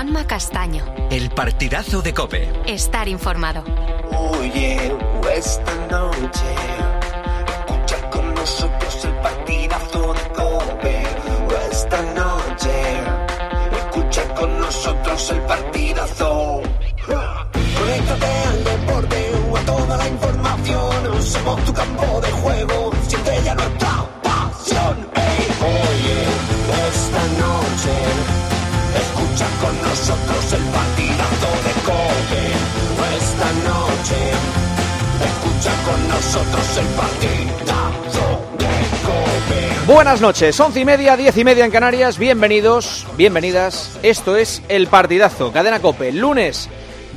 Juanma 0.00 0.26
Castaño. 0.26 0.82
El 1.10 1.28
partidazo 1.28 2.00
de 2.00 2.14
Cope. 2.14 2.50
Estar 2.64 3.06
informado. 3.06 3.62
Oye, 4.10 4.96
esta 5.36 5.74
noche 5.90 6.54
escucha 7.46 8.10
con 8.10 8.34
nosotros 8.34 9.04
el 9.04 9.14
partidazo 9.16 10.14
de 10.14 10.20
Cope. 10.32 11.02
Esta 11.70 12.00
noche 12.14 12.70
escucha 13.76 14.34
con 14.36 14.58
nosotros 14.58 15.30
el 15.32 15.40
partidazo. 15.42 16.62
Conéctate 17.76 18.26
al 18.48 18.64
deporte 18.64 19.32
o 19.50 19.56
a 19.58 19.60
toda 19.66 19.96
la 19.98 20.08
información. 20.08 21.22
Somos 21.22 21.62
tu 21.66 21.74
campo 21.74 22.20
de 22.22 22.30
juego. 22.30 22.90
Siente 23.06 23.42
ya 23.44 23.54
nuestra 23.54 24.08
pasión. 24.22 25.10
Ey, 25.14 25.46
oye, 25.60 26.24
esta 26.88 27.22
noche 27.38 28.39
nosotros 30.00 30.52
el 30.54 30.60
de 30.60 30.72
Cope. 31.84 32.44
Escucha 35.26 35.72
con 35.84 36.08
nosotros 36.08 36.78
el 36.78 36.86
de 37.20 38.72
Cope. 39.04 39.92
Buenas 39.92 40.22
noches, 40.22 40.58
once 40.58 40.80
y 40.80 40.86
media, 40.86 41.18
diez 41.18 41.36
y 41.36 41.44
media 41.44 41.66
en 41.66 41.70
Canarias. 41.70 42.16
Bienvenidos, 42.16 43.06
bienvenidas. 43.18 43.98
Esto 44.02 44.36
es 44.36 44.62
el 44.70 44.86
partidazo, 44.86 45.52
cadena 45.52 45.80
Cope. 45.80 46.12
Lunes 46.12 46.70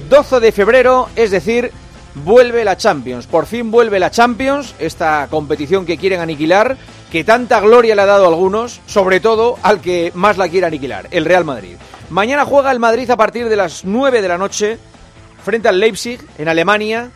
12 0.10 0.42
de 0.42 0.52
febrero, 0.52 1.08
es 1.16 1.32
decir, 1.32 1.72
vuelve 2.16 2.66
la 2.66 2.76
Champions. 2.76 3.28
Por 3.28 3.46
fin 3.46 3.72
vuelve 3.72 3.98
la 3.98 4.12
Champions, 4.12 4.76
esta 4.78 5.30
competición 5.32 5.86
que 5.86 5.98
quieren 5.98 6.20
aniquilar, 6.20 6.76
que 7.10 7.24
tanta 7.24 7.62
gloria 7.62 7.96
le 7.96 8.02
ha 8.02 8.08
dado 8.08 8.26
a 8.26 8.28
algunos, 8.28 8.82
sobre 8.88 9.22
todo 9.22 9.58
al 9.64 9.80
que 9.80 10.12
más 10.16 10.38
la 10.38 10.50
quiere 10.50 10.68
aniquilar, 10.68 11.08
el 11.12 11.24
Real 11.24 11.46
Madrid. 11.46 11.78
Mañana 12.14 12.46
juega 12.46 12.72
el 12.72 12.80
Madrid 12.80 13.10
a 13.10 13.18
partir 13.18 13.50
de 13.50 13.56
las 13.56 13.86
9 13.86 14.22
de 14.22 14.28
la 14.28 14.38
noche 14.38 14.78
frente 15.44 15.68
al 15.68 15.80
Leipzig 15.80 16.20
en 16.38 16.48
Alemania. 16.48 17.10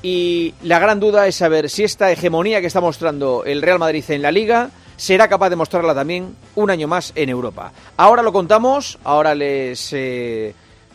Y 0.00 0.54
la 0.62 0.78
gran 0.78 0.98
duda 0.98 1.26
es 1.26 1.36
saber 1.36 1.68
si 1.68 1.84
esta 1.84 2.10
hegemonía 2.10 2.62
que 2.62 2.68
está 2.68 2.80
mostrando 2.80 3.44
el 3.44 3.60
Real 3.60 3.78
Madrid 3.78 4.02
en 4.08 4.22
la 4.22 4.32
liga 4.32 4.70
será 4.96 5.28
capaz 5.28 5.50
de 5.50 5.56
mostrarla 5.56 5.94
también 5.94 6.34
un 6.54 6.70
año 6.70 6.88
más 6.88 7.12
en 7.16 7.28
Europa. 7.28 7.70
Ahora 7.98 8.22
lo 8.22 8.32
contamos, 8.32 8.98
ahora 9.04 9.34
les 9.34 9.92
eh, 9.92 10.54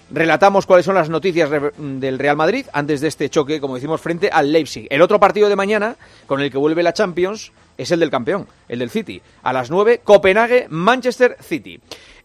relatamos 0.10 0.66
cuáles 0.66 0.84
son 0.84 0.96
las 0.96 1.08
noticias 1.08 1.52
del 1.78 2.18
Real 2.18 2.36
Madrid 2.36 2.66
antes 2.74 3.00
de 3.00 3.10
este 3.10 3.30
choque, 3.30 3.62
como 3.62 3.76
decimos, 3.76 4.02
frente 4.02 4.32
al 4.32 4.52
Leipzig. 4.52 4.88
El 4.90 5.04
otro 5.04 5.20
partido 5.20 5.50
de 5.50 5.56
mañana, 5.56 5.98
con 6.26 6.42
el 6.42 6.50
que 6.50 6.58
vuelve 6.58 6.82
la 6.82 6.94
Champions, 6.94 7.52
es 7.78 7.92
el 7.92 8.00
del 8.00 8.10
campeón, 8.10 8.48
el 8.68 8.80
del 8.80 8.90
City. 8.90 9.22
A 9.44 9.54
las 9.54 9.70
9, 9.70 10.02
Copenhague, 10.04 10.66
Manchester 10.70 11.38
City. 11.42 11.80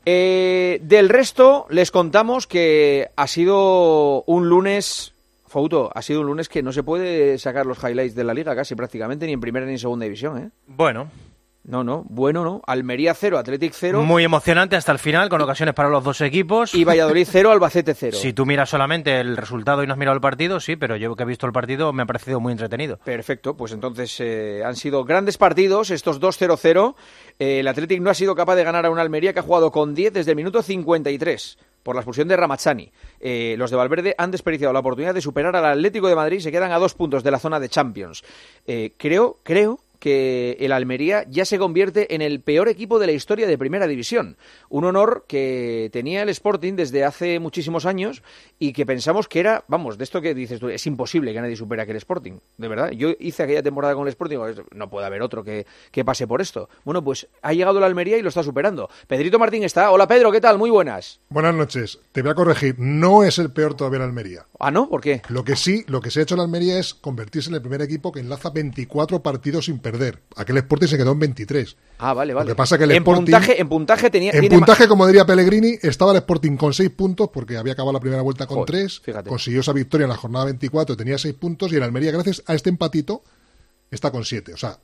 Eh, 0.08 0.78
del 0.82 1.08
resto, 1.08 1.66
les 1.68 1.90
contamos 1.90 2.46
que 2.46 3.10
ha 3.16 3.26
sido 3.26 4.22
un 4.22 4.48
lunes 4.48 5.12
Fouto, 5.48 5.90
ha 5.94 6.02
sido 6.02 6.20
un 6.20 6.26
lunes 6.26 6.48
que 6.48 6.62
no 6.62 6.72
se 6.72 6.82
puede 6.82 7.38
sacar 7.38 7.66
los 7.66 7.82
highlights 7.82 8.14
de 8.14 8.24
la 8.24 8.34
liga 8.34 8.54
casi 8.54 8.74
prácticamente, 8.74 9.26
ni 9.26 9.32
en 9.32 9.40
primera 9.40 9.64
ni 9.64 9.72
en 9.72 9.78
segunda 9.78 10.04
división, 10.04 10.38
¿eh? 10.38 10.50
Bueno, 10.66 11.08
No, 11.66 11.82
no, 11.82 12.04
bueno, 12.08 12.44
no. 12.44 12.62
Almería 12.64 13.12
0, 13.12 13.38
Athletic 13.38 13.72
0 13.74 14.02
muy 14.02 14.22
emocionante 14.22 14.76
hasta 14.76 14.92
el 14.92 15.00
final, 15.00 15.28
con 15.28 15.40
ocasiones 15.40 15.74
para 15.74 15.88
los 15.88 16.04
dos 16.04 16.20
equipos. 16.20 16.72
y 16.74 16.84
Valladolid 16.84 17.26
0, 17.28 17.50
Albacete 17.50 17.92
0. 17.92 18.16
Si 18.16 18.32
tú 18.32 18.46
miras 18.46 18.70
solamente 18.70 19.18
el 19.18 19.36
resultado 19.36 19.82
y 19.82 19.86
no 19.86 19.92
has 19.92 19.98
mirado 19.98 20.14
el 20.14 20.20
partido, 20.20 20.60
sí, 20.60 20.76
pero 20.76 20.96
yo 20.96 21.16
que 21.16 21.24
he 21.24 21.26
visto 21.26 21.44
el 21.44 21.52
partido 21.52 21.92
me 21.92 22.04
ha 22.04 22.06
parecido 22.06 22.38
muy 22.38 22.52
entretenido. 22.52 22.98
Perfecto, 23.04 23.56
pues 23.56 23.72
entonces 23.72 24.14
eh, 24.20 24.62
han 24.64 24.76
sido 24.76 25.04
grandes 25.04 25.38
partidos, 25.38 25.90
estos 25.90 26.20
2-0-0. 26.20 26.94
Eh, 27.40 27.60
el 27.60 27.68
Athletic 27.68 28.00
no 28.00 28.10
ha 28.10 28.14
sido 28.14 28.36
capaz 28.36 28.54
de 28.54 28.62
ganar 28.62 28.86
a 28.86 28.90
una 28.90 29.02
Almería 29.02 29.32
que 29.32 29.40
ha 29.40 29.42
jugado 29.42 29.72
con 29.72 29.92
10 29.92 30.12
desde 30.12 30.30
el 30.30 30.36
minuto 30.36 30.62
53 30.62 31.58
por 31.86 31.94
la 31.94 32.00
expulsión 32.00 32.26
de 32.26 32.36
Ramazzani. 32.36 32.90
Eh, 33.20 33.54
los 33.58 33.70
de 33.70 33.76
Valverde 33.76 34.16
han 34.18 34.32
desperdiciado 34.32 34.72
la 34.72 34.80
oportunidad 34.80 35.14
de 35.14 35.20
superar 35.20 35.54
al 35.54 35.64
Atlético 35.64 36.08
de 36.08 36.16
Madrid 36.16 36.38
y 36.38 36.40
se 36.40 36.50
quedan 36.50 36.72
a 36.72 36.80
dos 36.80 36.94
puntos 36.94 37.22
de 37.22 37.30
la 37.30 37.38
zona 37.38 37.60
de 37.60 37.68
Champions. 37.68 38.24
Eh, 38.66 38.94
creo, 38.96 39.38
creo 39.44 39.78
que 39.98 40.56
el 40.60 40.72
Almería 40.72 41.24
ya 41.28 41.44
se 41.44 41.58
convierte 41.58 42.14
en 42.14 42.22
el 42.22 42.40
peor 42.40 42.68
equipo 42.68 42.98
de 42.98 43.06
la 43.06 43.12
historia 43.12 43.46
de 43.46 43.58
Primera 43.58 43.86
División. 43.86 44.36
Un 44.68 44.84
honor 44.84 45.24
que 45.28 45.90
tenía 45.92 46.22
el 46.22 46.28
Sporting 46.28 46.74
desde 46.74 47.04
hace 47.04 47.38
muchísimos 47.40 47.86
años 47.86 48.22
y 48.58 48.72
que 48.72 48.86
pensamos 48.86 49.28
que 49.28 49.40
era, 49.40 49.64
vamos, 49.68 49.98
de 49.98 50.04
esto 50.04 50.20
que 50.20 50.34
dices 50.34 50.60
tú, 50.60 50.68
es 50.68 50.86
imposible 50.86 51.32
que 51.32 51.40
nadie 51.40 51.56
supere 51.56 51.82
aquel 51.82 51.96
Sporting, 51.96 52.38
de 52.56 52.68
verdad. 52.68 52.90
Yo 52.90 53.10
hice 53.18 53.42
aquella 53.42 53.62
temporada 53.62 53.94
con 53.94 54.04
el 54.04 54.08
Sporting, 54.08 54.38
no 54.72 54.90
puede 54.90 55.06
haber 55.06 55.22
otro 55.22 55.42
que, 55.44 55.66
que 55.90 56.04
pase 56.04 56.26
por 56.26 56.40
esto. 56.40 56.68
Bueno, 56.84 57.02
pues 57.02 57.28
ha 57.42 57.52
llegado 57.52 57.80
la 57.80 57.86
Almería 57.86 58.18
y 58.18 58.22
lo 58.22 58.28
está 58.28 58.42
superando. 58.42 58.88
Pedrito 59.06 59.38
Martín 59.38 59.64
está. 59.64 59.90
Hola 59.90 60.06
Pedro, 60.06 60.30
¿qué 60.32 60.40
tal? 60.40 60.58
Muy 60.58 60.70
buenas. 60.70 61.20
Buenas 61.28 61.54
noches. 61.54 61.98
Te 62.12 62.22
voy 62.22 62.30
a 62.30 62.34
corregir. 62.34 62.76
No 62.78 63.24
es 63.24 63.38
el 63.38 63.50
peor 63.50 63.74
todavía 63.74 63.98
el 63.98 64.04
Almería. 64.04 64.46
Ah, 64.58 64.70
¿no? 64.70 64.88
¿Por 64.88 65.00
qué? 65.00 65.22
Lo 65.28 65.44
que 65.44 65.56
sí, 65.56 65.84
lo 65.88 66.00
que 66.00 66.10
se 66.10 66.20
ha 66.20 66.22
hecho 66.22 66.34
en 66.34 66.40
Almería 66.40 66.78
es 66.78 66.94
convertirse 66.94 67.48
en 67.50 67.56
el 67.56 67.60
primer 67.60 67.82
equipo 67.82 68.12
que 68.12 68.20
enlaza 68.20 68.50
24 68.50 69.22
partidos 69.22 69.66
sin 69.66 69.78
perder. 69.90 70.22
Aquel 70.36 70.56
Sporting 70.58 70.86
se 70.88 70.96
quedó 70.96 71.12
en 71.12 71.18
23. 71.20 71.76
Ah, 71.98 72.12
vale, 72.12 72.34
vale. 72.34 72.48
que 72.48 72.54
pasa 72.54 72.76
que 72.76 72.84
el 72.84 72.90
en 72.90 72.96
Sporting- 73.04 73.24
puntaje, 73.24 73.60
en 73.60 73.68
puntaje 73.68 74.10
tenía 74.10 74.32
En 74.32 74.48
puntaje, 74.48 74.88
como 74.88 75.06
diría 75.06 75.24
Pellegrini, 75.24 75.78
estaba 75.82 76.10
el 76.12 76.18
Sporting 76.18 76.56
con 76.56 76.72
6 76.74 76.90
puntos 76.90 77.30
porque 77.32 77.56
había 77.56 77.74
acabado 77.74 77.92
la 77.92 78.00
primera 78.00 78.22
vuelta 78.22 78.46
con 78.46 78.56
Joder, 78.58 78.70
3. 78.82 79.00
fíjate. 79.00 79.28
Consiguió 79.28 79.60
esa 79.60 79.72
victoria 79.72 80.04
en 80.04 80.10
la 80.10 80.16
jornada 80.16 80.46
24, 80.46 80.96
tenía 80.96 81.18
6 81.18 81.34
puntos 81.34 81.72
y 81.72 81.76
el 81.76 81.82
Almería, 81.82 82.10
gracias 82.12 82.42
a 82.46 82.54
este 82.54 82.68
empatito, 82.70 83.22
está 83.90 84.10
con 84.10 84.24
7. 84.24 84.52
O 84.54 84.56
sea, 84.56 84.78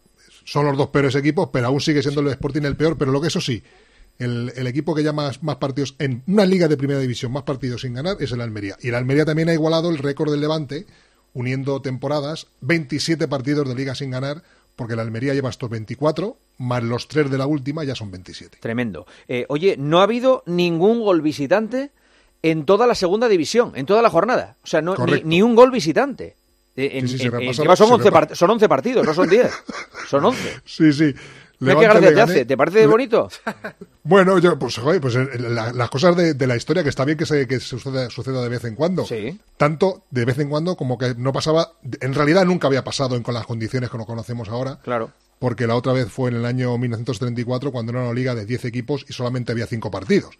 son 0.44 0.66
los 0.66 0.76
dos 0.76 0.88
peores 0.88 1.14
equipos, 1.14 1.50
pero 1.52 1.66
aún 1.66 1.80
sigue 1.80 2.02
siendo 2.02 2.20
el 2.20 2.28
Sporting 2.28 2.62
el 2.62 2.76
peor. 2.76 2.96
Pero 2.96 3.10
lo 3.12 3.20
que 3.20 3.28
eso 3.28 3.40
sí, 3.40 3.62
el, 4.18 4.52
el 4.56 4.66
equipo 4.66 4.94
que 4.94 5.02
ya 5.02 5.12
más, 5.12 5.42
más 5.42 5.56
partidos 5.56 5.94
en 5.98 6.22
una 6.26 6.46
liga 6.46 6.68
de 6.68 6.76
primera 6.76 7.00
división, 7.00 7.32
más 7.32 7.42
partidos 7.42 7.80
sin 7.82 7.94
ganar, 7.94 8.16
es 8.20 8.32
el 8.32 8.40
Almería. 8.40 8.76
Y 8.80 8.88
el 8.88 8.94
Almería 8.94 9.24
también 9.24 9.48
ha 9.48 9.52
igualado 9.54 9.90
el 9.90 9.98
récord 9.98 10.30
del 10.30 10.40
Levante, 10.40 10.86
uniendo 11.34 11.80
temporadas, 11.80 12.48
27 12.60 13.26
partidos 13.28 13.66
de 13.68 13.74
liga 13.74 13.94
sin 13.94 14.10
ganar, 14.10 14.42
porque 14.76 14.94
el 14.94 15.00
Almería 15.00 15.34
lleva 15.34 15.50
estos 15.50 15.68
24, 15.70 16.36
más 16.58 16.82
los 16.82 17.08
3 17.08 17.30
de 17.30 17.38
la 17.38 17.46
última, 17.46 17.84
ya 17.84 17.94
son 17.94 18.10
27. 18.10 18.58
Tremendo. 18.60 19.06
Eh, 19.28 19.46
oye, 19.48 19.76
no 19.78 20.00
ha 20.00 20.04
habido 20.04 20.42
ningún 20.46 21.00
gol 21.00 21.20
visitante 21.22 21.90
en 22.42 22.64
toda 22.64 22.86
la 22.86 22.94
segunda 22.94 23.28
división, 23.28 23.72
en 23.76 23.86
toda 23.86 24.02
la 24.02 24.10
jornada. 24.10 24.56
O 24.62 24.66
sea, 24.66 24.82
no, 24.82 24.94
ni, 25.06 25.22
ni 25.24 25.42
un 25.42 25.54
gol 25.54 25.70
visitante. 25.70 26.36
Eh, 26.76 26.90
en- 26.94 27.08
Sí, 27.08 27.18
sí, 27.18 27.26
en- 27.26 27.32
repasa- 27.32 27.76
son, 27.76 27.76
se 27.88 27.94
11 27.94 28.08
repa- 28.10 28.28
part- 28.28 28.34
son 28.34 28.50
11 28.50 28.68
partidos, 28.68 29.06
no 29.06 29.14
son 29.14 29.28
10. 29.28 29.52
Son 30.08 30.24
11. 30.24 30.40
Sí, 30.64 30.92
sí. 30.92 31.14
Qué 31.64 31.74
gracia 31.74 32.14
te 32.14 32.20
hace. 32.20 32.44
¿Te 32.44 32.56
parece 32.56 32.86
bonito? 32.86 33.28
Bueno, 34.04 34.38
yo, 34.40 34.58
pues, 34.58 34.78
joder, 34.78 35.00
pues 35.00 35.14
eh, 35.14 35.28
la- 35.38 35.72
las 35.72 35.88
cosas 35.88 36.16
de, 36.16 36.34
de 36.34 36.46
la 36.48 36.56
historia 36.56 36.82
que 36.82 36.88
está 36.88 37.04
bien 37.04 37.16
que 37.16 37.24
se 37.24 37.46
que 37.46 37.60
suceda, 37.60 38.10
suceda 38.10 38.42
de 38.42 38.48
vez 38.48 38.64
en 38.64 38.74
cuando. 38.74 39.04
Sí. 39.06 39.38
Tanto 39.56 40.02
de 40.10 40.24
vez 40.24 40.40
en 40.40 40.48
cuando 40.48 40.74
como 40.74 40.98
que 40.98 41.14
no 41.16 41.32
pasaba, 41.32 41.74
en 42.00 42.12
realidad 42.12 42.44
nunca 42.44 42.66
había 42.66 42.82
pasado 42.82 43.14
en, 43.14 43.22
con 43.22 43.32
las 43.34 43.46
condiciones 43.46 43.90
que 43.90 43.98
nos 43.98 44.06
conocemos 44.06 44.48
ahora. 44.48 44.80
Claro. 44.82 45.12
Porque 45.38 45.68
la 45.68 45.76
otra 45.76 45.92
vez 45.92 46.08
fue 46.10 46.30
en 46.30 46.36
el 46.36 46.46
año 46.46 46.76
1934 46.78 47.70
cuando 47.70 47.92
era 47.92 48.02
una 48.02 48.12
liga 48.12 48.34
de 48.34 48.44
10 48.44 48.64
equipos 48.64 49.04
y 49.08 49.12
solamente 49.12 49.52
había 49.52 49.66
5 49.68 49.88
partidos. 49.90 50.36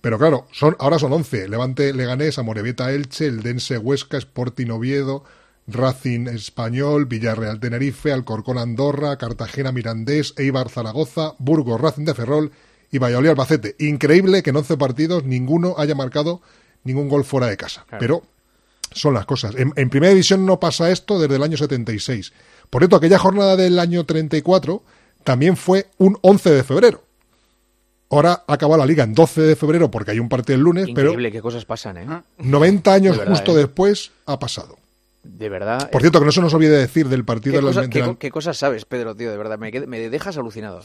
Pero 0.00 0.16
claro, 0.18 0.46
son, 0.52 0.76
ahora 0.78 0.98
son 1.00 1.12
11. 1.12 1.48
Levante 1.48 1.92
Leganés, 1.92 2.38
Amorebieta 2.38 2.92
Elche, 2.92 3.26
el 3.26 3.42
Dense 3.42 3.76
Huesca, 3.78 4.18
Sporting 4.18 4.70
Oviedo, 4.70 5.24
Racing 5.66 6.26
Español, 6.28 7.06
Villarreal 7.06 7.60
Tenerife, 7.60 8.12
Alcorcón 8.12 8.58
Andorra, 8.58 9.16
Cartagena 9.16 9.72
Mirandés, 9.72 10.34
Eibar 10.36 10.68
Zaragoza, 10.68 11.34
Burgos 11.38 11.80
Racing 11.80 12.04
de 12.04 12.14
Ferrol 12.14 12.52
y 12.90 12.98
Valladolid 12.98 13.30
Albacete. 13.30 13.76
Increíble 13.78 14.42
que 14.42 14.50
en 14.50 14.56
11 14.56 14.76
partidos 14.76 15.24
ninguno 15.24 15.74
haya 15.78 15.94
marcado 15.94 16.42
ningún 16.84 17.08
gol 17.08 17.24
fuera 17.24 17.46
de 17.46 17.56
casa. 17.56 17.86
Pero 17.98 18.22
son 18.92 19.14
las 19.14 19.26
cosas. 19.26 19.54
En, 19.56 19.72
en 19.76 19.90
primera 19.90 20.10
división 20.10 20.46
no 20.46 20.60
pasa 20.60 20.90
esto 20.90 21.18
desde 21.18 21.36
el 21.36 21.42
año 21.42 21.56
76. 21.56 22.32
Por 22.70 22.82
cierto, 22.82 22.96
aquella 22.96 23.18
jornada 23.18 23.56
del 23.56 23.78
año 23.78 24.04
34 24.04 24.82
también 25.24 25.56
fue 25.56 25.88
un 25.98 26.18
11 26.20 26.50
de 26.50 26.62
febrero. 26.62 27.02
Ahora 28.10 28.44
acaba 28.46 28.76
la 28.76 28.86
liga 28.86 29.02
en 29.02 29.14
12 29.14 29.40
de 29.40 29.56
febrero 29.56 29.90
porque 29.90 30.12
hay 30.12 30.20
un 30.20 30.28
partido 30.28 30.56
el 30.56 30.62
lunes, 30.62 30.88
Increíble 30.88 31.32
qué 31.32 31.40
cosas 31.40 31.64
pasan, 31.64 31.96
¿eh? 31.96 32.04
pero 32.06 32.22
90 32.38 32.92
años 32.92 33.18
verdad, 33.18 33.32
justo 33.32 33.52
¿eh? 33.52 33.62
después 33.62 34.12
ha 34.26 34.38
pasado. 34.38 34.76
De 35.24 35.48
verdad. 35.48 35.90
Por 35.90 36.00
cierto, 36.02 36.20
que 36.20 36.26
no 36.26 36.32
se 36.32 36.40
nos 36.40 36.54
olvide 36.54 36.76
decir 36.78 37.08
del 37.08 37.24
partido 37.24 37.54
¿Qué, 37.54 37.60
de 37.60 37.66
cosa- 37.66 37.82
la, 37.82 37.88
qué 37.88 37.98
de 38.00 38.06
la- 38.06 38.12
co- 38.12 38.18
qué 38.18 38.30
cosas 38.30 38.56
sabes, 38.56 38.84
Pedro, 38.84 39.16
tío? 39.16 39.30
De 39.30 39.36
verdad, 39.36 39.58
me, 39.58 39.72
me 39.86 40.08
dejas 40.10 40.36
alucinado. 40.36 40.82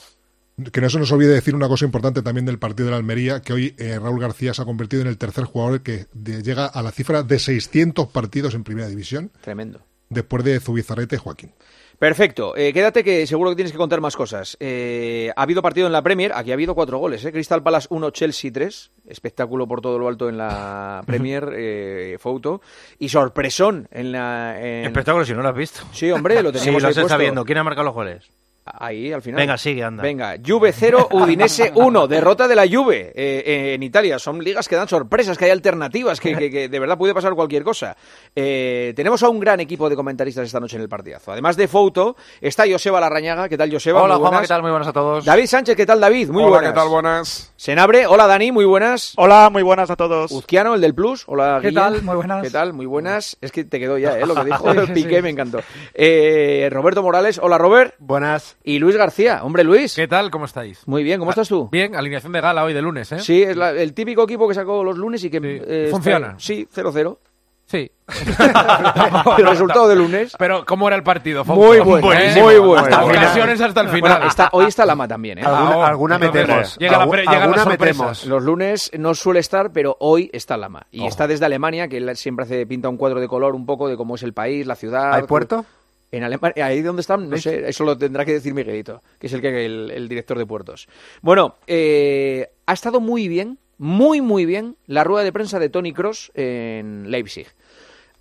que 0.73 0.81
no 0.81 0.89
se 0.89 0.97
nos 0.99 1.11
olvide 1.11 1.29
decir 1.33 1.55
una 1.55 1.67
cosa 1.67 1.85
importante 1.85 2.21
también 2.21 2.45
del 2.45 2.59
partido 2.59 2.87
de 2.87 2.91
la 2.91 2.97
Almería, 2.97 3.41
que 3.41 3.53
hoy 3.53 3.75
eh, 3.77 3.97
Raúl 3.99 4.19
García 4.19 4.53
se 4.53 4.61
ha 4.61 4.65
convertido 4.65 5.01
en 5.01 5.07
el 5.07 5.17
tercer 5.17 5.43
jugador 5.45 5.81
que 5.81 6.07
de- 6.13 6.41
llega 6.43 6.65
a 6.65 6.81
la 6.81 6.91
cifra 6.91 7.23
de 7.23 7.37
600 7.39 8.07
partidos 8.09 8.53
en 8.55 8.63
primera 8.63 8.87
división. 8.87 9.31
Tremendo. 9.41 9.81
después 10.09 10.43
de 10.43 10.59
Zubizarrete 10.59 11.17
Joaquín. 11.17 11.51
Perfecto. 11.99 12.55
Eh, 12.55 12.71
quédate 12.71 13.03
que 13.03 13.27
seguro 13.27 13.49
que 13.49 13.57
tienes 13.57 13.73
que 13.73 13.77
contar 13.77 13.99
más 13.99 14.15
cosas. 14.15 14.55
Eh, 14.61 15.31
ha 15.35 15.41
habido 15.43 15.61
partido 15.61 15.85
en 15.85 15.91
la 15.91 16.01
Premier, 16.01 16.31
aquí 16.33 16.51
ha 16.51 16.53
habido 16.53 16.73
cuatro 16.73 16.97
goles. 16.97 17.25
¿eh? 17.25 17.31
Crystal 17.33 17.61
Palace 17.61 17.87
1, 17.91 18.09
Chelsea 18.11 18.51
3. 18.53 18.91
Espectáculo 19.09 19.67
por 19.67 19.81
todo 19.81 19.99
lo 19.99 20.07
alto 20.07 20.29
en 20.29 20.37
la 20.37 21.03
Premier, 21.07 21.51
eh, 21.55 22.17
foto. 22.17 22.61
Y 22.99 23.09
sorpresón 23.09 23.89
en 23.91 24.13
la... 24.13 24.57
en- 24.61 24.85
Espectáculo 24.85 25.25
si 25.25 25.33
no 25.33 25.41
lo 25.41 25.49
has 25.49 25.55
visto. 25.55 25.81
Sí, 25.91 26.09
hombre, 26.09 26.41
lo 26.41 26.49
Sí, 26.53 26.59
teníamos 26.59 26.83
lo 26.83 26.87
ahí 26.87 26.93
puesto. 26.93 27.17
viendo. 27.17 27.43
¿Quién 27.45 27.57
ha 27.57 27.63
marcado 27.65 27.83
los 27.85 27.93
goles? 27.93 28.23
Ahí, 28.71 29.11
al 29.11 29.21
final. 29.21 29.39
Venga, 29.39 29.57
sigue, 29.57 29.83
anda. 29.83 30.03
Venga, 30.03 30.35
Juve 30.45 30.71
0, 30.71 31.07
Udinese 31.11 31.71
1, 31.73 32.07
derrota 32.07 32.47
de 32.47 32.55
la 32.55 32.67
Juve 32.69 33.11
eh, 33.15 33.43
eh, 33.45 33.73
en 33.73 33.83
Italia. 33.83 34.19
Son 34.19 34.43
ligas 34.43 34.67
que 34.67 34.75
dan 34.75 34.87
sorpresas, 34.87 35.37
que 35.37 35.45
hay 35.45 35.51
alternativas, 35.51 36.19
que, 36.19 36.35
que- 36.35 36.51
que 36.51 36.69
de 36.69 36.79
verdad 36.79 36.97
puede 36.97 37.13
pasar 37.13 37.33
cualquier 37.33 37.63
cosa. 37.63 37.95
Eh, 38.35 38.93
tenemos 38.95 39.23
a 39.23 39.29
un 39.29 39.39
gran 39.39 39.59
equipo 39.59 39.89
de 39.89 39.95
comentaristas 39.95 40.45
esta 40.45 40.59
noche 40.59 40.75
en 40.75 40.83
el 40.83 40.89
partidazo. 40.89 41.31
Además 41.31 41.55
de 41.57 41.67
Fouto, 41.67 42.15
está 42.41 42.65
Joseba 42.69 42.99
Larrañaga. 42.99 43.49
¿Qué 43.49 43.57
tal, 43.57 43.71
Joseba? 43.71 44.01
Hola 44.03 44.15
Juanma, 44.15 44.29
buenas. 44.29 44.41
¿qué 44.41 44.47
tal? 44.47 44.61
Muy 44.61 44.71
buenas 44.71 44.87
a 44.87 44.93
todos. 44.93 45.25
David 45.25 45.45
Sánchez, 45.47 45.75
¿qué 45.75 45.85
tal, 45.85 45.99
David? 45.99 46.29
Muy 46.29 46.43
Hola, 46.43 46.51
buenas. 46.51 46.71
¿qué 46.71 46.75
tal? 46.79 46.89
Buenas. 46.89 47.53
Senabre, 47.55 48.05
hola, 48.07 48.27
Dani, 48.27 48.51
muy 48.51 48.65
buenas. 48.65 49.13
Hola, 49.17 49.49
muy 49.49 49.63
buenas 49.63 49.89
a 49.89 49.95
todos. 49.95 50.31
Uzquiano, 50.31 50.75
el 50.75 50.81
del 50.81 50.93
Plus. 50.93 51.23
Hola, 51.27 51.59
¿Qué 51.61 51.71
tal? 51.71 52.01
Muy 52.03 52.15
buenas. 52.15 52.43
¿Qué 52.43 52.49
tal? 52.51 52.73
Muy 52.73 52.85
buenas. 52.85 53.37
Es 53.41 53.51
que 53.51 53.63
te 53.63 53.79
quedó 53.79 53.97
ya, 53.97 54.17
¿eh? 54.19 54.25
Lo 54.25 54.35
que 54.35 54.45
dijo 54.45 54.63
Piqué 54.93 55.17
sí. 55.17 55.21
me 55.21 55.29
encantó. 55.29 55.59
Eh, 55.93 56.69
Roberto 56.71 57.01
Morales, 57.03 57.39
hola, 57.41 57.57
Robert. 57.57 57.95
Buenas. 57.99 58.57
Y 58.63 58.79
Luis 58.79 58.95
García. 58.97 59.41
Hombre, 59.43 59.63
Luis. 59.63 59.95
¿Qué 59.95 60.07
tal? 60.07 60.29
¿Cómo 60.31 60.45
estáis? 60.45 60.87
Muy 60.87 61.03
bien, 61.03 61.19
¿cómo 61.19 61.31
estás 61.31 61.47
tú? 61.47 61.69
Bien, 61.71 61.95
alineación 61.95 62.31
de 62.33 62.41
gala 62.41 62.63
hoy 62.63 62.73
de 62.73 62.81
lunes, 62.81 63.11
¿eh? 63.11 63.19
Sí, 63.19 63.41
es 63.41 63.55
la- 63.55 63.71
el 63.71 63.93
típico 63.93 64.23
equipo 64.23 64.47
que 64.47 64.53
sacó 64.53 64.83
los 64.83 64.97
lunes 64.97 65.23
y 65.23 65.29
que 65.29 65.37
eh, 65.37 65.83
está- 65.85 65.91
Funciona. 65.95 66.35
sí, 66.37 66.67
0-0. 66.73 67.17
Sí. 67.65 67.91
El 69.37 69.45
resultado 69.47 69.87
de 69.87 69.95
lunes. 69.95 70.33
Pero, 70.39 70.65
¿cómo 70.65 70.87
era 70.87 70.95
el 70.97 71.03
partido? 71.03 71.45
Fue 71.45 71.55
Muy 71.55 71.79
bueno, 71.79 72.01
buenísimo. 72.07 72.45
muy 72.45 72.57
bueno. 72.57 72.83
Hasta 72.83 73.03
Bueno, 73.03 73.19
ocasiones 73.19 73.61
hasta 73.61 73.81
el 73.81 73.89
final. 73.89 74.01
Bueno, 74.01 74.27
está- 74.27 74.49
hoy 74.53 74.65
está 74.65 74.85
Lama 74.87 75.07
también, 75.07 75.37
¿eh? 75.37 75.41
Alguna, 75.45 75.71
Ah, 75.73 75.77
oh, 75.77 75.83
alguna 75.83 76.17
metemos. 76.17 76.77
llega 76.79 76.97
la 76.97 77.07
pre- 77.07 77.25
alguna 77.27 77.65
metemos. 77.65 78.25
Los 78.25 78.41
lunes 78.43 78.91
no 78.97 79.13
suele 79.13 79.39
estar, 79.39 79.71
pero 79.71 79.95
hoy 79.99 80.31
está 80.33 80.57
Lama. 80.57 80.87
Y 80.91 81.01
Ojo. 81.01 81.09
está 81.09 81.27
desde 81.27 81.45
Alemania, 81.45 81.87
que 81.87 81.97
él 81.97 82.17
siempre 82.17 82.45
hace 82.45 82.65
pinta 82.65 82.89
un 82.89 82.97
cuadro 82.97 83.19
de 83.19 83.27
color 83.27 83.53
un 83.53 83.67
poco 83.67 83.87
de 83.87 83.95
cómo 83.97 84.15
es 84.15 84.23
el 84.23 84.33
país, 84.33 84.65
la 84.65 84.75
ciudad. 84.75 85.13
¿Hay 85.13 85.23
puerto? 85.23 85.63
En 86.11 86.23
Alemania, 86.23 86.65
ahí 86.65 86.81
donde 86.81 87.01
están, 87.01 87.29
no 87.29 87.37
sé, 87.37 87.69
eso 87.69 87.83
lo 87.83 87.97
tendrá 87.97 88.25
que 88.25 88.33
decir 88.33 88.53
Miguelito, 88.53 89.03
que 89.19 89.27
es 89.27 89.33
el, 89.33 89.41
que, 89.41 89.65
el, 89.65 89.91
el 89.91 90.09
director 90.09 90.37
de 90.37 90.45
puertos. 90.45 90.87
Bueno, 91.21 91.57
eh, 91.67 92.49
ha 92.65 92.73
estado 92.73 92.99
muy 92.99 93.27
bien, 93.27 93.59
muy, 93.77 94.19
muy 94.19 94.45
bien 94.45 94.75
la 94.87 95.03
rueda 95.03 95.23
de 95.23 95.31
prensa 95.31 95.59
de 95.59 95.69
Tony 95.69 95.93
Cross 95.93 96.31
en 96.33 97.11
Leipzig. 97.11 97.47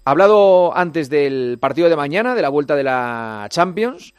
Ha 0.05 0.11
hablado 0.11 0.76
antes 0.76 1.11
del 1.11 1.58
partido 1.61 1.88
de 1.88 1.96
mañana, 1.96 2.35
de 2.35 2.43
la 2.43 2.49
vuelta 2.49 2.76
de 2.76 2.85
la 2.85 3.46
Champions. 3.50 4.14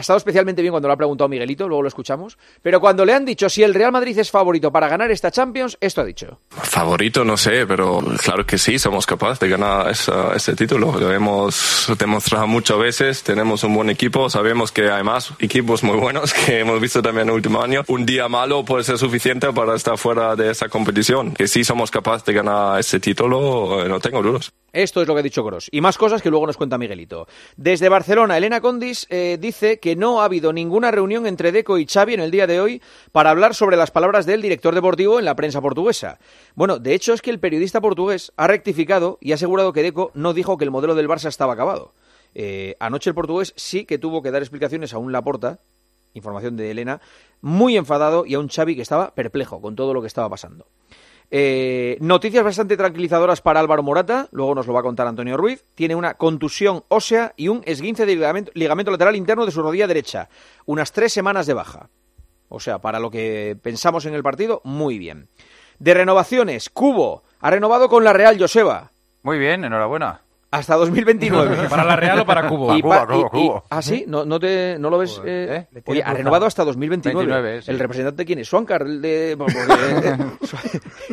Ha 0.00 0.02
estado 0.02 0.16
especialmente 0.16 0.62
bien 0.62 0.72
cuando 0.72 0.88
lo 0.88 0.94
ha 0.94 0.96
preguntado 0.96 1.28
Miguelito, 1.28 1.68
luego 1.68 1.82
lo 1.82 1.88
escuchamos. 1.88 2.38
Pero 2.62 2.80
cuando 2.80 3.04
le 3.04 3.12
han 3.12 3.26
dicho 3.26 3.50
si 3.50 3.62
el 3.62 3.74
Real 3.74 3.92
Madrid 3.92 4.18
es 4.18 4.30
favorito 4.30 4.72
para 4.72 4.88
ganar 4.88 5.10
esta 5.10 5.30
Champions, 5.30 5.76
esto 5.78 6.00
ha 6.00 6.04
dicho. 6.04 6.38
Favorito, 6.48 7.22
no 7.22 7.36
sé, 7.36 7.66
pero 7.66 8.00
claro 8.24 8.46
que 8.46 8.56
sí, 8.56 8.78
somos 8.78 9.04
capaces 9.04 9.40
de 9.40 9.50
ganar 9.50 9.90
esa- 9.90 10.34
ese 10.34 10.56
título. 10.56 10.98
Lo 10.98 11.12
hemos 11.12 11.92
demostrado 11.98 12.46
muchas 12.46 12.78
veces, 12.78 13.22
tenemos 13.22 13.62
un 13.62 13.74
buen 13.74 13.90
equipo, 13.90 14.30
sabemos 14.30 14.72
que 14.72 14.90
hay 14.90 15.02
más 15.02 15.32
equipos 15.38 15.82
muy 15.82 15.98
buenos 15.98 16.32
que 16.32 16.60
hemos 16.60 16.80
visto 16.80 17.02
también 17.02 17.24
en 17.24 17.28
el 17.28 17.34
último 17.34 17.60
año. 17.62 17.82
Un 17.88 18.06
día 18.06 18.26
malo 18.30 18.64
puede 18.64 18.84
ser 18.84 18.96
suficiente 18.96 19.52
para 19.52 19.74
estar 19.74 19.98
fuera 19.98 20.34
de 20.34 20.50
esa 20.50 20.70
competición. 20.70 21.34
Que 21.34 21.46
sí 21.46 21.62
somos 21.62 21.90
capaces 21.90 22.24
de 22.24 22.32
ganar 22.32 22.80
ese 22.80 23.00
título, 23.00 23.84
eh, 23.84 23.88
no 23.90 24.00
tengo 24.00 24.22
dudas. 24.22 24.50
Esto 24.72 25.02
es 25.02 25.08
lo 25.08 25.14
que 25.14 25.20
ha 25.20 25.24
dicho 25.24 25.42
Gross. 25.42 25.68
Y 25.72 25.80
más 25.80 25.98
cosas 25.98 26.22
que 26.22 26.30
luego 26.30 26.46
nos 26.46 26.56
cuenta 26.56 26.78
Miguelito. 26.78 27.26
Desde 27.56 27.88
Barcelona, 27.88 28.36
Elena 28.36 28.60
Condis 28.60 29.06
eh, 29.10 29.36
dice 29.40 29.80
que 29.80 29.96
no 29.96 30.20
ha 30.20 30.26
habido 30.26 30.52
ninguna 30.52 30.90
reunión 30.90 31.26
entre 31.26 31.52
Deco 31.52 31.78
y 31.78 31.86
Xavi 31.86 32.14
en 32.14 32.20
el 32.20 32.30
día 32.30 32.46
de 32.46 32.60
hoy 32.60 32.82
para 33.12 33.30
hablar 33.30 33.54
sobre 33.54 33.76
las 33.76 33.90
palabras 33.90 34.26
del 34.26 34.42
director 34.42 34.74
deportivo 34.74 35.18
en 35.18 35.24
la 35.24 35.34
prensa 35.34 35.60
portuguesa. 35.60 36.18
Bueno, 36.54 36.78
de 36.78 36.94
hecho 36.94 37.12
es 37.12 37.22
que 37.22 37.30
el 37.30 37.40
periodista 37.40 37.80
portugués 37.80 38.32
ha 38.36 38.46
rectificado 38.46 39.18
y 39.20 39.32
ha 39.32 39.34
asegurado 39.34 39.72
que 39.72 39.82
Deco 39.82 40.10
no 40.14 40.34
dijo 40.34 40.56
que 40.56 40.64
el 40.64 40.70
modelo 40.70 40.94
del 40.94 41.08
Barça 41.08 41.28
estaba 41.28 41.54
acabado. 41.54 41.92
Eh, 42.34 42.76
anoche 42.78 43.10
el 43.10 43.14
portugués 43.14 43.52
sí 43.56 43.84
que 43.84 43.98
tuvo 43.98 44.22
que 44.22 44.30
dar 44.30 44.42
explicaciones 44.42 44.94
a 44.94 44.98
un 44.98 45.10
Laporta, 45.10 45.58
información 46.14 46.56
de 46.56 46.70
Elena, 46.70 47.00
muy 47.40 47.76
enfadado 47.76 48.26
y 48.26 48.34
a 48.34 48.38
un 48.38 48.48
Xavi 48.48 48.76
que 48.76 48.82
estaba 48.82 49.14
perplejo 49.14 49.60
con 49.60 49.76
todo 49.76 49.94
lo 49.94 50.00
que 50.00 50.06
estaba 50.06 50.28
pasando. 50.28 50.66
Eh, 51.32 51.96
noticias 52.00 52.42
bastante 52.42 52.76
tranquilizadoras 52.76 53.40
para 53.40 53.60
Álvaro 53.60 53.84
Morata, 53.84 54.28
luego 54.32 54.54
nos 54.54 54.66
lo 54.66 54.72
va 54.72 54.80
a 54.80 54.84
contar 54.84 55.06
Antonio 55.06 55.36
Ruiz. 55.36 55.64
Tiene 55.74 55.94
una 55.94 56.14
contusión 56.14 56.82
ósea 56.88 57.32
y 57.36 57.48
un 57.48 57.62
esguince 57.66 58.04
de 58.04 58.14
ligamento, 58.14 58.50
ligamento 58.54 58.90
lateral 58.90 59.14
interno 59.14 59.46
de 59.46 59.52
su 59.52 59.62
rodilla 59.62 59.86
derecha. 59.86 60.28
Unas 60.66 60.92
tres 60.92 61.12
semanas 61.12 61.46
de 61.46 61.54
baja. 61.54 61.88
O 62.48 62.58
sea, 62.58 62.80
para 62.80 62.98
lo 62.98 63.10
que 63.10 63.56
pensamos 63.62 64.06
en 64.06 64.14
el 64.14 64.24
partido, 64.24 64.60
muy 64.64 64.98
bien. 64.98 65.28
De 65.78 65.94
renovaciones, 65.94 66.68
Cubo 66.68 67.22
ha 67.40 67.50
renovado 67.50 67.88
con 67.88 68.04
la 68.04 68.12
Real 68.12 68.38
Joseba 68.38 68.90
Muy 69.22 69.38
bien, 69.38 69.64
enhorabuena. 69.64 70.22
Hasta 70.50 70.74
2029. 70.76 71.66
¿Para 71.70 71.84
la 71.84 71.96
Real 71.96 72.20
o 72.20 72.26
para 72.26 72.48
Cubo? 72.48 72.76
Y 72.76 72.82
Cuba, 72.82 73.06
pa- 73.06 73.28
Cuba, 73.28 73.30
y-. 73.34 73.50
¿Ah, 73.70 73.82
sí? 73.82 74.04
¿No, 74.06 74.24
no, 74.24 74.38
te, 74.40 74.76
no 74.78 74.90
lo 74.90 74.98
ves? 74.98 75.20
eh? 75.24 75.66
¿eh? 75.74 75.82
Oye, 75.86 76.02
ha 76.02 76.12
renovado 76.12 76.46
hasta 76.46 76.64
2029. 76.64 77.26
29, 77.26 77.62
sí. 77.62 77.70
¿El 77.70 77.78
representante 77.78 78.24
quién 78.24 78.38
es? 78.40 78.48
¿Suancar? 78.48 78.82
El 78.82 79.00
de... 79.00 79.36
porque, 79.38 79.54
eh, 80.04 80.16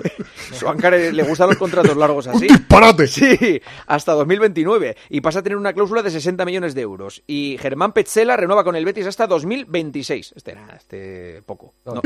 Suancar 0.53 0.93
le 0.93 1.23
gustan 1.23 1.49
los 1.49 1.57
contratos 1.57 1.95
largos 1.95 2.27
así. 2.27 2.47
¡Disparate! 2.47 3.07
Sí, 3.07 3.61
hasta 3.85 4.13
2029. 4.13 4.95
Y 5.09 5.21
pasa 5.21 5.39
a 5.39 5.43
tener 5.43 5.57
una 5.57 5.73
cláusula 5.73 6.01
de 6.01 6.09
60 6.11 6.45
millones 6.45 6.73
de 6.73 6.81
euros. 6.81 7.23
Y 7.27 7.57
Germán 7.59 7.91
Petzela 7.91 8.35
renueva 8.37 8.63
con 8.63 8.75
el 8.75 8.85
Betis 8.85 9.07
hasta 9.07 9.27
2026. 9.27 10.33
Este, 10.35 10.55
nah, 10.55 10.75
este 10.75 11.41
poco. 11.45 11.73
No, 11.85 12.01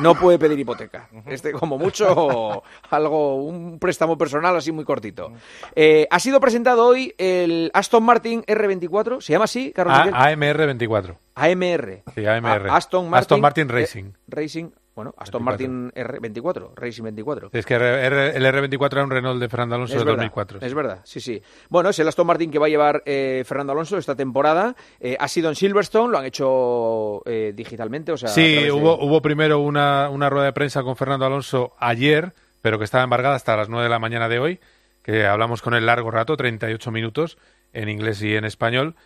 no 0.00 0.14
puede 0.14 0.38
pedir 0.38 0.58
hipoteca. 0.58 1.08
Este, 1.26 1.52
como 1.52 1.78
mucho, 1.78 2.62
algo, 2.90 3.36
un 3.44 3.78
préstamo 3.78 4.16
personal 4.18 4.56
así 4.56 4.72
muy 4.72 4.84
cortito. 4.84 5.32
Eh, 5.74 6.06
ha 6.10 6.18
sido 6.18 6.40
presentado 6.40 6.63
hoy 6.72 7.14
el 7.18 7.70
Aston 7.74 8.02
Martin 8.02 8.42
R24. 8.44 9.20
¿Se 9.20 9.32
llama 9.32 9.44
así, 9.44 9.72
Carlos 9.72 9.98
Miguel? 9.98 10.14
A- 10.14 10.28
AMR 10.28 10.66
24. 10.66 11.16
AMR. 11.34 12.02
Sí, 12.14 12.26
AMR. 12.26 12.68
A- 12.70 12.76
Aston 12.76 13.04
Martin, 13.10 13.18
Aston 13.20 13.40
Martin 13.40 13.68
eh, 13.68 13.72
Racing. 13.72 14.04
Racing. 14.28 14.70
Bueno, 14.94 15.12
Aston 15.18 15.44
24. 15.44 15.68
Martin 15.68 16.32
R24. 16.32 16.70
Racing 16.76 17.02
24. 17.02 17.50
Es 17.52 17.66
que 17.66 17.74
R- 17.74 18.06
R- 18.06 18.36
el 18.36 18.44
R24 18.44 18.92
era 18.92 19.02
un 19.04 19.10
Renault 19.10 19.40
de 19.40 19.48
Fernando 19.48 19.74
Alonso 19.74 19.94
Es 19.94 19.98
de 19.98 20.04
verdad, 20.04 20.18
2004. 20.18 20.58
Es 20.62 20.72
verdad, 20.74 21.00
sí, 21.02 21.20
sí. 21.20 21.42
Bueno, 21.68 21.88
es 21.90 21.98
el 21.98 22.06
Aston 22.06 22.24
Martin 22.26 22.48
que 22.50 22.60
va 22.60 22.66
a 22.66 22.68
llevar 22.68 23.02
eh, 23.04 23.42
Fernando 23.44 23.72
Alonso 23.72 23.98
esta 23.98 24.14
temporada. 24.14 24.76
Eh, 25.00 25.16
ha 25.18 25.26
sido 25.26 25.48
en 25.48 25.56
Silverstone, 25.56 26.12
lo 26.12 26.18
han 26.18 26.26
hecho 26.26 27.22
eh, 27.26 27.52
digitalmente, 27.56 28.12
o 28.12 28.16
sea... 28.16 28.28
Sí, 28.28 28.54
de- 28.54 28.70
hubo, 28.72 28.96
hubo 29.04 29.20
primero 29.20 29.58
una, 29.58 30.08
una 30.10 30.30
rueda 30.30 30.46
de 30.46 30.52
prensa 30.52 30.84
con 30.84 30.94
Fernando 30.94 31.26
Alonso 31.26 31.72
ayer, 31.80 32.32
pero 32.62 32.78
que 32.78 32.84
estaba 32.84 33.02
embargada 33.02 33.34
hasta 33.34 33.56
las 33.56 33.68
9 33.68 33.82
de 33.84 33.90
la 33.90 33.98
mañana 33.98 34.28
de 34.28 34.38
hoy, 34.38 34.60
que 35.04 35.26
hablamos 35.26 35.62
con 35.62 35.74
él 35.74 35.86
largo 35.86 36.10
rato, 36.10 36.36
38 36.36 36.90
minutos, 36.90 37.38
en 37.72 37.88
inglés 37.88 38.20
y 38.22 38.34
en 38.34 38.44
español, 38.44 38.96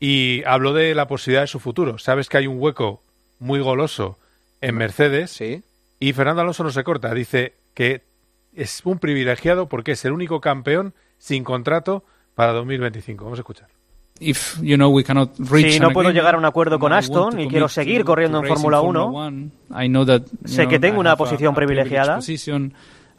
y 0.00 0.42
habló 0.46 0.72
de 0.72 0.94
la 0.96 1.06
posibilidad 1.06 1.42
de 1.42 1.46
su 1.46 1.60
futuro. 1.60 1.98
Sabes 1.98 2.28
que 2.28 2.38
hay 2.38 2.46
un 2.48 2.60
hueco 2.60 3.02
muy 3.38 3.60
goloso 3.60 4.18
en 4.60 4.74
Mercedes, 4.74 5.30
Sí. 5.30 5.62
y 6.00 6.12
Fernando 6.12 6.42
Alonso 6.42 6.64
no 6.64 6.70
se 6.72 6.82
corta, 6.82 7.14
dice 7.14 7.54
que 7.74 8.02
es 8.54 8.80
un 8.84 8.98
privilegiado 8.98 9.68
porque 9.68 9.92
es 9.92 10.04
el 10.04 10.12
único 10.12 10.40
campeón 10.40 10.94
sin 11.18 11.44
contrato 11.44 12.04
para 12.34 12.52
2025. 12.52 13.24
Vamos 13.24 13.38
a 13.38 13.42
escuchar. 13.42 13.68
If, 14.20 14.58
you 14.62 14.76
know, 14.76 14.90
we 14.90 15.02
cannot 15.02 15.30
reach 15.38 15.70
Si 15.72 15.76
an 15.78 15.82
no 15.82 15.90
puedo 15.90 16.08
agreement, 16.08 16.14
llegar 16.16 16.34
a 16.34 16.38
un 16.38 16.44
acuerdo 16.44 16.78
con 16.78 16.92
Aston 16.92 17.22
want 17.24 17.34
to 17.36 17.40
y 17.42 17.48
quiero 17.48 17.68
seguir 17.68 18.04
corriendo 18.04 18.38
en 18.38 18.46
Fórmula 18.46 18.78
Formula 18.78 19.06
1, 19.10 19.26
One, 19.26 19.50
I 19.84 19.88
know 19.88 20.04
that, 20.06 20.22
you 20.22 20.48
sé 20.48 20.62
know, 20.62 20.70
que 20.70 20.78
tengo 20.78 20.96
I 20.96 21.00
una 21.00 21.10
have 21.12 21.14
a- 21.14 21.24
posición 21.24 21.54
privilegiada. 21.54 22.20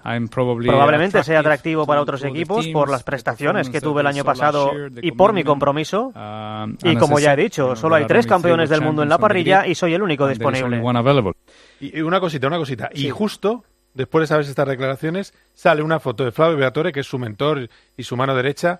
Position. 0.03 0.23
I'm 0.23 0.27
probably 0.27 0.67
Probablemente 0.67 1.23
sea 1.23 1.39
attractive 1.39 1.39
atractivo 1.39 1.85
para 1.85 2.01
otros 2.01 2.23
equipos 2.23 2.61
teams, 2.61 2.73
por 2.73 2.89
las 2.89 3.01
the 3.01 3.05
prestaciones 3.05 3.69
que 3.69 3.81
tuve 3.81 4.01
el 4.01 4.07
año 4.07 4.23
pasado 4.23 4.71
y 5.01 5.11
por 5.11 5.33
mi 5.33 5.43
commitment. 5.43 5.47
compromiso. 5.47 6.07
Um, 6.15 6.77
Y 6.83 6.89
and 6.89 6.99
como 6.99 7.17
as 7.17 7.21
I 7.21 7.25
ya 7.25 7.31
he 7.33 7.35
said, 7.35 7.43
dicho, 7.43 7.75
solo 7.75 7.95
hay 7.95 8.05
there 8.05 8.17
are 8.19 8.21
tres 8.21 8.25
only 8.25 8.29
campeones 8.29 8.69
three 8.69 8.77
del 8.79 8.85
mundo 8.85 9.03
en 9.03 9.09
la 9.09 9.15
champions 9.17 9.23
on 9.39 9.43
the 9.45 9.51
parrilla 9.51 9.67
y 9.71 9.75
soy 9.75 9.93
el 9.93 10.01
único 10.03 10.27
disponible. 10.27 10.79
one 10.81 10.99
available. 10.99 11.33
Y 11.79 11.97
y 11.97 12.01
una 12.01 12.19
cosita, 12.19 12.47
una 12.47 12.57
cosita. 12.57 12.89
Y 12.93 13.09
justo 13.09 13.63
después 13.93 14.23
de 14.23 14.27
saber 14.27 14.45
estas 14.45 14.67
declaraciones, 14.67 15.33
sale 15.53 15.83
una 15.83 15.99
foto 15.99 16.23
de 16.25 16.31
Flavio 16.31 16.57
Beatore, 16.57 16.91
que 16.91 17.01
es 17.01 17.07
su 17.07 17.19
mentor 17.19 17.69
y 17.95 18.03
su 18.03 18.17
mano 18.17 18.35
derecha, 18.35 18.79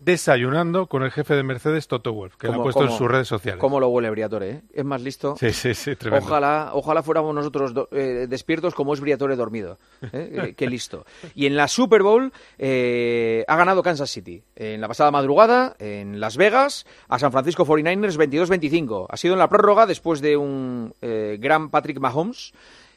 desayunando 0.00 0.86
con 0.86 1.02
el 1.02 1.10
jefe 1.10 1.34
de 1.34 1.42
Mercedes, 1.42 1.86
Toto 1.86 2.12
Wolf, 2.12 2.36
que 2.36 2.48
lo 2.48 2.54
ha 2.54 2.62
puesto 2.62 2.84
en 2.84 2.90
sus 2.90 3.08
redes 3.08 3.28
sociales. 3.28 3.60
Cómo 3.60 3.78
lo 3.78 3.88
huele 3.88 4.10
Briatore, 4.10 4.50
¿eh? 4.50 4.62
Es 4.72 4.84
más 4.84 5.02
listo. 5.02 5.36
Sí, 5.38 5.52
sí, 5.52 5.74
sí, 5.74 5.94
tremendo. 5.94 6.26
Ojalá, 6.26 6.70
ojalá 6.72 7.02
fuéramos 7.02 7.34
nosotros 7.34 7.74
do- 7.74 7.88
eh, 7.92 8.26
despiertos 8.28 8.74
como 8.74 8.94
es 8.94 9.00
Briatore 9.00 9.36
dormido. 9.36 9.78
¿eh? 10.12 10.54
Qué 10.56 10.66
listo. 10.68 11.04
Y 11.34 11.46
en 11.46 11.54
la 11.56 11.68
Super 11.68 12.02
Bowl 12.02 12.32
ha 12.58 13.56
ganado 13.56 13.82
Kansas 13.82 14.10
City. 14.10 14.42
En 14.56 14.80
la 14.80 14.88
pasada 14.88 15.10
madrugada, 15.10 15.76
en 15.78 16.18
Las 16.18 16.36
Vegas, 16.36 16.86
a 17.08 17.18
San 17.18 17.30
Francisco 17.30 17.64
49ers 17.66 18.16
22-25. 18.16 19.06
Ha 19.08 19.16
sido 19.16 19.34
en 19.34 19.38
la 19.38 19.48
prórroga 19.48 19.86
después 19.86 20.20
de 20.20 20.36
un 20.36 20.94
gran 21.00 21.70
Patrick 21.70 21.98
Mahomes. 22.00 22.52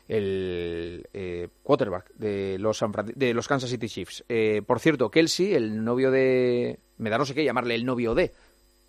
El 0.07 1.07
eh, 1.13 1.47
quarterback 1.63 2.13
de 2.15 2.57
los, 2.59 2.77
San 2.77 2.91
de 3.15 3.33
los 3.33 3.47
Kansas 3.47 3.69
City 3.69 3.87
Chiefs. 3.87 4.23
Eh, 4.29 4.61
por 4.65 4.79
cierto, 4.79 5.09
Kelsey, 5.09 5.53
el 5.53 5.83
novio 5.83 6.11
de... 6.11 6.79
Me 6.97 7.09
da 7.09 7.17
no 7.17 7.25
sé 7.25 7.33
qué 7.33 7.43
llamarle 7.43 7.75
el 7.75 7.85
novio 7.85 8.13
de... 8.13 8.31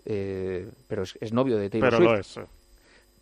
eh, 0.04 0.68
pero 0.88 1.02
es, 1.02 1.16
es 1.20 1.32
novio 1.32 1.56
de 1.56 1.70
Taylor 1.70 1.90
Pero 1.90 1.96
Swift. 2.16 2.36
lo 2.36 2.42
es. 2.44 2.48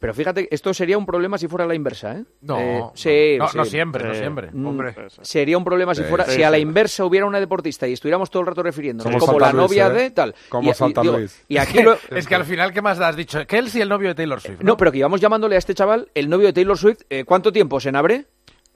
Eh. 0.03 0.13
Pero 0.13 0.15
fíjate, 0.15 0.49
esto 0.51 0.75
sería 0.75 0.99
un 0.99 1.07
problema 1.07 1.39
si 1.39 1.49
fuera 1.49 1.65
a 1.65 1.69
la 1.69 1.75
inversa, 1.75 2.13
¿eh? 2.19 2.25
No, 2.43 2.59
Eh, 2.59 2.79
no, 2.81 2.93
sí, 2.95 3.37
no, 3.39 3.49
sí. 3.49 3.57
no 3.57 3.65
siempre, 3.65 4.05
no 4.05 4.13
Sí. 4.15 4.21
siempre. 4.21 4.51
Mm, 4.53 4.67
Hombre. 4.67 4.95
Sería 5.23 5.57
un 5.57 5.65
problema 5.65 5.95
si 5.95 6.03
fuera 6.03 6.25
sí, 6.27 6.33
si 6.37 6.43
a 6.43 6.51
la 6.51 6.59
inversa 6.59 7.05
hubiera 7.05 7.25
una 7.27 7.39
deportista 7.41 7.87
y 7.89 7.93
estuviéramos 7.95 8.31
todo 8.31 8.41
el 8.43 8.47
rato 8.49 8.63
refiriéndonos 8.63 9.13
Como 9.13 9.27
como 9.27 9.39
la 9.41 9.53
Luis, 9.53 9.63
novia 9.63 9.87
¿eh? 9.87 9.91
de 9.93 10.11
tal. 10.11 10.35
Como 10.49 10.71
y, 10.71 10.75
Santa 10.75 11.01
digo, 11.03 11.17
Luis. 11.19 11.43
y 11.49 11.57
aquí 11.57 11.83
lo- 11.83 11.97
Es 12.11 12.27
que 12.27 12.35
al 12.35 12.45
final, 12.45 12.73
¿qué 12.73 12.83
más? 12.83 12.99
Has 13.01 13.17
dicho 13.17 13.47
que 13.47 13.59
él 13.59 13.71
sí 13.71 13.81
el 13.81 13.89
novio 13.89 14.09
de 14.09 14.15
Taylor 14.17 14.41
Swift. 14.41 14.61
no, 14.61 14.77
pero 14.77 14.91
que 14.93 14.99
íbamos 14.99 15.21
llamándole 15.21 15.55
a 15.55 15.59
este 15.59 15.75
chaval 15.75 16.09
el 16.15 16.29
novio 16.29 16.49
de 16.49 16.53
Taylor 16.53 16.77
Swift. 16.77 17.03
eh, 17.09 17.25
¿Cuánto 17.25 17.53
tiempo 17.53 17.79
se 17.81 17.89
abre? 17.91 18.27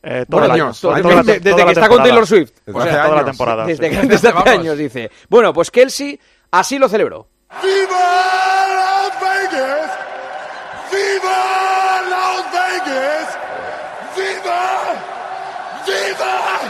Eh, 0.03 0.25
todo 0.29 0.39
Bueno, 0.41 0.55
el 0.55 0.61
año. 0.63 0.73
Toda 0.81 0.99
la- 1.01 1.09
desde, 1.09 1.41
toda 1.41 1.41
desde 1.41 1.59
la 1.59 1.65
que 1.65 1.73
está 1.73 1.89
con. 1.89 2.03
Taylor 2.03 2.27
Swift. 2.27 2.53
Desde 2.65 2.79
O 2.79 2.83
sea, 2.83 2.91
hace 2.93 3.01
toda 3.03 3.09
la 3.09 3.15
años. 3.23 3.31
temporada. 3.31 3.67
desde, 3.67 3.91
sí. 3.91 3.97
que- 4.01 4.07
desde 4.07 4.29
hace 4.29 4.49
años, 4.51 4.79
dice. 4.79 5.11
Bueno, 5.29 5.53
pues 5.53 5.71
Kelsey 5.73 6.21
así 6.53 6.79
lo 6.79 6.89
celebró. 6.89 7.29
¡Viva! 7.63 8.66
¡Viva 11.17 12.03
Las 12.11 12.53
Vegas! 12.53 13.39
¡Viva! 14.17 14.95
¡Viva 15.87 16.61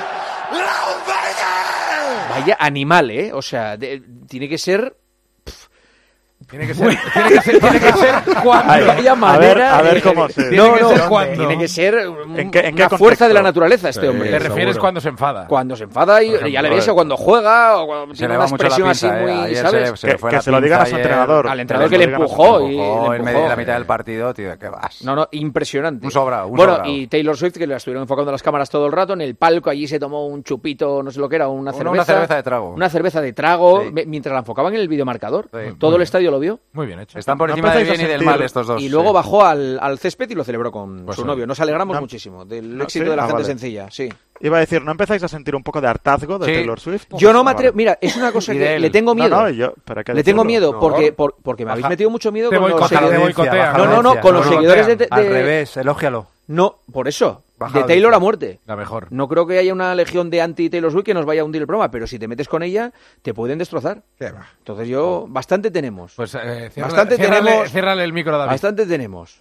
Las 0.52 1.06
Vegas! 1.06 2.30
Vaya 2.30 2.56
animal, 2.60 3.10
¿eh? 3.10 3.32
O 3.32 3.42
sea, 3.42 3.76
de- 3.76 4.02
tiene 4.28 4.48
que 4.48 4.58
ser... 4.58 4.96
Tiene 6.48 6.66
que 6.68 6.74
ser, 6.74 6.96
tiene 7.12 7.28
que 7.30 7.40
ser, 7.40 7.58
tiene 7.60 7.80
que 7.80 7.92
ser 7.92 8.14
cuando. 8.44 8.72
Ay, 8.72 8.84
Vaya 8.86 9.12
a 9.12 9.38
ver, 9.38 9.62
a 9.62 9.82
ver 9.82 9.94
de- 9.94 10.02
cómo 10.02 10.28
se- 10.28 10.42
No, 10.44 10.48
Tiene 10.50 10.74
que 10.74 10.80
no, 10.82 10.88
ser 10.90 11.02
cuando. 11.08 11.34
tiene 11.46 11.58
que 11.58 11.68
ser 11.68 12.08
un- 12.08 12.38
¿En 12.38 12.50
qué- 12.52 12.58
en 12.60 12.64
qué 12.76 12.82
una 12.82 12.88
contexto? 12.88 12.98
fuerza 12.98 13.26
de 13.28 13.34
la 13.34 13.42
naturaleza 13.42 13.88
este 13.88 14.02
Sí. 14.02 14.06
hombre. 14.06 14.30
Te 14.30 14.38
refieres 14.38 14.74
seguro. 14.74 14.80
cuando 14.80 15.00
se 15.00 15.08
enfada. 15.08 15.46
Cuando 15.48 15.74
se 15.76 15.84
enfada 15.84 16.22
y 16.22 16.28
ejemplo, 16.28 16.48
ya 16.48 16.62
le 16.62 16.70
ves 16.70 16.86
o 16.88 16.94
cuando 16.94 17.16
juega 17.16 17.76
o 17.78 17.86
cuando 17.86 18.14
Se 18.14 18.18
tiene 18.18 18.34
le 18.34 18.36
una 18.38 18.44
va 18.44 18.50
mucho 18.50 18.62
la 18.62 18.68
expresión 18.68 18.88
pinza, 18.90 19.08
así 19.08 19.16
eh. 19.18 19.46
muy, 19.48 19.54
¿sabes? 19.56 19.90
se, 19.90 19.96
se 19.96 20.06
Que- 20.16 20.28
que 20.28 20.40
se 20.42 20.50
lo 20.52 20.60
digan 20.60 20.80
a 20.82 20.86
su 20.86 20.96
entrenador. 20.96 21.48
Al 21.48 21.60
entrenador 21.60 21.90
Que 21.90 21.98
que 21.98 22.06
le 22.06 22.12
empujó 22.14 22.60
y 22.70 22.78
en 23.16 23.24
medio 23.24 23.42
de 23.42 23.48
la 23.48 23.56
mitad 23.56 23.74
del 23.74 23.86
partido, 23.86 24.32
tío, 24.32 24.56
¿qué 24.58 24.68
vas? 24.68 25.02
No, 25.02 25.16
no, 25.16 25.28
impresionante. 25.32 26.06
Un 26.06 26.12
sobrado, 26.12 26.46
un 26.46 26.56
bueno, 26.56 26.74
sobrado. 26.76 26.92
y 26.92 27.08
Taylor 27.08 27.36
Swift, 27.36 27.54
que 27.58 27.66
la 27.66 27.76
estuvieron 27.78 28.02
enfocando 28.02 28.30
las 28.30 28.42
cámaras 28.44 28.70
todo 28.70 28.86
el 28.86 28.92
rato, 28.92 29.14
en 29.14 29.20
el 29.20 29.34
palco 29.34 29.68
allí 29.68 29.88
se 29.88 29.98
tomó 29.98 30.26
un 30.28 30.44
chupito, 30.44 31.02
no 31.02 31.10
sé 31.10 31.18
lo 31.18 31.28
que 31.28 31.36
era, 31.36 31.48
una 31.48 31.70
Una- 31.70 31.72
cerveza. 31.72 31.90
una 31.92 32.04
cerveza 32.04 32.36
de 32.36 32.42
trago. 32.44 32.70
Una 32.70 32.88
cerveza 32.88 33.20
de 33.20 33.32
trago, 33.32 33.82
mientras 34.06 34.32
la 34.32 34.38
enfocaban 34.40 34.74
en 34.74 34.80
el 34.80 34.86
videomarcador. 34.88 35.48
Todo 35.78 35.96
el 35.96 36.02
estadio 36.02 36.35
lo 36.36 36.40
vio. 36.40 36.60
Muy 36.72 36.86
bien 36.86 37.00
hecho. 37.00 37.18
Están 37.18 37.36
por 37.38 37.48
No 37.48 37.54
encima 37.56 37.74
del 37.74 37.84
bien 37.84 38.00
y 38.00 38.04
del 38.04 38.22
mal 38.22 38.40
estos 38.42 38.66
dos. 38.66 38.80
y 38.82 38.88
luego 38.88 39.08
sí. 39.08 39.14
bajó 39.14 39.44
al, 39.44 39.78
al 39.80 39.98
césped 39.98 40.30
y 40.30 40.34
lo 40.34 40.44
celebró 40.44 40.70
con 40.70 41.04
Pues 41.04 41.16
su 41.16 41.22
sí. 41.22 41.26
novio. 41.28 41.46
Nos 41.46 41.58
alegramos 41.60 41.94
No. 41.94 42.00
muchísimo 42.02 42.44
del 42.44 42.76
No, 42.76 42.84
éxito 42.84 43.04
¿sí? 43.04 43.10
de 43.10 43.16
la 43.16 43.22
Ah, 43.22 43.26
gente 43.26 43.42
vale. 43.42 43.44
sencilla, 43.46 43.88
sí. 43.90 44.08
Iba 44.40 44.58
a 44.58 44.60
decir, 44.60 44.82
¿no 44.82 44.90
empezáis 44.90 45.22
a 45.22 45.28
sentir 45.28 45.54
un 45.56 45.62
poco 45.62 45.80
de 45.80 45.88
hartazgo 45.88 46.38
de 46.38 46.46
Sí. 46.46 46.52
Taylor 46.52 46.78
Swift? 46.78 47.06
Yo 47.16 47.32
no 47.32 47.42
me 47.42 47.52
atrevo. 47.52 47.74
Mira, 47.74 47.98
es 48.00 48.16
una 48.16 48.30
cosa 48.32 48.52
que 48.52 48.78
le 48.78 48.90
tengo 48.90 49.14
miedo. 49.14 49.30
no, 49.30 49.48
yo, 49.50 49.72
le 50.12 50.22
tengo 50.22 50.44
miedo 50.44 50.72
No. 50.72 50.78
porque, 50.80 51.12
por- 51.12 51.36
porque 51.42 51.64
me 51.64 51.72
habéis 51.72 51.88
metido 51.88 52.10
mucho 52.10 52.30
miedo 52.30 52.50
Te 52.50 52.58
con 52.58 52.70
los 52.70 52.88
seguidores. 52.88 53.36
No, 53.76 53.86
no, 53.86 54.02
no, 54.02 54.20
con 54.20 54.34
los 54.34 54.46
seguidores 54.46 54.86
de, 54.98 55.08
Al 55.10 55.26
revés, 55.26 55.76
elógialo. 55.78 56.26
No, 56.48 56.80
por 56.92 57.08
eso. 57.08 57.42
Baja 57.58 57.78
de 57.80 57.84
Taylor 57.84 58.12
a 58.14 58.18
muerte. 58.18 58.60
La 58.66 58.76
mejor. 58.76 59.06
No 59.10 59.28
creo 59.28 59.46
que 59.46 59.58
haya 59.58 59.72
una 59.72 59.94
legión 59.94 60.28
de 60.30 60.42
anti-Taylor 60.42 60.92
Swift 60.92 61.04
que 61.04 61.14
nos 61.14 61.24
vaya 61.24 61.40
a 61.40 61.44
hundir 61.44 61.62
el 61.62 61.66
programa, 61.66 61.90
pero 61.90 62.06
si 62.06 62.18
te 62.18 62.28
metes 62.28 62.48
con 62.48 62.62
ella, 62.62 62.92
te 63.22 63.32
pueden 63.32 63.58
destrozar. 63.58 64.02
¿Qué 64.18 64.30
va? 64.30 64.46
Entonces 64.58 64.88
yo, 64.88 65.26
bastante 65.28 65.70
tenemos. 65.70 66.12
Pues 66.16 66.34
eh, 66.34 66.70
ciérrale- 66.70 66.80
Bastante 66.82 67.16
ciérrale- 67.16 67.50
tenemos- 67.50 67.70
ciérrale 67.70 68.04
el 68.04 68.12
micro, 68.12 68.36
David. 68.36 68.50
Bastante 68.50 68.86
tenemos. 68.86 69.40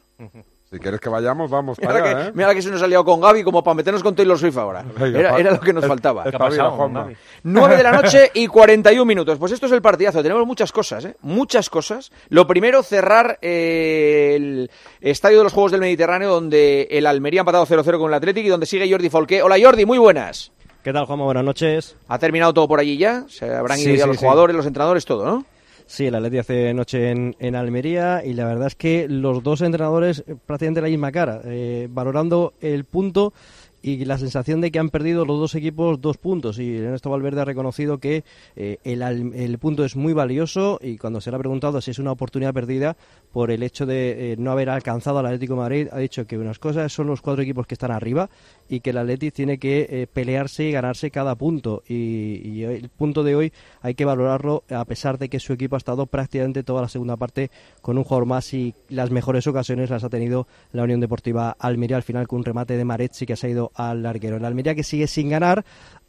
Si 0.75 0.79
quieres 0.81 0.99
que 0.99 1.07
vayamos, 1.07 1.49
vamos 1.49 1.77
Mira 1.79 1.93
para 1.93 2.03
que, 2.03 2.09
allá, 2.09 2.27
¿eh? 2.27 2.31
mira 2.35 2.53
que 2.53 2.61
se 2.61 2.69
nos 2.69 2.81
ha 2.81 2.87
liado 2.87 3.05
con 3.05 3.21
Gaby 3.21 3.43
como 3.45 3.63
para 3.63 3.75
meternos 3.75 4.03
con 4.03 4.13
Taylor 4.13 4.37
Swift 4.37 4.57
ahora. 4.57 4.83
Venga, 4.99 5.37
Era, 5.39 5.51
lo 5.51 5.59
que 5.61 5.71
nos 5.71 5.85
es- 5.85 5.87
faltaba. 5.87 6.23
espabila, 6.25 6.69
Juanma. 6.71 7.07
9 7.43 7.77
de 7.77 7.83
la 7.83 7.91
noche 7.93 8.29
y 8.33 8.45
41 8.47 9.05
minutos. 9.05 9.37
Pues 9.39 9.53
esto 9.53 9.67
es 9.67 9.71
el 9.71 9.81
partidazo. 9.81 10.21
Tenemos 10.21 10.45
muchas 10.45 10.73
cosas, 10.73 11.05
¿eh? 11.05 11.15
Muchas 11.21 11.69
cosas. 11.69 12.11
Lo 12.27 12.45
primero, 12.45 12.83
cerrar 12.83 13.39
eh, 13.41 14.33
el 14.35 14.71
estadio 14.99 15.37
de 15.37 15.43
los 15.45 15.53
Juegos 15.53 15.71
del 15.71 15.79
Mediterráneo, 15.79 16.29
donde 16.29 16.89
el 16.91 17.05
Almería 17.07 17.39
ha 17.39 17.43
empatado 17.43 17.65
0-0 17.65 17.97
con 17.97 18.09
el 18.09 18.13
Athletic 18.15 18.45
y 18.45 18.49
donde 18.49 18.65
sigue 18.65 18.91
Jordi 18.91 19.09
Folqué. 19.09 19.41
Hola 19.43 19.55
Jordi, 19.61 19.85
muy 19.85 19.97
buenas. 19.97 20.51
¿Qué 20.83 20.91
tal, 20.91 21.05
Juanma? 21.05 21.23
Buenas 21.23 21.45
noches. 21.45 21.95
¿Ha 22.09 22.19
terminado 22.19 22.53
todo 22.53 22.67
por 22.67 22.81
allí 22.81 22.97
ya? 22.97 23.23
Se 23.29 23.45
habrán 23.49 23.79
ido 23.79 23.91
Sí, 23.91 23.97
ya 23.97 24.03
sí, 24.03 24.07
los 24.09 24.17
sí. 24.17 24.23
jugadores, 24.23 24.55
los 24.57 24.65
entrenadores, 24.65 25.05
todo, 25.05 25.25
¿no? 25.25 25.45
Sí, 25.87 26.07
el 26.07 26.15
Atleti 26.15 26.39
hace 26.39 26.73
noche 26.73 27.11
en, 27.11 27.35
en 27.39 27.55
Almería 27.55 28.23
y 28.25 28.33
la 28.33 28.45
verdad 28.45 28.67
es 28.67 28.75
que 28.75 29.07
los 29.07 29.43
dos 29.43 29.61
entrenadores 29.61 30.23
eh, 30.25 30.35
prácticamente 30.45 30.81
la 30.81 30.87
misma 30.87 31.11
cara, 31.11 31.41
eh, 31.45 31.87
valorando 31.91 32.53
el 32.59 32.85
punto 32.85 33.33
y 33.83 34.03
la 34.03 34.17
sensación 34.17 34.61
de 34.61 34.71
que 34.71 34.79
han 34.79 34.89
perdido 34.89 35.25
los 35.25 35.39
dos 35.39 35.53
equipos 35.53 36.01
dos 36.01 36.17
puntos. 36.17 36.57
Y 36.57 36.77
Ernesto 36.77 37.11
Valverde 37.11 37.41
ha 37.41 37.45
reconocido 37.45 37.99
que 37.99 38.23
eh, 38.55 38.79
el, 38.83 39.03
el 39.03 39.59
punto 39.59 39.85
es 39.85 39.95
muy 39.95 40.13
valioso 40.13 40.79
y 40.81 40.97
cuando 40.97 41.21
se 41.21 41.29
le 41.29 41.35
ha 41.35 41.39
preguntado 41.39 41.79
si 41.81 41.91
es 41.91 41.99
una 41.99 42.11
oportunidad 42.11 42.51
perdida 42.51 42.97
por 43.31 43.51
el 43.51 43.61
hecho 43.61 43.85
de 43.85 44.35
no 44.39 44.49
haber 44.51 44.71
alcanzado 44.71 45.19
al 45.19 45.27
Atlético 45.27 45.55
Madrid, 45.55 45.87
ha 45.91 45.99
dicho 45.99 46.25
que 46.25 46.39
unas 46.39 46.57
cosas 46.57 46.91
son 46.91 47.05
los 47.05 47.21
cuatro 47.21 47.43
equipos 47.43 47.67
que 47.67 47.75
están 47.75 47.91
arriba 47.91 48.31
y 48.67 48.79
que 48.79 48.89
el 48.91 48.97
Atleti 48.97 49.31
tiene 49.31 49.57
que 49.57 49.87
eh, 49.89 50.07
pelearse 50.11 50.63
y 50.63 50.71
ganarse 50.71 51.11
cada 51.11 51.35
punto. 51.35 51.83
Y, 51.87 52.63
el 52.63 52.89
punto 52.89 53.23
de 53.23 53.35
hoy 53.35 53.53
hay 53.81 53.95
que 53.95 54.05
valorarlo 54.05 54.63
a 54.69 54.85
pesar 54.85 55.17
de 55.17 55.29
que 55.29 55.39
su 55.39 55.53
equipo 55.53 55.75
ha 55.75 55.77
estado 55.77 56.05
prácticamente 56.07 56.63
toda 56.63 56.81
la 56.81 56.89
segunda 56.89 57.17
parte 57.17 57.51
con 57.81 57.97
un 57.97 58.03
jugador 58.03 58.25
más 58.25 58.53
y 58.53 58.73
las 58.89 59.11
mejores 59.11 59.45
ocasiones 59.47 59.89
las 59.89 60.03
ha 60.03 60.09
tenido 60.09 60.47
la 60.71 60.83
Unión 60.83 60.99
Deportiva 60.99 61.55
Almería 61.59 61.97
al 61.97 62.03
final 62.03 62.27
con 62.27 62.39
un 62.39 62.45
remate 62.45 62.77
de 62.77 62.85
Maretzi 62.85 63.25
que 63.25 63.33
ha 63.33 63.47
ido 63.47 63.71
al 63.75 64.03
larguero. 64.03 64.37
El 64.37 64.45
Almería 64.45 64.73
que 64.73 64.83
sigue 64.83 65.07
sin 65.07 65.29
ganar, 65.29 65.65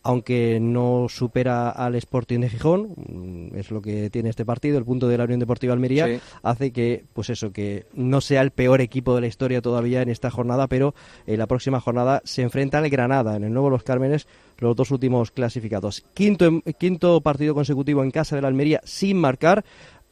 aunque 0.07 0.59
no 0.61 1.07
supera 1.09 1.71
al 1.71 1.97
Sporting 1.97 2.39
de 2.41 2.49
Gijón, 2.49 2.95
mm, 2.97 3.57
es 3.57 3.71
lo 3.73 3.83
que 3.83 4.09
tiene 4.11 4.29
este 4.31 4.45
partido, 4.45 4.79
el 4.79 4.85
punto 4.85 5.09
de 5.09 5.19
la 5.19 5.25
Unión 5.25 5.41
Deportiva 5.41 5.73
Almería, 5.73 6.07
Sí. 6.07 6.21
hace 6.43 6.71
que, 6.73 7.05
pues 7.13 7.29
eso, 7.31 7.53
que 7.53 7.87
no 7.93 8.21
sea 8.21 8.43
el 8.43 8.53
peor 8.53 8.81
equipo 8.81 9.15
de 9.15 9.21
la 9.23 9.27
historia 9.27 9.61
todavía 9.61 10.03
en 10.03 10.09
esta 10.09 10.31
jornada, 10.31 10.69
pero 10.69 10.95
en 11.27 11.39
la 11.39 11.47
próxima 11.49 11.81
jornada 11.81 12.23
se 12.25 12.43
enfrenta 12.43 12.79
al 12.79 12.89
Granada, 12.89 13.37
en 13.37 13.45
el 13.45 13.53
nuevo 13.53 13.69
Los 13.69 13.83
Cármenes, 13.83 14.29
los 14.59 14.77
dos 14.77 14.91
últimos 14.91 15.33
clasificados. 15.33 16.05
Quinto, 16.15 16.63
quinto 16.79 17.21
partido 17.21 17.55
consecutivo 17.55 18.03
en 18.03 18.11
casa 18.11 18.37
de 18.37 18.43
la 18.43 18.49
Almería 18.49 18.81
sin 18.85 19.19
marcar, 19.19 19.65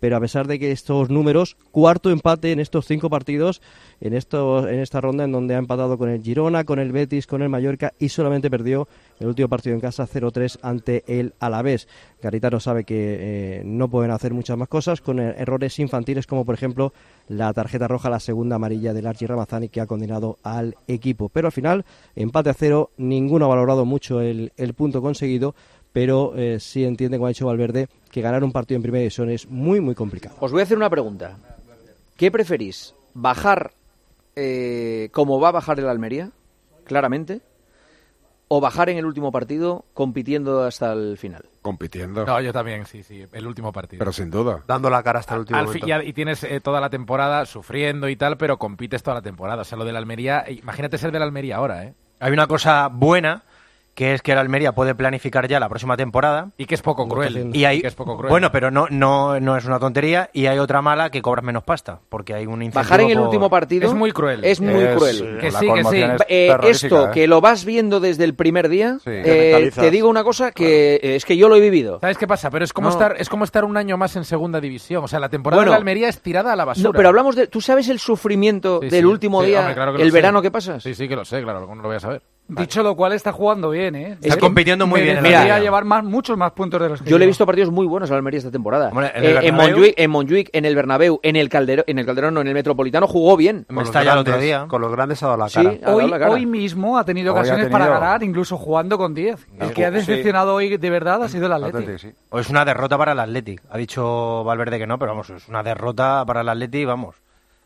pero 0.04 0.18
a 0.18 0.20
pesar 0.20 0.46
de 0.46 0.58
que 0.58 0.70
estos 0.70 1.08
números, 1.08 1.56
cuarto 1.70 2.10
empate 2.10 2.52
en 2.52 2.60
estos 2.60 2.84
cinco 2.84 3.08
partidos, 3.08 3.62
en, 4.02 4.12
estos, 4.12 4.66
en 4.66 4.80
esta 4.80 5.00
ronda 5.00 5.24
en 5.24 5.32
donde 5.32 5.54
ha 5.54 5.58
empatado 5.58 5.96
con 5.96 6.10
el 6.10 6.20
Girona, 6.22 6.64
con 6.64 6.78
el 6.78 6.92
Betis, 6.92 7.26
con 7.26 7.40
el 7.40 7.48
Mallorca 7.48 7.94
y 7.98 8.10
solamente 8.10 8.50
perdió 8.50 8.86
el 9.18 9.28
último 9.28 9.48
partido 9.48 9.74
en 9.74 9.80
casa 9.80 10.06
0-3 10.06 10.58
ante 10.60 11.04
el 11.06 11.32
Alavés. 11.40 11.88
Garitano 12.20 12.60
sabe 12.60 12.84
que 12.84 12.96
eh, 12.98 13.62
no 13.64 13.88
pueden 13.88 14.10
hacer 14.10 14.34
muchas 14.34 14.58
más 14.58 14.68
cosas 14.68 15.00
con 15.00 15.20
eh, 15.20 15.36
errores 15.38 15.78
infantiles 15.78 16.26
como 16.26 16.44
por 16.44 16.54
ejemplo 16.54 16.92
la 17.26 17.50
tarjeta 17.54 17.88
roja, 17.88 18.10
la 18.10 18.20
segunda 18.20 18.56
amarilla 18.56 18.92
del 18.92 19.06
Archie 19.06 19.26
Ramazani 19.28 19.70
que 19.70 19.80
ha 19.80 19.86
condenado 19.86 20.36
al 20.42 20.76
equipo. 20.86 21.30
Pero 21.30 21.48
al 21.48 21.52
final, 21.52 21.86
empate 22.14 22.50
a 22.50 22.54
cero, 22.54 22.90
ninguno 22.98 23.46
ha 23.46 23.48
valorado 23.48 23.86
mucho 23.86 24.20
el, 24.20 24.52
el 24.58 24.74
punto 24.74 25.00
conseguido, 25.00 25.54
pero 25.94 26.32
eh, 26.36 26.58
sí 26.58 26.84
entiende, 26.84 27.16
como 27.18 27.26
ha 27.26 27.28
dicho 27.28 27.46
Valverde, 27.46 27.86
que 28.10 28.20
ganar 28.20 28.42
un 28.42 28.50
partido 28.50 28.74
en 28.76 28.82
primera 28.82 28.98
división 29.00 29.30
es 29.30 29.48
muy, 29.48 29.80
muy 29.80 29.94
complicado. 29.94 30.34
Os 30.40 30.50
voy 30.50 30.60
a 30.60 30.64
hacer 30.64 30.76
una 30.76 30.90
pregunta. 30.90 31.36
¿Qué 32.16 32.32
preferís? 32.32 32.94
¿Bajar 33.14 33.70
eh, 34.34 35.08
como 35.12 35.38
va 35.38 35.50
a 35.50 35.52
bajar 35.52 35.78
el 35.78 35.88
Almería, 35.88 36.32
claramente? 36.82 37.42
¿O 38.48 38.60
bajar 38.60 38.88
en 38.88 38.98
el 38.98 39.06
último 39.06 39.30
partido 39.30 39.84
compitiendo 39.94 40.64
hasta 40.64 40.92
el 40.92 41.16
final? 41.16 41.44
Compitiendo. 41.62 42.26
No, 42.26 42.40
yo 42.40 42.52
también, 42.52 42.86
sí, 42.86 43.04
sí. 43.04 43.24
El 43.32 43.46
último 43.46 43.72
partido. 43.72 44.00
Pero 44.00 44.12
sin 44.12 44.30
duda. 44.32 44.64
Dando 44.66 44.90
la 44.90 45.00
cara 45.04 45.20
hasta 45.20 45.34
el 45.34 45.40
último 45.40 45.58
Al 45.60 45.66
momento. 45.66 45.86
y, 45.86 46.08
y 46.08 46.12
tienes 46.12 46.42
eh, 46.42 46.60
toda 46.60 46.80
la 46.80 46.90
temporada 46.90 47.46
sufriendo 47.46 48.08
y 48.08 48.16
tal, 48.16 48.36
pero 48.36 48.58
compites 48.58 49.04
toda 49.04 49.14
la 49.18 49.22
temporada. 49.22 49.62
O 49.62 49.64
sea, 49.64 49.78
lo 49.78 49.84
del 49.84 49.96
Almería, 49.96 50.44
imagínate 50.50 50.98
ser 50.98 51.12
del 51.12 51.22
Almería 51.22 51.56
ahora, 51.56 51.84
¿eh? 51.84 51.94
Hay 52.18 52.32
una 52.32 52.48
cosa 52.48 52.88
buena 52.88 53.44
que 53.94 54.14
es 54.14 54.22
que 54.22 54.32
el 54.32 54.38
Almería 54.38 54.72
puede 54.72 54.94
planificar 54.94 55.46
ya 55.48 55.60
la 55.60 55.68
próxima 55.68 55.96
temporada. 55.96 56.50
Y 56.58 56.66
que 56.66 56.74
es 56.74 56.82
poco 56.82 57.06
cruel. 57.08 57.50
Y 57.54 57.64
hay, 57.64 57.80
que 57.80 57.86
es 57.86 57.94
poco 57.94 58.16
cruel. 58.16 58.30
bueno, 58.30 58.50
pero 58.50 58.70
no, 58.70 58.86
no, 58.90 59.38
no 59.40 59.56
es 59.56 59.64
una 59.64 59.78
tontería. 59.78 60.30
Y 60.32 60.46
hay 60.46 60.58
otra 60.58 60.82
mala 60.82 61.10
que 61.10 61.22
cobras 61.22 61.44
menos 61.44 61.62
pasta, 61.62 62.00
porque 62.08 62.34
hay 62.34 62.46
un 62.46 62.62
incentivo 62.62 62.82
Bajar 62.82 63.00
en 63.02 63.10
el 63.10 63.16
por- 63.18 63.26
último 63.26 63.48
partido 63.50 63.86
Es 63.88 63.94
muy 63.94 64.10
cruel. 64.12 64.44
Es 64.44 64.60
muy 64.60 64.82
Es- 64.82 64.96
cruel. 64.96 65.38
Que 65.40 65.50
sí, 65.52 65.66
que 65.72 65.84
sí. 65.84 66.02
es 66.02 66.20
Eh, 66.28 66.56
esto, 66.64 67.06
¿eh? 67.08 67.10
que 67.12 67.26
lo 67.28 67.40
vas 67.40 67.64
viendo 67.64 68.00
desde 68.00 68.24
el 68.24 68.34
primer 68.34 68.68
día, 68.68 68.98
Sí. 69.04 69.10
eh, 69.10 69.70
Te 69.74 69.90
digo 69.90 70.08
una 70.08 70.24
cosa 70.24 70.50
que 70.52 70.98
es 71.02 71.24
que 71.24 71.36
yo 71.36 71.48
lo 71.48 71.56
he 71.56 71.60
vivido. 71.60 72.00
¿Sabes 72.00 72.18
qué 72.18 72.26
pasa? 72.26 72.50
Pero 72.50 72.64
es 72.64 72.72
como, 72.72 72.88
No. 72.88 72.92
estar, 72.94 73.14
es 73.18 73.28
como 73.28 73.44
estar 73.44 73.64
un 73.64 73.76
año 73.76 73.96
más 73.96 74.16
en 74.16 74.24
segunda 74.24 74.60
división. 74.60 75.04
O 75.04 75.08
sea, 75.08 75.20
la 75.20 75.28
temporada 75.28 75.58
Bueno. 75.60 75.70
de 75.70 75.74
la 75.74 75.78
Almería 75.78 76.08
es 76.08 76.20
tirada 76.20 76.52
a 76.52 76.56
la 76.56 76.64
basura. 76.64 76.88
No, 76.88 76.92
pero 76.92 77.08
hablamos 77.10 77.36
de... 77.36 77.46
¿Tú 77.46 77.60
sabes 77.60 77.88
el 77.88 77.98
sufrimiento 78.00 78.80
Sí, 78.82 78.88
del 78.88 79.00
sí. 79.00 79.06
último 79.06 79.40
Sí, 79.42 79.48
día, 79.50 79.60
hombre, 79.60 79.74
claro 79.74 79.96
el 79.96 80.10
sé. 80.10 80.14
verano 80.14 80.42
que 80.42 80.50
pasas? 80.50 80.82
Sí, 80.82 80.94
sí, 80.94 81.08
que 81.08 81.14
lo 81.16 81.24
sé, 81.24 81.42
claro, 81.42 81.60
¿cómo 81.62 81.76
no 81.76 81.82
lo 81.82 81.88
voy 81.88 81.96
a 81.96 82.00
saber? 82.00 82.22
Dicho 82.46 82.82
lo 82.82 82.94
cual, 82.94 83.14
está 83.14 83.32
jugando 83.32 83.70
bien, 83.70 83.94
¿eh? 83.94 84.18
Está 84.20 84.38
compitiendo 84.38 84.86
muy 84.86 85.00
bien 85.00 85.16
Debería 85.16 85.58
llevar 85.60 85.86
más, 85.86 86.04
muchos 86.04 86.36
más 86.36 86.52
puntos 86.52 86.78
de 86.78 86.90
los 86.90 87.00
que 87.00 87.08
Yo 87.08 87.16
le 87.16 87.24
he 87.24 87.26
visto 87.26 87.46
partidos 87.46 87.70
muy 87.70 87.86
buenos 87.86 88.10
al 88.10 88.18
Almería 88.18 88.36
esta 88.38 88.50
temporada. 88.50 88.90
Hombre, 88.90 89.10
en 89.14 89.24
Eh, 89.24 89.30
el 89.38 89.44
en, 89.46 89.54
Montjuic, 89.54 89.94
en 89.96 90.10
Montjuic, 90.10 90.50
en 90.52 90.64
el 90.66 90.76
Bernabéu, 90.76 91.20
en 91.22 91.36
el 91.36 91.48
Calderón, 91.48 91.84
en 91.88 91.98
el 91.98 92.04
Calderón, 92.04 92.34
no, 92.34 92.42
en 92.42 92.48
el 92.48 92.52
Metropolitano 92.54 93.06
jugó 93.06 93.38
bien. 93.38 93.64
Con 93.66 93.76
los, 93.76 93.88
el 93.88 93.96
otro 94.08 94.24
grandes, 94.24 94.40
día. 94.42 94.66
con 94.68 94.82
los 94.82 94.92
grandes 94.92 95.22
ha 95.22 95.26
dado 95.28 95.38
la 95.38 95.48
Sí, 95.48 95.54
cara. 95.54 95.70
ha 95.70 95.86
dado 95.86 95.96
Hoy, 95.96 96.10
la 96.10 96.18
cara. 96.18 96.30
hoy 96.32 96.44
mismo 96.44 96.98
ha 96.98 97.04
tenido 97.06 97.32
Hoy 97.32 97.38
ha 97.38 97.40
ocasiones 97.40 97.68
para 97.70 97.88
ganar, 97.88 98.22
incluso 98.22 98.58
jugando 98.58 98.98
con 98.98 99.14
10. 99.14 99.46
El 99.60 99.72
que 99.72 99.86
ha 99.86 99.88
Sí. 99.88 99.94
decepcionado 99.96 100.54
hoy 100.54 100.76
de 100.76 100.90
verdad 100.90 101.22
ha 101.22 101.28
sido 101.30 101.46
el 101.46 101.52
Atlético. 101.52 101.78
Atlético, 101.78 101.98
sí. 101.98 102.14
O 102.28 102.38
es 102.40 102.50
una 102.50 102.66
derrota 102.66 102.98
para 102.98 103.12
el 103.12 103.20
Athletic. 103.20 103.62
Ha 103.70 103.78
dicho 103.78 104.44
Valverde 104.44 104.78
que 104.78 104.86
no, 104.86 104.98
pero 104.98 105.12
vamos, 105.12 105.30
es 105.30 105.48
una 105.48 105.62
derrota 105.62 106.22
para 106.26 106.42
el 106.42 106.48
Athletic, 106.50 106.86
vamos. 106.86 107.16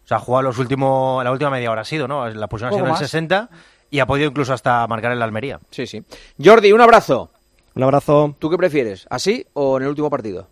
O 0.04 0.08
sea, 0.08 0.18
ha 0.18 0.20
jugado 0.20 0.42
los 0.44 0.58
últimos, 0.58 1.22
la 1.24 1.32
última 1.32 1.50
media 1.50 1.70
hora 1.72 1.80
ha 1.82 1.84
sido, 1.84 2.06
¿no? 2.06 2.26
La 2.28 2.46
posición 2.46 2.68
ha 2.68 2.72
sido 2.74 2.84
en 2.84 2.86
el 2.86 2.90
más. 2.92 3.00
60 3.00 3.50
y 3.90 3.98
ha 4.00 4.06
podido 4.06 4.28
incluso 4.28 4.52
hasta 4.52 4.86
marcar 4.86 5.12
el 5.12 5.22
Almería. 5.22 5.58
Sí, 5.70 5.86
sí. 5.86 6.02
Jordi, 6.42 6.72
un 6.72 6.80
abrazo. 6.80 7.30
Un 7.74 7.82
abrazo. 7.84 8.34
¿Tú 8.38 8.50
qué 8.50 8.56
prefieres? 8.56 9.06
¿Así 9.10 9.46
o 9.52 9.76
en 9.76 9.84
el 9.84 9.88
último 9.90 10.10
partido? 10.10 10.48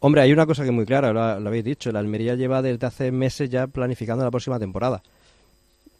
Hombre, 0.00 0.20
hay 0.22 0.32
una 0.32 0.46
cosa 0.46 0.62
que 0.62 0.68
es 0.68 0.74
muy 0.74 0.84
clara, 0.84 1.12
lo, 1.12 1.40
lo 1.40 1.48
habéis 1.48 1.64
dicho. 1.64 1.90
El 1.90 1.96
Almería 1.96 2.34
lleva 2.34 2.62
desde 2.62 2.86
hace 2.86 3.10
meses 3.12 3.48
ya 3.48 3.66
planificando 3.66 4.24
la 4.24 4.30
próxima 4.30 4.58
temporada. 4.58 5.02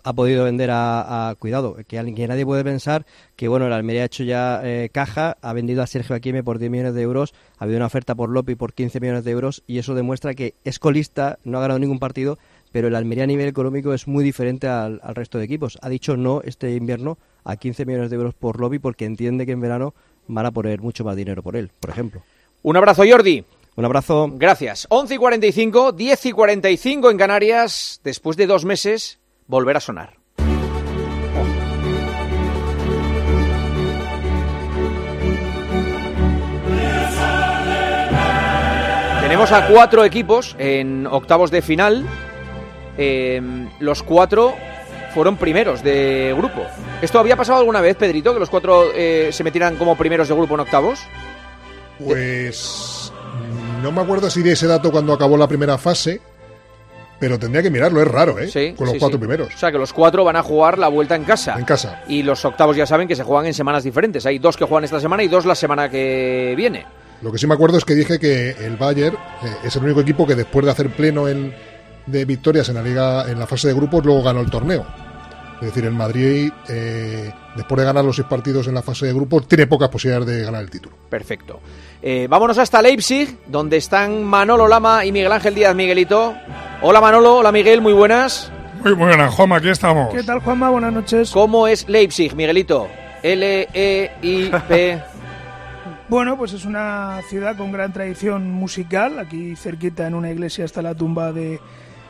Ha 0.04 0.12
podido 0.12 0.44
vender 0.44 0.70
a, 0.70 1.30
a- 1.30 1.34
cuidado, 1.34 1.76
que, 1.88 1.98
alguien- 1.98 2.14
que 2.14 2.28
nadie 2.28 2.44
puede 2.46 2.62
pensar 2.62 3.04
que 3.34 3.48
bueno, 3.48 3.66
el 3.66 3.72
Almería 3.72 4.02
ha 4.02 4.06
hecho 4.06 4.22
ya 4.22 4.60
eh, 4.62 4.88
caja, 4.92 5.36
ha 5.42 5.52
vendido 5.52 5.82
a 5.82 5.86
Sergio 5.88 6.14
Aquime 6.14 6.44
por 6.44 6.58
10 6.60 6.70
millones 6.70 6.94
de 6.94 7.02
euros, 7.02 7.34
ha 7.58 7.64
habido 7.64 7.78
una 7.78 7.86
oferta 7.86 8.14
por 8.14 8.30
Lopi 8.30 8.54
por 8.54 8.72
15 8.72 9.00
millones 9.00 9.24
de 9.24 9.32
euros 9.32 9.64
y 9.66 9.78
eso 9.78 9.94
demuestra 9.96 10.34
que 10.34 10.54
es 10.64 10.78
colista, 10.78 11.38
no 11.42 11.58
ha 11.58 11.62
ganado 11.62 11.80
ningún 11.80 11.98
partido, 11.98 12.38
pero 12.76 12.88
el 12.88 12.95
Almería 12.95 13.25
a 13.25 13.26
nivel 13.26 13.49
económico 13.49 13.95
es 13.95 14.06
muy 14.06 14.23
diferente 14.23 14.68
al, 14.68 15.00
al 15.02 15.14
resto 15.14 15.38
de 15.38 15.45
equipos. 15.45 15.78
Ha 15.80 15.88
dicho 15.88 16.14
no 16.18 16.42
este 16.45 16.73
invierno 16.73 17.16
a 17.42 17.56
15 17.56 17.87
millones 17.87 18.11
de 18.11 18.16
euros 18.16 18.35
por 18.35 18.61
Lopi 18.61 18.78
porque 18.78 19.06
entiende 19.06 19.47
que 19.47 19.52
en 19.52 19.62
verano 19.62 19.95
van 20.26 20.45
a 20.45 20.50
poner 20.50 20.83
mucho 20.83 21.02
más 21.02 21.16
dinero 21.16 21.42
por 21.42 21.56
él, 21.56 21.71
por 21.80 21.88
ejemplo. 21.88 22.23
Un 22.62 22.76
abrazo, 22.76 23.04
Jordi. 23.11 23.42
Un 23.76 23.85
abrazo. 23.87 24.28
Gracias. 24.30 24.87
11 24.90 25.14
y 25.14 25.16
45, 25.16 25.92
10 25.92 26.26
y 26.26 26.33
45 26.33 27.11
en 27.11 27.16
Canarias. 27.16 27.99
Después 28.04 28.37
de 28.37 28.47
dos 28.47 28.66
meses, 28.66 29.21
volver 29.47 29.78
a 29.78 29.80
sonar. 29.80 30.18
Tenemos 39.23 39.50
a 39.50 39.66
cuatro 39.66 40.04
equipos 40.04 40.54
en 40.59 41.06
octavos 41.06 41.50
de 41.50 41.62
final. 41.62 42.06
Eh, 42.98 43.40
los 43.80 44.02
cuatro 44.02 44.54
fueron 45.14 45.36
primeros 45.36 45.82
de 45.82 46.34
grupo. 46.36 46.62
¿Esto 47.02 47.18
había 47.18 47.36
pasado 47.36 47.58
alguna 47.60 47.80
vez, 47.80 47.96
Pedrito, 47.96 48.32
que 48.34 48.40
los 48.40 48.50
cuatro 48.50 48.86
eh, 48.94 49.30
se 49.32 49.44
metieran 49.44 49.76
como 49.76 49.96
primeros 49.96 50.28
de 50.28 50.34
grupo 50.34 50.54
en 50.54 50.60
octavos? 50.60 51.00
Pues 51.98 53.12
no 53.82 53.90
me 53.92 54.00
acuerdo 54.02 54.28
si 54.30 54.42
de 54.42 54.52
ese 54.52 54.66
dato 54.66 54.90
cuando 54.90 55.12
acabó 55.12 55.36
la 55.36 55.48
primera 55.48 55.78
fase, 55.78 56.20
pero 57.18 57.38
tendría 57.38 57.62
que 57.62 57.70
mirarlo, 57.70 58.02
es 58.02 58.08
raro, 58.08 58.38
¿eh? 58.38 58.48
Sí, 58.48 58.74
Con 58.76 58.86
los 58.86 58.94
sí, 58.94 58.98
cuatro 59.00 59.16
sí. 59.16 59.20
primeros. 59.20 59.54
O 59.54 59.58
sea 59.58 59.72
que 59.72 59.78
los 59.78 59.92
cuatro 59.92 60.22
van 60.24 60.36
a 60.36 60.42
jugar 60.42 60.78
la 60.78 60.88
vuelta 60.88 61.14
en 61.14 61.24
casa. 61.24 61.54
En 61.58 61.64
casa. 61.64 62.02
Y 62.08 62.22
los 62.22 62.44
octavos 62.44 62.76
ya 62.76 62.84
saben 62.86 63.08
que 63.08 63.16
se 63.16 63.22
juegan 63.22 63.46
en 63.46 63.54
semanas 63.54 63.84
diferentes. 63.84 64.26
Hay 64.26 64.38
dos 64.38 64.56
que 64.56 64.64
juegan 64.66 64.84
esta 64.84 65.00
semana 65.00 65.22
y 65.22 65.28
dos 65.28 65.46
la 65.46 65.54
semana 65.54 65.88
que 65.90 66.52
viene. 66.56 66.84
Lo 67.22 67.32
que 67.32 67.38
sí 67.38 67.46
me 67.46 67.54
acuerdo 67.54 67.78
es 67.78 67.84
que 67.86 67.94
dije 67.94 68.18
que 68.18 68.50
el 68.50 68.76
Bayern 68.76 69.16
eh, 69.16 69.56
es 69.64 69.74
el 69.76 69.84
único 69.84 70.00
equipo 70.00 70.26
que 70.26 70.34
después 70.34 70.66
de 70.66 70.72
hacer 70.72 70.90
pleno 70.90 71.28
en- 71.28 71.54
de 72.06 72.25
victorias 72.25 72.68
en 72.68 72.76
la 72.76 72.82
liga, 72.82 73.30
en 73.30 73.38
la 73.38 73.46
fase 73.46 73.68
de 73.68 73.75
grupos, 73.75 74.04
luego 74.04 74.22
ganó 74.22 74.40
el 74.40 74.50
torneo. 74.50 74.86
Es 75.60 75.68
decir, 75.68 75.84
el 75.86 75.92
Madrid, 75.92 76.52
eh, 76.68 77.32
después 77.56 77.78
de 77.78 77.84
ganar 77.86 78.04
los 78.04 78.16
seis 78.16 78.28
partidos 78.28 78.68
en 78.68 78.75
la 78.75 78.82
fase 78.82 79.06
de 79.06 79.12
grupos, 79.14 79.48
tiene 79.48 79.66
pocas 79.66 79.88
posibilidades 79.88 80.26
de 80.26 80.44
ganar 80.44 80.62
el 80.62 80.70
título. 80.70 80.94
Perfecto. 81.08 81.60
Eh, 82.02 82.26
vámonos 82.28 82.58
hasta 82.58 82.82
Leipzig, 82.82 83.38
donde 83.46 83.78
están 83.78 84.22
Manolo 84.22 84.68
Lama 84.68 85.04
y 85.04 85.12
Miguel 85.12 85.32
Ángel 85.32 85.54
Díaz 85.54 85.75
Miguelito. 85.75 86.34
Hola 86.82 87.00
Manolo, 87.00 87.36
hola 87.36 87.52
Miguel, 87.52 87.80
muy 87.80 87.94
buenas. 87.94 88.52
Muy 88.84 88.92
buenas, 88.92 89.34
Juanma, 89.34 89.56
aquí 89.56 89.70
estamos. 89.70 90.14
¿Qué 90.14 90.22
tal, 90.22 90.40
Juanma? 90.40 90.68
Buenas 90.68 90.92
noches. 90.92 91.30
¿Cómo 91.30 91.66
es 91.66 91.88
Leipzig, 91.88 92.34
Miguelito? 92.36 92.88
E 93.22 93.32
L-E-I-P. 93.32 95.02
Bueno, 96.08 96.36
pues 96.36 96.52
es 96.52 96.64
una 96.64 97.20
ciudad 97.28 97.56
con 97.56 97.72
gran 97.72 97.92
tradición 97.92 98.48
musical. 98.48 99.18
Aquí 99.18 99.56
cerquita 99.56 100.06
en 100.06 100.14
una 100.14 100.30
iglesia 100.30 100.64
está 100.64 100.80
la 100.80 100.94
tumba 100.94 101.32
de, 101.32 101.58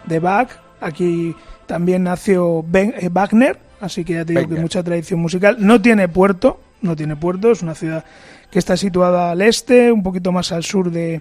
de 0.06 0.18
Bach. 0.20 0.48
Aquí 0.80 1.34
también 1.66 2.04
nació 2.04 2.62
Ben- 2.66 2.94
eh, 2.98 3.08
Wagner, 3.12 3.58
así 3.80 4.04
que 4.04 4.14
ya 4.14 4.24
te 4.24 4.34
digo 4.34 4.48
que 4.48 4.60
mucha 4.60 4.82
tradición 4.82 5.20
musical. 5.20 5.56
No 5.58 5.80
tiene 5.80 6.08
puerto, 6.08 6.60
no 6.82 6.94
tiene 6.96 7.16
puerto, 7.16 7.50
es 7.52 7.62
una 7.62 7.74
ciudad 7.74 8.04
que 8.50 8.58
está 8.58 8.76
situada 8.76 9.30
al 9.32 9.42
este, 9.42 9.90
un 9.90 10.02
poquito 10.02 10.30
más 10.32 10.52
al 10.52 10.62
sur 10.64 10.90
de, 10.90 11.20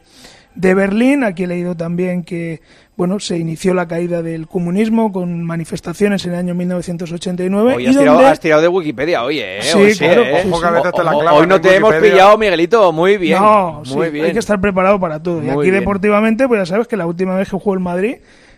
de 0.54 0.74
Berlín. 0.76 1.24
Aquí 1.24 1.44
he 1.44 1.48
leído 1.48 1.76
también 1.76 2.24
que 2.24 2.62
bueno, 2.98 3.20
se 3.20 3.38
inició 3.38 3.74
la 3.74 3.88
caída 3.90 4.22
del 4.22 4.48
comunismo 4.48 5.12
con 5.12 5.44
manifestaciones 5.44 6.26
en 6.26 6.32
el 6.34 6.40
año 6.40 6.54
1989. 6.56 7.74
Hoy 7.76 7.84
y 7.84 7.88
has 7.88 7.98
tirado, 7.98 8.20
has 8.28 8.40
tirado 8.40 8.62
de 8.62 8.68
Wikipedia, 8.70 9.24
oye. 9.24 9.58
¿eh? 9.60 9.62
Sí, 9.64 9.78
Hoy 9.78 9.96
claro, 9.96 10.22
¿eh? 10.24 10.40
sí, 10.44 10.50
Ojo 10.50 10.62
que 10.62 10.68
sí. 10.68 10.74
a 10.74 10.78
veces 10.78 10.92
te 10.94 11.04
la 11.04 11.34
Hoy 11.34 11.48
no 11.48 11.60
te 11.60 11.76
hemos 11.76 11.94
pillado, 11.96 12.38
Miguelito. 12.38 12.92
Muy 12.94 13.18
bien. 13.18 13.42
No, 13.42 13.84
muy 13.86 14.06
sí, 14.08 14.12
bien. 14.14 14.26
hay 14.26 14.34
que 14.34 14.40
estar 14.40 14.62
preparado 14.62 14.98
para 15.00 15.22
todo. 15.22 15.44
Y 15.44 15.50
aquí 15.50 15.60
bien. 15.62 15.74
deportivamente, 15.76 16.48
pues 16.48 16.62
ya 16.62 16.66
sabes 16.66 16.88
que 16.88 16.96
la 16.96 17.06
última 17.06 17.36
vez 17.36 17.50
que 17.50 17.58
jugó 17.58 17.74
el 17.74 17.82
Madrid, 17.82 18.16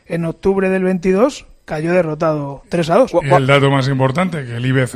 en 0.08 0.26
octubre 0.26 0.70
del 0.70 0.84
22, 0.84 1.46
cayó 1.66 1.92
derrotado 1.94 2.64
3 2.70 2.90
a 2.90 2.96
2. 2.96 3.12
Y 3.24 3.30
el 3.34 3.48
dato 3.48 3.70
más 3.72 3.88
importante, 3.88 4.46
que 4.46 4.56
el 4.56 4.66
IBC 4.66 4.94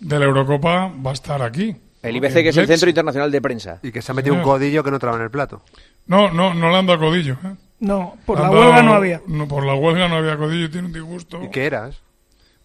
de 0.00 0.18
la 0.18 0.24
Eurocopa 0.26 0.92
va 1.04 1.10
a 1.10 1.14
estar 1.14 1.42
aquí. 1.42 1.76
El 2.02 2.16
IBC, 2.16 2.34
que 2.34 2.48
es 2.50 2.56
el 2.56 2.66
Centro 2.68 2.88
Internacional 2.88 3.32
de 3.32 3.40
Prensa. 3.40 3.80
Y 3.82 3.90
que 3.90 4.00
se 4.02 4.12
ha 4.12 4.14
metido 4.14 4.34
un 4.36 4.42
codillo 4.42 4.84
que 4.84 4.90
no 4.92 4.98
traba 4.98 5.16
en 5.16 5.24
el 5.24 5.30
plato. 5.30 5.62
No, 6.06 6.30
no, 6.30 6.54
no 6.54 6.70
le 6.70 6.76
han 6.76 6.86
dado 6.86 7.00
codillo. 7.00 7.34
¿eh? 7.44 7.54
No, 7.80 8.14
por 8.24 8.38
la 8.38 8.50
huelga 8.50 8.68
dado- 8.76 8.82
no 8.84 8.92
había. 8.94 9.20
No, 9.26 9.48
por 9.48 9.66
la 9.66 9.74
huelga 9.74 10.08
no 10.08 10.16
había 10.16 10.36
codillo, 10.36 10.70
tiene 10.70 10.86
un 10.86 10.92
disgusto. 10.92 11.42
¿Y 11.42 11.50
qué 11.50 11.66
eras? 11.66 12.00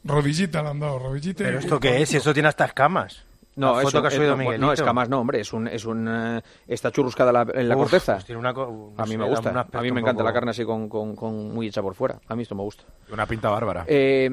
Rodillita 0.03 0.61
le 0.61 0.69
han 0.69 0.79
dado, 0.79 0.99
rodillita. 0.99 1.43
¿Pero 1.43 1.59
esto 1.59 1.79
qué 1.79 2.01
es? 2.01 2.09
Si 2.09 2.17
eso 2.17 2.33
tiene 2.33 2.49
hasta 2.49 2.65
escamas. 2.65 3.23
No, 3.55 3.73
la 3.75 3.79
es 3.79 3.83
foto 3.83 4.01
que 4.01 4.07
ha 4.07 4.11
subido 4.11 4.31
no, 4.31 4.37
Miguelito. 4.37 4.65
no, 4.65 4.73
escamas 4.73 5.09
no, 5.09 5.19
hombre, 5.19 5.41
es 5.41 5.51
un, 5.51 5.67
es 5.67 5.83
un 5.85 6.07
eh, 6.09 6.41
está 6.67 6.89
churruscada 6.91 7.31
la- 7.33 7.45
en 7.53 7.67
la 7.67 7.75
Uf, 7.75 7.81
corteza. 7.83 8.13
pues 8.13 8.25
tiene 8.25 8.39
una 8.39 8.53
co- 8.53 8.93
no 8.95 9.03
a 9.03 9.05
mí 9.05 9.11
sé, 9.11 9.17
me 9.17 9.27
gusta, 9.27 9.49
a 9.71 9.81
mí 9.81 9.91
me 9.91 9.99
encanta 9.99 10.19
poco- 10.19 10.23
la 10.23 10.33
carne 10.33 10.51
así 10.51 10.63
con, 10.63 10.87
con- 10.87 11.15
con 11.15 11.53
muy 11.53 11.67
hecha 11.67 11.81
por 11.81 11.93
fuera. 11.93 12.19
A 12.27 12.35
mí 12.35 12.43
esto 12.43 12.55
me 12.55 12.63
gusta. 12.63 12.83
Una 13.11 13.25
pinta 13.25 13.49
bárbara. 13.49 13.83
Eh, 13.87 14.29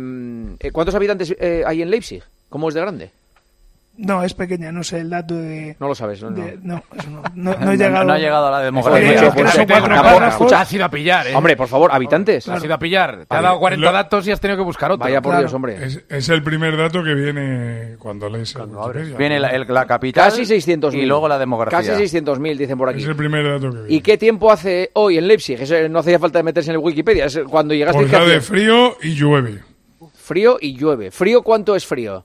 eh, 0.61 0.71
¿Cuántos 0.71 0.95
habitantes 0.95 1.35
eh, 1.39 1.65
hay 1.67 1.83
en 1.83 1.91
Leipzig? 1.91 2.23
¿Cómo 2.49 2.69
es 2.69 2.75
de 2.75 2.81
grande? 2.81 3.11
No, 3.99 4.23
es 4.23 4.33
pequeña, 4.33 4.71
no 4.71 4.85
sé 4.85 5.01
el 5.01 5.11
dato 5.11 5.35
de... 5.35 5.77
No 5.81 5.89
lo 5.89 5.95
sabes, 5.97 6.23
¿no? 6.23 6.31
de- 6.31 6.57
no. 6.63 6.77
no, 6.77 6.83
eso 6.97 7.11
no, 7.11 7.23
no, 7.35 7.55
no 7.61 7.73
he 7.73 7.77
llegado... 7.77 8.05
no 8.05 8.13
ha 8.13 8.19
llegado 8.19 8.47
a 8.47 8.51
la 8.53 8.61
demografía. 8.61 9.21
Escucha, 10.29 10.61
has 10.61 10.73
ido 10.73 10.85
a 10.85 10.89
pillar, 10.89 11.27
¿eh? 11.27 11.35
Hombre, 11.35 11.57
por 11.57 11.67
favor, 11.67 11.91
habitantes. 11.93 12.49
Has 12.49 12.63
ido 12.65 12.75
a 12.75 12.79
pillar. 12.79 13.27
Te 13.27 13.37
ha 13.37 13.43
dado 13.43 13.59
40 13.59 13.85
Lo- 13.85 13.93
datos 13.93 14.27
y 14.27 14.31
has 14.31 14.41
tenido 14.41 14.57
que 14.57 14.63
buscar 14.65 14.93
otro. 14.93 15.05
Vaya 15.05 15.21
por 15.21 15.37
Dios, 15.37 15.53
hombre. 15.53 15.85
Es, 15.85 16.01
es 16.09 16.29
el 16.29 16.43
primer 16.45 16.77
dato 16.77 17.03
que 17.03 17.13
viene 17.15 17.97
cuando 17.99 18.29
lees 18.29 18.55
el 18.55 18.63
Wikipedia. 18.67 19.17
Viene 19.19 19.41
la, 19.41 19.49
el- 19.49 19.67
la 19.69 19.85
capital 19.87 20.31
Casi 20.31 20.43
600.000. 20.43 20.95
y 21.03 21.07
luego 21.07 21.27
la 21.29 21.39
demografía. 21.39 21.79
Casi 21.79 21.91
600.000, 22.19 22.57
dicen 22.57 22.79
por 22.79 22.89
aquí. 22.89 23.03
Es 23.03 23.09
el 23.09 23.17
primer 23.17 23.45
dato 23.45 23.71
que 23.71 23.79
viene. 23.83 23.95
¿Y 23.95 24.01
qué 24.01 24.17
tiempo 24.17 24.53
hace 24.53 24.91
hoy 24.95 25.19
en 25.19 25.27
Leipzig? 25.27 25.61
Eso 25.61 25.75
no 25.89 25.99
hacía 25.99 26.19
falta 26.19 26.41
meterse 26.43 26.71
en 26.71 26.77
el 26.77 26.83
Wikipedia. 26.83 27.25
Es 27.27 27.39
cuando 27.51 27.75
llegaste 27.75 27.99
Pues 28.01 28.11
¿qué 28.13 28.17
da 28.17 28.25
de 28.27 28.41
frío 28.41 28.97
y 29.03 29.15
llueve. 29.15 29.61
Frío 30.15 30.59
y 30.61 30.77
llueve. 30.77 31.11
¿Frío 31.11 31.43
cuánto 31.43 31.75
es 31.75 31.85
frío? 31.87 32.25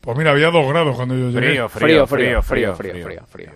Pues 0.00 0.16
mira, 0.16 0.30
había 0.30 0.50
dos 0.50 0.66
grados 0.68 0.96
cuando 0.96 1.14
yo 1.16 1.30
llegué. 1.30 1.40
Frío, 1.40 1.68
Frío, 1.68 2.06
frío, 2.06 2.42
frío, 2.42 2.74
frío, 2.74 3.04
frío, 3.04 3.22
frío. 3.28 3.50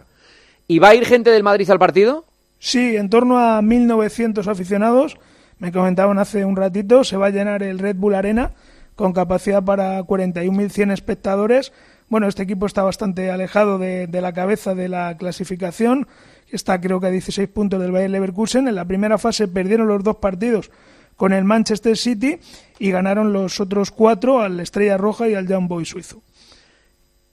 ¿Y 0.68 0.78
va 0.78 0.88
a 0.90 0.94
ir 0.94 1.06
gente 1.06 1.30
del 1.30 1.42
Madrid 1.42 1.70
al 1.70 1.78
partido? 1.78 2.24
Sí, 2.58 2.96
en 2.96 3.10
torno 3.10 3.38
a 3.38 3.60
1.900 3.60 4.46
aficionados. 4.46 5.16
Me 5.58 5.72
comentaban 5.72 6.18
hace 6.18 6.44
un 6.44 6.56
ratito, 6.56 7.04
se 7.04 7.16
va 7.16 7.26
a 7.26 7.30
llenar 7.30 7.62
el 7.62 7.78
Red 7.78 7.96
Bull 7.96 8.14
Arena 8.14 8.52
con 8.96 9.12
capacidad 9.12 9.62
para 9.62 10.00
41.100 10.02 10.92
espectadores. 10.92 11.72
Bueno, 12.08 12.28
este 12.28 12.42
equipo 12.42 12.66
está 12.66 12.82
bastante 12.82 13.30
alejado 13.30 13.78
de, 13.78 14.06
de 14.06 14.20
la 14.20 14.32
cabeza 14.32 14.74
de 14.74 14.88
la 14.88 15.16
clasificación. 15.16 16.06
Está 16.50 16.80
creo 16.80 17.00
que 17.00 17.06
a 17.06 17.10
16 17.10 17.48
puntos 17.48 17.80
del 17.80 17.92
Bayer 17.92 18.10
Leverkusen. 18.10 18.68
En 18.68 18.74
la 18.74 18.84
primera 18.84 19.18
fase 19.18 19.48
perdieron 19.48 19.88
los 19.88 20.04
dos 20.04 20.16
partidos 20.16 20.70
con 21.16 21.32
el 21.32 21.44
Manchester 21.44 21.96
City 21.96 22.38
y 22.78 22.90
ganaron 22.90 23.32
los 23.32 23.60
otros 23.60 23.90
cuatro 23.90 24.40
al 24.40 24.60
Estrella 24.60 24.96
Roja 24.98 25.28
y 25.28 25.34
al 25.34 25.46
Young 25.46 25.68
Boy 25.68 25.84
suizo. 25.84 26.22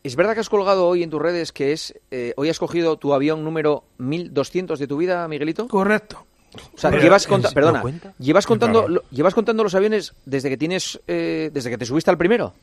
¿Es 0.04 0.16
verdad 0.16 0.34
que 0.34 0.40
has 0.40 0.50
colgado 0.50 0.88
hoy 0.88 1.04
en 1.04 1.10
tus 1.10 1.22
redes 1.22 1.52
que 1.52 1.72
es 1.74 1.94
eh, 2.12 2.34
hoy 2.38 2.50
has 2.50 2.58
cogido 2.60 2.98
tu 2.98 3.14
avión 3.14 3.44
número 3.44 3.84
1200 3.98 4.80
de 4.80 4.88
tu 4.88 4.98
vida, 4.98 5.28
Miguelito? 5.28 5.68
Correcto. 5.68 6.26
O 6.74 6.78
sea, 6.78 6.90
Pero, 6.90 7.04
llevas 7.04 7.26
¿en 7.26 7.30
conta- 7.30 7.50
serio 7.50 7.72
perdona, 7.72 8.14
llevas 8.18 8.48
contando 8.48 8.88
lo- 8.88 9.04
llevas 9.12 9.36
contando 9.36 9.64
los 9.64 9.76
aviones 9.76 10.14
desde 10.26 10.50
que 10.50 10.58
tienes 10.58 11.00
eh, 11.08 11.52
desde 11.54 11.70
que 11.70 11.78
te 11.78 11.86
subiste 11.86 12.10
al 12.10 12.18
primero. 12.18 12.54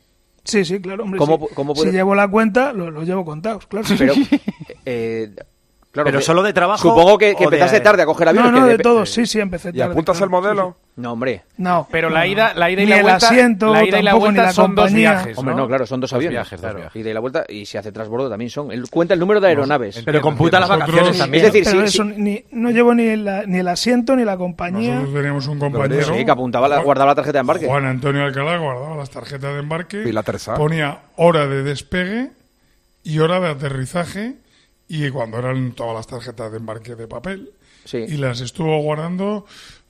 Sí, 0.45 0.65
sí, 0.65 0.81
claro, 0.81 1.05
hombre. 1.05 1.19
¿Cómo 1.19 1.37
sí. 1.37 1.43
pu- 1.45 1.49
cómo 1.55 1.75
puede- 1.75 1.91
Si 1.91 1.97
llevo 1.97 2.15
la 2.15 2.27
cuenta, 2.29 2.73
lo, 2.73 2.91
lo 2.91 3.03
llevo 3.03 3.25
contados, 3.25 3.67
claro. 3.67 3.87
Pero 3.99 4.15
eh, 4.87 5.35
claro, 5.97 6.07
Pero 6.07 6.19
que- 6.19 6.25
solo 6.25 6.43
de 6.43 6.53
trabajo 6.53 6.83
Supongo 6.89 7.19
que, 7.19 7.35
que 7.35 7.39
de- 7.41 7.45
empezaste 7.45 7.81
tarde 7.81 8.03
a 8.03 8.07
coger 8.07 8.29
aviones. 8.29 8.53
No, 8.53 8.61
no, 8.61 8.67
que 8.67 8.73
de 8.73 8.79
dep- 8.79 8.83
todos, 8.83 9.11
sí, 9.11 9.27
sí, 9.27 9.41
empecé 9.41 9.69
tarde. 9.73 9.79
¿Y 9.79 9.83
apuntas 9.83 10.17
claro. 10.17 10.25
el 10.27 10.31
modelo? 10.31 10.77
No, 10.97 11.13
hombre. 11.13 11.43
No. 11.59 11.87
Pero 11.91 12.09
la 12.09 12.27
ida, 12.27 12.55
la 12.55 12.71
ida 12.71 12.81
y 12.81 12.85
Ni 12.85 12.91
la 12.91 12.97
el 12.97 13.03
vuelta, 13.03 13.27
asiento, 13.29 13.73
la 13.73 13.85
ida 13.85 13.99
y 14.01 14.03
la 14.03 14.15
vuelta 14.15 14.43
la 14.45 14.53
son 14.53 14.75
dos 14.75 14.91
viajes. 14.93 15.37
Hombre, 15.37 15.55
¿no? 15.55 15.63
no, 15.63 15.69
claro, 15.69 15.85
son 15.87 16.01
dos 16.01 16.11
aviones. 16.15 16.37
viajes, 16.37 16.53
dos 16.53 16.61
claro. 16.61 16.79
viajes. 16.79 16.97
Ida 17.03 17.11
y 17.11 17.13
la 17.13 17.21
vuelta, 17.21 17.45
y 17.49 17.67
si 17.67 17.77
hace 17.77 17.93
transbordo 17.93 18.31
también 18.31 18.51
son. 18.51 18.73
Él 18.73 18.85
cuenta 18.91 19.13
el 19.13 19.21
número 19.21 19.39
de 19.41 19.49
aeronaves. 19.49 20.03
Pero 20.05 20.21
computa 20.23 20.59
las 20.61 20.69
Nosotros- 20.71 20.89
vacaciones 20.95 21.19
también. 21.19 21.45
Es 21.45 21.53
decir, 21.53 21.69
Pero 21.71 21.81
sí, 21.87 21.87
eso, 21.97 22.05
ni, 22.05 22.45
no 22.53 22.71
llevo 22.71 22.95
ni, 22.95 23.15
la- 23.17 23.43
ni 23.45 23.59
el 23.59 23.69
asiento 23.69 24.17
ni 24.17 24.25
la 24.25 24.37
compañía. 24.39 24.95
Nosotros 24.95 25.15
teníamos 25.17 25.47
un 25.49 25.59
compañero. 25.59 26.15
Sí, 26.15 26.25
que 26.25 26.31
apuntaba 26.31 26.67
la- 26.69 26.79
guardaba 26.79 27.11
la 27.11 27.15
tarjeta 27.17 27.39
de 27.39 27.41
embarque. 27.41 27.67
Juan 27.67 27.85
Antonio 27.85 28.25
Alcalá 28.25 28.57
guardaba 28.57 28.97
las 28.97 29.11
tarjetas 29.11 29.53
de 29.53 29.59
embarque. 29.61 30.03
Y 30.07 30.13
la 30.13 30.23
terza. 30.23 30.55
Ponía 30.55 30.99
hora 31.17 31.47
de 31.47 31.63
despegue 31.63 32.31
y 33.05 33.19
hora 33.19 33.39
de 33.41 33.49
aterrizaje. 33.51 34.35
Y 34.89 35.11
cuando 35.11 35.39
eran 35.39 35.73
todas 35.73 35.95
las 35.95 36.07
tarjetas 36.07 36.51
de 36.53 36.59
embarque 36.59 36.95
de 36.95 37.07
papel. 37.09 37.51
Sí. 37.85 37.99
Y 37.99 38.17
las 38.17 38.41
estuvo 38.41 38.79
guardando, 38.83 39.45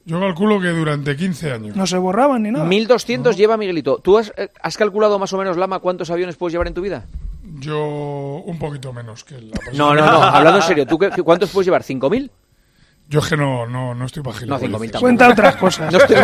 yo 0.04 0.20
calculo 0.20 0.61
que 0.61 0.68
durante 0.68 1.16
15 1.16 1.52
años. 1.52 1.76
No 1.76 1.87
se 1.87 1.98
borraban 1.98 2.42
ni 2.42 2.50
nada. 2.50 2.64
1200 2.64 3.37
lleva 3.37 3.56
Miguelito. 3.56 3.98
¿Tú 3.98 4.18
has, 4.18 4.32
eh, 4.37 4.50
has 4.62 4.76
calculado 4.76 5.18
más 5.18 5.32
o 5.32 5.38
menos, 5.38 5.56
Lama, 5.56 5.78
cuántos 5.80 6.11
aviones 6.11 6.37
puedes 6.37 6.52
llevar 6.52 6.66
en 6.68 6.74
tu 6.74 6.80
vida? 6.82 7.04
Yo 7.59 8.42
un 8.44 8.59
poquito 8.59 8.92
menos 8.92 9.24
que 9.24 9.40
la 9.40 9.56
persona. 9.56 9.78
No, 9.78 9.94
no, 9.94 10.04
no. 10.04 10.22
Hablando 10.22 10.59
en 10.61 10.66
serio, 10.66 10.87
¿tú 10.87 10.98
qué- 10.98 11.11
cuántos 11.22 11.50
puedes 11.50 11.66
llevar? 11.66 11.82
¿5.000? 11.82 12.30
Yo 13.09 13.20
es 13.20 13.26
que 13.28 13.37
no, 13.37 13.66
no, 13.66 13.94
no 13.94 14.04
estoy 14.04 14.22
para 14.24 14.35
No, 14.40 14.59
5.000 14.59 14.61
gilipolleces. 14.61 14.92
tampoco. 14.92 15.00
Cuenta 15.00 15.28
otras 15.30 15.56
cosas. 15.56 15.92
No 15.92 15.98
estoy 15.98 16.16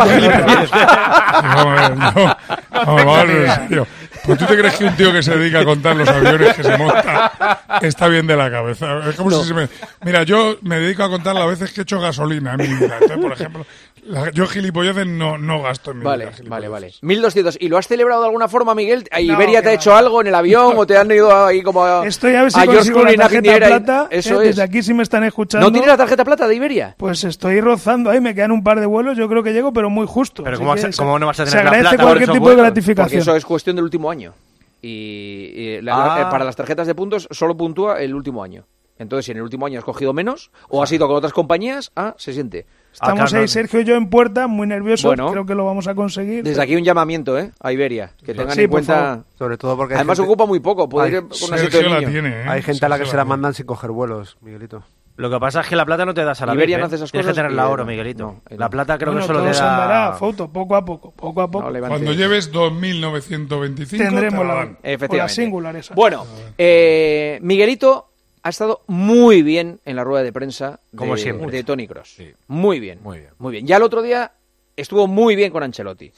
vamos 2.73 3.17
a 3.17 3.23
ver, 3.23 3.29
en 3.45 3.51
serio. 3.51 3.87
Pues 4.25 4.39
tú 4.39 4.45
te 4.45 4.57
crees 4.57 4.75
que 4.75 4.85
un 4.85 4.95
tío 4.95 5.11
que 5.11 5.21
se 5.21 5.35
dedica 5.37 5.59
a 5.59 5.65
contar 5.65 5.95
los 5.95 6.07
aviones 6.07 6.53
que 6.55 6.63
se 6.63 6.77
monta 6.77 7.61
está 7.81 8.07
bien 8.07 8.25
de 8.25 8.37
la 8.37 8.49
cabeza. 8.49 9.09
Es 9.09 9.15
como 9.15 9.31
si 9.31 9.47
se 9.47 9.53
me... 9.53 9.67
Mira, 10.03 10.23
yo 10.23 10.57
me 10.61 10.79
dedico 10.79 11.03
a 11.03 11.09
contar 11.09 11.35
las 11.35 11.47
veces 11.47 11.73
que 11.73 11.81
he 11.81 11.83
hecho 11.83 11.99
gasolina 11.99 12.53
en 12.53 12.57
mi 12.57 12.67
vida. 12.67 12.97
Entonces, 13.01 13.17
por 13.17 13.33
ejemplo, 13.33 13.65
la- 14.05 14.31
yo 14.31 14.45
gilipolleces 14.47 15.05
no, 15.07 15.37
no 15.37 15.61
gasto 15.61 15.91
en 15.91 15.99
mi 15.99 16.03
Vale, 16.05 16.25
vida. 16.27 16.35
vale, 16.49 16.67
vale. 16.67 16.91
1200. 17.01 17.57
¿Y 17.59 17.67
lo 17.69 17.77
has 17.77 17.87
celebrado 17.87 18.21
de 18.21 18.27
alguna 18.27 18.47
forma, 18.47 18.75
Miguel? 18.75 19.03
¿A 19.11 19.17
No, 19.19 19.33
¿Iberia 19.33 19.61
te 19.61 19.69
ha 19.69 19.73
hecho 19.73 19.95
algo 19.95 20.21
en 20.21 20.27
el 20.27 20.35
avión 20.35 20.73
o 20.77 20.85
te 20.85 20.97
han 20.97 21.09
ido 21.11 21.33
ahí 21.45 21.61
como 21.61 21.83
a, 21.83 22.05
Estoy 22.07 22.35
a 22.35 22.43
ver 22.43 22.51
si 22.51 22.59
George 22.59 22.75
consigo 22.77 23.03
la 23.03 23.13
tarjeta 23.15 23.57
plata. 23.57 24.07
Eso 24.11 24.41
eh, 24.41 24.49
es. 24.49 24.55
Desde 24.55 24.63
aquí 24.63 24.83
si 24.83 24.93
me 24.93 25.03
están 25.03 25.23
escuchando. 25.23 25.67
¿No 25.67 25.71
tienes 25.71 25.87
la 25.89 25.97
tarjeta 25.97 26.23
plata 26.25 26.47
de 26.47 26.55
Iberia? 26.55 26.95
Pues 26.97 27.23
estoy 27.23 27.61
rozando 27.61 28.09
ahí, 28.09 28.19
me 28.21 28.35
quedan 28.35 28.51
un 28.51 28.63
par 28.63 28.79
de 28.79 28.85
vuelos, 28.85 29.17
yo 29.17 29.27
creo 29.29 29.43
que 29.43 29.53
llego, 29.53 29.71
pero 29.73 29.89
muy 29.89 30.05
justo. 30.07 30.43
Pero 30.43 30.57
¿cómo 30.57 30.73
que 30.75 30.81
vas 30.81 30.89
a- 30.89 30.91
se- 30.91 30.97
cómo 30.97 31.17
no 31.19 31.27
vas 31.27 31.39
a 31.39 31.45
Se 31.45 31.51
tener 31.51 31.65
la 31.65 31.69
agradece 31.71 31.95
plata 31.95 32.03
cualquier 32.03 32.29
tipo 32.31 32.45
de? 32.49 32.51
Porque 32.55 32.61
gratificación. 32.61 33.21
eso 33.21 33.35
es 33.35 33.45
cuestión 33.45 33.75
del 33.75 33.83
último 33.85 34.09
año. 34.11 34.33
Y, 34.81 34.87
y 35.55 35.81
la- 35.81 36.15
Ah. 36.15 36.21
eh, 36.21 36.25
para 36.29 36.43
las 36.43 36.55
tarjetas 36.55 36.87
de 36.87 36.95
puntos 36.95 37.27
solo 37.31 37.55
puntúa 37.55 38.01
el 38.01 38.13
último 38.13 38.43
año. 38.43 38.65
Entonces, 38.99 39.25
si 39.25 39.31
en 39.31 39.37
el 39.37 39.43
último 39.43 39.65
año 39.65 39.79
has 39.79 39.85
cogido 39.85 40.13
menos 40.13 40.51
o 40.69 40.83
has 40.83 40.91
ido 40.91 41.07
con 41.07 41.15
otras 41.15 41.33
compañías, 41.33 41.91
ah, 41.95 42.13
se 42.17 42.33
siente. 42.33 42.65
Estamos 42.93 43.33
Ah, 43.33 43.37
ahí, 43.37 43.41
no. 43.43 43.47
Sergio 43.47 43.79
y 43.81 43.83
yo 43.83 43.95
en 43.95 44.09
puerta, 44.09 44.47
muy 44.47 44.67
nerviosos. 44.67 45.05
Bueno. 45.05 45.31
creo 45.31 45.45
que 45.45 45.55
lo 45.55 45.65
vamos 45.65 45.87
a 45.87 45.95
conseguir. 45.95 46.43
Desde 46.43 46.61
aquí 46.61 46.75
un 46.75 46.83
llamamiento, 46.83 47.37
¿eh? 47.37 47.51
A 47.59 47.71
Iberia. 47.73 48.11
Que 48.23 48.33
tengan 48.33 48.55
Sí, 48.55 48.61
en 48.61 48.69
cuenta... 48.69 49.23
Sobre 49.37 49.57
todo 49.57 49.75
porque 49.75 49.95
Además 49.95 50.17
gente, 50.17 50.29
ocupa 50.31 50.45
muy 50.45 50.59
poco. 50.59 50.87
Puede 50.87 51.09
ir 51.09 51.21
con 51.21 51.91
la 51.91 51.99
tiene, 52.09 52.29
¿eh? 52.29 52.45
hay 52.47 52.61
gente 52.61 52.85
a 52.85 52.89
la 52.89 52.95
que 52.97 53.05
Sergio 53.05 53.11
se 53.11 53.17
la 53.17 53.25
mandan 53.25 53.53
sin 53.53 53.65
coger 53.65 53.91
vuelos, 53.91 54.37
Miguelito. 54.41 54.83
Lo 55.15 55.29
que 55.29 55.39
pasa 55.39 55.61
es 55.61 55.67
que 55.67 55.75
la 55.75 55.85
plata 55.85 56.05
no 56.05 56.13
te 56.15 56.23
das 56.23 56.41
a 56.41 56.45
la 56.47 56.53
Iberia 56.55 56.77
vez. 56.77 56.81
no 56.81 56.85
¿eh? 56.85 56.87
hace 56.87 56.95
esas 56.95 57.11
Tienes 57.11 57.25
cosas 57.27 57.35
que 57.35 57.41
tener 57.41 57.51
y 57.51 57.55
la 57.55 57.63
él 57.65 57.69
oro. 57.71 57.85
Miguelito. 57.85 58.23
No, 58.49 58.57
la 58.57 58.69
plata 58.69 58.97
creo 58.97 59.11
Bueno, 59.11 59.21
que 59.21 59.27
solo 59.27 59.39
todo 59.39 59.47
te 59.49 59.53
se 59.55 59.61
andará, 59.63 59.99
da... 60.09 60.13
foto, 60.13 60.51
poco 60.51 60.75
a 60.75 60.83
poco, 60.85 61.11
poco 61.11 61.41
a 61.41 61.51
poco. 61.51 61.69
No. 61.69 61.87
Cuando 61.87 62.13
lleves 62.13 62.51
2.925 62.51 63.97
Tendremos 63.97 64.41
te 64.41 64.47
la 64.47 64.53
la, 64.53 64.55
dan. 64.55 64.69
o 64.69 64.83
la 64.83 64.89
Efectivamente. 64.93 65.33
singular 65.35 65.75
esa. 65.75 65.93
Bueno, 65.93 66.25
eh, 66.57 67.37
Miguelito 67.43 68.09
ha 68.43 68.49
estado 68.49 68.81
muy 68.87 69.41
bien 69.41 69.79
en 69.85 69.95
la 69.95 70.03
rueda 70.03 70.23
de 70.23 70.33
prensa 70.33 70.79
de, 70.91 70.97
Como 70.97 71.17
siempre. 71.17 71.49
de 71.49 71.63
Tony 71.63 71.87
Cross. 71.87 72.13
Sí. 72.17 72.31
Muy 72.47 72.79
bien. 72.79 72.99
Muy 73.01 73.19
bien. 73.19 73.31
Muy 73.39 73.51
bien. 73.53 73.65
Ya 73.65 73.77
el 73.77 73.83
otro 73.83 74.01
día 74.01 74.33
estuvo 74.75 75.07
muy 75.07 75.35
bien 75.35 75.51
con 75.51 75.63
Ancelotti. 75.63 76.11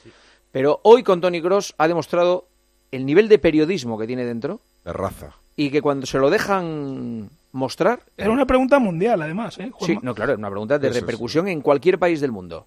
Pero 0.52 0.80
hoy 0.82 1.02
con 1.02 1.20
Tony 1.20 1.40
Cross 1.40 1.74
ha 1.78 1.86
demostrado 1.88 2.48
el 2.90 3.06
nivel 3.06 3.28
de 3.28 3.38
periodismo 3.38 3.98
que 3.98 4.06
tiene 4.06 4.24
dentro 4.24 4.60
De 4.84 4.92
raza. 4.92 5.34
y 5.56 5.70
que 5.70 5.82
cuando 5.82 6.06
se 6.06 6.18
lo 6.18 6.30
dejan 6.30 7.28
mostrar... 7.52 8.00
Era 8.16 8.30
una 8.30 8.46
pregunta 8.46 8.78
mundial, 8.78 9.22
además. 9.22 9.58
¿eh, 9.58 9.70
Sí, 9.80 9.98
no, 10.02 10.14
claro, 10.14 10.32
es 10.32 10.38
una 10.38 10.50
pregunta 10.50 10.78
de 10.78 10.88
Eso 10.88 10.94
sí. 10.94 11.00
repercusión 11.00 11.48
en 11.48 11.60
cualquier 11.60 11.98
país 11.98 12.20
del 12.20 12.32
mundo. 12.32 12.66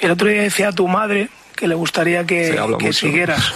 El 0.00 0.10
otro 0.10 0.28
día 0.28 0.42
decía 0.42 0.68
a 0.68 0.72
tu 0.72 0.88
madre 0.88 1.28
que 1.54 1.68
le 1.68 1.74
gustaría 1.74 2.26
que, 2.26 2.58
que 2.78 2.92
siguieras. 2.92 3.52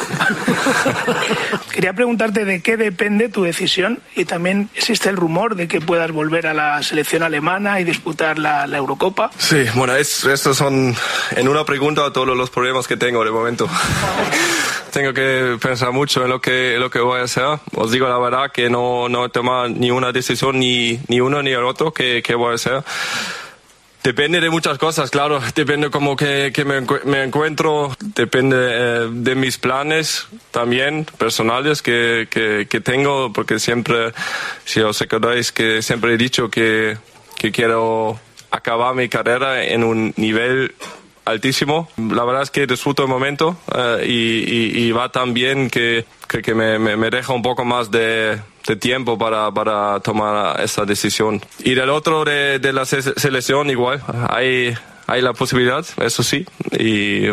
Quería 1.72 1.92
preguntarte 1.92 2.44
de 2.44 2.62
qué 2.62 2.76
depende 2.76 3.28
tu 3.28 3.42
decisión 3.42 4.00
y 4.14 4.26
también 4.26 4.68
existe 4.74 5.08
el 5.08 5.16
rumor 5.16 5.56
de 5.56 5.66
que 5.66 5.80
puedas 5.80 6.12
volver 6.12 6.46
a 6.46 6.54
la 6.54 6.82
selección 6.82 7.22
alemana 7.22 7.80
y 7.80 7.84
disputar 7.84 8.38
la, 8.38 8.66
la 8.66 8.76
Eurocopa. 8.76 9.30
Sí, 9.38 9.64
bueno, 9.74 9.96
es, 9.96 10.24
estos 10.24 10.56
son 10.56 10.94
en 11.34 11.48
una 11.48 11.64
pregunta 11.64 12.12
todos 12.12 12.36
los 12.36 12.50
problemas 12.50 12.86
que 12.86 12.96
tengo 12.96 13.24
de 13.24 13.30
momento. 13.32 13.68
tengo 14.92 15.12
que 15.12 15.58
pensar 15.60 15.90
mucho 15.90 16.22
en 16.22 16.30
lo 16.30 16.40
que, 16.40 16.74
en 16.74 16.80
lo 16.80 16.90
que 16.90 17.00
voy 17.00 17.20
a 17.20 17.24
hacer. 17.24 17.58
Os 17.74 17.90
digo 17.90 18.08
la 18.08 18.18
verdad 18.18 18.52
que 18.52 18.70
no, 18.70 19.08
no 19.08 19.24
he 19.24 19.30
tomado 19.30 19.68
ni 19.68 19.90
una 19.90 20.12
decisión, 20.12 20.60
ni, 20.60 21.00
ni 21.08 21.20
uno 21.20 21.42
ni 21.42 21.50
el 21.50 21.64
otro 21.64 21.92
que, 21.92 22.22
que 22.22 22.34
voy 22.34 22.52
a 22.52 22.54
hacer. 22.54 22.84
Depende 24.06 24.40
de 24.40 24.50
muchas 24.50 24.78
cosas, 24.78 25.10
claro. 25.10 25.40
Depende 25.56 25.90
como 25.90 26.14
que, 26.14 26.52
que 26.54 26.64
me, 26.64 26.80
me 27.06 27.24
encuentro, 27.24 27.90
depende 28.14 28.56
eh, 28.56 29.08
de 29.10 29.34
mis 29.34 29.58
planes 29.58 30.28
también 30.52 31.06
personales 31.18 31.82
que, 31.82 32.28
que, 32.30 32.68
que 32.70 32.80
tengo, 32.80 33.32
porque 33.32 33.58
siempre, 33.58 34.12
si 34.64 34.78
os 34.80 35.02
acordáis, 35.02 35.50
que 35.50 35.82
siempre 35.82 36.14
he 36.14 36.16
dicho 36.16 36.48
que, 36.48 36.96
que 37.36 37.50
quiero 37.50 38.20
acabar 38.52 38.94
mi 38.94 39.08
carrera 39.08 39.64
en 39.64 39.82
un 39.82 40.14
nivel 40.16 40.76
altísimo. 41.26 41.88
La 41.98 42.24
verdad 42.24 42.42
es 42.42 42.50
que 42.50 42.66
disfruto 42.66 43.02
el 43.02 43.08
momento 43.08 43.56
eh, 43.76 44.04
y, 44.06 44.80
y- 44.82 44.86
y 44.86 44.92
va 44.92 45.10
tan 45.10 45.34
bien 45.34 45.68
que, 45.68 46.04
que, 46.28 46.40
que 46.40 46.54
me, 46.54 46.78
me- 46.78 46.96
me 46.96 47.10
deja 47.10 47.32
un 47.34 47.42
poco 47.42 47.64
más 47.64 47.90
de, 47.90 48.38
de 48.66 48.76
tiempo 48.76 49.18
para, 49.18 49.50
para 49.52 50.00
tomar 50.00 50.60
esa 50.60 50.84
decisión. 50.84 51.40
Y 51.60 51.74
del 51.74 51.90
otro 51.90 52.24
de, 52.24 52.58
de 52.58 52.72
la 52.72 52.84
se- 52.86 53.02
selección 53.02 53.68
igual, 53.70 54.02
hay, 54.30 54.74
hay 55.06 55.20
la 55.20 55.32
posibilidad, 55.34 55.84
eso 56.00 56.22
sí, 56.22 56.46
y 56.72 57.26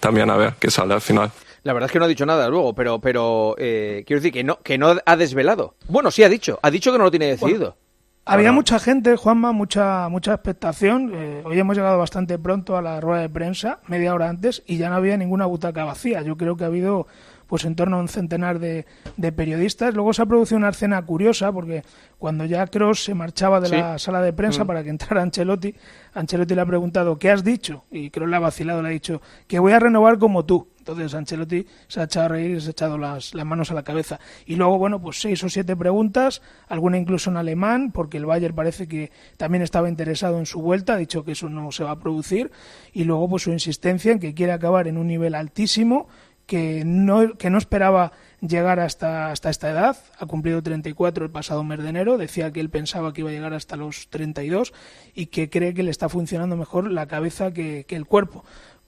también 0.00 0.30
a 0.30 0.36
ver 0.36 0.54
qué 0.58 0.70
sale 0.70 0.94
al 0.94 1.00
final. 1.00 1.30
La 1.62 1.72
verdad 1.72 1.86
es 1.88 1.92
que 1.92 1.98
no 1.98 2.04
ha 2.04 2.08
dicho 2.08 2.26
nada 2.26 2.46
luego, 2.48 2.74
pero, 2.74 2.98
pero 3.00 3.54
eh, 3.58 4.04
quiero 4.06 4.20
decir 4.20 4.32
que 4.34 4.44
no, 4.44 4.58
que 4.62 4.76
no 4.76 4.96
ha 5.06 5.16
desvelado. 5.16 5.76
Bueno, 5.88 6.10
sí 6.10 6.22
ha 6.22 6.28
dicho. 6.28 6.58
Ha 6.62 6.70
dicho 6.70 6.92
que 6.92 6.98
no 6.98 7.04
lo 7.04 7.10
tiene 7.10 7.26
decidido. 7.26 7.76
Había 8.26 8.52
mucha 8.52 8.78
gente, 8.78 9.16
Juanma, 9.16 9.52
mucha 9.52 10.08
mucha 10.08 10.32
expectación. 10.32 11.12
Eh, 11.14 11.42
hoy 11.44 11.58
hemos 11.58 11.76
llegado 11.76 11.98
bastante 11.98 12.38
pronto 12.38 12.74
a 12.76 12.80
la 12.82 12.98
rueda 12.98 13.20
de 13.20 13.28
prensa, 13.28 13.80
media 13.86 14.14
hora 14.14 14.30
antes, 14.30 14.62
y 14.66 14.78
ya 14.78 14.88
no 14.88 14.96
había 14.96 15.16
ninguna 15.18 15.44
butaca 15.44 15.84
vacía. 15.84 16.22
Yo 16.22 16.34
creo 16.38 16.56
que 16.56 16.64
ha 16.64 16.68
habido 16.68 17.06
pues 17.46 17.66
en 17.66 17.76
torno 17.76 17.98
a 17.98 18.00
un 18.00 18.08
centenar 18.08 18.58
de, 18.58 18.86
de 19.18 19.30
periodistas. 19.30 19.92
Luego 19.94 20.14
se 20.14 20.22
ha 20.22 20.26
producido 20.26 20.56
una 20.56 20.70
escena 20.70 21.02
curiosa, 21.04 21.52
porque 21.52 21.82
cuando 22.18 22.46
ya 22.46 22.66
Cross 22.66 23.04
se 23.04 23.14
marchaba 23.14 23.60
de 23.60 23.68
Sí. 23.68 23.76
la 23.76 23.98
sala 23.98 24.22
de 24.22 24.32
prensa 24.32 24.64
Mm. 24.64 24.66
para 24.66 24.82
que 24.82 24.88
entrara 24.88 25.20
Ancelotti, 25.20 25.74
Ancelotti 26.14 26.54
le 26.54 26.62
ha 26.62 26.66
preguntado, 26.66 27.18
¿qué 27.18 27.30
has 27.30 27.44
dicho? 27.44 27.84
Y 27.90 28.08
Kroos 28.08 28.30
le 28.30 28.36
ha 28.36 28.40
vacilado, 28.40 28.80
le 28.80 28.88
ha 28.88 28.92
dicho, 28.92 29.20
que 29.46 29.58
voy 29.58 29.72
a 29.72 29.78
renovar 29.78 30.18
como 30.18 30.46
tú. 30.46 30.68
Entonces 30.84 31.14
Ancelotti 31.14 31.66
se 31.88 32.00
ha 32.00 32.04
echado 32.04 32.26
a 32.26 32.28
reír 32.28 32.50
y 32.50 32.60
se 32.60 32.68
ha 32.68 32.70
echado 32.72 32.98
las, 32.98 33.34
manos 33.34 33.70
a 33.70 33.74
la 33.74 33.82
cabeza. 33.82 34.20
Y 34.44 34.56
luego, 34.56 34.76
bueno, 34.76 35.00
pues 35.00 35.18
seis 35.18 35.42
o 35.42 35.48
siete 35.48 35.74
preguntas, 35.76 36.42
alguna 36.68 36.98
incluso 36.98 37.30
en 37.30 37.38
alemán, 37.38 37.90
porque 37.90 38.18
el 38.18 38.26
Bayern 38.26 38.54
parece 38.54 38.86
que 38.86 39.10
también 39.38 39.62
estaba 39.62 39.88
interesado 39.88 40.38
en 40.38 40.44
su 40.44 40.60
vuelta, 40.60 40.92
ha 40.92 40.96
dicho 40.98 41.24
que 41.24 41.32
eso 41.32 41.48
no 41.48 41.72
se 41.72 41.84
va 41.84 41.92
a 41.92 41.98
producir. 41.98 42.52
Y 42.92 43.04
luego, 43.04 43.30
pues 43.30 43.44
su 43.44 43.50
insistencia 43.50 44.12
en 44.12 44.18
que 44.18 44.34
quiere 44.34 44.52
acabar 44.52 44.86
en 44.86 44.98
un 44.98 45.06
nivel 45.06 45.34
altísimo, 45.34 46.06
que 46.44 46.82
no, 46.84 47.38
que 47.38 47.48
no 47.48 47.56
esperaba 47.56 48.12
llegar 48.42 48.78
hasta, 48.78 49.30
hasta 49.30 49.48
esta 49.48 49.70
edad, 49.70 49.96
ha 50.18 50.26
cumplido 50.26 50.62
34 50.62 51.24
el 51.24 51.30
pasado 51.30 51.64
mes 51.64 51.82
de 51.82 51.88
enero, 51.88 52.18
decía 52.18 52.52
que 52.52 52.60
él 52.60 52.68
pensaba 52.68 53.14
que 53.14 53.22
iba 53.22 53.30
a 53.30 53.32
llegar 53.32 53.54
hasta 53.54 53.76
los 53.76 54.10
32 54.10 54.74
y 55.14 55.26
que 55.26 55.48
cree 55.48 55.72
que 55.72 55.82
le 55.82 55.90
está 55.90 56.10
funcionando 56.10 56.54
mejor 56.58 56.90
la 56.90 57.06
cabeza 57.06 57.54
que 57.54 57.86
el 57.88 58.04
cuerpo 58.04 58.44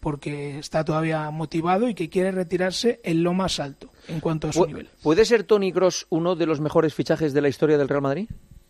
porque 0.07 0.61
está 0.61 0.85
todavía 0.85 1.29
motivado 1.33 1.89
y 1.89 1.95
que 1.97 2.09
quiere 2.09 2.31
retirarse 2.31 3.01
en 3.03 3.25
lo 3.25 3.35
más 3.35 3.59
alto 3.59 3.91
en 4.07 4.21
cuanto 4.21 4.47
a 4.47 4.53
su 4.53 4.65
nivel. 4.65 4.89
¿Puede 5.03 5.25
ser 5.25 5.43
Tony 5.43 5.73
Cross 5.73 6.07
uno 6.11 6.37
de 6.37 6.47
los 6.47 6.61
mejores 6.61 6.95
fichajes 6.95 7.33
de 7.33 7.41
la 7.41 7.49
historia 7.49 7.77
del 7.77 7.89
Real 7.89 8.03
Madrid? 8.03 8.29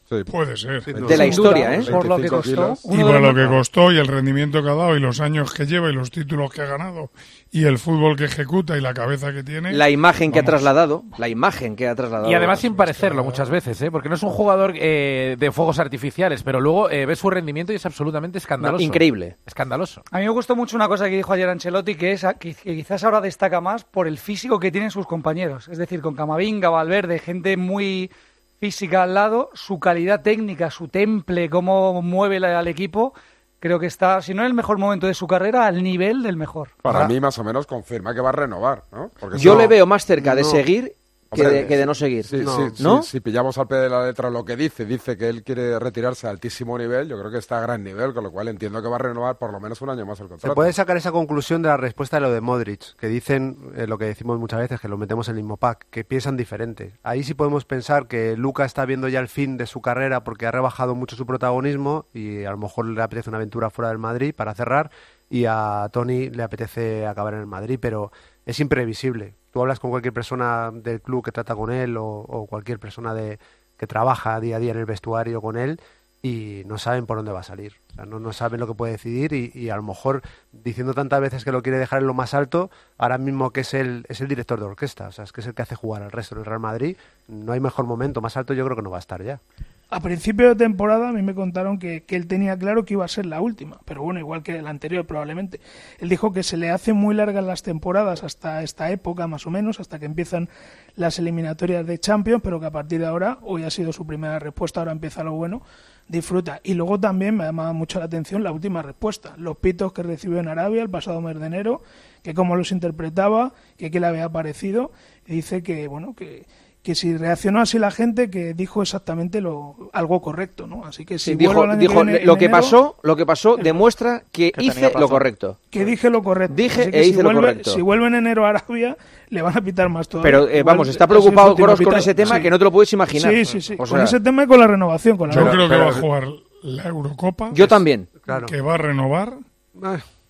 Puede 0.09 0.57
ser. 0.57 0.85
De 0.85 1.17
la 1.17 1.27
historia, 1.27 1.75
¿eh? 1.75 1.83
Por 1.91 2.07
lo 2.07 2.17
que 2.17 2.31
25 2.31 2.69
costó. 2.69 2.95
Y 2.95 3.03
por 3.03 3.21
lo 3.21 3.35
que 3.35 3.47
costó 3.47 3.93
y 3.93 3.99
el 3.99 4.07
rendimiento 4.07 4.63
que 4.63 4.69
ha 4.69 4.75
dado 4.75 4.97
y 4.97 5.01
los 5.01 5.21
años 5.21 5.53
que 5.53 5.67
lleva 5.67 5.91
y 5.91 5.93
los 5.93 6.11
títulos 6.11 6.53
que 6.53 6.63
ha 6.63 6.67
ganado 6.67 7.11
y 7.51 7.65
el 7.65 7.79
fútbol 7.79 8.17
que 8.17 8.25
ejecuta 8.25 8.77
y 8.77 8.81
la 8.81 8.95
cabeza 8.95 9.33
que 9.33 9.43
tiene. 9.43 9.73
La 9.73 9.91
imagen 9.91 10.31
que 10.31 10.39
ha 10.39 10.45
trasladado, 10.45 11.05
la 11.19 11.29
imagen 11.29 11.75
que 11.75 11.89
ha 11.89 11.95
trasladado. 11.95 12.31
Y 12.31 12.35
además 12.35 12.61
sin 12.61 12.77
parecerlo 12.77 13.25
muchas 13.25 13.51
veces, 13.51 13.81
¿eh? 13.83 13.91
porque 13.91 14.09
no 14.09 14.15
es 14.15 14.23
un 14.23 14.31
jugador 14.31 14.75
eh, 14.77 15.37
de 15.39 15.53
fuegos 15.53 15.79
artificiales, 15.79 16.43
pero 16.43 16.61
luego 16.61 16.91
eh, 16.91 17.07
ves 17.07 17.19
su 17.19 17.31
rendimiento 17.31 17.73
y 17.73 17.77
es 17.77 17.87
absolutamente 17.87 18.39
escandaloso. 18.39 18.85
increíble. 18.85 19.39
Escandaloso. 19.47 20.03
A 20.11 20.19
mí 20.19 20.25
me 20.25 20.31
gustó 20.31 20.55
mucho 20.55 20.77
una 20.77 20.89
cosa 20.89 21.09
que 21.09 21.17
dijo 21.17 21.33
ayer 21.33 21.49
Ancelotti, 21.49 21.95
que 21.97 22.13
es 22.13 22.27
que 22.39 22.55
quizás 22.55 23.03
ahora 23.05 23.21
destaca 23.21 23.61
más 23.61 23.85
por 23.85 24.07
el 24.07 24.19
físico 24.19 24.61
que 24.61 24.71
tienen 24.71 24.91
sus 24.91 25.07
compañeros. 25.07 25.69
Es 25.69 25.79
decir, 25.79 26.01
con 26.01 26.15
Camavinga, 26.15 26.69
Valverde, 26.69 27.19
gente 27.19 27.57
muy 27.57 28.11
física 28.59 29.03
al 29.03 29.15
lado, 29.15 29.51
su 29.55 29.79
calidad 29.81 30.23
técnica, 30.23 30.71
su 30.71 30.89
temple, 30.89 31.49
cómo 31.51 32.01
mueve 32.03 32.41
la- 32.41 32.59
al 32.59 32.69
equipo, 32.69 33.13
Creo 33.59 33.81
que 33.81 33.87
está, 33.87 34.21
si 34.21 34.35
no 34.35 34.43
en 34.43 34.49
el 34.49 34.55
mejor 34.55 34.77
momento 34.77 35.07
de 35.07 35.15
su 35.15 35.27
carrera, 35.27 35.67
al 35.67 35.83
nivel 35.83 36.23
del 36.23 36.37
mejor. 36.37 36.69
Para 36.83 37.09
mí, 37.09 37.19
más 37.21 37.39
o 37.39 37.43
menos, 37.43 37.67
confirma 37.67 38.15
que 38.15 38.21
va 38.21 38.29
a 38.29 38.33
renovar, 38.33 38.83
¿no? 38.93 39.11
Porque 39.19 39.39
Yo 39.39 39.57
le 39.57 39.67
veo 39.67 39.87
más 39.87 40.05
cerca 40.05 40.35
de 40.35 40.45
seguir 40.45 40.93
que, 41.33 41.43
Hombre, 41.43 41.57
de, 41.63 41.67
que 41.67 41.77
de 41.77 41.87
no 41.87 41.95
seguir. 41.95 42.25
Sí, 42.25 42.39
¿No? 42.39 42.57
sí, 42.57 42.77
sí, 42.77 42.83
¿No? 42.83 43.03
si 43.03 43.21
pillamos 43.21 43.59
al 43.59 43.67
pie 43.67 43.79
de 43.79 43.89
la 43.89 44.07
letra 44.07 44.31
lo 44.31 44.45
que 44.45 44.57
dice, 44.57 44.85
dice 44.85 45.17
que 45.17 45.29
él 45.29 45.43
quiere 45.43 45.79
retirarse 45.79 46.27
a 46.27 46.31
altísimo 46.31 46.79
nivel, 46.79 47.09
yo 47.09 47.19
creo 47.19 47.31
que 47.31 47.39
está 47.39 47.59
a 47.59 47.61
gran 47.63 47.83
nivel, 47.83 48.15
con 48.15 48.23
lo 48.25 48.31
cual 48.31 48.49
entiendo 48.49 48.81
que 48.81 48.89
va 48.89 48.97
a 48.97 49.01
renovar 49.01 49.37
por 49.39 49.53
lo 49.53 49.59
menos 49.61 49.81
un 49.83 49.91
año 49.91 50.07
más 50.07 50.21
el 50.21 50.27
Se 50.27 50.31
contrato. 50.31 50.55
puede 50.55 50.73
sacar 50.73 50.97
esa 50.97 51.13
conclusión 51.13 51.63
de 51.63 51.69
la 51.69 51.77
respuesta 51.77 52.17
de 52.19 52.21
lo 52.23 52.31
de 52.33 52.41
Modric, 52.41 52.97
que 52.97 53.09
dicen 53.09 53.73
eh, 53.77 53.87
lo 53.87 53.99
que 53.99 54.05
decimos 54.05 54.39
muchas 54.39 54.61
veces, 54.61 54.81
que 54.81 54.89
lo 54.89 54.97
metemos 54.99 55.29
en 55.29 55.37
el 55.37 55.43
mismo 55.43 55.57
pack, 55.57 55.87
que 55.91 56.05
piensan 56.05 56.37
diferente. 56.37 56.95
Ahí 57.03 57.25
sí 57.25 57.35
podemos 57.35 57.65
pensar 57.65 58.07
que 58.07 58.37
Luca 58.37 58.65
está 58.65 58.85
viendo 58.87 59.09
ya 59.09 59.21
el 59.21 59.29
fin 59.29 59.57
de 59.57 59.67
su 59.67 59.81
carrera 59.81 60.23
porque 60.25 60.47
ha 60.47 60.51
rebajado 60.53 60.95
mucho 60.95 61.17
su 61.17 61.27
protagonismo 61.27 62.07
y 62.15 62.45
a 62.45 62.51
lo 62.51 62.59
mejor 62.59 62.87
le 62.87 63.03
apetece 63.03 63.31
una 63.31 63.39
aventura 63.39 63.71
fuera 63.71 63.89
del 63.89 63.99
Madrid 63.99 64.35
para 64.35 64.55
cerrar 64.55 64.91
y 65.29 65.45
a 65.47 65.89
Tony 65.93 66.31
le 66.31 66.43
apetece 66.45 67.07
acabar 67.07 67.35
en 67.35 67.41
el 67.41 67.47
Madrid, 67.47 67.79
pero 67.81 68.13
es 68.45 68.61
imprevisible. 68.61 69.35
Tú 69.57 69.63
hablas 69.63 69.81
con 69.81 69.91
cualquier 69.91 70.13
persona 70.13 70.71
del 70.71 71.01
club 71.01 71.25
que 71.25 71.33
trata 71.33 71.57
con 71.57 71.73
él 71.73 71.97
o, 71.99 72.47
cualquier 72.47 72.79
persona 72.79 73.15
de, 73.15 73.39
que 73.79 73.87
trabaja 73.87 74.39
día 74.39 74.57
a 74.57 74.59
día 74.59 74.73
en 74.73 74.79
el 74.81 74.85
vestuario 74.85 75.41
con 75.41 75.57
él 75.57 75.81
y 76.21 76.61
no 76.67 76.77
saben 76.77 77.07
por 77.07 77.17
dónde 77.17 77.33
va 77.33 77.41
a 77.41 77.43
salir. 77.43 77.73
No, 78.07 78.21
no 78.21 78.35
saben 78.35 78.61
lo 78.61 78.67
que 78.67 78.75
puede 78.75 78.93
decidir 78.93 79.33
y, 79.33 79.51
y 79.55 79.71
a 79.71 79.77
lo 79.77 79.83
mejor 79.83 80.21
diciendo 80.53 80.93
tantas 80.93 81.23
veces 81.23 81.43
que 81.43 81.53
lo 81.53 81.63
quiere 81.63 81.79
dejar 81.79 82.03
en 82.03 82.07
lo 82.07 82.13
más 82.13 82.35
alto, 82.35 82.71
ahora 82.99 83.17
mismo 83.17 83.51
que 83.51 83.61
es 83.61 83.73
el, 83.73 84.05
es 84.11 84.21
el 84.21 84.29
director 84.29 84.61
de 84.61 84.67
orquesta, 84.67 85.09
o 85.09 85.13
sea, 85.13 85.25
es 85.25 85.33
que 85.33 85.41
es 85.41 85.47
el 85.47 85.55
que 85.55 85.63
hace 85.63 85.75
jugar 85.75 86.03
al 86.03 86.13
resto 86.13 86.35
del 86.35 86.45
Real 86.45 86.61
Madrid, 86.61 86.99
no 87.27 87.53
hay 87.53 87.61
mejor 87.61 87.87
momento, 87.87 88.21
más 88.21 88.37
alto 88.37 88.53
yo 88.53 88.63
creo 88.67 88.77
que 88.77 88.83
no 88.83 88.91
va 88.91 88.99
a 88.99 89.01
estar 89.01 89.23
ya. 89.23 89.41
A 89.89 90.01
principio 90.01 90.49
de 90.49 90.57
temporada 90.57 91.11
a 91.11 91.13
mí 91.13 91.23
me 91.23 91.33
contaron 91.33 91.79
que, 91.79 92.03
que 92.03 92.17
él 92.17 92.27
tenía 92.27 92.59
claro 92.59 92.85
que 92.85 92.95
iba 92.95 93.05
a 93.05 93.09
ser 93.09 93.25
la 93.25 93.41
última, 93.41 93.79
pero 93.85 94.03
bueno, 94.03 94.19
igual 94.19 94.43
que 94.43 94.61
la 94.61 94.71
anterior 94.71 95.07
probablemente. 95.07 95.61
Él 96.01 96.09
dijo 96.09 96.33
que 96.33 96.43
se 96.43 96.57
le 96.57 96.71
hacen 96.71 96.97
muy 96.97 97.15
largas 97.15 97.45
las 97.45 97.63
temporadas 97.63 98.25
hasta 98.25 98.65
esta 98.65 98.91
época 98.91 99.29
más 99.29 99.47
o 99.47 99.51
menos, 99.51 99.79
hasta 99.79 100.01
que 100.01 100.07
empiezan 100.07 100.49
las 100.97 101.21
eliminatorias 101.21 101.87
de 101.87 102.01
Champions, 102.01 102.43
pero 102.43 102.59
que 102.59 102.67
a 102.67 102.73
partir 102.73 102.99
de 102.99 103.07
ahora, 103.07 103.39
hoy 103.43 103.63
ha 103.63 103.71
sido 103.71 103.93
su 103.93 104.05
primera 104.05 104.41
respuesta, 104.41 104.81
ahora 104.81 104.91
empieza 104.91 105.23
lo 105.23 105.35
bueno, 105.35 105.63
disfruta. 106.09 106.61
Y 106.65 106.75
luego 106.75 106.99
también 106.99 107.37
me 107.37 107.45
ha 107.45 107.47
llamado 107.47 107.73
mucho 107.73 108.01
la 108.01 108.07
atención 108.07 108.43
la 108.43 108.51
última 108.51 108.83
respuesta, 108.83 109.35
los 109.37 109.57
pitos 109.57 109.93
que 109.93 110.03
recibió 110.03 110.41
en 110.41 110.49
Arabia 110.49 110.83
el 110.83 110.91
pasado 110.91 111.21
mes 111.21 111.39
de 111.39 111.47
enero, 111.47 111.83
que 112.25 112.35
cómo 112.35 112.57
los 112.57 112.73
interpretaba, 112.73 113.53
que 113.77 113.93
qué 113.93 114.01
le 114.01 114.09
había 114.09 114.29
parecido, 114.31 114.91
y 115.27 115.35
dice 115.37 115.63
que, 115.63 115.87
bueno, 115.87 116.15
que 116.17 116.45
que 116.87 116.95
si 116.95 117.17
reaccionó 117.17 117.61
así 117.61 117.81
la 117.81 117.91
gente 117.91 118.31
que 118.31 118.55
dijo 118.55 118.81
exactamente 118.81 119.41
lo 119.41 119.91
algo 119.93 120.23
correcto, 120.23 120.69
¿no? 120.69 120.85
Así 120.87 121.05
que 121.05 121.19
si 121.19 121.33
Sí, 121.33 121.37
dijo, 121.37 121.67
dijo, 121.77 121.99
que 122.01 122.05
viene, 122.07 122.25
lo 122.25 122.35
en 122.35 122.39
que 122.39 122.45
enero, 122.45 122.61
pasó, 122.61 122.97
lo 123.03 123.17
que 123.17 123.27
pasó 123.27 123.57
demuestra 123.57 124.23
que, 124.31 124.53
hice 124.57 124.93
lo 124.97 125.09
correcto. 125.09 125.59
que 125.69 125.85
dije 125.85 126.11
lo 126.11 126.23
correcto. 126.23 126.55
Dije 126.55 126.83
Así 126.83 126.91
que 126.93 127.01
e 127.01 127.03
si 127.03 127.11
hice 127.11 127.25
lo 127.25 127.31
vuelve- 127.31 127.41
correcto. 127.41 127.71
Si 127.75 127.81
vuelve 127.81 128.07
en 128.07 128.15
enero 128.15 128.47
a 128.47 128.51
Arabia, 128.51 128.97
le 129.31 129.43
van 129.43 129.59
a 129.59 129.61
pitar 129.63 129.89
más 129.89 130.09
todavía. 130.09 130.31
Pero 130.31 130.49
eh, 130.49 130.63
vamos, 130.63 130.87
está 130.87 131.09
preocupado 131.09 131.57
Kroos 131.57 131.81
con 131.81 131.97
ese 131.97 132.15
tema 132.15 132.37
Sí. 132.37 132.43
que 132.43 132.51
no 132.51 132.59
te 132.61 132.65
lo 132.65 132.71
puedes 132.71 132.93
imaginar. 132.93 133.33
Sí, 133.33 133.45
sí, 133.45 133.61
sí. 133.61 133.75
O 133.77 133.85
con 133.85 134.01
ese 134.01 134.21
tema 134.21 134.45
y 134.45 134.47
con 134.47 134.61
la 134.61 134.69
renovación. 134.69 135.17
Con 135.17 135.31
la 135.31 135.35
Yo 135.35 135.51
creo 135.51 135.69
que 135.69 135.77
va 135.77 135.89
a 135.89 135.93
jugar 135.93 136.29
la 136.63 136.85
Eurocopa. 136.85 137.51
Yo 137.53 137.67
también. 137.67 138.09
Que 138.47 138.61
va 138.61 138.75
a 138.75 138.79
renovar 138.79 139.33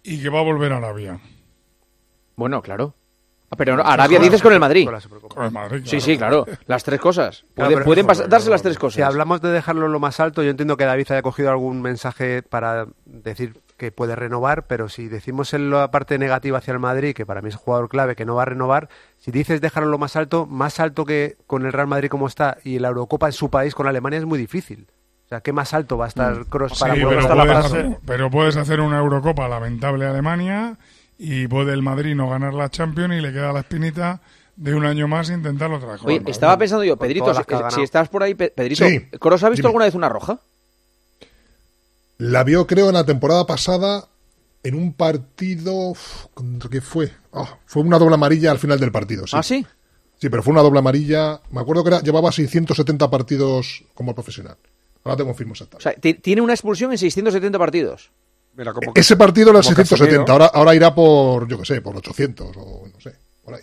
y 0.03 0.23
que 0.23 0.29
va 0.31 0.41
a 0.41 0.43
volver 0.43 0.73
a 0.73 0.79
Arabia. 0.79 1.21
Bueno, 2.35 2.63
claro. 2.63 2.95
Ah, 3.51 3.55
Pero 3.57 3.85
Arabia 3.87 4.19
dices 4.19 4.43
con 4.43 4.53
el 4.53 4.59
Madrid. 4.61 4.89
Con 5.29 5.45
el 5.45 5.53
Madrid, 5.53 5.83
Sí, 5.85 6.01
sí, 6.01 6.19
claro. 6.19 6.47
Las 6.67 6.83
tres 6.83 7.01
cosas. 7.01 7.45
Claro, 7.55 7.85
Pueden, 7.85 8.07
darse 8.07 8.51
las 8.51 8.63
tres 8.63 8.75
Si 8.75 8.81
cosas. 8.81 9.03
hablamos 9.05 9.41
de 9.41 9.51
dejarlo 9.51 9.87
en 9.87 9.93
lo 9.93 10.01
más 10.01 10.19
alto, 10.19 10.43
yo 10.43 10.51
entiendo 10.51 10.77
que 10.77 10.85
David 10.85 11.07
haya 11.11 11.23
cogido 11.23 11.51
algún 11.51 11.81
mensaje 11.81 12.43
para 12.43 12.87
decir 13.05 13.61
que 13.77 13.93
puede 13.93 14.17
renovar, 14.17 14.67
pero 14.67 14.89
si 14.89 15.07
decimos 15.07 15.53
en 15.55 15.71
la 15.71 15.91
parte 15.91 16.19
negativa 16.19 16.59
hacia 16.59 16.73
el 16.73 16.79
Madrid, 16.81 17.15
que 17.15 17.27
para 17.27 17.43
mí 17.43 17.51
es 17.51 17.55
un 17.57 17.61
jugador 17.61 17.89
clave, 17.89 18.17
que 18.17 18.25
no 18.25 18.35
va 18.35 18.43
a 18.43 18.47
renovar, 18.47 18.89
si 19.19 19.31
dices 19.31 19.61
dejarlo 19.61 19.87
en 19.89 19.93
lo 19.93 19.99
más 19.99 20.17
alto, 20.17 20.47
más 20.47 20.81
alto 20.81 21.05
que 21.05 21.37
con 21.47 21.67
el 21.67 21.73
Real 21.73 21.87
Madrid 21.87 22.09
como 22.09 22.27
está 22.27 22.57
y 22.65 22.79
la 22.79 22.89
Eurocopa 22.89 23.27
en 23.27 23.33
su 23.33 23.51
país 23.51 23.75
con 23.75 23.87
Alemania 23.87 24.19
es 24.19 24.25
muy 24.25 24.39
difícil. 24.39 24.89
O 25.27 25.29
sea, 25.29 25.41
¿qué 25.41 25.53
más 25.53 25.75
alto 25.75 25.99
va 25.99 26.07
a 26.07 26.09
estar 26.09 26.47
Kroos 26.47 26.73
Sí, 26.73 26.81
para 26.81 26.95
poder 26.95 27.09
pero 27.09 27.21
estar 27.21 27.37
la 27.37 27.45
puedes, 27.45 27.65
hacer, 27.67 27.99
pero 28.07 28.31
puedes 28.31 28.57
hacer 28.57 28.81
una 28.81 28.99
Eurocopa 28.99 29.47
lamentable 29.49 30.07
a 30.07 30.11
Alemania 30.11 30.79
y 31.19 31.47
puede 31.49 31.73
el 31.73 31.83
Madrid 31.83 32.15
no 32.15 32.29
ganar 32.29 32.55
la 32.55 32.69
Champions 32.71 33.15
y 33.15 33.21
le 33.21 33.33
queda 33.33 33.53
la 33.53 33.61
espinita 33.61 34.21
de 34.57 34.75
un 34.75 34.85
año 34.87 35.07
más 35.09 35.29
intentarlo 35.31 35.77
otra. 35.77 35.97
Oye, 36.05 36.23
estaba 36.27 36.57
pensando 36.59 36.85
yo, 36.85 36.97
Pedrito, 36.97 37.33
si, 37.75 37.83
estás 37.83 38.09
por 38.09 38.23
ahí, 38.23 38.35
Pe- 38.35 38.51
Pedrito, 38.51 38.87
Sí, 38.87 39.01
¿Kroos 39.21 39.43
ha 39.45 39.49
visto 39.51 39.61
dime. 39.63 39.69
alguna 39.69 39.85
vez 39.87 39.95
una 39.95 40.09
roja? 40.09 40.41
La 42.19 42.45
vio, 42.45 42.67
creo, 42.67 42.89
en 42.89 42.95
la 42.95 43.05
temporada 43.05 43.47
pasada 43.47 44.09
en 44.63 44.75
un 44.75 44.95
partido. 44.95 45.93
¿Contra 46.35 46.71
qué 46.71 46.81
fue? 46.81 47.13
Ah, 47.33 47.59
fue 47.67 47.83
una 47.83 47.99
doble 47.99 48.15
amarilla 48.15 48.51
al 48.51 48.59
final 48.59 48.81
del 48.81 48.91
partido. 48.93 49.27
Sí. 49.27 49.37
¿Ah, 49.37 49.43
sí? 49.43 49.67
Sí, 50.19 50.31
pero 50.31 50.43
fue 50.43 50.53
una 50.53 50.63
doble 50.63 50.79
amarilla. 50.79 51.41
Me 51.51 51.61
acuerdo 51.61 51.85
que 51.85 51.89
era, 51.89 52.01
llevaba 52.01 52.33
670 52.33 53.11
partidos 53.11 53.85
como 53.95 54.15
profesional. 54.15 54.57
Ahora 55.05 55.19
te 55.19 55.25
confirmo 55.25 55.53
exactamente. 55.53 55.89
O 55.89 55.93
sea, 55.93 56.01
ti- 56.01 56.15
tiene 56.15 56.41
una 56.41 56.55
expulsión 56.55 56.91
en 56.91 56.99
670 56.99 57.59
partidos. 57.59 58.11
Mira, 58.57 58.73
como 58.73 58.93
Ese 58.95 59.17
partido 59.17 59.51
era 59.51 59.61
como 59.61 59.75
Casemiro. 59.75 59.97
670, 59.97 60.33
ahora, 60.33 60.47
ahora 60.47 60.75
irá 60.75 60.95
por, 60.95 61.47
yo 61.47 61.59
qué 61.59 61.65
sé, 61.65 61.81
por 61.83 61.97
800 61.97 62.57
o 62.57 62.87
no 62.93 63.01
sé, 63.01 63.15
por 63.45 63.55
ahí. 63.55 63.63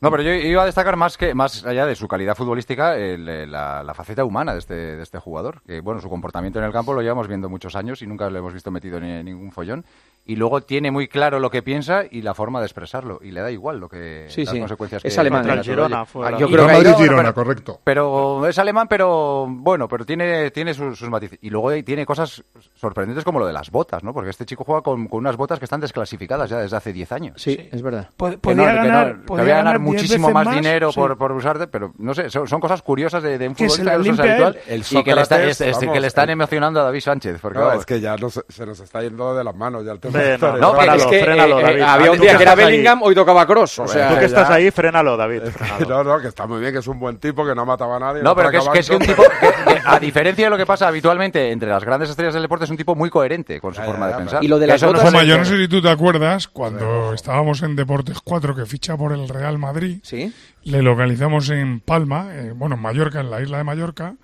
No, 0.00 0.10
pero 0.10 0.22
yo 0.22 0.32
iba 0.32 0.62
a 0.62 0.66
destacar 0.66 0.96
más 0.96 1.18
que 1.18 1.34
más 1.34 1.64
allá 1.66 1.84
de 1.84 1.94
su 1.94 2.08
calidad 2.08 2.34
futbolística, 2.34 2.96
el, 2.96 3.28
eh, 3.28 3.46
la, 3.46 3.82
la 3.82 3.92
faceta 3.92 4.24
humana 4.24 4.54
de 4.54 4.60
este, 4.60 4.74
de 4.74 5.02
este 5.02 5.18
jugador. 5.18 5.60
Que 5.66 5.80
bueno, 5.80 6.00
su 6.00 6.08
comportamiento 6.08 6.58
en 6.58 6.64
el 6.64 6.72
campo 6.72 6.94
lo 6.94 7.02
llevamos 7.02 7.28
viendo 7.28 7.50
muchos 7.50 7.76
años 7.76 8.00
y 8.00 8.06
nunca 8.06 8.30
lo 8.30 8.38
hemos 8.38 8.54
visto 8.54 8.70
metido 8.70 8.96
en 8.96 9.26
ningún 9.26 9.52
follón. 9.52 9.84
Y 10.30 10.36
luego 10.36 10.60
tiene 10.60 10.92
muy 10.92 11.08
claro 11.08 11.40
lo 11.40 11.50
que 11.50 11.60
piensa 11.60 12.04
y 12.08 12.22
la 12.22 12.34
forma 12.34 12.60
de 12.60 12.66
expresarlo. 12.66 13.18
Y 13.20 13.32
le 13.32 13.40
da 13.40 13.50
igual 13.50 13.78
lo 13.80 13.88
que 13.88 14.26
Sí, 14.28 14.44
las 14.44 14.52
sí. 14.54 14.60
consecuencias 14.60 15.04
Es 15.04 15.14
que 15.14 15.20
alemán. 15.20 15.40
Contra 15.40 15.54
el 15.54 15.64
sobre 15.64 15.74
Girona 15.76 16.06
yo 16.38 16.46
creo 16.46 16.66
que 16.68 16.72
Madrid 16.72 16.92
Girona, 16.98 17.22
pero- 17.22 17.34
correcto. 17.34 17.80
Pero 17.82 18.46
es 18.46 18.56
alemán, 18.60 18.86
pero 18.88 19.46
bueno, 19.48 19.88
pero 19.88 20.04
tiene, 20.06 20.52
tiene 20.52 20.72
sus, 20.72 20.96
sus 20.96 21.08
matices. 21.10 21.38
Y 21.42 21.50
luego 21.50 21.72
tiene 21.82 22.06
cosas 22.06 22.44
sorprendentes 22.74 23.24
como 23.24 23.40
lo 23.40 23.46
de 23.48 23.52
las 23.52 23.70
botas, 23.72 24.04
¿no? 24.04 24.12
Porque 24.14 24.30
este 24.30 24.46
chico 24.46 24.62
juega 24.62 24.82
con, 24.82 25.08
con 25.08 25.18
unas 25.18 25.36
botas 25.36 25.58
que 25.58 25.64
están 25.64 25.80
desclasificadas 25.80 26.48
ya 26.48 26.58
desde 26.58 26.76
hace 26.76 26.92
10 26.92 27.10
años. 27.10 27.42
Sí, 27.42 27.68
es 27.72 27.82
verdad. 27.82 28.08
Po- 28.16 28.30
Que 28.30 28.38
podía 28.38 28.56
no, 28.56 28.82
que 28.82 28.88
no, 28.88 28.94
ganar, 28.94 29.16
que 29.16 29.26
podía 29.26 29.42
voy 29.42 29.50
a 29.50 29.56
ganar 29.56 29.64
ganar 29.78 29.80
10 29.80 29.94
muchísimo 29.94 30.30
más, 30.30 30.46
más, 30.46 30.54
dinero 30.54 30.92
sí. 30.92 31.00
por, 31.00 31.18
por 31.18 31.32
usarte, 31.32 31.66
pero 31.66 31.92
no 31.98 32.14
sé, 32.14 32.30
son, 32.30 32.46
son 32.46 32.60
cosas 32.60 32.82
curiosas 32.82 33.20
de, 33.22 33.36
de 33.36 33.48
un 33.48 33.56
Que 33.56 33.68
se 33.68 33.82
futbolista 33.82 34.22
que 34.22 34.28
no 34.28 34.34
habitual. 34.46 34.58
El 34.68 34.84
y 34.88 35.02
que 35.02 35.14
le, 35.16 35.22
está- 35.22 35.42
es- 35.42 35.60
es- 35.60 35.76
vamos, 35.76 35.92
que 35.94 36.00
le 36.00 36.06
están 36.06 36.28
el- 36.28 36.34
emocionando 36.34 36.80
a 36.80 36.84
David 36.84 37.00
Sánchez. 37.00 37.38
Porque, 37.40 37.58
No, 37.58 37.72
es 37.72 37.84
que 37.84 38.00
ya 38.00 38.14
se 38.48 38.64
nos 38.66 38.78
está 38.78 39.02
yendo 39.02 39.34
de 39.34 39.42
las 39.42 39.56
manos 39.56 39.84
ya 39.84 39.90
el 39.90 39.98
tema. 39.98 40.19
De- 40.20 40.38
No, 40.60 40.74
frénalo, 40.74 41.00
es 41.02 41.06
que, 41.06 41.24
frénalo, 41.24 41.58
eh, 41.58 41.60
eh, 41.60 41.64
David. 41.64 41.80
había 41.82 42.06
Ah, 42.08 42.10
un 42.12 42.18
día 42.20 42.30
que 42.32 42.36
que 42.36 42.42
era 42.42 42.52
ahí. 42.52 42.58
Bellingham, 42.58 43.02
hoy 43.02 43.14
tocaba 43.14 43.46
Cross. 43.46 43.78
O 43.80 43.88
sea, 43.88 44.10
Tú 44.10 44.18
que 44.18 44.24
estás 44.26 44.48
ya. 44.48 44.54
ahí, 44.54 44.70
frénalo, 44.70 45.16
David. 45.16 45.42
frénalo. 45.52 45.88
No, 45.88 46.04
no, 46.04 46.20
que 46.20 46.28
está 46.28 46.46
muy 46.46 46.60
bien, 46.60 46.72
que 46.72 46.78
es 46.78 46.86
un 46.86 46.98
buen 46.98 47.18
tipo, 47.18 47.44
que 47.46 47.54
no 47.54 47.64
mataba 47.66 47.96
a 47.96 48.00
nadie. 48.00 48.22
No, 48.22 48.34
pero 48.36 48.50
que 48.50 48.58
es, 48.58 48.68
que 48.68 48.78
es 48.80 48.88
que 48.88 48.96
un 48.96 49.02
tipo, 49.02 49.22
que- 49.22 49.72
que, 49.74 49.80
a 49.84 49.98
diferencia 49.98 50.46
de 50.46 50.50
lo 50.50 50.56
que 50.56 50.66
pasa 50.66 50.88
habitualmente 50.88 51.50
entre 51.50 51.68
las 51.68 51.84
grandes 51.84 52.10
estrellas 52.10 52.34
del 52.34 52.42
deporte, 52.42 52.64
es 52.64 52.70
un 52.70 52.76
tipo 52.76 52.94
muy 52.94 53.10
coherente 53.10 53.60
con 53.60 53.74
su 53.74 53.80
Ya, 53.80 53.86
forma 53.86 54.06
ya, 54.06 54.12
de 54.12 54.18
pensar. 54.22 54.44
Y 54.44 54.48
lo 54.48 54.58
de 54.58 54.66
las 54.66 54.82
no 54.82 54.88
botas- 54.88 55.02
Juanma, 55.02 55.22
yo 55.24 55.38
no 55.38 55.44
sé 55.44 55.56
si 55.56 55.68
tú 55.68 55.80
te 55.82 55.90
acuerdas, 55.90 56.48
cuando 56.48 57.12
estábamos 57.14 57.62
en 57.62 57.76
Deportes 57.76 58.18
4, 58.22 58.54
que 58.54 58.66
ficha 58.66 58.96
por 58.96 59.12
el 59.12 59.28
Real 59.28 59.58
Madrid, 59.58 59.98
¿Sí? 60.02 60.32
le 60.64 60.82
localizamos 60.82 61.50
en 61.50 61.80
Palma, 61.80 62.28
eh, 62.32 62.52
bueno, 62.54 62.74
en 62.76 62.82
Mallorca, 62.82 63.20
en 63.20 63.30
la 63.30 63.40
isla 63.40 63.58
de 63.58 63.64
Mallorca, 63.64 64.14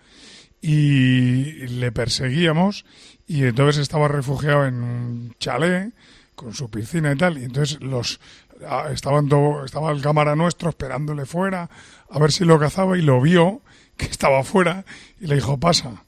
y 0.61 1.67
le 1.69 1.93
perseguíamos, 1.93 2.85
y 3.27 3.45
entonces 3.45 3.83
estaba 3.83 4.09
refugiado 4.09 4.67
en 4.67 4.83
un 4.83 5.35
chalet, 5.39 5.93
con 6.35 6.53
su 6.55 6.71
piscina 6.71 7.13
y 7.13 7.17
tal, 7.17 7.39
y 7.39 7.45
entonces 7.45 7.81
los 7.81 8.21
ah, 8.69 8.89
estaban 8.93 9.29
todo, 9.29 9.65
estaba 9.65 9.91
el 9.91 10.03
cámara 10.03 10.37
nuestro 10.37 10.69
esperándole 10.69 11.27
fuera, 11.27 11.69
a 12.11 12.19
ver 12.19 12.31
si 12.31 12.45
lo 12.45 12.59
cazaba, 12.59 12.97
y 12.99 13.03
lo 13.03 13.21
vio, 13.21 13.63
que 13.97 14.07
estaba 14.07 14.45
fuera, 14.45 14.85
y 15.21 15.27
le 15.27 15.37
dijo, 15.37 15.59
pasa, 15.59 16.05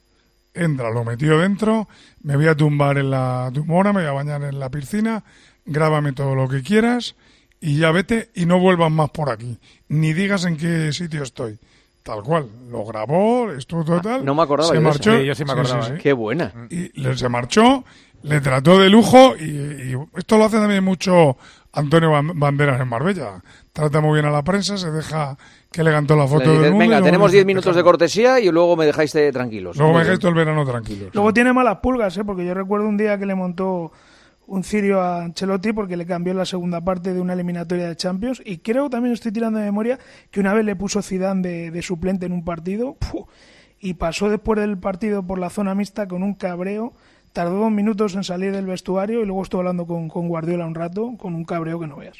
entra, 0.53 0.91
lo 0.91 1.03
metió 1.03 1.39
dentro, 1.39 1.87
me 2.21 2.35
voy 2.35 2.47
a 2.47 2.55
tumbar 2.55 2.97
en 2.97 3.11
la 3.11 3.51
tumbona, 3.53 3.91
me 3.91 4.01
voy 4.01 4.09
a 4.09 4.13
bañar 4.13 4.43
en 4.43 4.59
la 4.59 4.69
piscina, 4.69 5.23
grábame 5.65 6.13
todo 6.13 6.35
lo 6.35 6.47
que 6.47 6.61
quieras 6.61 7.15
y 7.61 7.77
ya 7.77 7.91
vete 7.91 8.29
y 8.33 8.45
no 8.45 8.59
vuelvas 8.59 8.91
más 8.91 9.09
por 9.09 9.29
aquí, 9.29 9.59
ni 9.87 10.13
digas 10.13 10.45
en 10.45 10.57
qué 10.57 10.93
sitio 10.93 11.23
estoy. 11.23 11.59
Tal 12.03 12.23
cual, 12.23 12.47
lo 12.69 12.85
grabó, 12.85 13.51
estuvo 13.51 13.83
total. 13.83 14.23
no 14.25 14.33
me 14.33 14.41
acordaba 14.43 14.71
se 14.73 14.79
marchó. 14.79 15.11
eso. 15.11 15.19
Sí, 15.19 15.25
yo 15.25 15.35
sí 15.35 15.45
me 15.45 15.51
acordaba, 15.51 15.87
¿eh? 15.89 15.99
Qué 16.01 16.13
buena. 16.13 16.51
Y 16.69 16.99
le- 17.01 17.17
se 17.17 17.29
marchó, 17.29 17.83
le 18.23 18.41
trató 18.41 18.79
de 18.79 18.89
lujo 18.89 19.35
y, 19.37 19.43
y 19.43 19.95
esto 20.17 20.37
lo 20.37 20.45
hace 20.45 20.57
también 20.57 20.83
mucho 20.83 21.37
Antonio 21.73 22.09
Ban- 22.11 22.31
Banderas 22.39 22.79
en 22.81 22.87
Marbella. 22.87 23.41
Trata 23.73 24.01
muy 24.01 24.13
bien 24.13 24.25
a 24.25 24.31
la 24.31 24.43
prensa, 24.43 24.77
se 24.77 24.89
deja 24.91 25.37
que 25.71 25.83
le 25.83 25.91
cantó 25.91 26.15
la 26.15 26.25
foto 26.25 26.39
dices, 26.49 26.61
del 26.61 26.71
mundo. 26.71 26.79
Venga, 26.85 27.01
tenemos 27.03 27.29
dice, 27.31 27.37
10 27.37 27.45
minutos 27.45 27.75
de 27.75 27.83
cortesía 27.83 28.39
y 28.39 28.49
luego 28.49 28.75
me 28.75 28.85
dejáis 28.85 29.11
tranquilos. 29.31 29.77
Luego 29.77 29.93
me 29.93 29.99
dejáis 29.99 30.19
todo 30.19 30.29
el 30.29 30.35
verano 30.35 30.65
tranquilo. 30.65 31.09
Luego 31.13 31.33
tiene 31.33 31.53
malas 31.53 31.77
pulgas, 31.77 32.17
¿eh? 32.17 32.23
porque 32.25 32.43
yo 32.45 32.53
recuerdo 32.55 32.87
un 32.87 32.97
día 32.97 33.19
que 33.19 33.25
le 33.27 33.35
montó 33.35 33.91
un 34.49 34.63
cirio 34.63 34.99
a 35.01 35.23
Ancelotti 35.23 35.73
porque 35.73 35.95
le 35.95 36.05
cambió 36.05 36.33
la 36.33 36.45
segunda 36.45 36.81
parte 36.81 37.13
de 37.13 37.21
una 37.21 37.33
eliminatoria 37.33 37.87
de 37.87 37.95
Champions 37.95 38.41
y 38.43 38.57
creo 38.57 38.89
también 38.89 39.13
estoy 39.13 39.31
tirando 39.31 39.59
de 39.59 39.65
memoria 39.65 39.99
que 40.31 40.39
una 40.39 40.53
vez 40.53 40.65
le 40.65 40.75
puso 40.75 41.01
Zidane 41.01 41.71
de, 41.71 41.81
suplente 41.81 42.25
en 42.25 42.31
un 42.31 42.43
partido 42.43 42.97
y 43.79 43.93
pasó 43.93 44.29
después 44.29 44.59
del 44.59 44.77
partido 44.77 45.23
por 45.23 45.39
la 45.39 45.49
zona 45.49 45.75
mixta 45.75 46.07
con 46.07 46.23
un 46.23 46.33
cabreo 46.33 46.93
tardó 47.31 47.59
dos 47.59 47.71
minutos 47.71 48.15
en 48.15 48.23
salir 48.23 48.51
del 48.51 48.65
vestuario 48.65 49.21
y 49.21 49.25
luego 49.25 49.43
estuvo 49.43 49.61
hablando 49.61 49.85
con, 49.85 50.09
con 50.09 50.27
Guardiola 50.27 50.65
un 50.65 50.75
rato, 50.75 51.15
con 51.17 51.35
un 51.35 51.45
cabreo 51.45 51.79
que 51.79 51.87
no 51.87 51.97
veas. 51.97 52.17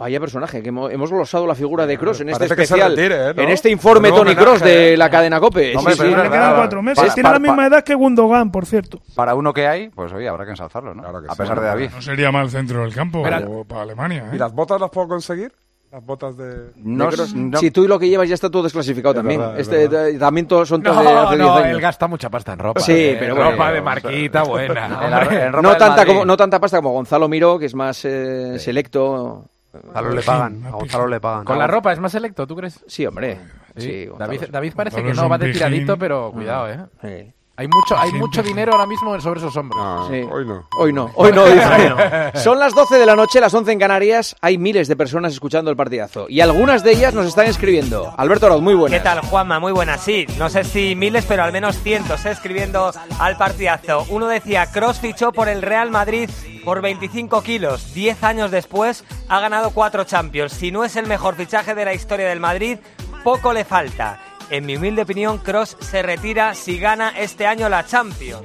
Vaya 0.00 0.18
personaje, 0.18 0.62
que 0.62 0.70
hemos, 0.70 0.90
hemos 0.90 1.10
glosado 1.10 1.46
la 1.46 1.54
figura 1.54 1.86
de 1.86 1.98
Cross 1.98 2.22
en 2.22 2.30
este 2.30 2.38
Parece 2.48 2.56
que 2.56 2.66
se 2.66 2.74
especial, 2.74 2.96
retire, 2.96 3.30
¿eh? 3.30 3.34
¿no? 3.36 3.42
en 3.42 3.48
este 3.50 3.68
informe 3.70 4.08
Tony 4.10 4.34
Cross 4.34 4.62
homenaje, 4.62 4.64
de 4.70 4.94
¿eh? 4.94 4.96
la 4.96 5.10
cadena 5.10 5.38
COPE. 5.38 5.76
Hombre, 5.76 5.92
Sí, 5.92 5.98
pero 6.00 6.08
sí. 6.08 6.14
es 6.14 6.16
Le 6.16 6.16
verdad, 6.16 6.30
quedan 6.32 6.42
para- 6.50 6.56
cuatro 6.56 6.82
meses. 6.82 6.96
para- 7.04 7.14
Tiene 7.14 7.28
la 7.28 7.32
para- 7.34 7.38
misma 7.40 7.66
edad 7.66 7.84
que 7.84 7.94
Gundogan, 7.94 8.50
por 8.50 8.64
cierto. 8.66 9.00
Para 9.14 9.34
uno 9.34 9.52
que 9.52 9.66
hay, 9.68 9.90
pues 9.90 10.10
oye, 10.12 10.26
habrá 10.26 10.44
que 10.46 10.52
ensalzarlo, 10.52 10.94
¿no? 10.94 11.02
a 11.06 11.34
pesar 11.36 11.60
de 11.60 11.66
David. 11.66 11.90
No 11.94 12.00
sería 12.02 12.32
mal 12.32 12.48
centro 12.50 12.80
del 12.80 12.94
campo 12.94 13.22
Mira, 13.22 13.40
o 13.46 13.64
para 13.64 13.82
Alemania. 13.82 14.24
¿Y 14.32 14.36
¿eh? 14.36 14.38
las 14.38 14.52
botas 14.54 14.80
las 14.80 14.88
puedo 14.90 15.06
conseguir? 15.06 15.52
Las 15.92 16.06
botas 16.06 16.36
de... 16.36 16.70
No, 16.76 17.06
De 17.10 17.16
Kroos. 17.16 17.34
no- 17.34 17.58
Si 17.58 17.72
tú 17.72 17.88
lo 17.88 17.98
que 17.98 18.08
llevas 18.08 18.28
ya 18.28 18.34
está 18.34 18.48
todo 18.48 18.62
desclasificado 18.62 19.10
Es 19.12 19.16
también. 19.16 19.40
verdad, 19.40 19.58
es 19.58 19.68
este, 19.68 20.10
eh, 20.14 20.18
también 20.20 20.46
todos 20.46 20.68
son 20.68 20.82
todos 20.84 20.96
No, 20.96 21.02
de 21.02 21.16
hace 21.18 21.36
10 21.36 21.38
no, 21.48 21.56
años. 21.56 21.68
él 21.70 21.80
gasta 21.80 22.06
mucha 22.06 22.30
pasta 22.30 22.52
en 22.52 22.58
ropa. 22.60 22.80
Sí, 22.80 22.92
eh, 22.94 23.16
pero 23.18 23.34
ropa 23.34 23.56
bueno. 23.56 23.72
de 23.72 23.82
marquita 23.82 24.44
buena. 24.44 24.86
En, 24.86 25.12
hombre. 25.14 25.42
en 25.46 25.52
ropa 25.52 25.62
No 25.62 25.68
del 25.70 25.78
tanta, 25.78 25.96
Madrid. 25.96 26.12
como, 26.12 26.24
no 26.24 26.36
tanta 26.36 26.60
pasta 26.60 26.76
como 26.78 26.92
Gonzalo 26.92 27.28
Miró, 27.28 27.58
que 27.58 27.66
es 27.66 27.74
más 27.74 28.04
eh, 28.04 28.58
selecto. 28.60 29.46
Gonzalo 29.72 30.10
le 30.10 30.22
pagan. 30.22 30.66
A 30.66 30.70
Gonzalo 30.70 31.06
le 31.06 31.20
pagan. 31.20 31.44
Con 31.44 31.58
la 31.58 31.66
ropa 31.66 31.92
es 31.92 32.00
más 32.00 32.12
selecto, 32.12 32.46
¿tú 32.46 32.56
crees? 32.56 32.84
Sí, 32.86 33.06
hombre. 33.06 33.38
Sí, 33.76 34.08
David. 34.18 34.42
David 34.50 34.72
parece 34.74 34.96
Gonzalo 35.02 35.16
que 35.16 35.22
no 35.22 35.28
va 35.28 35.38
de 35.38 35.52
tiradito, 35.52 35.96
pero 35.96 36.32
cuidado, 36.32 36.88
¿eh? 37.02 37.32
Hay 37.60 37.68
mucho, 37.68 37.94
hay 37.98 38.10
mucho 38.12 38.42
dinero 38.42 38.72
ahora 38.72 38.86
mismo 38.86 39.20
sobre 39.20 39.38
esos 39.38 39.54
hombros. 39.54 39.78
No, 39.78 40.08
Sí. 40.08 40.26
hoy 40.32 40.46
no. 40.46 40.64
Hoy 40.78 40.94
no, 40.94 41.10
hoy 41.14 41.30
no, 41.30 41.44
dice. 41.44 42.32
Son 42.42 42.58
las 42.58 42.74
12 42.74 42.96
de 42.98 43.04
la 43.04 43.14
noche, 43.14 43.38
las 43.38 43.52
11 43.52 43.72
en 43.72 43.78
Canarias. 43.78 44.34
Hay 44.40 44.56
miles 44.56 44.88
de 44.88 44.96
personas 44.96 45.34
escuchando 45.34 45.70
el 45.70 45.76
partidazo. 45.76 46.24
Y 46.30 46.40
algunas 46.40 46.82
de 46.82 46.92
ellas 46.92 47.12
nos 47.12 47.26
están 47.26 47.48
escribiendo. 47.48 48.14
Alberto 48.16 48.46
Arauz, 48.46 48.62
muy 48.62 48.72
buenas. 48.72 48.98
¿Qué 48.98 49.04
tal, 49.04 49.20
Juanma? 49.20 49.60
Muy 49.60 49.72
buenas, 49.72 50.00
sí. 50.00 50.24
No 50.38 50.48
sé 50.48 50.64
si 50.64 50.96
miles, 50.96 51.26
pero 51.26 51.42
al 51.42 51.52
menos 51.52 51.76
cientos, 51.82 52.24
¿eh? 52.24 52.30
escribiendo 52.30 52.92
al 53.18 53.36
partidazo. 53.36 54.06
Uno 54.08 54.26
decía, 54.26 54.64
Cross 54.72 55.00
fichó 55.00 55.30
por 55.30 55.50
el 55.50 55.60
Real 55.60 55.90
Madrid 55.90 56.30
por 56.64 56.80
25 56.80 57.42
kilos. 57.42 57.92
Diez 57.92 58.24
años 58.24 58.50
después 58.50 59.04
ha 59.28 59.38
ganado 59.38 59.72
cuatro 59.72 60.04
Champions. 60.04 60.54
Si 60.54 60.72
no 60.72 60.82
es 60.82 60.96
el 60.96 61.06
mejor 61.06 61.34
fichaje 61.34 61.74
de 61.74 61.84
la 61.84 61.92
historia 61.92 62.26
del 62.26 62.40
Madrid, 62.40 62.78
poco 63.22 63.52
le 63.52 63.66
falta. 63.66 64.18
En 64.50 64.66
mi 64.66 64.76
humilde 64.76 65.02
opinión, 65.02 65.38
Cross 65.38 65.76
se 65.78 66.02
retira 66.02 66.54
si 66.54 66.76
gana 66.80 67.10
este 67.16 67.46
año 67.46 67.68
la 67.68 67.86
Champions. 67.86 68.44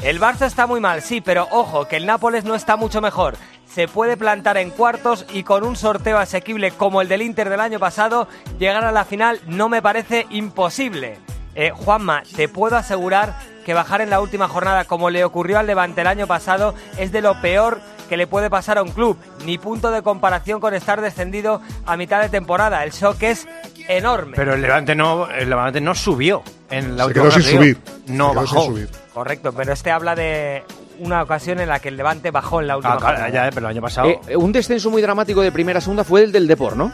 El 0.00 0.20
Barça 0.20 0.46
está 0.46 0.68
muy 0.68 0.78
mal, 0.78 1.02
sí, 1.02 1.20
pero 1.20 1.48
ojo, 1.50 1.88
que 1.88 1.96
el 1.96 2.06
Nápoles 2.06 2.44
no 2.44 2.54
está 2.54 2.76
mucho 2.76 3.00
mejor. 3.00 3.36
Se 3.66 3.88
puede 3.88 4.16
plantar 4.16 4.58
en 4.58 4.70
cuartos 4.70 5.26
y 5.32 5.42
con 5.42 5.64
un 5.64 5.74
sorteo 5.74 6.18
asequible 6.18 6.70
como 6.70 7.02
el 7.02 7.08
del 7.08 7.22
Inter 7.22 7.50
del 7.50 7.58
año 7.58 7.80
pasado, 7.80 8.28
llegar 8.60 8.84
a 8.84 8.92
la 8.92 9.04
final 9.04 9.40
no 9.46 9.68
me 9.68 9.82
parece 9.82 10.28
imposible. 10.30 11.18
Eh, 11.56 11.72
Juanma, 11.74 12.22
te 12.36 12.48
puedo 12.48 12.76
asegurar 12.76 13.34
que 13.66 13.74
bajar 13.74 14.00
en 14.02 14.10
la 14.10 14.20
última 14.20 14.46
jornada 14.46 14.84
como 14.84 15.10
le 15.10 15.24
ocurrió 15.24 15.58
al 15.58 15.66
Levante 15.66 16.02
el 16.02 16.06
año 16.06 16.28
pasado 16.28 16.76
es 16.96 17.10
de 17.10 17.22
lo 17.22 17.40
peor 17.40 17.80
que 18.10 18.16
le 18.18 18.26
puede 18.26 18.50
pasar 18.50 18.76
a 18.76 18.82
un 18.82 18.90
club. 18.90 19.16
Ni 19.46 19.56
punto 19.56 19.90
de 19.92 20.02
comparación 20.02 20.60
con 20.60 20.74
estar 20.74 21.00
descendido 21.00 21.62
a 21.86 21.96
mitad 21.96 22.20
de 22.20 22.28
temporada. 22.28 22.82
El 22.84 22.90
shock 22.90 23.22
es 23.22 23.46
enorme. 23.88 24.32
Pero 24.36 24.52
el 24.54 24.60
Levante 24.60 24.94
no, 24.96 25.30
el 25.30 25.48
Levante 25.48 25.80
no 25.80 25.94
subió 25.94 26.42
en 26.70 26.96
la 26.96 27.04
Se 27.04 27.08
última 27.08 27.24
quedó 27.30 27.32
sin 27.40 27.42
subir. 27.56 27.78
No 28.08 28.28
Se 28.30 28.34
quedó 28.34 28.46
sin 28.46 28.54
bajó. 28.56 28.66
subir. 28.66 28.88
Correcto, 29.14 29.52
pero 29.52 29.72
este 29.72 29.90
habla 29.92 30.14
de 30.16 30.64
una 30.98 31.22
ocasión 31.22 31.60
en 31.60 31.68
la 31.68 31.78
que 31.78 31.88
el 31.88 31.96
Levante 31.96 32.30
bajó 32.32 32.60
en 32.60 32.66
la 32.66 32.76
última 32.76 32.94
Ah, 32.94 32.98
claro, 32.98 33.32
ya, 33.32 33.46
eh, 33.46 33.50
pero 33.54 33.66
el 33.68 33.70
año 33.70 33.80
pasado. 33.82 34.08
Eh, 34.26 34.36
un 34.36 34.50
descenso 34.52 34.90
muy 34.90 35.00
dramático 35.00 35.40
de 35.40 35.52
primera 35.52 35.78
a 35.78 35.80
segunda 35.80 36.02
fue 36.04 36.24
el 36.24 36.32
del 36.32 36.46
Depor, 36.48 36.76
¿no? 36.76 36.92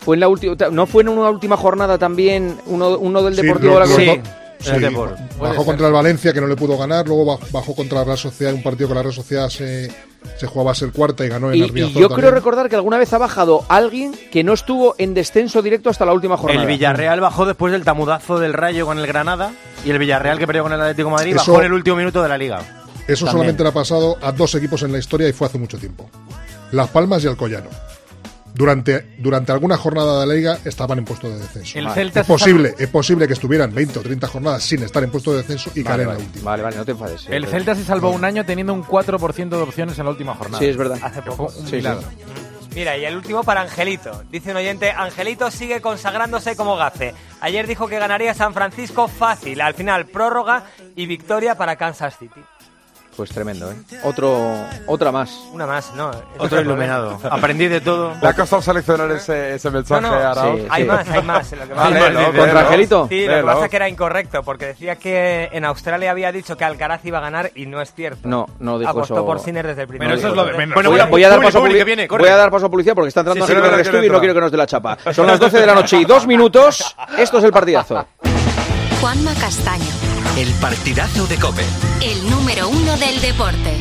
Fue 0.00 0.16
en 0.16 0.20
la 0.20 0.28
última, 0.28 0.54
no 0.70 0.86
fue 0.86 1.02
en 1.02 1.08
una 1.08 1.28
última 1.30 1.56
jornada 1.56 1.98
también 1.98 2.58
uno, 2.66 2.96
uno 2.98 3.22
del 3.22 3.34
Sí, 3.34 3.42
Deportivo 3.42 3.74
lo- 3.74 3.80
de 3.80 3.86
la 3.86 3.92
Coruña? 3.92 4.12
Sí, 4.14 4.20
sí, 4.60 4.70
el 4.70 4.80
Depor. 4.80 5.16
Puede 5.38 5.50
bajó 5.52 5.54
ser. 5.62 5.64
contra 5.66 5.86
el 5.88 5.92
Valencia 5.92 6.32
que 6.32 6.40
no 6.40 6.46
le 6.46 6.56
pudo 6.56 6.76
ganar, 6.78 7.06
luego 7.06 7.24
baj- 7.38 7.50
bajó 7.50 7.74
contra 7.74 7.98
la 7.98 8.04
Real 8.04 8.18
Sociedad, 8.18 8.52
un 8.54 8.62
partido 8.62 8.88
que 8.88 8.94
la 8.94 9.02
Real 9.02 9.14
Sociedad 9.14 9.48
se, 9.48 9.90
se 10.38 10.46
jugaba 10.46 10.72
a 10.72 10.74
ser 10.74 10.90
cuarta 10.92 11.24
y 11.24 11.28
ganó 11.28 11.50
en 11.52 11.56
Y, 11.58 11.80
y 11.80 11.92
yo 11.92 12.08
creo 12.10 12.30
recordar 12.30 12.68
que 12.68 12.76
alguna 12.76 12.98
vez 12.98 13.12
ha 13.12 13.18
bajado 13.18 13.64
alguien 13.68 14.12
que 14.32 14.42
no 14.44 14.52
estuvo 14.52 14.94
en 14.98 15.14
descenso 15.14 15.62
directo 15.62 15.90
hasta 15.90 16.04
la 16.04 16.12
última 16.12 16.36
jornada. 16.36 16.62
El 16.62 16.68
Villarreal 16.68 17.20
bajó 17.20 17.46
después 17.46 17.72
del 17.72 17.84
tamudazo 17.84 18.38
del 18.38 18.52
Rayo 18.52 18.86
con 18.86 18.98
el 18.98 19.06
Granada 19.06 19.52
y 19.84 19.90
el 19.90 19.98
Villarreal 19.98 20.38
que 20.38 20.46
perdió 20.46 20.62
con 20.62 20.72
el 20.72 20.80
Atlético 20.80 21.08
de 21.08 21.14
Madrid 21.14 21.36
Eso- 21.36 21.52
bajó 21.52 21.60
en 21.60 21.66
el 21.66 21.72
último 21.72 21.96
minuto 21.96 22.22
de 22.22 22.28
la 22.28 22.38
liga. 22.38 22.58
Eso 22.58 23.24
También. 23.24 23.32
solamente 23.32 23.62
le 23.62 23.68
ha 23.68 23.72
pasado 23.72 24.16
a 24.20 24.32
dos 24.32 24.54
equipos 24.56 24.82
en 24.82 24.90
la 24.92 24.98
historia 24.98 25.28
y 25.28 25.32
fue 25.32 25.46
hace 25.46 25.58
mucho 25.58 25.78
tiempo. 25.78 26.10
Las 26.72 26.88
Palmas 26.88 27.22
y 27.22 27.28
Alcoyano. 27.28 27.68
Durante, 28.56 29.06
durante 29.18 29.52
alguna 29.52 29.76
jornada 29.76 30.20
de 30.20 30.26
la 30.26 30.34
liga 30.34 30.58
estaban 30.64 30.96
en 30.98 31.04
puesto 31.04 31.28
de 31.28 31.38
descenso. 31.38 31.78
El 31.78 31.84
Vale. 31.84 31.94
Celta 31.94 32.20
es 32.20 32.26
posible, 32.26 32.74
es 32.78 32.88
posible 32.88 33.26
que 33.26 33.34
estuvieran 33.34 33.74
20 33.74 33.98
o 33.98 34.02
30 34.02 34.26
jornadas 34.28 34.62
sin 34.62 34.82
estar 34.82 35.04
en 35.04 35.10
puesto 35.10 35.32
de 35.32 35.38
descenso 35.38 35.70
y 35.74 35.82
Vale, 35.82 35.84
caer 35.84 36.00
en 36.00 36.06
vale. 36.06 36.18
la 36.20 36.24
última. 36.26 36.50
Vale, 36.50 36.62
vale, 36.62 36.76
no 36.78 36.84
te 36.86 36.90
enfades. 36.92 37.26
El 37.28 37.46
Celta 37.46 37.74
se 37.74 37.84
salvó 37.84 38.10
un 38.10 38.24
año 38.24 38.46
teniendo 38.46 38.72
un 38.72 38.82
4% 38.82 39.48
de 39.50 39.56
opciones 39.56 39.98
en 39.98 40.04
la 40.06 40.10
última 40.10 40.34
jornada. 40.34 40.58
Sí, 40.58 40.66
es 40.70 40.76
verdad. 40.76 40.98
Hace 41.02 41.20
poco. 41.22 41.52
un 41.54 41.66
Sí, 41.66 41.76
milagro. 41.76 42.08
Mira, 42.74 42.96
y 42.98 43.04
el 43.06 43.16
último 43.16 43.42
para 43.42 43.62
Angelito. 43.62 44.22
Dice 44.30 44.50
un 44.50 44.58
oyente, 44.58 44.90
Angelito 44.90 45.50
sigue 45.50 45.80
consagrándose 45.80 46.56
como 46.56 46.76
gafe. 46.76 47.14
Ayer 47.40 47.66
dijo 47.66 47.88
que 47.88 47.98
ganaría 47.98 48.34
San 48.34 48.52
Francisco 48.54 49.08
fácil. 49.08 49.60
Al 49.62 49.74
final, 49.74 50.06
prórroga 50.06 50.64
y 50.94 51.06
victoria 51.06 51.54
para 51.56 51.76
Kansas 51.76 52.18
City. 52.18 52.40
Pues 53.16 53.30
tremendo, 53.30 53.70
¿eh? 53.72 53.74
Otro, 54.04 54.54
otra 54.86 55.10
más. 55.10 55.30
Una 55.52 55.66
más, 55.66 55.90
¿no? 55.94 56.10
Otro 56.36 56.60
iluminado. 56.60 57.18
Aprendí 57.30 57.66
de 57.66 57.80
todo. 57.80 58.12
Le 58.22 58.28
ha 58.28 58.34
costado 58.34 58.60
seleccionar 58.60 59.10
ese, 59.12 59.54
ese 59.54 59.68
No, 59.70 59.74
mensaje, 59.78 60.02
no, 60.02 60.08
hay 60.68 60.84
más, 60.84 61.08
hay 61.08 61.22
más. 61.22 61.50
Lo 61.52 61.62
que 61.66 61.68
pasa- 61.74 61.82
Vale, 61.90 62.10
léelo, 62.10 62.32
¿Contra. 62.38 62.60
Angelito? 62.60 63.06
Sí, 63.08 63.26
lo 63.26 63.36
que 63.36 63.42
pasa 63.42 63.64
es 63.64 63.70
que 63.70 63.76
era 63.76 63.88
incorrecto, 63.88 64.42
porque 64.42 64.66
decía 64.66 64.96
que 64.96 65.48
en 65.50 65.64
Australia 65.64 66.10
había 66.10 66.30
dicho 66.30 66.58
que 66.58 66.64
Alcaraz 66.66 67.02
iba 67.06 67.16
a 67.16 67.22
ganar 67.22 67.52
y 67.54 67.64
no 67.64 67.80
es 67.80 67.94
cierto. 67.94 68.28
No, 68.28 68.46
no 68.58 68.78
dijo 68.78 68.90
Apostó 68.90 69.14
eso. 69.14 69.24
por 69.24 69.40
Sinner 69.40 69.66
desde 69.66 69.82
el 69.82 69.88
primer 69.88 70.08
Pero 70.08 70.18
eso 70.18 70.28
es 70.28 70.34
lo 70.34 70.44
de 70.44 70.52
menos. 70.52 70.74
Bueno, 70.74 70.90
voy, 70.90 71.00
a, 71.00 71.06
voy 71.06 71.24
a 71.24 71.28
dar 71.30 71.40
paso 71.40 71.56
a 71.56 71.60
Publi, 71.62 71.72
publi- 71.72 71.78
que 71.78 71.84
viene, 71.84 72.06
corre. 72.08 72.22
voy 72.22 72.30
a 72.30 72.36
dar 72.36 72.50
paso 72.50 72.66
a 72.66 72.70
publicidad 72.70 72.94
porque 72.94 73.08
está 73.08 73.20
entrando 73.20 73.46
Sí, 73.46 73.50
sí, 73.50 73.54
gente 73.54 73.68
en 73.68 73.74
el 73.74 73.80
estudio 73.80 74.04
y 74.04 74.10
no 74.10 74.18
quiero 74.18 74.34
que 74.34 74.40
nos 74.42 74.50
dé 74.50 74.58
la 74.58 74.66
chapa. 74.66 74.98
Son 75.14 75.26
las 75.26 75.40
12 75.40 75.58
de 75.58 75.66
la 75.66 75.74
noche 75.74 75.96
y 75.96 76.04
dos 76.04 76.26
minutos. 76.26 76.94
Esto 77.16 77.38
es 77.38 77.44
el 77.44 77.50
partidazo. 77.52 78.06
Juanma 79.00 79.32
Castaño, 79.40 79.84
El 80.36 80.52
partidazo 80.60 81.26
de 81.26 81.36
Cope. 81.38 81.64
el 82.02 82.30
número 82.30 82.68
uno 82.68 82.94
del 82.98 83.20
deporte. 83.22 83.72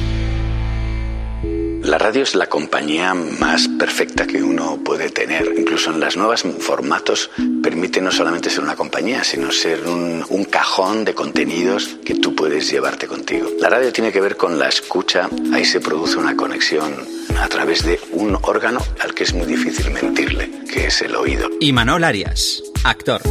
La 1.84 1.98
radio 1.98 2.24
es 2.24 2.34
la 2.34 2.48
compañía 2.48 3.14
más 3.14 3.68
perfecta 3.68 4.26
que 4.26 4.42
uno 4.42 4.80
puede 4.82 5.10
tener. 5.10 5.54
Incluso 5.58 5.92
en 5.92 6.00
las 6.00 6.16
nuevas 6.16 6.44
formatos 6.60 7.30
permite 7.62 8.00
no 8.00 8.10
solamente 8.10 8.50
ser 8.50 8.64
una 8.64 8.78
compañía, 8.78 9.26
sino 9.26 9.52
ser 9.52 9.86
un, 9.86 10.26
un 10.30 10.46
cajón 10.46 11.04
de 11.04 11.14
contenidos 11.14 11.98
que 12.06 12.16
tú 12.16 12.34
puedes 12.34 12.72
llevarte 12.72 13.06
contigo. 13.06 13.50
La 13.60 13.70
radio 13.70 13.92
tiene 13.92 14.14
que 14.14 14.22
ver 14.22 14.38
con 14.38 14.58
la 14.58 14.70
escucha. 14.70 15.30
Ahí 15.54 15.66
se 15.66 15.82
produce 15.82 16.18
una 16.18 16.38
conexión 16.38 17.06
a 17.38 17.48
través 17.48 17.84
de 17.84 18.00
un 18.12 18.38
órgano 18.42 18.80
al 19.02 19.14
que 19.14 19.24
es 19.24 19.34
muy 19.34 19.46
difícil 19.46 19.92
mentirle, 19.92 20.50
que 20.72 20.88
es 20.88 21.02
el 21.02 21.16
oído. 21.16 21.50
Imanol 21.60 22.04
Arias, 22.04 22.64
actor. 22.84 23.22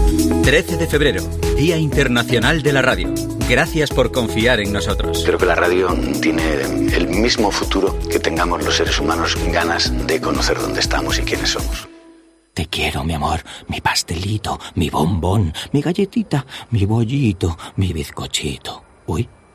13 0.43 0.77
de 0.77 0.87
febrero, 0.87 1.23
Día 1.57 1.77
Internacional 1.77 2.63
de 2.63 2.73
la 2.73 2.83
Radio. 2.83 3.13
Gracias 3.49 3.91
por 3.91 4.11
confiar 4.13 4.61
en 4.61 4.73
nosotros. 4.73 5.23
Creo 5.25 5.39
que 5.39 5.47
la 5.47 5.55
radio 5.55 5.89
tiene 6.21 6.61
el 6.63 7.09
mismo 7.09 7.51
futuro 7.51 7.99
que 8.11 8.19
tengamos 8.19 8.65
los 8.65 8.77
seres 8.77 8.99
humanos 8.99 9.37
ganas 9.53 9.93
de 10.07 10.21
conocer 10.21 10.59
dónde 10.59 10.81
estamos 10.81 11.19
y 11.19 11.23
quiénes 11.23 11.51
somos. 11.51 11.89
Te 12.55 12.67
quiero, 12.67 13.03
mi 13.03 13.15
amor, 13.15 13.41
mi 13.67 13.81
pastelito, 13.81 14.61
mi 14.77 14.89
bombón, 14.89 15.53
mi 15.73 15.83
galletita, 15.83 16.47
mi 16.71 16.87
bollito, 16.87 17.59
mi 17.77 17.93
bizcochito. 17.93 18.85
Uy, 19.07 19.29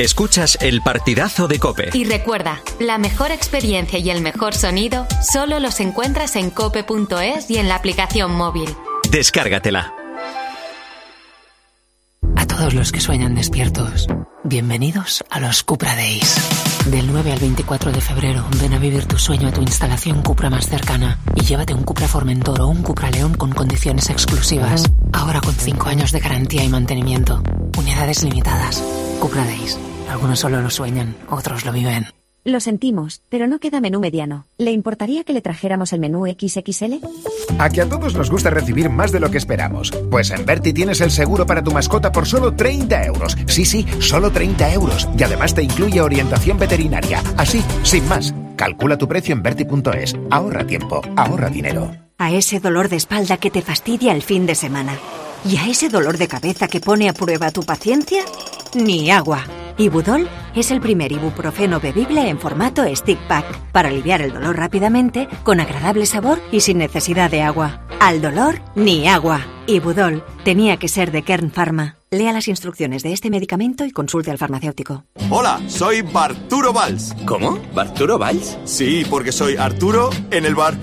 Escuchas 0.00 0.56
el 0.62 0.80
partidazo 0.80 1.46
de 1.46 1.58
Cope. 1.58 1.90
Y 1.92 2.04
recuerda, 2.04 2.62
la 2.78 2.96
mejor 2.96 3.32
experiencia 3.32 3.98
y 3.98 4.08
el 4.08 4.22
mejor 4.22 4.54
sonido 4.54 5.06
solo 5.20 5.60
los 5.60 5.78
encuentras 5.78 6.36
en 6.36 6.48
cope.es 6.48 7.50
y 7.50 7.58
en 7.58 7.68
la 7.68 7.74
aplicación 7.74 8.34
móvil. 8.34 8.74
Descárgatela. 9.10 9.92
A 12.34 12.46
todos 12.46 12.72
los 12.72 12.92
que 12.92 13.00
sueñan 13.02 13.34
despiertos, 13.34 14.06
bienvenidos 14.42 15.22
a 15.28 15.38
los 15.38 15.62
Cupra 15.64 15.94
Days. 15.94 16.34
Del 16.86 17.12
9 17.12 17.32
al 17.32 17.38
24 17.38 17.92
de 17.92 18.00
febrero, 18.00 18.46
ven 18.58 18.72
a 18.72 18.78
vivir 18.78 19.04
tu 19.04 19.18
sueño 19.18 19.48
a 19.48 19.52
tu 19.52 19.60
instalación 19.60 20.22
Cupra 20.22 20.48
más 20.48 20.66
cercana 20.66 21.18
y 21.34 21.42
llévate 21.42 21.74
un 21.74 21.82
Cupra 21.82 22.08
Formentor 22.08 22.62
o 22.62 22.68
un 22.68 22.82
Cupra 22.82 23.10
León 23.10 23.34
con 23.34 23.52
condiciones 23.52 24.08
exclusivas. 24.08 24.90
Ahora 25.12 25.42
con 25.42 25.54
5 25.54 25.90
años 25.90 26.10
de 26.10 26.20
garantía 26.20 26.64
y 26.64 26.70
mantenimiento. 26.70 27.42
Unidades 27.76 28.24
limitadas. 28.24 28.82
Cupra 29.20 29.44
Days. 29.44 29.78
Algunos 30.10 30.40
solo 30.40 30.60
lo 30.60 30.70
sueñan, 30.70 31.14
otros 31.28 31.64
lo 31.64 31.72
viven. 31.72 32.08
Lo 32.42 32.58
sentimos, 32.58 33.22
pero 33.28 33.46
no 33.46 33.60
queda 33.60 33.80
menú 33.80 34.00
mediano. 34.00 34.46
¿Le 34.58 34.72
importaría 34.72 35.22
que 35.22 35.32
le 35.32 35.40
trajéramos 35.40 35.92
el 35.92 36.00
menú 36.00 36.26
XXL? 36.26 36.94
A 37.58 37.70
que 37.70 37.82
a 37.82 37.88
todos 37.88 38.16
nos 38.16 38.28
gusta 38.28 38.50
recibir 38.50 38.90
más 38.90 39.12
de 39.12 39.20
lo 39.20 39.30
que 39.30 39.38
esperamos. 39.38 39.92
Pues 40.10 40.30
en 40.30 40.44
Berti 40.44 40.72
tienes 40.72 41.00
el 41.00 41.12
seguro 41.12 41.46
para 41.46 41.62
tu 41.62 41.70
mascota 41.70 42.10
por 42.10 42.26
solo 42.26 42.56
30 42.56 43.04
euros. 43.04 43.36
Sí, 43.46 43.64
sí, 43.64 43.86
solo 44.00 44.32
30 44.32 44.72
euros. 44.72 45.08
Y 45.16 45.22
además 45.22 45.54
te 45.54 45.62
incluye 45.62 46.00
orientación 46.00 46.58
veterinaria. 46.58 47.22
Así, 47.36 47.62
sin 47.84 48.08
más. 48.08 48.34
Calcula 48.56 48.98
tu 48.98 49.06
precio 49.06 49.32
en 49.32 49.42
Berti.es. 49.42 50.16
Ahorra 50.30 50.66
tiempo, 50.66 51.02
ahorra 51.16 51.50
dinero. 51.50 51.94
A 52.18 52.32
ese 52.32 52.58
dolor 52.58 52.88
de 52.88 52.96
espalda 52.96 53.36
que 53.36 53.50
te 53.50 53.62
fastidia 53.62 54.12
el 54.12 54.22
fin 54.22 54.46
de 54.46 54.56
semana. 54.56 54.98
¿Y 55.44 55.56
a 55.58 55.68
ese 55.68 55.88
dolor 55.88 56.18
de 56.18 56.26
cabeza 56.26 56.66
que 56.66 56.80
pone 56.80 57.08
a 57.08 57.12
prueba 57.12 57.52
tu 57.52 57.62
paciencia? 57.62 58.24
Ni 58.74 59.10
agua. 59.10 59.44
Ibudol 59.80 60.28
es 60.54 60.70
el 60.70 60.82
primer 60.82 61.10
ibuprofeno 61.10 61.80
bebible 61.80 62.28
en 62.28 62.38
formato 62.38 62.84
stick 62.94 63.18
pack 63.26 63.46
para 63.72 63.88
aliviar 63.88 64.20
el 64.20 64.30
dolor 64.30 64.58
rápidamente, 64.58 65.26
con 65.42 65.58
agradable 65.58 66.04
sabor 66.04 66.38
y 66.52 66.60
sin 66.60 66.76
necesidad 66.76 67.30
de 67.30 67.40
agua. 67.40 67.80
Al 67.98 68.20
dolor, 68.20 68.60
ni 68.74 69.08
agua. 69.08 69.40
Ibudol 69.66 70.22
tenía 70.44 70.76
que 70.76 70.88
ser 70.88 71.10
de 71.12 71.22
Kern 71.22 71.50
Pharma. 71.50 71.99
Lea 72.12 72.32
las 72.32 72.48
instrucciones 72.48 73.04
de 73.04 73.12
este 73.12 73.30
medicamento 73.30 73.84
y 73.84 73.92
consulte 73.92 74.32
al 74.32 74.38
farmacéutico. 74.38 75.04
Hola, 75.30 75.60
soy 75.68 76.02
Barturo 76.02 76.72
Valls. 76.72 77.14
¿Cómo? 77.24 77.60
¿Barturo 77.72 78.18
Valls? 78.18 78.58
Sí, 78.64 79.06
porque 79.08 79.30
soy 79.30 79.56
Arturo 79.56 80.10
en 80.32 80.44
el 80.44 80.56
bar. 80.56 80.76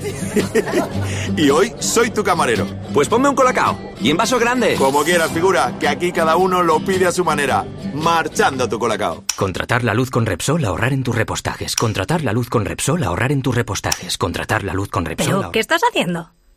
y 1.36 1.50
hoy 1.50 1.74
soy 1.80 2.12
tu 2.12 2.24
camarero. 2.24 2.66
Pues 2.94 3.10
ponme 3.10 3.28
un 3.28 3.36
colacao. 3.36 3.78
Y 4.00 4.10
en 4.10 4.16
vaso 4.16 4.40
grande. 4.40 4.76
Como 4.76 5.04
quieras, 5.04 5.30
figura, 5.32 5.78
que 5.78 5.90
aquí 5.90 6.14
cada 6.14 6.38
uno 6.38 6.64
lo 6.64 6.80
pide 6.80 7.08
a 7.08 7.12
su 7.12 7.26
manera. 7.26 7.66
Marchando 7.94 8.70
tu 8.70 8.80
colacao. 8.80 9.26
Contratar 9.36 9.84
la 9.84 9.94
luz 9.94 10.10
con 10.10 10.26
Repsol, 10.26 10.64
ahorrar 10.64 10.94
en 10.94 11.04
tus 11.04 11.14
repostajes. 11.14 11.76
Contratar 11.76 12.24
la 12.24 12.32
luz 12.32 12.48
con 12.48 12.64
Repsol, 12.64 13.04
ahorrar 13.04 13.34
en 13.34 13.42
tus 13.42 13.54
repostajes. 13.54 14.18
Contratar 14.18 14.64
la 14.64 14.74
luz 14.74 14.88
con 14.88 15.04
Repsol. 15.04 15.40
¿Pero 15.40 15.52
qué 15.52 15.60
estás 15.60 15.82
haciendo? 15.90 16.32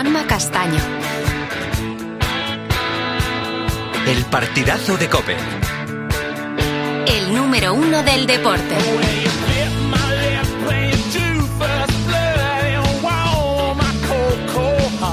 Juanma 0.00 0.26
Castaño. 0.26 0.80
El 4.06 4.24
partidazo 4.30 4.96
de 4.96 5.10
Cope. 5.10 5.36
El 7.06 7.34
número 7.34 7.74
uno 7.74 8.02
del 8.02 8.26
deporte. 8.26 8.76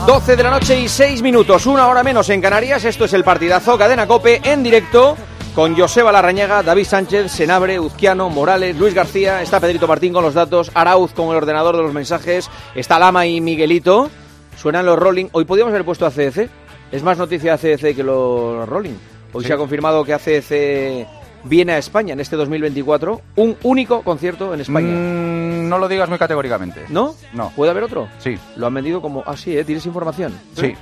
12 0.06 0.36
de 0.38 0.44
la 0.44 0.52
noche 0.52 0.80
y 0.80 0.88
6 0.88 1.22
minutos, 1.22 1.66
una 1.66 1.90
hora 1.90 2.02
menos 2.02 2.30
en 2.30 2.40
Canarias. 2.40 2.86
Esto 2.86 3.04
es 3.04 3.12
el 3.12 3.26
partidazo 3.26 3.78
Cadena 3.78 4.08
Cope 4.08 4.40
en 4.42 4.64
directo 4.64 5.18
con 5.54 5.78
Joseba 5.78 6.14
Larrañaga, 6.14 6.64
David 6.64 6.86
Sánchez, 6.86 7.30
Senabre, 7.30 7.78
Uzquiano, 7.78 8.30
Morales, 8.30 8.78
Luis 8.78 8.94
García. 8.94 9.42
Está 9.42 9.60
Pedrito 9.60 9.86
Martín 9.86 10.14
con 10.14 10.24
los 10.24 10.34
datos, 10.34 10.72
Arauz 10.74 11.12
con 11.12 11.28
el 11.32 11.36
ordenador 11.36 11.76
de 11.76 11.84
los 11.84 11.94
mensajes. 11.94 12.50
Está 12.74 12.98
Lama 12.98 13.26
y 13.26 13.42
Miguelito. 13.42 14.10
Suenan 14.58 14.86
los 14.86 14.98
Rolling. 14.98 15.28
Hoy 15.32 15.46
podríamos 15.46 15.72
haber 15.72 15.86
puesto 15.86 16.06
ACDC. 16.06 16.50
Es 16.92 17.04
más 17.04 17.18
noticia 17.18 17.54
ACDC 17.54 17.96
que 17.96 18.04
los 18.04 18.68
Rolling. 18.68 18.96
Hoy 19.34 19.44
Sí. 19.44 19.48
se 19.48 19.54
ha 19.54 19.58
confirmado 19.58 20.04
que 20.04 20.14
ACDC 20.14 21.08
viene 21.44 21.74
a 21.74 21.78
España 21.78 22.14
en 22.14 22.20
este 22.20 22.36
2024. 22.36 23.22
Un 23.36 23.56
único 23.64 24.02
concierto 24.02 24.54
en 24.54 24.62
España. 24.62 24.88
Mm, 24.90 25.70
no 25.70 25.78
lo 25.78 25.88
digas 25.88 26.10
muy 26.10 26.18
categóricamente. 26.18 26.86
¿No? 26.90 27.14
No. 27.34 27.52
¿Puede 27.56 27.72
haber 27.72 27.84
otro? 27.84 28.08
Sí. 28.20 28.38
Lo 28.56 28.68
han 28.68 28.74
vendido 28.74 29.02
como... 29.02 29.24
Ah, 29.26 29.38
sí, 29.38 29.58
¿eh? 29.58 29.64
¿Tienes 29.64 29.86
información? 29.86 30.34
Sí. 30.56 30.68
Sí, 30.68 30.76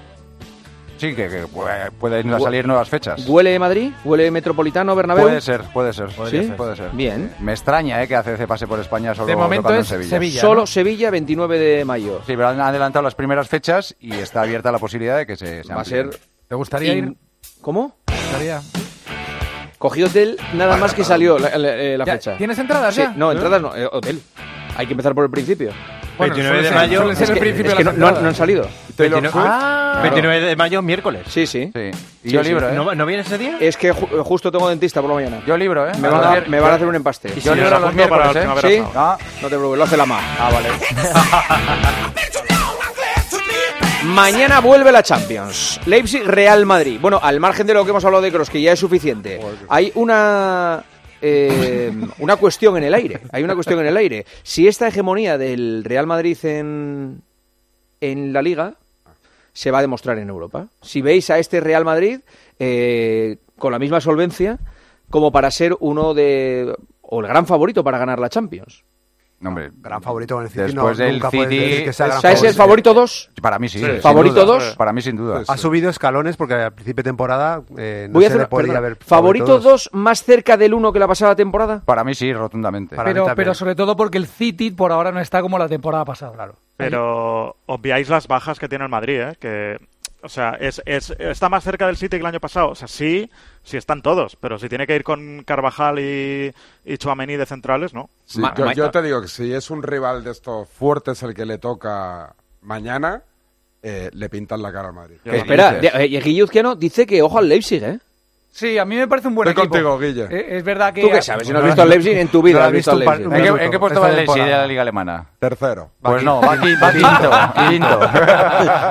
que, 0.97 1.15
que 1.15 1.43
pu- 1.45 1.91
pueden 1.99 2.39
salir 2.39 2.65
nuevas 2.65 2.89
fechas. 2.89 3.27
¿Huele 3.27 3.57
Madrid? 3.59 3.91
¿Huele 4.03 4.31
Metropolitano, 4.31 4.95
Bernabéu? 4.95 5.25
Puede 5.27 5.41
ser, 5.41 5.61
puede 5.73 5.93
ser. 5.93 6.09
¿Sí? 6.29 6.51
Puede 6.55 6.75
ser. 6.75 6.89
Bien. 6.93 7.33
Me 7.39 7.51
extraña 7.51 8.01
eh, 8.01 8.07
que 8.07 8.15
ACC 8.15 8.45
pase 8.47 8.65
por 8.67 8.79
España 8.79 9.13
solo 9.13 9.27
De 9.27 9.35
momento 9.35 9.63
tocando 9.63 9.75
en 9.79 9.81
es 9.81 9.87
Sevilla. 9.87 10.09
Sevilla, 10.09 10.41
Solo 10.41 10.65
Sevilla, 10.65 11.09
29 11.11 11.59
de 11.59 11.85
mayo. 11.85 12.19
Sí, 12.25 12.33
pero 12.35 12.47
han 12.47 12.59
adelantado 12.61 13.03
las 13.03 13.15
primeras 13.15 13.47
fechas 13.49 13.95
y 13.99 14.13
está 14.13 14.41
abierta 14.41 14.71
la 14.71 14.79
posibilidad 14.79 15.17
de 15.17 15.25
que 15.25 15.35
se, 15.35 15.63
se 15.63 15.73
Va 15.73 15.81
a 15.81 15.85
ser... 15.85 16.09
¿Te 16.47 16.55
gustaría 16.55 16.93
in- 16.93 17.05
ir? 17.09 17.15
¿Cómo? 17.61 17.95
¿Te 18.05 18.13
gustaría? 18.13 18.61
Cogí 19.77 20.03
hotel 20.03 20.37
nada 20.53 20.77
más 20.77 20.93
que 20.93 21.03
salió 21.03 21.37
la, 21.37 21.57
la- 21.57 21.75
eh, 21.77 21.97
la 21.97 22.05
fecha. 22.05 22.37
¿tienes 22.37 22.57
entradas 22.57 22.95
Sí, 22.95 23.01
ya? 23.01 23.13
no, 23.15 23.31
¿Eh? 23.31 23.35
entradas 23.35 23.61
no, 23.61 23.75
eh, 23.75 23.87
hotel. 23.91 24.21
Hay 24.77 24.87
que 24.87 24.93
empezar 24.93 25.13
por 25.13 25.25
el 25.25 25.29
principio. 25.29 25.71
Bueno, 26.17 26.33
29 26.35 26.61
de 26.63 26.71
mayo. 26.71 27.11
Es 27.11 27.21
el 27.21 27.33
que, 27.33 27.39
principio 27.39 27.71
es 27.71 27.77
de 27.77 27.83
que 27.83 27.89
no, 27.91 28.11
no- 28.11 28.19
no 28.21 28.27
han 28.29 28.35
salido. 28.35 28.67
29, 28.97 29.29
Ah. 29.35 29.99
29 30.03 30.39
de 30.45 30.55
mayo, 30.55 30.81
miércoles. 30.81 31.23
Sí, 31.27 31.45
sí. 31.45 31.71
Sí. 31.75 31.91
Sí, 32.23 32.31
yo 32.31 32.41
sí. 32.43 32.49
libro, 32.49 32.69
¿eh? 32.69 32.73
¿No, 32.73 32.95
¿No 32.95 33.05
viene 33.05 33.23
ese 33.23 33.37
día? 33.37 33.57
Es 33.59 33.75
que 33.77 33.93
ju- 33.93 34.23
justo 34.23 34.51
tengo 34.51 34.69
dentista 34.69 35.01
por 35.01 35.09
la 35.09 35.15
mañana. 35.15 35.41
Yo 35.45 35.57
libro, 35.57 35.87
¿eh? 35.87 35.91
Me 35.99 36.07
van, 36.09 36.23
a, 36.37 36.41
me 36.47 36.59
van 36.59 36.71
a 36.71 36.75
hacer 36.75 36.87
un 36.87 36.95
empaste. 36.95 37.29
Y 37.35 37.41
si 37.41 37.41
Yo 37.41 37.55
libro 37.55 37.69
los 37.71 37.79
para 37.81 37.93
miércoles, 37.93 38.35
la 38.35 38.69
¿eh? 38.69 38.77
¿Sí? 38.77 38.83
Ah. 38.95 39.17
No 39.41 39.49
te 39.49 39.55
preocupes, 39.55 39.77
lo 39.77 39.83
hace 39.83 39.97
la 39.97 40.05
ma. 40.05 40.19
Ah, 40.39 40.49
vale. 40.51 40.69
Mañana 44.05 44.59
vuelve 44.59 44.91
la 44.91 45.01
Champions. 45.03 45.79
Leipzig, 45.85 46.23
Real 46.25 46.65
Madrid. 46.65 46.99
Bueno, 47.01 47.19
al 47.21 47.39
margen 47.39 47.65
de 47.67 47.73
lo 47.73 47.83
que 47.83 47.89
hemos 47.89 48.05
hablado 48.05 48.21
de 48.23 48.31
Kroos, 48.31 48.49
que 48.49 48.61
ya 48.61 48.71
es 48.73 48.79
suficiente, 48.79 49.39
hay 49.67 49.91
una 49.95 50.83
eh, 51.21 51.91
una 52.19 52.35
cuestión 52.35 52.77
en 52.77 52.83
el 52.83 52.93
aire. 52.93 53.21
Hay 53.31 53.43
una 53.43 53.55
cuestión 53.55 53.79
en 53.79 53.87
el 53.87 53.97
aire. 53.97 54.25
Si 54.43 54.67
esta 54.67 54.87
hegemonía 54.87 55.37
del 55.37 55.83
Real 55.83 56.07
Madrid 56.07 56.37
en, 56.43 57.21
en 58.01 58.33
la 58.33 58.41
Liga 58.41 58.75
se 59.53 59.71
va 59.71 59.79
a 59.79 59.81
demostrar 59.81 60.19
en 60.19 60.29
Europa. 60.29 60.67
Si 60.81 61.01
veis 61.01 61.29
a 61.29 61.39
este 61.39 61.61
Real 61.61 61.85
Madrid 61.85 62.19
eh, 62.59 63.37
con 63.57 63.71
la 63.71 63.79
misma 63.79 64.01
solvencia 64.01 64.59
como 65.09 65.31
para 65.31 65.49
ser 65.51 65.75
uno 65.79 66.13
de 66.13 66.75
o 67.01 67.21
el 67.21 67.27
gran 67.27 67.45
favorito 67.45 67.83
para 67.83 67.97
ganar 67.97 68.19
la 68.19 68.29
Champions. 68.29 68.83
No, 69.45 69.49
hombre, 69.49 69.69
gran 69.79 70.01
favorito 70.01 70.33
con 70.33 70.43
el 70.43 70.49
City. 70.49 70.61
Después 70.63 70.97
no, 70.97 71.05
del 71.05 71.13
nunca 71.13 71.29
City- 71.29 71.45
decir 71.59 71.83
que 71.85 71.93
sea 71.93 72.07
gran 72.07 72.17
O 72.17 72.21
sea, 72.21 72.31
¿es 72.31 72.41
el 72.41 72.53
favorito 72.55 72.95
2? 72.95 73.29
Para 73.43 73.59
mí 73.59 73.69
sí. 73.69 73.79
¿Favorito 74.01 74.43
duda. 74.43 74.45
dos? 74.55 74.75
Para 74.75 74.91
mí 74.91 75.03
sin 75.03 75.15
duda. 75.17 75.43
Ha 75.47 75.57
subido 75.57 75.91
escalones 75.91 76.35
porque 76.35 76.55
al 76.55 76.73
principio 76.73 77.03
de 77.03 77.09
temporada 77.09 77.61
eh, 77.77 78.07
no 78.09 78.13
Voy 78.15 78.23
a 78.23 78.27
hacer 78.29 78.39
le 78.41 78.47
podía 78.47 78.63
perdona, 78.63 78.79
haber 78.79 78.95
¿Favorito 78.95 79.59
2 79.59 79.91
más 79.93 80.23
cerca 80.23 80.57
del 80.57 80.73
1 80.73 80.91
que 80.91 80.97
la 80.97 81.07
pasada 81.07 81.35
temporada? 81.35 81.83
Para 81.85 82.03
mí 82.03 82.15
sí, 82.15 82.33
rotundamente. 82.33 82.95
Pero, 82.95 83.27
pero 83.35 83.53
sobre 83.53 83.75
todo 83.75 83.95
porque 83.95 84.17
el 84.17 84.25
City 84.25 84.71
por 84.71 84.91
ahora 84.91 85.11
no 85.11 85.19
está 85.19 85.43
como 85.43 85.59
la 85.59 85.69
temporada 85.69 86.05
pasada. 86.05 86.33
Claro. 86.33 86.55
Pero 86.77 87.55
obviáis 87.67 88.09
las 88.09 88.27
bajas 88.27 88.57
que 88.57 88.67
tiene 88.67 88.83
el 88.85 88.89
Madrid, 88.89 89.19
¿eh? 89.21 89.35
Que, 89.39 89.77
o 90.25 90.29
sea, 90.29 90.57
es, 90.59 90.81
es, 90.85 91.11
está 91.19 91.47
más 91.49 91.63
cerca 91.63 91.87
del 91.87 91.95
City 91.95 92.17
que 92.17 92.21
el 92.21 92.25
año 92.25 92.39
pasado. 92.39 92.69
O 92.69 92.75
sea, 92.75 92.87
sí, 92.87 93.29
sí 93.63 93.77
están 93.77 94.01
todos, 94.01 94.35
pero 94.35 94.57
si 94.59 94.67
tiene 94.67 94.87
que 94.87 94.95
ir 94.95 95.03
con 95.03 95.43
Carvajal 95.43 95.99
y, 95.99 96.53
y 96.83 96.97
Chouameni 96.97 97.37
de 97.37 97.45
centrales, 97.45 97.93
¿no? 97.93 98.09
Sí, 98.25 98.41
yo, 98.57 98.71
yo 98.71 98.91
te 98.91 99.01
digo 99.01 99.21
que 99.21 99.27
si 99.27 99.53
es 99.53 99.69
un 99.69 99.83
rival 99.83 100.23
de 100.23 100.31
estos 100.31 100.67
fuertes 100.67 101.21
el 101.23 101.33
que 101.33 101.45
le 101.45 101.59
toca 101.59 102.35
mañana, 102.61 103.23
eh, 103.83 104.09
le 104.13 104.29
pintan 104.29 104.61
la 104.61 104.71
cara 104.71 104.87
al 104.87 104.95
Madrid. 104.95 105.17
Espera, 105.23 105.79
eh, 105.79 106.07
y 106.07 106.19
Guille 106.19 106.43
Uzquiano 106.43 106.75
dice 106.75 107.05
que 107.05 107.21
ojo 107.21 107.37
al 107.37 107.47
Leipzig, 107.47 107.83
¿eh? 107.83 107.99
Sí, 108.57 108.77
a 108.77 108.85
mí 108.85 108.95
me 108.95 109.05
parece 109.05 109.27
un 109.27 109.35
buen 109.35 109.49
Estoy 109.49 109.65
equipo. 109.65 109.73
contigo, 109.89 109.99
Guille. 109.99 110.27
Eh, 110.33 110.57
Es 110.57 110.63
verdad 110.63 110.93
que... 110.93 111.01
¿Tú 111.01 111.09
qué 111.09 111.21
sabes? 111.21 111.45
Si 111.45 111.51
no 111.51 111.59
has 111.59 111.65
visto 111.65 111.81
al 111.81 111.89
Leipzig 111.89 112.17
en 112.17 112.29
tu 112.29 112.41
vida, 112.41 112.65
has 112.65 112.71
visto 112.71 112.91
al 112.91 112.99
Leipzig. 112.99 113.25
¿En 113.25 113.31
qué, 113.57 113.65
en 113.65 113.71
qué 113.71 113.79
puesto 113.79 113.99
va 113.99 114.09
el 114.11 114.15
Leipzig 114.15 114.43
de 114.45 114.49
la 114.51 114.65
Liga 114.65 114.81
Alemana? 114.81 115.25
Tercero. 115.39 115.89
Pues 116.01 116.23
no, 116.23 116.39
va, 116.39 116.55
qui- 116.55 116.81
va 116.81 116.91
quinto. 116.93 117.69
quinto. 117.69 117.99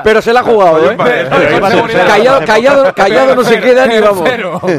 Pero 0.04 0.20
se 0.20 0.34
la 0.34 0.40
ha 0.40 0.42
jugado, 0.42 0.90
¿eh? 0.90 0.96
Callado, 0.98 2.44
callado, 2.46 2.94
callado 2.94 3.34
no 3.36 3.42
se 3.44 3.60
queda 3.60 3.86
ni 3.86 3.98
vamos. 4.00 4.28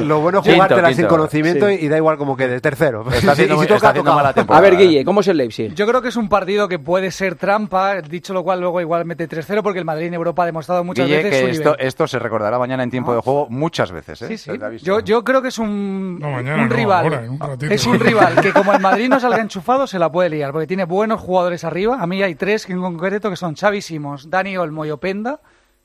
Lo 0.04 0.20
bueno 0.20 0.40
es 0.40 0.44
Quinto, 0.44 0.54
jugártela 0.56 0.88
sin 0.90 0.98
quinto. 0.98 1.10
conocimiento 1.10 1.68
Sí. 1.68 1.78
y 1.82 1.88
da 1.88 1.98
igual 1.98 2.18
como 2.18 2.38
quede, 2.38 2.62
tercero. 2.62 3.06
Está 3.12 3.32
haciendo- 3.32 3.62
está 3.64 3.90
haciendo 3.90 4.14
mala 4.14 4.30
A 4.30 4.34
temporada. 4.34 4.62
ver, 4.70 4.78
Guille, 4.78 5.04
¿cómo 5.04 5.22
es 5.22 5.28
el 5.30 5.38
Leipzig? 5.38 5.74
Yo 5.74 5.88
creo 5.88 6.02
que 6.04 6.10
es 6.10 6.16
un 6.16 6.30
partido 6.30 6.68
que 6.68 6.78
puede 6.80 7.10
ser 7.12 7.36
trampa, 7.36 8.02
dicho 8.02 8.34
lo 8.34 8.44
cual 8.44 8.60
luego 8.60 8.82
igual 8.82 9.06
mete 9.06 9.28
3-0 9.28 9.64
porque 9.64 9.80
el 9.80 9.86
Madrid 9.86 10.06
en 10.08 10.14
Europa 10.14 10.44
ha 10.44 10.46
demostrado 10.46 10.84
muchas 10.84 11.06
Guille, 11.08 11.24
veces 11.24 11.34
su 11.40 11.46
que 11.48 11.52
nivel. 11.54 11.68
esto, 11.68 11.80
esto 11.80 12.08
se 12.08 12.20
recordará 12.20 12.60
mañana 12.60 12.84
en 12.84 12.92
tiempo 12.92 13.16
de 13.16 13.22
juego 13.22 13.48
muchas 13.50 13.92
veces. 13.92 14.22
¿eh? 14.22 14.28
Sí, 14.28 14.38
sí. 14.38 14.52
Visto. 14.76 14.86
Yo, 14.86 15.00
yo 15.02 15.24
creo 15.24 15.42
que 15.42 15.50
es 15.50 15.58
un, 15.60 16.20
No, 16.20 16.32
mañana 16.32 16.64
un 16.64 16.70
no, 16.70 16.76
rival. 16.76 17.04
ahora, 17.06 17.26
en 17.26 17.32
un 17.32 17.40
ratito. 17.40 17.74
es 17.74 17.86
un 17.86 18.00
rival 18.00 18.40
que 18.42 18.54
como 18.54 18.72
el 18.74 18.80
Madrid 18.82 19.10
no 19.10 19.20
salga 19.20 19.42
enchufado 19.42 19.88
se 19.88 20.00
la 20.00 20.12
puede 20.12 20.30
liar 20.30 20.52
porque 20.52 20.68
tiene 20.68 20.86
buenos 20.86 21.20
jugadores 21.20 21.64
arriba. 21.64 21.98
A 22.00 22.08
mí 22.08 22.22
hay 22.24 22.36
tres 22.36 22.66
que 22.66 22.74
en 22.74 22.82
concreto 22.82 23.30
que 23.30 23.36
son 23.36 23.56
Xavi 23.56 23.82
Simons, 23.82 24.30
Dani 24.30 24.58
Olmo 24.58 24.86
y 24.86 24.92
Openda, 24.92 25.40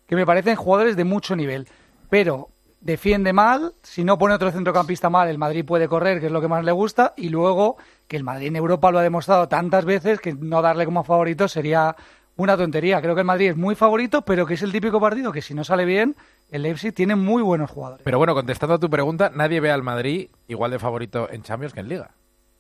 que 0.07 0.15
me 0.17 0.27
parecen 0.27 0.57
jugadores 0.57 0.97
de 0.97 1.05
mucho 1.05 1.35
nivel. 1.37 1.67
Pero 2.09 2.49
defiende 2.81 3.33
mal, 3.33 3.75
si 3.83 4.05
no 4.05 4.17
pone 4.19 4.35
otro 4.35 4.51
centrocampista 4.51 5.11
mal, 5.11 5.29
el 5.29 5.39
Madrid 5.39 5.65
puede 5.65 5.87
correr, 5.87 6.19
que 6.19 6.27
es 6.27 6.33
lo 6.33 6.41
que 6.41 6.49
más 6.49 6.65
le 6.65 6.73
gusta, 6.73 7.13
y 7.17 7.29
luego 7.29 7.77
que 8.09 8.17
el 8.17 8.25
Madrid 8.25 8.49
en 8.49 8.57
Europa 8.57 8.91
lo 8.91 8.99
ha 8.99 9.03
demostrado 9.03 9.49
tantas 9.49 9.85
veces 9.85 10.19
que 10.19 10.33
no 10.35 10.63
darle 10.63 10.85
como 10.87 11.05
favorito 11.05 11.47
sería 11.47 11.95
una 12.41 12.57
tontería. 12.57 13.01
Creo 13.01 13.15
que 13.15 13.21
el 13.21 13.27
Madrid 13.27 13.51
es 13.51 13.57
muy 13.57 13.75
favorito, 13.75 14.23
pero 14.23 14.47
que 14.47 14.55
es 14.55 14.63
el 14.63 14.73
típico 14.73 15.01
partido 15.01 15.33
que 15.33 15.43
si 15.43 15.55
no 15.55 15.65
sale 15.65 15.85
bien, 15.85 16.17
el 16.51 16.63
Leipzig 16.63 16.95
tiene 16.95 17.15
muy 17.15 17.43
buenos 17.43 17.71
jugadores. 17.71 18.03
Pero 18.05 18.19
bueno, 18.19 18.35
contestando 18.35 18.75
a 18.75 18.79
tu 18.79 18.89
pregunta, 18.91 19.31
nadie 19.35 19.61
ve 19.61 19.71
al 19.71 19.83
Madrid 19.83 20.31
igual 20.49 20.71
de 20.71 20.79
favorito 20.79 21.29
en 21.31 21.43
Champions 21.43 21.75
que 21.75 21.81
en 21.81 21.89
Liga. 21.89 22.11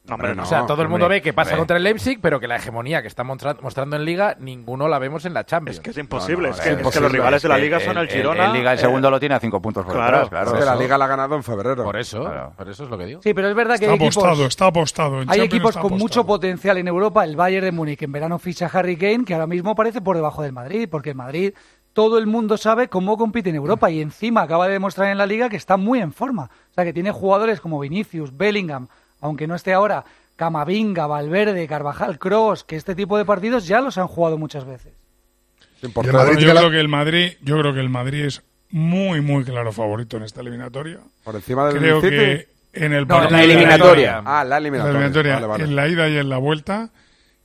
Hombre, 0.09 0.35
no. 0.35 0.43
o 0.43 0.47
sea, 0.47 0.67
todo 0.67 0.83
el 0.83 0.89
mundo 0.89 1.09
ve 1.09 1.21
que 1.21 1.33
pasa 1.33 1.57
contra 1.57 1.77
el 1.77 1.85
Leipzig, 1.85 2.19
pero 2.23 2.41
que 2.41 2.49
la 2.49 2.57
hegemonía 2.57 3.03
que 3.03 3.07
está 3.09 3.23
mostra- 3.23 3.57
mostrando 3.61 3.97
en 3.97 4.05
Liga, 4.05 4.35
ninguno 4.41 4.89
la 4.89 4.99
vemos 4.99 5.25
en 5.27 5.35
la 5.35 5.45
Champions. 5.45 5.77
Es 5.77 5.83
que 5.83 5.91
es 5.91 5.99
imposible. 5.99 6.49
No, 6.49 6.55
no, 6.55 6.55
es, 6.55 6.61
que, 6.61 6.61
es 6.61 6.67
es 6.71 6.75
que 6.77 6.81
imposible. 6.81 7.03
los 7.05 7.13
rivales 7.13 7.43
de 7.43 7.49
la 7.49 7.59
Liga 7.59 7.81
son 7.81 7.99
el 7.99 8.09
Girona. 8.09 8.47
En 8.47 8.53
Liga 8.55 8.73
el 8.73 8.79
eh, 8.79 8.81
segundo 8.81 9.11
lo 9.11 9.21
tiene 9.21 9.35
a 9.35 9.41
cinco 9.41 9.61
puntos 9.61 9.85
por 9.85 9.95
claro, 9.95 10.21
detrás, 10.23 10.29
claro. 10.31 10.47
Es 10.53 10.59
que 10.59 10.65
la 10.65 10.73
Eso. 10.73 10.83
Liga 10.83 10.99
la 10.99 11.05
ha 11.05 11.09
ganado 11.09 11.37
en 11.37 11.43
febrero. 11.45 11.85
Por 11.85 11.97
eso, 11.97 12.23
Claro. 12.25 12.53
por 12.57 12.69
eso 12.69 12.85
es 12.85 12.91
lo 12.91 12.99
que 12.99 13.05
digo. 13.05 13.21
Sí, 13.23 13.35
pero 13.35 13.49
es 13.49 13.55
verdad 13.55 13.79
que 13.79 13.85
Está 13.85 13.93
hay 13.93 13.97
equipos, 14.07 14.17
apostado, 14.17 14.47
está 14.47 14.67
apostado. 14.67 15.15
En 15.17 15.21
hay 15.21 15.27
Champions 15.27 15.45
equipos 15.45 15.71
está 15.77 15.81
con 15.83 15.99
mucho 15.99 16.25
potencial 16.27 16.79
en 16.79 16.89
Europa. 16.89 17.23
El 17.25 17.37
Bayern 17.37 17.67
de 17.67 17.73
Múnich 17.73 18.03
en 18.03 18.11
verano 18.13 18.39
ficha 18.39 18.67
a 18.67 18.71
Harry 18.79 18.97
Kane, 18.97 19.25
que 19.27 19.35
ahora 19.35 19.47
mismo 19.47 19.75
parece 19.75 20.01
por 20.01 20.17
debajo 20.17 20.43
del 20.43 20.53
Madrid, 20.53 20.89
porque 20.91 21.11
el 21.11 21.17
Madrid 21.17 21.53
todo 21.93 22.19
el 22.19 22.27
mundo 22.27 22.57
sabe 22.57 22.89
cómo 22.89 23.17
compite 23.19 23.51
en 23.51 23.57
Europa 23.57 23.91
y 23.91 24.01
encima 24.01 24.43
acaba 24.43 24.67
de 24.67 24.73
demostrar 24.75 25.11
en 25.11 25.19
la 25.19 25.27
liga 25.27 25.49
que 25.49 25.57
está 25.57 25.77
muy 25.77 26.01
en 26.01 26.13
forma. 26.13 26.45
O 26.71 26.75
sea, 26.75 26.85
que 26.85 26.93
tiene 26.93 27.11
jugadores 27.11 27.61
como 27.61 27.81
Vinicius, 27.81 28.37
Bellingham, 28.37 28.87
aunque 29.21 29.47
no 29.47 29.55
esté 29.55 29.73
ahora, 29.73 30.05
Camavinga, 30.37 31.07
Valverde, 31.07 31.67
Carvajal, 31.69 32.19
Cross, 32.19 32.65
que 32.65 32.77
este 32.77 32.95
tipo 32.95 33.19
de 33.19 33.25
partidos 33.25 33.67
ya 33.67 33.81
los 33.81 33.99
han 33.99 34.07
jugado 34.07 34.39
muchas 34.39 34.65
veces. 34.65 34.93
Es 34.93 35.67
Y 35.83 35.87
el 35.87 35.89
importante. 35.89 36.17
Madrid, 36.19 36.39
yo 36.41 36.47
yo 36.49 36.55
la- 36.55 36.61
creo 36.61 36.71
que 36.73 36.81
el 36.81 36.89
Madrid, 36.89 37.33
yo 37.43 37.59
creo 37.61 37.75
que 37.75 37.81
el 37.81 37.89
Madrid 37.91 38.25
es 38.25 38.43
muy, 38.71 39.21
muy 39.21 39.45
claro 39.45 39.73
favorito 39.73 40.17
en 40.17 40.23
esta 40.23 40.41
eliminatoria. 40.41 40.99
Por 41.25 41.35
encima 41.35 41.67
del 41.69 41.79
Creo 41.79 42.01
que 42.01 42.49
en 42.73 42.93
el 42.93 43.03
No, 43.07 43.17
partido 43.17 43.37
la 43.39 43.45
eliminatoria. 43.45 44.23
Ah, 44.25 44.45
la 44.45 44.51
la 44.51 44.59
eliminatoria. 44.59 44.93
eliminatoria, 44.93 45.35
Vale, 45.35 45.47
vale. 45.47 45.65
en 45.65 45.77
la 45.77 45.89
ida 45.89 46.09
y 46.09 46.17
en 46.19 46.29
la 46.29 46.39
vuelta, 46.39 46.91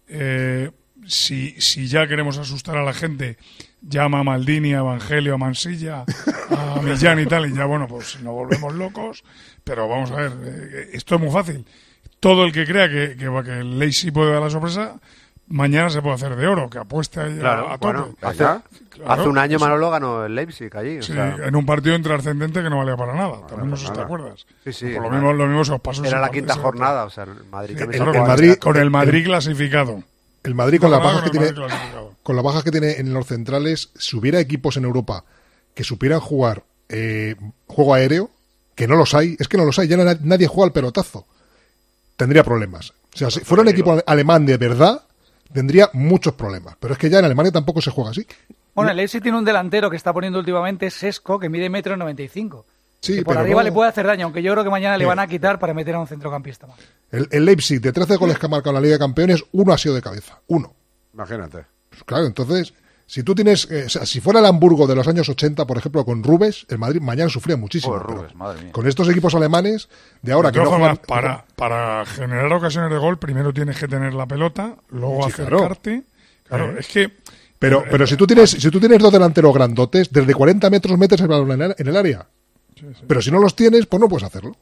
eh, 0.08 0.72
si, 1.08 1.60
si 1.60 1.88
ya 1.88 2.08
queremos 2.08 2.38
asustar 2.38 2.78
a 2.78 2.84
la 2.84 2.94
gente, 2.94 3.38
llama 3.88 4.20
a 4.20 4.24
Maldini, 4.24 4.74
a 4.74 4.80
Evangelio, 4.80 5.36
a 5.36 5.38
Mansilla, 5.38 6.04
a 6.50 6.80
Millán 6.84 7.20
y 7.20 7.26
tal, 7.26 7.50
y 7.50 7.54
ya, 7.56 7.66
bueno, 7.66 7.88
pues 7.88 8.20
nos 8.22 8.34
volvemos 8.34 8.74
locos. 8.74 9.24
Pero 9.64 9.88
vamos 9.88 10.12
a 10.12 10.16
ver, 10.16 10.32
eh, 10.44 10.90
esto 10.94 11.16
es 11.16 11.22
muy 11.22 11.32
fácil. 11.32 11.66
Todo 12.20 12.46
el 12.46 12.52
que 12.52 12.66
crea 12.66 12.88
que, 12.90 13.16
que, 13.18 13.26
que 13.44 13.60
el 13.60 13.78
Leipzig 13.80 14.12
puede 14.14 14.32
dar 14.34 14.42
la 14.42 14.50
sorpresa, 14.50 14.96
mañana 15.48 15.90
se 15.90 16.02
puede 16.02 16.16
hacer 16.16 16.36
de 16.36 16.48
oro, 16.48 16.70
que 16.70 16.78
apueste 16.80 17.20
ahí 17.20 17.38
a- 17.38 17.40
Claro, 17.40 17.68
a, 17.70 17.72
tope. 17.78 17.86
bueno, 17.86 18.16
hace, 18.22 18.44
Venga. 18.44 18.62
Claro, 18.90 19.12
hace 19.12 19.28
un 19.28 19.38
año. 19.38 19.60
Manolo 19.60 19.90
ganó 19.92 20.26
el 20.26 20.34
Leipzig 20.36 20.76
allí. 20.78 21.00
o 21.00 21.02
Sí, 21.04 21.14
sea, 21.14 21.36
en 21.44 21.56
un 21.56 21.66
partido 21.66 21.96
intrascendente 21.96 22.64
que 22.64 22.70
no 22.70 22.78
valía 22.78 22.96
para 22.96 23.14
nada. 23.14 23.46
También 23.48 23.70
no 23.70 23.78
sé 23.78 23.88
si 23.88 23.94
te 23.94 24.02
acuerdas. 24.02 24.46
Sí, 24.64 24.72
sí, 24.74 24.86
Por 24.94 25.02
lo 25.04 25.08
era- 25.10 25.12
mismo, 25.18 25.34
lo 25.34 25.48
mismo 25.48 25.66
se 25.66 25.74
os 25.74 25.82
pasó. 25.82 26.04
era 26.06 26.20
la 26.20 26.30
quinta 26.30 26.56
jornada, 26.56 27.04
o 27.06 27.10
sea, 27.10 27.26
el 27.26 27.44
Madrid 27.52 27.74
Sí, 27.76 27.80
también 27.82 28.04
el, 28.16 28.22
Madrid, 28.22 28.56
con 28.56 28.78
el 28.78 28.90
Madrid 28.90 29.26
clasificado. 29.26 30.02
El 30.44 30.56
Madrid 30.56 30.80
con 30.80 30.92
las 30.92 31.00
Ojalá 31.00 31.14
bajas 31.16 31.32
que 31.32 31.38
tiene. 31.40 31.54
Con 32.26 32.36
las 32.36 32.44
bajas 32.44 32.64
que 32.64 32.72
tiene 32.72 32.94
en 32.94 33.14
los 33.14 33.28
centrales, 33.28 33.92
si 33.96 34.16
hubiera 34.18 34.40
equipos 34.40 34.78
en 34.78 34.84
Europa 34.84 35.24
que 35.76 35.84
supieran 35.84 36.20
jugar 36.20 36.64
eh, 36.90 37.36
juego 37.68 37.94
aéreo, 37.94 38.32
que 38.74 38.88
no 38.88 38.96
los 38.96 39.14
hay, 39.14 39.36
es 39.40 39.48
que 39.48 39.58
no 39.58 39.64
los 39.64 39.78
hay, 39.78 39.88
ya 39.88 39.96
na- 39.98 40.18
nadie 40.24 40.48
juega 40.48 40.66
al 40.66 40.72
pelotazo, 40.74 41.28
tendría 42.18 42.44
problemas. 42.44 42.94
O 43.14 43.18
sea, 43.18 43.30
si 43.30 43.42
fuera 43.42 43.62
un 43.62 43.68
equipo 43.70 44.02
alemán 44.08 44.44
de 44.48 44.58
verdad, 44.58 45.04
tendría 45.54 45.92
muchos 45.94 46.34
problemas. 46.34 46.76
Pero 46.80 46.94
es 46.94 47.00
que 47.00 47.12
ya 47.12 47.20
en 47.20 47.26
Alemania 47.26 47.52
tampoco 47.52 47.80
se 47.80 47.92
juega 47.92 48.10
así. 48.10 48.26
Bueno, 48.74 48.90
el 48.92 48.98
Leipzig 48.98 49.22
tiene 49.22 49.38
un 49.38 49.46
delantero 49.46 49.90
que 49.92 49.96
está 49.98 50.12
poniendo 50.12 50.40
últimamente 50.40 50.90
Sesco, 50.90 51.40
que 51.40 51.48
mide 51.48 51.70
metro 51.70 51.96
noventa 51.96 52.24
y 52.24 52.28
cinco. 52.28 52.66
Sí, 53.02 53.18
que 53.18 53.24
por 53.24 53.38
arriba 53.38 53.62
no- 53.62 53.66
le 53.66 53.72
puede 53.72 53.90
hacer 53.90 54.08
daño, 54.08 54.26
aunque 54.26 54.42
yo 54.42 54.52
creo 54.54 54.64
que 54.64 54.70
mañana 54.72 54.98
le 54.98 55.06
van 55.06 55.20
a 55.20 55.28
quitar 55.28 55.60
para 55.60 55.74
meter 55.76 55.94
a 55.94 56.00
un 56.00 56.08
centrocampista 56.08 56.66
más. 56.66 56.78
El, 57.12 57.28
el 57.32 57.46
Leipzig, 57.46 57.80
de 57.80 57.92
13 57.94 58.16
goles 58.16 58.40
que 58.40 58.48
ha 58.48 58.50
marcado 58.50 58.72
en 58.72 58.76
la 58.76 58.82
Liga 58.82 58.94
de 58.96 59.00
Campeones, 59.00 59.44
uno 59.52 59.72
ha 59.74 59.78
sido 59.78 59.94
de 59.96 60.02
cabeza. 60.02 60.40
Uno. 60.48 60.74
Imagínate. 61.14 61.66
Pues 61.96 62.04
claro, 62.06 62.26
entonces, 62.26 62.74
si 63.08 63.24
tú 63.24 63.36
tienes, 63.36 63.70
eh, 63.72 63.84
o 63.86 63.90
sea, 63.90 64.06
si 64.06 64.20
fuera 64.20 64.40
el 64.40 64.46
Hamburgo 64.46 64.88
de 64.88 64.96
los 64.96 65.08
años 65.08 65.30
80, 65.30 65.66
por 65.66 65.78
ejemplo, 65.78 66.04
con 66.06 66.24
Rubes, 66.24 66.66
el 66.70 66.78
Madrid 66.78 67.02
mañana 67.02 67.30
sufría 67.30 67.56
muchísimo. 67.56 67.94
Joder, 67.94 68.06
pero 68.08 68.18
Rubes, 68.20 68.36
madre 68.36 68.62
mía. 68.64 68.72
Con 68.72 68.88
estos 68.88 69.08
equipos 69.10 69.34
alemanes 69.36 69.88
de 70.22 70.32
ahora 70.34 70.52
que 70.52 70.60
no 70.60 70.66
todas 70.66 70.80
juegan, 70.80 70.98
formas, 70.98 71.08
para, 71.08 71.46
para 71.56 72.06
generar 72.06 72.52
ocasiones 72.52 72.92
de 72.92 72.98
gol, 72.98 73.18
primero 73.20 73.54
tienes 73.54 73.78
que 73.78 73.88
tener 73.88 74.14
la 74.14 74.26
pelota, 74.26 74.76
luego 74.90 75.24
Sí, 75.26 75.32
acercarte. 75.32 76.04
Claro, 76.48 76.72
Eh. 76.72 76.76
es 76.80 76.88
que 76.88 77.12
Pero, 77.60 77.84
pero 77.90 78.06
si 78.06 78.16
tú 78.18 78.28
tienes, 78.28 78.52
si 78.52 78.70
tú 78.70 78.80
tienes 78.80 79.00
dos 79.00 79.12
delanteros 79.14 79.54
grandotes, 79.54 80.12
desde 80.12 80.34
40 80.34 80.70
metros 80.70 80.98
metes 80.98 81.22
el 81.22 81.28
balón 81.28 81.52
en 81.54 81.62
el, 81.62 81.76
en 81.78 81.88
el 81.88 81.96
área. 81.96 82.28
Pero 83.08 83.22
si 83.22 83.32
no 83.32 83.40
los 83.40 83.56
tienes, 83.56 83.86
pues 83.86 84.00
no 84.02 84.10
puedes 84.10 84.26
hacerlo. 84.26 84.56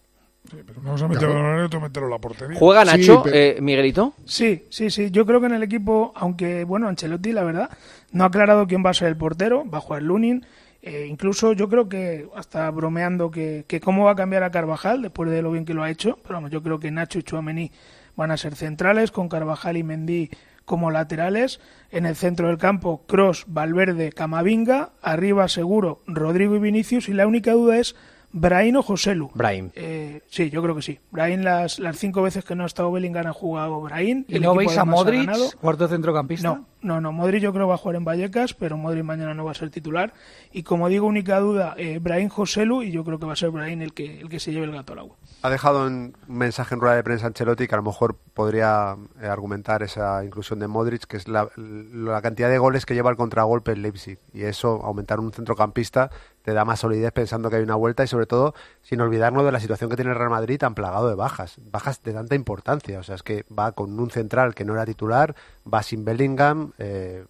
El 0.51 1.63
otro 1.85 2.09
la 2.09 2.19
portería. 2.19 2.57
¿Juega 2.57 2.85
Sí, 2.85 2.97
Nacho, 2.97 3.21
pero- 3.23 3.35
eh, 3.35 3.57
Miguelito? 3.61 4.13
Sí, 4.25 4.65
sí, 4.69 4.89
sí. 4.89 5.09
Yo 5.11 5.25
creo 5.25 5.39
que 5.39 5.47
en 5.47 5.53
el 5.53 5.63
equipo, 5.63 6.11
aunque, 6.15 6.63
bueno, 6.63 6.87
Ancelotti, 6.87 7.31
la 7.31 7.43
verdad, 7.43 7.69
no 8.11 8.23
ha 8.23 8.27
aclarado 8.27 8.67
quién 8.67 8.83
va 8.85 8.89
a 8.91 8.93
ser 8.93 9.07
el 9.07 9.17
portero, 9.17 9.69
va 9.69 9.77
a 9.77 9.81
jugar 9.81 10.03
Lunin. 10.03 10.45
Eh, 10.81 11.07
incluso 11.09 11.53
yo 11.53 11.69
creo 11.69 11.87
que, 11.87 12.27
hasta 12.35 12.69
bromeando, 12.69 13.31
que, 13.31 13.63
que 13.67 13.79
cómo 13.79 14.03
va 14.05 14.11
a 14.11 14.15
cambiar 14.15 14.43
a 14.43 14.51
Carvajal 14.51 15.01
después 15.01 15.29
de 15.29 15.41
lo 15.41 15.51
bien 15.51 15.63
que 15.65 15.73
lo 15.73 15.83
ha 15.83 15.89
hecho. 15.89 16.19
Pero 16.23 16.35
vamos, 16.35 16.51
yo 16.51 16.61
creo 16.61 16.79
que 16.79 16.91
Nacho 16.91 17.19
y 17.19 17.23
Chuamení 17.23 17.71
van 18.15 18.31
a 18.31 18.37
ser 18.37 18.55
centrales, 18.55 19.11
con 19.11 19.29
Carvajal 19.29 19.77
y 19.77 19.83
Mendy 19.83 20.29
como 20.65 20.91
laterales. 20.91 21.61
En 21.89 22.05
el 22.05 22.15
centro 22.17 22.47
del 22.49 22.57
campo, 22.57 23.05
Cross, 23.07 23.45
Valverde, 23.47 24.11
Camavinga. 24.11 24.91
Arriba, 25.01 25.47
seguro, 25.47 26.01
Rodrigo 26.05 26.55
y 26.55 26.59
Vinicius. 26.59 27.07
Y 27.07 27.13
la 27.13 27.27
única 27.27 27.53
duda 27.53 27.77
es 27.77 27.95
Brahim 28.33 28.77
o 28.77 28.81
Joselu. 28.83 29.29
Brahim. 29.35 29.69
Eh, 29.75 30.21
sí, 30.27 30.49
yo 30.49 30.61
creo 30.63 30.75
que 30.75 30.81
sí. 30.81 30.99
Brahim, 31.11 31.41
las, 31.41 31.77
las 31.79 31.97
cinco 31.97 32.21
veces 32.23 32.43
que 32.43 32.55
no 32.55 32.63
ha 32.63 32.65
estado 32.65 32.91
Bellingham 32.91 33.27
ha 33.27 33.33
jugado 33.33 33.79
Brahim. 33.79 34.25
¿Y 34.27 34.35
El 34.37 34.41
no 34.41 34.55
veis 34.55 34.75
a 34.77 34.85
Modric, 34.85 35.29
cuarto 35.61 35.87
centrocampista? 35.87 36.47
No, 36.47 36.65
no, 36.81 36.99
no. 36.99 37.11
Modric 37.11 37.41
yo 37.43 37.53
creo 37.53 37.65
que 37.65 37.69
va 37.69 37.75
a 37.75 37.77
jugar 37.77 37.95
en 37.97 38.05
Vallecas, 38.05 38.53
pero 38.55 38.75
Modric 38.75 39.03
mañana 39.03 39.33
no 39.35 39.45
va 39.45 39.51
a 39.51 39.53
ser 39.53 39.69
titular. 39.69 40.13
Y 40.51 40.63
como 40.63 40.89
digo, 40.89 41.05
única 41.05 41.39
duda, 41.39 41.75
eh, 41.77 41.99
Brahim 42.01 42.29
Joselu, 42.29 42.81
y 42.81 42.91
yo 42.91 43.03
creo 43.03 43.19
que 43.19 43.25
va 43.27 43.33
a 43.33 43.35
ser 43.37 43.51
Brahim 43.51 43.81
el 43.83 43.93
que, 43.93 44.21
el 44.21 44.29
que 44.29 44.39
se 44.39 44.51
lleve 44.51 44.65
el 44.65 44.71
gato 44.71 44.93
al 44.93 44.99
agua. 44.99 45.15
Ha 45.43 45.49
dejado 45.51 45.87
en- 45.87 46.15
un 46.27 46.37
mensaje 46.37 46.73
en 46.73 46.81
rueda 46.81 46.95
de 46.95 47.03
prensa 47.03 47.27
Ancelotti 47.27 47.67
que 47.67 47.75
a 47.75 47.77
lo 47.77 47.83
mejor 47.83 48.17
podría 48.33 48.95
eh, 49.21 49.27
argumentar 49.27 49.83
esa 49.83 50.25
inclusión 50.25 50.57
de 50.59 50.67
Modric, 50.67 51.03
que 51.05 51.17
es 51.17 51.27
la, 51.27 51.49
la 51.55 52.21
cantidad 52.23 52.49
de 52.49 52.57
goles 52.57 52.85
que 52.87 52.95
lleva 52.95 53.11
el 53.11 53.15
contragolpe 53.17 53.73
el 53.73 53.83
Leipzig. 53.83 54.17
Y 54.33 54.41
eso, 54.43 54.81
aumentar 54.83 55.19
un 55.19 55.31
centrocampista, 55.31 56.09
te 56.43 56.53
da 56.53 56.65
más 56.65 56.81
solidez 56.81 57.11
pensando 57.11 57.49
que 57.49 57.55
hay 57.55 57.63
una 57.63 57.75
vuelta 57.75 58.03
y 58.03 58.07
sobre 58.07 58.25
todo 58.25 58.53
sin 58.81 59.01
olvidarnos 59.01 59.45
de 59.45 59.51
la 59.51 59.59
situación 59.59 59.89
que 59.89 59.95
tiene 59.95 60.11
el 60.11 60.17
Real 60.17 60.29
Madrid 60.29 60.59
tan 60.59 60.75
plagado 60.75 61.09
de 61.09 61.15
bajas. 61.15 61.57
Bajas 61.71 62.03
de 62.03 62.13
tanta 62.13 62.35
importancia. 62.35 62.99
O 62.99 63.03
sea, 63.03 63.15
es 63.15 63.23
que 63.23 63.45
va 63.57 63.71
con 63.71 63.99
un 63.99 64.11
central 64.11 64.53
que 64.53 64.65
no 64.65 64.73
era 64.73 64.85
titular, 64.85 65.35
va 65.71 65.81
sin 65.81 66.05
Bellingham, 66.05 66.73
eh, 66.77 67.25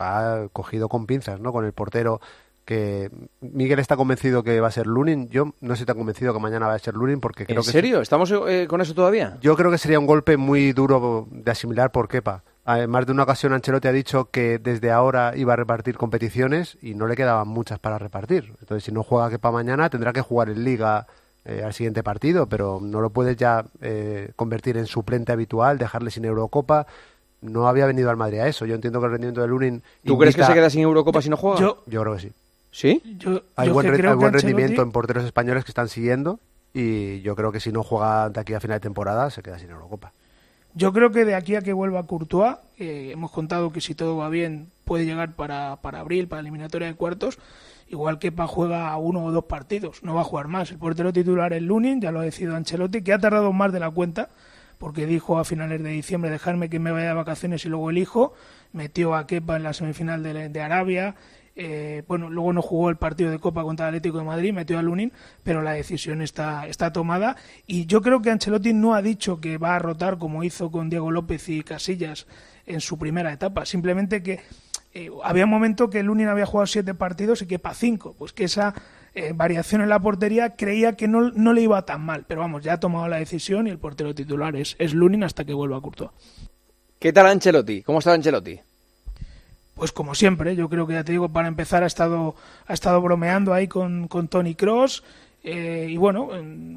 va 0.00 0.48
cogido 0.52 0.88
con 0.88 1.06
pinzas, 1.06 1.40
¿no? 1.40 1.52
Con 1.52 1.64
el 1.64 1.72
portero 1.72 2.20
que 2.64 3.10
Miguel 3.40 3.78
está 3.78 3.96
convencido 3.96 4.42
que 4.42 4.60
va 4.60 4.68
a 4.68 4.72
ser 4.72 4.88
Lunin. 4.88 5.28
Yo 5.30 5.54
no 5.60 5.72
estoy 5.74 5.86
tan 5.86 5.96
convencido 5.96 6.34
que 6.34 6.40
mañana 6.40 6.66
va 6.66 6.74
a 6.74 6.78
ser 6.80 6.94
Lunin 6.94 7.20
porque 7.20 7.46
creo 7.46 7.60
¿En 7.60 7.64
que 7.64 7.70
serio? 7.70 8.00
¿Estamos 8.00 8.32
eh, 8.48 8.66
con 8.68 8.80
eso 8.80 8.92
todavía? 8.92 9.38
yo 9.40 9.56
creo 9.56 9.70
que 9.70 9.78
sería 9.78 10.00
un 10.00 10.06
golpe 10.06 10.36
muy 10.36 10.72
duro 10.72 11.28
de 11.30 11.50
asimilar 11.50 11.92
por 11.92 12.08
Kepa. 12.08 12.42
Además 12.68 13.06
de 13.06 13.12
una 13.12 13.22
ocasión 13.22 13.52
Ancelotti 13.52 13.86
ha 13.88 13.92
dicho 13.92 14.28
que 14.30 14.58
desde 14.58 14.90
ahora 14.90 15.32
iba 15.36 15.52
a 15.52 15.56
repartir 15.56 15.96
competiciones 15.96 16.76
y 16.82 16.94
no 16.94 17.06
le 17.06 17.14
quedaban 17.14 17.46
muchas 17.46 17.78
para 17.78 17.96
repartir. 17.98 18.52
Entonces 18.60 18.82
si 18.84 18.90
no 18.92 19.04
juega 19.04 19.30
Kepa 19.30 19.52
mañana 19.52 19.88
tendrá 19.88 20.12
que 20.12 20.20
jugar 20.20 20.48
en 20.50 20.64
Liga 20.64 21.06
eh, 21.44 21.62
al 21.64 21.72
siguiente 21.72 22.02
partido, 22.02 22.46
pero 22.48 22.80
no 22.82 23.00
lo 23.00 23.10
puedes 23.10 23.36
ya 23.36 23.64
eh, 23.80 24.32
convertir 24.34 24.76
en 24.78 24.86
suplente 24.86 25.30
habitual, 25.30 25.78
dejarle 25.78 26.10
sin 26.10 26.24
Eurocopa. 26.24 26.86
No 27.40 27.68
había 27.68 27.86
venido 27.86 28.10
al 28.10 28.16
Madrid 28.16 28.40
a 28.40 28.48
eso. 28.48 28.66
Yo 28.66 28.74
entiendo 28.74 28.98
que 28.98 29.06
el 29.06 29.12
rendimiento 29.12 29.42
de 29.42 29.46
Lunin. 29.46 29.82
¿Tú 30.04 30.18
crees 30.18 30.34
que 30.34 30.42
se 30.42 30.52
queda 30.54 30.68
sin 30.68 30.80
Eurocopa 30.80 31.22
si 31.22 31.28
no 31.30 31.36
juega? 31.36 31.60
Yo, 31.60 31.84
Yo 31.86 32.02
creo 32.02 32.14
que 32.14 32.20
sí. 32.20 32.32
¿Sí? 32.72 33.00
Yo, 33.18 33.42
Hay 33.54 33.68
yo 33.68 33.74
buen, 33.74 33.86
que 33.86 33.90
re- 33.92 33.96
hay 33.98 34.02
que 34.02 34.14
buen 34.16 34.32
Ancelotti- 34.32 34.40
rendimiento 34.42 34.82
en 34.82 34.90
porteros 34.90 35.24
españoles 35.24 35.64
que 35.64 35.70
están 35.70 35.88
siguiendo 35.88 36.40
y 36.74 37.20
yo 37.20 37.36
creo 37.36 37.52
que 37.52 37.60
si 37.60 37.70
no 37.70 37.84
juega 37.84 38.28
de 38.28 38.40
aquí 38.40 38.54
a 38.54 38.60
final 38.60 38.76
de 38.76 38.80
temporada 38.82 39.30
se 39.30 39.40
queda 39.42 39.58
sin 39.58 39.70
Eurocopa. 39.70 40.12
Yo 40.76 40.92
creo 40.92 41.10
que 41.10 41.24
de 41.24 41.34
aquí 41.34 41.54
a 41.54 41.62
que 41.62 41.72
vuelva 41.72 42.06
Courtois, 42.06 42.56
eh, 42.76 43.08
hemos 43.10 43.30
contado 43.30 43.72
que 43.72 43.80
si 43.80 43.94
todo 43.94 44.18
va 44.18 44.28
bien 44.28 44.68
puede 44.84 45.06
llegar 45.06 45.32
para, 45.32 45.76
para 45.76 46.00
abril, 46.00 46.28
para 46.28 46.40
eliminatoria 46.40 46.86
de 46.86 46.94
cuartos. 46.94 47.38
Igual 47.88 48.18
que 48.18 48.30
juega 48.30 48.94
uno 48.98 49.24
o 49.24 49.32
dos 49.32 49.46
partidos, 49.46 50.02
no 50.02 50.14
va 50.14 50.20
a 50.20 50.24
jugar 50.24 50.48
más. 50.48 50.70
El 50.70 50.76
portero 50.76 51.14
titular 51.14 51.54
es 51.54 51.62
Lunin, 51.62 52.02
ya 52.02 52.12
lo 52.12 52.20
ha 52.20 52.24
decidido 52.24 52.56
Ancelotti, 52.56 53.00
que 53.00 53.14
ha 53.14 53.18
tardado 53.18 53.54
más 53.54 53.72
de 53.72 53.80
la 53.80 53.90
cuenta, 53.90 54.28
porque 54.76 55.06
dijo 55.06 55.38
a 55.38 55.46
finales 55.46 55.82
de 55.82 55.88
diciembre 55.88 56.30
dejarme 56.30 56.68
que 56.68 56.78
me 56.78 56.92
vaya 56.92 57.08
de 57.08 57.14
vacaciones 57.14 57.64
y 57.64 57.70
luego 57.70 57.88
elijo. 57.88 58.34
Metió 58.74 59.14
a 59.14 59.26
Kepa 59.26 59.56
en 59.56 59.62
la 59.62 59.72
semifinal 59.72 60.22
de 60.22 60.60
Arabia. 60.60 61.14
Eh, 61.58 62.02
bueno, 62.06 62.28
luego 62.28 62.52
no 62.52 62.60
jugó 62.60 62.90
el 62.90 62.96
partido 62.96 63.30
de 63.30 63.38
Copa 63.38 63.62
contra 63.62 63.86
el 63.86 63.94
Atlético 63.94 64.18
de 64.18 64.24
Madrid, 64.24 64.52
metió 64.52 64.78
a 64.78 64.82
Lunin, 64.82 65.10
pero 65.42 65.62
la 65.62 65.72
decisión 65.72 66.20
está, 66.20 66.66
está 66.66 66.92
tomada. 66.92 67.36
Y 67.66 67.86
yo 67.86 68.02
creo 68.02 68.20
que 68.20 68.30
Ancelotti 68.30 68.74
no 68.74 68.94
ha 68.94 69.00
dicho 69.00 69.40
que 69.40 69.56
va 69.56 69.74
a 69.74 69.78
rotar 69.78 70.18
como 70.18 70.44
hizo 70.44 70.70
con 70.70 70.90
Diego 70.90 71.10
López 71.10 71.48
y 71.48 71.62
Casillas 71.62 72.26
en 72.66 72.82
su 72.82 72.98
primera 72.98 73.32
etapa. 73.32 73.64
Simplemente 73.64 74.22
que 74.22 74.40
eh, 74.92 75.10
había 75.24 75.44
un 75.44 75.50
momento 75.50 75.88
que 75.88 76.02
Lunin 76.02 76.28
había 76.28 76.44
jugado 76.44 76.66
siete 76.66 76.92
partidos 76.94 77.40
y 77.40 77.46
Kepa 77.46 77.72
cinco. 77.72 78.14
Pues 78.18 78.34
que 78.34 78.44
esa 78.44 78.74
eh, 79.14 79.32
variación 79.34 79.80
en 79.80 79.88
la 79.88 79.98
portería 79.98 80.56
creía 80.56 80.94
que 80.94 81.08
no, 81.08 81.30
no 81.30 81.54
le 81.54 81.62
iba 81.62 81.86
tan 81.86 82.02
mal. 82.02 82.26
Pero 82.28 82.42
vamos, 82.42 82.64
ya 82.64 82.74
ha 82.74 82.80
tomado 82.80 83.08
la 83.08 83.16
decisión 83.16 83.66
y 83.66 83.70
el 83.70 83.78
portero 83.78 84.14
titular 84.14 84.54
es, 84.56 84.76
es 84.78 84.92
Lunin 84.92 85.24
hasta 85.24 85.46
que 85.46 85.54
vuelva 85.54 85.78
a 85.78 85.80
Courtois. 85.80 86.10
¿Qué 86.98 87.14
tal 87.14 87.26
Ancelotti? 87.26 87.82
¿Cómo 87.82 88.00
está 88.00 88.12
Ancelotti? 88.12 88.60
Pues 89.76 89.92
como 89.92 90.14
siempre, 90.14 90.56
yo 90.56 90.68
creo 90.68 90.86
que 90.86 90.94
ya 90.94 91.04
te 91.04 91.12
digo, 91.12 91.28
para 91.28 91.48
empezar 91.48 91.82
ha 91.82 91.86
estado, 91.86 92.34
ha 92.66 92.72
estado 92.72 93.00
bromeando 93.02 93.52
ahí 93.52 93.68
con, 93.68 94.08
con 94.08 94.26
Tony 94.26 94.54
Cross. 94.54 95.04
y 95.44 95.96
bueno, 95.98 96.30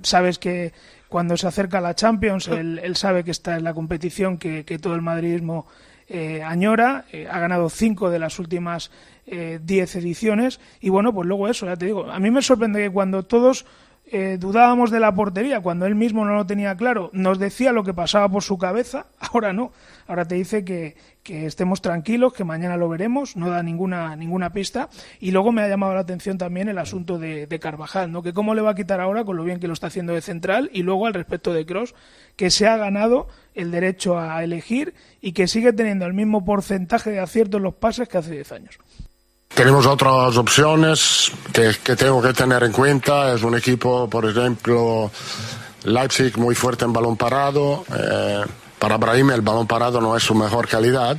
sabes 0.04 0.38
que 0.38 0.74
cuando 1.08 1.38
se 1.38 1.48
acerca 1.48 1.80
la 1.82 1.96
Champions, 1.96 2.48
él, 2.50 2.80
él 2.84 2.96
sabe 2.98 3.24
que 3.24 3.32
está 3.32 3.56
en 3.56 3.64
la 3.64 3.74
competición 3.74 4.38
que, 4.38 4.66
que 4.66 4.80
todo 4.80 4.96
el 4.96 5.02
madridismo 5.02 5.66
eh, 6.10 6.44
añora. 6.44 7.06
Eh, 7.12 7.28
ha 7.30 7.40
ganado 7.40 7.70
cinco 7.70 8.10
de 8.10 8.20
las 8.20 8.38
últimas 8.38 8.92
eh, 9.28 9.60
diez 9.64 9.96
ediciones. 9.96 10.60
Y 10.82 10.90
bueno, 10.90 11.14
pues 11.14 11.28
luego 11.28 11.48
eso, 11.48 11.66
ya 11.66 11.78
te 11.78 11.86
digo. 11.86 12.12
A 12.12 12.20
mí 12.20 12.32
me 12.32 12.42
sorprende 12.42 12.82
que 12.82 12.90
cuando 12.90 13.24
todos 13.24 13.66
eh, 14.12 14.38
dudábamos 14.40 14.90
de 14.90 15.00
la 15.00 15.14
portería, 15.14 15.62
cuando 15.62 15.86
él 15.86 15.94
mismo 15.94 16.26
no 16.26 16.34
lo 16.34 16.46
tenía 16.48 16.76
claro, 16.76 17.12
nos 17.14 17.38
decía 17.38 17.72
lo 17.72 17.84
que 17.84 17.94
pasaba 17.94 18.28
por 18.28 18.42
su 18.42 18.58
cabeza, 18.58 19.06
ahora 19.20 19.54
no. 19.54 19.72
Ahora 20.08 20.26
te 20.26 20.36
dice 20.36 20.66
que, 20.66 20.96
que 21.30 21.46
estemos 21.46 21.80
tranquilos, 21.80 22.34
que 22.34 22.44
mañana 22.44 22.76
lo 22.76 22.90
veremos, 22.90 23.36
no 23.36 23.52
da 23.52 23.62
ninguna, 23.62 24.16
ninguna 24.16 24.52
pista. 24.52 24.90
Y 25.20 25.30
luego 25.30 25.52
me 25.52 25.62
ha 25.62 25.68
llamado 25.68 25.94
la 25.94 26.00
atención 26.00 26.40
también 26.40 26.70
el 26.70 26.80
asunto 26.80 27.20
de, 27.20 27.48
Carvajal, 27.62 28.12
¿no? 28.12 28.24
que 28.24 28.34
cómo 28.34 28.56
le 28.56 28.64
va 28.64 28.72
a 28.72 28.76
quitar 28.76 29.00
ahora 29.00 29.24
con 29.24 29.38
lo 29.38 29.44
bien 29.44 29.60
que 29.60 29.68
lo 29.68 29.74
está 29.74 29.88
haciendo 29.88 30.14
de 30.14 30.22
central 30.22 30.72
y 30.74 30.82
luego 30.82 31.06
al 31.06 31.14
respecto 31.14 31.54
de 31.54 31.68
Cross, 31.68 31.94
que 32.36 32.50
se 32.50 32.66
ha 32.66 32.78
ganado 32.78 33.28
el 33.54 33.70
derecho 33.70 34.18
a 34.18 34.44
elegir 34.44 34.96
y 35.22 35.34
que 35.34 35.48
sigue 35.48 35.72
teniendo 35.72 36.08
el 36.08 36.16
mismo 36.16 36.44
porcentaje 36.44 37.12
de 37.12 37.20
acierto 37.20 37.58
en 37.58 37.64
los 37.64 37.76
pases 37.76 38.10
que 38.10 38.18
hace 38.18 38.32
10 38.32 38.52
años. 38.54 38.80
Tenemos 39.50 39.86
otras 39.86 40.36
opciones 40.36 41.32
que, 41.54 41.74
que 41.84 41.96
tengo 41.96 42.24
que 42.24 42.34
tener 42.34 42.64
en 42.64 42.72
cuenta. 42.72 43.36
Es 43.36 43.44
un 43.44 43.56
equipo, 43.56 44.10
por 44.10 44.28
ejemplo, 44.28 45.12
Leipzig 45.84 46.40
muy 46.40 46.56
fuerte 46.56 46.86
en 46.86 46.94
balón 46.94 47.18
parado. 47.18 47.84
Eh, 47.96 48.46
para 48.80 48.98
Brahim 48.98 49.32
el 49.32 49.42
balón 49.42 49.68
parado 49.68 50.00
no 50.02 50.16
es 50.16 50.24
su 50.24 50.34
mejor 50.34 50.68
calidad. 50.68 51.18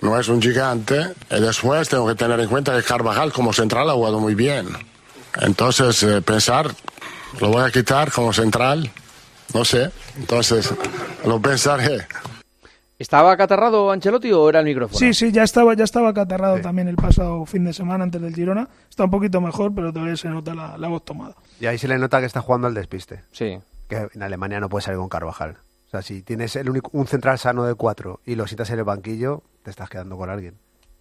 No 0.00 0.18
es 0.18 0.28
un 0.28 0.40
gigante. 0.40 1.14
Y 1.30 1.40
después 1.40 1.88
tengo 1.88 2.06
que 2.06 2.14
tener 2.14 2.38
en 2.38 2.48
cuenta 2.48 2.76
que 2.76 2.82
Carvajal 2.82 3.32
como 3.32 3.52
central 3.52 3.88
ha 3.90 3.94
jugado 3.94 4.20
muy 4.20 4.34
bien. 4.34 4.68
Entonces, 5.40 6.02
eh, 6.02 6.22
pensar, 6.22 6.70
lo 7.40 7.48
voy 7.48 7.62
a 7.62 7.70
quitar 7.70 8.12
como 8.12 8.32
central. 8.32 8.90
No 9.52 9.64
sé. 9.64 9.90
Entonces, 10.16 10.72
lo 11.24 11.40
pensaré. 11.40 12.06
¿Estaba 12.98 13.32
acatarrado 13.32 13.90
Ancelotti 13.90 14.30
o 14.30 14.48
era 14.48 14.60
el 14.60 14.66
micrófono? 14.66 14.98
Sí, 14.98 15.12
sí, 15.12 15.32
ya 15.32 15.42
estaba, 15.42 15.74
ya 15.74 15.84
estaba 15.84 16.10
acatarrado 16.10 16.60
también 16.60 16.86
el 16.86 16.96
pasado 16.96 17.44
fin 17.44 17.64
de 17.64 17.72
semana 17.72 18.04
antes 18.04 18.20
del 18.22 18.34
Girona. 18.34 18.68
Está 18.88 19.04
un 19.04 19.10
poquito 19.10 19.40
mejor, 19.40 19.74
pero 19.74 19.92
todavía 19.92 20.16
se 20.16 20.28
nota 20.28 20.54
la, 20.54 20.78
la 20.78 20.88
voz 20.88 21.04
tomada. 21.04 21.34
Y 21.60 21.66
ahí 21.66 21.76
se 21.76 21.88
le 21.88 21.98
nota 21.98 22.20
que 22.20 22.26
está 22.26 22.40
jugando 22.40 22.68
al 22.68 22.74
despiste. 22.74 23.24
Sí. 23.32 23.58
Que 23.88 24.08
en 24.14 24.22
Alemania 24.22 24.60
no 24.60 24.68
puede 24.68 24.84
salir 24.84 24.98
con 24.98 25.08
Carvajal. 25.08 25.56
Sea, 25.94 26.02
si 26.02 26.22
tienes 26.22 26.56
el 26.56 26.68
único, 26.68 26.90
un 26.92 27.06
central 27.06 27.38
sano 27.38 27.64
de 27.64 27.74
cuatro 27.74 28.20
y 28.26 28.34
lo 28.34 28.46
sientas 28.48 28.68
en 28.70 28.78
el 28.80 28.84
banquillo, 28.84 29.42
te 29.62 29.70
estás 29.70 29.88
quedando 29.88 30.16
con 30.16 30.28
alguien. 30.28 30.56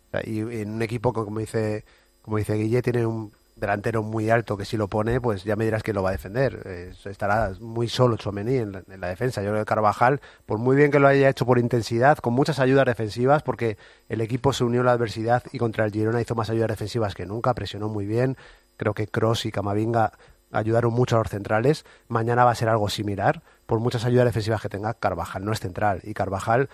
O 0.10 0.12
sea, 0.12 0.22
y 0.24 0.39
en 0.39 0.70
un 0.72 0.82
equipo, 0.84 1.12
que, 1.14 1.24
como 1.24 1.39
dice, 1.39 1.84
como 2.22 2.38
dice 2.38 2.54
Guille, 2.54 2.82
tiene 2.84 3.06
un 3.06 3.32
delantero 3.56 4.04
muy 4.04 4.30
alto 4.30 4.56
que 4.56 4.66
si 4.66 4.78
lo 4.78 4.88
pone, 4.88 5.20
pues 5.20 5.44
ya 5.44 5.56
me 5.56 5.66
dirás 5.66 5.82
que 5.82 5.94
lo 5.94 6.04
va 6.04 6.10
a 6.10 6.12
defender. 6.12 6.94
Estará 7.06 7.52
muy 7.60 7.88
solo 7.88 8.18
Chomení 8.18 8.58
en, 8.58 8.72
la- 8.74 8.84
en 8.88 9.02
la 9.02 9.08
defensa. 9.08 9.41
Yo 9.41 9.50
creo 9.50 9.62
que 9.62 9.66
Carvajal, 9.66 10.22
por 10.46 10.60
muy 10.60 10.76
bien 10.76 10.91
que 10.91 11.00
lo 11.00 11.08
haya 11.08 11.28
hecho 11.30 11.46
por 11.46 11.58
intensidad, 11.58 12.18
con 12.20 12.34
muchas 12.34 12.60
ayudas 12.60 12.86
defensivas, 12.86 13.41
porque 13.41 13.78
el 14.10 14.22
equipo 14.22 14.54
se 14.54 14.64
unió 14.64 14.82
a 14.82 14.84
la 14.84 14.91
adversidad 14.91 15.41
y 15.52 15.58
contra 15.58 15.86
el 15.86 15.91
Girona 15.91 16.22
hizo 16.22 16.36
más 16.36 16.50
ayudas 16.52 16.70
defensivas 16.70 17.16
que 17.16 17.26
nunca, 17.26 17.54
presionó 17.56 17.89
muy 17.89 18.06
bien. 18.06 18.38
Creo 18.78 18.94
que 18.94 19.08
Cross 19.08 19.46
y 19.48 19.52
Camavinga 19.52 20.12
ayudaron 20.52 20.94
mucho 20.94 21.16
a 21.16 21.20
los 21.20 21.30
centrales. 21.30 21.84
Mañana 22.08 22.46
va 22.46 22.52
a 22.52 22.56
ser 22.56 22.70
algo 22.70 22.89
similar. 22.89 23.41
Por 23.74 23.80
muchas 23.80 24.06
ayudas 24.06 24.26
defensivas 24.26 24.62
que 24.62 24.70
tenga, 24.70 24.94
Carvajal 24.94 25.44
no 25.44 25.52
es 25.52 25.60
central. 25.60 26.00
Y 26.04 26.14
Carvajal, 26.14 26.70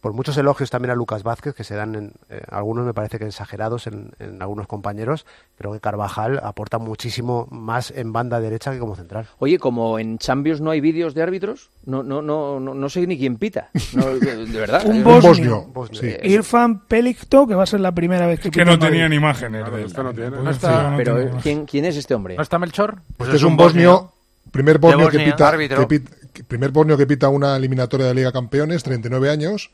por 0.00 0.12
muchos 0.12 0.36
elogios 0.36 0.70
también 0.70 0.92
a 0.92 0.94
Lucas 0.94 1.24
Vázquez, 1.24 1.54
que 1.56 1.64
se 1.64 1.74
dan 1.74 1.96
en, 1.96 2.12
eh, 2.30 2.40
algunos 2.52 2.86
me 2.86 2.94
parece 2.94 3.18
que 3.18 3.26
exagerados 3.26 3.88
en, 3.88 4.12
en 4.20 4.40
algunos 4.40 4.68
compañeros, 4.68 5.26
creo 5.58 5.72
que 5.72 5.80
Carvajal 5.80 6.38
aporta 6.44 6.78
muchísimo 6.78 7.48
más 7.50 7.90
en 7.90 8.12
banda 8.12 8.38
derecha 8.38 8.70
que 8.70 8.78
como 8.78 8.94
central. 8.94 9.26
Oye, 9.40 9.58
como 9.58 9.98
en 9.98 10.18
Champions 10.18 10.60
no 10.60 10.70
hay 10.70 10.80
vídeos 10.80 11.14
de 11.14 11.22
árbitros, 11.24 11.70
no, 11.84 12.04
no, 12.04 12.22
no, 12.22 12.60
no, 12.60 12.74
no 12.74 12.88
sé 12.88 13.04
ni 13.08 13.18
quién 13.18 13.38
pita. 13.38 13.70
No, 13.94 14.06
de, 14.14 14.46
de 14.46 14.60
verdad. 14.60 14.82
Un 14.86 14.98
Eh, 14.98 15.02
bosnio. 15.02 15.66
Sí. 15.90 16.14
Irfan 16.22 16.86
Pelikto, 16.86 17.48
que 17.48 17.56
va 17.56 17.64
a 17.64 17.66
ser 17.66 17.80
la 17.80 17.90
primera 17.90 18.28
vez 18.28 18.38
que 18.38 18.50
que 18.52 18.60
pita 18.60 18.70
no 18.70 18.78
tenían 18.78 19.12
imágenes 19.12 19.68
de 19.68 19.80
él. 19.80 19.86
Este 19.86 20.00
no 20.04 20.12
tiene. 20.14 20.48
Está- 20.48 20.82
sí, 20.84 20.90
no 20.92 20.96
pero. 20.96 21.38
¿quién, 21.42 21.66
quién 21.66 21.84
es 21.86 21.96
este 21.96 22.14
hombre? 22.14 22.36
¿No 22.36 22.42
está 22.42 22.60
Melchor? 22.60 23.00
Pues 23.16 23.34
es 23.34 23.42
un 23.42 23.56
bosnio, 23.56 24.12
primer 24.52 24.78
bosnio 24.78 25.08
que 25.08 25.18
pita, 25.18 25.48
árbitro. 25.48 25.88
que 25.88 25.98
que- 26.00 26.25
primer 26.44 26.70
bosnio 26.70 26.96
que 26.96 27.06
pita 27.06 27.28
una 27.28 27.56
eliminatoria 27.56 28.06
de 28.06 28.14
Liga 28.14 28.32
Campeones, 28.32 28.82
39 28.82 29.30
años, 29.30 29.70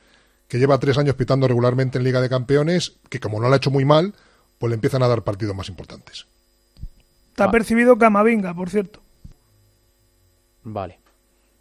que 0.48 0.58
lleva 0.58 0.78
tres 0.78 0.98
años 0.98 1.14
pitando 1.14 1.48
regularmente 1.48 1.98
en 1.98 2.04
Liga 2.04 2.20
de 2.20 2.28
Campeones, 2.28 2.98
que 3.08 3.20
como 3.20 3.40
no 3.40 3.48
lo 3.48 3.54
ha 3.54 3.56
hecho 3.56 3.70
muy 3.70 3.84
mal, 3.84 4.14
pues 4.58 4.70
le 4.70 4.74
empiezan 4.74 5.02
a 5.02 5.08
dar 5.08 5.22
partidos 5.22 5.56
más 5.56 5.68
importantes. 5.68 6.26
Está 7.30 7.50
percibido 7.50 7.98
Camavinga, 7.98 8.54
por 8.54 8.70
cierto. 8.70 9.00
Vale. 10.62 11.01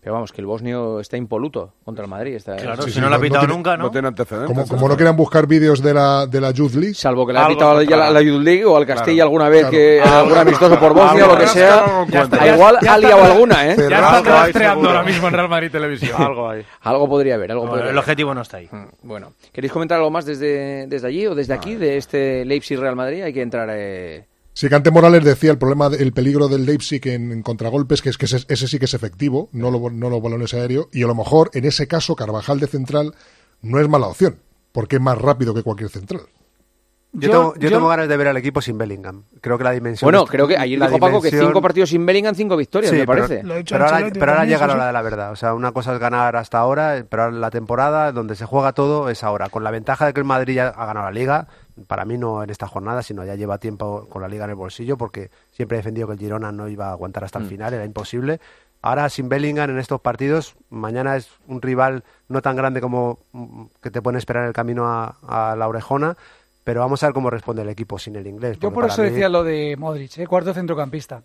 Pero 0.02 0.16
vamos, 0.16 0.32
que 0.32 0.42
el 0.42 0.48
bosnio 0.48 1.00
está 1.00 1.16
impoluto 1.16 1.76
contra 1.86 2.04
el 2.06 2.10
Madrid. 2.10 2.34
Está, 2.34 2.56
Claro, 2.56 2.82
Sí, 2.82 2.90
si 2.90 2.96
sí, 2.96 3.02
no 3.02 3.08
lo 3.08 3.14
ha 3.16 3.18
no- 3.20 3.24
no 3.24 3.24
pitado 3.24 3.42
tiene- 3.42 3.54
nunca, 3.54 3.78
¿no? 3.78 3.84
No 3.84 3.92
tiene 3.92 4.08
antecedentes. 4.08 4.48
Como, 4.56 4.68
como 4.68 4.88
no 4.90 4.96
quieran 4.96 5.16
buscar 5.16 5.46
vídeos 5.46 5.80
de 5.84 5.94
la, 5.94 6.26
de 6.26 6.42
la 6.42 6.50
Youth 6.50 6.74
League, 6.74 6.96
Salvo 6.96 7.28
que 7.28 7.34
le 7.34 7.40
ha 7.40 7.48
pitado 7.48 7.82
ya 7.84 7.90
contra- 7.90 7.98
la, 8.08 8.12
la 8.12 8.22
Youth 8.24 8.42
League 8.42 8.66
o 8.66 8.76
al 8.78 8.88
Castilla 8.88 9.14
Claro. 9.18 9.28
alguna 9.28 9.50
vez 9.50 9.60
Claro. 9.62 9.72
que 9.72 10.02
Algo- 10.02 10.16
algún 10.18 10.38
amistoso 10.40 10.80
por 10.80 10.94
Bosnia 10.96 11.26
o 11.26 11.28
lo 11.28 11.38
que 11.38 11.48
sea. 11.48 11.70
rascado 11.76 12.06
Ya 12.10 12.22
está, 12.24 12.36
a 12.42 12.46
ya- 12.48 12.56
igual 12.56 12.78
ha 12.90 12.98
liado 12.98 13.24
alguna, 13.24 13.68
¿eh? 13.68 13.76
Ya 13.78 13.98
Algo 13.98 14.18
está 14.18 14.18
hay, 14.18 14.46
rastreando 14.48 14.90
ahora 14.90 15.04
mismo 15.04 15.28
en 15.28 15.34
Real 15.36 15.50
Madrid 15.50 15.72
Televisión. 15.72 16.20
Algo 16.20 16.50
hay. 16.50 16.66
Algo 16.82 17.08
podría 17.08 17.36
haber, 17.36 17.52
algo 17.52 17.66
No, 17.66 17.70
podría 17.70 17.84
el 17.86 17.90
haber. 17.92 18.00
objetivo 18.00 18.34
no 18.34 18.42
está 18.42 18.58
ahí. 18.58 18.70
Mm, 18.72 18.86
Bueno, 19.04 19.34
¿queréis 19.54 19.72
comentar 19.72 19.98
algo 20.00 20.10
más 20.10 20.26
desde, 20.26 20.88
desde 20.88 21.08
allí 21.08 21.28
o 21.28 21.36
desde 21.36 21.54
aquí, 21.54 21.76
de 21.76 21.98
este 21.98 22.44
Leipzig-Real 22.46 22.96
Madrid? 22.96 23.22
Hay 23.22 23.34
que 23.34 23.44
entrar... 23.44 23.70
Eh... 23.72 24.26
Sí, 24.54 24.68
que 24.68 24.76
antes 24.76 24.92
Morales 24.92 25.24
decía 25.24 25.52
el 25.52 25.58
problema, 25.58 25.90
de- 25.90 26.04
el 26.04 26.12
peligro 26.12 26.48
del 26.50 26.66
Leipzig 26.66 27.02
en, 27.08 27.32
en 27.32 27.42
contragolpes, 27.42 28.02
que 28.02 28.10
es 28.10 28.18
que 28.18 28.26
ese, 28.26 28.46
ese 28.50 28.68
sí 28.68 28.80
que 28.80 28.86
es 28.86 28.94
efectivo, 28.94 29.50
no, 29.54 29.72
lo- 29.72 29.90
no 29.90 30.10
los 30.10 30.22
balones 30.22 30.54
aéreos, 30.54 30.88
y 30.92 31.04
a 31.04 31.08
lo 31.08 31.16
mejor 31.16 31.50
en 31.54 31.66
ese 31.66 31.88
caso 31.88 32.16
Carvajal 32.16 32.60
de 32.60 32.68
central 32.68 33.14
no 33.62 33.80
es 33.80 33.88
mala 33.88 34.08
opción, 34.08 34.38
porque 34.74 34.98
es 34.98 35.02
más 35.02 35.18
rápido 35.18 35.54
que 35.54 35.64
cualquier 35.64 35.90
central. 35.90 36.22
Yo, 37.14 37.20
Yo- 37.28 37.30
tengo, 37.32 37.54
yo 37.56 37.62
yo- 37.70 37.70
tengo 37.78 37.88
ganas 37.90 38.08
de 38.08 38.16
ver 38.16 38.28
al 38.30 38.38
equipo 38.38 38.62
sin 38.62 38.78
Bellingham. 38.78 39.24
Creo 39.42 39.58
que 39.58 39.66
la 39.66 39.72
dimensión. 39.72 40.06
Bueno, 40.08 40.24
es- 40.24 40.30
creo 40.30 40.48
que 40.48 40.58
ayer 40.58 40.80
la 40.80 40.88
dijo 40.88 40.98
Paco 41.00 41.22
que 41.22 41.30
cinco 41.30 41.62
partidos 41.62 41.90
sin 41.90 42.06
Bellingham, 42.06 42.36
cinco 42.36 42.56
victorias, 42.56 42.90
Sí, 42.92 42.98
me 43.00 43.06
pero- 43.06 43.24
parece. 43.28 43.42
Pero 43.44 43.86
ahora, 43.86 44.10
pero 44.14 44.32
ahora 44.32 44.46
llega 44.46 44.66
la 44.68 44.74
hora 44.76 44.88
de 44.88 44.94
la 44.94 45.02
verdad. 45.02 45.32
O 45.34 45.36
sea, 45.36 45.54
una 45.54 45.74
cosa 45.74 45.94
es 45.94 46.00
ganar 46.00 46.38
hasta 46.38 46.60
ahora, 46.60 47.06
pero 47.10 47.24
ahora 47.24 47.36
la 47.38 47.52
temporada 47.52 48.14
donde 48.14 48.36
se 48.36 48.46
juega 48.46 48.72
todo 48.72 49.10
es 49.10 49.24
ahora. 49.26 49.50
Con 49.50 49.64
la 49.66 49.72
ventaja 49.72 50.06
de 50.06 50.14
que 50.14 50.22
el 50.22 50.26
Madrid 50.26 50.56
ya 50.56 50.68
ha 50.70 50.86
ganado 50.86 51.06
la 51.06 51.12
liga, 51.12 51.48
para 51.88 52.06
mí 52.06 52.18
no 52.18 52.44
en 52.44 52.50
esta 52.50 52.68
jornada, 52.68 53.04
sino 53.04 53.24
ya 53.26 53.36
lleva 53.36 53.58
tiempo 53.58 54.08
con 54.10 54.22
la 54.22 54.28
liga 54.28 54.44
en 54.46 54.52
el 54.52 54.56
bolsillo, 54.56 54.98
porque 54.98 55.30
siempre 55.52 55.78
he 55.78 55.80
defendido 55.80 56.08
que 56.08 56.14
el 56.14 56.20
Girona 56.20 56.52
no 56.52 56.68
iba 56.68 56.88
a 56.88 56.92
aguantar 56.92 57.24
hasta 57.24 57.40
el 57.40 57.46
Mm. 57.46 57.50
final, 57.50 57.74
era 57.74 57.86
imposible. 57.86 58.40
Ahora 58.84 59.08
sin 59.10 59.30
Bellingham 59.30 59.70
en 59.70 59.78
estos 59.78 60.02
partidos, 60.02 60.56
mañana 60.72 61.16
es 61.16 61.30
un 61.48 61.62
rival 61.62 62.04
no 62.30 62.42
tan 62.42 62.56
grande 62.56 62.82
como 62.82 63.20
mm, 63.32 63.66
que 63.82 63.92
te 63.92 64.02
pueden 64.02 64.18
esperar 64.18 64.44
en 64.44 64.48
el 64.48 64.54
camino 64.54 64.88
a, 64.88 65.18
a 65.52 65.56
la 65.56 65.68
orejona, 65.68 66.18
pero 66.64 66.82
vamos 66.82 67.04
a 67.04 67.08
ver 67.08 67.14
cómo 67.14 67.30
responde 67.30 67.62
el 67.62 67.70
equipo 67.70 68.00
sin 68.00 68.16
el 68.16 68.26
inglés. 68.28 68.58
Yo 68.60 68.72
por 68.74 68.86
eso 68.86 69.02
mí- 69.04 69.10
decía 69.10 69.30
lo 69.30 69.44
de 69.44 69.76
Modric, 69.78 70.18
¿eh? 70.18 70.28
cuarto 70.28 70.54
centrocampista. 70.54 71.22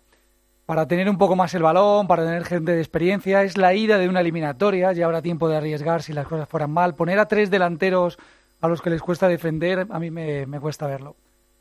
Para 0.67 0.85
tener 0.85 1.09
un 1.09 1.17
poco 1.17 1.35
más 1.37 1.53
el 1.53 1.63
balón, 1.63 2.07
para 2.07 2.25
tener 2.25 2.43
gente 2.43 2.73
de 2.73 2.79
experiencia, 2.81 3.41
es 3.43 3.55
la 3.57 3.73
ida 3.73 3.97
de 3.97 4.09
una 4.09 4.19
eliminatoria, 4.19 4.91
ya 4.91 5.05
habrá 5.05 5.21
tiempo 5.21 5.47
de 5.47 5.55
arriesgar 5.55 6.03
si 6.03 6.11
las 6.11 6.27
cosas 6.27 6.49
fueran 6.49 6.71
mal. 6.71 6.93
Poner 6.93 7.19
a 7.19 7.25
tres 7.27 7.49
delanteros 7.49 8.19
a 8.61 8.67
los 8.67 8.81
que 8.81 8.89
les 8.89 9.01
cuesta 9.01 9.27
defender, 9.27 9.87
a 9.89 9.99
mí 9.99 10.11
me, 10.11 10.45
me 10.45 10.59
cuesta 10.59 10.87
verlo. 10.87 11.15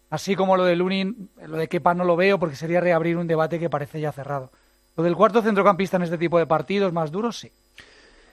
Así 0.08 0.36
como 0.36 0.56
lo 0.56 0.64
de 0.64 0.76
Lunin, 0.76 1.30
lo 1.46 1.56
de 1.56 1.68
Kepa 1.68 1.94
no 1.94 2.04
lo 2.04 2.16
veo 2.16 2.38
porque 2.38 2.56
sería 2.56 2.80
reabrir 2.80 3.16
un 3.16 3.26
debate 3.26 3.58
que 3.58 3.70
parece 3.70 4.00
ya 4.00 4.12
cerrado. 4.12 4.50
Lo 4.96 5.02
del 5.02 5.16
cuarto 5.16 5.42
centrocampista 5.42 5.96
en 5.96 6.04
este 6.04 6.18
tipo 6.18 6.38
de 6.38 6.46
partidos 6.46 6.92
más 6.92 7.10
duros, 7.10 7.38
sí. 7.38 7.52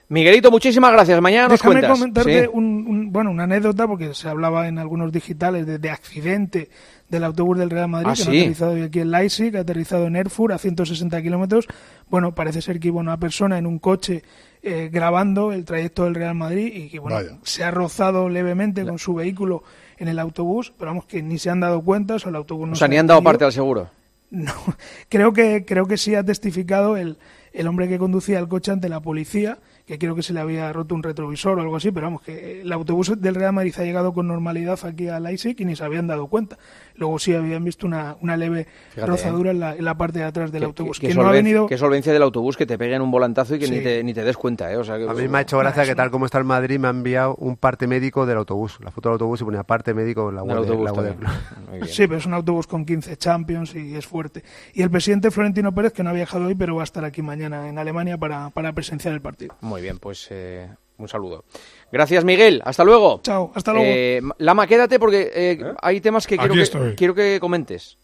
Miguelito, 0.10 0.52
muchísimas 0.52 0.92
gracias. 0.92 1.20
Mañana 1.22 1.48
nos 1.48 1.60
Déjame 1.60 1.76
cuentas. 1.76 1.98
comentarte 2.00 2.44
Sí. 2.44 2.50
un, 2.54 2.86
un- 2.88 3.12
bueno, 3.12 3.32
una 3.32 3.44
anécdota, 3.44 3.88
porque 3.88 4.14
se 4.14 4.28
hablaba 4.30 4.68
en 4.68 4.78
algunos 4.78 5.12
digitales 5.12 5.66
de, 5.66 5.80
de 5.80 5.90
accidente 5.90 6.70
del 7.10 7.24
autobús 7.24 7.58
del 7.58 7.70
Real 7.70 7.88
Madrid, 7.88 8.10
Ah, 8.12 8.14
que 8.16 8.26
no 8.26 8.32
sí. 8.32 8.38
ha 8.38 8.42
aterrizado 8.42 8.72
hoy 8.74 8.82
aquí 8.84 9.00
en 9.00 9.12
Leipzig, 9.12 9.56
ha 9.58 9.62
aterrizado 9.62 10.06
en 10.08 10.16
Erfurt 10.16 10.54
a 10.54 10.58
160 10.58 11.22
kilómetros. 11.22 11.68
Bueno, 12.10 12.36
parece 12.36 12.62
ser 12.62 12.80
que 12.80 12.90
iba 12.90 13.00
una 13.00 13.18
persona 13.18 13.58
en 13.58 13.66
un 13.66 13.80
coche 13.80 14.24
eh, 14.62 14.90
grabando 14.92 15.52
el 15.52 15.66
trayecto 15.66 16.04
del 16.06 16.16
Real 16.16 16.36
Madrid 16.36 16.72
y 16.74 16.90
que 16.90 17.00
bueno, 17.00 17.16
Vaya. 17.18 17.38
se 17.44 17.64
ha 17.64 17.72
rozado 17.72 18.30
levemente 18.30 18.86
con 18.86 19.00
su 19.00 19.14
vehículo 19.16 19.64
en 19.98 20.08
el 20.10 20.20
autobús, 20.20 20.74
pero 20.78 20.92
vamos 20.92 21.06
que 21.06 21.22
ni 21.24 21.38
se 21.40 21.50
han 21.50 21.60
dado 21.60 21.82
cuenta, 21.82 22.16
o 22.16 22.20
sea, 22.20 22.30
el 22.30 22.36
autobús 22.36 22.68
no 22.68 22.74
O 22.74 22.76
sea, 22.76 22.88
se 22.88 22.90
ni 22.90 22.98
ha 22.98 23.00
han 23.00 23.08
dado 23.08 23.24
parte 23.24 23.46
al 23.46 23.52
seguro. 23.52 23.90
No, 24.32 24.52
creo 25.10 25.34
que 25.34 25.66
creo 25.66 25.86
que 25.88 25.98
sí 25.98 26.16
ha 26.16 26.24
testificado 26.24 26.98
el, 26.98 27.18
el 27.52 27.68
hombre 27.68 27.88
que 27.88 27.98
conducía 28.00 28.40
el 28.40 28.48
coche 28.48 28.72
ante 28.72 28.90
la 28.90 29.00
policía, 29.00 29.58
que 29.86 30.00
creo 30.00 30.16
que 30.16 30.24
se 30.24 30.32
le 30.34 30.40
había 30.40 30.72
roto 30.72 30.96
un 30.96 31.04
retrovisor 31.04 31.58
o 31.58 31.62
algo 31.62 31.76
así, 31.76 31.92
pero 31.92 32.08
vamos, 32.08 32.22
que 32.22 32.62
el 32.62 32.72
autobús 32.72 33.20
del 33.20 33.36
Real 33.36 33.52
Madrid 33.54 33.74
ha 33.78 33.84
llegado 33.84 34.14
con 34.14 34.28
normalidad 34.28 34.80
aquí 34.86 35.10
a 35.10 35.20
Leipzig 35.20 35.56
y 35.60 35.66
ni 35.66 35.76
se 35.76 35.84
habían 35.84 36.08
dado 36.08 36.28
cuenta. 36.28 36.58
Luego 36.96 37.20
sí 37.20 37.34
habían 37.34 37.64
visto 37.66 37.86
una, 37.86 38.16
una 38.22 38.38
leve 38.38 38.68
Fíjate, 38.92 39.08
rozadura 39.12 39.52
en, 39.52 39.60
la, 39.60 39.76
en 39.76 39.84
la 39.84 39.96
parte 39.98 40.20
de 40.20 40.26
atrás 40.26 40.52
del 40.52 40.62
Qué- 40.62 40.66
autobús, 40.68 41.00
qué 41.00 41.08
que 41.10 41.16
no 41.16 41.28
ha 41.28 41.32
venido... 41.32 41.68
Qué 41.68 41.78
solvencia 41.78 42.14
del 42.14 42.22
autobús 42.24 42.56
que 42.56 42.66
te 42.66 42.78
peguen 42.78 43.02
un 43.02 43.12
volantazo 43.12 43.56
y 43.56 43.60
que 43.60 43.68
ni, 43.68 43.82
te, 43.82 44.04
ni 44.04 44.14
te 44.14 44.24
des 44.24 44.38
cuenta, 44.38 44.72
¿eh? 44.72 44.78
O 44.78 44.84
sea, 44.86 44.98
que- 44.98 45.10
A 45.10 45.14
mí 45.14 45.28
me 45.28 45.40
ha 45.40 45.42
hecho 45.42 45.58
gracia 45.58 45.84
que 45.86 45.96
tal 45.96 46.12
como 46.12 46.26
está 46.26 46.38
el 46.38 46.44
Madrid 46.46 46.80
me 46.80 46.88
ha 46.88 46.92
enviado 46.92 47.36
un 47.36 47.58
parte 47.58 47.86
médico 47.88 48.26
del 48.26 48.38
autobús. 48.38 48.78
La 48.82 48.92
foto 48.92 49.10
del 49.10 49.14
autobús 49.16 49.42
y 49.42 49.44
ponía 49.44 49.64
parte 49.64 49.94
médico 49.94 50.30
en 50.30 50.36
la 50.36 50.44
Del 50.44 50.60
web, 50.60 50.66
de- 50.78 50.84
la 50.84 50.94
web. 50.94 51.16
Sí, 51.88 52.08
pero 52.08 52.18
es 52.20 52.26
un 52.26 52.34
autobús 52.36 52.68
con 52.68 52.86
15 52.86 53.18
Champions 53.18 53.76
y 53.76 53.96
es 53.96 54.06
fuerte. 54.06 54.44
Y 54.74 54.82
el 54.84 54.90
presidente 54.92 55.32
Florentino 55.32 55.74
Pérez, 55.74 55.92
que 55.92 56.04
no 56.04 56.12
ha 56.12 56.14
viajado 56.14 56.46
hoy, 56.46 56.56
pero 56.56 56.76
va 56.76 56.82
a 56.82 56.86
estar 56.86 57.04
aquí 57.04 57.22
mañana 57.22 57.68
en 57.68 57.78
Alemania 57.80 58.18
para, 58.18 58.50
para 58.52 58.72
presenciar 58.74 59.14
el 59.14 59.22
partido. 59.22 59.56
Muy 59.62 59.73
bien, 59.82 60.00
pues 60.00 60.28
eh, 60.30 60.70
un 60.98 61.08
saludo. 61.08 61.44
Gracias, 61.92 62.24
Miguel. 62.24 62.62
Hasta 62.66 62.84
luego. 62.84 63.22
Chao, 63.24 63.52
hasta 63.56 63.72
luego. 63.74 63.88
Eh, 63.88 64.22
Lama, 64.38 64.68
quédate 64.68 65.00
porque 65.00 65.32
eh, 65.34 65.74
hay 65.82 66.02
temas 66.02 66.28
que 66.28 66.38
quiero, 66.38 66.54
que 66.54 66.96
quiero 66.96 67.16
que 67.16 67.40
comentes. 67.40 67.98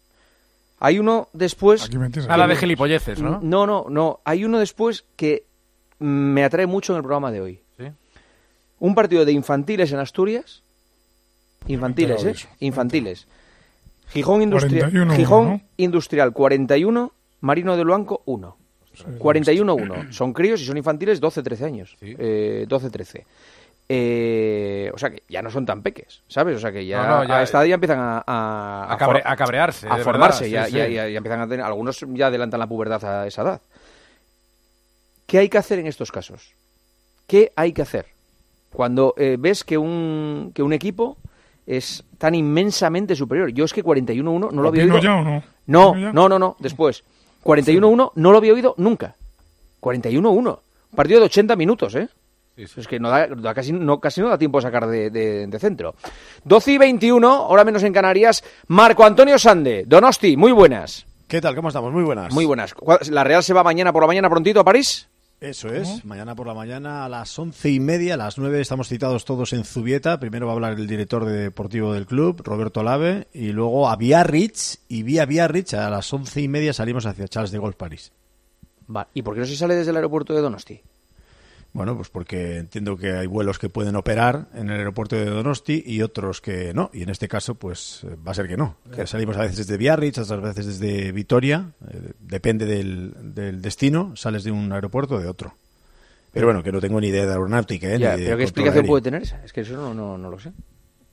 Hay 0.78 0.98
uno 0.98 1.28
después... 1.34 1.84
Aquí 1.84 1.98
me. 1.98 2.08
A 2.28 2.36
la 2.36 2.46
de 2.46 2.56
gilipolleces, 2.56 3.20
¿no? 3.20 3.38
No, 3.42 3.66
no, 3.66 3.86
no. 3.90 4.20
Hay 4.24 4.44
uno 4.44 4.58
después 4.58 5.04
que 5.16 5.44
me 5.98 6.42
atrae 6.42 6.66
mucho 6.66 6.94
en 6.94 6.98
el 6.98 7.02
programa 7.02 7.30
de 7.30 7.40
hoy. 7.42 7.60
Sí. 7.78 7.84
Un 8.78 8.94
partido 8.94 9.24
de 9.26 9.32
infantiles 9.32 9.92
en 9.92 9.98
Asturias. 9.98 10.62
Infantiles, 11.66 12.24
¿eh? 12.24 12.34
Infantiles. 12.60 13.26
Gijón, 14.08 14.40
Industria- 14.42 14.88
41-1, 14.88 15.16
Gijón 15.16 15.48
¿no? 15.48 15.60
Industrial 15.76 16.32
41, 16.32 17.12
Marino 17.40 17.76
de 17.76 17.84
Luanco 17.84 18.22
1. 18.24 18.56
41-1. 19.06 20.10
Son 20.12 20.32
críos 20.32 20.60
y 20.60 20.64
son 20.66 20.76
infantiles 20.76 21.20
12-13 21.20 21.62
años. 21.64 21.96
Eh, 22.00 22.66
12-13. 22.68 23.24
Eh, 23.92 24.88
o 24.94 24.98
sea 24.98 25.10
que 25.10 25.24
ya 25.28 25.42
no 25.42 25.50
son 25.50 25.66
tan 25.66 25.82
peques, 25.82 26.22
¿sabes? 26.28 26.56
O 26.56 26.60
sea 26.60 26.70
que 26.70 26.86
ya, 26.86 27.02
No, 27.06 27.16
no, 27.18 27.24
ya- 27.24 27.38
a 27.38 27.42
esta 27.42 27.58
edad 27.58 27.66
ya 27.66 27.74
empiezan 27.74 27.98
a, 27.98 28.22
a, 28.24 28.92
A 28.92 28.96
cabre- 28.96 29.20
for- 29.20 29.32
a 29.32 29.36
cabrearse, 29.36 29.88
a 29.88 29.96
formarse, 29.98 30.44
sí, 30.44 30.50
ya- 30.52 30.66
sí. 30.66 30.72
ya- 30.74 30.86
ya 30.88 31.06
empiezan 31.06 31.40
a 31.40 31.48
tener, 31.48 31.64
algunos 31.66 31.98
ya 32.14 32.28
adelantan 32.28 32.60
la 32.60 32.68
pubertad 32.68 33.04
a 33.04 33.26
esa 33.26 33.42
edad. 33.42 33.60
¿Qué 35.26 35.38
hay 35.38 35.48
que 35.48 35.58
hacer 35.58 35.80
en 35.80 35.88
estos 35.88 36.12
casos? 36.12 36.52
¿Qué 37.26 37.52
hay 37.56 37.72
que 37.72 37.82
hacer? 37.82 38.06
Cuando 38.72 39.14
eh, 39.16 39.36
ves 39.38 39.64
que 39.64 39.76
un, 39.76 40.52
que 40.54 40.62
un 40.62 40.72
equipo 40.72 41.16
es 41.66 42.04
tan 42.18 42.34
inmensamente 42.36 43.16
superior. 43.16 43.50
Yo 43.50 43.64
es 43.64 43.72
que 43.72 43.82
41-1 43.84 44.22
no 44.52 44.62
lo 44.62 44.68
había 44.68 44.82
¿Opino 44.84 44.94
oído. 44.96 45.02
ya 45.04 45.16
o 45.16 45.24
no? 45.24 45.42
No, 46.12 46.28
no, 46.28 46.38
no, 46.38 46.56
después. 46.60 47.02
41-1 47.44 48.12
no 48.14 48.32
lo 48.32 48.38
había 48.38 48.52
oído 48.52 48.74
nunca. 48.78 49.14
41-1. 49.80 50.58
Partido 50.94 51.20
de 51.20 51.26
80 51.26 51.56
minutos, 51.56 51.94
¿eh? 51.94 52.08
Es 52.56 52.86
que 52.86 52.98
no 53.00 53.08
da, 53.08 53.26
da 53.28 53.54
casi, 53.54 53.72
no, 53.72 54.00
casi 54.00 54.20
no 54.20 54.28
da 54.28 54.36
tiempo 54.36 54.58
a 54.58 54.62
sacar 54.62 54.86
de, 54.86 55.08
de- 55.10 55.46
de 55.46 55.58
centro. 55.58 55.94
12 56.44 56.72
y 56.72 56.78
21, 56.78 57.46
hora 57.48 57.64
menos 57.64 57.82
en 57.84 57.92
Canarias. 57.92 58.44
Marco 58.66 59.04
Antonio 59.04 59.38
Sande, 59.38 59.84
Donosti, 59.86 60.36
muy 60.36 60.52
buenas. 60.52 61.06
¿Qué 61.26 61.40
tal? 61.40 61.54
¿Cómo 61.54 61.68
estamos? 61.68 61.92
Muy 61.92 62.02
buenas. 62.02 62.34
Muy 62.34 62.44
buenas. 62.44 62.74
¿Cuál- 62.74 62.98
¿La 63.10 63.24
Real 63.24 63.42
se 63.42 63.54
va 63.54 63.62
mañana 63.62 63.92
por 63.92 64.02
la 64.02 64.08
mañana 64.08 64.28
prontito 64.28 64.60
a 64.60 64.64
París? 64.64 65.08
Eso 65.40 65.72
es, 65.72 66.04
mañana 66.04 66.34
por 66.34 66.46
la 66.46 66.52
mañana 66.52 67.06
a 67.06 67.08
las 67.08 67.38
once 67.38 67.70
y 67.70 67.80
media, 67.80 68.12
a 68.12 68.16
las 68.18 68.36
nueve 68.36 68.60
estamos 68.60 68.88
citados 68.88 69.24
todos 69.24 69.54
en 69.54 69.64
Zubieta. 69.64 70.20
Primero 70.20 70.44
va 70.44 70.52
a 70.52 70.54
hablar 70.54 70.74
el 70.74 70.86
director 70.86 71.24
de 71.24 71.32
deportivo 71.32 71.94
del 71.94 72.04
club, 72.04 72.42
Roberto 72.44 72.82
Lave, 72.82 73.26
y 73.32 73.52
luego 73.52 73.88
a 73.88 73.96
Biarritz, 73.96 74.80
y 74.86 75.02
vía 75.02 75.24
Biarritz 75.24 75.72
a 75.72 75.88
las 75.88 76.12
once 76.12 76.42
y 76.42 76.48
media 76.48 76.74
salimos 76.74 77.06
hacia 77.06 77.26
Charles 77.26 77.52
de 77.52 77.58
Gaulle, 77.58 77.74
París. 77.74 78.12
¿Y 79.14 79.22
por 79.22 79.32
qué 79.32 79.40
no 79.40 79.46
se 79.46 79.56
sale 79.56 79.74
desde 79.74 79.92
el 79.92 79.96
aeropuerto 79.96 80.34
de 80.34 80.42
Donosti? 80.42 80.82
Bueno, 81.72 81.96
pues 81.96 82.10
porque 82.10 82.58
entiendo 82.58 82.96
que 82.96 83.12
hay 83.12 83.26
vuelos 83.28 83.58
que 83.58 83.70
pueden 83.70 83.94
operar 83.94 84.48
en 84.54 84.70
el 84.70 84.78
aeropuerto 84.78 85.16
de 85.16 85.26
Donosti 85.26 85.82
y 85.86 86.02
otros 86.02 86.40
que 86.40 86.74
no. 86.74 86.90
Y 86.92 87.04
en 87.04 87.10
este 87.10 87.28
caso, 87.28 87.54
pues 87.54 88.04
eh, 88.04 88.16
va 88.26 88.32
a 88.32 88.34
ser 88.34 88.48
que 88.48 88.56
no. 88.56 88.76
Que 88.94 89.06
salimos 89.06 89.36
a 89.36 89.42
veces 89.42 89.58
desde 89.58 89.76
Biarritz, 89.76 90.18
otras 90.18 90.42
veces 90.42 90.80
desde 90.80 91.12
Vitoria. 91.12 91.72
Depende 92.30 92.64
del, 92.66 93.12
del 93.34 93.60
destino. 93.60 94.14
Sales 94.16 94.44
de 94.44 94.50
un 94.52 94.72
aeropuerto 94.72 95.16
o 95.16 95.20
de 95.20 95.28
otro. 95.28 95.54
Pero 96.32 96.46
bueno, 96.46 96.62
que 96.62 96.70
no 96.72 96.80
tengo 96.80 97.00
ni 97.00 97.08
idea 97.08 97.26
de 97.26 97.32
aeronáutica. 97.32 97.88
¿eh? 97.88 97.98
Ya, 97.98 98.12
ni 98.14 98.20
de 98.20 98.24
pero 98.26 98.36
¿qué 98.38 98.42
explicación 98.44 98.78
aéreo. 98.82 98.88
puede 98.92 99.02
tener 99.02 99.22
esa? 99.22 99.44
Es 99.44 99.52
que 99.52 99.62
eso 99.62 99.74
no, 99.74 99.92
no, 99.94 100.16
no 100.16 100.30
lo 100.30 100.38
sé. 100.38 100.52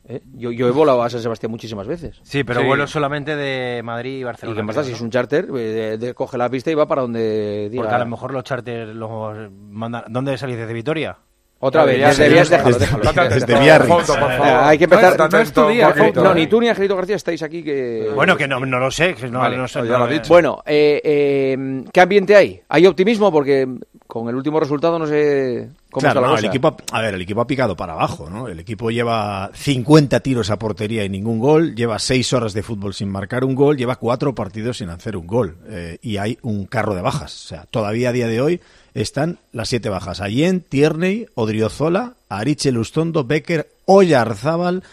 ¿Eh? 0.09 0.21
Yo, 0.35 0.51
yo 0.51 0.67
he 0.67 0.71
volado 0.71 1.03
a 1.03 1.09
San 1.09 1.21
Sebastián 1.21 1.51
muchísimas 1.51 1.85
veces. 1.87 2.19
Sí, 2.23 2.43
pero 2.45 2.63
vuelo 2.63 2.87
solamente 2.87 3.35
de 3.35 3.81
Madrid 3.83 4.17
y 4.17 4.19
¿Y 4.19 4.23
Barcelona. 4.23 4.55
qué 4.55 4.63
más 4.63 4.75
da? 4.75 4.81
creo, 4.83 4.85
Si 4.85 4.91
¿no? 4.91 4.95
es 4.95 5.01
un 5.01 5.09
charter, 5.11 5.47
eh, 5.49 5.51
de- 5.57 5.97
de- 5.97 6.13
coge 6.13 6.37
la 6.37 6.49
pista 6.49 6.71
y 6.71 6.75
va 6.75 6.87
para 6.87 7.01
donde 7.01 7.67
diga. 7.69 7.81
Porque 7.83 7.95
a 7.95 7.99
lo 7.99 8.05
mejor 8.05 8.31
los 8.31 8.43
charters 8.45 8.95
los 8.95 9.51
mandan... 9.51 10.03
¿Dónde 10.07 10.37
salís? 10.37 10.55
¿Desde 10.55 10.71
Vitoria? 10.73 11.17
Otra 11.59 11.85
vez, 11.85 12.17
desde 12.17 12.29
déjalo, 12.29 12.77
déjalo. 12.77 13.29
Desde 13.29 13.59
Biarritz. 13.59 13.89
Foto, 13.89 14.19
por 14.19 14.31
favor. 14.31 14.47
Hay 14.63 14.77
que 14.77 14.83
empezar. 14.83 15.31
No 15.31 15.39
es 15.39 15.51
tu 15.51 15.67
día, 15.67 15.93
No, 16.15 16.33
ni 16.33 16.47
tú 16.47 16.61
ni 16.61 16.69
Angelito 16.69 16.95
García 16.95 17.15
estáis 17.15 17.41
aquí 17.41 17.63
que. 17.63 18.11
Bueno, 18.13 18.37
que 18.37 18.47
no, 18.47 18.59
no 18.59 18.79
lo 18.79 18.91
sé. 18.91 19.15
que 19.15 19.27
no, 19.27 19.39
Vale, 19.39 19.57
no 19.57 19.67
sé, 19.67 19.81
no 19.81 19.97
lo 19.97 20.07
he 20.07 20.13
dicho. 20.13 20.27
Bueno, 20.29 20.61
eh, 20.65 21.01
eh, 21.03 21.83
¿qué 21.91 22.01
ambiente 22.01 22.35
hay? 22.35 22.61
¿Hay 22.69 22.85
optimismo? 22.85 23.31
Porque 23.31 23.67
con 24.05 24.29
el 24.29 24.35
último 24.35 24.59
resultado 24.59 24.99
no 24.99 25.07
sé 25.07 25.69
cómo 25.99 26.11
Claro, 26.11 26.21
no, 26.21 26.37
el 26.37 26.45
equipo, 26.45 26.67
ha- 26.91 26.97
a 26.97 27.01
ver, 27.01 27.15
el 27.15 27.21
equipo 27.21 27.41
ha 27.41 27.47
picado 27.47 27.75
para 27.75 27.93
abajo, 27.93 28.29
¿no? 28.29 28.47
El 28.47 28.59
equipo 28.59 28.89
lleva 28.91 29.51
50 29.53 30.19
tiros 30.21 30.49
a 30.49 30.57
portería 30.59 31.03
y 31.03 31.09
ningún 31.09 31.39
gol, 31.39 31.75
lleva 31.75 31.99
6 31.99 32.33
horas 32.33 32.53
de 32.53 32.63
fútbol 32.63 32.93
sin 32.93 33.09
marcar 33.09 33.43
un 33.43 33.55
gol, 33.55 33.77
lleva 33.77 33.95
4 33.97 34.33
partidos 34.35 34.77
sin 34.77 34.89
hacer 34.89 35.17
un 35.17 35.27
gol. 35.27 35.57
eh, 35.67 35.97
y 36.01 36.17
hay 36.17 36.37
un 36.41 36.65
carro 36.65 36.95
de 36.95 37.01
bajas. 37.01 37.45
O 37.45 37.47
sea, 37.49 37.65
todavía 37.69 38.09
a 38.09 38.13
día 38.13 38.27
de 38.27 38.41
hoy 38.41 38.61
están 38.93 39.37
las 39.51 39.69
7 39.69 39.89
bajas. 39.89 40.21
Allen, 40.21 40.61
Tierney, 40.61 41.27
Odriozola, 41.35 42.13
Ariche 42.29 42.71
Lustondo, 42.71 43.23
Becker, 43.25 43.69
Oyarzábal 43.85 44.83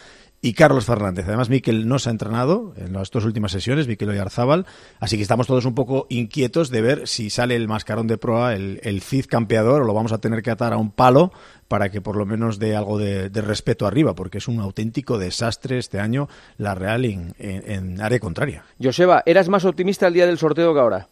y 0.45 0.53
Carlos 0.53 0.85
Fernández. 0.85 1.25
Además, 1.27 1.49
Miquel 1.49 1.89
no 1.89 1.99
se 1.99 2.11
ha 2.11 2.13
entrenado 2.13 2.75
en 2.77 2.93
las 2.93 3.11
dos 3.11 3.25
últimas 3.25 3.51
sesiones, 3.51 3.89
Miquel 3.89 4.11
Oyarzábal, 4.11 4.67
así 5.01 5.17
que 5.17 5.23
estamos 5.23 5.47
todos 5.47 5.65
un 5.65 5.75
poco 5.75 6.07
inquietos 6.11 6.69
de 6.69 6.83
ver 6.83 7.09
si 7.09 7.31
sale 7.31 7.57
el 7.57 7.67
mascarón 7.67 8.07
de 8.07 8.19
proa, 8.19 8.53
el, 8.55 8.79
el 8.83 9.01
Cid 9.01 9.25
campeador, 9.25 9.81
o 9.81 9.85
lo 9.87 9.95
vamos 9.95 10.13
a 10.13 10.19
tener 10.19 10.43
que 10.43 10.51
atar 10.51 10.75
a 10.75 10.77
un 10.77 10.91
palo 10.91 11.33
para 11.67 11.89
que 11.89 12.03
por 12.03 12.17
lo 12.17 12.27
menos 12.27 12.59
dé 12.59 12.77
algo 12.77 12.99
de, 12.99 13.31
respeto 13.31 13.87
arriba, 13.87 14.15
porque 14.15 14.37
es 14.37 14.47
un 14.47 14.61
auténtico 14.61 15.17
desastre 15.19 15.79
este 15.79 15.99
año 15.99 16.29
la 16.59 16.75
Real 16.75 17.07
en, 17.07 17.35
en- 17.39 17.71
en 17.71 18.01
área 18.03 18.19
contraria. 18.21 18.65
Joseba, 18.83 19.23
¿eras 19.25 19.49
más 19.49 19.65
optimista 19.65 20.07
el 20.09 20.13
día 20.13 20.27
del 20.27 20.37
sorteo 20.37 20.75
que 20.75 20.81
ahora? 20.81 21.09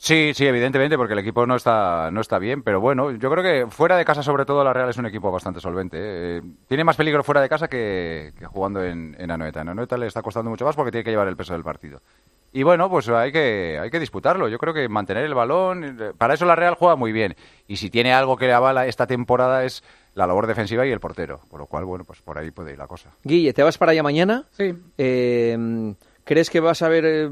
Sí, 0.00 0.30
sí, 0.32 0.46
evidentemente, 0.46 0.96
porque 0.96 1.14
el 1.14 1.18
equipo 1.18 1.44
no 1.44 1.56
está, 1.56 2.10
no 2.12 2.20
está 2.20 2.38
bien, 2.38 2.62
pero 2.62 2.80
bueno, 2.80 3.10
yo 3.10 3.30
creo 3.32 3.42
que 3.42 3.66
fuera 3.68 3.96
de 3.96 4.04
casa, 4.04 4.22
sobre 4.22 4.44
todo, 4.44 4.62
la 4.62 4.72
Real 4.72 4.88
es 4.88 4.96
un 4.96 5.06
equipo 5.06 5.32
bastante 5.32 5.58
solvente. 5.60 5.98
¿eh? 5.98 6.36
Eh, 6.38 6.42
Tiene 6.68 6.84
más 6.84 6.96
peligro 6.96 7.24
fuera 7.24 7.40
de 7.40 7.48
casa 7.48 7.66
que, 7.66 8.32
que 8.38 8.46
jugando 8.46 8.82
en, 8.84 9.16
en 9.18 9.30
Anoeta. 9.32 9.60
En 9.62 9.70
Anoeta 9.70 9.98
le 9.98 10.06
está 10.06 10.22
costando 10.22 10.50
mucho 10.50 10.64
más 10.64 10.76
porque 10.76 10.92
tiene 10.92 11.02
que 11.02 11.10
llevar 11.10 11.26
el 11.26 11.36
peso 11.36 11.52
del 11.52 11.64
partido. 11.64 12.00
Y 12.52 12.62
bueno, 12.62 12.88
pues 12.88 13.08
hay 13.08 13.32
que, 13.32 13.76
hay 13.82 13.90
que 13.90 13.98
disputarlo. 13.98 14.48
Yo 14.48 14.58
creo 14.58 14.72
que 14.72 14.88
mantener 14.88 15.24
el 15.24 15.34
balón, 15.34 15.82
eh, 15.84 16.12
para 16.16 16.34
eso 16.34 16.46
la 16.46 16.54
Real 16.54 16.76
juega 16.76 16.94
muy 16.94 17.10
bien. 17.10 17.34
Y 17.66 17.76
si 17.76 17.90
tiene 17.90 18.12
algo 18.14 18.36
que 18.36 18.46
le 18.46 18.52
avala 18.52 18.86
esta 18.86 19.08
temporada 19.08 19.64
es 19.64 19.82
la 20.14 20.28
labor 20.28 20.46
defensiva 20.46 20.86
y 20.86 20.92
el 20.92 21.00
portero. 21.00 21.40
Por 21.50 21.58
lo 21.58 21.66
cual, 21.66 21.84
bueno, 21.86 22.04
pues 22.04 22.22
por 22.22 22.38
ahí 22.38 22.52
puede 22.52 22.70
ir 22.70 22.78
la 22.78 22.86
cosa. 22.86 23.10
Guille, 23.24 23.52
¿te 23.52 23.64
vas 23.64 23.76
para 23.76 23.90
allá 23.90 24.04
mañana? 24.04 24.44
Sí. 24.52 24.72
Eh, 24.96 25.94
¿Crees 26.22 26.50
que 26.50 26.60
vas 26.60 26.82
a 26.82 26.88
ver 26.88 27.04
eh, 27.04 27.24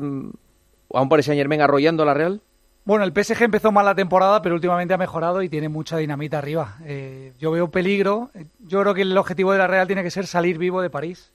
a 0.93 1.01
un 1.01 1.09
Paris 1.09 1.27
Saint 1.27 1.39
Germain 1.39 1.62
arrollando 1.62 2.03
a 2.03 2.07
la 2.07 2.14
Real? 2.14 2.41
Bueno, 2.87 3.05
el 3.05 3.12
PSG 3.12 3.43
empezó 3.43 3.72
mal 3.72 3.84
la 3.84 3.97
temporada, 3.97 4.41
pero 4.41 4.55
últimamente 4.55 4.95
ha 4.95 4.97
mejorado 4.97 5.43
y 5.43 5.49
tiene 5.49 5.68
mucha 5.68 5.97
dinamita 5.97 6.39
arriba. 6.39 6.76
Eh, 6.84 7.32
yo 7.37 7.51
veo 7.51 7.68
peligro. 7.68 8.30
Yo 8.61 8.80
creo 8.80 8.95
que 8.95 9.03
el 9.03 9.18
objetivo 9.18 9.51
de 9.51 9.59
la 9.59 9.66
Real 9.66 9.89
tiene 9.89 10.05
que 10.05 10.11
ser 10.12 10.28
salir 10.28 10.57
vivo 10.57 10.80
de 10.80 10.89
París. 10.89 11.32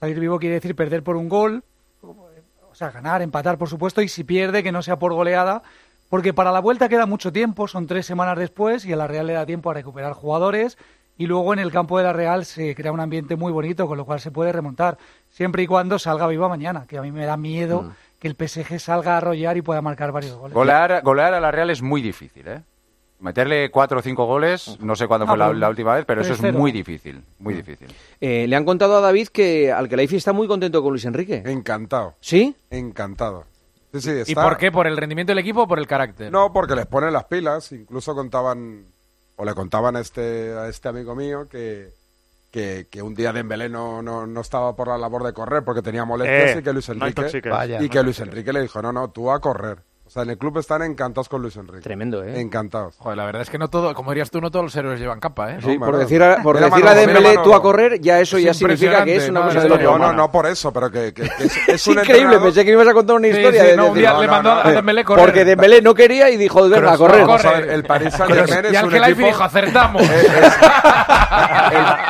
Salir 0.00 0.18
vivo 0.18 0.40
quiere 0.40 0.56
decir 0.56 0.74
perder 0.74 1.04
por 1.04 1.14
un 1.14 1.28
gol, 1.28 1.62
o 2.02 2.74
sea, 2.74 2.90
ganar, 2.90 3.22
empatar, 3.22 3.58
por 3.58 3.68
supuesto, 3.68 4.02
y 4.02 4.08
si 4.08 4.24
pierde, 4.24 4.64
que 4.64 4.72
no 4.72 4.82
sea 4.82 4.98
por 4.98 5.12
goleada, 5.12 5.62
porque 6.08 6.34
para 6.34 6.50
la 6.50 6.58
vuelta 6.58 6.88
queda 6.88 7.06
mucho 7.06 7.32
tiempo, 7.32 7.68
son 7.68 7.86
tres 7.86 8.04
semanas 8.04 8.36
después, 8.36 8.84
y 8.84 8.92
a 8.92 8.96
la 8.96 9.06
Real 9.06 9.28
le 9.28 9.34
da 9.34 9.46
tiempo 9.46 9.70
a 9.70 9.74
recuperar 9.74 10.14
jugadores 10.14 10.78
y 11.16 11.26
luego 11.26 11.52
en 11.52 11.58
el 11.58 11.72
campo 11.72 11.98
de 11.98 12.04
la 12.04 12.12
Real 12.12 12.44
se 12.44 12.76
crea 12.76 12.92
un 12.92 13.00
ambiente 13.00 13.34
muy 13.34 13.52
bonito, 13.52 13.88
con 13.88 13.98
lo 13.98 14.04
cual 14.04 14.20
se 14.20 14.30
puede 14.30 14.52
remontar, 14.52 14.98
siempre 15.30 15.64
y 15.64 15.66
cuando 15.66 15.98
salga 15.98 16.28
viva 16.28 16.48
mañana, 16.48 16.86
que 16.86 16.96
a 16.96 17.02
mí 17.02 17.10
me 17.10 17.26
da 17.26 17.36
miedo 17.36 17.82
Mm. 17.82 17.90
Que 18.18 18.28
el 18.28 18.34
PSG 18.36 18.80
salga 18.80 19.14
a 19.14 19.16
arrollar 19.18 19.56
y 19.56 19.62
pueda 19.62 19.80
marcar 19.82 20.12
varios 20.12 20.34
goles. 20.36 20.54
Golear, 20.54 21.02
golear 21.02 21.34
a 21.34 21.40
la 21.40 21.50
Real 21.50 21.70
es 21.70 21.82
muy 21.82 22.02
difícil, 22.02 22.46
¿eh? 22.48 22.62
Meterle 23.20 23.70
cuatro 23.70 23.98
o 23.98 24.02
cinco 24.02 24.26
goles, 24.26 24.78
no 24.80 24.94
sé 24.94 25.08
cuándo 25.08 25.24
Ah, 25.24 25.30
fue 25.30 25.38
la, 25.38 25.52
la 25.52 25.68
última 25.68 25.94
vez, 25.94 26.04
pero 26.04 26.20
eso 26.20 26.34
es 26.34 26.40
3-0. 26.42 26.52
muy 26.52 26.70
difícil, 26.70 27.20
muy 27.40 27.54
difícil. 27.54 27.88
Eh, 28.20 28.46
le 28.46 28.54
han 28.54 28.64
contado 28.64 28.96
a 28.96 29.00
David 29.00 29.28
que 29.28 29.72
al 29.72 29.88
que 29.88 29.96
la 29.96 30.04
está 30.04 30.32
muy 30.32 30.46
contento 30.46 30.82
con 30.82 30.92
Luis 30.92 31.04
Enrique. 31.04 31.42
Encantado. 31.44 32.14
¿Sí? 32.20 32.54
Encantado. 32.70 33.44
Sí, 33.92 34.00
sí, 34.00 34.32
¿Y 34.32 34.34
por 34.34 34.56
qué? 34.56 34.70
¿Por 34.70 34.86
el 34.86 34.96
rendimiento 34.96 35.32
del 35.32 35.38
equipo 35.38 35.62
o 35.62 35.68
por 35.68 35.78
el 35.78 35.86
carácter? 35.86 36.30
No, 36.30 36.52
porque 36.52 36.76
les 36.76 36.86
ponen 36.86 37.12
las 37.12 37.24
pilas. 37.24 37.72
Incluso 37.72 38.14
contaban, 38.14 38.84
o 39.36 39.44
le 39.44 39.54
contaban 39.54 39.96
a 39.96 40.00
este, 40.00 40.52
a 40.52 40.68
este 40.68 40.88
amigo 40.88 41.14
mío 41.16 41.48
que, 41.48 41.88
que, 42.50 42.86
que 42.90 43.02
un 43.02 43.14
día 43.14 43.32
Dembélé 43.32 43.68
no, 43.68 44.00
no, 44.02 44.26
no 44.26 44.40
estaba 44.40 44.74
por 44.74 44.88
la 44.88 44.96
labor 44.98 45.22
de 45.24 45.32
correr 45.32 45.62
porque 45.64 45.82
tenía 45.82 46.04
molestias 46.04 46.56
Eh, 46.56 46.58
y 46.60 46.62
que 46.62 46.72
Luis 46.72 46.88
no 46.88 47.06
Enrique. 47.06 47.48
Vaya. 47.50 47.82
y 47.82 47.88
que 47.88 48.02
Luis 48.02 48.18
Enrique 48.20 48.52
le 48.52 48.62
dijo, 48.62 48.80
no, 48.82 48.92
no, 48.92 49.10
tú 49.10 49.30
a 49.30 49.40
correr. 49.40 49.78
O 50.06 50.10
sea, 50.10 50.22
en 50.22 50.30
el 50.30 50.38
club 50.38 50.56
están 50.56 50.80
encantados 50.80 51.28
con 51.28 51.42
Luis 51.42 51.54
Enrique. 51.56 51.82
Tremendo, 51.82 52.24
¿eh? 52.24 52.40
Encantados. 52.40 52.94
Joder, 52.96 53.18
la 53.18 53.26
verdad 53.26 53.42
es 53.42 53.50
que 53.50 53.58
no 53.58 53.68
todo, 53.68 53.92
como 53.92 54.10
dirías 54.12 54.30
tú, 54.30 54.40
no 54.40 54.50
todos 54.50 54.64
los 54.64 54.74
héroes 54.74 54.98
llevan 54.98 55.20
capa, 55.20 55.52
¿eh? 55.52 55.58
Sí, 55.62 55.78
por 55.78 55.98
decir 55.98 56.22
a, 56.22 56.42
por 56.42 56.54
Mira, 56.56 56.68
decirle 56.70 56.90
a 56.90 56.94
Dembélé 56.94 57.28
mira, 57.28 57.42
tú 57.42 57.52
a 57.52 57.60
correr, 57.60 58.00
ya 58.00 58.18
eso 58.18 58.38
Es 58.38 58.44
ya 58.44 58.54
significa 58.54 59.04
que 59.04 59.16
es 59.16 59.28
una 59.28 59.42
cosa 59.42 59.60
de 59.60 59.68
no, 59.68 59.74
loco. 59.76 59.84
no, 59.90 59.94
humana. 59.96 60.12
no 60.14 60.32
por 60.32 60.46
eso, 60.46 60.72
pero 60.72 60.90
que, 60.90 61.12
que- 61.12 61.24
que 61.28 61.28
es, 61.72 61.86
un 61.86 61.92
increíble, 61.98 62.36
entrenador- 62.36 62.42
pensé 62.44 62.64
que 62.64 62.70
me 62.70 62.72
ibas 62.82 62.88
a 62.88 62.94
contar 62.94 63.16
una 63.16 63.28
Sí, 63.28 63.34
historia 63.36 63.60
sí, 63.60 63.66
de, 63.66 63.76
no, 63.76 63.82
de- 63.84 63.90
un 63.90 63.98
día 63.98 64.18
le 64.18 64.28
mandó 64.28 64.50
a 64.52 64.72
Dembélé 64.72 65.04
correr. 65.04 65.24
Porque 65.26 65.44
Dembélé 65.44 65.82
no 65.82 65.92
quería 65.94 66.30
y 66.30 66.38
dijo, 66.38 66.66
venga, 66.70 66.94
a 66.94 66.96
correr. 66.96 67.20
vamos 67.26 67.44
a 67.44 67.52
ver, 67.52 67.68
el 67.68 67.84
Paris 67.84 68.14
Saint-Germain 68.14 68.64
es 68.64 68.72
Y 68.72 68.76
al 68.76 68.88
que 68.88 69.14
dijo, 69.14 69.44
acertamos. 69.44 70.02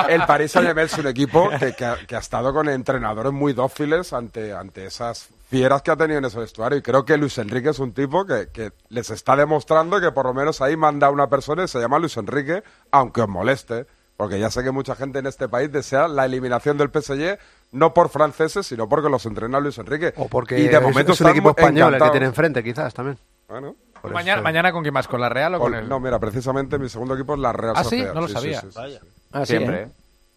el, 0.08 0.22
Paris 0.26 0.52
Saint-Germain 0.52 0.86
es 0.86 0.98
un 0.98 1.06
equipo 1.06 1.48
que, 1.58 1.72
que 1.74 1.84
ha, 1.84 1.96
que 2.06 2.16
ha 2.16 2.18
estado 2.18 2.52
con 2.52 2.68
entrenadores 2.68 3.32
muy 3.32 3.52
dóciles 3.52 4.12
ante, 4.12 4.52
ante 4.52 4.86
esas 4.86 5.28
fieras 5.48 5.82
que 5.82 5.90
ha 5.90 5.96
tenido 5.96 6.18
en 6.18 6.24
ese 6.24 6.38
vestuario. 6.38 6.78
Y 6.78 6.82
creo 6.82 7.04
que 7.04 7.16
Luis 7.16 7.36
Enrique 7.38 7.70
es 7.70 7.78
un 7.78 7.92
tipo 7.92 8.24
que, 8.26 8.48
que 8.52 8.72
les 8.88 9.10
está 9.10 9.36
demostrando 9.36 10.00
que 10.00 10.12
por 10.12 10.26
lo 10.26 10.34
menos 10.34 10.60
ahí 10.60 10.76
manda 10.76 11.10
una 11.10 11.28
persona 11.28 11.64
y 11.64 11.68
se 11.68 11.78
llama 11.80 11.98
Luis 11.98 12.16
Enrique, 12.16 12.62
aunque 12.90 13.22
os 13.22 13.28
moleste. 13.28 13.86
Porque 14.16 14.40
ya 14.40 14.50
sé 14.50 14.64
que 14.64 14.72
mucha 14.72 14.96
gente 14.96 15.20
en 15.20 15.26
este 15.26 15.48
país 15.48 15.70
desea 15.70 16.08
la 16.08 16.24
eliminación 16.24 16.76
del 16.76 16.90
PSG, 16.90 17.38
no 17.70 17.94
por 17.94 18.08
franceses, 18.08 18.66
sino 18.66 18.88
porque 18.88 19.08
los 19.08 19.24
entrena 19.26 19.60
Luis 19.60 19.78
Enrique. 19.78 20.12
O 20.16 20.26
porque 20.28 20.58
y 20.58 20.66
de 20.66 20.74
es- 20.74 20.82
momento 20.82 21.12
es, 21.12 21.20
un 21.20 21.26
están 21.28 21.30
equipo 21.30 21.50
español 21.50 21.94
el 21.94 22.02
que 22.02 22.10
tiene 22.10 22.26
enfrente, 22.26 22.64
quizás, 22.64 22.92
también. 22.92 23.16
Bueno. 23.48 23.76
Por 24.02 24.12
Mañana, 24.12 24.36
eso- 24.36 24.42
mañana 24.44 24.72
con 24.72 24.82
quién 24.82 24.94
más, 24.94 25.08
con 25.08 25.20
la 25.20 25.28
Real 25.28 25.54
o 25.54 25.58
con 25.58 25.72
Con- 25.72 25.80
el. 25.82 25.88
No, 25.88 26.00
mira, 26.00 26.18
precisamente 26.18 26.78
mi 26.78 26.88
segundo 26.88 27.14
equipo 27.14 27.34
es 27.34 27.40
la 27.40 27.52
Real 27.52 27.74
Ah, 27.76 27.84
sí, 27.84 27.90
Sociedad. 27.90 28.14
no 28.14 28.20
lo 28.22 28.28
sí, 28.28 28.34
sabía. 28.34 28.60
sí, 28.60 28.66
sí, 28.70 28.74
Vaya. 28.78 29.00
sí. 29.00 29.06
Ah, 29.32 29.40
sí, 29.46 29.52
Siempre, 29.52 29.76
¿eh? 29.76 29.82
¿eh? 29.82 29.88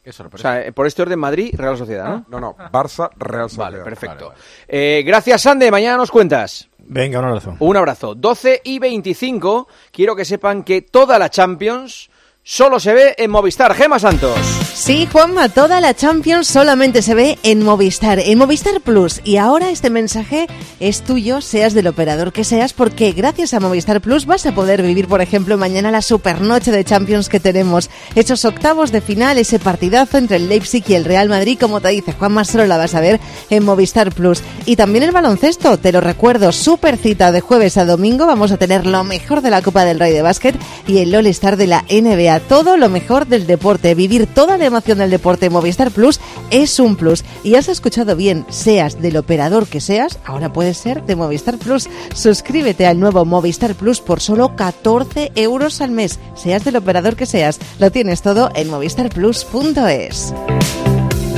Qué 0.03 0.09
O 0.09 0.13
sorpresa. 0.13 0.41
sea, 0.53 0.65
eh, 0.65 0.71
por 0.71 0.87
este 0.87 1.01
orden 1.03 1.19
Madrid, 1.19 1.53
Real 1.55 1.77
Sociedad, 1.77 2.07
¿no? 2.09 2.25
No, 2.27 2.39
no, 2.39 2.55
Barça, 2.71 3.09
Real 3.17 3.49
Sociedad. 3.49 3.71
Vale, 3.71 3.83
perfecto. 3.83 4.33
Eh, 4.67 5.03
gracias, 5.05 5.41
Sande. 5.43 5.69
Mañana 5.69 5.97
nos 5.97 6.09
cuentas. 6.09 6.67
Venga, 6.79 7.19
un 7.19 7.25
abrazo. 7.25 7.55
Un 7.59 7.77
abrazo. 7.77 8.15
12 8.15 8.61
y 8.63 8.79
25. 8.79 9.67
Quiero 9.91 10.15
que 10.15 10.25
sepan 10.25 10.63
que 10.63 10.81
toda 10.81 11.19
la 11.19 11.29
Champions 11.29 12.09
solo 12.43 12.79
se 12.79 12.93
ve 12.93 13.15
en 13.17 13.29
Movistar. 13.29 13.75
Gema 13.75 13.99
Santos. 13.99 14.35
Sí, 14.83 15.07
Juanma, 15.11 15.47
toda 15.47 15.79
la 15.79 15.93
Champions 15.93 16.47
solamente 16.47 17.03
se 17.03 17.13
ve 17.13 17.37
en 17.43 17.63
Movistar, 17.63 18.17
en 18.17 18.35
Movistar 18.39 18.81
Plus. 18.81 19.21
Y 19.23 19.37
ahora 19.37 19.69
este 19.69 19.91
mensaje 19.91 20.47
es 20.79 21.03
tuyo, 21.03 21.39
seas 21.39 21.75
del 21.75 21.85
operador 21.85 22.33
que 22.33 22.43
seas, 22.43 22.73
porque 22.73 23.11
gracias 23.11 23.53
a 23.53 23.59
Movistar 23.59 24.01
Plus 24.01 24.25
vas 24.25 24.47
a 24.47 24.55
poder 24.55 24.81
vivir, 24.81 25.07
por 25.07 25.21
ejemplo, 25.21 25.55
mañana 25.55 25.91
la 25.91 26.01
supernoche 26.01 26.71
de 26.71 26.83
Champions 26.83 27.29
que 27.29 27.39
tenemos. 27.39 27.91
Esos 28.15 28.43
octavos 28.43 28.91
de 28.91 29.01
final, 29.01 29.37
ese 29.37 29.59
partidazo 29.59 30.17
entre 30.17 30.37
el 30.37 30.49
Leipzig 30.49 30.83
y 30.87 30.95
el 30.95 31.05
Real 31.05 31.29
Madrid, 31.29 31.59
como 31.61 31.79
te 31.79 31.89
dice 31.89 32.13
Juanma, 32.13 32.43
solo 32.43 32.65
la 32.65 32.77
vas 32.77 32.95
a 32.95 33.01
ver 33.01 33.19
en 33.51 33.63
Movistar 33.63 34.11
Plus. 34.11 34.41
Y 34.65 34.77
también 34.77 35.03
el 35.03 35.11
baloncesto, 35.11 35.77
te 35.77 35.91
lo 35.91 36.01
recuerdo, 36.01 36.51
super 36.51 36.97
cita 36.97 37.31
de 37.31 37.41
jueves 37.41 37.77
a 37.77 37.85
domingo. 37.85 38.25
Vamos 38.25 38.51
a 38.51 38.57
tener 38.57 38.87
lo 38.87 39.03
mejor 39.03 39.41
de 39.41 39.51
la 39.51 39.61
Copa 39.61 39.85
del 39.85 39.99
Rey 39.99 40.11
de 40.11 40.23
Básquet 40.23 40.55
y 40.87 40.97
el 40.97 41.13
All-Star 41.13 41.55
de 41.55 41.67
la 41.67 41.85
NBA. 41.87 42.39
Todo 42.39 42.77
lo 42.77 42.89
mejor 42.89 43.27
del 43.27 43.45
deporte, 43.45 43.93
vivir 43.93 44.25
toda 44.25 44.57
la 44.57 44.70
emoción 44.71 44.97
del 44.97 45.11
deporte 45.11 45.49
Movistar 45.49 45.91
Plus 45.91 46.19
es 46.49 46.79
un 46.79 46.95
plus. 46.95 47.23
Y 47.43 47.55
has 47.55 47.67
escuchado 47.67 48.15
bien, 48.15 48.45
seas 48.49 49.01
del 49.01 49.17
operador 49.17 49.67
que 49.67 49.81
seas, 49.81 50.19
ahora 50.25 50.51
puedes 50.53 50.77
ser 50.77 51.05
de 51.05 51.15
Movistar 51.15 51.57
Plus. 51.57 51.89
Suscríbete 52.15 52.87
al 52.87 52.99
nuevo 52.99 53.25
Movistar 53.25 53.75
Plus 53.75 54.01
por 54.01 54.21
solo 54.21 54.55
14 54.55 55.31
euros 55.35 55.81
al 55.81 55.91
mes, 55.91 56.19
seas 56.35 56.63
del 56.63 56.77
operador 56.77 57.15
que 57.15 57.25
seas. 57.25 57.59
Lo 57.79 57.91
tienes 57.91 58.21
todo 58.21 58.49
en 58.55 58.69
movistarplus.es. 58.69 60.33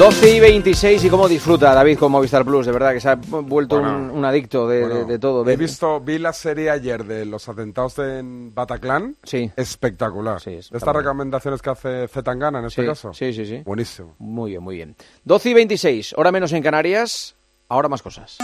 12 0.04 0.36
y 0.36 0.39
26 0.41 1.06
y 1.06 1.10
cómo 1.10 1.30
disfruta 1.30 1.74
David 1.74 1.97
con 1.97 2.12
Movistar 2.12 2.43
Plus, 2.43 2.66
de 2.66 2.74
verdad 2.74 2.91
que 2.91 2.99
se 2.99 3.08
ha 3.08 3.16
vuelto 3.16 3.80
Bueno, 3.80 3.95
un, 3.95 4.10
un 4.12 4.26
adicto 4.26 4.68
de, 4.68 4.82
Bueno, 4.82 4.95
de- 4.95 5.06
de 5.06 5.18
todo. 5.20 5.49
He 5.49 5.56
visto, 5.56 6.01
vi 6.01 6.18
la 6.18 6.34
serie 6.34 6.70
ayer 6.72 7.06
de 7.06 7.26
los 7.26 7.47
atentados 7.47 7.97
en 7.99 8.54
Bataclan. 8.54 9.16
Sí. 9.24 9.49
Espectacular. 9.56 10.41
De 10.43 10.58
Estas 10.58 10.93
recomendaciones 10.93 11.62
que 11.62 11.70
hace 11.70 12.08
Zetangana 12.10 12.60
en 12.60 12.66
este 12.66 12.82
Sí, 12.82 12.88
caso. 12.88 13.14
sí, 13.14 13.32
sí, 13.32 13.45
sí. 13.45 13.62
Buenísimo. 13.64 14.14
Muy 14.20 14.51
bien, 14.51 14.62
muy 14.64 14.76
bien. 14.76 14.95
12 15.24 15.51
y 15.51 15.54
26, 15.54 16.16
hora 16.18 16.34
menos 16.34 16.51
en 16.51 16.62
Canarias, 16.64 17.36
ahora 17.70 17.88
más 17.88 18.01
cosas. 18.01 18.38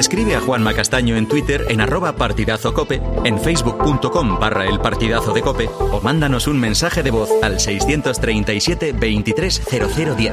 Escribe 0.00 0.34
a 0.34 0.40
Juanma 0.40 0.72
Castaño 0.72 1.14
en 1.18 1.28
Twitter 1.28 1.66
en 1.68 1.82
arroba 1.82 2.16
partidazo 2.16 2.72
cope, 2.72 3.02
en 3.22 3.38
facebook.com 3.38 4.40
barra 4.40 4.66
el 4.66 4.80
partidazo 4.80 5.34
de 5.34 5.42
cope 5.42 5.68
o 5.78 6.00
mándanos 6.00 6.46
un 6.46 6.58
mensaje 6.58 7.02
de 7.02 7.10
voz 7.10 7.28
al 7.42 7.60
637 7.60 8.94
230010. 8.94 10.32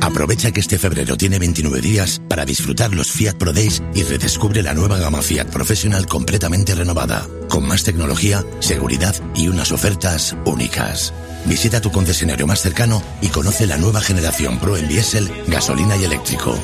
Aprovecha 0.00 0.52
que 0.52 0.60
este 0.60 0.78
febrero 0.78 1.16
tiene 1.16 1.40
29 1.40 1.80
días 1.80 2.22
para 2.28 2.44
disfrutar 2.44 2.94
los 2.94 3.10
Fiat 3.10 3.38
Pro 3.38 3.52
Days 3.52 3.82
y 3.92 4.04
redescubre 4.04 4.62
la 4.62 4.72
nueva 4.72 4.96
gama 4.96 5.20
Fiat 5.20 5.46
Professional 5.46 6.06
completamente 6.06 6.76
renovada, 6.76 7.26
con 7.48 7.66
más 7.66 7.82
tecnología, 7.82 8.44
seguridad 8.60 9.16
y 9.34 9.48
unas 9.48 9.72
ofertas 9.72 10.36
únicas. 10.44 11.12
Visita 11.46 11.80
tu 11.80 11.90
concesionario 11.90 12.46
más 12.46 12.60
cercano 12.60 13.02
y 13.20 13.28
conoce 13.28 13.66
la 13.66 13.76
nueva 13.76 14.00
generación 14.00 14.58
Pro 14.58 14.76
en 14.76 14.88
diésel, 14.88 15.30
gasolina 15.46 15.96
y 15.96 16.04
eléctrico. 16.04 16.54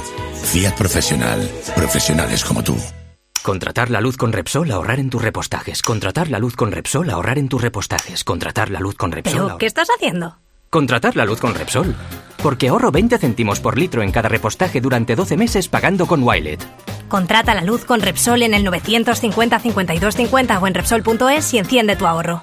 Fiat 0.43 0.75
Professional, 0.75 1.49
profesionales 1.77 2.45
como 2.45 2.63
tú. 2.65 2.77
Contratar 3.43 3.91
la 3.91 4.01
luz 4.01 4.17
con 4.17 4.33
Repsol, 4.33 4.71
ahorrar 4.71 5.01
en 5.01 5.11
tus 5.11 5.23
repostajes. 5.23 5.83
Contratar 5.83 6.29
la 6.29 6.39
luz 6.39 6.57
con 6.57 6.73
Repsol, 6.73 7.09
ahorrar 7.11 7.39
en 7.39 7.49
tus 7.49 7.61
repostajes. 7.61 8.25
Contratar 8.25 8.71
la 8.71 8.81
luz 8.81 8.95
con 8.97 9.13
Repsol. 9.13 9.33
¿Pero 9.35 9.49
ahor- 9.51 9.59
qué 9.59 9.67
estás 9.67 9.89
haciendo? 9.95 10.37
Contratar 10.71 11.17
la 11.17 11.25
luz 11.25 11.41
con 11.41 11.55
Repsol. 11.55 11.95
Porque 12.43 12.69
ahorro 12.69 12.91
20 12.91 13.19
céntimos 13.19 13.61
por 13.61 13.77
litro 13.79 14.03
en 14.03 14.13
cada 14.13 14.29
repostaje 14.29 14.81
durante 14.81 15.17
12 15.17 15.37
meses 15.37 15.69
pagando 15.69 16.07
con 16.07 16.23
Wilet. 16.23 16.63
Contrata 17.09 17.55
la 17.55 17.63
luz 17.63 17.85
con 17.85 18.01
Repsol 18.01 18.43
en 18.43 18.55
el 18.55 18.65
950 18.65 19.59
52 19.59 20.15
50 20.17 20.59
o 20.59 20.67
en 20.67 20.75
Repsol.es 20.75 21.55
y 21.55 21.59
enciende 21.59 21.97
tu 21.97 22.07
ahorro. 22.07 22.43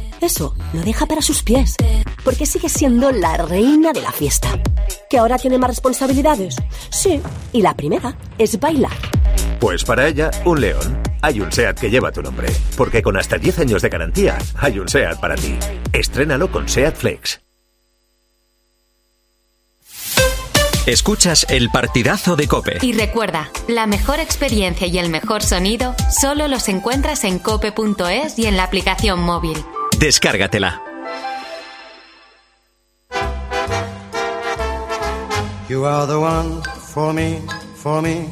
Eso 0.21 0.53
lo 0.73 0.81
deja 0.81 1.07
para 1.07 1.21
sus 1.21 1.41
pies. 1.41 1.75
Porque 2.23 2.45
sigue 2.45 2.69
siendo 2.69 3.11
la 3.11 3.37
reina 3.37 3.91
de 3.91 4.01
la 4.01 4.11
fiesta. 4.11 4.49
¿Que 5.09 5.17
ahora 5.17 5.39
tiene 5.39 5.57
más 5.57 5.71
responsabilidades? 5.71 6.55
Sí. 6.91 7.19
Y 7.51 7.63
la 7.63 7.75
primera 7.75 8.15
es 8.37 8.59
bailar. 8.59 8.95
Pues 9.59 9.83
para 9.83 10.07
ella, 10.07 10.29
un 10.45 10.61
león. 10.61 11.01
Hay 11.23 11.41
un 11.41 11.51
SEAT 11.51 11.79
que 11.79 11.89
lleva 11.89 12.11
tu 12.11 12.21
nombre. 12.21 12.47
Porque 12.77 13.01
con 13.01 13.17
hasta 13.17 13.39
10 13.39 13.59
años 13.59 13.81
de 13.81 13.89
garantía, 13.89 14.37
hay 14.57 14.77
un 14.77 14.87
SEAT 14.87 15.19
para 15.19 15.35
ti. 15.35 15.57
Estrénalo 15.91 16.51
con 16.51 16.69
SEAT 16.69 16.95
Flex. 16.95 17.41
Escuchas 20.85 21.45
el 21.49 21.69
partidazo 21.69 22.35
de 22.35 22.47
Cope. 22.47 22.77
Y 22.81 22.93
recuerda, 22.93 23.51
la 23.67 23.85
mejor 23.85 24.19
experiencia 24.19 24.87
y 24.87 24.97
el 24.97 25.09
mejor 25.09 25.43
sonido 25.43 25.95
solo 26.09 26.47
los 26.47 26.69
encuentras 26.69 27.23
en 27.23 27.37
cope.es 27.37 28.39
y 28.39 28.47
en 28.47 28.57
la 28.57 28.63
aplicación 28.63 29.19
móvil. 29.21 29.57
Descárgatela. 30.01 30.81
You 35.69 35.85
are 35.85 36.07
the 36.07 36.17
one 36.17 36.63
for 36.91 37.13
me, 37.13 37.39
for 37.75 38.01
me, 38.01 38.27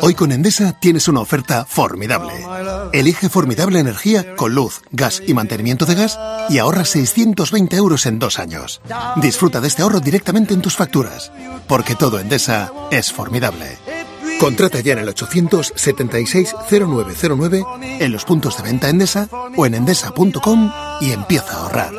Hoy 0.00 0.14
con 0.14 0.32
Endesa 0.32 0.72
tienes 0.80 1.08
una 1.08 1.20
oferta 1.20 1.66
formidable. 1.66 2.32
Elige 2.94 3.28
formidable 3.28 3.78
energía 3.78 4.34
con 4.34 4.54
luz, 4.54 4.80
gas 4.92 5.22
y 5.26 5.34
mantenimiento 5.34 5.84
de 5.84 5.94
gas 5.94 6.18
y 6.48 6.56
ahorra 6.56 6.86
620 6.86 7.76
euros 7.76 8.06
en 8.06 8.18
dos 8.18 8.38
años. 8.38 8.80
Disfruta 9.16 9.60
de 9.60 9.68
este 9.68 9.82
ahorro 9.82 10.00
directamente 10.00 10.54
en 10.54 10.62
tus 10.62 10.74
facturas, 10.74 11.32
porque 11.68 11.96
todo 11.96 12.18
Endesa 12.18 12.72
es 12.90 13.12
formidable. 13.12 13.76
Contrata 14.44 14.80
ya 14.80 14.92
en 14.92 14.98
el 14.98 15.08
876-0909, 15.08 18.00
en 18.00 18.12
los 18.12 18.26
puntos 18.26 18.58
de 18.58 18.62
venta 18.62 18.90
Endesa 18.90 19.26
o 19.56 19.64
en 19.64 19.72
endesa.com 19.72 20.70
y 21.00 21.12
empieza 21.12 21.54
a 21.54 21.62
ahorrar. 21.62 21.94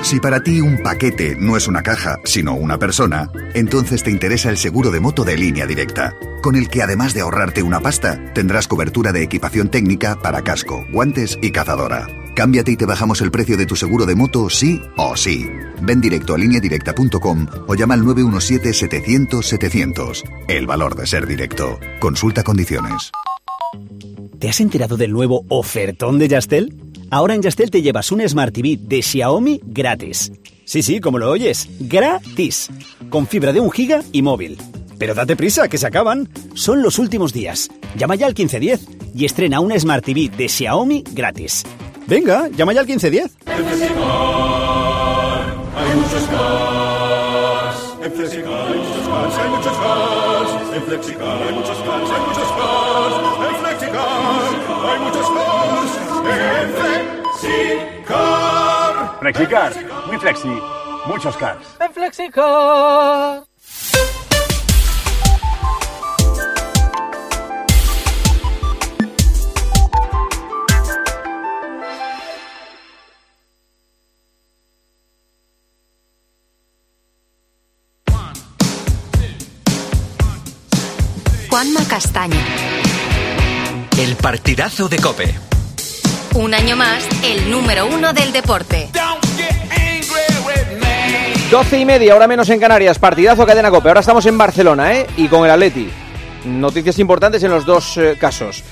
Si 0.00 0.20
para 0.20 0.42
ti 0.42 0.62
un 0.62 0.82
paquete 0.82 1.36
no 1.38 1.58
es 1.58 1.68
una 1.68 1.82
caja, 1.82 2.18
sino 2.24 2.54
una 2.54 2.78
persona, 2.78 3.30
entonces 3.52 4.02
te 4.02 4.10
interesa 4.10 4.48
el 4.48 4.56
seguro 4.56 4.90
de 4.90 5.00
moto 5.00 5.22
de 5.22 5.36
línea 5.36 5.66
directa, 5.66 6.16
con 6.42 6.56
el 6.56 6.70
que 6.70 6.82
además 6.82 7.12
de 7.12 7.20
ahorrarte 7.20 7.62
una 7.62 7.80
pasta, 7.80 8.32
tendrás 8.32 8.66
cobertura 8.66 9.12
de 9.12 9.22
equipación 9.22 9.68
técnica 9.68 10.16
para 10.16 10.40
casco, 10.40 10.86
guantes 10.90 11.38
y 11.42 11.52
cazadora. 11.52 12.06
Cámbiate 12.34 12.72
y 12.72 12.76
te 12.76 12.84
bajamos 12.84 13.20
el 13.20 13.30
precio 13.30 13.56
de 13.56 13.64
tu 13.64 13.76
seguro 13.76 14.06
de 14.06 14.16
moto 14.16 14.50
sí 14.50 14.82
o 14.96 15.16
sí. 15.16 15.46
Ven 15.82 16.00
directo 16.00 16.34
a 16.34 16.38
lineadirecta.com 16.38 17.46
o 17.68 17.76
llama 17.76 17.94
al 17.94 18.02
917-700-700. 18.02 20.24
El 20.48 20.66
valor 20.66 20.96
de 20.96 21.06
ser 21.06 21.28
directo. 21.28 21.78
Consulta 22.00 22.42
condiciones. 22.42 23.12
¿Te 24.40 24.48
has 24.48 24.60
enterado 24.60 24.96
del 24.96 25.12
nuevo 25.12 25.44
ofertón 25.48 26.18
de 26.18 26.26
Yastel? 26.28 26.74
Ahora 27.10 27.34
en 27.34 27.42
Yastel 27.42 27.70
te 27.70 27.82
llevas 27.82 28.10
un 28.10 28.28
Smart 28.28 28.52
TV 28.52 28.78
de 28.80 29.00
Xiaomi 29.00 29.60
gratis. 29.64 30.32
Sí, 30.64 30.82
sí, 30.82 30.98
como 31.00 31.18
lo 31.18 31.30
oyes, 31.30 31.68
gratis. 31.78 32.68
Con 33.10 33.28
fibra 33.28 33.52
de 33.52 33.60
un 33.60 33.70
giga 33.70 34.02
y 34.10 34.22
móvil. 34.22 34.58
Pero 34.98 35.14
date 35.14 35.36
prisa, 35.36 35.68
que 35.68 35.78
se 35.78 35.86
acaban. 35.86 36.28
Son 36.54 36.82
los 36.82 36.98
últimos 36.98 37.32
días. 37.32 37.70
Llama 37.96 38.16
ya 38.16 38.26
al 38.26 38.32
1510 38.32 38.88
y 39.14 39.24
estrena 39.24 39.60
un 39.60 39.70
Smart 39.78 40.04
TV 40.04 40.32
de 40.36 40.48
Xiaomi 40.48 41.04
gratis. 41.12 41.62
Venga, 42.06 42.48
llama 42.48 42.72
ya 42.74 42.80
al 42.80 42.86
1510. 42.86 43.36
En 43.46 43.52
hay 45.76 45.96
muchos 45.96 46.24
cars. 46.28 47.78
En 48.02 48.12
Flexicar 48.12 48.66
hay 48.68 48.78
muchos 48.78 49.08
cars, 49.08 49.38
hay 49.38 49.48
muchos 49.48 49.78
cars. 49.78 50.50
En 50.74 50.82
Flexicar 50.82 51.42
hay 51.42 51.52
muchos 51.54 51.78
cars, 51.78 52.10
hay 52.10 52.20
muchos 52.20 52.50
cars. 52.52 53.14
En 53.48 53.54
Flexicar 53.64 54.08
hay 54.84 54.98
muchos 55.00 55.28
cars. 55.30 55.92
En 56.30 56.68
Flexicar. 57.40 58.34
Flexicar, 59.20 59.72
muy 60.06 60.18
flexi, 60.18 60.60
muchos 61.06 61.36
cars. 61.36 61.66
En 61.80 61.92
Flexicar. 61.92 63.53
Juanma 81.64 81.88
Castaño. 81.88 82.36
El 83.96 84.16
partidazo 84.16 84.86
de 84.86 84.98
Cope. 84.98 85.34
Un 86.34 86.52
año 86.52 86.76
más, 86.76 87.06
el 87.22 87.50
número 87.50 87.86
uno 87.86 88.12
del 88.12 88.32
deporte. 88.32 88.90
Doce 91.50 91.78
y 91.78 91.86
media, 91.86 92.12
ahora 92.12 92.26
menos 92.26 92.50
en 92.50 92.60
Canarias, 92.60 92.98
partidazo 92.98 93.46
cadena 93.46 93.70
Cope. 93.70 93.88
Ahora 93.88 94.00
estamos 94.00 94.26
en 94.26 94.36
Barcelona, 94.36 94.92
¿eh? 94.94 95.06
Y 95.16 95.28
con 95.28 95.46
el 95.46 95.50
Atleti. 95.50 95.88
Noticias 96.44 96.98
importantes 96.98 97.42
en 97.44 97.50
los 97.50 97.64
dos 97.64 97.96
eh, 97.96 98.16
casos. 98.20 98.62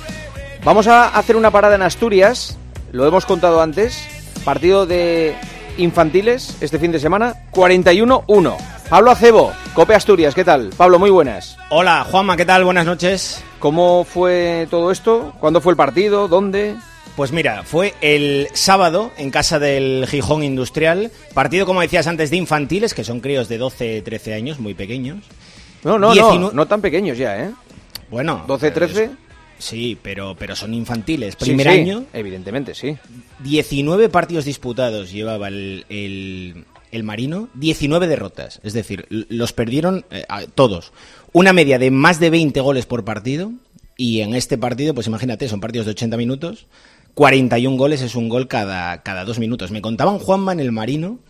Vamos 0.63 0.87
a 0.87 1.17
hacer 1.17 1.37
una 1.37 1.51
parada 1.51 1.77
en 1.77 1.83
Asturias, 1.83 2.59
lo 2.91 3.07
hemos 3.07 3.25
contado 3.25 3.63
antes. 3.63 4.07
Partido 4.45 4.85
de 4.85 5.35
infantiles 5.79 6.57
este 6.61 6.79
fin 6.79 6.93
de 6.93 6.99
semana, 6.99 7.35
41-1. 7.53 8.57
Pablo 8.89 9.11
Acebo, 9.11 9.53
Cope 9.75 9.95
Asturias, 9.95 10.35
¿qué 10.35 10.45
tal? 10.45 10.71
Pablo, 10.77 10.99
muy 10.99 11.11
buenas. 11.11 11.57
Hola, 11.71 12.05
Juanma, 12.11 12.37
¿qué 12.37 12.45
tal? 12.45 12.65
Buenas 12.65 12.87
noches. 12.87 13.43
¿Cómo 13.59 14.05
fue 14.05 14.67
todo 14.71 14.91
esto? 14.91 15.33
¿Cuándo 15.41 15.61
fue 15.61 15.73
el 15.73 15.77
partido? 15.77 16.29
¿Dónde? 16.29 16.77
Pues 17.17 17.33
mira, 17.33 17.63
fue 17.63 17.95
el 18.01 18.49
sábado 18.55 19.11
en 19.19 19.31
casa 19.31 19.59
del 19.59 20.07
Gijón 20.09 20.43
Industrial, 20.43 21.11
partido 21.35 21.67
como 21.67 21.83
decías 21.83 22.07
antes 22.07 22.31
de 22.31 22.39
infantiles, 22.39 22.95
que 22.95 23.05
son 23.05 23.21
críos 23.21 23.49
de 23.49 23.59
12, 23.59 24.03
13 24.03 24.35
años, 24.35 24.59
muy 24.59 24.75
pequeños. 24.75 25.19
No, 25.85 25.99
no, 25.99 26.15
no, 26.15 26.53
no 26.53 26.67
tan 26.67 26.81
pequeños 26.81 27.19
ya, 27.19 27.39
¿eh? 27.39 27.51
Bueno, 28.11 28.45
12, 28.47 28.71
13. 28.71 29.11
Sí, 29.63 29.97
pero, 30.03 30.35
pero 30.37 30.57
son 30.57 30.75
infantiles. 30.75 31.37
Primer 31.37 31.67
sí, 31.69 31.73
año. 31.73 32.05
Evidentemente, 32.13 32.75
sí. 32.75 32.97
19 33.45 34.09
partidos 34.09 34.45
disputados 34.45 35.13
llevaba 35.13 35.47
el, 35.49 35.87
el, 35.89 36.65
el 36.91 37.03
Marino, 37.05 37.49
19 37.55 38.09
derrotas. 38.09 38.61
Es 38.65 38.73
decir, 38.73 39.07
los 39.09 39.53
perdieron 39.53 40.05
eh, 40.11 40.25
a- 40.29 40.47
todos. 40.47 40.93
Una 41.33 41.53
media 41.53 41.79
de 41.79 41.91
más 41.93 42.19
de 42.19 42.31
20 42.31 42.61
goles 42.61 42.87
por 42.87 43.05
partido. 43.05 43.53
Y 43.97 44.21
en 44.21 44.35
este 44.35 44.59
partido, 44.59 44.95
pues 44.95 45.07
imagínate, 45.07 45.49
son 45.49 45.61
partidos 45.61 45.87
de 45.87 45.93
80 45.93 46.17
minutos. 46.17 46.67
41 47.15 47.77
goles 47.77 48.03
es 48.03 48.15
un 48.17 48.29
gol 48.29 48.49
cada, 48.49 49.03
cada 49.03 49.25
dos 49.25 49.39
minutos. 49.39 49.71
Me 49.71 49.83
contaban 49.83 50.19
Juanma 50.19 50.53
en 50.53 50.61
el 50.61 50.73
Marino 50.73 51.21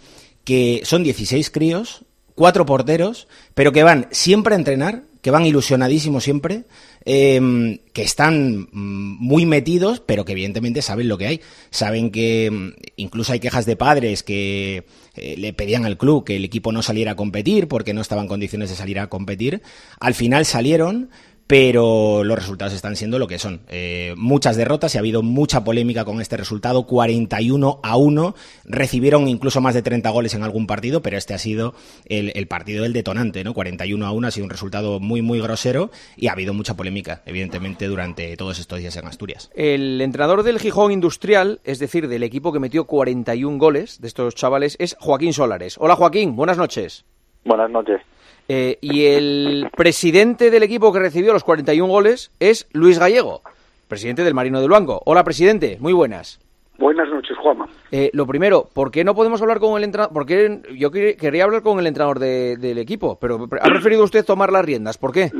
que 0.45 0.81
son 0.85 1.03
16 1.05 1.51
críos, 1.51 2.03
cuatro 2.35 2.65
porteros, 2.67 3.29
pero 3.55 3.73
que 3.73 3.83
van 3.83 4.09
siempre 4.11 4.55
a 4.55 4.59
entrenar, 4.59 5.03
que 5.21 5.31
van 5.31 5.47
ilusionadísimos 5.47 6.25
siempre, 6.25 6.65
eh, 7.05 7.81
que 7.93 8.03
están 8.03 8.69
mm, 8.73 9.17
muy 9.19 9.47
metidos, 9.47 10.01
pero 10.01 10.25
que 10.25 10.33
evidentemente 10.33 10.83
saben 10.83 11.09
lo 11.09 11.19
que 11.19 11.27
hay. 11.27 11.41
Saben 11.71 12.11
que 12.11 12.51
mm, 12.51 12.69
incluso 12.97 13.33
hay 13.33 13.41
quejas 13.41 13.67
de 13.67 13.77
padres 13.77 14.23
que 14.23 14.85
eh, 15.15 15.35
le 15.37 15.53
pedían 15.53 15.85
al 15.85 15.99
club 15.99 16.25
que 16.25 16.37
el 16.37 16.45
equipo 16.45 16.73
no 16.73 16.83
saliera 16.83 17.13
a 17.13 17.17
competir 17.17 17.69
porque 17.69 17.93
no 17.93 18.01
estaba 18.01 18.23
en 18.23 18.29
condiciones 18.29 18.71
de 18.71 18.77
salir 18.77 18.99
a 18.99 19.09
competir. 19.09 19.63
Al 20.01 20.15
final 20.15 20.47
salieron, 20.47 21.11
pero 21.53 22.25
los 22.25 22.39
resultados 22.39 22.73
están 22.73 22.97
siendo 22.97 23.19
lo 23.19 23.27
que 23.27 23.39
son. 23.39 23.61
Eh, 23.69 24.15
muchas 24.17 24.57
derrotas 24.57 24.95
y 24.95 24.97
ha 24.97 25.01
habido 25.01 25.23
mucha 25.23 25.63
polémica 25.65 26.07
con 26.07 26.19
este 26.23 26.39
resultado, 26.39 26.87
41 26.87 27.81
a 27.83 27.97
1. 27.99 28.35
Recibieron 28.65 29.29
incluso 29.29 29.61
más 29.61 29.75
de 29.75 29.83
30 29.83 30.09
goles 30.09 30.33
en 30.33 30.45
algún 30.45 30.67
partido, 30.67 31.03
pero 31.03 31.19
este 31.19 31.35
ha 31.35 31.39
sido 31.39 31.75
el, 32.07 32.33
el 32.37 32.47
partido 32.47 32.85
del 32.85 32.95
detonante, 32.95 33.45
¿no? 33.45 33.53
41 33.53 34.07
a 34.07 34.13
1 34.13 34.27
ha 34.27 34.31
sido 34.31 34.45
un 34.45 34.51
resultado 34.51 34.99
muy, 34.99 35.21
muy 35.21 35.43
grosero 35.43 35.91
y 36.17 36.29
ha 36.29 36.33
habido 36.33 36.55
mucha 36.55 36.75
polémica, 36.75 37.21
evidentemente, 37.27 37.87
durante 37.87 38.35
todos 38.39 38.59
estos 38.59 38.79
días 38.79 38.97
en 38.97 39.07
Asturias. 39.07 39.51
El 39.55 40.01
entrenador 40.01 40.45
del 40.45 40.59
Gijón 40.59 40.91
Industrial, 40.91 41.61
es 41.65 41.79
decir, 41.79 42.09
del 42.09 42.23
equipo 42.23 42.55
que 42.55 42.61
metió 42.61 42.87
41 42.87 43.59
goles 43.59 44.01
de 44.01 44.09
estos 44.09 44.35
chavales, 44.35 44.77
es 44.81 44.97
Joaquín 44.99 45.35
Solares. 45.35 45.77
Hola 45.79 45.97
Joaquín, 45.97 46.35
buenas 46.35 46.57
noches. 46.57 47.05
Buenas 47.45 47.71
noches. 47.71 48.01
Eh, 48.49 48.79
y 48.81 49.07
el 49.07 49.69
presidente 49.77 50.51
del 50.51 50.63
equipo 50.63 50.93
que 50.93 50.99
recibió 50.99 51.33
los 51.33 51.45
41 51.45 51.91
goles 51.91 52.31
es 52.41 52.69
Luis 52.73 52.99
Gallego, 52.99 53.43
presidente 53.89 54.25
del 54.25 54.35
Marino 54.35 54.61
del 54.61 54.69
Blanco. 54.69 55.01
Hola 55.07 55.25
presidente, 55.25 55.77
muy 55.81 55.93
buenas. 55.93 56.39
Buenas 56.79 57.09
noches, 57.09 57.37
Juanma. 57.39 57.69
Eh, 57.93 58.11
lo 58.13 58.27
primero, 58.27 58.69
¿por 58.75 58.91
qué 58.91 59.05
no 59.05 59.15
podemos 59.15 59.41
hablar 59.41 59.61
con 59.61 59.77
el 59.79 59.85
entrenador? 59.85 60.13
Porque 60.13 60.61
yo 60.77 60.91
quer- 60.91 61.17
quería 61.17 61.45
hablar 61.45 61.63
con 61.63 61.79
el 61.79 61.87
entrenador 61.87 62.19
de- 62.19 62.57
del 62.57 62.79
equipo, 62.79 63.17
pero 63.21 63.47
ha 63.61 63.69
preferido 63.69 64.03
usted 64.03 64.25
tomar 64.25 64.51
las 64.51 64.65
riendas. 64.65 64.99
¿Por 64.99 65.13
qué? 65.13 65.31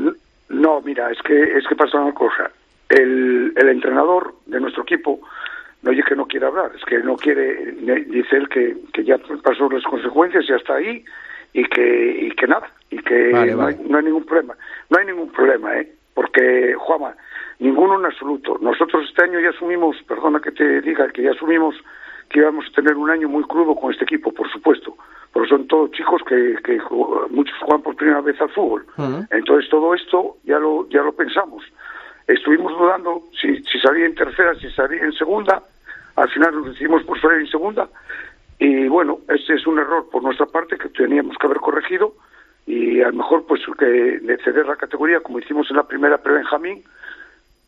No, 0.49 0.81
mira, 0.81 1.11
es 1.11 1.17
que 1.23 1.57
es 1.57 1.67
que 1.67 1.75
pasa 1.75 1.99
una 1.99 2.13
cosa. 2.13 2.51
El, 2.89 3.53
el 3.57 3.69
entrenador 3.69 4.35
de 4.45 4.59
nuestro 4.61 4.83
equipo 4.83 5.19
no 5.81 5.91
es 5.91 6.05
que 6.05 6.15
no 6.15 6.25
quiere 6.27 6.45
hablar, 6.45 6.71
es 6.77 6.83
que 6.85 6.99
no 6.99 7.15
quiere, 7.17 7.73
ne- 7.81 8.05
dice 8.05 8.37
él 8.37 8.47
que, 8.47 8.77
que 8.93 9.03
ya 9.03 9.17
pasó 9.43 9.67
las 9.69 9.83
consecuencias, 9.83 10.45
ya 10.47 10.55
está 10.55 10.75
ahí 10.75 11.03
y 11.53 11.63
que 11.65 12.17
y 12.21 12.31
que 12.31 12.47
nada, 12.47 12.69
y 12.89 12.97
que 12.97 13.31
Vale, 13.31 13.51
no, 13.51 13.57
vale. 13.57 13.77
Hay, 13.77 13.89
no 13.89 13.97
hay 13.97 14.03
ningún 14.03 14.25
problema. 14.25 14.55
No 14.89 14.99
hay 14.99 15.05
ningún 15.05 15.29
problema, 15.31 15.77
¿eh? 15.77 15.91
Porque, 16.13 16.75
Juanma, 16.77 17.15
ninguno 17.59 17.99
en 17.99 18.05
absoluto. 18.05 18.57
Nosotros 18.61 19.05
este 19.07 19.23
año 19.23 19.39
ya 19.39 19.49
asumimos, 19.49 19.95
perdona 20.07 20.39
que 20.39 20.51
te 20.51 20.81
diga, 20.81 21.07
que 21.09 21.23
ya 21.23 21.31
asumimos 21.31 21.75
que 22.29 22.39
íbamos 22.39 22.65
a 22.67 22.71
tener 22.71 22.95
un 22.95 23.09
año 23.09 23.29
muy 23.29 23.43
crudo 23.43 23.75
con 23.75 23.91
este 23.91 24.03
equipo, 24.05 24.31
por 24.31 24.51
supuesto. 24.51 24.95
Porque 25.31 25.49
son 25.49 25.67
todos 25.67 25.91
chicos 25.91 26.21
que, 26.27 26.55
que 26.63 26.79
muchos 27.29 27.57
juegan 27.59 27.81
por 27.81 27.95
primera 27.95 28.21
vez 28.21 28.39
al 28.41 28.49
fútbol. 28.49 28.85
Entonces 29.31 29.69
todo 29.69 29.93
esto 29.93 30.37
ya 30.43 30.59
lo 30.59 30.87
ya 30.89 31.01
lo 31.01 31.13
pensamos. 31.13 31.63
Estuvimos 32.27 32.71
dudando 32.77 33.23
si, 33.39 33.61
si 33.63 33.79
salía 33.79 34.05
en 34.05 34.15
tercera, 34.15 34.53
si 34.55 34.69
salía 34.71 35.03
en 35.03 35.13
segunda. 35.13 35.63
Al 36.15 36.29
final 36.29 36.53
nos 36.53 36.65
decidimos 36.67 37.03
por 37.03 37.19
salir 37.19 37.39
en 37.39 37.47
segunda. 37.47 37.89
Y 38.59 38.87
bueno, 38.87 39.19
ese 39.29 39.55
es 39.55 39.67
un 39.67 39.79
error 39.79 40.07
por 40.11 40.23
nuestra 40.23 40.45
parte 40.45 40.77
que 40.77 40.89
teníamos 40.89 41.37
que 41.37 41.47
haber 41.47 41.59
corregido 41.59 42.13
y 42.65 43.01
a 43.01 43.07
lo 43.09 43.13
mejor 43.15 43.45
pues 43.45 43.61
que 43.77 43.85
de 43.85 44.37
ceder 44.37 44.65
la 44.65 44.75
categoría 44.77 45.19
como 45.19 45.39
hicimos 45.39 45.69
en 45.69 45.77
la 45.77 45.83
primera 45.87 46.17
pre-Benjamín, 46.19 46.81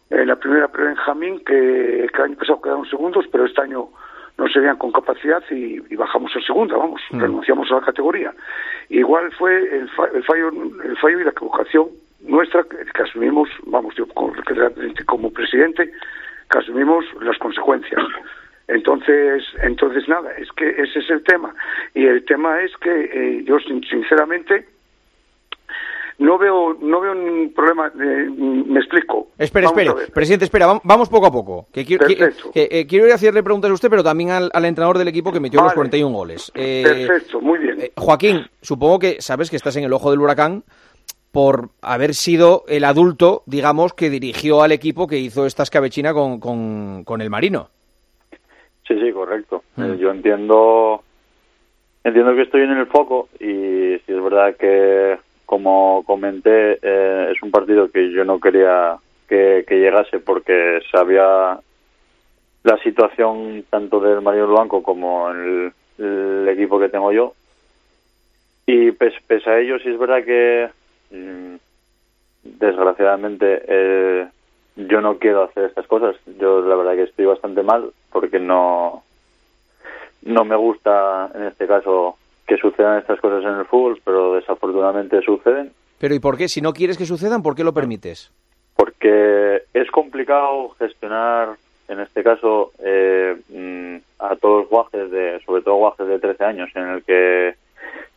en 0.10 0.28
la 0.28 0.36
primera 0.38 0.68
pre-Benjamín 0.70 1.40
que, 1.40 2.08
que 2.14 2.18
el 2.18 2.24
año 2.24 2.38
pasado 2.38 2.62
quedaron 2.62 2.86
segundos, 2.90 3.26
pero 3.32 3.46
este 3.46 3.62
año 3.62 3.88
no 4.38 4.48
se 4.50 4.60
veían 4.60 4.78
con 4.78 4.92
capacidad 4.92 5.44
y, 5.50 5.82
y 5.90 5.96
bajamos 5.96 6.34
a 6.36 6.42
segunda, 6.42 6.78
vamos, 6.78 7.02
renunciamos 7.12 7.72
a 7.72 7.76
la 7.76 7.82
categoría. 7.82 8.34
Igual 8.90 9.32
fue 9.34 9.58
el, 9.78 9.90
fa- 9.90 10.10
el 10.14 10.24
fallo 10.24 10.50
el 10.84 10.98
fallo 10.98 11.20
y 11.20 11.24
la 11.24 11.32
equivocación 11.32 11.88
nuestra 12.22 12.64
que, 12.64 12.78
que 12.94 13.02
asumimos, 13.04 13.50
vamos, 13.66 13.96
yo 13.96 14.06
como, 14.08 14.34
como 15.06 15.32
presidente, 15.32 15.92
que 16.52 16.58
asumimos 16.58 17.06
las 17.22 17.38
consecuencias. 17.38 18.02
Entonces, 19.08 19.44
entonces 19.64 20.08
nada, 20.08 20.32
es 20.38 20.50
que 20.54 20.70
ese 20.70 21.00
es 21.00 21.10
el 21.10 21.24
tema. 21.24 21.54
Y 21.94 22.06
el 22.06 22.26
tema 22.26 22.62
es 22.64 22.72
que 22.78 22.90
eh, 23.40 23.44
yo 23.46 23.60
sin- 23.60 23.84
sinceramente 23.84 24.68
no 26.18 26.38
veo 26.38 26.78
no 26.82 27.02
veo 27.02 27.14
ningún 27.14 27.54
problema. 27.54 27.88
eh, 27.88 28.30
me 28.30 28.80
explico. 28.80 29.28
Espera, 29.38 29.70
Vamos 29.70 29.86
espera. 29.88 30.14
Presidente, 30.14 30.46
espera, 30.46 30.68
vam- 30.68 30.82
vamos 30.84 31.10
poco 31.10 31.28
a 31.28 31.32
poco. 31.32 31.68
Que 31.74 31.86
quiero, 31.86 32.08
que- 32.08 32.16
Perfecto. 32.16 32.52
que, 32.52 32.68
eh, 32.72 32.88
quiero 32.88 33.06
ir 33.06 33.12
a 33.12 33.16
hacerle 33.16 33.44
preguntas 33.44 33.70
a 33.70 33.74
usted, 33.74 33.90
pero 33.90 34.04
también 34.04 34.32
al, 34.32 34.50
al 34.54 34.66
entrenador 34.66 34.98
del 34.98 35.10
equipo 35.10 35.32
que 35.32 35.40
metió 35.40 35.60
los 35.60 35.68
Vale. 35.68 35.76
41 35.76 36.16
goles. 36.16 36.52
Perfecto, 36.54 37.42
muy 37.42 37.60
bien. 37.60 37.78
Joaquín, 37.98 38.48
supongo 38.62 39.00
que 39.00 39.22
sabes 39.22 39.50
que 39.50 39.56
estás 39.58 39.76
en 39.76 39.84
el 39.84 39.94
ojo 39.94 40.10
del 40.12 40.22
huracán 40.22 40.64
por 41.32 41.70
haber 41.82 42.14
sido 42.16 42.64
el 42.70 42.86
adulto, 42.86 43.44
digamos, 43.46 43.94
que 43.94 44.10
dirigió 44.10 44.64
al 44.64 44.72
equipo 44.72 45.06
que 45.06 45.18
hizo 45.20 45.46
esta 45.46 45.64
escabechina 45.64 46.14
con, 46.14 46.40
con, 46.40 47.04
con 47.04 47.20
el 47.22 47.30
Marino. 47.30 47.70
Sí, 48.88 49.00
sí, 49.00 49.12
correcto. 49.12 49.64
Eh, 49.78 49.98
Yo 50.00 50.12
entiendo 50.12 51.04
entiendo 52.04 52.36
que 52.36 52.44
estoy 52.44 52.62
en 52.62 52.72
el 52.72 52.86
foco 52.86 53.30
y 53.40 53.98
si 54.06 54.12
es 54.14 54.24
verdad 54.24 54.56
que, 54.58 55.18
como 55.46 56.04
comenté, 56.06 56.78
eh, 56.82 57.32
es 57.36 57.42
un 57.42 57.50
partido 57.52 57.90
que 57.92 58.12
yo 58.12 58.24
no 58.26 58.40
quería 58.40 58.98
que, 59.28 59.66
que 59.68 59.80
llegase 59.80 60.20
porque 60.20 60.82
sabía 60.92 61.60
la 62.64 62.78
situación 62.84 63.66
tanto 63.72 64.00
del 64.00 64.22
Mario 64.22 64.48
Blanco 64.48 64.84
como 64.84 65.30
el, 65.32 65.72
el 65.98 66.48
equipo 66.50 66.80
que 66.80 66.90
tengo 66.90 67.12
yo. 67.12 67.34
Y 68.68 68.92
pes- 68.92 69.22
pese 69.28 69.50
a 69.50 69.60
ello, 69.60 69.78
sí 69.80 69.90
es 69.90 69.98
verdad 70.00 70.24
que, 70.24 70.70
mm, 71.12 71.56
desgraciadamente, 72.44 73.64
eh, 73.68 74.28
yo 74.76 75.02
no 75.02 75.18
quiero 75.18 75.44
hacer 75.44 75.66
estas 75.66 75.88
cosas. 75.88 76.16
Yo 76.40 76.62
la 76.62 76.76
verdad 76.76 76.96
que 76.96 77.04
estoy 77.04 77.26
bastante 77.26 77.64
mal 77.64 77.92
porque 78.12 78.40
no 78.40 79.04
no 80.24 80.44
me 80.44 80.56
gusta 80.56 81.30
en 81.36 81.44
este 81.44 81.68
caso 81.68 82.18
que 82.48 82.58
sucedan 82.58 83.00
estas 83.00 83.20
cosas 83.20 83.44
en 83.44 83.60
el 83.60 83.66
fútbol, 83.66 84.02
pero 84.04 84.34
desafortunadamente 84.36 85.22
suceden 85.22 85.72
Pero 86.00 86.16
¿y 86.16 86.20
por 86.20 86.38
qué? 86.38 86.48
Si 86.48 86.62
no 86.62 86.74
quieres 86.74 86.98
que 86.98 87.06
sucedan, 87.06 87.42
¿por 87.44 87.56
qué 87.56 87.64
lo 87.64 87.74
permites? 87.74 88.32
porque 88.78 89.64
es 89.74 89.90
complicado 89.90 90.70
gestionar 90.78 91.56
en 91.88 92.00
este 92.02 92.24
caso 92.24 92.72
eh, 92.80 93.38
mm, 93.48 93.96
a 94.20 94.36
todos 94.36 94.62
los 94.64 94.70
guajes 94.70 95.10
de 95.12 95.40
sobre 95.46 95.62
todo 95.62 95.76
guajes 95.76 96.06
de 96.08 96.20
13 96.20 96.44
años 96.44 96.70
en 96.76 96.84
el 96.90 97.04
que 97.04 97.56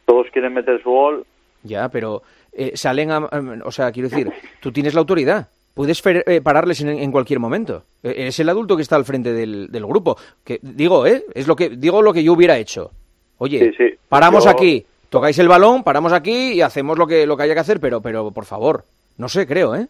todos 0.05 0.27
quieren 0.33 0.55
meter 0.55 0.83
su 0.83 0.91
gol 0.91 1.25
Ya, 1.63 1.89
pero 1.91 2.23
eh, 2.53 2.73
salen 2.77 3.13
a, 3.13 3.19
a- 3.19 3.43
O 3.65 3.71
sea, 3.71 3.93
quiero 3.93 4.09
decir, 4.09 4.33
tú 4.61 4.73
tienes 4.73 4.95
la 4.95 5.01
autoridad. 5.01 5.49
Puedes 5.79 6.03
eh, 6.05 6.41
pararles 6.43 6.81
en, 6.81 6.89
en 6.89 7.13
cualquier 7.13 7.39
momento. 7.39 7.85
Eh, 8.03 8.13
Eres 8.19 8.41
el 8.41 8.49
adulto 8.49 8.75
que 8.75 8.83
está 8.83 8.97
al 8.97 9.05
frente 9.05 9.33
del, 9.33 9.69
del 9.71 9.87
grupo. 9.87 10.17
Que 10.45 10.59
digo, 10.61 11.07
¿eh? 11.07 11.25
Es 11.35 11.47
lo 11.47 11.55
que 11.55 11.69
digo 11.69 12.03
lo 12.03 12.13
que 12.13 12.25
yo 12.25 12.33
hubiera 12.33 12.59
hecho. 12.59 12.91
Oye, 13.39 13.61
Sí, 13.61 13.75
sí. 13.79 13.95
paramos 14.09 14.43
Yo- 14.43 14.51
aquí, 14.51 14.85
tocáis 15.09 15.39
el 15.39 15.47
balón, 15.47 15.85
paramos 15.85 16.13
aquí 16.13 16.55
y 16.55 16.63
hacemos 16.63 16.99
lo 16.99 17.07
que 17.07 17.29
lo 17.29 17.37
que 17.37 17.45
haya 17.45 17.55
que 17.55 17.61
hacer, 17.61 17.79
pero 17.79 18.01
pero 18.01 18.33
por 18.33 18.45
favor, 18.45 18.83
no 19.19 19.29
sé, 19.29 19.47
creo, 19.47 19.77
¿eh? 19.77 19.87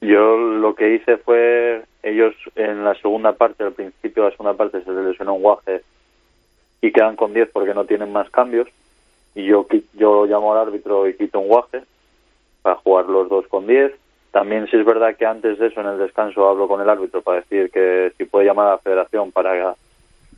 Yo 0.00 0.38
lo 0.38 0.74
que 0.74 0.94
hice 0.94 1.18
fue, 1.18 1.82
ellos 2.02 2.34
en 2.54 2.82
la 2.82 2.94
segunda 2.94 3.34
parte, 3.34 3.62
al 3.62 3.72
principio 3.74 4.22
de 4.22 4.30
la 4.30 4.36
segunda 4.38 4.54
parte 4.54 4.82
se 4.84 4.90
les 4.90 5.04
lesionó 5.04 5.34
un 5.34 5.42
guaje 5.42 5.82
y 6.80 6.92
quedan 6.92 7.14
con 7.14 7.34
10 7.34 7.50
porque 7.52 7.74
no 7.74 7.84
tienen 7.84 8.10
más 8.10 8.30
cambios. 8.30 8.68
Y 9.34 9.44
yo, 9.44 9.66
yo 9.98 10.24
llamo 10.24 10.54
al 10.54 10.60
árbitro 10.66 11.06
y 11.06 11.14
quito 11.14 11.40
un 11.40 11.48
guaje 11.48 11.82
para 12.62 12.76
jugar 12.76 13.04
los 13.04 13.28
dos 13.28 13.46
con 13.48 13.66
10. 13.66 13.92
También 14.36 14.66
si 14.68 14.76
es 14.76 14.84
verdad 14.84 15.16
que 15.16 15.24
antes 15.24 15.58
de 15.58 15.68
eso, 15.68 15.80
en 15.80 15.86
el 15.86 15.98
descanso, 15.98 16.46
hablo 16.46 16.68
con 16.68 16.82
el 16.82 16.90
árbitro 16.90 17.22
para 17.22 17.38
decir 17.40 17.70
que 17.70 18.12
si 18.18 18.26
puede 18.26 18.44
llamar 18.44 18.66
a 18.66 18.70
la 18.72 18.78
federación 18.78 19.32
para, 19.32 19.74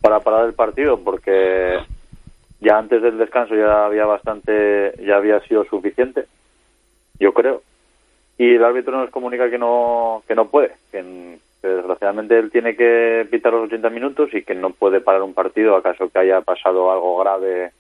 para 0.01 0.21
parar 0.21 0.47
el 0.47 0.53
partido 0.55 1.01
porque 1.01 1.81
ya 2.61 2.79
antes 2.79 3.03
del 3.03 3.19
descanso 3.19 3.57
ya 3.57 3.87
había 3.87 4.07
bastante, 4.07 4.95
ya 5.05 5.17
había 5.17 5.41
sido 5.41 5.65
suficiente, 5.65 6.27
yo 7.19 7.33
creo. 7.35 7.63
Y 8.39 8.55
el 8.55 8.63
árbitro 8.63 8.97
nos 8.97 9.11
comunica 9.11 9.51
que 9.51 9.59
no 9.59 10.23
que 10.29 10.37
no 10.37 10.47
puede 10.47 10.75
que, 10.93 11.39
desgraciadamente 11.61 12.39
él 12.39 12.53
tiene 12.53 12.77
que 12.77 13.27
pitar 13.29 13.53
los 13.53 13.65
80 13.67 13.91
minutos 13.91 14.33
y 14.33 14.45
que 14.45 14.55
no 14.55 14.71
puede 14.71 15.01
parar 15.01 15.23
un 15.23 15.35
partido 15.35 15.75
acaso 15.75 16.09
que 16.09 16.21
haya 16.21 16.41
pasado 16.43 16.93
algo 16.93 17.19
grave 17.19 17.73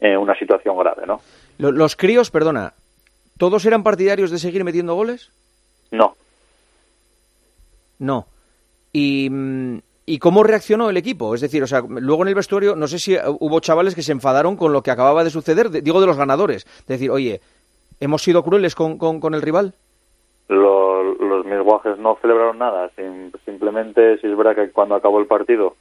eh, 0.00 0.16
una 0.16 0.34
situación 0.34 0.76
grave 0.76 1.06
no 1.06 1.20
Lo- 1.58 1.70
los 1.70 1.94
críos, 1.94 2.32
perdona, 2.32 2.72
¿todos 3.38 3.64
eran 3.66 3.82
partidarios 3.82 4.30
de 4.30 4.38
seguir 4.38 4.64
metiendo 4.64 4.94
goles? 4.94 5.30
no 5.90 6.14
No. 7.98 8.26
Y, 8.92 9.28
mm, 9.30 9.78
¿Y 10.06 10.18
cómo 10.18 10.42
reaccionó 10.42 10.90
el 10.90 10.96
equipo? 10.98 11.34
Es 11.34 11.40
decir, 11.40 11.62
o 11.62 11.66
sea, 11.66 11.80
luego 11.88 12.22
en 12.22 12.28
el 12.28 12.34
vestuario, 12.34 12.76
no 12.76 12.86
sé 12.86 12.98
si 12.98 13.16
hubo 13.40 13.60
chavales 13.60 13.94
que 13.94 14.02
se 14.02 14.12
enfadaron 14.12 14.54
con 14.56 14.72
lo 14.72 14.82
que 14.82 14.90
acababa 14.90 15.24
de 15.24 15.30
suceder, 15.30 15.70
de- 15.70 15.80
digo 15.80 15.98
de 16.00 16.06
los 16.06 16.18
ganadores. 16.18 16.66
De 16.86 16.94
decir, 16.94 17.10
oye, 17.10 17.40
¿hemos 18.00 18.22
sido 18.22 18.42
crueles 18.44 18.74
con, 18.74 18.98
con, 18.98 19.18
con 19.18 19.32
el 19.34 19.40
rival? 19.40 19.72
Lo- 20.48 21.02
los 21.14 21.46
mis 21.46 21.58
guajes 21.60 21.96
no 21.98 22.18
celebraron 22.20 22.58
nada 22.58 22.90
sim- 22.96 23.32
simplemente 23.46 24.18
si 24.18 24.26
es 24.26 24.36
verdad 24.36 24.54
que 24.54 24.70
cuando 24.72 24.94
acabó 24.94 25.18
el 25.20 25.26
partido 25.26 25.74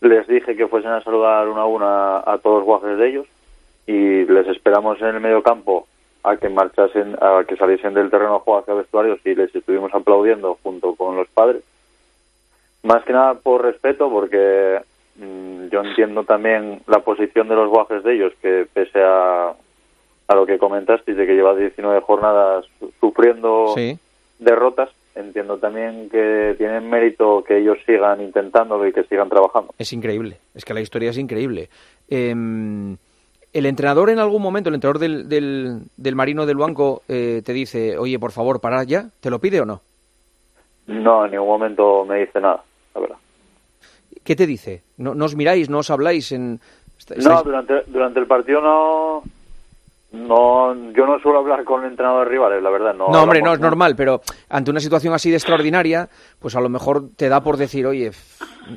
les 0.00 0.26
dije 0.26 0.56
que 0.56 0.66
fuesen 0.68 0.92
a 0.92 1.02
saludar 1.04 1.46
uno 1.48 1.60
a 1.60 1.66
uno 1.66 1.84
a, 1.86 2.32
a 2.32 2.38
todos 2.38 2.58
los 2.60 2.64
guajes 2.64 2.96
de 2.96 3.08
ellos 3.10 3.26
y 3.86 4.24
les 4.24 4.46
esperamos 4.48 4.98
en 5.02 5.08
el 5.08 5.20
medio 5.20 5.42
campo 5.42 5.86
a 6.22 6.36
que 6.36 6.48
marchasen, 6.48 7.16
a 7.20 7.44
que 7.48 7.56
saliesen 7.56 7.94
del 7.94 8.10
terreno 8.10 8.36
a 8.36 8.40
jugar 8.40 8.62
hacia 8.62 8.74
vestuarios 8.74 9.18
y 9.24 9.34
les 9.34 9.54
estuvimos 9.54 9.92
aplaudiendo 9.94 10.58
junto 10.62 10.94
con 10.94 11.16
los 11.16 11.28
padres. 11.28 11.62
Más 12.82 13.04
que 13.04 13.12
nada 13.12 13.34
por 13.34 13.62
respeto, 13.62 14.10
porque 14.10 14.80
mm, 15.16 15.68
yo 15.68 15.82
entiendo 15.82 16.24
también 16.24 16.80
la 16.86 17.00
posición 17.00 17.48
de 17.48 17.54
los 17.54 17.68
guajes 17.68 18.02
de 18.04 18.14
ellos, 18.14 18.32
que 18.40 18.66
pese 18.72 19.02
a, 19.02 19.52
a 20.28 20.34
lo 20.34 20.46
que 20.46 20.58
comentaste, 20.58 21.14
de 21.14 21.26
que 21.26 21.34
lleva 21.34 21.54
19 21.54 22.00
jornadas 22.00 22.64
su- 22.78 22.92
sufriendo 23.00 23.72
Sí. 23.74 23.98
derrotas, 24.38 24.90
entiendo 25.14 25.58
también 25.58 26.08
que 26.08 26.54
tienen 26.56 26.88
mérito 26.88 27.42
que 27.44 27.58
ellos 27.58 27.78
sigan 27.84 28.20
intentándolo 28.22 28.86
y 28.86 28.92
que 28.92 29.04
sigan 29.04 29.28
trabajando. 29.28 29.74
Es 29.78 29.92
increíble, 29.92 30.38
es 30.54 30.64
que 30.64 30.72
la 30.74 30.80
historia 30.80 31.10
es 31.10 31.18
increíble. 31.18 31.68
Em, 32.08 32.96
el 33.52 33.66
entrenador 33.66 34.10
en 34.10 34.18
algún 34.18 34.42
momento, 34.42 34.68
el 34.68 34.76
entrenador 34.76 35.00
del, 35.00 35.28
del, 35.28 35.82
del 35.96 36.14
Marino 36.14 36.46
del 36.46 36.56
Banco, 36.56 37.02
eh, 37.08 37.42
te 37.44 37.52
dice, 37.52 37.98
oye, 37.98 38.18
por 38.18 38.32
favor, 38.32 38.60
parad 38.60 38.86
ya, 38.86 39.08
¿te 39.20 39.30
lo 39.30 39.38
pide 39.40 39.60
o 39.60 39.64
no? 39.64 39.80
No, 40.86 41.24
en 41.24 41.32
ningún 41.32 41.48
momento 41.48 42.04
me 42.04 42.20
dice 42.20 42.40
nada, 42.40 42.62
la 42.94 43.00
verdad. 43.00 43.16
¿Qué 44.24 44.36
te 44.36 44.46
dice? 44.46 44.82
¿No, 44.98 45.14
no 45.14 45.24
os 45.24 45.34
miráis, 45.34 45.68
no 45.68 45.78
os 45.78 45.90
habláis 45.90 46.32
en... 46.32 46.60
No, 47.16 47.42
durante, 47.42 47.82
durante 47.86 48.20
el 48.20 48.26
partido 48.26 48.60
no, 48.60 49.22
no, 50.12 50.74
yo 50.92 51.06
no 51.06 51.18
suelo 51.20 51.38
hablar 51.38 51.64
con 51.64 51.82
el 51.84 51.90
entrenador 51.90 52.26
de 52.26 52.30
rivales, 52.32 52.62
la 52.62 52.70
verdad. 52.70 52.94
No, 52.94 53.08
No, 53.08 53.22
hombre, 53.22 53.42
no 53.42 53.52
es 53.52 53.60
normal, 53.60 53.96
pero 53.96 54.20
ante 54.48 54.70
una 54.70 54.80
situación 54.80 55.14
así 55.14 55.30
de 55.30 55.36
extraordinaria, 55.36 56.08
pues 56.38 56.54
a 56.54 56.60
lo 56.60 56.68
mejor 56.68 57.10
te 57.16 57.28
da 57.28 57.40
por 57.40 57.56
decir, 57.56 57.86
oye, 57.86 58.12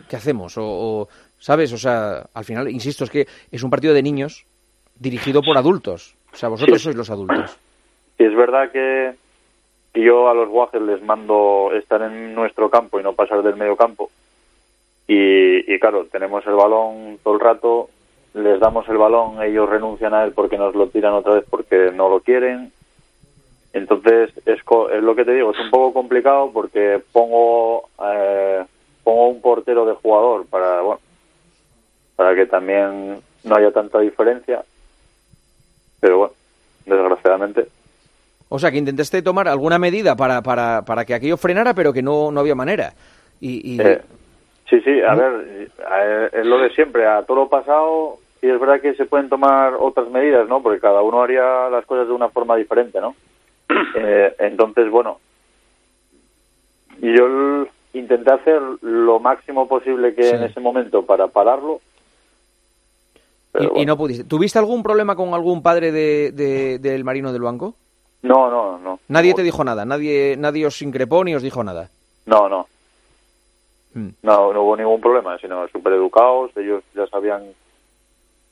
¿qué 0.07 0.15
hacemos? 0.15 0.57
O, 0.57 0.63
o, 0.63 1.07
¿sabes? 1.38 1.74
O 1.74 1.78
sea, 1.78 2.26
al 2.34 2.45
final, 2.45 2.69
insisto, 2.69 3.03
es 3.03 3.09
que 3.09 3.28
es 3.51 3.61
un 3.63 3.69
partido 3.69 3.93
de 3.93 4.01
niños 4.01 4.45
dirigido 5.00 5.41
por 5.41 5.58
adultos. 5.58 6.16
O 6.34 6.36
sea, 6.36 6.50
vosotros 6.50 6.78
Sí. 6.80 6.86
sois 6.86 6.96
los 6.96 7.10
adultos. 7.10 7.58
Y 8.18 8.24
es 8.26 8.36
verdad 8.36 8.72
que, 8.72 9.14
yo 9.96 10.28
a 10.30 10.34
los 10.34 10.50
guajes 10.50 10.82
les 10.82 11.02
mando 11.04 11.72
estar 11.74 12.02
en 12.02 12.34
nuestro 12.34 12.70
campo 12.70 13.00
y 13.00 13.04
no 13.04 13.14
pasar 13.14 13.44
del 13.44 13.56
medio 13.56 13.76
campo. 13.76 14.10
Y, 15.08 15.72
y 15.72 15.80
claro, 15.80 16.06
tenemos 16.12 16.46
el 16.48 16.54
balón 16.54 17.20
todo 17.24 17.34
el 17.36 17.39
rato, 17.39 17.89
les 18.34 18.60
damos 18.60 18.88
el 18.89 18.98
balón, 18.98 19.41
ellos 19.44 19.70
renuncian 19.70 20.14
a 20.14 20.24
él 20.24 20.32
porque 20.32 20.58
nos 20.58 20.74
lo 20.74 20.88
tiran 20.88 21.14
otra 21.14 21.34
vez 21.36 21.46
porque 21.50 21.91
no 21.94 22.10
lo 22.10 22.22
quieren. 22.22 22.72
Entonces, 23.74 24.32
es, 24.46 24.64
co- 24.64 24.89
es 24.89 25.02
lo 25.04 25.16
que 25.16 25.26
te 25.26 25.34
digo, 25.34 25.52
es 25.52 25.60
un 25.60 25.70
poco 25.72 25.94
complicado 25.94 26.52
porque 26.54 27.02
pongo, 27.12 27.89
eh, 28.04 28.64
pongo 29.04 29.28
un 29.30 29.41
portero 29.41 29.86
de 29.86 29.94
jugador 29.94 30.46
para, 30.48 30.82
bueno, 30.82 31.02
para 32.15 32.36
que 32.36 32.45
también 32.45 33.20
no 33.44 33.56
haya 33.56 33.72
tanta 33.72 33.99
diferencia. 33.99 34.64
Pero 36.03 36.17
bueno, 36.17 36.34
desgraciadamente. 36.85 37.65
O 38.49 38.59
sea, 38.59 38.69
que 38.71 38.77
intentaste 38.77 39.21
tomar 39.21 39.47
alguna 39.47 39.80
medida 39.80 40.17
para, 40.17 40.41
para, 40.41 40.81
para 40.81 41.05
que 41.05 41.13
aquello 41.13 41.38
frenara, 41.38 41.73
pero 41.73 41.93
que 41.93 42.01
no, 42.01 42.30
no 42.30 42.41
había 42.41 42.55
manera. 42.55 42.91
Y, 43.39 43.75
y- 43.75 43.81
Eh, 43.81 44.01
sí, 44.69 44.81
sí, 44.81 45.01
a 45.01 45.15
ver, 45.15 45.69
eh, 45.80 46.30
es 46.34 46.45
lo 46.45 46.57
de 46.59 46.71
siempre, 46.71 47.07
a 47.07 47.23
todo 47.23 47.38
lo 47.38 47.47
pasado, 47.49 48.17
sí 48.41 48.49
es 48.49 48.59
verdad 48.59 48.81
que 48.81 48.95
se 48.95 49.05
pueden 49.05 49.30
tomar 49.30 49.75
otras 49.80 50.09
medidas, 50.09 50.45
¿no? 50.49 50.61
Porque 50.61 50.81
cada 50.81 51.01
uno 51.01 51.21
haría 51.23 51.69
las 51.69 51.85
cosas 51.85 52.07
de 52.07 52.13
una 52.13 52.27
forma 52.27 52.57
diferente, 52.57 52.99
¿no? 52.99 53.15
Eh, 53.95 54.35
entonces, 54.39 54.89
bueno, 54.91 55.19
y 57.01 57.17
yo 57.17 57.65
intenté 57.93 58.34
hacer 58.34 58.61
lo 58.81 59.19
máximo 59.21 59.69
posible 59.69 60.13
que 60.15 60.23
Sí. 60.23 60.35
en 60.35 60.43
ese 60.43 60.59
momento 60.59 61.05
para 61.05 61.27
pararlo. 61.27 61.80
Pero 63.53 63.73
Y, 63.77 63.85
no 63.85 63.95
pudiste. 63.95 64.23
¿Tuviste 64.25 64.57
algún 64.59 64.84
problema 64.84 65.15
con 65.15 65.34
algún 65.34 65.61
padre 65.61 65.91
de, 65.91 66.31
de- 66.31 66.80
del 66.80 67.03
marino 67.05 67.31
del 67.31 67.43
banco? 67.43 67.75
No, 68.23 68.49
no, 68.49 68.80
no. 68.80 68.99
Nadie 69.09 69.34
te 69.34 69.43
dijo 69.43 69.63
nada, 69.63 69.85
nadie, 69.85 70.35
nadie 70.38 70.65
os 70.65 70.81
increpó 70.81 71.23
ni 71.23 71.35
os 71.35 71.43
dijo 71.43 71.63
nada. 71.63 71.89
No, 72.25 72.49
no. 72.49 72.67
Hmm. 73.93 74.09
No, 74.23 74.51
no 74.53 74.63
hubo 74.63 74.75
ningún 74.75 74.99
problema, 74.99 75.38
sino 75.38 75.67
súper 75.67 75.93
educados, 75.93 76.49
ellos 76.57 76.84
ya 76.95 77.05
sabían 77.07 77.43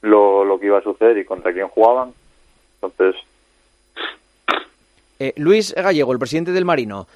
lo, 0.01 0.45
lo 0.45 0.59
que 0.59 0.67
iba 0.67 0.77
a 0.77 0.83
suceder 0.83 1.17
y 1.17 1.25
contra 1.25 1.51
quién 1.51 1.67
jugaban. 1.67 2.13
Entonces, 2.81 3.15
Eh, 5.19 5.33
Luis 5.37 5.73
Gallego, 5.75 6.11
el 6.13 6.19
presidente 6.19 6.51
del 6.51 6.65
Marino, 6.65 7.07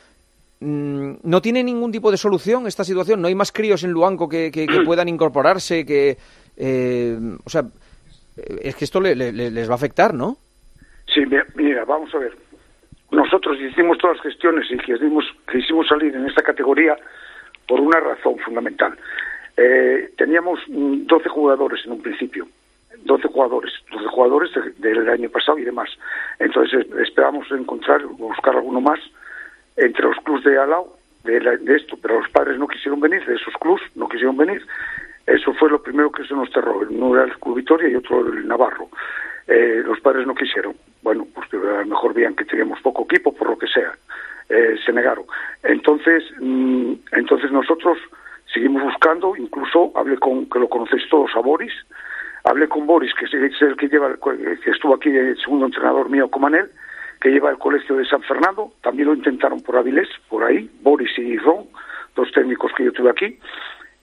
mm, 0.60 1.12
¿no 1.24 1.42
tiene 1.42 1.64
ningún 1.64 1.92
tipo 1.92 2.12
de 2.12 2.18
solución 2.18 2.68
esta 2.68 2.84
situación? 2.84 3.20
¿No 3.22 3.28
hay 3.28 3.36
más 3.36 3.52
críos 3.52 3.84
en 3.84 3.92
Luanco 3.92 4.30
que, 4.30 4.52
que- 4.52 4.68
que 4.68 4.82
puedan 4.86 5.10
incorporarse? 5.10 5.86
que 5.86 6.18
eh, 6.58 7.18
O 7.46 7.50
sea, 7.50 7.62
eh, 8.38 8.60
es 8.64 8.76
que 8.76 8.86
esto 8.86 9.00
le- 9.02 9.16
le- 9.16 9.32
le- 9.32 9.52
les 9.52 9.68
va 9.70 9.74
a 9.74 9.76
afectar, 9.78 10.14
¿no? 10.14 10.38
Sí, 11.14 11.22
mi- 11.26 11.38
mira, 11.56 11.86
vamos 11.86 12.14
a 12.16 12.20
ver. 12.20 12.34
Nosotros 13.12 13.58
hicimos 13.60 13.98
todas 14.00 14.18
las 14.18 14.26
gestiones 14.26 14.66
y 14.72 14.78
quisimos, 14.78 15.26
quisimos 15.52 15.88
salir 15.88 16.16
en 16.16 16.26
esta 16.26 16.42
categoría 16.42 16.98
por 17.68 17.80
una 17.80 18.00
razón 18.00 18.38
fundamental. 18.40 18.98
Eh, 19.58 20.12
teníamos 20.18 20.60
mm, 20.68 21.06
12 21.06 21.30
jugadores 21.30 21.86
en 21.86 21.94
un 21.94 22.02
principio. 22.02 22.48
12 23.06 23.28
jugadores, 23.28 23.72
12 23.92 24.08
jugadores 24.08 24.50
de- 24.54 24.90
del 24.94 25.08
año 25.10 25.30
pasado 25.30 25.60
y 25.60 25.64
demás. 25.64 25.90
Entonces 26.40 26.86
esperamos 27.06 27.50
encontrar, 27.52 28.04
buscar 28.06 28.56
alguno 28.56 28.82
más 28.82 29.00
entre 29.78 30.04
los 30.06 30.18
clubs 30.24 30.44
de 30.44 30.58
Alao 30.58 30.98
de, 31.24 31.40
de 31.40 31.76
esto, 31.76 31.98
pero 32.02 32.20
los 32.20 32.30
padres 32.30 32.58
no 32.58 32.68
quisieron 32.68 33.00
venir, 33.00 33.24
de 33.26 33.36
esos 33.36 33.54
clubs 33.60 33.82
no 33.96 34.08
quisieron 34.10 34.38
venir. 34.38 34.66
Eso 35.28 35.54
fue 35.54 35.70
lo 35.70 35.82
primero 35.82 36.12
que 36.12 36.24
se 36.26 36.34
nos 36.34 36.50
cerró. 36.52 36.80
Uno 36.80 37.16
era 37.16 37.26
el 37.26 37.38
Club 37.40 37.58
Vitoria 37.58 37.90
y 37.90 37.96
otro 37.96 38.20
el 38.28 38.48
Navarro. 38.48 38.90
Eh, 39.48 39.82
los 39.86 40.00
padres 40.00 40.26
no 40.28 40.36
quisieron. 40.36 40.76
Bueno, 41.02 41.26
pues 41.34 41.48
a 41.54 41.82
lo 41.82 41.86
mejor 41.86 42.14
veían 42.14 42.36
que 42.36 42.46
teníamos 42.46 42.80
poco 42.82 43.04
equipo, 43.04 43.34
por 43.34 43.50
lo 43.50 43.58
que 43.58 43.68
sea. 43.68 43.96
Eh, 44.50 44.76
se 44.86 44.94
negaron. 44.94 45.26
Entonces, 45.64 46.24
mm, 46.40 46.94
entonces 47.14 47.52
nosotros 47.52 47.98
seguimos 48.54 48.84
buscando, 48.84 49.36
incluso 49.36 49.92
hablé 49.96 50.18
con, 50.18 50.48
que 50.50 50.60
lo 50.60 50.70
conocéis 50.70 51.08
todos, 51.10 51.32
a 51.36 51.40
Boris, 51.40 51.74
hablé 52.44 52.68
con 52.68 52.86
Boris, 52.86 53.14
que 53.16 53.26
es 53.26 53.62
el 53.62 53.76
que 53.76 53.88
lleva, 53.88 54.16
que 54.16 54.70
estuvo 54.70 54.94
aquí, 54.94 55.10
el 55.10 55.38
segundo 55.38 55.66
entrenador 55.66 56.10
mío 56.10 56.30
como 56.30 56.48
él, 56.50 56.70
que 57.20 57.30
lleva 57.30 57.50
el 57.50 57.58
colegio 57.58 57.96
de 57.96 58.06
San 58.06 58.22
Fernando, 58.22 58.72
también 58.84 59.08
lo 59.08 59.16
intentaron 59.16 59.62
por 59.62 59.78
Avilés, 59.78 60.10
por 60.30 60.44
ahí, 60.44 60.70
Boris 60.82 61.18
y 61.18 61.38
Ron, 61.38 61.66
dos 62.16 62.32
técnicos 62.32 62.72
que 62.78 62.86
yo 62.86 62.94
tuve 62.94 63.10
aquí, 63.10 63.40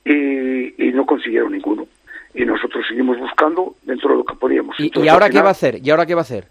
y, 0.05 0.89
y 0.89 0.93
no 0.93 1.07
consiguieron 1.07 1.53
ninguno. 1.53 1.87
Y 2.35 2.45
nosotros 2.45 2.85
seguimos 2.89 3.19
buscando 3.19 3.75
dentro 3.83 4.11
de 4.11 4.17
lo 4.17 4.25
que 4.25 4.35
podíamos. 4.35 4.79
¿Y, 4.81 4.85
Entonces, 4.85 5.07
y 5.07 5.09
ahora 5.09 5.29
qué 5.29 5.43
va 5.43 5.49
a 5.49 5.53
hacer? 5.53 5.79
¿Y 5.83 5.91
ahora 5.91 6.07
qué 6.07 6.15
va 6.15 6.21
a 6.21 6.23
hacer? 6.23 6.47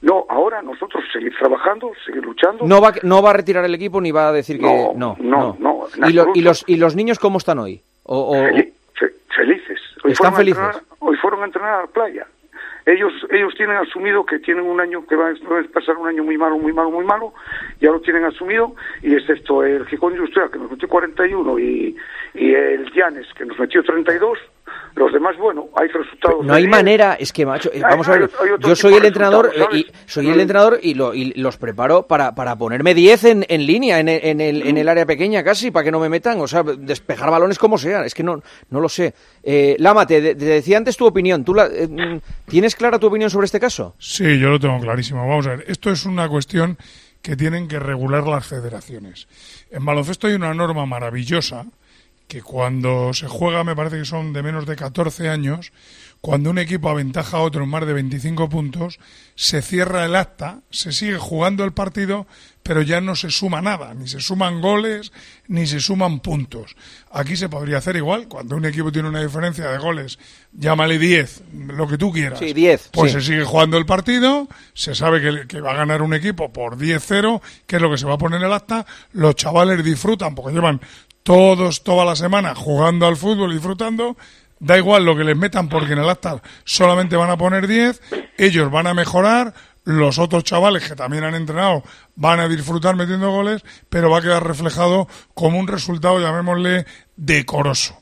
No, 0.00 0.24
ahora 0.28 0.62
nosotros 0.62 1.02
seguir 1.12 1.34
trabajando, 1.38 1.90
seguir 2.06 2.24
luchando. 2.24 2.64
No 2.66 2.80
va, 2.80 2.92
no 3.02 3.20
va 3.22 3.30
a 3.30 3.32
retirar 3.32 3.64
el 3.64 3.74
equipo 3.74 4.00
ni 4.00 4.12
va 4.12 4.28
a 4.28 4.32
decir 4.32 4.58
que 4.58 4.64
No, 4.96 5.16
no. 5.18 5.56
no, 5.58 5.86
¿Y, 6.08 6.12
lo- 6.12 6.30
y 6.34 6.42
los, 6.42 6.64
¿Y 6.68 6.76
los 6.76 6.94
niños 6.94 7.18
cómo 7.18 7.38
están 7.38 7.58
hoy? 7.58 7.80
O, 8.04 8.16
o- 8.30 8.34
Fel- 8.34 8.72
fe- 8.94 9.12
felices. 9.36 9.80
Hoy 10.04 10.12
Están 10.12 10.34
felices. 10.34 10.62
entrenar- 10.62 10.84
hoy 11.00 11.16
fueron 11.16 11.42
a 11.42 11.46
entrenar 11.46 11.74
a 11.74 11.80
la 11.82 11.86
playa. 11.88 12.26
Ellos, 12.86 13.12
ellos 13.30 13.52
tienen 13.56 13.76
asumido 13.76 14.24
que 14.24 14.38
tienen 14.38 14.64
un 14.64 14.80
año 14.80 15.04
que 15.06 15.14
va 15.14 15.28
a 15.30 15.34
pasar 15.74 15.96
un 15.96 16.08
año 16.08 16.24
muy 16.24 16.38
malo, 16.38 16.56
muy 16.58 16.72
malo, 16.72 16.90
muy 16.90 17.04
malo. 17.04 17.34
Ya 17.80 17.90
lo 17.90 18.00
tienen 18.00 18.24
asumido 18.24 18.74
y 19.02 19.14
excepto 19.14 19.62
el 19.62 19.84
Gijón 19.86 20.14
Industrial 20.14 20.50
que 20.50 20.58
nos 20.58 20.70
metió 20.70 20.88
41 20.88 21.58
y, 21.58 21.96
y 22.34 22.52
el 22.54 22.90
Llanes 22.94 23.26
que 23.36 23.44
nos 23.44 23.58
metió 23.58 23.82
32, 23.82 24.38
los 24.94 25.12
demás, 25.12 25.36
bueno, 25.38 25.68
hay 25.76 25.88
resultados. 25.88 26.44
no 26.44 26.52
hay 26.54 26.62
de 26.62 26.68
10. 26.68 26.76
manera, 26.76 27.14
es 27.14 27.32
que 27.32 27.46
macho, 27.46 27.70
eh, 27.72 27.76
Hay- 27.76 27.82
vamos 27.82 28.08
a 28.08 28.12
ver, 28.18 28.30
yo 28.60 28.74
soy 28.76 28.94
el 28.94 29.04
entrenador 29.04 29.50
eh, 29.54 29.64
y 29.76 29.86
soy 30.06 30.28
el 30.28 30.40
entrenador 30.40 30.78
y, 30.82 30.94
lo, 30.94 31.14
y 31.14 31.32
los 31.34 31.56
preparo 31.56 32.06
para, 32.06 32.34
para 32.34 32.56
ponerme 32.56 32.94
10 32.94 33.24
en, 33.24 33.46
en 33.48 33.64
línea 33.66 34.00
en 34.00 34.08
el, 34.08 34.20
en, 34.24 34.40
el, 34.40 34.66
en 34.66 34.76
el 34.76 34.88
área 34.88 35.06
pequeña 35.06 35.42
casi 35.44 35.70
para 35.70 35.84
que 35.84 35.90
no 35.92 36.00
me 36.00 36.08
metan, 36.08 36.40
o 36.40 36.46
sea, 36.48 36.62
despejar 36.62 37.30
balones 37.30 37.58
como 37.58 37.78
sea, 37.78 38.04
es 38.04 38.14
que 38.14 38.22
no, 38.22 38.42
no 38.70 38.80
lo 38.80 38.88
sé. 38.88 39.14
Eh, 39.42 39.76
Lama, 39.78 40.06
te, 40.06 40.20
te 40.34 40.44
decía 40.44 40.76
antes 40.78 40.96
tu 40.96 41.06
opinión, 41.06 41.44
¿tú 41.44 41.54
la, 41.54 41.66
eh, 41.66 42.20
tienes 42.46 42.74
clara 42.74 42.98
tu 42.98 43.06
opinión 43.06 43.30
sobre 43.30 43.44
este 43.46 43.60
caso? 43.60 43.94
Sí, 43.98 44.38
yo 44.38 44.48
lo 44.50 44.58
tengo 44.58 44.78
clarísimo. 44.80 45.26
Vamos 45.26 45.46
a 45.46 45.50
ver, 45.56 45.64
esto 45.68 45.90
es 45.90 46.04
una 46.06 46.28
cuestión 46.28 46.76
que 47.22 47.36
tienen 47.36 47.68
que 47.68 47.78
regular 47.78 48.26
las 48.26 48.46
federaciones. 48.46 49.28
En 49.70 49.84
baloncesto 49.84 50.26
hay 50.26 50.34
una 50.34 50.52
norma 50.54 50.86
maravillosa 50.86 51.66
que 52.28 52.42
cuando 52.42 53.12
se 53.14 53.26
juega, 53.26 53.64
me 53.64 53.74
parece 53.74 53.98
que 53.98 54.04
son 54.04 54.32
de 54.32 54.42
menos 54.42 54.66
de 54.66 54.76
14 54.76 55.28
años, 55.30 55.72
cuando 56.20 56.50
un 56.50 56.58
equipo 56.58 56.88
aventaja 56.90 57.38
a 57.38 57.40
otro 57.40 57.64
en 57.64 57.70
más 57.70 57.86
de 57.86 57.92
25 57.94 58.48
puntos, 58.48 58.98
se 59.34 59.62
cierra 59.62 60.04
el 60.04 60.14
acta, 60.16 60.60
se 60.70 60.92
sigue 60.92 61.16
jugando 61.16 61.64
el 61.64 61.72
partido, 61.72 62.26
pero 62.64 62.82
ya 62.82 63.00
no 63.00 63.14
se 63.14 63.30
suma 63.30 63.62
nada, 63.62 63.94
ni 63.94 64.08
se 64.08 64.20
suman 64.20 64.60
goles, 64.60 65.12
ni 65.46 65.66
se 65.66 65.80
suman 65.80 66.18
puntos. 66.20 66.76
Aquí 67.12 67.36
se 67.36 67.48
podría 67.48 67.78
hacer 67.78 67.96
igual, 67.96 68.26
cuando 68.28 68.56
un 68.56 68.64
equipo 68.66 68.90
tiene 68.92 69.08
una 69.08 69.22
diferencia 69.22 69.70
de 69.70 69.78
goles, 69.78 70.18
llámale 70.52 70.98
10, 70.98 71.42
lo 71.68 71.86
que 71.88 71.96
tú 71.96 72.12
quieras. 72.12 72.40
Sí, 72.40 72.52
10, 72.52 72.90
Pues 72.92 73.12
sí. 73.12 73.20
se 73.20 73.26
sigue 73.26 73.44
jugando 73.44 73.78
el 73.78 73.86
partido, 73.86 74.48
se 74.74 74.94
sabe 74.94 75.22
que, 75.22 75.46
que 75.46 75.60
va 75.60 75.70
a 75.70 75.76
ganar 75.76 76.02
un 76.02 76.12
equipo 76.12 76.52
por 76.52 76.76
10-0, 76.76 77.40
que 77.66 77.76
es 77.76 77.82
lo 77.82 77.90
que 77.90 77.96
se 77.96 78.06
va 78.06 78.14
a 78.14 78.18
poner 78.18 78.40
en 78.40 78.46
el 78.46 78.52
acta, 78.52 78.84
los 79.12 79.36
chavales 79.36 79.82
disfrutan 79.84 80.34
porque 80.34 80.52
llevan 80.52 80.80
todos, 81.28 81.82
toda 81.82 82.06
la 82.06 82.16
semana 82.16 82.54
jugando 82.54 83.06
al 83.06 83.14
fútbol, 83.14 83.52
disfrutando, 83.52 84.16
da 84.60 84.78
igual 84.78 85.04
lo 85.04 85.14
que 85.14 85.24
les 85.24 85.36
metan 85.36 85.68
porque 85.68 85.92
en 85.92 85.98
el 85.98 86.08
acta 86.08 86.40
solamente 86.64 87.16
van 87.16 87.28
a 87.28 87.36
poner 87.36 87.66
10, 87.66 88.00
ellos 88.38 88.70
van 88.70 88.86
a 88.86 88.94
mejorar, 88.94 89.52
los 89.84 90.18
otros 90.18 90.42
chavales 90.44 90.88
que 90.88 90.96
también 90.96 91.24
han 91.24 91.34
entrenado 91.34 91.82
van 92.16 92.40
a 92.40 92.48
disfrutar 92.48 92.96
metiendo 92.96 93.30
goles, 93.30 93.62
pero 93.90 94.08
va 94.08 94.20
a 94.20 94.22
quedar 94.22 94.46
reflejado 94.46 95.06
como 95.34 95.58
un 95.58 95.68
resultado, 95.68 96.18
llamémosle, 96.18 96.86
decoroso. 97.14 98.00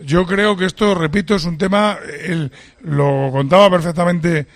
Yo 0.00 0.24
creo 0.24 0.56
que 0.56 0.64
esto, 0.64 0.94
repito, 0.94 1.34
es 1.34 1.44
un 1.44 1.58
tema, 1.58 1.98
él 2.24 2.50
lo 2.80 3.28
contaba 3.32 3.68
perfectamente 3.68 4.46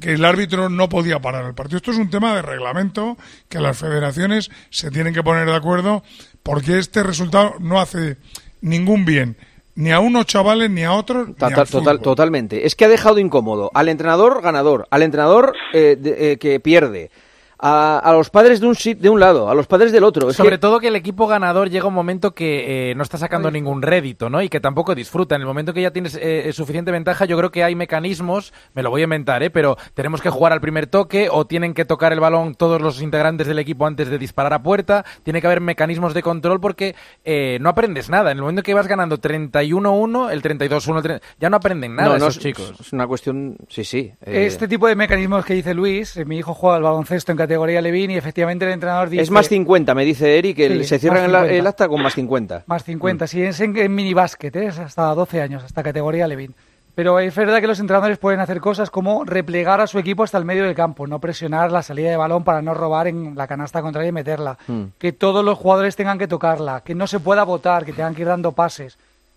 que 0.00 0.12
el 0.14 0.24
árbitro 0.24 0.68
no 0.68 0.88
podía 0.88 1.20
parar 1.20 1.44
el 1.46 1.54
partido. 1.54 1.78
Esto 1.78 1.90
es 1.92 1.98
un 1.98 2.10
tema 2.10 2.34
de 2.34 2.42
reglamento 2.42 3.16
que 3.48 3.60
las 3.60 3.76
federaciones 3.78 4.50
se 4.70 4.90
tienen 4.90 5.14
que 5.14 5.22
poner 5.22 5.46
de 5.46 5.54
acuerdo 5.56 6.02
porque 6.42 6.78
este 6.78 7.02
resultado 7.02 7.54
no 7.60 7.80
hace 7.80 8.16
ningún 8.60 9.04
bien 9.04 9.36
ni 9.74 9.92
a 9.92 10.00
unos 10.00 10.24
chavales 10.26 10.70
ni 10.70 10.84
a 10.84 10.92
otros. 10.92 11.28
ni 11.28 11.34
Total, 11.34 11.48
al 11.48 11.54
total- 11.54 11.66
fútbol. 11.66 12.00
totalmente. 12.00 12.66
Es 12.66 12.74
que 12.74 12.86
ha 12.86 12.88
dejado 12.88 13.18
incómodo 13.18 13.70
al 13.74 13.88
entrenador 13.90 14.40
ganador, 14.42 14.86
al 14.90 15.02
entrenador 15.02 15.52
eh, 15.74 15.96
de- 16.00 16.32
eh, 16.32 16.38
que 16.38 16.60
pierde, 16.60 17.10
a, 17.58 17.98
a 17.98 18.12
los 18.12 18.30
padres 18.30 18.60
de 18.60 18.66
un, 18.66 18.76
de 18.98 19.08
un 19.08 19.18
lado, 19.20 19.48
a 19.48 19.54
los 19.54 19.66
padres 19.66 19.92
del 19.92 20.04
otro. 20.04 20.30
Es 20.30 20.36
Sobre 20.36 20.52
que- 20.52 20.58
todo 20.58 20.78
que 20.80 20.88
el 20.88 20.96
equipo 20.96 21.26
ganador 21.26 21.70
llega 21.70 21.86
un 21.86 21.94
momento 21.94 22.34
que 22.34 22.90
eh, 22.90 22.94
no 22.94 23.02
está 23.02 23.18
sacando 23.18 23.50
ningún 23.50 23.82
rédito, 23.82 24.28
¿no? 24.30 24.42
Y 24.42 24.48
que 24.48 24.60
tampoco 24.60 24.94
disfruta. 24.94 25.34
En 25.36 25.40
el 25.42 25.46
momento 25.46 25.72
que 25.72 25.82
ya 25.82 25.90
tienes 25.90 26.18
eh, 26.20 26.50
suficiente 26.52 26.90
ventaja, 26.90 27.24
yo 27.24 27.36
creo 27.38 27.50
que 27.50 27.64
hay 27.64 27.74
mecanismos, 27.74 28.52
me 28.74 28.82
lo 28.82 28.90
voy 28.90 29.00
a 29.02 29.04
inventar, 29.04 29.42
¿eh? 29.42 29.50
Pero 29.50 29.76
tenemos 29.94 30.20
que 30.20 30.30
jugar 30.30 30.52
al 30.52 30.60
primer 30.60 30.86
toque 30.86 31.28
o 31.30 31.46
tienen 31.46 31.74
que 31.74 31.84
tocar 31.84 32.12
el 32.12 32.20
balón 32.20 32.54
todos 32.54 32.80
los 32.80 33.00
integrantes 33.02 33.46
del 33.46 33.58
equipo 33.58 33.86
antes 33.86 34.08
de 34.08 34.18
disparar 34.18 34.52
a 34.52 34.62
puerta. 34.62 35.04
Tiene 35.22 35.40
que 35.40 35.46
haber 35.46 35.60
mecanismos 35.60 36.14
de 36.14 36.22
control 36.22 36.60
porque 36.60 36.94
eh, 37.24 37.58
no 37.60 37.68
aprendes 37.70 38.08
nada. 38.10 38.30
En 38.30 38.36
el 38.38 38.42
momento 38.42 38.62
que 38.62 38.74
vas 38.74 38.86
ganando 38.86 39.18
31-1, 39.18 40.30
el 40.30 40.42
32-1, 40.42 40.96
el 40.96 41.02
30 41.02 41.20
ya 41.40 41.50
no 41.50 41.56
aprenden 41.56 41.96
nada 41.96 42.10
no, 42.10 42.18
no, 42.18 42.26
esos 42.28 42.36
es- 42.36 42.42
chicos. 42.42 42.74
Es 42.80 42.92
una 42.92 43.06
cuestión, 43.06 43.56
sí, 43.68 43.84
sí. 43.84 44.12
eh, 44.24 44.46
Este 44.46 44.68
tipo 44.68 44.86
de 44.86 44.94
mecanismos 44.96 45.44
que 45.44 45.54
dice 45.54 45.74
Luis, 45.74 46.16
eh, 46.16 46.24
mi 46.24 46.38
hijo 46.38 46.54
juega 46.54 46.76
al 46.76 46.82
baloncesto 46.82 47.32
en 47.32 47.38
categoría 47.46 47.80
Levin 47.80 48.10
y 48.10 48.16
efectivamente 48.16 48.64
el 48.64 48.72
entrenador 48.72 49.08
dice... 49.08 49.22
es 49.22 49.30
más 49.30 49.48
50, 49.48 49.94
me 49.94 50.04
dice 50.04 50.38
Eric, 50.38 50.56
que 50.56 50.68
Sí, 50.68 50.84
se 50.84 50.98
cierra 50.98 51.16
más 51.16 51.24
el, 51.24 51.30
50. 51.32 51.54
el 51.54 51.66
acta 51.66 51.88
con 51.88 52.02
más 52.02 52.14
50. 52.14 52.64
Más 52.66 52.84
50, 52.84 53.26
si 53.26 53.42
es 53.42 53.60
en, 53.60 53.76
en 53.76 53.94
minibásquet, 53.94 54.54
¿eh? 54.56 54.66
es 54.66 54.78
hasta 54.78 55.14
12 55.14 55.40
años, 55.40 55.64
hasta 55.64 55.82
categoría 55.82 56.26
Levin. 56.26 56.54
Pero 56.96 57.20
es 57.20 57.34
verdad 57.34 57.60
que 57.60 57.66
los 57.66 57.78
entrenadores 57.78 58.16
pueden 58.16 58.40
hacer 58.40 58.58
cosas 58.58 58.90
como 58.90 59.22
replegar 59.24 59.82
a 59.82 59.86
su 59.86 59.98
equipo 59.98 60.22
hasta 60.22 60.38
el 60.38 60.46
medio 60.46 60.64
del 60.64 60.74
campo, 60.74 61.06
no 61.06 61.20
presionar 61.20 61.70
la 61.70 61.82
salida 61.82 62.08
de 62.08 62.16
balón 62.16 62.42
para 62.42 62.62
no 62.62 62.72
robar 62.72 63.06
en 63.06 63.36
la 63.36 63.46
canasta 63.46 63.82
contraria 63.82 64.08
y 64.08 64.12
meterla. 64.12 64.56
Hmm. 64.66 64.84
Que 64.98 65.12
todos 65.12 65.44
los 65.44 65.58
jugadores 65.58 65.94
tengan 65.94 66.18
que 66.18 66.26
tocarla, 66.26 66.80
que 66.80 66.94
no 66.94 67.06
se 67.06 67.20
pueda 67.20 67.44
votar, 67.44 67.84
que 67.84 67.92
tengan 67.92 68.14
que 68.14 68.22
ir 68.22 68.28
dando 68.28 68.52
pases. 68.52 68.96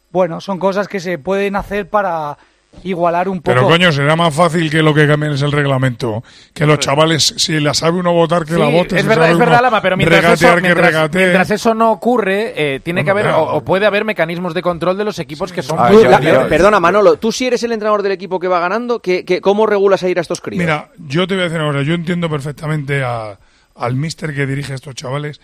Bueno, 0.09 0.39
son 0.39 0.57
cosas 0.57 0.87
que 0.87 1.01
se 1.01 1.17
pueden 1.19 1.57
hacer 1.57 1.89
para 1.89 2.37
igualar 2.83 3.27
un 3.27 3.41
poco. 3.41 3.55
Pero 3.55 3.67
coño, 3.67 3.91
será 3.91 4.15
más 4.15 4.33
fácil 4.33 4.69
que 4.69 4.81
lo 4.81 4.93
que 4.93 5.05
cambien 5.07 5.33
es 5.33 5.41
el 5.41 5.51
reglamento. 5.51 6.23
Que 6.53 6.65
los 6.65 6.79
chavales, 6.79 7.33
si 7.37 7.59
la 7.59 7.73
sabe 7.73 7.99
uno 7.99 8.13
votar, 8.13 8.45
que 8.45 8.53
Sí, 8.53 8.59
la 8.59 8.67
vote. 8.67 8.95
es 8.95 9.01
si 9.01 9.07
verdad, 9.07 9.31
es 9.31 9.37
verdad, 9.37 9.61
Lama, 9.61 9.81
pero 9.81 9.97
mientras, 9.97 10.19
eso, 10.19 10.29
regatear, 10.29 10.55
que 10.55 10.61
mientras- 10.61 10.87
regatee. 10.87 11.17
mientras 11.19 11.51
eso 11.51 11.73
no 11.73 11.91
ocurre, 11.91 12.53
eh, 12.55 12.79
tiene 12.79 13.03
que 13.03 13.11
haber 13.11 13.27
o, 13.27 13.63
puede 13.65 13.85
haber 13.85 14.05
mecanismos 14.05 14.53
de 14.53 14.61
control 14.61 14.97
de 14.97 15.03
los 15.03 15.19
equipos 15.19 15.51
que 15.51 15.61
son 15.61 15.77
Ah, 15.79 15.89
muy 15.91 16.03
yo- 16.03 16.09
La- 16.09 16.21
yo- 16.21 16.47
perdona, 16.47 16.79
Manolo, 16.79 17.17
tú 17.17 17.31
si 17.31 17.47
eres 17.47 17.61
el 17.63 17.71
entrenador 17.73 18.01
del 18.01 18.13
equipo 18.13 18.39
que 18.39 18.47
va 18.47 18.59
ganando, 18.59 18.99
¿qué, 19.01 19.25
qué- 19.25 19.41
cómo 19.41 19.65
regulas 19.65 20.01
a 20.03 20.09
ir 20.09 20.17
a 20.17 20.21
estos 20.21 20.39
críos? 20.39 20.59
Mira, 20.63 20.89
yo 20.97 21.27
te 21.27 21.33
voy 21.35 21.41
a 21.41 21.49
decir 21.49 21.59
ahora, 21.59 21.81
yo 21.83 21.93
entiendo 21.93 22.29
perfectamente 22.29 23.03
a- 23.03 23.37
al 23.75 23.95
mister 23.95 24.33
que 24.33 24.45
dirige 24.45 24.71
a 24.71 24.75
estos 24.75 24.95
chavales. 24.95 25.41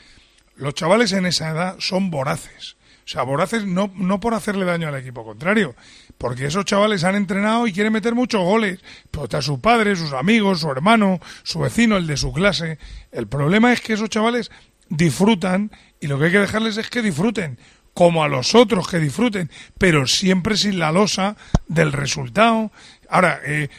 los 0.58 0.74
chavales 0.74 1.12
en 1.12 1.26
esa 1.26 1.50
edad 1.50 1.76
son 1.80 2.10
voraces. 2.10 2.78
O 3.06 3.08
sea, 3.08 3.24
no, 3.66 3.92
no 3.96 4.20
por 4.20 4.34
hacerle 4.34 4.66
daño 4.66 4.88
al 4.88 4.96
equipo 4.96 5.24
contrario, 5.24 5.76
porque 6.18 6.48
esos 6.48 6.66
chavales 6.66 7.04
han 7.04 7.16
entrenado 7.16 7.68
y 7.68 7.74
quieren 7.74 7.94
meter 7.94 8.16
muchos 8.16 8.42
goles. 8.42 8.80
Pero 9.12 9.26
está 9.26 9.44
su 9.44 9.62
padre, 9.62 9.96
sus 9.96 10.14
amigos, 10.14 10.62
su 10.62 10.72
hermano, 10.72 11.20
su 11.44 11.60
vecino, 11.60 11.98
el 11.98 12.08
de 12.08 12.18
su 12.18 12.34
clase. 12.34 12.80
El 13.12 13.28
problema 13.28 13.72
es 13.72 13.82
que 13.82 13.94
esos 13.94 14.10
chavales 14.10 14.50
disfrutan 14.90 15.72
y 16.00 16.08
lo 16.08 16.18
que 16.18 16.26
hay 16.26 16.32
que 16.32 16.40
dejarles 16.40 16.78
es 16.78 16.90
que 16.90 17.04
disfruten, 17.04 17.60
como 17.94 18.24
a 18.24 18.28
los 18.28 18.56
otros 18.56 18.88
que 18.88 19.00
disfruten, 19.00 19.52
pero 19.78 20.08
siempre 20.08 20.58
sin 20.58 20.80
la 20.80 20.92
losa 20.92 21.36
del 21.68 21.92
resultado. 21.92 22.72
Ahora, 23.08 23.40
eh, 23.46 23.70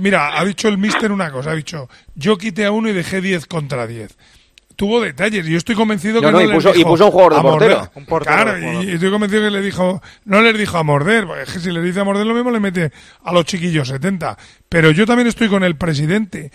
mira, 0.00 0.38
ha 0.38 0.44
dicho 0.44 0.66
el 0.68 0.78
mister 0.78 1.12
una 1.12 1.30
cosa, 1.30 1.52
ha 1.52 1.54
dicho, 1.54 1.88
yo 2.16 2.36
quité 2.38 2.64
a 2.64 2.72
uno 2.72 2.88
y 2.88 2.92
dejé 2.92 3.20
10 3.20 3.46
contra 3.46 3.86
10. 3.86 4.16
Tuvo 4.76 5.00
detalles 5.00 5.46
y 5.46 5.50
yo 5.52 5.58
estoy 5.58 5.74
convencido 5.76 6.20
No, 6.20 6.28
que 6.28 6.32
no, 6.32 6.38
no, 6.38 6.44
y 6.44 6.48
les 6.48 6.56
puso- 6.56 6.74
y 6.78 6.84
puso 6.84 7.06
un 7.06 7.10
jugador 7.12 7.34
de 7.36 7.40
portero. 7.42 7.90
Un 7.94 8.06
portero 8.06 8.34
Claro, 8.36 8.52
de 8.54 8.84
y, 8.84 8.90
y 8.90 8.92
estoy 8.94 9.10
convencido 9.10 9.42
que 9.42 9.50
le 9.50 9.62
dijo, 9.62 10.02
no 10.24 10.42
les 10.42 10.58
dijo 10.58 10.78
a 10.78 10.82
morder, 10.82 11.26
porque 11.26 11.42
es 11.42 11.52
que 11.52 11.60
si 11.60 11.70
le 11.70 11.80
dice 11.80 12.00
a 12.00 12.04
morder 12.04 12.26
lo 12.26 12.34
mismo 12.34 12.50
le 12.50 12.60
mete 12.60 12.90
a 13.22 13.32
los 13.32 13.44
chiquillos 13.44 13.88
70. 13.88 14.36
Pero 14.68 14.90
yo 14.90 15.06
también 15.06 15.28
estoy 15.28 15.48
con 15.48 15.62
el 15.62 15.76
presidente. 15.76 16.50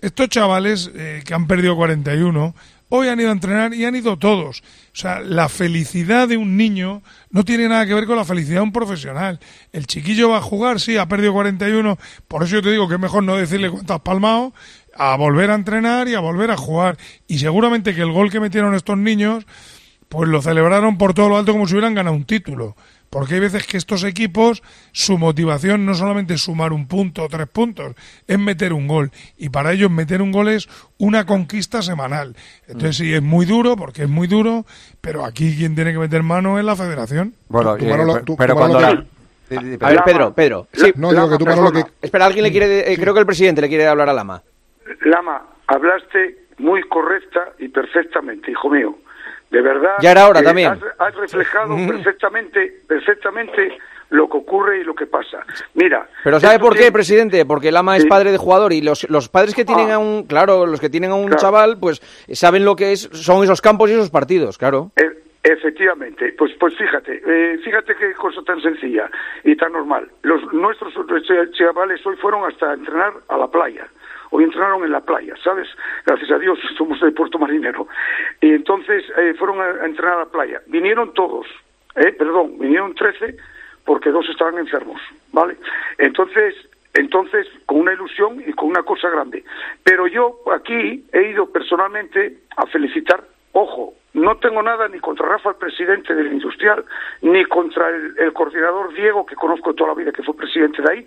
Estos 0.00 0.28
chavales 0.28 0.90
eh, 0.94 1.22
que 1.24 1.34
han 1.34 1.46
perdido 1.46 1.74
41, 1.76 2.54
hoy 2.90 3.08
han 3.08 3.18
ido 3.18 3.30
a 3.30 3.32
entrenar 3.32 3.72
y 3.74 3.84
han 3.86 3.96
ido 3.96 4.18
todos. 4.18 4.60
O 4.60 4.96
sea, 4.96 5.20
la 5.20 5.48
felicidad 5.48 6.28
de 6.28 6.36
un 6.36 6.56
niño 6.56 7.02
no 7.30 7.44
tiene 7.44 7.68
nada 7.68 7.86
que 7.86 7.94
ver 7.94 8.06
con 8.06 8.16
la 8.16 8.24
felicidad 8.24 8.56
de 8.56 8.64
un 8.64 8.72
profesional. 8.72 9.40
El 9.72 9.86
chiquillo 9.86 10.28
va 10.28 10.36
a 10.38 10.42
jugar, 10.42 10.78
sí, 10.78 10.96
ha 10.98 11.08
perdido 11.08 11.32
41, 11.32 11.98
por 12.28 12.42
eso 12.44 12.56
yo 12.56 12.62
te 12.62 12.70
digo 12.70 12.86
que 12.86 12.94
es 12.94 13.00
mejor 13.00 13.24
no 13.24 13.34
decirle 13.36 13.70
cuánto 13.70 13.94
has 13.94 14.00
palmado, 14.00 14.52
a 14.96 15.16
volver 15.16 15.50
a 15.50 15.54
entrenar 15.54 16.08
y 16.08 16.14
a 16.14 16.20
volver 16.20 16.50
a 16.50 16.56
jugar. 16.56 16.96
Y 17.26 17.38
seguramente 17.38 17.94
que 17.94 18.02
el 18.02 18.12
gol 18.12 18.30
que 18.30 18.40
metieron 18.40 18.74
estos 18.74 18.96
niños, 18.98 19.46
pues 20.08 20.28
lo 20.28 20.42
celebraron 20.42 20.98
por 20.98 21.14
todo 21.14 21.28
lo 21.28 21.36
alto 21.36 21.52
como 21.52 21.66
si 21.66 21.74
hubieran 21.74 21.94
ganado 21.94 22.16
un 22.16 22.24
título. 22.24 22.76
Porque 23.10 23.34
hay 23.34 23.40
veces 23.40 23.64
que 23.66 23.76
estos 23.76 24.02
equipos, 24.02 24.60
su 24.90 25.18
motivación 25.18 25.86
no 25.86 25.94
solamente 25.94 26.34
es 26.34 26.42
sumar 26.42 26.72
un 26.72 26.88
punto 26.88 27.22
o 27.22 27.28
tres 27.28 27.46
puntos, 27.46 27.94
es 28.26 28.38
meter 28.40 28.72
un 28.72 28.88
gol. 28.88 29.12
Y 29.38 29.50
para 29.50 29.72
ellos 29.72 29.88
meter 29.88 30.20
un 30.20 30.32
gol 30.32 30.48
es 30.48 30.68
una 30.98 31.24
conquista 31.24 31.80
semanal. 31.80 32.34
Entonces 32.66 32.96
sí, 32.96 33.14
es 33.14 33.22
muy 33.22 33.46
duro, 33.46 33.76
porque 33.76 34.02
es 34.02 34.08
muy 34.08 34.26
duro, 34.26 34.66
pero 35.00 35.24
aquí 35.24 35.54
quien 35.56 35.76
tiene 35.76 35.92
que 35.92 35.98
meter 36.00 36.24
mano 36.24 36.58
es 36.58 36.64
la 36.64 36.74
federación. 36.74 37.34
Bueno, 37.48 37.76
Tú, 37.76 37.84
eh, 37.84 37.90
Manolo, 37.90 38.14
pe- 38.14 38.20
tú- 38.22 38.36
pero 38.36 38.54
tú, 38.54 38.58
cuando 38.58 38.80
la- 38.80 38.88
A 38.88 39.90
ver, 39.90 40.02
Pedro, 40.04 40.34
Pedro. 40.34 40.66
Sí. 40.72 40.92
No, 40.96 41.10
digo 41.12 41.30
que 41.30 41.38
tú, 41.38 41.44
Manolo, 41.46 41.70
que- 41.70 41.84
Espera, 42.02 42.26
alguien 42.26 42.42
le 42.42 42.50
quiere. 42.50 42.92
eh, 42.92 42.96
Creo 42.98 43.14
que 43.14 43.20
el 43.20 43.26
presidente 43.26 43.60
le 43.60 43.68
quiere 43.68 43.86
hablar 43.86 44.08
a 44.08 44.12
Lama. 44.12 44.42
Lama, 45.02 45.42
hablaste 45.66 46.38
muy 46.58 46.82
correcta 46.84 47.52
y 47.58 47.68
perfectamente, 47.68 48.50
hijo 48.50 48.70
mío. 48.70 48.96
De 49.50 49.60
verdad. 49.60 49.96
Ya 50.00 50.10
era 50.12 50.26
hora 50.28 50.40
eh, 50.40 50.44
también. 50.44 50.72
Has, 50.72 50.80
has 50.98 51.14
reflejado 51.14 51.76
perfectamente, 51.86 52.80
perfectamente 52.88 53.78
lo 54.10 54.28
que 54.28 54.36
ocurre 54.36 54.80
y 54.80 54.84
lo 54.84 54.94
que 54.94 55.06
pasa. 55.06 55.44
Mira. 55.74 56.08
Pero 56.24 56.40
¿sabe 56.40 56.58
por 56.58 56.76
qué, 56.76 56.90
presidente? 56.92 57.44
Porque 57.46 57.70
Lama 57.72 57.96
es 57.96 58.06
padre 58.06 58.32
de 58.32 58.38
jugador 58.38 58.72
y 58.72 58.80
los, 58.82 59.08
los 59.10 59.28
padres 59.28 59.54
que 59.54 59.64
tienen 59.64 59.90
Ah. 59.90 59.94
a 59.94 59.98
un, 59.98 60.24
claro, 60.24 60.66
los 60.66 60.80
que 60.80 60.90
tienen 60.90 61.10
a 61.10 61.14
un 61.14 61.26
Claro. 61.26 61.40
chaval, 61.40 61.78
pues 61.80 62.00
saben 62.32 62.64
lo 62.64 62.74
que 62.76 62.92
es, 62.92 63.02
son 63.12 63.44
esos 63.44 63.60
campos 63.60 63.90
y 63.90 63.94
esos 63.94 64.10
partidos, 64.10 64.58
claro. 64.58 64.90
E- 64.96 65.22
efectivamente, 65.42 66.34
pues 66.38 66.52
pues 66.58 66.76
fíjate, 66.76 67.22
eh, 67.26 67.58
fíjate 67.64 67.94
qué 67.96 68.12
cosa 68.14 68.40
tan 68.42 68.60
sencilla 68.60 69.10
y 69.44 69.56
tan 69.56 69.72
normal. 69.72 70.08
Los 70.22 70.52
nuestros 70.52 70.94
ch- 70.94 71.52
chavales 71.52 72.04
hoy 72.06 72.16
fueron 72.16 72.44
hasta 72.50 72.72
entrenar 72.74 73.12
a 73.28 73.36
la 73.36 73.48
playa. 73.48 73.86
Hoy 74.36 74.42
entrenaron 74.42 74.82
en 74.82 74.90
la 74.90 75.00
playa, 75.00 75.32
¿sabes? 75.44 75.68
Gracias 76.04 76.28
a 76.32 76.38
Dios 76.40 76.58
somos 76.76 77.00
de 77.00 77.12
Puerto 77.12 77.38
Marinero. 77.38 77.86
Y 78.40 78.50
entonces 78.50 79.04
eh, 79.16 79.32
fueron 79.38 79.60
a, 79.60 79.84
entrenar 79.86 80.14
a 80.14 80.24
la 80.24 80.26
playa. 80.26 80.60
Vinieron 80.66 81.14
todos, 81.14 81.46
eh, 81.94 82.10
perdón, 82.10 82.58
vinieron 82.58 82.96
13 82.96 83.36
porque 83.84 84.10
dos 84.10 84.28
estaban 84.28 84.58
enfermos, 84.58 85.00
¿vale? 85.30 85.56
Entonces, 85.98 86.56
entonces 86.94 87.46
con 87.66 87.78
una 87.78 87.92
ilusión 87.92 88.42
y 88.44 88.52
con 88.54 88.70
una 88.70 88.82
cosa 88.82 89.08
grande. 89.08 89.44
Pero 89.84 90.08
yo 90.08 90.40
aquí 90.52 91.06
he 91.12 91.28
ido 91.30 91.52
personalmente 91.52 92.38
a 92.56 92.66
felicitar, 92.66 93.22
ojo, 93.52 93.94
no 94.14 94.36
tengo 94.38 94.64
nada 94.64 94.88
ni 94.88 94.98
contra 94.98 95.28
Rafa, 95.28 95.50
el 95.50 95.56
presidente 95.56 96.12
del 96.12 96.32
Industrial, 96.32 96.84
ni 97.22 97.44
contra 97.44 97.88
el, 97.88 98.18
el 98.18 98.32
coordinador 98.32 98.92
Diego, 98.94 99.26
que 99.26 99.36
conozco 99.36 99.74
toda 99.74 99.90
la 99.90 99.94
vida, 99.94 100.10
que 100.10 100.24
fue 100.24 100.36
presidente 100.36 100.82
de 100.82 100.90
ahí, 100.90 101.06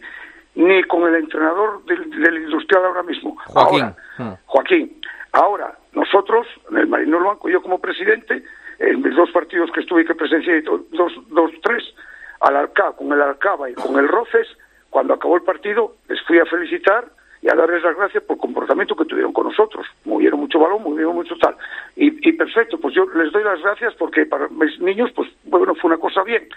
ni 0.57 0.83
con 0.83 1.07
el 1.07 1.15
entrenador 1.15 1.83
del, 1.85 2.09
del 2.09 2.37
Industrial 2.43 2.83
ahora 2.85 3.03
mismo. 3.03 3.37
Joaquín. 3.45 3.83
Ahora, 4.17 4.39
Joaquín, 4.45 5.01
ahora 5.31 5.77
nosotros, 5.93 6.47
en 6.71 6.77
el 6.77 6.87
Marino 6.87 7.17
del 7.17 7.25
Banco, 7.25 7.47
yo 7.49 7.61
como 7.61 7.79
presidente, 7.79 8.43
en 8.79 9.01
mis 9.01 9.15
dos 9.15 9.29
partidos 9.31 9.71
que 9.71 9.81
estuve 9.81 10.01
y 10.01 10.05
que 10.05 10.15
presencié, 10.15 10.61
do- 10.61 10.85
dos, 10.91 11.13
dos, 11.29 11.51
tres, 11.63 11.83
al 12.41 12.55
Alcá, 12.55 12.91
con 12.93 13.11
el 13.11 13.21
Alcaba 13.21 13.69
y 13.69 13.73
con 13.75 13.97
el 13.97 14.07
Roces, 14.07 14.47
cuando 14.89 15.13
acabó 15.13 15.35
el 15.35 15.43
partido, 15.43 15.95
les 16.09 16.21
fui 16.23 16.39
a 16.39 16.45
felicitar 16.45 17.05
y 17.41 17.49
a 17.49 17.55
darles 17.55 17.83
las 17.83 17.95
gracias 17.95 18.23
por 18.23 18.35
el 18.37 18.41
comportamiento 18.41 18.95
que 18.95 19.05
tuvieron 19.05 19.33
con 19.33 19.45
nosotros. 19.47 19.85
Movieron 20.05 20.39
mucho 20.39 20.59
balón, 20.59 20.81
movieron 20.83 21.13
mucho 21.13 21.35
tal. 21.37 21.55
Y, 21.95 22.27
y 22.27 22.33
perfecto, 22.33 22.79
pues 22.79 22.95
yo 22.95 23.05
les 23.13 23.31
doy 23.31 23.43
las 23.43 23.61
gracias 23.61 23.93
porque 23.95 24.25
para 24.25 24.47
mis 24.49 24.79
niños, 24.79 25.11
pues 25.15 25.29
bueno, 25.43 25.75
fue 25.75 25.89
una 25.89 25.99
cosa 25.99 26.23
bien. 26.23 26.47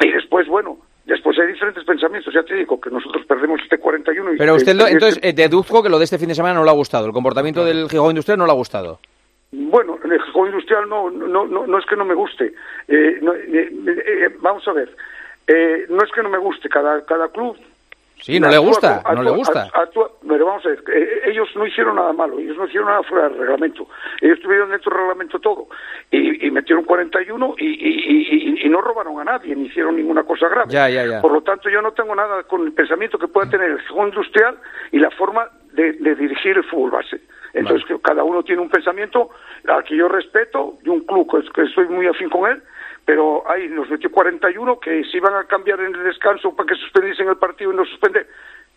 Y 0.00 0.10
después, 0.10 0.48
bueno, 0.48 0.78
después 1.08 1.36
hay 1.38 1.48
diferentes 1.48 1.82
pensamientos. 1.84 2.32
Ya 2.32 2.42
te 2.44 2.54
digo 2.54 2.80
que 2.80 2.90
nosotros 2.90 3.24
perdemos 3.26 3.60
este 3.62 3.78
41 3.78 4.34
y 4.34 4.36
Pero 4.38 4.54
usted, 4.54 4.74
lo- 4.74 4.82
este- 4.84 4.92
entonces, 4.92 5.18
eh, 5.22 5.32
deduzco 5.32 5.82
que 5.82 5.88
lo 5.88 5.98
de 5.98 6.04
este 6.04 6.18
fin 6.18 6.28
de 6.28 6.34
semana 6.36 6.54
no 6.54 6.64
le 6.64 6.70
ha 6.70 6.74
gustado. 6.74 7.06
El 7.06 7.12
comportamiento 7.12 7.64
del 7.64 7.88
Gijón 7.88 8.10
Industrial 8.10 8.38
no 8.38 8.46
le 8.46 8.52
ha 8.52 8.54
gustado. 8.54 9.00
Bueno, 9.50 9.98
el 10.04 10.20
juego 10.32 10.46
industrial 10.46 10.88
no, 10.88 11.10
no, 11.10 11.46
no, 11.46 11.66
no 11.66 11.78
es 11.78 11.86
que 11.86 11.96
no 11.96 12.04
me 12.04 12.14
guste. 12.14 12.52
Eh, 12.86 13.18
no, 13.22 13.34
eh, 13.34 13.70
eh, 13.72 14.28
vamos 14.40 14.66
a 14.68 14.72
ver. 14.74 14.94
Eh, 15.46 15.86
no 15.88 16.04
es 16.04 16.10
que 16.12 16.22
no 16.22 16.28
me 16.28 16.36
guste. 16.38 16.68
Cada, 16.68 17.04
cada 17.06 17.28
club. 17.28 17.56
Sí, 18.20 18.38
no 18.40 18.48
le 18.48 18.56
actúa 18.56 18.68
gusta, 18.68 19.02
como- 19.02 19.14
no 19.16 19.22
le 19.22 19.28
actúa- 19.30 19.36
gusta. 19.38 19.70
actúa- 19.74 20.10
pero 20.28 20.46
vamos 20.46 20.66
a 20.66 20.68
ver. 20.70 20.82
ellos 21.26 21.48
no 21.54 21.66
hicieron 21.66 21.96
nada 21.96 22.12
malo. 22.12 22.38
Ellos 22.38 22.56
no 22.56 22.66
hicieron 22.66 22.88
nada 22.88 23.02
fuera 23.04 23.28
del 23.28 23.38
reglamento. 23.38 23.86
Ellos 24.20 24.40
tuvieron 24.40 24.70
dentro 24.70 24.90
del 24.90 25.00
reglamento 25.00 25.38
todo. 25.38 25.68
Y, 26.10 26.46
y 26.46 26.50
metieron 26.50 26.84
41 26.84 27.54
y, 27.58 27.66
y, 27.66 27.88
y, 27.88 28.50
y- 28.62 28.66
y 28.66 28.68
no 28.68 28.80
robaron 28.80 29.18
a 29.20 29.24
nadie, 29.24 29.54
ni 29.54 29.66
hicieron 29.66 29.96
ninguna 29.96 30.22
cosa 30.24 30.48
grave. 30.48 30.70
Ya, 30.70 30.88
ya, 30.88 31.04
ya. 31.06 31.20
Por 31.20 31.32
lo 31.32 31.42
tanto, 31.42 31.68
yo 31.70 31.80
no 31.82 31.92
tengo 31.92 32.14
nada 32.14 32.42
con 32.44 32.62
el 32.64 32.72
pensamiento 32.72 33.18
que 33.18 33.28
pueda 33.28 33.48
tener 33.48 33.70
el 33.70 33.80
juego 33.88 34.06
industrial 34.08 34.58
y 34.92 34.98
la 34.98 35.10
forma 35.12 35.48
de, 35.72 35.92
de 35.92 36.14
dirigir 36.14 36.56
el 36.56 36.64
fútbol 36.64 36.90
base. 36.90 37.20
Entonces, 37.54 37.86
que 37.88 37.98
cada 38.00 38.22
uno 38.24 38.42
tiene 38.42 38.60
un 38.60 38.68
pensamiento 38.68 39.30
al 39.66 39.82
que 39.84 39.96
yo 39.96 40.06
respeto, 40.08 40.74
y 40.84 40.88
un 40.90 41.00
club 41.00 41.26
que, 41.30 41.50
que 41.52 41.62
estoy 41.62 41.88
muy 41.88 42.06
afín 42.06 42.28
con 42.28 42.50
él, 42.50 42.62
pero 43.08 43.42
ahí 43.50 43.68
nos 43.68 43.88
metió 43.88 44.10
41 44.12 44.78
que 44.80 45.02
se 45.04 45.16
iban 45.16 45.32
a 45.34 45.44
cambiar 45.44 45.80
en 45.80 45.94
el 45.94 46.04
descanso 46.04 46.54
para 46.54 46.68
que 46.68 46.74
suspendiesen 46.74 47.26
el 47.26 47.36
partido 47.38 47.72
y 47.72 47.76
no 47.76 47.86
suspender. 47.86 48.26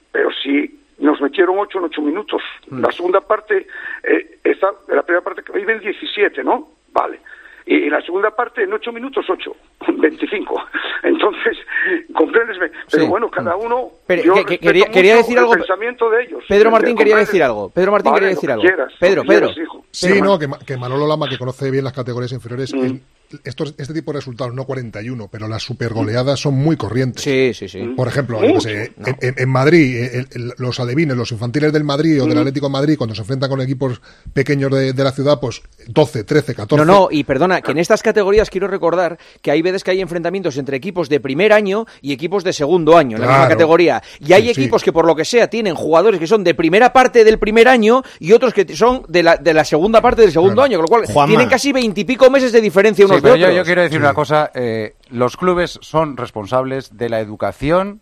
Pero 0.10 0.30
si 0.42 0.80
nos 1.00 1.20
metieron 1.20 1.60
8 1.60 1.80
en 1.80 1.84
8 1.84 2.02
minutos. 2.02 2.42
La 2.70 2.90
segunda 2.94 3.20
parte, 3.20 3.68
eh, 4.04 4.40
está, 4.42 4.72
la 4.88 5.04
primera 5.04 5.22
parte 5.22 5.44
que 5.44 5.52
viven 5.52 5.82
17, 5.82 6.46
¿no? 6.46 6.70
Vale. 6.94 7.20
Y 7.66 7.84
en 7.84 7.90
la 7.92 8.02
segunda 8.04 8.32
parte, 8.34 8.64
en 8.64 8.72
8 8.72 8.94
minutos, 8.94 9.26
8, 9.30 9.54
25. 9.98 10.64
Entonces, 11.04 11.58
compréndesme. 12.16 12.72
Pero 12.90 13.04
Sí. 13.04 13.10
bueno, 13.10 13.30
cada 13.30 13.58
uno. 13.58 13.90
Pero, 14.08 14.24
yo 14.24 14.34
que- 14.36 14.46
que 14.46 14.60
quería- 14.60 14.86
mucho 14.86 14.94
quería 14.94 15.16
decir 15.18 15.38
el 15.38 15.44
algo- 15.44 15.54
pensamiento 15.56 16.10
de 16.10 16.24
ellos. 16.24 16.44
Pedro 16.48 16.72
Martín 16.72 16.96
quería 16.96 17.18
decir 17.18 17.44
algo. 17.44 17.70
Pedro 17.70 17.92
Martín 17.92 18.12
Vale, 18.14 18.22
quería 18.22 18.36
decir 18.36 18.50
algo. 18.52 18.62
quieras, 18.64 18.94
Pedro, 18.98 19.24
Pedro. 19.24 19.48
quieras, 19.48 19.58
hijo. 19.58 19.86
Sí, 19.92 20.08
Pedro 20.08 20.24
no, 20.26 20.40
que, 20.40 20.48
que 20.66 20.78
Manolo 20.78 21.06
Lama, 21.06 21.28
que 21.28 21.38
conoce 21.38 21.70
bien 21.70 21.84
las 21.84 21.92
categorías 21.94 22.32
inferiores, 22.32 22.74
Mm. 22.74 22.96
Estos, 23.44 23.74
este 23.78 23.94
tipo 23.94 24.12
de 24.12 24.20
resultados, 24.20 24.54
no 24.54 24.66
41, 24.66 25.28
pero 25.32 25.48
las 25.48 25.64
supergoleadas 25.64 26.40
son 26.40 26.56
muy 26.56 26.76
corrientes. 26.78 27.24
Sí, 27.24 27.54
sí, 27.54 27.68
sí. 27.70 27.94
Por 27.96 28.08
ejemplo, 28.08 28.40
sé, 28.62 28.94
en, 29.06 29.18
en- 29.22 29.36
en 29.38 29.50
Madrid, 29.50 29.96
eh, 29.98 30.12
el- 30.20 30.28
el- 30.32 30.54
los 30.58 30.80
alevines, 30.80 31.16
los 31.18 31.32
infantiles 31.32 31.72
del 31.74 31.84
Madrid 31.84 32.22
o 32.22 32.26
del. 32.26 32.38
Atlético 32.42 32.66
de 32.68 32.72
Madrid, 32.72 32.98
cuando 32.98 33.14
se 33.16 33.22
enfrentan 33.22 33.50
con 33.50 33.62
equipos 33.62 34.02
pequeños 34.34 34.72
de, 34.72 34.94
de 34.94 35.04
la 35.04 35.12
ciudad, 35.12 35.40
pues 35.40 35.62
12, 35.88 36.24
13, 36.24 36.56
14. 36.56 36.86
No, 36.86 36.92
no, 36.92 37.08
y 37.12 37.24
perdona, 37.24 37.62
que 37.62 37.72
en 37.72 37.78
estas 37.78 38.02
categorías 38.02 38.50
quiero 38.50 38.68
recordar 38.68 39.18
que 39.42 39.52
hay 39.52 39.62
veces 39.62 39.84
que 39.84 39.92
hay 39.92 40.02
enfrentamientos 40.02 40.58
entre 40.58 40.78
equipos 40.78 41.08
de 41.10 41.20
primer 41.20 41.54
año 41.54 41.86
y 42.02 42.14
equipos 42.14 42.44
de 42.44 42.54
segundo 42.54 42.98
año, 42.98 43.18
en 43.18 43.22
la 43.22 43.28
misma 43.28 43.48
categoría. 43.50 44.02
Y 44.20 44.34
hay 44.34 44.48
Sí, 44.48 44.54
sí. 44.56 44.62
equipos 44.62 44.84
que 44.84 44.92
por 44.92 45.06
lo 45.06 45.16
que 45.16 45.24
sea 45.26 45.50
tienen 45.50 45.76
jugadores 45.76 46.20
que 46.20 46.26
son 46.28 46.44
de 46.44 46.56
primera 46.56 46.92
parte 46.94 47.24
del 47.24 47.38
primer 47.38 47.68
año 47.68 48.04
y 48.20 48.32
otros 48.34 48.54
que 48.54 48.76
son 48.76 49.04
de 49.08 49.22
la, 49.24 49.38
de 49.38 49.54
la 49.54 49.64
segunda 49.64 50.02
parte 50.02 50.22
del 50.24 50.32
segundo 50.32 50.64
año, 50.64 50.78
con 50.78 50.84
lo 50.84 50.88
cual 50.90 51.06
Juanma. 51.06 51.28
tienen 51.32 51.50
casi 51.50 51.72
veintipico 51.72 52.30
meses 52.32 52.52
de 52.52 52.62
diferencia 52.62 53.06
unos 53.06 53.18
Sí, 53.18 53.21
pero 53.22 53.36
yo, 53.36 53.48
yo 53.52 53.64
quiero 53.66 53.82
decir 53.82 54.00
una 54.00 54.14
cosa. 54.16 54.52
eh, 54.54 54.96
los 55.10 55.38
clubes 55.38 55.80
son 55.82 56.18
responsables 56.18 56.98
de 56.98 57.10
la 57.10 57.20
educación 57.20 58.02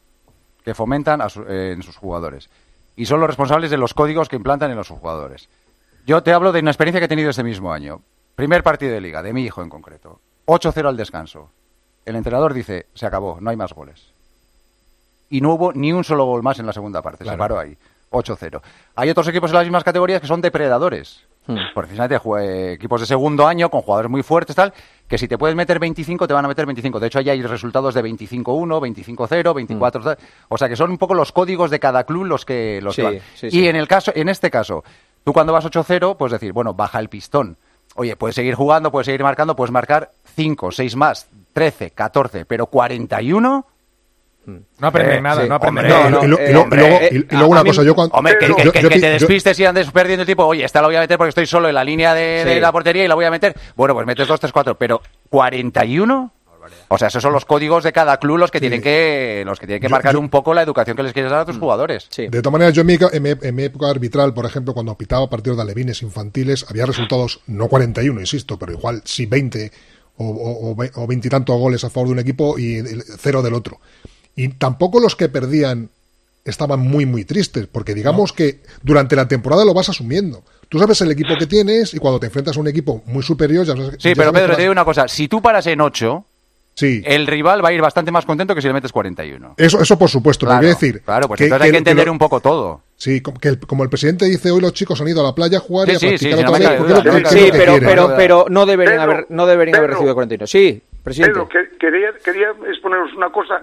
que 0.63 0.73
fomentan 0.73 1.21
a 1.21 1.29
su- 1.29 1.43
eh, 1.43 1.71
en 1.73 1.83
sus 1.83 1.97
jugadores. 1.97 2.49
Y 2.95 3.05
son 3.05 3.19
los 3.19 3.27
responsables 3.29 3.71
de 3.71 3.77
los 3.77 3.93
códigos 3.93 4.27
que 4.29 4.35
implantan 4.35 4.71
en 4.71 4.77
los 4.77 4.89
jugadores. 4.89 5.47
Yo 6.05 6.21
te 6.23 6.33
hablo 6.33 6.51
de 6.51 6.59
una 6.59 6.71
experiencia 6.71 6.99
que 6.99 7.05
he 7.05 7.09
tenido 7.09 7.29
este 7.29 7.43
mismo 7.43 7.71
año. 7.71 8.01
Primer 8.35 8.63
partido 8.63 8.91
de 8.93 9.01
liga, 9.01 9.21
de 9.23 9.33
mi 9.33 9.43
hijo 9.43 9.61
en 9.61 9.69
concreto. 9.69 10.19
8-0 10.45 10.87
al 10.89 10.97
descanso. 10.97 11.49
El 12.05 12.15
entrenador 12.15 12.53
dice, 12.53 12.87
se 12.93 13.05
acabó, 13.05 13.37
no 13.39 13.49
hay 13.51 13.55
más 13.55 13.73
goles. 13.73 14.11
Y 15.29 15.41
no 15.41 15.53
hubo 15.53 15.71
ni 15.73 15.93
un 15.93 16.03
solo 16.03 16.25
gol 16.25 16.41
más 16.43 16.57
en 16.59 16.65
la 16.65 16.73
segunda 16.73 17.01
parte. 17.01 17.23
Se 17.23 17.37
paró 17.37 17.59
ahí. 17.59 17.77
8-0. 18.11 18.61
Hay 18.95 19.09
otros 19.09 19.27
equipos 19.27 19.51
en 19.51 19.55
las 19.57 19.65
mismas 19.65 19.83
categorías 19.83 20.19
que 20.21 20.27
son 20.27 20.41
depredadores. 20.41 21.23
Precisamente 21.75 22.17
jue- 22.19 22.41
eh, 22.43 22.73
equipos 22.73 23.01
de 23.01 23.07
segundo 23.07 23.47
año 23.47 23.69
con 23.69 23.81
jugadores 23.81 24.09
muy 24.09 24.23
fuertes, 24.23 24.55
tal, 24.55 24.73
que 25.09 25.17
si 25.17 25.27
te 25.27 25.37
puedes 25.37 25.55
meter 25.55 25.79
25, 25.79 26.27
te 26.27 26.33
van 26.33 26.45
a 26.45 26.47
meter 26.47 26.65
25. 26.65 26.99
De 26.99 27.07
hecho, 27.07 27.19
ya 27.19 27.33
hay 27.33 27.41
resultados 27.41 27.93
de 27.95 28.03
25-1, 28.03 28.43
25-0, 28.45 29.53
24 29.55 30.01
tal. 30.03 30.17
O 30.49 30.57
sea, 30.57 30.69
que 30.69 30.75
son 30.75 30.91
un 30.91 30.97
poco 30.99 31.15
los 31.15 31.31
códigos 31.31 31.71
de 31.71 31.79
cada 31.79 32.03
club 32.05 32.25
los 32.25 32.45
que 32.45 32.79
los 32.81 32.95
que 32.95 33.01
Sí, 33.01 33.05
van. 33.05 33.19
sí, 33.35 33.47
y 33.47 33.51
sí. 33.51 33.67
en 33.67 33.75
el 33.75 33.87
caso, 33.87 34.11
en 34.15 34.29
este 34.29 34.49
caso, 34.51 34.83
tú 35.23 35.33
cuando 35.33 35.51
vas 35.51 35.65
8-0, 35.65 36.15
puedes 36.15 36.33
decir, 36.33 36.53
bueno, 36.53 36.73
baja 36.75 36.99
el 36.99 37.09
pistón. 37.09 37.57
Oye, 37.95 38.15
puedes 38.15 38.35
seguir 38.35 38.53
jugando, 38.53 38.91
puedes 38.91 39.07
seguir 39.07 39.23
marcando, 39.23 39.55
puedes 39.55 39.71
marcar 39.71 40.11
5, 40.35 40.71
6 40.71 40.95
más, 40.95 41.27
13, 41.53 41.89
14, 41.91 42.45
pero 42.45 42.67
41. 42.67 43.65
No 44.45 44.87
aprenden 44.87 45.17
Eh, 45.17 45.21
nada, 45.21 45.43
sí, 45.43 45.49
no 45.49 45.55
aprenden 45.55 45.85
hombre, 45.85 46.09
nada. 46.09 46.25
y 46.25 46.27
lo- 46.27 46.39
y 46.39 46.43
eh, 46.43 46.53
lo- 46.53 46.65
y 46.65 46.69
luego- 46.75 46.95
eh, 47.01 47.09
y- 47.11 47.15
y 47.17 47.37
luego 47.37 47.47
una 47.51 47.63
mí- 47.63 47.69
cosa, 47.69 47.83
yo 47.83 47.93
cuando- 47.93 48.15
Hombre, 48.15 48.37
que, 48.39 48.47
yo- 48.47 48.55
que- 48.55 48.63
yo- 48.63 48.71
que- 48.71 48.81
yo 48.81 48.89
que 48.89 48.95
te 48.99 49.01
yo- 49.07 49.11
despistes 49.27 49.59
y 49.59 49.65
andes 49.65 49.91
perdiendo 49.91 50.21
el 50.23 50.27
tipo, 50.27 50.43
oye, 50.45 50.63
esta 50.65 50.81
la 50.81 50.87
voy 50.87 50.95
a 50.95 51.01
meter 51.01 51.17
porque 51.17 51.29
estoy 51.29 51.45
solo 51.45 51.67
en 51.69 51.75
la 51.75 51.83
línea 51.83 52.13
de, 52.15 52.43
de 52.45 52.53
Sí. 52.55 52.59
la 52.59 52.71
portería 52.71 53.03
y 53.05 53.07
la 53.07 53.15
voy 53.15 53.25
a 53.25 53.31
meter. 53.31 53.55
Bueno, 53.75 53.93
pues 53.93 54.07
metes 54.07 54.27
2, 54.27 54.39
3, 54.39 54.51
4, 54.51 54.75
pero 54.75 55.01
41. 55.29 56.31
O 56.89 56.97
sea, 56.97 57.07
esos 57.07 57.21
son 57.23 57.33
los 57.33 57.45
códigos 57.45 57.83
de 57.83 57.91
cada 57.91 58.17
club 58.17 58.37
los 58.37 58.51
que 58.51 58.59
tienen 58.59 58.81
que 58.81 59.43
los 59.45 59.59
que 59.59 59.65
tienen 59.65 59.81
que 59.81 59.87
Yo- 59.87 59.91
marcar 59.91 60.13
yo- 60.13 60.19
un 60.19 60.29
poco 60.29 60.53
la 60.53 60.61
educación 60.61 60.95
que 60.95 61.01
les 61.03 61.13
quieres 61.13 61.31
dar 61.31 61.41
a 61.41 61.45
tus 61.45 61.57
jugadores. 61.57 62.07
De 62.15 62.29
todas 62.29 62.51
maneras, 62.51 62.73
yo 62.73 62.81
en 62.81 62.87
mi, 62.87 62.97
en 63.11 63.23
mi- 63.23 63.29
en 63.41 63.55
mi 63.55 63.63
época 63.63 63.89
arbitral, 63.89 64.33
por 64.33 64.45
ejemplo, 64.45 64.73
cuando 64.73 64.95
pitaba 64.95 65.27
partidos 65.29 65.57
de 65.57 65.63
alevines 65.63 66.01
infantiles, 66.03 66.65
había 66.69 66.85
resultados, 66.85 67.41
no 67.47 67.67
41, 67.67 68.19
insisto, 68.19 68.57
pero 68.59 68.73
igual 68.73 69.01
sí 69.05 69.25
20 69.25 69.71
o, 70.17 70.25
o, 70.27 70.71
o 70.71 70.75
ve- 70.75 70.91
o 70.95 71.07
20 71.07 71.27
y 71.27 71.31
tantos 71.31 71.57
goles 71.57 71.83
a 71.83 71.89
favor 71.89 72.09
de 72.09 72.13
un 72.13 72.19
equipo 72.19 72.59
y 72.59 72.75
el- 72.77 73.03
cero 73.17 73.41
del 73.41 73.53
otro. 73.53 73.79
Y 74.41 74.47
tampoco 74.49 74.99
los 75.01 75.15
que 75.17 75.27
perdían 75.27 75.89
estaban 76.45 76.79
muy, 76.79 77.05
muy 77.05 77.25
tristes, 77.25 77.67
porque 77.67 77.93
digamos 77.93 78.31
que 78.31 78.61
durante 78.83 79.15
la 79.15 79.27
temporada 79.27 79.65
lo 79.65 79.73
vas 79.73 79.89
asumiendo. 79.89 80.43
Tú 80.69 80.79
sabes 80.79 81.01
el 81.01 81.11
equipo 81.11 81.35
que 81.37 81.45
tienes 81.45 81.93
y 81.93 81.97
cuando 81.99 82.19
te 82.21 82.27
enfrentas 82.27 82.55
a 82.55 82.59
un 82.61 82.67
equipo 82.69 83.03
muy 83.05 83.21
superior, 83.21 83.65
ya 83.65 83.75
sabes, 83.75 83.95
Sí, 83.99 84.09
ya 84.09 84.15
pero 84.15 84.15
sabes 84.15 84.31
que 84.31 84.39
Pedro, 84.45 84.55
te 84.55 84.61
digo 84.61 84.71
una 84.71 84.85
cosa, 84.85 85.07
si 85.09 85.27
tú 85.27 85.41
paras 85.41 85.67
en 85.67 85.81
8, 85.81 86.25
Sí. 86.75 87.01
el 87.05 87.27
rival 87.27 87.63
va 87.63 87.69
a 87.69 87.73
ir 87.73 87.81
bastante 87.81 88.11
más 88.11 88.25
contento 88.25 88.55
que 88.55 88.61
si 88.61 88.67
le 88.67 88.73
metes 88.73 88.93
41. 88.93 89.55
Eso, 89.57 89.81
eso 89.81 89.99
por 89.99 90.09
supuesto, 90.09 90.45
Claro, 90.45 90.59
voy 90.61 90.67
a 90.67 90.69
decir. 90.69 91.01
claro, 91.01 91.27
pues 91.27 91.41
entonces 91.41 91.65
hay 91.65 91.71
que 91.71 91.77
entender 91.77 92.05
lo- 92.05 92.13
un 92.13 92.19
poco 92.19 92.39
todo. 92.39 92.81
Sí, 92.95 93.19
como, 93.19 93.37
que 93.39 93.49
el, 93.49 93.59
como 93.59 93.83
el 93.83 93.89
presidente 93.89 94.23
dice, 94.25 94.49
hoy 94.51 94.61
los 94.61 94.71
chicos 94.73 95.01
han 95.01 95.09
ido 95.09 95.19
a 95.19 95.23
la 95.25 95.35
playa 95.35 95.57
a 95.57 95.61
jugar 95.61 95.87
Sí, 95.87 95.91
y 95.91 95.95
a 95.95 95.99
sí, 95.99 96.07
practicar 96.07 96.31
sí, 96.31 96.37
sí, 96.37 96.43
no 96.43 96.51
otra 96.51 96.69
vez. 96.69 96.79
duda. 97.03 97.03
lo- 97.19 97.29
Sí, 97.29 97.45
que 97.45 97.51
pero, 97.51 97.75
pero, 97.81 98.13
pero 98.15 98.45
no 98.49 98.65
deberían 98.65 98.99
Pedro, 98.99 99.11
haber, 99.11 99.25
no 99.29 99.45
deberían 99.45 99.75
haber 99.75 99.89
Pedro. 99.89 99.97
recibido 99.97 100.15
41. 100.15 100.47
Sí, 100.47 100.81
presidente. 101.03 101.33
Pedro, 101.33 101.49
que, 101.49 101.77
quería, 101.77 102.09
quería 102.23 102.47
exponeros 102.71 103.13
una 103.17 103.29
cosa 103.31 103.61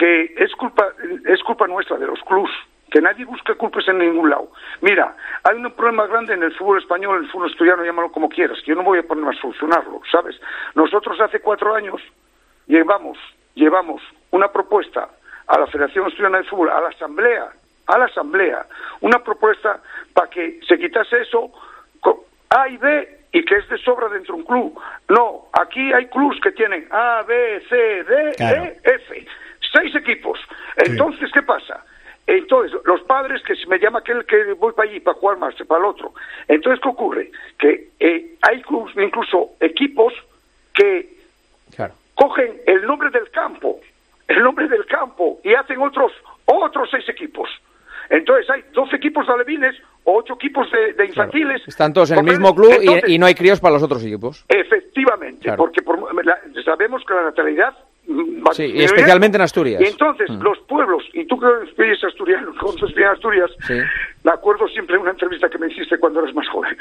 que 0.00 0.32
es 0.38 0.50
culpa, 0.56 0.88
es 1.26 1.42
culpa 1.42 1.66
nuestra, 1.66 1.98
de 1.98 2.06
los 2.06 2.18
clubs, 2.22 2.50
que 2.90 3.02
nadie 3.02 3.26
busca 3.26 3.54
culpas 3.54 3.86
en 3.86 3.98
ningún 3.98 4.30
lado. 4.30 4.50
Mira, 4.80 5.14
hay 5.44 5.56
un 5.56 5.70
problema 5.72 6.06
grande 6.06 6.32
en 6.32 6.42
el 6.42 6.56
fútbol 6.56 6.78
español, 6.78 7.18
en 7.18 7.24
el 7.24 7.30
fútbol 7.30 7.50
asturiano, 7.50 7.84
llámalo 7.84 8.10
como 8.10 8.30
quieras, 8.30 8.58
que 8.60 8.70
yo 8.70 8.76
no 8.76 8.82
voy 8.82 9.00
a 9.00 9.02
ponerme 9.02 9.36
a 9.36 9.40
solucionarlo, 9.40 10.00
¿sabes? 10.10 10.40
Nosotros 10.74 11.20
hace 11.20 11.40
cuatro 11.40 11.74
años 11.74 12.00
llevamos, 12.66 13.18
llevamos 13.54 14.00
una 14.30 14.48
propuesta 14.48 15.06
a 15.46 15.58
la 15.58 15.66
Federación 15.66 16.06
Asturiana 16.06 16.38
de 16.38 16.44
Fútbol, 16.44 16.70
a 16.70 16.80
la 16.80 16.88
Asamblea, 16.88 17.50
a 17.86 17.98
la 17.98 18.06
Asamblea, 18.06 18.64
una 19.02 19.18
propuesta 19.22 19.82
para 20.14 20.30
que 20.30 20.60
se 20.66 20.78
quitase 20.78 21.20
eso 21.20 21.52
A 22.48 22.68
y 22.68 22.78
B 22.78 23.18
y 23.32 23.44
que 23.44 23.56
es 23.56 23.68
de 23.68 23.76
sobra 23.78 24.08
dentro 24.08 24.34
de 24.34 24.40
un 24.40 24.46
club. 24.46 24.80
No, 25.08 25.48
aquí 25.52 25.92
hay 25.92 26.06
clubs 26.06 26.40
que 26.40 26.52
tienen 26.52 26.88
A, 26.90 27.22
B, 27.22 27.62
C, 27.68 27.76
D, 28.04 28.34
Claro. 28.36 28.64
E, 28.64 28.80
F. 28.82 29.26
Seis 29.72 29.94
equipos. 29.94 30.38
Entonces, 30.76 31.30
¿qué 31.32 31.42
pasa? 31.42 31.84
Entonces, 32.26 32.78
los 32.84 33.00
padres, 33.02 33.42
que 33.42 33.56
si 33.56 33.66
me 33.66 33.78
llama 33.78 34.00
aquel 34.00 34.24
que 34.24 34.52
voy 34.54 34.72
para 34.72 34.88
allí, 34.88 35.00
para 35.00 35.16
jugar 35.18 35.38
más, 35.38 35.54
para 35.66 35.80
el 35.80 35.84
otro. 35.86 36.12
Entonces, 36.48 36.80
¿qué 36.82 36.88
ocurre? 36.88 37.30
Que 37.58 37.88
eh, 37.98 38.34
hay 38.42 38.62
incluso 38.96 39.50
equipos, 39.60 40.12
que 40.74 41.08
cogen 42.14 42.60
el 42.66 42.86
nombre 42.86 43.10
del 43.10 43.30
campo, 43.30 43.80
el 44.28 44.42
nombre 44.42 44.68
del 44.68 44.86
campo, 44.86 45.40
y 45.42 45.54
hacen 45.54 45.80
otros, 45.80 46.12
otros 46.44 46.88
seis 46.90 47.08
equipos. 47.08 47.48
Entonces 48.10 48.50
hay 48.50 48.64
12 48.72 48.96
equipos 48.96 49.24
de 49.26 49.32
alevines 49.32 49.76
o 50.02 50.16
8 50.18 50.34
equipos 50.34 50.70
de, 50.72 50.94
de 50.94 51.06
infantiles. 51.06 51.62
Están 51.68 51.92
todos 51.92 52.10
en 52.10 52.18
el 52.18 52.24
mismo 52.24 52.52
club 52.54 52.70
y- 52.72 52.86
Entonces, 52.86 53.08
y, 53.10 53.18
no 53.18 53.26
hay 53.26 53.34
críos 53.34 53.60
para 53.60 53.74
los 53.74 53.82
otros 53.84 54.04
equipos. 54.04 54.44
Efectivamente, 54.48 55.42
Claro. 55.44 55.58
porque 55.58 55.80
por- 55.82 56.12
la- 56.24 56.40
sabemos 56.64 57.04
que 57.06 57.14
la 57.14 57.22
natalidad 57.22 57.72
Sí, 58.52 58.64
y 58.64 58.82
especialmente 58.82 59.36
en 59.36 59.42
Asturias. 59.42 59.80
Y 59.80 59.86
entonces 59.86 60.28
Mm. 60.30 60.42
los 60.42 60.58
pueblos, 60.60 61.02
y 61.12 61.24
tú 61.26 61.38
que 61.38 61.46
eres 61.82 62.02
asturiano, 62.04 62.52
conoces 62.60 62.94
bien 62.94 63.08
Asturias, 63.08 63.50
Sí. 63.66 63.74
me 64.24 64.30
acuerdo 64.32 64.66
siempre 64.68 64.96
de 64.96 65.02
una 65.02 65.10
entrevista 65.12 65.48
que 65.48 65.58
me 65.58 65.68
hiciste 65.68 65.98
cuando 65.98 66.20
eras 66.20 66.34
más 66.34 66.48
joven. 66.48 66.76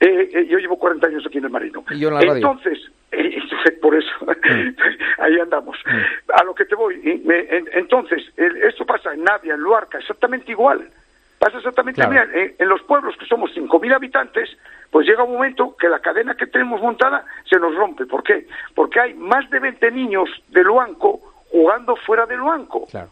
Eh, 0.00 0.30
eh, 0.32 0.46
yo 0.48 0.58
llevo 0.58 0.78
40 0.78 1.06
años 1.06 1.24
aquí 1.26 1.38
en 1.38 1.44
el 1.44 1.50
Marino. 1.50 1.84
Y 1.90 1.98
yo 2.00 2.08
en 2.08 2.14
la 2.14 2.20
radio. 2.20 2.34
Entonces, 2.36 2.78
eh, 3.12 3.38
por 3.82 3.94
eso, 3.96 4.10
ahí 5.18 5.38
andamos. 5.40 5.76
A 6.34 6.44
lo 6.44 6.54
que 6.54 6.64
te 6.64 6.74
voy. 6.74 6.96
me- 7.24 7.40
en- 7.56 7.68
entonces, 7.72 8.22
el- 8.36 8.56
esto 8.62 8.84
pasa 8.86 9.12
en 9.14 9.24
Navia, 9.24 9.54
en 9.54 9.60
Luarca, 9.60 9.98
exactamente 9.98 10.52
igual. 10.52 10.88
Pasa 11.38 11.58
exactamente 11.58 12.00
Claro. 12.00 12.30
En, 12.34 12.54
en 12.58 12.68
los 12.68 12.82
pueblos 12.82 13.16
que 13.16 13.26
somos 13.26 13.50
5.000 13.54 13.94
habitantes, 13.94 14.50
pues 14.90 15.06
llega 15.06 15.24
un 15.24 15.34
momento 15.34 15.76
que 15.76 15.88
la 15.88 16.00
cadena 16.00 16.34
que 16.34 16.46
tenemos 16.46 16.80
montada 16.80 17.24
se 17.48 17.58
nos 17.58 17.74
rompe. 17.74 18.06
¿Por 18.06 18.22
qué? 18.22 18.46
Porque 18.74 19.00
hay 19.00 19.14
más 19.14 19.48
de 19.50 19.60
20 19.60 19.90
niños 19.90 20.28
de 20.48 20.64
Luanco 20.64 21.20
jugando 21.50 21.96
fuera 21.96 22.26
de 22.26 22.36
Luanco. 22.36 22.86
Claro. 22.90 23.10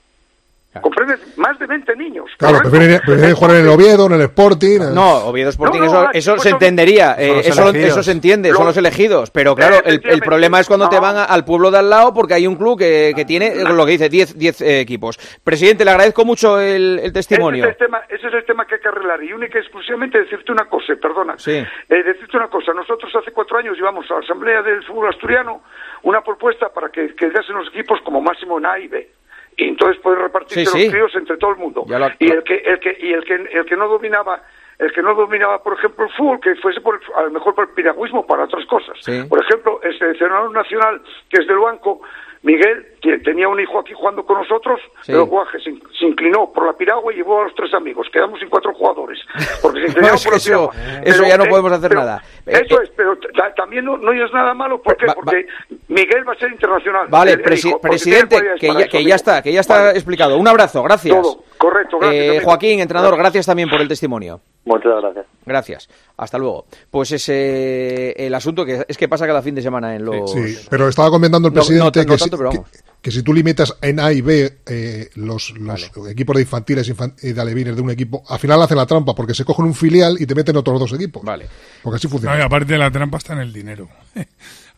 ¿Comprendes? 0.80 1.20
Más 1.38 1.58
de 1.58 1.66
20 1.66 1.96
niños. 1.96 2.30
Claro, 2.38 2.58
prefieren, 2.58 3.00
prefieren 3.04 3.34
jugar 3.34 3.56
en 3.56 3.62
el 3.62 3.68
Oviedo, 3.68 4.06
en 4.06 4.12
el 4.14 4.20
Sporting. 4.22 4.80
en- 4.80 4.94
No, 4.94 5.26
Oviedo 5.26 5.50
Sporting, 5.50 5.80
No, 5.80 5.84
no, 5.86 5.90
eso, 5.90 6.00
ah, 6.00 6.10
eso 6.12 6.30
pues 6.32 6.42
se 6.42 6.48
son- 6.50 6.56
entendería, 6.56 7.14
eh, 7.18 7.28
los 7.36 7.46
eso, 7.46 7.62
elegidos. 7.68 7.90
eso 7.90 8.02
se 8.02 8.12
entiende, 8.12 8.52
son 8.52 8.66
Los- 8.66 8.76
elegidos. 8.76 9.30
Pero 9.30 9.54
claro, 9.54 9.76
el, 9.76 9.80
el 9.80 9.86
Efectivamente. 9.94 10.26
problema 10.26 10.60
es 10.60 10.66
cuando 10.68 10.88
te 10.88 10.96
No. 10.96 11.02
van 11.02 11.16
a- 11.16 11.24
al 11.24 11.44
pueblo 11.44 11.70
de 11.70 11.78
al 11.78 11.90
lado 11.90 12.12
porque 12.14 12.34
hay 12.34 12.46
un 12.46 12.56
club 12.56 12.78
que, 12.78 13.12
que 13.16 13.24
tiene 13.24 13.46
eh, 13.48 13.64
lo 13.64 13.84
que 13.86 13.92
dice 13.92 14.08
10 14.08 14.36
10 14.38 14.60
eh, 14.60 14.80
equipos. 14.80 15.18
Presidente, 15.42 15.84
le 15.84 15.90
agradezco 15.90 16.24
mucho 16.24 16.60
el, 16.60 17.00
el 17.02 17.12
testimonio. 17.12 17.64
Ese 17.64 17.72
es 17.72 17.80
el, 17.80 17.86
tema, 17.86 18.02
ese 18.08 18.26
es 18.28 18.34
el 18.34 18.44
tema 18.44 18.66
que 18.66 18.74
hay 18.76 18.80
que 18.80 18.88
arreglar. 18.88 19.22
Y 19.22 19.32
única 19.32 19.58
y 19.58 19.62
exclusivamente 19.62 20.18
decirte 20.18 20.52
una 20.52 20.64
cosa, 20.66 20.94
perdona. 21.00 21.34
Sí. 21.38 21.52
Eh, 21.52 22.02
decirte 22.02 22.36
una 22.36 22.48
cosa. 22.48 22.72
Nosotros 22.72 23.12
hace 23.14 23.32
cuatro 23.32 23.58
años 23.58 23.76
llevamos 23.76 24.10
a 24.10 24.14
la 24.14 24.20
Asamblea 24.20 24.62
del 24.62 24.82
Fútbol 24.84 25.08
Asturiano 25.08 25.62
una 26.02 26.22
propuesta 26.22 26.68
para 26.68 26.88
que 26.90 27.14
quedasen 27.14 27.56
los 27.56 27.68
equipos 27.68 28.00
como 28.04 28.20
máximo 28.20 28.58
en 28.58 28.66
A 28.66 28.78
y 28.78 28.88
B. 28.88 29.08
Y 29.56 29.68
entonces 29.68 30.00
poder 30.02 30.18
repartirse 30.20 30.66
Sí, 30.66 30.66
sí. 30.66 30.84
los 30.84 30.92
críos 30.92 31.14
entre 31.16 31.36
todo 31.38 31.52
el 31.52 31.56
mundo. 31.56 31.84
Lo- 31.88 32.08
Y 32.18 32.30
el 32.30 32.42
que, 32.44 32.56
el 32.56 32.78
que, 32.80 32.96
y 33.00 33.12
el 33.12 33.24
que, 33.24 33.34
el 33.34 33.64
que 33.64 33.76
no 33.76 33.88
dominaba 33.88 34.42
el 34.78 34.92
que 34.92 35.00
no 35.00 35.14
dominaba, 35.14 35.62
por 35.62 35.72
ejemplo, 35.72 36.04
el 36.04 36.12
fútbol, 36.12 36.38
que 36.38 36.54
fuese 36.56 36.82
por, 36.82 36.96
el- 36.96 37.14
a 37.14 37.22
lo 37.22 37.30
mejor 37.30 37.54
por 37.54 37.64
el 37.66 37.70
piragüismo, 37.74 38.26
para 38.26 38.44
otras 38.44 38.66
cosas. 38.66 38.94
Sí. 39.00 39.22
Por 39.26 39.42
ejemplo, 39.42 39.80
el 39.82 39.98
seleccionador 39.98 40.52
nacional, 40.52 41.00
que 41.30 41.40
es 41.40 41.46
del 41.48 41.56
banco, 41.56 42.02
Miguel, 42.42 42.86
tenía 43.24 43.48
un 43.48 43.58
hijo 43.60 43.78
aquí 43.80 43.92
jugando 43.94 44.24
con 44.24 44.38
nosotros, 44.38 44.80
Sí. 45.02 45.12
pero 45.12 45.26
Guaje 45.26 45.58
se, 45.60 45.72
se 45.98 46.04
inclinó 46.06 46.52
por 46.52 46.66
la 46.66 46.72
piragua 46.74 47.12
y 47.12 47.16
llevó 47.16 47.40
a 47.40 47.44
los 47.44 47.54
tres 47.54 47.72
amigos. 47.74 48.06
Quedamos 48.12 48.38
sin 48.40 48.48
cuatro 48.48 48.72
jugadores. 48.74 49.18
Porque 49.62 49.80
se 49.82 49.86
inclinaron 49.90 50.16
Es 50.16 50.24
por 50.24 50.32
la 50.32 50.36
eso- 50.38 50.70
piragua. 50.70 51.02
eso 51.04 51.22
ya 51.24 51.38
no 51.38 51.44
podemos 51.46 51.72
hacer 51.72 51.88
pero- 51.88 52.00
nada. 52.00 52.22
Eh, 52.46 52.62
Eso 52.64 52.80
es, 52.80 52.90
pero 52.96 53.16
ta- 53.36 53.52
también 53.54 53.84
no, 53.84 53.96
no 53.96 54.12
es 54.12 54.32
nada 54.32 54.54
malo. 54.54 54.80
¿Por 54.80 54.96
qué? 54.96 55.06
Va- 55.06 55.14
va- 55.14 55.20
Porque 55.24 55.46
Miguel 55.88 56.28
va 56.28 56.32
a 56.32 56.36
ser 56.36 56.50
internacional. 56.52 57.08
Vale, 57.08 57.32
el- 57.32 57.40
el 57.40 57.44
presi- 57.44 57.68
hijo, 57.68 57.80
porque 57.80 57.88
presidente, 57.96 58.36
que 58.60 58.66
ya, 58.66 58.72
eso, 58.80 58.90
que 58.90 58.98
ya 58.98 59.00
amigo. 59.00 59.14
está, 59.16 59.42
que 59.42 59.52
ya 59.52 59.60
está 59.60 59.78
Vale. 59.80 59.90
explicado. 59.98 60.36
Un 60.38 60.46
abrazo, 60.48 60.82
gracias. 60.82 61.20
Todo, 61.20 61.42
correcto, 61.58 61.98
gracias, 61.98 62.36
Eh. 62.36 62.40
Joaquín, 62.44 62.80
entrenador, 62.80 63.16
gracias 63.16 63.46
también 63.46 63.68
por 63.68 63.80
el 63.80 63.88
testimonio. 63.88 64.40
Muchas 64.64 65.00
gracias. 65.00 65.26
Gracias. 65.44 65.88
Hasta 66.16 66.38
luego. 66.38 66.66
Pues 66.90 67.12
ese 67.12 68.12
el 68.26 68.34
asunto 68.34 68.64
que 68.64 68.84
es 68.88 68.96
que 68.98 69.08
pasa 69.08 69.26
cada 69.26 69.40
fin 69.42 69.54
de 69.54 69.62
semana 69.62 69.94
en 69.94 70.04
los 70.04 70.32
Sí, 70.32 70.66
pero 70.68 70.88
estaba 70.88 71.08
comentando 71.10 71.48
el 71.48 71.54
presidente 71.54 71.80
no, 71.80 71.84
no 71.86 72.16
que, 72.16 72.28
tanto, 72.28 72.50
que. 72.50 72.80
Que 73.02 73.10
si 73.12 73.22
tú 73.22 73.32
limitas 73.32 73.74
en 73.82 74.00
A 74.00 74.12
y 74.12 74.20
B 74.20 74.58
eh, 74.66 75.10
los, 75.14 75.50
los 75.58 75.90
equipos 76.10 76.34
de 76.36 76.42
infantiles 76.42 76.90
infan- 76.90 77.14
y 77.22 77.32
de 77.32 77.40
alevines 77.40 77.76
de 77.76 77.82
un 77.82 77.90
equipo, 77.90 78.24
al 78.28 78.38
final 78.40 78.60
hacen 78.62 78.76
la 78.76 78.86
trampa 78.86 79.14
porque 79.14 79.32
se 79.34 79.44
cogen 79.44 79.64
un 79.66 79.74
filial 79.74 80.16
y 80.18 80.26
te 80.26 80.34
meten 80.34 80.56
otros 80.56 80.80
dos 80.80 80.92
equipos. 80.94 81.22
Vale. 81.22 81.46
Porque 81.82 81.96
así 81.96 82.06
No, 82.08 82.10
funciona. 82.12 82.38
y 82.38 82.42
aparte 82.42 82.76
la 82.76 82.90
trampa 82.90 83.18
está 83.18 83.34
en 83.34 83.40
el 83.40 83.52
dinero. 83.52 83.88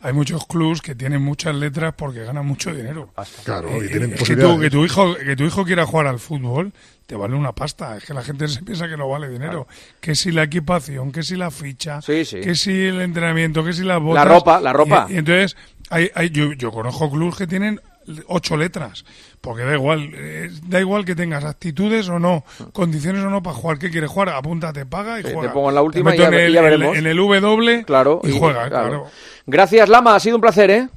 Hay 0.00 0.12
muchos 0.12 0.46
clubs 0.46 0.80
que 0.80 0.94
tienen 0.94 1.20
muchas 1.22 1.54
letras 1.56 1.92
porque 1.96 2.22
ganan 2.22 2.46
mucho 2.46 2.72
dinero. 2.72 3.12
Claro, 3.44 3.68
y 3.82 3.86
Eh, 3.86 3.88
tienen 3.88 4.10
es 4.10 4.14
que, 4.14 4.18
posibilidades. 4.20 4.54
tú- 4.56 4.60
que 4.60 4.70
tu 4.70 4.84
hijo 4.84 5.14
que 5.16 5.34
tu 5.36 5.44
hijo 5.44 5.64
quiera 5.64 5.86
jugar 5.86 6.06
al 6.06 6.20
fútbol 6.20 6.72
te 7.06 7.16
vale 7.16 7.34
una 7.34 7.52
pasta. 7.52 7.96
Es 7.96 8.04
que 8.04 8.14
la 8.14 8.22
gente 8.22 8.46
se 8.46 8.62
piensa 8.62 8.86
que 8.88 8.96
no 8.96 9.08
vale 9.08 9.28
dinero. 9.28 9.66
Que 10.00 10.14
si 10.14 10.30
la 10.30 10.44
equipación, 10.44 11.10
que 11.10 11.24
si 11.24 11.34
la 11.34 11.50
ficha, 11.50 12.00
Sí, 12.02 12.24
sí. 12.24 12.40
que 12.40 12.54
si 12.54 12.70
el 12.70 13.00
entrenamiento, 13.00 13.64
que 13.64 13.72
si 13.72 13.82
las 13.82 14.00
botas. 14.00 14.28
ropa, 14.28 14.60
la 14.60 14.72
ropa. 14.72 15.06
Y, 15.08 15.14
y 15.14 15.16
entonces 15.16 15.56
hay, 15.90 16.10
hay, 16.14 16.30
yo, 16.30 16.52
yo 16.52 16.70
conozco 16.70 17.10
clubs 17.10 17.36
que 17.36 17.48
tienen 17.48 17.80
ocho 18.26 18.56
letras, 18.56 19.04
porque 19.40 19.62
da 19.64 19.74
igual, 19.74 20.10
eh, 20.14 20.50
da 20.66 20.80
igual 20.80 21.04
que 21.04 21.14
tengas 21.14 21.44
actitudes 21.44 22.08
o 22.08 22.18
no, 22.18 22.44
condiciones 22.72 23.22
o 23.24 23.30
no 23.30 23.42
para 23.42 23.56
jugar. 23.56 23.78
¿Qué 23.78 23.90
quieres 23.90 24.10
jugar? 24.10 24.30
Apúntate, 24.30 24.86
paga 24.86 25.20
y 25.20 25.22
Sí, 25.22 25.28
te 25.28 25.34
juega. 25.34 25.52
pongo 25.52 25.68
en 25.68 25.74
la 25.74 25.82
última 25.82 26.14
y 26.14 26.18
ya- 26.18 26.28
en 26.28 26.34
el, 26.34 26.50
y 26.50 26.52
ya 26.54 26.60
en 26.60 26.64
el- 26.66 26.70
veremos. 26.78 26.96
en 26.96 27.06
el 27.06 27.16
W 27.16 27.84
Claro, 27.84 28.20
y, 28.24 28.38
juega, 28.38 28.68
claro. 28.68 29.06
Gracias, 29.46 29.88
Lama, 29.88 30.14
ha 30.14 30.20
sido 30.20 30.36
un 30.36 30.42
placer, 30.42 30.70
¿eh? 30.70 30.88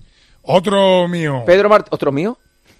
Otro 0.43 1.07
mío. 1.07 1.43
Pedro 1.45 1.69
Mart 1.69 1.87
¿otro 1.91 2.11
mío? 2.11 2.37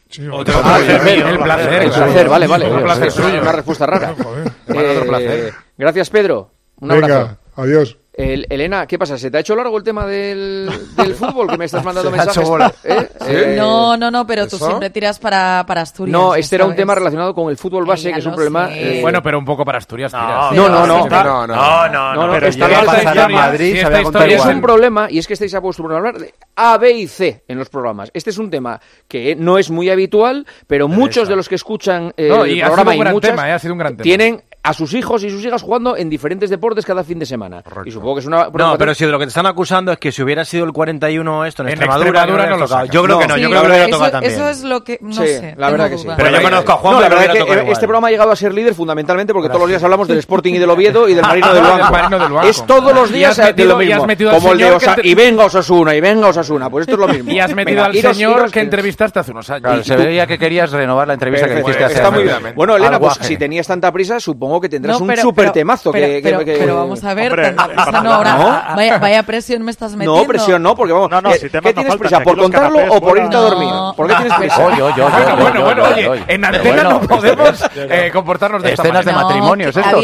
Sí, 0.09 0.27
Otro 0.27 0.61
mío. 0.63 1.27
El 1.29 1.39
placer, 1.39 1.81
El 1.83 1.89
claro. 1.89 2.05
placer, 2.05 2.29
vale, 2.29 2.47
vale. 2.47 2.71
Un 2.71 2.81
placer 2.83 3.07
Es 3.07 3.17
una 3.17 3.29
suyo. 3.39 3.51
respuesta 3.51 3.85
rara. 3.85 4.13
Joder. 4.21 4.47
Eh, 4.67 4.89
Otro 4.97 5.07
placer. 5.07 5.53
Gracias, 5.77 6.09
Pedro. 6.09 6.51
Un 6.81 6.89
Venga, 6.89 7.05
abrazo. 7.05 7.37
adiós. 7.55 7.97
El- 8.13 8.45
Elena, 8.49 8.85
¿qué 8.88 8.99
pasa? 8.99 9.17
¿Se 9.17 9.31
te 9.31 9.38
ha 9.38 9.39
hecho 9.39 9.55
largo 9.55 9.77
el 9.77 9.83
tema 9.83 10.05
del, 10.05 10.69
del 10.97 11.15
fútbol? 11.15 11.47
Que 11.47 11.57
me 11.57 11.63
estás 11.65 11.81
mandando 11.85 12.09
Se 12.11 12.15
me 12.17 12.21
ha 12.21 12.25
mensajes. 12.25 12.41
hecho 12.43 12.49
bola. 12.51 12.73
¿Eh? 12.83 13.07
Eh, 13.27 13.55
No, 13.57 13.95
no, 13.95 14.11
no, 14.11 14.27
pero 14.27 14.47
tú 14.49 14.57
¿eso? 14.57 14.65
siempre 14.67 14.89
tiras 14.89 15.17
para, 15.17 15.63
para 15.65 15.81
Asturias. 15.81 16.11
No, 16.11 16.35
este 16.35 16.55
era 16.57 16.65
un 16.65 16.75
tema 16.75 16.93
relacionado 16.93 17.33
con 17.33 17.49
el 17.49 17.55
fútbol 17.57 17.85
base, 17.85 18.11
que 18.11 18.19
es 18.19 18.25
un 18.25 18.33
problema. 18.33 18.67
sé. 18.67 18.99
eh, 18.99 19.01
Bueno, 19.01 19.23
pero 19.23 19.39
un 19.39 19.45
poco 19.45 19.63
para 19.63 19.77
Asturias. 19.77 20.11
tiras. 20.11 20.51
no, 20.51 20.67
no, 20.67 20.85
no, 20.85 21.07
no, 21.07 21.47
no, 21.47 21.88
no, 21.88 22.27
no, 22.27 22.33
pero 22.33 22.47
está 22.47 22.65
a 22.65 22.83
pasar 22.83 23.31
Madrid, 23.31 23.75
si 23.75 23.85
se 23.85 24.01
historia 24.01 24.38
Es 24.38 24.45
un 24.45 24.61
problema, 24.61 25.07
y 25.09 25.17
es 25.17 25.25
que 25.27 25.33
estáis 25.33 25.55
acostumbrados 25.55 26.03
a 26.03 26.07
hablar 26.09 26.21
de 26.21 26.33
A, 26.57 26.77
B 26.77 26.91
y 26.91 27.07
C 27.07 27.43
en 27.47 27.57
los 27.57 27.69
programas. 27.69 28.11
Este 28.13 28.29
es 28.31 28.38
un 28.38 28.49
tema 28.49 28.79
que 29.07 29.35
no 29.38 29.57
es 29.57 29.69
muy 29.71 29.89
habitual, 29.89 30.45
pero 30.67 30.89
muchos 30.89 31.29
de 31.29 31.35
los 31.38 31.47
que 31.47 31.55
escuchan 31.55 32.13
No, 32.17 32.43
el 32.43 32.57
y 32.57 32.61
ha 32.61 32.65
sido 32.65 32.75
programa 32.75 32.91
un 32.91 32.97
y 32.97 32.99
gran 32.99 33.13
muchas 33.13 33.31
tema, 33.31 33.49
eh, 33.49 33.51
ha 33.53 33.59
sido 33.59 33.73
un 33.73 33.79
gran 33.79 33.93
tema. 33.95 34.03
tienen 34.03 34.43
a 34.63 34.73
sus 34.73 34.93
hijos 34.93 35.23
y 35.23 35.29
sus 35.31 35.43
hijas 35.43 35.63
jugando 35.63 35.97
en 35.97 36.07
diferentes 36.07 36.49
deportes 36.49 36.85
cada 36.85 37.03
fin 37.03 37.17
de 37.17 37.25
semana. 37.25 37.63
Y 37.83 37.89
supongo 37.91 38.13
que 38.15 38.19
es 38.21 38.27
una 38.27 38.47
No, 38.53 38.77
pero 38.77 38.93
si 38.93 39.05
de 39.05 39.11
lo 39.11 39.17
que 39.17 39.25
te 39.25 39.29
están 39.29 39.47
acusando 39.47 39.91
es 39.91 39.97
que 39.97 40.11
si 40.11 40.21
hubiera 40.21 40.45
sido 40.45 40.65
el 40.65 40.71
41 40.71 41.45
esto 41.45 41.63
en, 41.63 41.69
En 41.69 41.73
Extremadura, 41.73 42.09
Extremadura 42.09 42.43
no, 42.45 42.51
no 42.51 42.57
lo 42.57 42.67
tocado. 42.67 42.85
Yo 42.85 43.03
creo 43.03 43.17
que 43.19 43.27
no, 43.27 43.38
yo 43.38 43.49
creo 43.49 43.61
que 43.63 43.67
lo 43.67 43.73
hubiera 43.73 43.85
Eso, 43.88 43.91
tocado 43.97 44.11
también. 44.11 44.33
eso 44.33 44.49
es 44.49 44.63
lo 44.63 44.83
que. 44.83 44.99
No 45.01 45.13
Sí, 45.13 45.27
sé. 45.27 45.55
la 45.57 45.71
verdad 45.71 45.89
que 45.89 45.97
sí. 45.97 46.07
Pero 46.15 46.29
yo 46.29 46.41
conozco 46.43 46.71
a 46.73 46.75
Juan, 46.77 46.93
No, 46.93 47.01
la 47.01 47.09
verdad 47.09 47.33
que 47.33 47.39
igual. 47.39 47.59
este 47.69 47.85
programa 47.88 48.07
ha 48.07 48.11
llegado 48.11 48.31
a 48.31 48.35
ser 48.35 48.53
líder 48.53 48.75
fundamentalmente 48.75 49.33
porque 49.33 49.47
todos 49.49 49.61
los 49.61 49.69
días 49.69 49.83
hablamos 49.83 50.07
del 50.07 50.19
Sporting 50.19 50.53
y 50.53 50.59
del 50.59 50.69
Oviedo 50.69 51.09
y 51.09 51.13
del 51.15 51.23
Marino 51.25 51.53
del 51.53 51.63
Banco. 51.63 52.41
Es 52.43 52.63
todos 52.67 52.93
los 52.93 53.11
días 53.11 53.35
de 53.38 53.43
metido- 53.45 53.69
lo 53.69 53.77
mismo. 53.77 54.31
Como 54.31 54.51
el 54.51 54.57
de 54.59 54.63
señor 54.65 54.79
que 54.79 54.85
Osa- 54.85 54.95
te- 54.95 55.07
y 55.07 55.15
venga 55.15 55.45
Osasuna, 55.45 55.95
y 55.95 56.01
venga 56.01 56.27
Osasuna. 56.27 56.69
Pues 56.69 56.83
esto 56.88 56.93
es 56.93 56.99
lo 56.99 57.07
mismo. 57.13 57.31
Y 57.31 57.39
has 57.39 57.55
metido 57.55 57.83
al 57.83 57.95
señor 57.95 58.51
que 58.51 58.59
entrevistaste 58.59 59.17
hace 59.19 59.31
unos 59.31 59.49
años. 59.49 59.88
Se 59.88 59.95
veía 59.95 60.27
que 60.27 60.38
querías 60.38 60.71
renovar 60.71 61.07
la 61.07 61.15
entrevista 61.15 61.47
que 61.47 61.55
le 61.55 61.61
hiciste 61.61 61.83
hace. 61.83 62.53
Bueno, 62.55 62.75
Elena, 62.75 62.99
pues 62.99 63.15
si 63.21 63.38
tenías 63.38 63.65
tanta 63.65 63.91
prisa, 63.91 64.19
supongo 64.19 64.51
que 64.60 64.68
tendrás 64.68 64.99
No, 64.99 65.06
un 65.06 65.15
súper 65.18 65.52
temazo 65.52 65.91
pero, 65.91 66.07
que, 66.07 66.14
que- 66.15 66.22
pero, 66.23 66.40
que- 66.40 66.57
pero 66.57 66.76
vamos 66.76 67.03
a 67.03 67.14
ver. 67.14 67.32
Hombre, 67.32 67.52
no, 67.53 67.61
ahora, 68.11 68.36
¿no? 68.38 68.76
Vaya, 68.76 68.98
vaya 68.98 69.23
presión 69.23 69.61
me 69.64 69.72
estás 69.72 69.91
metiendo. 69.94 70.18
No, 70.19 70.28
presión 70.28 70.61
no, 70.64 70.76
porque 70.76 70.91
vamos. 70.94 71.10
No, 71.11 71.22
no, 71.22 71.30
¿qué, 71.32 71.38
si 71.40 71.49
qué 71.49 71.73
tienes 71.73 71.95
prisa? 71.95 72.18
que 72.18 72.23
¿Por 72.26 72.38
contarlo 72.38 72.80
o 72.94 72.99
por 72.99 73.18
irte 73.18 73.36
a 73.36 73.40
dormir? 73.40 73.69
¿Por 73.95 74.07
qué 74.07 74.15
tienes 74.15 74.34
prisa? 74.34 74.61
Bueno, 74.61 74.91
bueno, 75.38 75.64
oye, 75.64 75.64
bueno, 75.64 75.84
oye, 76.11 76.23
en 76.28 76.44
antena 76.45 76.84
no 76.84 77.02
podemos 77.02 77.64
eh, 77.76 78.10
comportarnos 78.11 78.64
de 78.64 78.72
esta 78.72 78.84
Escenas 78.84 79.06
de 79.06 79.11
manera. 79.11 79.28
matrimonio, 79.30 79.69
¿es 79.69 79.76
que 79.76 79.82
esto? 79.82 79.98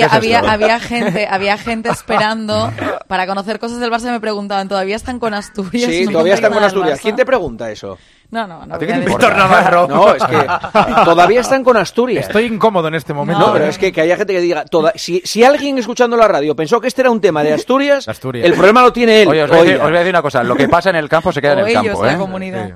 había, 0.48 0.80
gente, 0.80 1.28
había 1.30 1.58
gente 1.58 1.90
esperando 1.90 2.72
para 3.08 3.26
conocer 3.26 3.60
cosas 3.60 3.80
del 3.80 3.92
Barça 3.92 4.08
y 4.08 4.12
me 4.12 4.20
preguntaban, 4.20 4.68
¿todavía 4.68 4.96
están 4.96 5.20
con 5.20 5.34
Asturias? 5.34 5.90
Sí, 5.90 6.06
No 6.06 6.12
todavía 6.14 6.36
están 6.36 6.54
con 6.54 6.64
Asturias. 6.64 7.00
¿Quién 7.02 7.16
te 7.16 7.26
pregunta 7.26 7.72
eso? 7.72 7.98
No, 8.30 8.46
no, 8.46 8.66
no. 8.66 8.78
Navarro. 8.78 9.88
No, 9.88 10.14
es 10.14 10.24
que 10.24 10.48
todavía 11.06 11.42
están 11.42 11.64
con 11.64 11.78
Asturias. 11.78 12.28
Estoy 12.28 12.46
incómodo 12.46 12.88
en 12.90 12.96
este 12.96 13.14
momento. 13.14 13.48
No, 13.48 13.54
pero 13.54 13.66
es 13.66 13.78
que, 13.78 13.92
que 13.92 14.02
haya 14.02 14.18
gente 14.18 14.34
que 14.34 14.42
diga, 14.42 14.66
toda, 14.66 14.92
si, 14.96 15.22
si 15.24 15.44
alguien 15.44 15.78
escuchando 15.78 16.18
la 16.18 16.28
radio 16.28 16.56
pensó 16.56 16.82
que 16.82 16.88
este 16.88 17.02
era 17.02 17.12
un 17.12 17.22
tema 17.22 17.44
de 17.44 17.54
Asturias, 17.54 18.08
Asturias. 18.08 18.46
el 18.46 18.54
problema 18.54 18.82
lo 18.82 18.92
tiene 18.92 19.22
él. 19.22 19.28
Oye, 19.30 19.44
os 19.44 19.50
voy, 19.50 19.60
a 19.60 19.62
decir, 19.62 19.74
Oiga. 19.76 19.86
os 19.86 19.90
voy 19.90 19.96
a 19.98 20.00
decir 20.00 20.14
una 20.14 20.22
cosa. 20.22 20.44
Lo 20.44 20.56
que 20.56 20.68
pasa 20.68 20.90
en 20.90 20.98
el 20.98 21.08
campo 21.08 21.32
se 21.32 21.42
queda 21.42 21.54
en 21.54 21.60
O 21.60 21.62
el 21.62 21.68
ellos, 21.70 21.84
campo, 21.86 22.06
la 22.06 22.14
¿eh? 22.14 22.18
comunidad. 22.18 22.70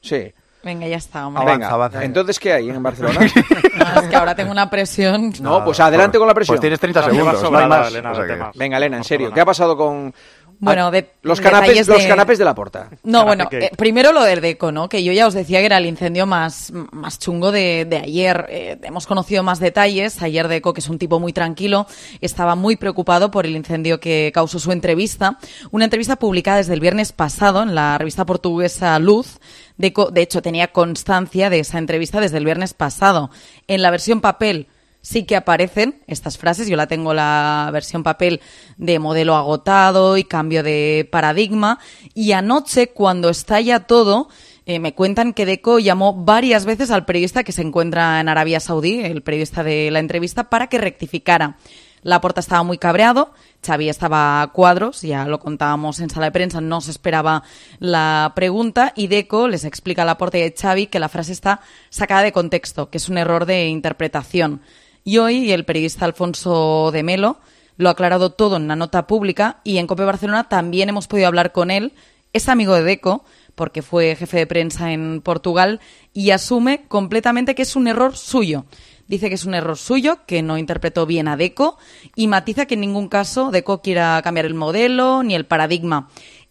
Sí. 0.00 0.32
Venga, 0.66 0.88
ya 0.88 0.96
está, 0.96 1.28
hombre. 1.28 1.44
Venga, 1.44 1.90
entonces, 2.00 2.40
¿qué 2.40 2.52
hay 2.54 2.70
en 2.70 2.82
Barcelona? 2.82 3.20
No, 3.20 4.00
es 4.02 4.08
que 4.08 4.16
ahora 4.16 4.34
tengo 4.34 4.50
una 4.50 4.68
presión. 4.68 5.32
No, 5.40 5.64
pues 5.64 5.78
adelante 5.78 6.18
con 6.18 6.26
la 6.26 6.34
presión. 6.34 6.54
Pues 6.54 6.60
tienes 6.60 6.80
30 6.80 7.04
segundos, 7.04 7.50
no 7.50 7.56
hay 7.58 7.68
más. 7.68 7.86
O 7.88 7.90
sea 7.92 8.26
que- 8.26 8.58
Venga, 8.58 8.76
Elena, 8.78 8.96
en 8.96 9.04
serio, 9.04 9.30
¿qué 9.32 9.40
ha 9.40 9.44
pasado 9.44 9.76
con 9.76 10.12
Bueno, 10.58 10.86
ah, 10.86 10.90
de- 10.90 11.10
los 11.22 11.40
canapés, 11.40 11.86
los 11.86 12.02
de- 12.02 12.08
canapés 12.08 12.38
de 12.38 12.44
la 12.44 12.54
porta? 12.54 12.88
No, 13.04 13.24
bueno, 13.24 13.46
eh, 13.52 13.70
primero 13.76 14.12
lo 14.12 14.22
del 14.22 14.40
Deco, 14.40 14.72
¿no? 14.72 14.88
Que 14.88 15.04
yo 15.04 15.12
ya 15.12 15.26
os 15.26 15.34
decía 15.34 15.60
que 15.60 15.66
era 15.66 15.76
el 15.78 15.86
incendio 15.86 16.24
más, 16.26 16.72
más 16.92 17.18
chungo 17.18 17.52
de, 17.52 17.84
de 17.84 17.96
ayer. 17.98 18.46
Eh, 18.48 18.78
hemos 18.82 19.06
conocido 19.06 19.42
más 19.42 19.60
detalles. 19.60 20.22
Ayer 20.22 20.48
Deco, 20.48 20.72
que 20.72 20.80
es 20.80 20.88
un 20.88 20.98
tipo 20.98 21.20
muy 21.20 21.32
tranquilo, 21.32 21.86
estaba 22.20 22.54
muy 22.54 22.76
preocupado 22.76 23.30
por 23.30 23.44
el 23.44 23.54
incendio 23.54 24.00
que 24.00 24.30
causó 24.34 24.58
su 24.58 24.72
entrevista. 24.72 25.38
Una 25.70 25.84
entrevista 25.84 26.16
publicada 26.16 26.56
desde 26.58 26.74
el 26.74 26.80
viernes 26.80 27.12
pasado 27.12 27.62
en 27.62 27.74
la 27.74 27.98
revista 27.98 28.24
portuguesa 28.24 28.98
Luz. 28.98 29.38
Deco, 29.76 30.10
de 30.10 30.22
hecho, 30.22 30.40
tenía 30.40 30.68
constancia 30.72 31.50
de 31.50 31.58
esa 31.60 31.76
entrevista 31.78 32.20
desde 32.20 32.38
el 32.38 32.44
viernes 32.46 32.72
pasado. 32.72 33.30
En 33.68 33.82
la 33.82 33.90
versión 33.90 34.22
papel 34.22 34.68
sí 35.06 35.22
que 35.22 35.36
aparecen 35.36 36.02
estas 36.08 36.36
frases. 36.36 36.66
Yo 36.66 36.76
la 36.76 36.88
tengo 36.88 37.14
la 37.14 37.70
versión 37.72 38.02
papel 38.02 38.40
de 38.76 38.98
modelo 38.98 39.36
agotado 39.36 40.16
y 40.16 40.24
cambio 40.24 40.64
de 40.64 41.08
paradigma. 41.12 41.78
Y 42.12 42.32
anoche, 42.32 42.88
cuando 42.88 43.28
estalla 43.28 43.86
todo, 43.86 44.28
eh, 44.66 44.80
me 44.80 44.94
cuentan 44.94 45.32
que 45.32 45.46
Deco 45.46 45.78
llamó 45.78 46.12
varias 46.12 46.64
veces 46.64 46.90
al 46.90 47.04
periodista 47.04 47.44
que 47.44 47.52
se 47.52 47.62
encuentra 47.62 48.18
en 48.20 48.28
Arabia 48.28 48.58
Saudí, 48.58 48.98
el 48.98 49.22
periodista 49.22 49.62
de 49.62 49.92
la 49.92 50.00
entrevista, 50.00 50.50
para 50.50 50.66
que 50.66 50.78
rectificara. 50.78 51.56
Laporta 52.02 52.40
estaba 52.40 52.64
muy 52.64 52.78
cabreado, 52.78 53.32
Xavi 53.64 53.88
estaba 53.88 54.42
a 54.42 54.48
cuadros, 54.48 55.02
ya 55.02 55.24
lo 55.26 55.38
contábamos 55.38 56.00
en 56.00 56.10
sala 56.10 56.26
de 56.26 56.32
prensa, 56.32 56.60
no 56.60 56.80
se 56.80 56.90
esperaba 56.92 57.42
la 57.78 58.32
pregunta 58.36 58.92
y 58.94 59.06
Deco 59.06 59.48
les 59.48 59.64
explica 59.64 60.02
a 60.02 60.04
Laporta 60.04 60.38
y 60.38 60.42
a 60.42 60.52
Xavi 60.56 60.86
que 60.86 61.00
la 61.00 61.08
frase 61.08 61.32
está 61.32 61.60
sacada 61.90 62.22
de 62.22 62.32
contexto, 62.32 62.90
que 62.90 62.98
es 62.98 63.08
un 63.08 63.18
error 63.18 63.44
de 63.46 63.66
interpretación. 63.66 64.60
Y 65.06 65.18
hoy 65.18 65.52
el 65.52 65.64
periodista 65.64 66.04
Alfonso 66.04 66.90
de 66.92 67.04
Melo 67.04 67.38
lo 67.76 67.88
ha 67.88 67.92
aclarado 67.92 68.30
todo 68.30 68.56
en 68.56 68.64
una 68.64 68.74
nota 68.74 69.06
pública 69.06 69.60
y 69.62 69.78
en 69.78 69.86
Cope 69.86 70.02
Barcelona 70.02 70.48
también 70.48 70.88
hemos 70.88 71.06
podido 71.06 71.28
hablar 71.28 71.52
con 71.52 71.70
él. 71.70 71.92
Es 72.32 72.48
amigo 72.48 72.74
de 72.74 72.82
Deco 72.82 73.24
porque 73.54 73.82
fue 73.82 74.16
jefe 74.16 74.38
de 74.38 74.48
prensa 74.48 74.92
en 74.92 75.20
Portugal 75.20 75.80
y 76.12 76.32
asume 76.32 76.86
completamente 76.88 77.54
que 77.54 77.62
es 77.62 77.76
un 77.76 77.86
error 77.86 78.16
suyo. 78.16 78.64
Dice 79.06 79.28
que 79.28 79.36
es 79.36 79.44
un 79.44 79.54
error 79.54 79.78
suyo, 79.78 80.26
que 80.26 80.42
no 80.42 80.58
interpretó 80.58 81.06
bien 81.06 81.28
a 81.28 81.36
Deco 81.36 81.78
y 82.16 82.26
matiza 82.26 82.66
que 82.66 82.74
en 82.74 82.80
ningún 82.80 83.06
caso 83.06 83.52
Deco 83.52 83.82
quiera 83.82 84.20
cambiar 84.24 84.46
el 84.46 84.54
modelo 84.54 85.22
ni 85.22 85.36
el 85.36 85.46
paradigma. 85.46 86.08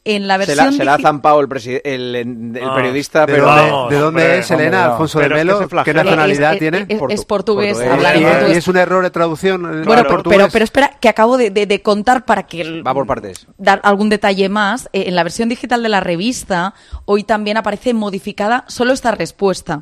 En 0.07 0.27
la 0.27 0.35
Se 0.35 0.45
versión 0.45 0.65
la, 0.67 0.71
se 0.71 0.85
la 0.85 0.93
ha 0.93 0.99
zampado 0.99 1.39
el, 1.41 1.47
el, 1.83 2.15
el 2.15 2.63
Ah, 2.63 2.75
periodista, 2.75 3.25
¿de 3.25 3.33
pero... 3.33 3.45
dónde- 3.47 3.95
¿De 3.95 4.01
dónde 4.01 4.37
es 4.37 4.51
Elena, 4.51 4.85
Alfonso 4.91 5.19
de 5.19 5.29
Melo? 5.29 5.67
¿Qué 5.83 5.93
nacionalidad 5.95 6.53
Es- 6.53 6.59
tiene? 6.59 6.85
es- 7.09 7.25
portugués, 7.25 7.75
Portu- 7.79 7.89
habla 7.91 8.13
en 8.13 8.21
¿Y- 8.21 8.25
portugués. 8.25 8.53
¿Y 8.53 8.57
es 8.59 8.67
un 8.67 8.77
error 8.77 9.03
de 9.03 9.09
traducción? 9.09 9.61
Bueno, 9.83 10.03
portugués? 10.07 10.37
pero, 10.37 10.49
pero 10.51 10.63
espera, 10.63 10.91
que 11.01 11.09
acabo 11.09 11.37
de, 11.37 11.49
de- 11.49 11.65
de 11.65 11.81
contar 11.81 12.23
para 12.25 12.43
que 12.43 12.61
el- 12.61 12.85
Va 12.85 12.93
por 12.93 13.07
partes. 13.07 13.47
dar 13.57 13.81
algún 13.83 14.09
detalle 14.09 14.47
más. 14.47 14.89
Eh, 14.93 15.05
en 15.07 15.15
la 15.15 15.23
versión 15.23 15.49
digital 15.49 15.81
de 15.81 15.89
la 15.89 16.01
revista, 16.01 16.75
hoy 17.05 17.23
también 17.23 17.57
aparece 17.57 17.95
modificada 17.95 18.63
solo 18.67 18.93
esta 18.93 19.09
respuesta. 19.11 19.81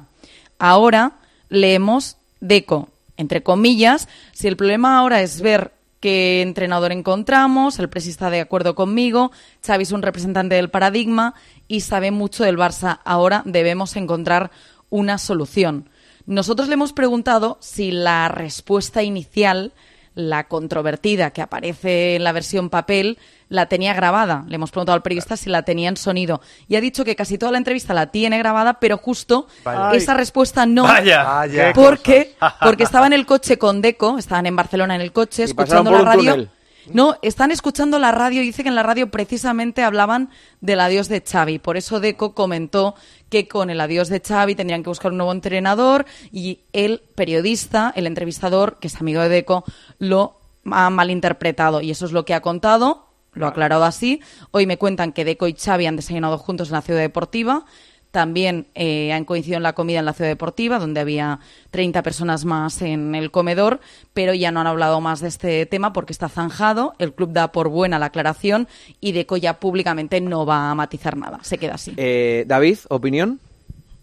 Ahora 0.57 1.13
leemos 1.49 2.15
Deco, 2.39 2.87
entre 3.17 3.43
comillas, 3.43 4.07
si 4.31 4.47
el 4.47 4.55
problema 4.55 4.97
ahora 4.99 5.21
es 5.21 5.41
ver 5.41 5.71
qué 6.03 6.41
entrenador 6.41 6.91
encontramos, 6.91 7.79
el 7.79 7.87
presi 7.87 8.09
está 8.09 8.29
de 8.29 8.41
acuerdo 8.41 8.75
conmigo, 8.75 9.31
Xavi 9.65 9.83
es 9.83 9.93
un 9.93 10.01
representante 10.01 10.55
del 10.55 10.69
paradigma 10.69 11.33
y 11.69 11.79
sabe 11.79 12.11
mucho 12.11 12.43
del 12.43 12.57
Barça. 12.57 12.99
Ahora 13.05 13.41
debemos 13.45 13.95
encontrar 13.95 14.51
una 14.89 15.17
solución. 15.17 15.89
Nosotros 16.25 16.67
le 16.67 16.73
hemos 16.73 16.91
preguntado 16.91 17.57
si 17.61 17.91
la 17.91 18.27
respuesta 18.27 19.01
inicial, 19.01 19.71
la 20.13 20.49
controvertida 20.49 21.31
que 21.31 21.41
aparece 21.41 22.17
en 22.17 22.25
la 22.25 22.33
versión 22.33 22.69
papel, 22.69 23.17
la 23.53 23.67
tenía 23.67 23.93
grabada. 23.93 24.45
Le 24.47 24.55
hemos 24.55 24.71
preguntado 24.71 24.95
al 24.95 25.03
periodista 25.03 25.37
si 25.37 25.47
la 25.47 25.61
tenía 25.61 25.87
en 25.87 25.95
sonido. 25.95 26.41
Y 26.67 26.75
ha 26.75 26.81
dicho 26.81 27.05
que 27.05 27.15
casi 27.15 27.37
toda 27.37 27.51
la 27.51 27.59
entrevista 27.59 27.93
la 27.93 28.07
tiene 28.07 28.39
grabada, 28.39 28.79
pero 28.79 28.97
justo 28.97 29.47
Vaya. 29.63 29.95
esa 29.95 30.15
respuesta 30.15 30.65
no. 30.65 30.83
Vaya. 30.83 31.71
Porque, 31.75 32.35
porque 32.61 32.81
estaba 32.83 33.05
en 33.05 33.13
el 33.13 33.27
coche 33.27 33.59
con 33.59 33.81
Deco, 33.81 34.17
estaban 34.17 34.47
en 34.47 34.55
Barcelona 34.55 34.95
en 34.95 35.01
el 35.01 35.11
coche, 35.11 35.43
Y 35.43 35.45
escuchando 35.45 35.91
la 35.91 36.01
radio. 36.01 36.31
túnel. 36.31 36.49
No, 36.91 37.15
están 37.21 37.51
escuchando 37.51 37.99
la 37.99 38.11
radio 38.11 38.41
y 38.41 38.45
dice 38.47 38.63
que 38.63 38.69
en 38.69 38.75
la 38.75 38.83
radio 38.83 39.09
precisamente 39.11 39.83
hablaban 39.83 40.31
del 40.59 40.79
adiós 40.79 41.07
de 41.07 41.21
Xavi. 41.21 41.59
Por 41.59 41.77
eso 41.77 41.99
Deco 41.99 42.33
comentó 42.33 42.95
que 43.29 43.47
con 43.47 43.69
el 43.69 43.79
adiós 43.79 44.09
de 44.09 44.19
Xavi 44.19 44.55
tendrían 44.55 44.81
que 44.83 44.89
buscar 44.89 45.11
un 45.11 45.17
nuevo 45.19 45.31
entrenador 45.31 46.05
y 46.31 46.61
el 46.73 47.01
periodista, 47.15 47.93
el 47.95 48.07
entrevistador, 48.07 48.79
que 48.79 48.87
es 48.87 48.99
amigo 48.99 49.21
de 49.21 49.29
Deco, 49.29 49.63
lo 49.99 50.39
ha 50.69 50.89
malinterpretado. 50.89 51.79
Y 51.81 51.91
eso 51.91 52.05
es 52.05 52.11
lo 52.11 52.25
que 52.25 52.33
ha 52.33 52.41
contado, 52.41 53.12
lo 53.33 53.45
ha 53.45 53.49
aclarado 53.49 53.83
así. 53.83 54.21
Hoy 54.51 54.65
me 54.65 54.77
cuentan 54.77 55.11
que 55.11 55.25
Deco 55.25 55.47
y 55.47 55.53
Xavi 55.53 55.85
han 55.85 55.95
desayunado 55.95 56.37
juntos 56.37 56.69
en 56.69 56.73
la 56.73 56.81
ciudad 56.81 56.99
deportiva. 56.99 57.65
También 58.11 58.67
eh, 58.75 59.11
han 59.11 59.25
coincidido 59.25 59.57
en 59.57 59.63
la 59.63 59.73
comida 59.73 59.97
en 59.97 60.05
la 60.05 60.13
ciudad 60.13 60.29
deportiva, 60.29 60.77
donde 60.77 60.99
había 60.99 61.39
30 61.71 62.03
personas 62.03 62.45
más 62.45 62.83
en 62.83 63.15
el 63.15 63.31
comedor, 63.31 63.79
pero 64.13 64.35
ya 64.35 64.51
no 64.51 64.61
han 64.61 64.67
hablado 64.67 65.01
más 65.01 65.19
de 65.19 65.29
este 65.29 65.65
tema 65.65 65.93
porque 65.93 66.13
está 66.13 66.29
zanjado. 66.29 66.93
El 66.99 67.13
club 67.13 67.31
da 67.33 67.51
por 67.51 67.69
buena 67.69 67.97
la 67.97 68.05
aclaración 68.07 68.67
y 68.99 69.13
Deco 69.13 69.35
ya 69.37 69.59
públicamente 69.59 70.21
no 70.21 70.45
va 70.45 70.69
a 70.69 70.75
matizar 70.75 71.17
nada. 71.17 71.39
Se 71.41 71.57
queda 71.57 71.73
así. 71.73 71.95
Eh, 71.97 72.45
David, 72.45 72.77
¿opinión? 72.89 73.39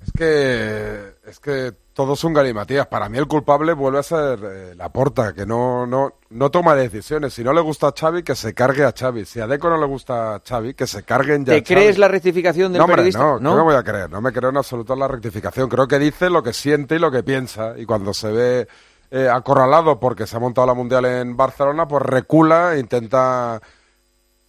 Es 0.04 0.10
que, 0.10 1.09
es 1.26 1.38
que 1.38 1.72
todo 1.92 2.14
es 2.14 2.24
un 2.24 2.32
galimatías. 2.32 2.86
Para 2.86 3.08
mí 3.08 3.18
el 3.18 3.26
culpable 3.26 3.72
vuelve 3.74 3.98
a 3.98 4.02
ser 4.02 4.38
eh, 4.42 4.74
Laporta, 4.74 5.34
que 5.34 5.44
no, 5.44 5.86
no, 5.86 6.14
no 6.30 6.50
toma 6.50 6.74
decisiones. 6.74 7.34
Si 7.34 7.44
no 7.44 7.52
le 7.52 7.60
gusta 7.60 7.88
a 7.88 7.92
Xavi, 7.92 8.22
que 8.22 8.34
se 8.34 8.54
cargue 8.54 8.84
a 8.84 8.94
Xavi. 8.98 9.24
Si 9.26 9.38
a 9.40 9.46
Deco 9.46 9.68
no 9.68 9.76
le 9.76 9.86
gusta 9.86 10.36
a 10.36 10.40
Xavi, 10.40 10.74
que 10.74 10.86
se 10.86 11.02
carguen 11.02 11.44
ya 11.44 11.52
¿Te 11.52 11.58
a 11.58 11.62
Xavi. 11.62 11.74
crees 11.74 11.98
la 11.98 12.08
rectificación 12.08 12.72
del 12.72 12.78
no, 12.78 12.84
hombre, 12.84 12.96
periodista? 12.96 13.18
no, 13.20 13.38
no 13.38 13.56
me 13.56 13.62
voy 13.62 13.74
a 13.74 13.82
creer. 13.82 14.10
No 14.10 14.20
me 14.20 14.32
creo 14.32 14.50
en 14.50 14.56
absoluto 14.56 14.94
en 14.94 15.00
la 15.00 15.08
rectificación. 15.08 15.68
Creo 15.68 15.86
que 15.86 15.98
dice 15.98 16.30
lo 16.30 16.42
que 16.42 16.52
siente 16.52 16.96
y 16.96 16.98
lo 16.98 17.10
que 17.10 17.22
piensa. 17.22 17.74
Y 17.76 17.84
cuando 17.84 18.14
se 18.14 18.32
ve 18.32 18.68
eh, 19.10 19.28
acorralado 19.28 20.00
porque 20.00 20.26
se 20.26 20.36
ha 20.36 20.40
montado 20.40 20.66
la 20.68 20.74
Mundial 20.74 21.04
en 21.04 21.36
Barcelona, 21.36 21.86
pues 21.86 22.02
recula 22.02 22.74
e 22.74 22.80
intenta 22.80 23.60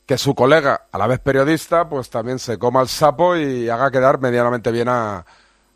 que 0.05 0.17
su 0.17 0.33
colega, 0.35 0.87
a 0.91 0.97
la 0.97 1.07
vez 1.07 1.19
periodista, 1.19 1.87
pues 1.87 2.09
también 2.09 2.39
se 2.39 2.57
coma 2.57 2.81
el 2.81 2.87
sapo 2.87 3.35
y 3.35 3.69
haga 3.69 3.91
quedar 3.91 4.19
medianamente 4.19 4.71
bien 4.71 4.89
a, 4.89 5.25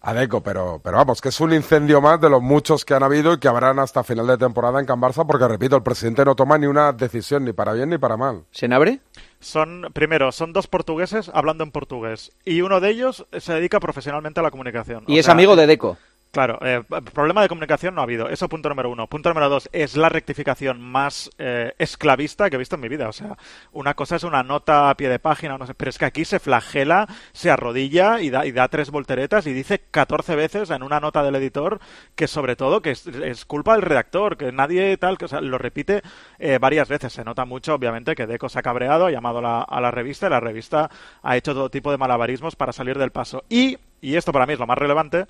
a 0.05 0.13
Deco, 0.13 0.41
pero, 0.41 0.79
pero 0.83 0.97
vamos, 0.97 1.19
que 1.19 1.29
es 1.29 1.39
un 1.39 1.51
incendio 1.51 1.99
más 1.99 2.21
de 2.21 2.29
los 2.29 2.39
muchos 2.39 2.85
que 2.85 2.93
han 2.93 3.01
habido 3.01 3.33
y 3.33 3.39
que 3.39 3.47
habrán 3.47 3.79
hasta 3.79 4.03
final 4.03 4.27
de 4.27 4.37
temporada 4.37 4.79
en 4.79 4.85
Can 4.85 5.01
Barça, 5.01 5.25
porque 5.25 5.47
repito, 5.47 5.75
el 5.75 5.81
presidente 5.81 6.23
no 6.23 6.35
toma 6.35 6.59
ni 6.59 6.67
una 6.67 6.93
decisión, 6.93 7.43
ni 7.43 7.53
para 7.53 7.73
bien 7.73 7.89
ni 7.89 7.97
para 7.97 8.15
mal. 8.15 8.43
¿Se 8.51 8.71
abre? 8.71 8.99
Son, 9.39 9.87
primero, 9.93 10.31
son 10.31 10.53
dos 10.53 10.67
portugueses 10.67 11.31
hablando 11.33 11.63
en 11.63 11.71
portugués 11.71 12.31
y 12.45 12.61
uno 12.61 12.79
de 12.81 12.91
ellos 12.91 13.25
se 13.39 13.53
dedica 13.53 13.79
profesionalmente 13.79 14.39
a 14.39 14.43
la 14.43 14.51
comunicación. 14.51 15.05
Y 15.07 15.17
es 15.17 15.27
amigo 15.27 15.55
de 15.55 15.65
Deco. 15.65 15.97
Claro, 16.35 16.59
eh, 16.63 16.83
problema 17.13 17.41
de 17.41 17.47
comunicación 17.47 17.95
no 17.95 18.01
ha 18.01 18.03
habido. 18.03 18.27
Eso 18.27 18.49
punto 18.49 18.67
número 18.67 18.89
uno. 18.89 19.07
Punto 19.07 19.29
número 19.29 19.47
dos, 19.47 19.69
es 19.71 19.95
la 19.95 20.09
rectificación 20.09 20.81
más 20.81 21.29
eh, 21.37 21.71
esclavista 21.79 22.49
que 22.49 22.57
he 22.57 22.59
visto 22.59 22.75
en 22.75 22.81
mi 22.81 22.89
vida. 22.89 23.07
O 23.07 23.13
sea, 23.13 23.37
una 23.71 23.93
cosa 23.93 24.17
es 24.17 24.23
una 24.25 24.43
nota 24.43 24.89
a 24.89 24.97
pie 24.97 25.07
de 25.07 25.17
página, 25.17 25.57
no 25.57 25.65
sé, 25.65 25.73
pero 25.75 25.87
es 25.87 25.97
que 25.97 26.03
aquí 26.03 26.25
se 26.25 26.41
flagela, 26.41 27.07
se 27.31 27.51
arrodilla 27.51 28.19
y 28.19 28.31
da, 28.31 28.45
y 28.45 28.51
da 28.51 28.67
tres 28.67 28.91
volteretas 28.91 29.47
y 29.47 29.53
dice 29.53 29.79
14 29.89 30.35
veces 30.35 30.71
en 30.71 30.83
una 30.83 30.99
nota 30.99 31.23
del 31.23 31.35
editor 31.35 31.79
que 32.15 32.27
sobre 32.27 32.57
todo 32.57 32.81
que 32.81 32.91
es, 32.91 33.45
culpa 33.45 33.71
del 33.71 33.83
redactor, 33.83 34.35
que 34.35 34.51
nadie 34.51 34.97
tal, 34.97 35.17
que 35.17 35.23
o 35.23 35.29
sea, 35.29 35.39
lo 35.39 35.57
repite 35.57 36.01
eh, 36.37 36.57
varias 36.59 36.89
veces. 36.89 37.13
Se 37.13 37.23
nota 37.23 37.45
mucho, 37.45 37.75
obviamente, 37.75 38.13
que 38.13 38.27
Deco 38.27 38.49
se 38.49 38.59
ha 38.59 38.61
cabreado, 38.61 39.05
ha 39.05 39.11
llamado 39.11 39.37
a 39.37 39.41
la, 39.41 39.61
a 39.61 39.79
la 39.79 39.89
revista 39.89 40.27
y 40.27 40.31
la 40.31 40.41
revista 40.41 40.89
ha 41.23 41.37
hecho 41.37 41.53
todo 41.53 41.69
tipo 41.69 41.91
de 41.91 41.97
malabarismos 41.97 42.57
para 42.57 42.73
salir 42.73 42.97
del 42.97 43.11
paso. 43.11 43.45
Y, 43.47 43.77
y 44.01 44.17
esto 44.17 44.33
para 44.33 44.45
mí 44.45 44.51
es 44.51 44.59
lo 44.59 44.67
más 44.67 44.77
relevante, 44.77 45.27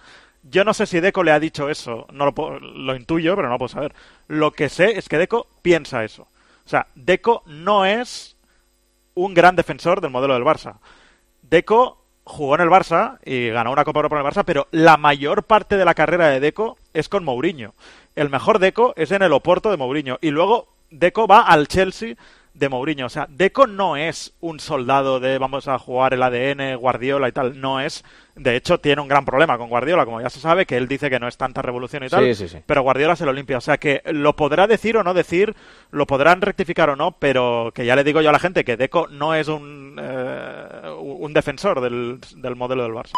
yo 0.49 0.63
no 0.63 0.73
sé 0.73 0.85
si 0.85 0.99
Deco 0.99 1.23
le 1.23 1.31
ha 1.31 1.39
dicho 1.39 1.69
eso, 1.69 2.07
no 2.11 2.25
lo, 2.25 2.33
puedo- 2.33 2.59
lo 2.59 2.95
intuyo, 2.95 3.35
pero 3.35 3.47
no 3.47 3.53
lo 3.55 3.59
puedo 3.59 3.69
saber. 3.69 3.93
Lo 4.27 4.51
que 4.51 4.69
sé 4.69 4.97
es 4.97 5.09
que 5.09 5.17
Deco 5.17 5.47
piensa 5.61 6.03
eso. 6.03 6.23
O 6.65 6.69
sea, 6.69 6.87
Deco 6.95 7.43
no 7.45 7.85
es 7.85 8.37
un 9.13 9.33
gran 9.33 9.55
defensor 9.55 10.01
del 10.01 10.11
modelo 10.11 10.33
del 10.33 10.43
Barça. 10.43 10.75
Deco 11.41 12.01
jugó 12.23 12.55
en 12.55 12.61
el 12.61 12.69
Barça 12.69 13.19
y 13.23 13.49
ganó 13.49 13.71
una 13.71 13.83
Copa 13.85 13.99
Europa 13.99 14.19
en 14.19 14.25
el 14.25 14.31
Barça, 14.31 14.43
pero 14.45 14.67
la 14.71 14.97
mayor 14.97 15.43
parte 15.43 15.77
de 15.77 15.85
la 15.85 15.93
carrera 15.93 16.27
de 16.29 16.39
Deco 16.39 16.77
es 16.93 17.07
con 17.07 17.23
Mourinho. 17.23 17.73
El 18.15 18.29
mejor 18.29 18.59
Deco 18.59 18.93
es 18.97 19.11
en 19.11 19.21
el 19.21 19.33
Oporto 19.33 19.69
de 19.69 19.77
Mourinho 19.77 20.17
y 20.21 20.31
luego 20.31 20.67
Deco 20.89 21.27
va 21.27 21.41
al 21.41 21.67
Chelsea 21.67 22.15
de 22.55 22.69
Mourinho. 22.69 23.05
O 23.05 23.09
sea, 23.09 23.27
Deco 23.29 23.67
no 23.67 23.97
es 23.97 24.33
un 24.39 24.59
soldado 24.59 25.19
de 25.19 25.37
vamos 25.37 25.67
a 25.67 25.77
jugar 25.77 26.13
el 26.13 26.23
ADN, 26.23 26.77
Guardiola 26.77 27.27
y 27.27 27.31
tal. 27.31 27.59
No 27.59 27.79
es. 27.79 28.03
De 28.35 28.55
hecho, 28.55 28.79
tiene 28.79 29.01
un 29.01 29.07
gran 29.07 29.23
problema 29.25 29.57
con 29.57 29.69
Guardiola, 29.69 30.05
como 30.05 30.19
ya 30.21 30.29
se 30.29 30.39
sabe, 30.39 30.65
que 30.65 30.75
él 30.77 30.87
dice 30.87 31.09
que 31.09 31.19
no 31.19 31.27
es 31.27 31.37
tanta 31.37 31.61
revolución 31.61 32.03
y 32.03 32.09
tal. 32.09 32.23
Sí, 32.25 32.35
sí, 32.35 32.47
sí. 32.47 32.57
Pero 32.65 32.81
Guardiola 32.81 33.15
se 33.15 33.25
lo 33.25 33.33
limpia. 33.33 33.57
O 33.57 33.61
sea, 33.61 33.77
que 33.77 34.01
lo 34.05 34.35
podrá 34.35 34.67
decir 34.67 34.97
o 34.97 35.03
no 35.03 35.13
decir, 35.13 35.55
lo 35.91 36.07
podrán 36.07 36.41
rectificar 36.41 36.89
o 36.89 36.95
no, 36.95 37.11
pero 37.11 37.71
que 37.73 37.85
ya 37.85 37.95
le 37.95 38.03
digo 38.03 38.21
yo 38.21 38.29
a 38.29 38.33
la 38.33 38.39
gente 38.39 38.65
que 38.65 38.77
Deco 38.77 39.07
no 39.07 39.35
es 39.35 39.47
un, 39.47 39.99
eh, 40.01 40.89
un 40.99 41.33
defensor 41.33 41.81
del, 41.81 42.19
del 42.37 42.55
modelo 42.55 42.83
del 42.83 42.93
Barça. 42.93 43.13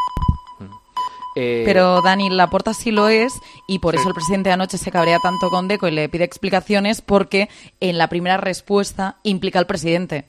Eh, 1.39 1.61
Pero 1.65 2.01
Dani 2.01 2.31
Laporta 2.31 2.73
sí 2.73 2.89
lo 2.89 3.09
es 3.09 3.31
y 3.67 3.77
por 3.77 3.93
eso 3.93 4.07
el 4.07 4.15
presidente 4.15 4.51
anoche 4.51 4.79
se 4.79 4.89
cabrea 4.91 5.19
tanto 5.19 5.51
con 5.51 5.67
Deco 5.67 5.87
y 5.87 5.91
le 5.91 6.09
pide 6.09 6.23
explicaciones 6.23 7.01
porque 7.01 7.47
en 7.79 7.99
la 7.99 8.07
primera 8.09 8.37
respuesta 8.37 9.17
implica 9.21 9.59
al 9.59 9.67
presidente. 9.67 10.25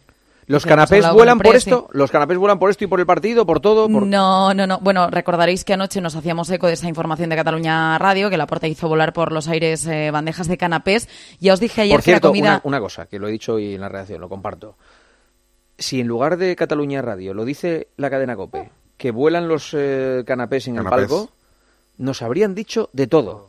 ¿Los 0.47 0.64
Dice, 0.64 0.72
"Hemos 0.74 0.89
canapés 0.90 1.12
vuelan 1.14 1.36
el 1.39 1.43
por 1.43 1.51
presi". 1.52 1.70
esto? 1.70 1.89
¿Los 1.93 2.10
canapés 2.10 2.36
vuelan 2.36 2.59
por 2.59 2.70
esto 2.70 2.85
y 2.85 2.86
por 2.89 3.01
el 3.01 3.06
partido, 3.06 3.47
por 3.47 3.60
todo? 3.60 3.89
Por... 3.89 4.06
No, 4.06 4.52
no, 4.52 4.66
no. 4.66 4.80
Bueno, 4.80 5.09
recordaréis 5.09 5.64
que 5.64 5.72
anoche 5.74 6.01
nos 6.02 6.14
hacíamos 6.14 6.51
eco 6.51 6.66
de 6.66 6.72
esa 6.74 6.89
información 6.89 7.30
de 7.30 7.36
Cataluña 7.36 7.97
Radio, 7.98 8.28
que 8.28 8.36
Laporta 8.36 8.66
hizo 8.66 8.86
volar 8.89 9.12
por 9.14 9.32
los 9.32 9.48
aires 9.48 9.86
eh, 9.86 10.10
bandejas 10.10 10.47
de 10.48 10.59
canapés. 10.59 11.09
Ya 11.40 11.55
os 11.55 11.60
dije 11.60 11.82
ayer 11.82 11.94
Por 11.97 12.02
cierto, 12.02 12.32
que 12.32 12.39
la 12.40 12.44
comida... 12.47 12.60
una, 12.64 12.76
una 12.76 12.80
cosa, 12.80 13.06
que 13.06 13.18
lo 13.18 13.28
he 13.28 13.32
dicho 13.32 13.55
hoy 13.55 13.74
en 13.74 13.80
la 13.80 13.89
redacción, 13.89 14.20
lo 14.20 14.28
comparto. 14.28 14.76
Si 15.76 16.01
en 16.01 16.06
lugar 16.06 16.36
de 16.39 16.56
Cataluña 16.56 17.01
Radio 17.02 17.35
lo 17.35 17.44
dice 17.44 17.89
la 17.97 18.10
cadena 18.10 18.35
COPE, 18.35 18.70
que 18.99 19.11
vuelan 19.11 19.49
los 19.49 19.70
eh, 19.73 20.23
canapés 20.27 20.69
en 20.69 20.77
Canapés. 20.77 21.03
el 21.05 21.09
palco, 21.09 21.31
nos 21.97 22.20
habrían 22.20 22.55
dicho 22.55 22.91
de 22.93 23.07
todo. 23.07 23.49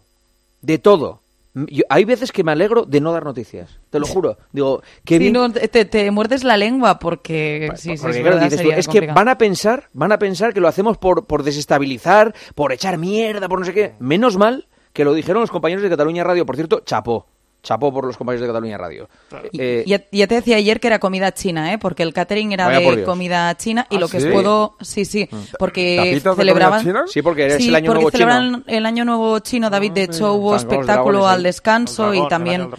De 0.61 0.77
todo. 0.77 1.19
Yo- 1.55 1.83
hay 1.89 2.05
veces 2.05 2.31
que 2.31 2.43
me 2.43 2.51
alegro 2.51 2.85
de 2.85 3.01
no 3.01 3.11
dar 3.11 3.25
noticias, 3.25 3.79
te 3.89 3.99
lo 3.99 4.05
juro. 4.05 4.37
Digo, 4.51 4.81
Sí, 5.05 5.17
bien... 5.17 5.33
no, 5.33 5.51
te, 5.51 5.67
te 5.85 6.11
muerdes 6.11 6.43
la 6.43 6.55
lengua 6.57 6.99
porque... 6.99 7.71
Sí, 7.75 7.97
sí, 7.97 8.01
Porque, 8.01 8.17
es 8.17 8.21
claro, 8.23 8.35
verdad, 8.35 8.43
dices 8.43 8.61
tú, 8.61 8.67
sería 8.67 8.77
es 8.77 8.87
que 8.87 9.07
van 9.07 9.27
a 9.27 9.37
pensar, 9.37 9.89
van 9.93 10.11
a 10.11 10.19
pensar 10.19 10.53
que 10.53 10.59
lo 10.61 10.67
hacemos 10.67 10.97
por, 10.99 11.25
por 11.25 11.41
desestabilizar, 11.43 12.35
por 12.53 12.71
echar 12.71 12.97
mierda, 12.99 13.49
por 13.49 13.59
no 13.59 13.65
sé 13.65 13.73
qué. 13.73 13.93
Menos 13.99 14.37
mal 14.37 14.67
que 14.93 15.03
lo 15.03 15.13
dijeron 15.13 15.41
los 15.41 15.51
compañeros 15.51 15.81
de 15.83 15.89
Cataluña 15.89 16.23
Radio. 16.23 16.45
Por 16.45 16.55
cierto, 16.55 16.81
chapó. 16.85 17.25
Chapó 17.61 17.93
por 17.93 18.05
los 18.05 18.15
compañeros 18.15 18.41
de 18.41 18.47
Cataluña 18.47 18.77
Radio. 18.77 19.09
Eh, 19.53 19.83
Ya, 19.85 20.01
ya 20.11 20.27
te 20.27 20.35
decía 20.35 20.55
ayer 20.55 20.79
que 20.79 20.87
era 20.87 20.99
comida 20.99 21.33
china, 21.33 21.73
¿eh? 21.73 21.77
Porque 21.77 22.03
el 22.03 22.13
catering 22.13 22.53
era 22.53 22.69
de 22.69 23.03
comida 23.03 23.55
china 23.57 23.85
y 23.89 23.97
¿Ah, 23.97 23.99
lo 23.99 24.07
que 24.07 24.21
sí? 24.21 24.27
os 24.27 24.33
puedo... 24.33 24.77
Sí, 24.81 25.03
sí, 25.05 25.27
porque 25.57 25.97
¿Tapitas 25.97 26.37
de 26.37 26.41
celebraban... 26.41 26.79
comida 26.79 26.99
china? 27.01 27.11
Sí, 27.11 27.21
porque 27.21 27.47
es 27.47 27.55
Sí, 27.57 27.67
el 27.69 27.75
año 27.75 27.87
porque 27.87 28.01
nuevo 28.03 28.11
chino. 28.11 28.29
celebran 28.31 28.63
el 28.67 28.85
año 28.85 29.03
nuevo 29.05 29.39
chino, 29.39 29.69
David. 29.69 29.91
De 29.91 30.03
hecho, 30.03 30.33
hubo 30.35 30.55
espectáculo 30.55 31.19
dragones 31.19 31.35
al 31.35 31.43
descanso 31.43 32.03
dragón, 32.11 32.25
y 32.25 32.29
también... 32.29 32.69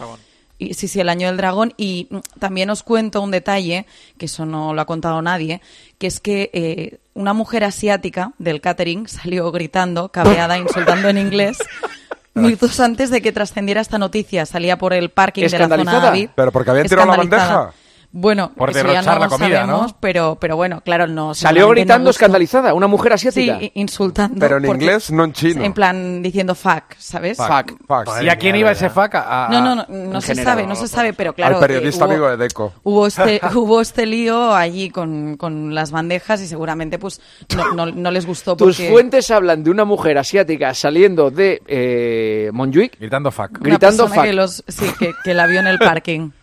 Y, 0.57 0.75
sí, 0.75 0.87
sí, 0.87 0.99
el 0.99 1.09
año 1.09 1.27
del 1.27 1.37
dragón. 1.37 1.73
Y 1.77 2.07
mm, 2.11 2.17
también 2.39 2.69
os 2.69 2.83
cuento 2.83 3.21
un 3.21 3.31
detalle, 3.31 3.85
que 4.17 4.25
eso 4.25 4.45
no 4.45 4.73
lo 4.75 4.81
ha 4.81 4.85
contado 4.85 5.19
nadie, 5.21 5.59
que 5.97 6.05
es 6.07 6.19
que 6.19 6.49
eh, 6.53 6.99
una 7.15 7.33
mujer 7.33 7.63
asiática 7.63 8.33
del 8.37 8.61
catering 8.61 9.07
salió 9.07 9.51
gritando, 9.51 10.09
cabreada, 10.09 10.57
insultando 10.59 11.09
en 11.09 11.17
inglés, 11.17 11.57
minutos 12.33 12.79
antes 12.79 13.09
de 13.09 13.21
que 13.21 13.31
trascendiera 13.31 13.81
esta 13.81 13.97
noticia. 13.97 14.45
Salía 14.45 14.77
por 14.77 14.93
el 14.93 15.09
parking 15.09 15.47
de 15.47 15.59
la 15.59 15.67
zona. 15.67 15.99
David. 15.99 16.29
Pero 16.35 16.51
porque 16.51 16.71
habían 16.71 16.87
tirado 16.87 17.07
la 17.07 17.17
bandeja. 17.17 17.73
Bueno, 18.13 18.51
Por 18.57 18.73
derrochar 18.73 19.05
no 19.05 19.19
la 19.19 19.25
lo 19.25 19.29
comida, 19.31 19.61
¿no? 19.61 19.67
sabemos, 19.73 19.95
pero, 20.01 20.37
pero 20.39 20.57
bueno, 20.57 20.81
claro, 20.83 21.07
no. 21.07 21.33
Salió 21.33 21.63
no 21.63 21.69
gritando 21.69 22.09
gustó. 22.09 22.17
escandalizada, 22.25 22.73
una 22.73 22.87
mujer 22.87 23.13
asiática. 23.13 23.57
Sí, 23.59 23.71
insultando. 23.75 24.37
Pero 24.39 24.57
en 24.57 24.63
porque- 24.63 24.83
inglés, 24.83 25.11
no 25.11 25.23
en 25.23 25.31
chino. 25.31 25.63
En 25.63 25.71
plan, 25.71 26.21
diciendo 26.21 26.53
fuck, 26.53 26.83
¿sabes? 26.97 27.37
Fuck. 27.37 27.71
Fuck. 27.87 28.21
¿Y 28.21 28.27
a 28.27 28.35
quién 28.35 28.57
iba 28.57 28.69
ese 28.71 28.89
fuck? 28.89 29.15
A- 29.15 29.45
a- 29.45 29.49
No, 29.49 29.61
no, 29.61 29.75
no, 29.75 29.85
no 29.87 30.19
se 30.19 30.27
general. 30.35 30.53
sabe, 30.55 30.67
no 30.67 30.75
se 30.75 30.87
sabe, 30.89 31.13
pero 31.13 31.33
claro. 31.33 31.55
Al 31.55 31.61
periodista 31.61 32.03
eh, 32.03 32.07
hubo- 32.07 32.11
amigo 32.13 32.29
de 32.31 32.37
Deco. 32.37 32.73
Hubo 32.83 33.07
este, 33.07 33.39
hubo 33.55 33.79
este 33.79 34.05
lío 34.05 34.53
allí 34.53 34.89
con, 34.89 35.37
con 35.37 35.73
las 35.73 35.91
bandejas 35.91 36.41
y 36.41 36.47
seguramente 36.47 36.99
pues 36.99 37.21
no, 37.55 37.71
no, 37.73 37.85
no 37.85 38.11
les 38.11 38.25
gustó 38.25 38.57
Tus 38.57 38.75
porque 38.75 38.89
fuentes 38.91 39.31
hablan 39.31 39.63
de 39.63 39.69
una 39.71 39.85
mujer 39.85 40.17
asiática 40.17 40.73
saliendo 40.73 41.31
de 41.31 41.61
eh, 41.65 42.49
Montjuic. 42.51 42.99
Gritando 42.99 43.31
fuck. 43.31 43.51
una 43.51 43.59
Gritando 43.61 44.07
fuck. 44.09 44.23
que 44.23 44.33
los 44.33 44.63
sí, 44.67 44.85
que, 44.99 45.13
que 45.23 45.33
la 45.33 45.47
vio 45.47 45.61
en 45.61 45.67
el 45.67 45.79
parking. 45.79 46.31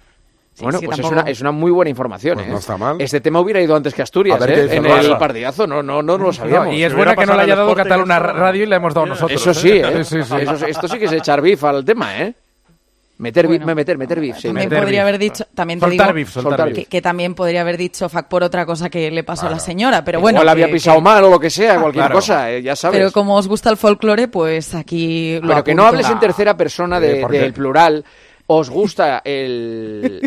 Sí, 0.59 0.65
bueno, 0.65 0.79
sí, 0.81 0.87
pues 0.87 0.99
es 0.99 1.05
una, 1.05 1.21
es 1.23 1.41
una 1.41 1.53
muy 1.53 1.71
buena 1.71 1.89
información. 1.89 2.35
Pues 2.35 2.49
¿eh? 2.49 2.51
no 2.51 2.59
está 2.59 2.77
mal. 2.77 2.97
Este 3.01 3.21
tema 3.21 3.39
hubiera 3.41 3.61
ido 3.61 3.77
antes 3.77 3.95
que 3.95 4.03
Asturias, 4.03 4.41
¿eh? 4.47 4.69
en 4.73 4.85
el 4.87 5.17
partidazo. 5.17 5.67
No, 5.69 5.83
no, 5.85 6.03
no, 6.03 6.19
lo 6.19 6.33
sabíamos. 6.33 6.75
y 6.75 6.83
es 6.83 6.93
buena 6.93 7.15
que 7.15 7.27
no 7.27 7.37
le 7.37 7.43
haya 7.43 7.55
dado 7.55 7.75
Cataluña 7.77 8.19
Radio 8.19 8.65
y 8.65 8.67
le 8.67 8.75
hemos 8.77 8.93
dado 8.93 9.07
nosotros. 9.07 9.41
Eso 9.41 9.55
sí, 9.55 9.71
¿eh? 9.71 10.05
Sí, 10.05 10.17
sí, 10.17 10.23
sí. 10.25 10.35
Eso- 10.41 10.67
esto 10.67 10.89
sí 10.89 10.99
que 10.99 11.05
es 11.05 11.13
echar 11.13 11.41
bif 11.41 11.63
al 11.63 11.85
tema, 11.85 12.19
¿eh? 12.23 12.35
Meter 13.19 13.49
bif, 13.49 13.65
meter, 13.65 13.99
meter 13.99 14.21
bif. 14.21 14.37
sí. 14.37 14.43
También 14.49 14.69
Meter 14.69 14.79
podría 14.85 15.03
haber 15.03 15.19
dicho, 15.19 15.45
también 15.53 15.81
te 15.81 15.87
Soltar 15.87 16.15
digo 16.15 16.31
soltar 16.31 16.73
que, 16.73 17.03
también 17.03 17.35
podría 17.35 17.63
haber 17.63 17.77
dicho 17.77 18.09
fuck 18.09 18.27
por 18.27 18.45
otra 18.45 18.65
cosa 18.65 18.91
que 18.91 19.11
le 19.11 19.25
pasó 19.25 19.49
a 19.49 19.51
la 19.51 19.59
señora, 19.59 20.05
pero 20.05 20.21
bueno. 20.21 20.39
Igual 20.39 20.49
había 20.51 20.67
que- 20.67 20.75
pisado 20.75 20.99
que- 20.99 21.03
mal 21.03 21.25
o 21.25 21.31
lo 21.31 21.41
que 21.41 21.51
sea, 21.51 21.81
cualquier 21.81 22.05
Claro. 22.05 22.15
cosa, 22.15 22.53
eh, 22.53 22.63
ya 22.63 22.77
sabes. 22.77 22.97
Pero 22.97 23.11
como 23.11 23.35
os 23.35 23.49
gusta 23.49 23.71
el 23.71 23.77
folclore, 23.77 24.29
pues 24.29 24.73
aquí 24.77 25.41
lo 25.43 25.49
Pero 25.49 25.65
que 25.65 25.75
no 25.75 25.85
hables 25.85 26.09
en 26.09 26.21
tercera 26.21 26.57
persona 26.57 27.01
de- 27.01 27.23
Eh, 27.23 27.27
del 27.29 27.53
plural. 27.53 28.05
¿Os 28.51 28.70
gusta 28.70 29.20
el...? 29.25 30.20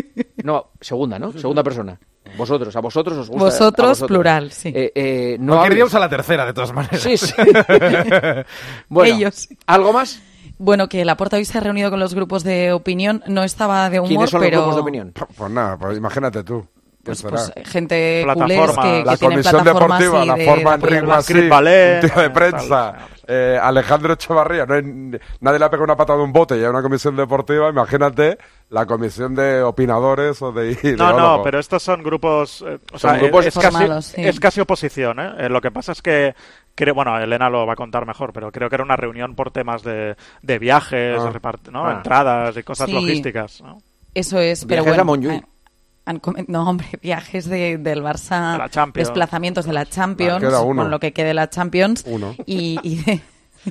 No, 0.44 0.70
segunda, 0.80 1.18
¿no? 1.18 1.32
Segunda 1.32 1.62
persona. 1.62 1.98
Vosotros, 2.38 2.74
a 2.76 2.80
vosotros 2.80 3.18
os 3.18 3.28
gusta. 3.28 3.44
Vosotros, 3.44 3.86
a 3.86 3.88
vosotros. 3.90 4.08
plural, 4.08 4.52
sí. 4.52 4.72
Eh, 4.74 4.92
eh, 4.94 5.36
no 5.38 5.60
hables- 5.62 5.84
usa 5.84 6.00
la 6.00 6.08
tercera, 6.08 6.46
de 6.46 6.52
todas 6.54 6.72
maneras. 6.72 7.00
Sí, 7.00 7.16
sí. 7.16 7.32
bueno, 8.88 9.14
Ellos. 9.16 9.48
¿algo 9.66 9.92
más? 9.92 10.22
Bueno, 10.58 10.88
que 10.88 11.04
Laporta 11.04 11.36
hoy 11.36 11.44
se 11.44 11.58
ha 11.58 11.60
reunido 11.60 11.90
con 11.90 11.98
los 11.98 12.14
grupos 12.14 12.44
de 12.44 12.72
opinión, 12.72 13.22
no 13.26 13.42
estaba 13.42 13.90
de 13.90 13.98
humor, 13.98 14.08
¿Quiénes 14.08 14.30
son 14.30 14.40
pero 14.40 14.56
los 14.58 14.64
grupos 14.66 14.76
de 14.76 14.80
opinión? 14.82 15.12
Pues 15.36 15.50
nada, 15.50 15.76
pues 15.76 15.98
imagínate 15.98 16.44
tú. 16.44 16.64
¿Qué 17.04 17.06
Pues, 17.10 17.22
pues, 17.22 17.52
gente 17.64 18.20
Plataforma. 18.22 18.54
culés 18.66 18.76
que, 18.76 18.82
que 19.00 19.04
la 19.04 19.16
tienen 19.16 19.18
comisión 19.42 19.62
plataformas 19.64 19.98
deportiva, 19.98 20.24
y 20.24 20.28
la 20.28 20.34
de- 20.36 20.44
forma 20.44 20.62
de 20.62 20.62
en 20.62 20.66
apoyar 20.82 21.00
ritmo 21.00 21.12
al 21.14 21.18
así, 21.18 21.32
Chris 21.32 21.48
Ballet, 21.48 22.04
un 22.04 22.10
tío 22.10 22.22
de 22.22 22.30
prensa, 22.30 22.94
eh, 23.26 23.58
Alejandro 23.60 24.12
Echevarría, 24.12 24.66
no 24.66 24.74
hay- 24.74 25.18
nadie 25.40 25.58
le 25.58 25.64
ha 25.64 25.70
pegado 25.70 25.82
una 25.84 25.96
patada 25.96 26.18
de 26.20 26.24
un 26.26 26.32
bote 26.32 26.56
y 26.56 26.60
hay 26.60 26.66
una 26.66 26.80
comisión 26.80 27.16
deportiva, 27.16 27.68
imagínate 27.70 28.38
la 28.70 28.86
comisión 28.86 29.34
de 29.34 29.62
opinadores 29.62 30.40
o 30.42 30.52
de 30.52 30.94
No, 30.96 31.18
no, 31.18 31.42
pero 31.42 31.58
estos 31.58 31.82
son 31.82 32.04
grupos. 32.04 32.62
eh, 32.64 32.78
o 32.92 32.98
Son 33.00 33.10
sea, 33.10 33.18
grupos 33.18 33.46
es, 33.46 33.54
casi, 33.54 33.66
formados, 33.76 34.04
sí. 34.06 34.24
es 34.24 34.38
casi 34.38 34.60
oposición, 34.60 35.18
¿eh? 35.18 35.32
Eh, 35.40 35.48
Lo 35.48 35.60
que 35.60 35.72
pasa 35.72 35.90
es 35.92 36.02
que. 36.02 36.34
Creo, 36.74 36.94
bueno, 36.94 37.18
Elena 37.18 37.50
lo 37.50 37.66
va 37.66 37.74
a 37.74 37.76
contar 37.76 38.06
mejor, 38.06 38.32
pero 38.32 38.50
creo 38.50 38.70
que 38.70 38.76
era 38.76 38.84
una 38.84 38.96
reunión 38.96 39.34
por 39.34 39.50
temas 39.50 39.82
de, 39.82 40.16
de 40.40 40.58
viajes, 40.58 41.18
Ah. 41.20 41.24
de 41.24 41.30
repart- 41.32 41.70
¿no? 41.70 41.84
Ah. 41.86 41.92
entradas 41.96 42.56
y 42.56 42.62
cosas 42.62 42.86
Sí. 42.88 42.94
logísticas. 42.94 43.60
¿no? 43.60 43.78
Eso 44.14 44.38
es, 44.38 44.64
pero 44.64 44.82
Viajes 44.84 45.00
a 45.00 45.04
bueno. 45.04 45.26
Montjuic. 45.28 45.51
Han- 46.04 46.20
no, 46.48 46.68
hombre, 46.68 46.86
viajes 47.02 47.46
de- 47.48 47.78
del 47.78 48.02
Barça, 48.02 48.68
De 48.92 49.00
desplazamientos 49.00 49.64
de 49.66 49.72
la 49.72 49.86
Champions, 49.86 50.44
Ah, 50.44 50.62
con 50.62 50.90
lo 50.90 51.00
que 51.00 51.12
quede 51.12 51.28
de 51.28 51.34
la 51.34 51.48
Champions 51.50 52.04
Uno. 52.06 52.34
y, 52.46 52.78
y 52.82 53.02
de, 53.04 53.12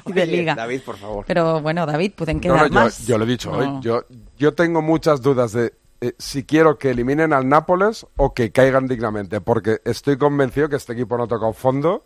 y 0.05 0.11
de 0.13 0.21
Oye, 0.23 0.25
Liga. 0.27 0.55
David, 0.55 0.81
por 0.85 0.97
favor. 0.97 1.25
Pero 1.27 1.61
bueno, 1.61 1.85
David, 1.85 2.13
pueden 2.15 2.39
quedar 2.39 2.57
no, 2.61 2.67
yo, 2.67 2.73
más. 2.73 3.05
yo 3.05 3.17
lo 3.17 3.25
he 3.25 3.27
dicho 3.27 3.51
No. 3.51 3.57
hoy, 3.57 3.81
yo, 3.81 4.03
yo 4.37 4.53
tengo 4.53 4.81
muchas 4.81 5.21
dudas 5.21 5.51
de 5.53 5.73
eh, 6.03 6.13
si 6.17 6.43
quiero 6.45 6.77
que 6.79 6.89
eliminen 6.89 7.31
al 7.33 7.47
Nápoles 7.47 8.07
o 8.17 8.33
que 8.33 8.51
caigan 8.51 8.87
dignamente, 8.87 9.39
porque 9.41 9.81
estoy 9.85 10.17
convencido 10.17 10.67
que 10.69 10.77
este 10.77 10.93
equipo 10.93 11.17
no 11.17 11.27
toca 11.27 11.45
un 11.45 11.53
fondo. 11.53 12.03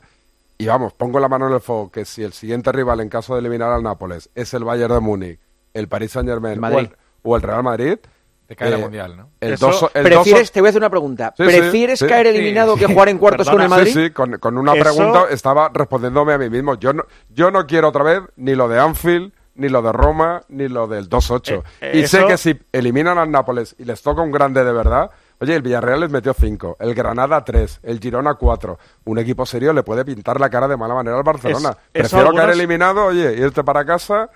Y 0.57 0.65
vamos, 0.67 0.93
pongo 0.93 1.19
la 1.19 1.27
mano 1.27 1.47
en 1.47 1.53
el 1.53 1.59
fuego 1.61 1.91
que 1.91 2.05
si 2.05 2.23
el 2.23 2.31
siguiente 2.33 2.71
rival 2.71 3.01
en 3.01 3.09
caso 3.09 3.33
de 3.35 3.41
eliminar 3.41 3.71
al 3.71 3.83
Nápoles 3.83 4.29
es 4.35 4.53
el 4.53 4.63
Bayern 4.63 4.93
de 4.93 4.99
Múnich, 5.01 5.39
el 5.73 5.87
Paris 5.89 6.11
Saint 6.11 6.27
Germain 6.29 6.57
o 6.57 6.61
Madrid. 6.61 6.77
el, 6.91 6.95
o 7.23 7.35
el 7.35 7.41
Real 7.41 7.61
Madrid, 7.63 7.97
Te 8.47 8.55
cae 8.55 8.69
la 8.69 8.77
eh, 8.77 8.81
mundial, 8.81 9.17
¿no? 9.17 9.29
el 9.41 9.53
Eso- 9.53 9.67
dos- 9.67 9.91
el 9.93 10.03
¿Prefieres, 10.03 10.43
dos- 10.43 10.51
te 10.51 10.61
voy 10.61 10.67
a 10.67 10.69
hacer 10.69 10.81
una 10.81 10.89
pregunta, 10.89 11.33
Sí, 11.35 11.43
sí, 11.43 11.49
¿prefieres 11.49 11.99
sí. 11.99 12.05
caer 12.07 12.27
eliminado 12.27 12.75
que 12.75 12.85
jugar 12.85 13.09
en 13.09 13.17
cuartos 13.17 13.49
con 13.49 13.59
el 13.61 13.69
Madrid? 13.69 13.91
Sí, 13.93 14.05
sí, 14.05 14.09
con, 14.11 14.37
con 14.37 14.57
una 14.57 14.73
Eso- 14.73 14.83
pregunta 14.83 15.25
estaba 15.31 15.69
respondiéndome 15.73 16.33
a 16.33 16.37
mí 16.37 16.49
mismo. 16.49 16.75
Yo 16.75 16.93
no, 16.93 17.03
yo 17.29 17.49
no 17.49 17.65
quiero 17.65 17.87
otra 17.89 18.03
vez 18.03 18.19
ni 18.35 18.53
lo 18.53 18.67
de 18.67 18.79
Anfield, 18.79 19.31
ni 19.55 19.69
lo 19.69 19.81
de 19.81 19.91
Roma, 19.93 20.43
ni 20.49 20.67
lo 20.67 20.85
del 20.87 21.09
2-8. 21.09 21.63
Eh, 21.81 21.91
y 21.95 21.99
eso- 22.01 22.19
sé 22.19 22.27
que 22.27 22.37
si 22.37 22.59
eliminan 22.71 23.17
al 23.17 23.31
Nápoles 23.31 23.75
y 23.79 23.85
les 23.85 24.01
toca 24.01 24.21
un 24.21 24.31
grande 24.31 24.63
de 24.63 24.71
verdad, 24.73 25.09
oye, 25.39 25.55
el 25.55 25.61
Villarreal 25.61 26.01
les 26.01 26.09
metió 26.11 26.33
5, 26.33 26.75
el 26.79 26.93
Granada 26.93 27.43
3, 27.43 27.79
el 27.81 27.99
Girona 27.99 28.35
4. 28.35 28.77
Un 29.05 29.17
equipo 29.17 29.45
serio 29.45 29.71
le 29.73 29.81
puede 29.81 30.03
pintar 30.05 30.39
la 30.39 30.49
cara 30.49 30.67
de 30.67 30.75
mala 30.77 30.93
manera 30.93 31.17
al 31.17 31.23
Barcelona. 31.23 31.69
Es- 31.93 32.01
Prefiero 32.01 32.25
caer 32.31 32.39
algunos- 32.41 32.55
eliminado, 32.57 33.05
oye, 33.05 33.33
irte 33.37 33.63
para 33.63 33.85
casa 33.85 34.29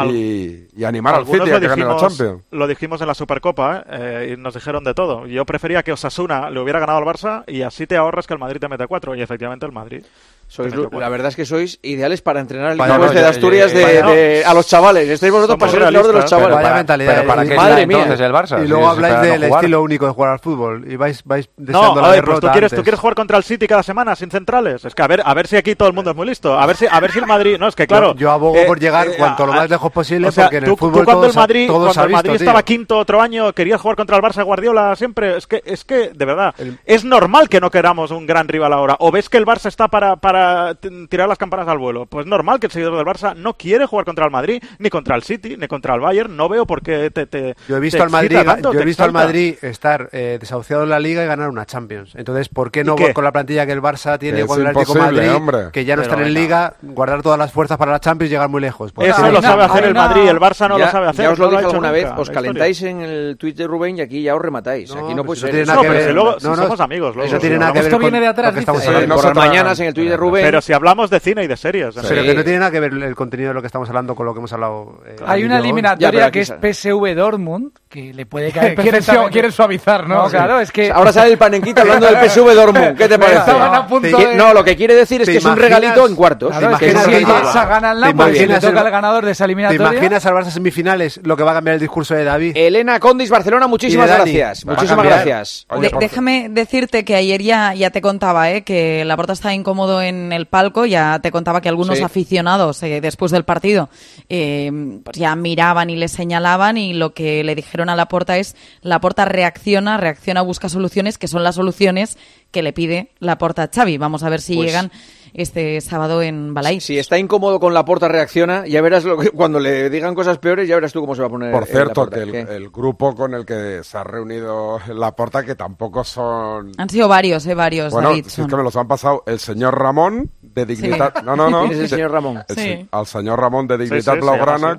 Al- 0.00 0.10
y, 0.10 0.68
y 0.76 0.84
animar 0.84 1.14
al 1.14 1.20
Algunos 1.20 1.44
City 1.46 1.56
a 1.56 1.60
que 1.60 1.66
lo 1.66 1.68
gane 1.70 1.84
la 1.84 1.94
dijimos- 1.94 2.16
Champions. 2.16 2.42
Lo 2.50 2.66
dijimos 2.66 3.00
en 3.00 3.06
la 3.06 3.14
Supercopa 3.14 3.78
¿eh? 3.78 3.84
Eh, 3.88 4.34
y 4.36 4.40
nos 4.40 4.54
dijeron 4.54 4.84
de 4.84 4.94
todo. 4.94 5.26
Yo 5.26 5.44
prefería 5.44 5.82
que 5.82 5.92
Osasuna 5.92 6.50
le 6.50 6.60
hubiera 6.60 6.78
ganado 6.80 6.98
al 6.98 7.04
Barça 7.04 7.44
y 7.46 7.62
así 7.62 7.86
te 7.86 7.96
ahorras 7.96 8.26
que 8.26 8.34
el 8.34 8.40
Madrid 8.40 8.60
te 8.60 8.68
mete 8.68 8.86
cuatro. 8.86 9.14
Y 9.14 9.22
efectivamente 9.22 9.66
el 9.66 9.72
Madrid. 9.72 10.04
Sois, 10.48 10.72
la 10.92 11.08
verdad 11.08 11.28
es 11.28 11.36
que 11.36 11.44
sois 11.44 11.78
ideales 11.82 12.22
para 12.22 12.38
entrenar 12.40 12.72
el 12.72 12.78
equipo 12.80 12.94
este 12.94 13.06
no, 13.06 13.12
de 13.12 13.20
yo- 13.20 13.28
Asturias 13.28 13.72
yo- 13.72 13.78
de, 13.78 13.84
vaya, 13.84 14.06
de- 14.06 14.44
a 14.44 14.54
los 14.54 14.66
chavales. 14.68 15.08
Estáis 15.08 15.32
vosotros 15.32 15.58
para 15.58 15.72
ser 15.72 15.80
el 15.82 15.86
entrenador 15.88 16.14
de 16.14 16.20
los 16.20 16.30
chavales. 16.30 16.48
Pero 16.54 16.62
Vaya 16.62 16.74
mentalidad. 16.76 17.14
pero 17.16 17.26
¿para 17.26 17.44
y- 17.44 17.48
qué 17.48 17.56
Madre 17.56 17.86
mía. 17.86 18.02
entonces 18.02 18.26
el 18.26 18.32
Barça? 18.32 18.64
Y 18.64 18.68
luego 18.68 18.88
habláis 18.88 19.20
del 19.22 19.44
jugar. 19.46 19.60
estilo 19.64 19.82
único 19.82 20.06
de 20.06 20.12
jugar 20.12 20.30
al 20.32 20.38
fútbol 20.38 20.84
y 20.90 20.94
vais, 20.96 21.20
vais 21.24 21.48
No, 21.56 21.64
deseando 21.66 22.00
la 22.00 22.06
a 22.06 22.10
ver, 22.12 22.20
pues 22.20 22.26
derrota 22.36 22.46
tú 22.46 22.52
quieres, 22.52 22.70
tú 22.70 22.74
antes. 22.76 22.84
quieres 22.84 23.00
jugar 23.00 23.14
contra 23.16 23.36
el 23.38 23.42
City 23.44 23.66
cada 23.66 23.82
semana 23.82 24.14
sin 24.14 24.30
centrales. 24.30 24.84
Es 24.84 24.94
que 24.94 25.02
a 25.02 25.06
ver, 25.08 25.22
a 25.24 25.34
ver 25.34 25.46
si 25.48 25.56
aquí 25.56 25.74
todo 25.74 25.88
el 25.88 25.94
mundo 25.94 26.10
es 26.12 26.16
muy 26.16 26.26
listo. 26.26 26.56
A 26.58 26.64
ver 26.64 26.76
si, 26.76 26.86
a 26.88 27.00
ver 27.00 27.10
si 27.10 27.18
el 27.18 27.26
Madrid. 27.26 27.56
No, 27.58 27.66
es 27.66 27.74
que 27.74 27.88
claro. 27.88 28.12
Yo, 28.14 28.20
yo 28.20 28.30
abogo 28.30 28.56
eh, 28.56 28.64
por 28.66 28.78
llegar 28.78 29.08
eh, 29.08 29.14
cuanto 29.18 29.46
lo 29.46 29.52
a- 29.52 29.56
más 29.56 29.70
lejos 29.70 29.90
posible 29.90 30.28
o 30.28 30.32
sea, 30.32 30.44
porque 30.44 30.58
en 30.58 30.64
tú, 30.64 30.70
el 30.70 30.76
fútbol 30.76 31.00
tú 31.00 31.04
cuando 31.06 31.22
todo 31.22 31.30
el 31.30 31.36
Madrid, 31.36 31.66
cuando 31.68 32.02
el 32.04 32.10
Madrid 32.10 32.34
estaba 32.36 32.62
quinto 32.62 32.98
otro 32.98 33.20
año, 33.20 33.52
querías 33.52 33.80
jugar 33.80 33.96
contra 33.96 34.16
el 34.16 34.22
Barça 34.22 34.44
Guardiola 34.44 34.94
siempre. 34.94 35.36
Es 35.36 35.48
que, 35.48 35.60
es 35.66 35.84
que 35.84 36.10
de 36.14 36.24
verdad, 36.24 36.54
es 36.84 37.04
normal 37.04 37.48
que 37.48 37.60
no 37.60 37.68
queramos 37.70 38.12
un 38.12 38.26
gran 38.26 38.46
rival 38.46 38.72
ahora. 38.72 38.96
O 39.00 39.10
ves 39.10 39.28
que 39.28 39.38
el 39.38 39.44
Barça 39.44 39.66
está 39.66 39.88
para, 39.88 40.14
para 40.36 40.74
tirar 41.08 41.28
las 41.28 41.38
campanas 41.38 41.66
al 41.68 41.78
vuelo. 41.78 42.06
Pues 42.06 42.26
normal 42.26 42.60
que 42.60 42.66
el 42.66 42.72
seguidor 42.72 42.96
del 42.96 43.06
Barça 43.06 43.34
no 43.34 43.54
quiere 43.54 43.86
jugar 43.86 44.04
contra 44.04 44.24
el 44.26 44.30
Madrid, 44.30 44.62
ni 44.78 44.90
contra 44.90 45.16
el 45.16 45.22
City, 45.22 45.56
ni 45.56 45.66
contra 45.66 45.94
el 45.94 46.00
Bayern. 46.00 46.36
No 46.36 46.48
veo 46.48 46.66
por 46.66 46.82
qué 46.82 47.10
te. 47.10 47.26
te 47.26 47.54
Yo 47.68 47.76
he 47.76 47.80
visto 47.80 47.96
te 47.98 48.02
al 48.04 48.10
Madrid, 48.10 48.38
tanto, 48.44 48.72
yo 48.72 48.78
he 48.78 48.82
te 48.82 48.86
visto 48.86 49.04
al. 49.04 49.12
Madrid 49.12 49.56
estar 49.62 50.08
eh, 50.12 50.36
desahuciado 50.40 50.82
en 50.82 50.90
la 50.90 51.00
Liga 51.00 51.24
y 51.24 51.26
ganar 51.26 51.48
una 51.48 51.64
Champions. 51.64 52.12
Entonces, 52.16 52.48
¿por 52.48 52.70
qué 52.70 52.84
no 52.84 52.96
con 53.14 53.24
la 53.24 53.32
plantilla 53.32 53.64
que 53.66 53.72
el 53.72 53.80
Barça 53.80 54.18
tiene 54.18 54.40
Es 54.40 54.46
con 54.46 54.60
el 54.60 54.66
Atlético 54.66 54.94
Madrid, 54.98 55.32
hombre. 55.32 55.58
que 55.72 55.84
ya 55.84 55.96
no 55.96 56.02
están 56.02 56.18
en 56.18 56.26
venga. 56.26 56.40
Liga, 56.40 56.74
guardar 56.82 57.22
todas 57.22 57.38
las 57.38 57.52
fuerzas 57.52 57.78
para 57.78 57.92
la 57.92 58.00
Champions 58.00 58.30
y 58.30 58.34
llegar 58.34 58.48
muy 58.48 58.60
lejos? 58.60 58.92
Pues 58.92 59.08
Eso 59.08 59.30
lo 59.30 59.40
sabe 59.40 59.64
hacer 59.64 59.84
el 59.84 59.94
Madrid, 59.94 60.28
el 60.28 60.38
Barça 60.38 60.68
no 60.68 60.78
ya, 60.78 60.86
lo 60.86 60.90
sabe 60.90 61.06
hacer. 61.08 61.24
ya 61.24 61.30
os 61.32 61.38
lo 61.38 61.46
no 61.46 61.50
dije 61.52 61.64
alguna 61.64 61.90
vez, 61.90 62.08
os 62.16 62.30
calentáis 62.30 62.82
en 62.82 63.00
el 63.00 63.36
tweet 63.38 63.54
de 63.54 63.66
Rubén 63.66 63.96
y 63.98 64.00
aquí 64.02 64.22
ya 64.22 64.34
os 64.34 64.42
rematáis. 64.42 64.94
No, 64.94 65.04
aquí 65.04 65.14
no 65.14 65.24
pues 65.24 65.40
ser. 65.40 65.50
tiene 65.50 65.64
nada 65.66 65.76
No, 65.76 65.82
que 65.82 65.88
pero 65.88 65.98
ver. 66.00 66.08
si 66.08 66.14
luego- 66.14 66.40
si 66.40 66.46
No, 66.46 66.56
no, 66.56 66.62
somos 66.64 66.80
amigos, 66.80 67.14
luego. 67.16 67.28
Eso 67.28 67.38
tiene 67.38 67.58
nada 67.58 67.72
que 67.72 67.78
ver 67.78 67.86
Esto 67.88 67.98
viene 67.98 68.20
de 68.20 68.26
atrás, 68.26 68.54
por 68.64 69.34
mañanas 69.34 69.80
en 69.80 69.86
el 69.86 69.94
tweet 69.94 70.08
de 70.10 70.16
Rubén. 70.16 70.25
Pero 70.32 70.60
si 70.60 70.72
hablamos 70.72 71.10
de 71.10 71.20
cine 71.20 71.44
y 71.44 71.46
de 71.46 71.56
series. 71.56 71.94
Sí. 71.94 72.00
Pero 72.08 72.22
que 72.22 72.34
no 72.34 72.42
tiene 72.44 72.58
nada 72.58 72.70
que 72.70 72.80
ver 72.80 72.92
el 72.92 73.14
contenido 73.14 73.48
de 73.50 73.54
lo 73.54 73.60
que 73.60 73.66
estamos 73.66 73.88
hablando 73.88 74.14
con 74.14 74.26
lo 74.26 74.32
que 74.34 74.38
hemos 74.38 74.52
hablado. 74.52 75.00
eh, 75.06 75.16
Hay 75.26 75.44
una. 75.44 75.54
Ya, 75.56 75.60
eliminatoria 75.60 76.30
que 76.30 76.40
es. 76.40 76.52
PSV 76.60 77.14
Dortmund, 77.14 77.72
que 77.88 78.12
le 78.14 78.26
puede 78.26 78.52
caer 78.52 78.74
Quieren, 78.80 79.02
quieren 79.30 79.52
suavizar, 79.52 80.06
¿no? 80.08 80.24
No, 80.24 80.28
claro, 80.28 80.60
es 80.60 80.70
que... 80.72 80.90
Ahora 80.90 81.12
sale 81.12 81.30
el 81.32 81.38
panenquita 81.38 81.82
hablando 81.82 82.06
del 82.06 82.28
PSV 82.28 82.54
Dortmund. 82.54 82.96
¿Qué 82.96 83.08
te 83.08 83.18
parece? 83.18 83.38
Estaban 83.38 83.74
a 83.74 83.86
punto 83.86 84.16
Que- 84.16 84.26
de- 84.28 84.34
No, 84.36 84.52
lo 84.54 84.62
que 84.64 84.76
quiere 84.76 84.94
decir 84.94 85.20
es 85.22 85.26
¿Te 85.26 85.32
que 85.32 85.38
es 85.38 85.44
un 85.44 85.56
regalito 85.56 86.06
en 86.06 86.14
cuartos. 86.14 86.50
Claro, 86.56 86.76
¿Te 86.78 86.84
que 86.86 86.90
imaginas 86.92 87.52
si 87.52 87.58
gana 87.58 87.92
el 87.92 88.00
te 88.00 88.06
Napoli 88.14 88.46
le 88.46 88.54
toca 88.60 88.68
el- 88.68 88.78
al 88.86 88.90
ganador 88.90 89.24
de 89.24 89.32
esa 89.32 89.44
¿Te 89.44 89.46
eliminatoria... 89.46 89.92
imaginas 89.92 90.26
al 90.26 90.34
Barça 90.34 90.50
semifinales 90.50 91.20
lo 91.24 91.36
que 91.36 91.42
va 91.42 91.52
a 91.52 91.54
cambiar 91.54 91.74
el 91.74 91.80
discurso 91.80 92.14
de 92.14 92.24
David? 92.24 92.56
Elena 92.56 93.00
Condis, 93.00 93.30
Barcelona, 93.30 93.66
muchísimas 93.66 94.08
gracias. 94.08 94.64
Muchísimas 94.66 95.04
gracias. 95.04 95.66
Déjame 96.00 96.48
decirte 96.50 97.04
que 97.04 97.14
ayer 97.16 97.42
ya, 97.42 97.74
ya 97.74 97.90
te 97.90 98.00
contaba 98.00 98.50
¿eh? 98.50 98.62
que 98.62 99.04
Laporta 99.04 99.32
estaba 99.32 99.54
incómodo 99.54 100.02
en 100.02 100.15
el 100.32 100.46
palco, 100.46 100.86
ya 100.86 101.18
te 101.20 101.30
contaba 101.30 101.60
que 101.60 101.68
algunos 101.68 101.98
Sí. 101.98 102.02
aficionados 102.04 102.82
eh, 102.82 103.00
después 103.00 103.32
del 103.32 103.44
partido 103.44 103.88
eh, 104.28 105.00
pues 105.04 105.16
ya 105.16 105.34
miraban 105.36 105.90
y 105.90 105.96
le 105.96 106.08
señalaban 106.08 106.76
y 106.78 106.92
lo 106.94 107.14
que 107.14 107.44
le 107.44 107.54
dijeron 107.54 107.88
a 107.88 107.96
Laporta 107.96 108.38
es 108.38 108.56
Laporta 108.82 109.24
reacciona, 109.24 109.96
reacciona, 109.96 110.42
busca 110.42 110.68
soluciones 110.68 111.18
que 111.18 111.28
son 111.28 111.42
las 111.42 111.54
soluciones 111.54 112.18
que 112.50 112.62
le 112.62 112.72
pide 112.72 113.10
Laporta 113.18 113.64
a 113.64 113.70
Xavi. 113.74 113.98
Vamos 113.98 114.22
a 114.22 114.28
ver 114.30 114.40
si 114.40 114.54
Pues- 114.56 114.66
llegan 114.68 114.90
este 115.34 115.80
sábado 115.80 116.22
en 116.22 116.54
Balai. 116.54 116.80
Si 116.80 116.98
está 116.98 117.18
incómodo 117.18 117.60
con 117.60 117.74
la 117.74 117.84
porta, 117.84 118.08
reacciona. 118.08 118.66
Ya 118.66 118.80
verás 118.80 119.04
lo 119.04 119.18
que, 119.18 119.30
cuando 119.30 119.58
le 119.60 119.90
digan 119.90 120.14
cosas 120.14 120.38
peores, 120.38 120.68
ya 120.68 120.74
verás 120.74 120.92
tú 120.92 121.00
cómo 121.00 121.14
se 121.14 121.20
va 121.22 121.28
a 121.28 121.30
poner. 121.30 121.52
Por 121.52 121.66
cierto, 121.66 122.04
Laporta. 122.06 122.24
que 122.24 122.40
el, 122.56 122.70
grupo 122.70 123.14
con 123.14 123.34
el 123.34 123.44
que 123.44 123.80
se 123.82 123.98
ha 123.98 124.04
reunido 124.04 124.78
la 124.88 125.14
porta, 125.14 125.44
que 125.44 125.54
tampoco 125.54 126.04
son. 126.04 126.72
Han 126.78 126.88
sido 126.88 127.08
varios, 127.08 127.46
eh, 127.46 127.54
varios, 127.54 127.92
Bueno, 127.92 128.10
David. 128.10 128.26
si 128.28 128.42
es 128.42 128.46
que 128.46 128.56
me 128.56 128.62
los 128.62 128.76
han 128.76 128.88
pasado 128.88 129.22
el 129.26 129.38
señor 129.38 129.78
Ramón 129.78 130.30
de 130.42 130.66
Dignidad. 130.66 131.14
No, 131.26 131.34
no, 131.34 131.50
no. 131.50 131.60
¿Quién 131.62 131.72
es 131.72 131.78
el 131.80 131.88
señor 131.88 132.10
Ramón? 132.12 132.44
el 132.48 132.56
Sí. 132.56 132.88
Al 132.90 133.06
señor 133.06 133.40
Ramón 133.40 133.66
de 133.66 133.78
Dignidad 133.78 134.14
sí, 134.14 134.20
Blaugrana, 134.20 134.78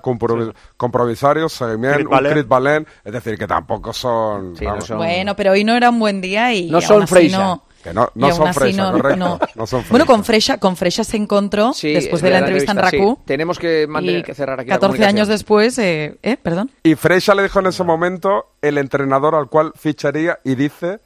compromisarios, 0.77 1.53
Seguimiento, 1.53 2.09
Crit 2.09 2.11
un. 2.11 2.45
Crit. 2.45 2.87
Es 3.03 3.13
decir, 3.13 3.37
que 3.37 3.47
tampoco 3.47 3.93
son. 3.93 4.55
Sí, 4.55 4.65
no 4.65 4.81
son- 4.81 4.97
Bueno, 4.97 5.35
pero 5.35 5.51
hoy 5.51 5.63
no 5.63 5.75
era 5.75 5.89
un 5.89 5.99
buen 5.99 6.21
día 6.21 6.53
y 6.53 6.69
No 6.69 6.77
aún 6.77 7.07
son 7.07 7.31
no- 7.31 7.63
Que 7.83 7.93
no, 7.93 8.09
no 8.15 8.31
son 8.35 8.53
Freixa, 8.53 8.83
no- 8.83 8.91
correcto. 8.91 9.17
no. 9.17 9.39
No 9.55 9.67
son 9.67 9.83
Bueno, 9.89 10.05
con 10.05 10.23
Freixa, 10.23 10.57
con 10.57 10.75
Freixa 10.75 11.03
se 11.03 11.15
encontró 11.17 11.73
Sí, 11.73 11.93
después 11.93 12.15
es 12.15 12.21
de 12.23 12.29
la 12.31 12.39
entrevista 12.39 12.71
en 12.73 12.77
sí. 12.89 12.97
Raku. 12.97 13.19
Tenemos 13.25 13.59
que 13.59 13.87
mantener, 13.87 14.25
Y 14.29 14.33
cerrar 14.33 14.59
aquí 14.59 14.69
la 14.69 14.75
14 14.75 15.03
años 15.05 15.27
comunicación. 15.27 15.29
después, 15.37 15.77
eh, 15.79 16.17
¿eh? 16.23 16.37
Perdón. 16.41 16.71
Y 16.83 16.95
Freixa 16.95 17.33
le 17.35 17.43
dijo 17.43 17.59
en 17.59 17.67
ese 17.67 17.83
momento 17.83 18.47
el 18.61 18.77
entrenador 18.77 19.35
al 19.35 19.47
cual 19.47 19.71
ficharía 19.75 20.39
y 20.43 20.55
dice 20.55 20.99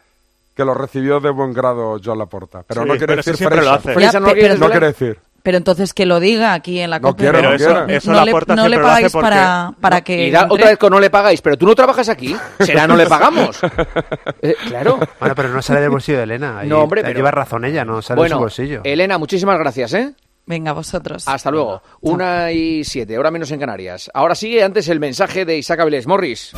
que 0.55 0.65
lo 0.65 0.73
recibió 0.73 1.19
de 1.19 1.29
buen 1.29 1.53
grado 1.53 1.99
Joan 2.03 2.17
Laporta. 2.19 2.63
Pero 2.67 2.81
Sí, 2.83 2.87
no 2.87 2.93
quiere 2.97 3.07
pero 3.15 3.23
decir 3.23 3.35
Ya, 4.11 4.19
no 4.57 4.69
quiere 4.69 4.87
decir. 4.87 5.19
Pero 5.43 5.57
entonces 5.57 5.93
que 5.93 6.05
lo 6.05 6.19
diga 6.19 6.53
aquí 6.53 6.79
en 6.79 6.89
la 6.91 6.99
No 6.99 7.09
COPE. 7.09 7.23
quiero, 7.23 7.37
Pero 7.39 7.49
no 7.49 7.55
eso, 7.55 7.65
quiero. 7.65 7.87
eso 7.87 8.11
no 8.11 8.17
la 8.17 8.25
le, 8.25 8.31
puerta 8.31 8.55
no 8.55 8.63
le 8.63 8.69
siempre 8.69 8.81
lo 8.81 8.87
hace 8.87 8.95
pagáis 8.95 9.11
porque... 9.13 9.23
para, 9.29 9.73
para 9.81 10.01
que... 10.01 10.25
Entre. 10.27 10.45
otra 10.49 10.69
vez 10.69 10.77
con 10.77 10.91
no 10.91 10.99
le 10.99 11.09
pagáis, 11.09 11.41
pero 11.41 11.57
tú 11.57 11.65
no 11.65 11.73
trabajas 11.75 12.09
aquí. 12.09 12.35
Será 12.59 12.85
no 12.87 12.95
le 12.95 13.05
pagamos. 13.07 13.59
Eh, 14.41 14.55
claro. 14.67 14.99
Bueno, 15.19 15.35
pero 15.35 15.49
no 15.49 15.61
sale 15.61 15.81
del 15.81 15.89
bolsillo 15.89 16.17
de 16.19 16.23
Elena. 16.25 16.61
No, 16.65 16.81
hombre, 16.83 17.01
pero- 17.01 17.15
Lleva 17.15 17.31
razón 17.31 17.65
ella, 17.65 17.83
no 17.85 18.01
sale 18.01 18.21
de 18.21 18.27
su 18.27 18.33
Bueno, 18.33 18.39
bolsillo. 18.39 18.81
Elena, 18.83 19.17
muchísimas 19.17 19.57
gracias, 19.57 19.93
¿eh? 19.93 20.13
Venga, 20.45 20.73
vosotros. 20.73 21.27
Hasta 21.27 21.49
luego. 21.51 21.81
Una 22.01 22.51
y 22.51 22.83
siete, 22.83 23.15
ahora 23.15 23.31
menos 23.31 23.49
en 23.51 23.59
Canarias. 23.59 24.09
Ahora 24.13 24.35
sigue 24.35 24.63
antes 24.63 24.87
el 24.89 24.99
mensaje 24.99 25.45
de 25.45 25.57
Isaac 25.57 25.79
Avilés 25.79 26.07
Morris. 26.07 26.51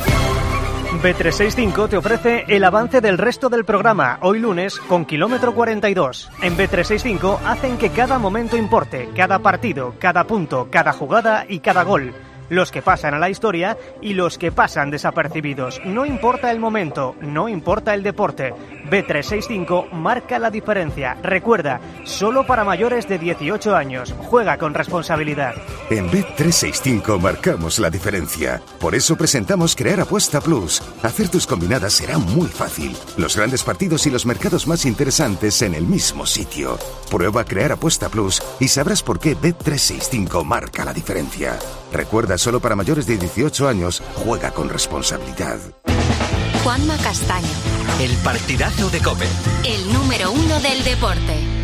B365 1.00 1.88
te 1.88 1.96
ofrece 1.96 2.44
el 2.48 2.64
avance 2.64 3.00
del 3.00 3.18
resto 3.18 3.48
del 3.48 3.64
programa, 3.64 4.18
hoy 4.22 4.38
lunes, 4.38 4.78
con 4.80 5.04
kilómetro 5.04 5.54
42. 5.54 6.30
En 6.42 6.56
B365 6.56 7.38
hacen 7.44 7.78
que 7.78 7.90
cada 7.90 8.18
momento 8.18 8.56
importe, 8.56 9.08
cada 9.14 9.38
partido, 9.38 9.94
cada 9.98 10.26
punto, 10.26 10.68
cada 10.70 10.92
jugada 10.92 11.46
y 11.48 11.60
cada 11.60 11.84
gol. 11.84 12.12
Los 12.48 12.70
que 12.70 12.82
pasan 12.82 13.14
a 13.14 13.18
la 13.18 13.30
historia 13.30 13.76
y 14.00 14.14
los 14.14 14.38
que 14.38 14.52
pasan 14.52 14.90
desapercibidos. 14.90 15.80
No 15.84 16.04
importa 16.04 16.50
el 16.50 16.58
momento, 16.58 17.16
no 17.20 17.48
importa 17.48 17.94
el 17.94 18.02
deporte. 18.02 18.54
B365 18.90 19.90
marca 19.92 20.38
la 20.38 20.50
diferencia. 20.50 21.16
Recuerda, 21.22 21.80
solo 22.04 22.46
para 22.46 22.64
mayores 22.64 23.08
de 23.08 23.18
18 23.18 23.74
años. 23.74 24.14
Juega 24.26 24.58
con 24.58 24.74
responsabilidad. 24.74 25.54
En 25.90 26.10
Bet365 26.10 27.18
marcamos 27.18 27.78
la 27.78 27.90
diferencia. 27.90 28.60
Por 28.78 28.94
eso 28.94 29.16
presentamos 29.16 29.74
Crear 29.74 30.00
Apuesta 30.00 30.40
Plus. 30.40 30.82
Hacer 31.02 31.28
tus 31.28 31.46
combinadas 31.46 31.94
será 31.94 32.18
muy 32.18 32.48
fácil. 32.48 32.96
Los 33.16 33.36
grandes 33.36 33.62
partidos 33.62 34.06
y 34.06 34.10
los 34.10 34.26
mercados 34.26 34.66
más 34.66 34.84
interesantes 34.84 35.62
en 35.62 35.74
el 35.74 35.86
mismo 35.86 36.26
sitio. 36.26 36.78
Prueba 37.10 37.44
Crear 37.44 37.72
Apuesta 37.72 38.08
Plus 38.08 38.42
y 38.60 38.68
sabrás 38.68 39.02
por 39.02 39.18
qué 39.18 39.36
Bet365 39.36 40.44
marca 40.44 40.84
la 40.84 40.92
diferencia. 40.92 41.58
Recuerda, 41.94 42.36
solo 42.38 42.58
para 42.58 42.74
mayores 42.74 43.06
de 43.06 43.16
18 43.16 43.68
años, 43.68 44.02
juega 44.16 44.50
con 44.50 44.68
responsabilidad. 44.68 45.58
Juanma 46.64 46.96
Castaño, 46.96 47.46
El 48.00 48.10
partidazo 48.16 48.90
de 48.90 49.00
Cope. 49.00 49.26
el 49.64 49.92
número 49.92 50.32
uno 50.32 50.60
del 50.60 50.82
deporte. 50.82 51.63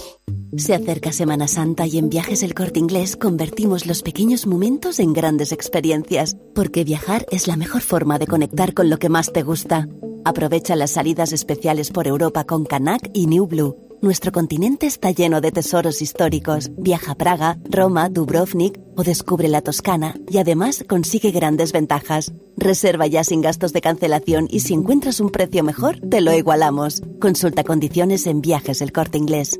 Se 0.57 0.73
acerca 0.73 1.13
Semana 1.13 1.47
Santa 1.47 1.87
y 1.87 1.97
en 1.97 2.09
Viajes 2.09 2.43
El 2.43 2.53
Corte 2.53 2.77
Inglés 2.77 3.15
convertimos 3.15 3.85
los 3.85 4.01
pequeños 4.01 4.45
momentos 4.45 4.99
en 4.99 5.13
grandes 5.13 5.53
experiencias, 5.53 6.35
porque 6.53 6.83
viajar 6.83 7.25
es 7.31 7.47
la 7.47 7.55
mejor 7.55 7.81
forma 7.81 8.19
de 8.19 8.27
conectar 8.27 8.73
con 8.73 8.89
lo 8.89 8.99
que 8.99 9.07
más 9.07 9.31
te 9.31 9.43
gusta. 9.43 9.87
Aprovecha 10.25 10.75
las 10.75 10.91
salidas 10.91 11.31
especiales 11.31 11.89
por 11.89 12.05
Europa 12.05 12.43
con 12.43 12.65
Canac 12.65 13.09
y 13.13 13.27
New 13.27 13.47
Blue. 13.47 13.77
Nuestro 14.01 14.33
continente 14.33 14.87
está 14.87 15.11
lleno 15.11 15.39
de 15.39 15.53
tesoros 15.53 16.01
históricos. 16.01 16.69
Viaja 16.77 17.13
a 17.13 17.15
Praga, 17.15 17.57
Roma, 17.69 18.09
Dubrovnik 18.09 18.77
o 18.97 19.03
descubre 19.03 19.47
la 19.47 19.61
Toscana 19.61 20.15
y 20.29 20.37
además 20.37 20.83
consigue 20.87 21.31
grandes 21.31 21.71
ventajas. 21.71 22.33
Reserva 22.57 23.07
ya 23.07 23.23
sin 23.23 23.41
gastos 23.41 23.71
de 23.71 23.81
cancelación 23.81 24.47
y 24.49 24.59
si 24.59 24.73
encuentras 24.73 25.21
un 25.21 25.29
precio 25.29 25.63
mejor, 25.63 25.99
te 26.09 26.19
lo 26.19 26.33
igualamos. 26.33 27.01
Consulta 27.21 27.63
condiciones 27.63 28.27
en 28.27 28.41
Viajes 28.41 28.81
El 28.81 28.91
Corte 28.91 29.17
Inglés. 29.17 29.59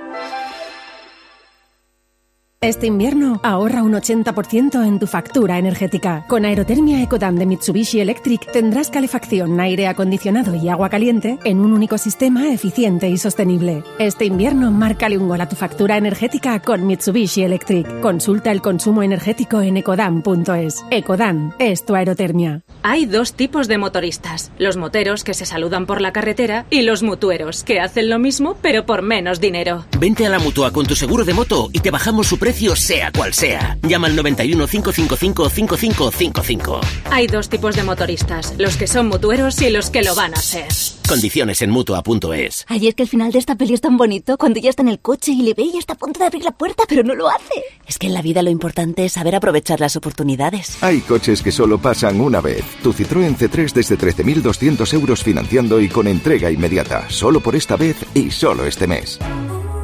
Este 2.63 2.85
invierno 2.85 3.39
ahorra 3.41 3.81
un 3.81 3.93
80% 3.93 4.85
en 4.85 4.99
tu 4.99 5.07
factura 5.07 5.57
energética. 5.57 6.25
Con 6.27 6.45
Aerotermia 6.45 7.01
Ecodan 7.01 7.35
de 7.35 7.47
Mitsubishi 7.47 8.01
Electric 8.01 8.51
tendrás 8.51 8.91
calefacción, 8.91 9.59
aire 9.59 9.87
acondicionado 9.87 10.53
y 10.53 10.69
agua 10.69 10.87
caliente 10.87 11.39
en 11.43 11.59
un 11.59 11.73
único 11.73 11.97
sistema 11.97 12.53
eficiente 12.53 13.09
y 13.09 13.17
sostenible. 13.17 13.83
Este 13.97 14.25
invierno 14.25 14.69
márcale 14.69 15.17
un 15.17 15.27
gol 15.27 15.41
a 15.41 15.49
tu 15.49 15.55
factura 15.55 15.97
energética 15.97 16.59
con 16.61 16.85
Mitsubishi 16.85 17.41
Electric. 17.41 17.99
Consulta 17.99 18.51
el 18.51 18.61
consumo 18.61 19.01
energético 19.01 19.59
en 19.61 19.77
ecodan.es. 19.77 20.85
Ecodan 20.91 21.55
es 21.57 21.83
tu 21.83 21.95
aerotermia. 21.95 22.61
Hay 22.83 23.07
dos 23.07 23.33
tipos 23.33 23.67
de 23.67 23.79
motoristas, 23.79 24.51
los 24.59 24.77
moteros 24.77 25.23
que 25.23 25.33
se 25.33 25.47
saludan 25.47 25.87
por 25.87 25.99
la 25.99 26.13
carretera 26.13 26.67
y 26.69 26.83
los 26.83 27.01
mutueros 27.01 27.63
que 27.63 27.79
hacen 27.79 28.07
lo 28.07 28.19
mismo 28.19 28.55
pero 28.61 28.85
por 28.85 29.01
menos 29.01 29.41
dinero. 29.41 29.83
Vente 29.99 30.27
a 30.27 30.29
la 30.29 30.37
mutua 30.37 30.71
con 30.71 30.85
tu 30.85 30.93
seguro 30.93 31.25
de 31.25 31.33
moto 31.33 31.71
y 31.73 31.79
te 31.79 31.89
bajamos 31.89 32.27
su 32.27 32.37
precio 32.37 32.50
sea 32.51 33.11
cual 33.11 33.33
sea. 33.33 33.77
Llama 33.81 34.07
al 34.07 34.15
91 34.15 34.67
555 34.67 35.49
5555. 35.49 36.81
Hay 37.09 37.27
dos 37.27 37.49
tipos 37.49 37.75
de 37.75 37.83
motoristas, 37.83 38.53
los 38.57 38.77
que 38.77 38.87
son 38.87 39.07
mutueros 39.07 39.61
y 39.61 39.69
los 39.69 39.89
que 39.89 40.01
lo 40.01 40.15
van 40.15 40.33
a 40.33 40.37
ser. 40.37 40.67
Condiciones 41.07 41.61
en 41.61 41.71
mutua.es. 41.71 42.65
Ay, 42.67 42.87
es 42.87 42.95
que 42.95 43.03
el 43.03 43.09
final 43.09 43.31
de 43.31 43.39
esta 43.39 43.55
peli 43.55 43.73
es 43.73 43.81
tan 43.81 43.97
bonito 43.97 44.37
cuando 44.37 44.59
ya 44.59 44.69
está 44.69 44.81
en 44.81 44.89
el 44.89 44.99
coche 44.99 45.31
y 45.31 45.41
le 45.41 45.53
ve 45.53 45.63
y 45.63 45.77
está 45.77 45.93
a 45.93 45.97
punto 45.97 46.19
de 46.19 46.25
abrir 46.25 46.43
la 46.43 46.51
puerta, 46.51 46.83
pero 46.87 47.03
no 47.03 47.15
lo 47.15 47.29
hace. 47.29 47.63
Es 47.87 47.97
que 47.97 48.07
en 48.07 48.13
la 48.13 48.21
vida 48.21 48.41
lo 48.41 48.49
importante 48.49 49.05
es 49.05 49.13
saber 49.13 49.35
aprovechar 49.35 49.79
las 49.79 49.95
oportunidades. 49.95 50.81
Hay 50.81 51.01
coches 51.01 51.41
que 51.41 51.51
solo 51.51 51.79
pasan 51.79 52.21
una 52.21 52.41
vez. 52.41 52.63
Tu 52.83 52.93
Citroën 52.93 53.37
C3 53.37 53.73
desde 53.73 53.97
13.200 53.97 54.93
euros 54.93 55.23
financiando 55.23 55.81
y 55.81 55.89
con 55.89 56.07
entrega 56.07 56.51
inmediata. 56.51 57.09
Solo 57.09 57.41
por 57.41 57.55
esta 57.55 57.75
vez 57.75 57.97
y 58.13 58.31
solo 58.31 58.65
este 58.65 58.87
mes. 58.87 59.19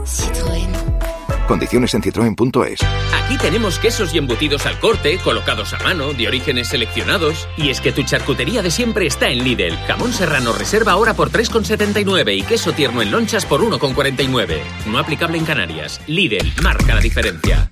Citroën. 0.06 0.47
Condiciones 1.48 1.94
en 1.94 2.04
citroen.es. 2.04 2.82
Aquí 3.14 3.38
tenemos 3.38 3.80
quesos 3.80 4.14
y 4.14 4.18
embutidos 4.18 4.66
al 4.66 4.80
corte, 4.80 5.18
colocados 5.18 5.74
a 5.74 5.80
mano, 5.80 6.14
de 6.14 6.28
orígenes 6.28 6.68
seleccionados. 6.68 7.48
Y 7.58 7.70
es 7.70 7.82
que 7.82 7.92
tu 7.92 8.04
charcutería 8.04 8.62
de 8.62 8.72
siempre 8.72 9.08
está 9.08 9.30
en 9.30 9.44
Lidl. 9.44 9.78
Jamón 9.88 10.14
serrano 10.14 10.54
reserva 10.54 10.92
ahora 10.92 11.14
por 11.14 11.32
3,79 11.32 12.38
y 12.38 12.44
queso 12.44 12.74
tierno 12.74 13.02
en 13.02 13.12
lonchas 13.12 13.46
por 13.46 13.62
1,49. 13.62 14.60
No 14.88 15.00
aplicable 15.00 15.38
en 15.38 15.46
Canarias. 15.46 16.02
Lidl 16.08 16.52
marca 16.62 16.94
la 16.94 17.02
diferencia. 17.02 17.72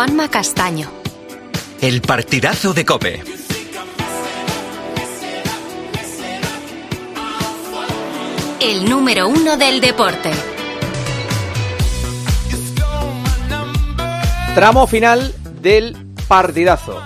Juanma 0.00 0.30
Castaño. 0.30 0.90
El 1.82 2.00
partidazo 2.00 2.72
de 2.72 2.86
Cope. 2.86 3.22
El 8.60 8.88
número 8.88 9.28
uno 9.28 9.58
del 9.58 9.82
deporte. 9.82 10.30
Tramo 14.54 14.86
final 14.86 15.34
del 15.60 15.94
partidazo. 16.26 16.98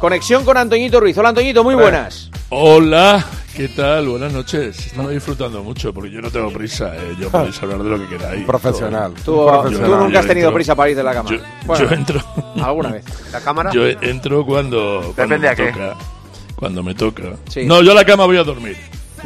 Conexión 0.00 0.44
con 0.44 0.56
Antoñito 0.56 0.98
Ruiz. 0.98 1.16
Hola 1.16 1.28
Antoñito, 1.28 1.62
muy 1.62 1.76
buenas. 1.76 2.32
Hola, 2.48 3.24
¿qué 3.56 3.68
tal? 3.68 4.08
Buenas 4.08 4.32
noches. 4.32 4.86
Estamos 4.86 5.10
disfrutando 5.12 5.62
mucho 5.62 5.92
porque 5.92 6.10
yo 6.10 6.20
no 6.20 6.30
tengo 6.30 6.50
prisa. 6.52 6.94
eh. 6.96 7.16
Yo 7.18 7.30
podéis 7.30 7.60
hablar 7.62 7.82
de 7.82 7.88
lo 7.90 7.98
que 7.98 8.06
queráis. 8.16 8.44
Profesional. 8.46 9.12
Tú, 9.24 9.46
Profesional. 9.46 9.90
tú 9.90 9.96
nunca 9.96 10.18
has 10.18 10.24
Yo 10.24 10.28
tenido 10.28 10.48
entro- 10.50 10.54
prisa 10.54 10.74
para 10.74 10.90
ir 10.90 10.96
de 10.96 11.02
la 11.02 11.14
cama. 11.14 11.30
Yo, 11.30 11.38
Bueno, 11.64 11.84
yo 11.88 11.94
entro. 11.94 12.20
¿Alguna 12.62 12.92
vez? 12.92 13.04
¿La 13.32 13.40
cámara? 13.40 13.70
Yo 13.72 13.86
entro 13.86 14.44
cuando, 14.44 15.12
cuando 15.14 15.34
Depende 15.36 15.38
me 15.38 15.48
a 15.48 15.54
qué. 15.54 15.72
toca. 15.72 15.96
Cuando 16.54 16.82
me 16.82 16.94
toca. 16.94 17.22
Sí. 17.48 17.64
No, 17.66 17.82
yo 17.82 17.92
a 17.92 17.94
la 17.94 18.04
cama 18.04 18.26
voy 18.26 18.36
a 18.36 18.44
dormir. 18.44 18.76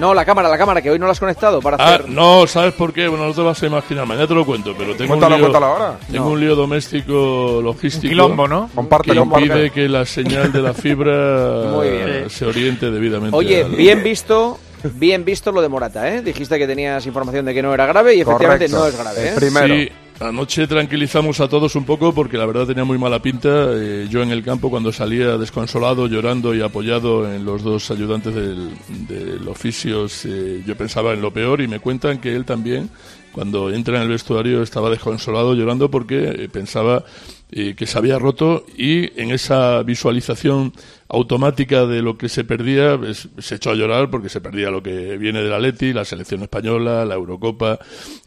No, 0.01 0.15
la 0.15 0.25
cámara, 0.25 0.49
la 0.49 0.57
cámara, 0.59 0.81
que 0.81 0.91
hoy 0.91 0.99
no 0.99 1.05
la 1.07 1.13
has 1.13 1.21
conectado 1.21 1.61
para 1.61 1.77
Ah, 1.79 1.95
hacer... 1.97 2.09
no, 2.09 2.47
¿sabes 2.47 2.73
por 2.73 2.93
qué? 2.93 3.07
Bueno, 3.07 3.27
no 3.27 3.35
te 3.35 3.43
vas 3.43 3.63
a 3.63 3.67
imaginar. 3.67 4.07
Mañana 4.07 4.27
te 4.27 4.35
lo 4.35 4.47
cuento, 4.47 4.75
pero 4.77 4.97
tengo 4.97 5.09
Cuéntalo, 5.11 5.35
un 5.37 5.41
lío, 5.43 5.51
cuéntalo 5.51 5.67
ahora. 5.73 5.99
Tengo 6.11 6.25
No. 6.25 6.31
un 6.33 6.41
lío 6.41 6.57
doméstico 6.57 7.61
logístico. 7.63 8.09
quilombo, 8.09 8.49
¿no? 8.49 8.71
Comparte, 8.75 9.13
que 9.13 9.19
comparte. 9.19 9.47
impide 9.47 9.71
que 9.71 9.89
la 9.89 10.05
señal 10.07 10.53
de 10.53 10.63
la 10.63 10.73
fibra 10.75 11.65
Muy 11.73 11.89
bien. 11.91 12.31
se 12.31 12.47
oriente 12.47 12.91
debidamente. 12.91 13.37
Oye, 13.37 13.63
al- 13.65 13.71
bien 13.73 14.03
visto, 14.03 14.59
bien 14.95 15.25
visto 15.25 15.53
lo 15.53 15.61
de 15.61 15.69
Morata, 15.69 16.09
¿eh? 16.15 16.23
Dijiste 16.23 16.59
que 16.59 16.67
tenías 16.67 17.05
información 17.07 17.45
de 17.45 17.53
que 17.55 17.63
no 17.63 17.75
era 17.75 17.85
grave 17.87 18.15
y 18.15 18.23
efectivamente 18.23 18.71
Correcto. 18.71 18.79
no 18.79 18.87
es 18.87 18.99
grave, 18.99 19.29
¿eh? 19.29 19.33
Primero. 19.37 19.75
Sí, 19.75 19.89
Anoche 20.21 20.67
tranquilizamos 20.67 21.41
a 21.41 21.49
todos 21.49 21.77
un 21.77 21.87
poco 21.87 22.13
porque 22.13 22.37
la 22.37 22.45
verdad 22.45 22.67
tenía 22.67 22.85
muy 22.85 22.99
mala 22.99 23.23
pinta. 23.23 23.49
Eh, 23.71 24.07
yo 24.11 24.23
en 24.23 24.31
el 24.31 24.45
campo 24.45 24.69
cuando 24.69 24.93
salía 24.93 25.39
desconsolado, 25.39 26.09
llorando 26.09 26.55
y 26.55 26.61
apoyado 26.61 27.33
en 27.33 27.47
los 27.47 27.63
dos 27.63 27.91
ayudantes 27.91 28.35
del, 28.35 28.71
del 29.09 29.49
oficios, 29.49 30.27
eh, 30.27 30.63
yo 30.67 30.77
pensaba 30.77 31.15
en 31.15 31.23
lo 31.23 31.33
peor 31.33 31.63
y 31.63 31.69
me 31.69 31.81
cuentan 31.81 32.19
que 32.19 32.37
él 32.37 32.45
también 32.45 32.91
cuando 33.33 33.73
entra 33.73 33.97
en 33.97 34.03
el 34.03 34.09
vestuario 34.09 34.63
estaba 34.63 34.91
desconsolado 34.91 35.55
llorando 35.55 35.91
porque 35.91 36.29
eh, 36.29 36.49
pensaba 36.49 37.05
eh, 37.51 37.75
que 37.77 37.87
se 37.87 37.99
había 37.99 38.19
roto 38.19 38.65
y 38.77 39.21
en 39.21 39.31
esa 39.31 39.83
visualización 39.83 40.73
automática 41.13 41.87
de 41.87 42.03
lo 42.03 42.17
que 42.17 42.29
se 42.29 42.45
perdía 42.45 42.99
se 43.39 43.55
echó 43.57 43.71
a 43.71 43.75
llorar 43.75 44.11
porque 44.11 44.29
se 44.29 44.41
perdía 44.41 44.71
lo 44.71 44.83
que 44.83 45.19
viene 45.19 45.43
de 45.43 45.49
la 45.49 45.59
Leti, 45.59 45.93
la 45.93 46.05
selección 46.05 46.43
española, 46.43 47.05
la 47.05 47.15
Eurocopa. 47.17 47.79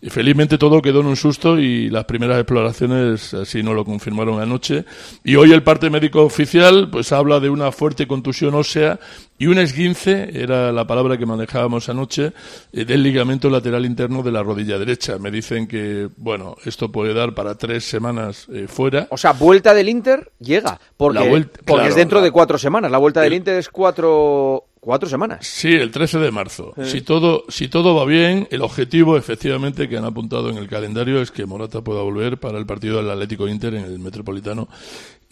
Y 0.01 0.09
felizmente 0.09 0.57
todo 0.57 0.81
quedó 0.81 0.99
en 0.99 1.07
un 1.07 1.15
susto 1.15 1.57
y 1.57 1.89
las 1.89 2.03
primeras 2.05 2.37
exploraciones 2.37 3.33
así 3.33 3.63
no 3.63 3.73
lo 3.73 3.85
confirmaron 3.85 4.41
anoche. 4.41 4.83
Y 5.23 5.35
hoy 5.35 5.53
el 5.53 5.63
parte 5.63 5.89
médico 5.89 6.23
oficial 6.23 6.89
pues 6.91 7.11
habla 7.13 7.39
de 7.39 7.49
una 7.49 7.71
fuerte 7.71 8.05
contusión 8.05 8.53
ósea 8.53 8.99
y 9.43 9.47
un 9.47 9.57
esguince, 9.57 10.29
era 10.33 10.71
la 10.71 10.87
palabra 10.87 11.17
que 11.17 11.25
manejábamos 11.25 11.89
anoche, 11.89 12.31
eh, 12.71 12.85
del 12.85 13.03
ligamento 13.03 13.49
lateral 13.49 13.85
interno 13.85 14.23
de 14.23 14.31
la 14.31 14.41
rodilla 14.41 14.77
derecha. 14.79 15.17
Me 15.19 15.31
dicen 15.31 15.67
que, 15.67 16.07
bueno, 16.15 16.55
esto 16.63 16.91
puede 16.91 17.13
dar 17.13 17.33
para 17.33 17.55
tres 17.55 17.83
semanas 17.83 18.47
eh, 18.53 18.67
fuera. 18.67 19.07
O 19.09 19.17
sea, 19.17 19.33
vuelta 19.33 19.73
del 19.73 19.89
Inter 19.89 20.31
llega, 20.39 20.79
porque, 20.95 21.19
La 21.19 21.25
vuelta- 21.25 21.59
porque 21.65 21.73
claro, 21.73 21.89
es 21.89 21.95
dentro 21.95 22.19
la- 22.19 22.25
de 22.25 22.31
cuatro 22.31 22.57
semanas. 22.57 22.89
La 22.91 22.97
vuelta 22.99 23.21
del 23.21 23.33
el- 23.33 23.37
Inter 23.39 23.57
es 23.57 23.67
cuatro, 23.69 24.65
cuatro 24.79 25.07
semanas. 25.09 25.45
Sí, 25.45 25.71
el 25.73 25.91
13 25.91 26.19
de 26.19 26.31
marzo. 26.31 26.73
Eh. 26.77 26.85
Si 26.85 27.01
todo, 27.01 27.43
si 27.49 27.67
todo 27.67 27.95
va 27.95 28.05
bien, 28.05 28.47
el 28.51 28.61
objetivo, 28.61 29.17
efectivamente, 29.17 29.87
que 29.89 29.97
han 29.97 30.05
apuntado 30.05 30.49
en 30.49 30.57
el 30.57 30.67
calendario 30.67 31.21
es 31.21 31.31
que 31.31 31.45
Morata 31.45 31.81
pueda 31.81 32.01
volver 32.01 32.37
para 32.39 32.57
el 32.57 32.65
partido 32.65 32.97
del 32.97 33.09
Atlético 33.09 33.47
Inter 33.47 33.73
en 33.75 33.85
el 33.85 33.99
Metropolitano 33.99 34.67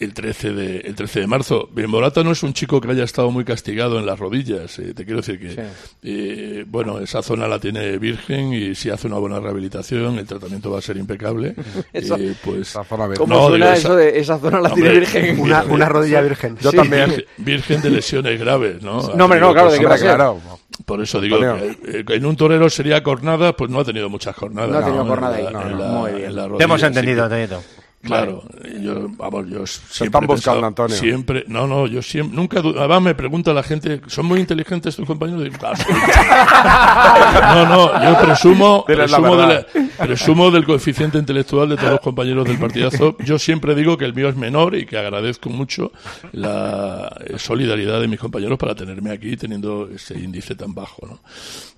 el 0.04 0.14
13 0.14 0.52
de, 0.52 0.76
el 0.80 0.94
13 0.94 1.20
de 1.20 1.26
marzo. 1.26 1.68
Bien, 1.72 1.88
Morata 1.90 2.22
no 2.22 2.32
es 2.32 2.42
un 2.42 2.52
chico 2.52 2.80
que 2.80 2.90
haya 2.90 3.04
estado 3.04 3.30
muy 3.30 3.44
castigado 3.44 3.98
en 3.98 4.06
las 4.06 4.18
rodillas. 4.18 4.78
eh, 4.78 4.94
te 4.94 5.04
quiero 5.04 5.20
decir 5.20 5.38
que, 5.40 5.62
eh, 6.02 6.64
bueno, 6.66 6.98
esa 6.98 7.22
zona 7.22 7.46
la 7.48 7.58
tiene 7.58 7.98
virgen 7.98 8.52
y 8.52 8.74
si 8.74 8.90
hace 8.90 9.06
una 9.06 9.18
buena 9.18 9.38
rehabilitación, 9.40 10.18
el 10.18 10.26
tratamiento 10.26 10.70
va 10.70 10.78
a 10.78 10.82
ser 10.82 10.96
impecable. 10.96 11.54
Esa- 11.92 12.16
Eh, 12.16 12.34
pues, 12.44 12.74
¿Cómo 13.16 13.34
No, 13.34 13.48
suena 13.48 13.66
digo, 13.72 13.76
eso 13.78 13.96
de 13.96 14.18
esa 14.18 14.38
zona 14.38 14.60
la 14.60 14.70
tiene 14.74 14.88
Hombre, 14.90 15.00
virgen? 15.00 15.40
Una- 15.40 15.64
una 15.64 15.88
rodilla 15.88 16.20
virgen. 16.20 16.56
Yo 16.60 16.70
Sí. 16.70 16.76
también. 16.76 17.08
Virgen, 17.10 17.24
virgen 17.38 17.82
de 17.82 17.90
lesiones 17.90 18.38
graves, 18.40 18.82
¿no? 18.82 19.00
No, 19.14 19.24
hombre, 19.24 19.40
no, 19.40 19.52
claro, 19.52 19.68
pues, 19.68 19.80
¿de 19.80 19.88
ser? 19.98 19.98
claro. 20.14 20.40
Por 20.86 21.00
eso 21.02 21.20
digo, 21.20 21.38
que, 21.38 21.98
eh, 22.00 22.04
en 22.08 22.26
un 22.26 22.34
torero 22.36 22.68
sería 22.70 23.00
jornada, 23.02 23.54
pues 23.54 23.70
no 23.70 23.80
ha 23.80 23.84
tenido 23.84 24.08
muchas 24.08 24.34
jornadas. 24.34 24.70
No 24.70 24.78
ha 24.78 24.84
tenido 24.84 25.02
En 25.02 25.08
jornada 25.08 25.38
la- 25.40 25.48
ahí. 25.48 25.52
No, 25.54 25.62
en 25.62 25.72
no, 25.72 25.78
la- 25.78 25.88
muy 25.88 26.10
bien. 26.12 26.24
en 26.30 26.36
la 26.36 26.42
Te 26.42 26.48
rodilla, 26.48 26.64
hemos 26.64 26.82
así 26.82 26.86
entendido, 26.86 27.28
que- 27.28 27.34
Antonito. 27.42 27.62
Claro, 28.02 28.42
yo, 28.80 29.06
vamos, 29.16 29.46
yo 29.48 29.64
siempre 29.66 30.06
están 30.06 30.26
buscando, 30.26 30.60
pensado- 30.60 30.66
Antonio. 30.66 30.96
Siempre, 30.96 31.44
no, 31.46 31.68
no, 31.68 31.86
yo 31.86 32.02
siempre, 32.02 32.34
nunca, 32.36 32.58
además 32.58 33.00
me 33.02 33.14
pregunta 33.14 33.52
la 33.52 33.62
gente, 33.62 34.00
¿son 34.08 34.26
muy 34.26 34.40
inteligentes 34.40 34.96
tus 34.96 35.06
compañeros? 35.06 35.44
Digo, 35.44 35.56
"Claro". 35.58 35.76
no, 37.54 37.66
no, 37.66 38.04
yo 38.04 38.20
presumo, 38.26 38.84
la 38.88 38.94
presumo, 38.96 39.36
de 39.36 39.46
verdad. 39.46 39.66
la- 39.98 40.06
presumo 40.06 40.50
del 40.50 40.64
coeficiente 40.64 41.18
intelectual 41.18 41.68
de 41.68 41.76
todos 41.76 41.90
los 41.92 42.00
compañeros 42.00 42.46
del 42.46 42.58
partidazo. 42.58 43.16
Yo 43.24 43.38
siempre 43.38 43.74
digo 43.74 43.96
que 43.96 44.04
el 44.04 44.14
mío 44.14 44.28
es 44.28 44.36
menor 44.36 44.74
y 44.74 44.84
que 44.86 44.98
agradezco 44.98 45.48
mucho 45.50 45.92
la 46.32 47.14
solidaridad 47.36 48.00
de 48.00 48.08
mis 48.08 48.18
compañeros 48.18 48.58
para 48.58 48.74
tenerme 48.74 49.10
aquí 49.12 49.36
teniendo 49.36 49.88
ese 49.94 50.18
índice 50.18 50.54
tan 50.54 50.74
bajo, 50.74 51.06
¿no? 51.06 51.20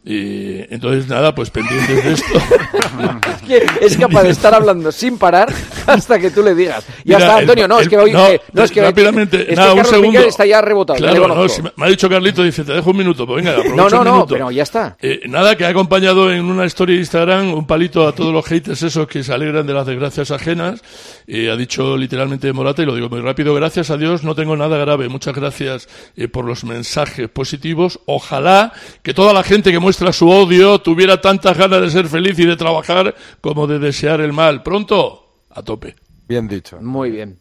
Y 0.07 0.73
entonces, 0.73 1.09
nada, 1.09 1.35
pues 1.35 1.51
pendientes 1.51 2.05
de 2.05 2.13
esto. 2.13 2.33
Es 3.35 3.43
que 3.43 3.67
es 3.85 3.97
capaz 3.99 4.23
de 4.23 4.31
estar 4.31 4.55
hablando 4.55 4.91
sin 4.93 5.19
parar 5.19 5.53
hasta 5.87 6.14
que 6.19 6.31
tú 6.31 6.43
le 6.43 6.55
digas. 6.55 6.85
Ya 7.05 7.17
Mira, 7.17 7.19
está, 7.19 7.33
el- 7.35 7.41
Antonio, 7.43 7.69
no, 7.69 7.79
es 7.81 7.89
que 7.89 7.97
hoy. 7.99 8.13
no, 8.13 8.27
eh, 8.27 8.41
no, 8.53 8.63
es 8.65 8.71
que 8.71 8.83
rápidamente, 8.83 9.47
nada, 9.55 9.75
un 9.75 9.85
segundo. 9.85 10.19
Piqué 10.19 10.29
está 10.29 10.47
ya 10.47 10.61
rebotado. 10.61 10.99
ya 10.99 11.11
Claro, 11.11 11.29
no, 11.29 11.49
si 11.49 11.63
me, 11.63 11.73
me 11.77 11.87
ha 11.87 11.89
dicho 11.89 12.09
Carlito, 12.09 12.43
dice, 12.43 12.65
te 12.65 12.73
dejo 12.73 12.91
un 12.91 12.97
minuto, 12.97 13.27
pues 13.27 13.45
venga, 13.45 13.57
No, 13.75 13.89
no, 13.89 13.99
un 14.01 14.05
no, 14.05 14.27
pero 14.27 14.51
ya 14.51 14.63
está. 14.63 14.97
Eh, 15.01 15.21
nada, 15.27 15.57
que 15.57 15.65
ha 15.65 15.69
acompañado 15.69 16.33
en 16.33 16.45
una 16.45 16.65
story 16.67 16.95
de 16.95 17.01
Instagram 17.01 17.55
un 17.55 17.67
palito 17.67 18.07
a 18.07 18.13
todos 18.15 18.33
los 18.33 18.45
haters 18.47 18.83
esos 18.83 19.07
que 19.07 19.23
se 19.23 19.33
alegran 19.33 19.67
de 19.67 19.75
las 19.75 19.87
desgracias 19.87 20.31
ajenas. 20.31 20.83
Eh, 21.27 21.51
ha 21.51 21.57
dicho 21.57 21.97
literalmente 21.97 22.53
Morata, 22.53 22.83
y 22.83 22.87
lo 22.87 22.95
digo 22.95 23.09
muy 23.09 23.21
rápido, 23.21 23.55
gracias 23.55 23.91
a 23.91 23.97
Dios 23.97 24.25
no 24.25 24.35
tengo 24.35 24.57
nada 24.57 24.77
grave. 24.79 25.09
Muchas 25.09 25.35
gracias 25.35 25.89
eh, 26.17 26.29
por 26.29 26.45
los 26.45 26.65
mensajes 26.65 27.29
positivos. 27.29 28.01
Ojalá 28.07 28.73
que 29.03 29.15
toda 29.15 29.33
la 29.33 29.43
gente 29.43 29.73
que 29.73 29.79
muestra 29.79 30.13
su 30.13 30.29
odio 30.29 30.79
tuviera 30.81 31.21
tantas 31.21 31.57
ganas 31.57 31.81
de 31.81 31.91
ser 31.91 32.07
feliz 32.07 32.39
y 32.39 32.45
de 32.47 32.57
trabajar 32.57 33.15
como 33.41 33.67
de 33.67 33.79
desear 33.79 34.21
el 34.21 34.33
mal. 34.33 34.63
Pronto, 34.63 35.27
a 35.51 35.63
tope. 35.63 35.95
Bien 36.27 36.49
dicho. 36.49 36.81
Muy 36.81 37.11
bien. 37.11 37.39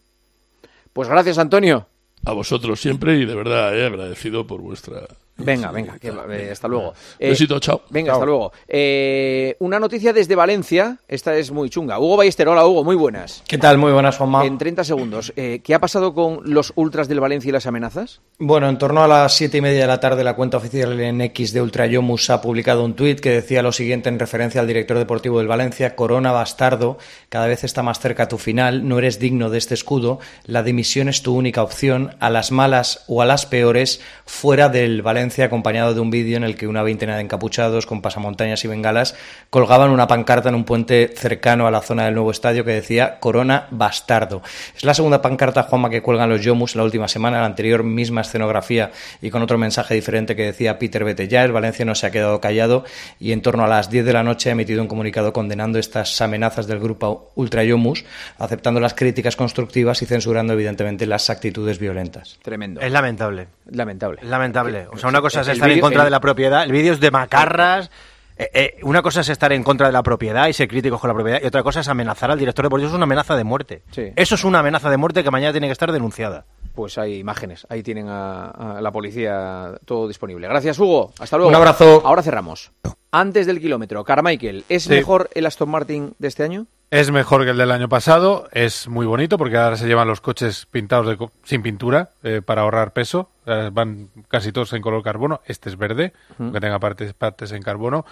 Pues 0.91 1.09
gracias, 1.09 1.37
Antonio. 1.37 1.87
A 2.25 2.33
vosotros 2.33 2.79
siempre 2.79 3.17
y 3.17 3.25
de 3.25 3.35
verdad, 3.35 3.77
eh, 3.77 3.85
agradecido 3.85 4.47
por 4.47 4.61
vuestra... 4.61 5.07
Venga, 5.35 5.71
venga, 5.71 5.97
que 5.97 6.11
va- 6.11 6.25
eh, 6.29 6.51
hasta 6.51 6.67
luego. 6.67 6.93
Eh, 7.17 7.29
Besito, 7.29 7.59
chao. 7.59 7.81
Venga, 7.89 8.09
Chao. 8.11 8.15
hasta 8.17 8.25
luego. 8.25 8.51
Eh, 8.67 9.55
una 9.59 9.79
noticia 9.79 10.13
desde 10.13 10.35
Valencia, 10.35 10.99
esta 11.07 11.35
es 11.35 11.49
muy 11.51 11.71
chunga. 11.71 11.97
Hugo 11.97 12.17
Ballester, 12.17 12.47
hola 12.47 12.65
Hugo, 12.67 12.83
muy 12.83 12.95
buenas. 12.95 13.43
¿Qué 13.47 13.57
tal? 13.57 13.79
Muy 13.79 13.91
buenas, 13.91 14.15
Juanma. 14.17 14.45
En 14.45 14.59
30 14.59 14.83
segundos, 14.83 15.33
eh, 15.35 15.61
¿qué 15.63 15.73
ha 15.73 15.79
pasado 15.79 16.13
con 16.13 16.41
los 16.45 16.71
ultras 16.75 17.07
del 17.07 17.19
Valencia 17.19 17.49
y 17.49 17.51
las 17.51 17.65
amenazas? 17.65 18.21
Bueno, 18.37 18.69
en 18.69 18.77
torno 18.77 19.03
a 19.03 19.07
las 19.07 19.33
siete 19.35 19.57
y 19.57 19.61
media 19.61 19.81
de 19.81 19.87
la 19.87 19.99
tarde, 19.99 20.23
la 20.23 20.35
cuenta 20.35 20.57
oficial 20.57 20.99
en 20.99 21.19
X 21.21 21.51
de 21.51 21.61
Ultrayomus 21.63 22.29
ha 22.29 22.39
publicado 22.39 22.85
un 22.85 22.93
tuit 22.93 23.19
que 23.19 23.31
decía 23.31 23.63
lo 23.63 23.71
siguiente 23.71 24.09
en 24.09 24.19
referencia 24.19 24.61
al 24.61 24.67
director 24.67 24.99
deportivo 24.99 25.39
del 25.39 25.47
Valencia: 25.47 25.95
Corona 25.95 26.31
bastardo, 26.31 26.99
cada 27.29 27.47
vez 27.47 27.63
está 27.63 27.81
más 27.81 27.99
cerca 27.99 28.27
tu 28.27 28.37
final, 28.37 28.87
no 28.87 28.99
eres 28.99 29.17
digno 29.17 29.49
de 29.49 29.57
este 29.57 29.73
escudo, 29.73 30.19
la 30.45 30.61
dimisión 30.61 31.09
es 31.09 31.23
tu 31.23 31.33
única 31.35 31.63
opción, 31.63 32.15
a 32.19 32.29
las 32.29 32.51
malas 32.51 33.03
o 33.07 33.23
a 33.23 33.25
las 33.25 33.47
peores, 33.47 33.99
fuera 34.25 34.69
del 34.69 35.01
Valencia, 35.01 35.22
acompañado 35.43 35.93
de 35.93 35.99
un 35.99 36.09
vídeo 36.09 36.37
en 36.37 36.43
el 36.43 36.55
que 36.55 36.67
una 36.67 36.83
veintena 36.83 37.15
de 37.15 37.21
encapuchados 37.21 37.85
con 37.85 38.01
pasamontañas 38.01 38.63
y 38.65 38.67
bengalas 38.67 39.15
colgaban 39.49 39.91
una 39.91 40.07
pancarta 40.07 40.49
en 40.49 40.55
un 40.55 40.65
puente 40.65 41.13
cercano 41.15 41.67
a 41.67 41.71
la 41.71 41.81
zona 41.81 42.05
del 42.05 42.15
nuevo 42.15 42.31
estadio 42.31 42.65
que 42.65 42.71
decía 42.71 43.19
Corona 43.19 43.67
bastardo. 43.71 44.41
Es 44.75 44.83
la 44.83 44.93
segunda 44.93 45.21
pancarta, 45.21 45.63
Juanma, 45.63 45.89
que 45.89 46.01
cuelgan 46.01 46.29
los 46.29 46.41
Yomus 46.41 46.75
la 46.75 46.83
última 46.83 47.07
semana, 47.07 47.39
la 47.39 47.45
anterior 47.45 47.83
misma 47.83 48.21
escenografía 48.21 48.91
y 49.21 49.29
con 49.29 49.41
otro 49.41 49.57
mensaje 49.57 49.95
diferente 49.95 50.35
que 50.35 50.43
decía 50.43 50.79
Peter 50.79 51.03
el 51.03 51.51
Valencia 51.51 51.85
no 51.85 51.95
se 51.95 52.07
ha 52.07 52.11
quedado 52.11 52.39
callado 52.41 52.83
y 53.19 53.31
en 53.31 53.41
torno 53.41 53.63
a 53.63 53.67
las 53.67 53.89
10 53.89 54.05
de 54.05 54.13
la 54.13 54.23
noche 54.23 54.49
ha 54.49 54.53
emitido 54.53 54.81
un 54.81 54.87
comunicado 54.87 55.33
condenando 55.33 55.79
estas 55.79 56.21
amenazas 56.21 56.67
del 56.67 56.79
grupo 56.79 57.31
Ultra 57.35 57.63
Yomus, 57.63 58.05
aceptando 58.37 58.79
las 58.79 58.93
críticas 58.93 59.35
constructivas 59.35 60.01
y 60.01 60.05
censurando 60.05 60.53
evidentemente 60.53 61.05
las 61.05 61.29
actitudes 61.29 61.79
violentas. 61.79 62.39
Tremendo. 62.41 62.81
Es 62.81 62.91
lamentable. 62.91 63.47
Lamentable. 63.69 64.19
Es 64.21 64.27
lamentable. 64.27 64.87
O 64.91 64.97
sea, 64.97 65.09
una 65.13 65.21
cosa 65.21 65.41
es 65.41 65.47
estar 65.47 65.69
en 65.69 65.79
contra 65.79 66.01
el- 66.01 66.05
de 66.07 66.11
la 66.11 66.19
propiedad. 66.19 66.63
El 66.63 66.71
vídeo 66.71 66.93
es 66.93 66.99
de 66.99 67.11
macarras. 67.11 67.89
Eh, 68.35 68.49
eh, 68.53 68.79
una 68.81 69.03
cosa 69.03 69.21
es 69.21 69.29
estar 69.29 69.53
en 69.53 69.61
contra 69.63 69.85
de 69.87 69.93
la 69.93 70.01
propiedad 70.01 70.47
y 70.47 70.53
ser 70.53 70.67
críticos 70.67 70.99
con 70.99 71.07
la 71.07 71.13
propiedad 71.13 71.39
y 71.43 71.45
otra 71.45 71.61
cosa 71.61 71.81
es 71.81 71.87
amenazar 71.87 72.31
al 72.31 72.39
director 72.39 72.65
deportivo. 72.65 72.87
Eso 72.87 72.95
es 72.95 72.97
una 72.97 73.03
amenaza 73.03 73.35
de 73.35 73.43
muerte. 73.43 73.83
Sí. 73.91 74.11
Eso 74.15 74.33
es 74.35 74.43
una 74.43 74.59
amenaza 74.59 74.89
de 74.89 74.97
muerte 74.97 75.23
que 75.23 75.29
mañana 75.29 75.51
tiene 75.51 75.67
que 75.67 75.73
estar 75.73 75.91
denunciada. 75.91 76.45
Pues 76.73 76.97
hay 76.97 77.19
imágenes, 77.19 77.67
ahí 77.69 77.83
tienen 77.83 78.07
a, 78.09 78.47
a 78.77 78.81
la 78.81 78.91
policía 78.91 79.73
todo 79.85 80.07
disponible. 80.07 80.47
Gracias, 80.47 80.79
Hugo. 80.79 81.13
Hasta 81.19 81.37
luego. 81.37 81.49
Un 81.49 81.55
abrazo. 81.55 82.01
Ahora 82.03 82.23
cerramos. 82.23 82.71
Antes 83.11 83.45
del 83.45 83.59
kilómetro, 83.61 84.03
Carmichael, 84.03 84.65
¿es 84.67 84.83
Sí. 84.85 84.89
mejor 84.89 85.29
el 85.35 85.45
Aston 85.45 85.69
Martin 85.69 86.15
de 86.17 86.27
este 86.27 86.41
año? 86.41 86.65
Es 86.93 87.09
mejor 87.09 87.43
que 87.43 87.49
el 87.49 87.57
del 87.57 87.71
año 87.71 87.89
pasado, 87.89 88.47
es 88.51 88.87
muy 88.87 89.07
bonito 89.07 89.39
porque 89.39 89.57
ahora 89.57 89.77
se 89.77 89.87
llevan 89.87 90.07
los 90.07 90.21
coches 90.21 90.67
pintados 90.67 91.07
de 91.07 91.17
co- 91.17 91.31
sin 91.43 91.63
pintura 91.63 92.11
eh, 92.21 92.43
para 92.45 92.61
ahorrar 92.61 92.93
peso, 92.93 93.31
Eh, 93.47 93.71
van 93.73 94.09
casi 94.27 94.51
todos 94.51 94.71
en 94.73 94.81
color 94.83 95.01
carbono, 95.01 95.41
este 95.47 95.69
es 95.69 95.75
verde, 95.75 96.13
Ujú. 96.33 96.43
aunque 96.43 96.59
tenga 96.61 96.77
partes, 96.77 97.13
partes 97.15 97.51
en 97.51 97.63
carbono. 97.63 98.05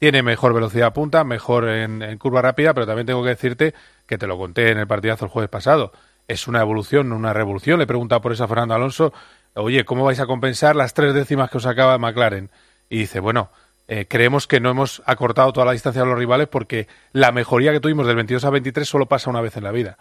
Tiene 0.00 0.24
mejor 0.24 0.52
velocidad 0.52 0.92
punta, 0.92 1.22
mejor 1.22 1.68
en, 1.68 2.02
en 2.02 2.18
curva 2.18 2.42
rápida, 2.42 2.74
pero 2.74 2.86
también 2.88 3.06
tengo 3.06 3.22
que 3.22 3.28
decirte 3.30 3.72
que 4.04 4.18
te 4.18 4.26
lo 4.26 4.36
conté 4.36 4.72
en 4.72 4.78
el 4.78 4.88
partidazo 4.88 5.24
el 5.26 5.30
jueves 5.30 5.48
pasado. 5.48 5.92
Es 6.26 6.48
una 6.48 6.60
evolución, 6.60 7.08
no 7.08 7.14
una 7.14 7.32
revolución. 7.32 7.78
Le 7.78 7.84
he 7.84 7.86
preguntado 7.86 8.20
por 8.20 8.32
eso 8.32 8.42
a 8.42 8.48
Fernando 8.48 8.74
Alonso, 8.74 9.12
oye, 9.54 9.84
¿cómo 9.84 10.04
vais 10.04 10.18
a 10.18 10.26
compensar 10.26 10.74
las 10.74 10.92
tres 10.92 11.14
décimas 11.14 11.50
que 11.50 11.58
os 11.58 11.66
acaba 11.66 11.96
McLaren? 11.98 12.50
Y 12.90 12.98
dice, 12.98 13.20
bueno, 13.20 13.50
eh, 13.88 14.06
creemos 14.06 14.46
que 14.46 14.60
no 14.60 14.70
hemos 14.70 15.02
acortado 15.06 15.52
toda 15.52 15.66
la 15.66 15.72
distancia 15.72 16.02
a 16.02 16.04
los 16.04 16.18
rivales 16.18 16.46
porque 16.48 16.86
la 17.12 17.32
mejoría 17.32 17.72
que 17.72 17.80
tuvimos 17.80 18.06
del 18.06 18.16
22 18.16 18.44
a 18.44 18.50
23 18.50 18.86
solo 18.86 19.06
pasa 19.06 19.30
una 19.30 19.40
vez 19.40 19.56
en 19.56 19.64
la 19.64 19.72
vida. 19.72 19.96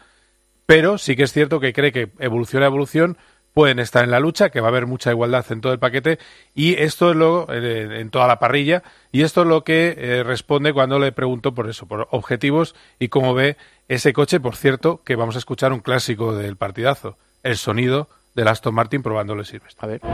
Pero 0.65 0.97
sí 0.97 1.15
que 1.15 1.23
es 1.23 1.31
cierto 1.31 1.61
que 1.61 1.72
cree 1.72 1.93
que 1.93 2.11
evolución 2.19 2.61
a 2.64 2.65
evolución 2.65 3.18
pueden 3.53 3.80
estar 3.80 4.03
en 4.03 4.11
la 4.11 4.19
lucha, 4.19 4.51
que 4.51 4.61
va 4.61 4.68
a 4.68 4.69
haber 4.69 4.85
mucha 4.85 5.09
igualdad 5.09 5.43
en 5.49 5.61
todo 5.61 5.73
el 5.73 5.80
paquete 5.80 6.19
y 6.53 6.76
esto 6.76 7.09
es 7.09 7.15
lo 7.15 7.51
en 7.51 8.11
toda 8.11 8.27
la 8.27 8.38
parrilla 8.38 8.84
y 9.11 9.23
esto 9.23 9.41
es 9.41 9.47
lo 9.47 9.64
que 9.64 9.95
eh, 9.97 10.22
responde 10.23 10.73
cuando 10.73 10.99
le 10.99 11.11
pregunto 11.11 11.55
por 11.55 11.68
eso, 11.68 11.88
por 11.88 12.07
objetivos 12.11 12.76
y 12.99 13.07
cómo 13.07 13.34
ve 13.34 13.57
ese 13.88 14.14
coche, 14.14 14.39
por 14.39 14.55
cierto, 14.55 15.01
que 15.03 15.15
vamos 15.15 15.35
a 15.35 15.39
escuchar 15.39 15.73
un 15.73 15.80
clásico 15.80 16.35
del 16.35 16.55
partidazo, 16.55 17.18
el 17.41 17.57
sonido 17.57 18.09
del 18.35 18.49
Aston 18.49 18.76
Martin 18.76 19.01
probándole 19.01 19.43
Silverstone. 19.43 19.99
A 20.01 20.07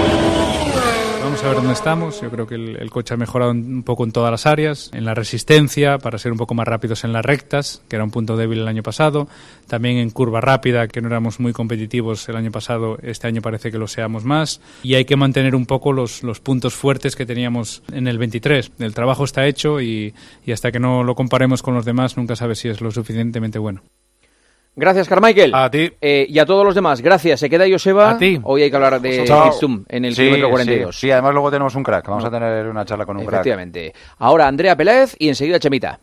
ver. 0.00 0.09
Ver 1.42 1.54
dónde 1.54 1.72
estamos. 1.72 2.20
Yo 2.20 2.30
creo 2.30 2.46
que 2.46 2.54
el, 2.54 2.76
el, 2.76 2.90
coche 2.90 3.14
ha 3.14 3.16
mejorado 3.16 3.52
un 3.52 3.82
poco 3.82 4.04
en 4.04 4.12
todas 4.12 4.30
las 4.30 4.46
áreas, 4.46 4.90
en 4.92 5.06
la 5.06 5.14
resistencia, 5.14 5.96
para 5.96 6.18
ser 6.18 6.32
un 6.32 6.38
poco 6.38 6.54
más 6.54 6.68
rápidos 6.68 7.02
en 7.02 7.14
las 7.14 7.24
rectas, 7.24 7.82
que 7.88 7.96
era 7.96 8.04
un 8.04 8.10
punto 8.10 8.36
débil 8.36 8.58
el 8.58 8.68
año 8.68 8.82
pasado. 8.82 9.26
También 9.66 9.96
en 9.96 10.10
curva 10.10 10.42
rápida, 10.42 10.86
que 10.86 11.00
no 11.00 11.08
éramos 11.08 11.40
muy 11.40 11.54
competitivos 11.54 12.28
el 12.28 12.36
año 12.36 12.50
pasado, 12.50 12.98
este 13.02 13.26
año 13.26 13.40
parece 13.40 13.72
que 13.72 13.78
lo 13.78 13.88
seamos 13.88 14.24
más. 14.24 14.60
Y 14.82 14.94
hay 14.94 15.06
que 15.06 15.16
mantener 15.16 15.54
un 15.54 15.64
poco 15.64 15.94
los, 15.94 16.22
los 16.22 16.40
puntos 16.40 16.74
fuertes 16.74 17.16
que 17.16 17.24
teníamos 17.24 17.82
en 17.90 18.06
el 18.06 18.18
23. 18.18 18.72
El 18.78 18.94
trabajo 18.94 19.24
está 19.24 19.46
hecho 19.46 19.80
y, 19.80 20.12
y 20.44 20.52
hasta 20.52 20.70
que 20.70 20.78
no 20.78 21.04
lo 21.04 21.14
comparemos 21.14 21.62
con 21.62 21.74
los 21.74 21.86
demás, 21.86 22.18
nunca 22.18 22.36
sabes 22.36 22.58
si 22.58 22.68
es 22.68 22.82
lo 22.82 22.90
suficientemente 22.90 23.58
bueno. 23.58 23.80
Gracias, 24.76 25.08
Carmichael. 25.08 25.54
A 25.54 25.70
ti. 25.70 25.92
Eh, 26.00 26.26
y 26.28 26.38
a 26.38 26.46
todos 26.46 26.64
los 26.64 26.74
demás, 26.74 27.00
gracias. 27.02 27.40
Se 27.40 27.50
queda 27.50 27.64
Joseba. 27.70 28.10
A 28.10 28.18
ti. 28.18 28.40
Hoy 28.44 28.62
hay 28.62 28.70
que 28.70 28.76
hablar 28.76 29.00
de 29.00 29.24
Chao. 29.24 29.52
Zoom 29.52 29.84
en 29.88 30.04
el 30.04 30.14
Sí, 30.14 30.22
kilómetro 30.22 30.50
42. 30.50 30.94
Sí, 30.94 31.00
sí, 31.06 31.10
además 31.10 31.32
luego 31.32 31.50
tenemos 31.50 31.74
un 31.74 31.82
crack. 31.82 32.06
Vamos 32.08 32.24
a 32.24 32.30
tener 32.30 32.66
una 32.66 32.84
charla 32.84 33.04
con 33.04 33.16
un 33.16 33.24
crack. 33.24 33.40
Efectivamente. 33.40 33.92
Ahora 34.18 34.46
Andrea 34.46 34.76
Peláez 34.76 35.14
y 35.18 35.28
enseguida 35.28 35.58
Chemita. 35.58 36.00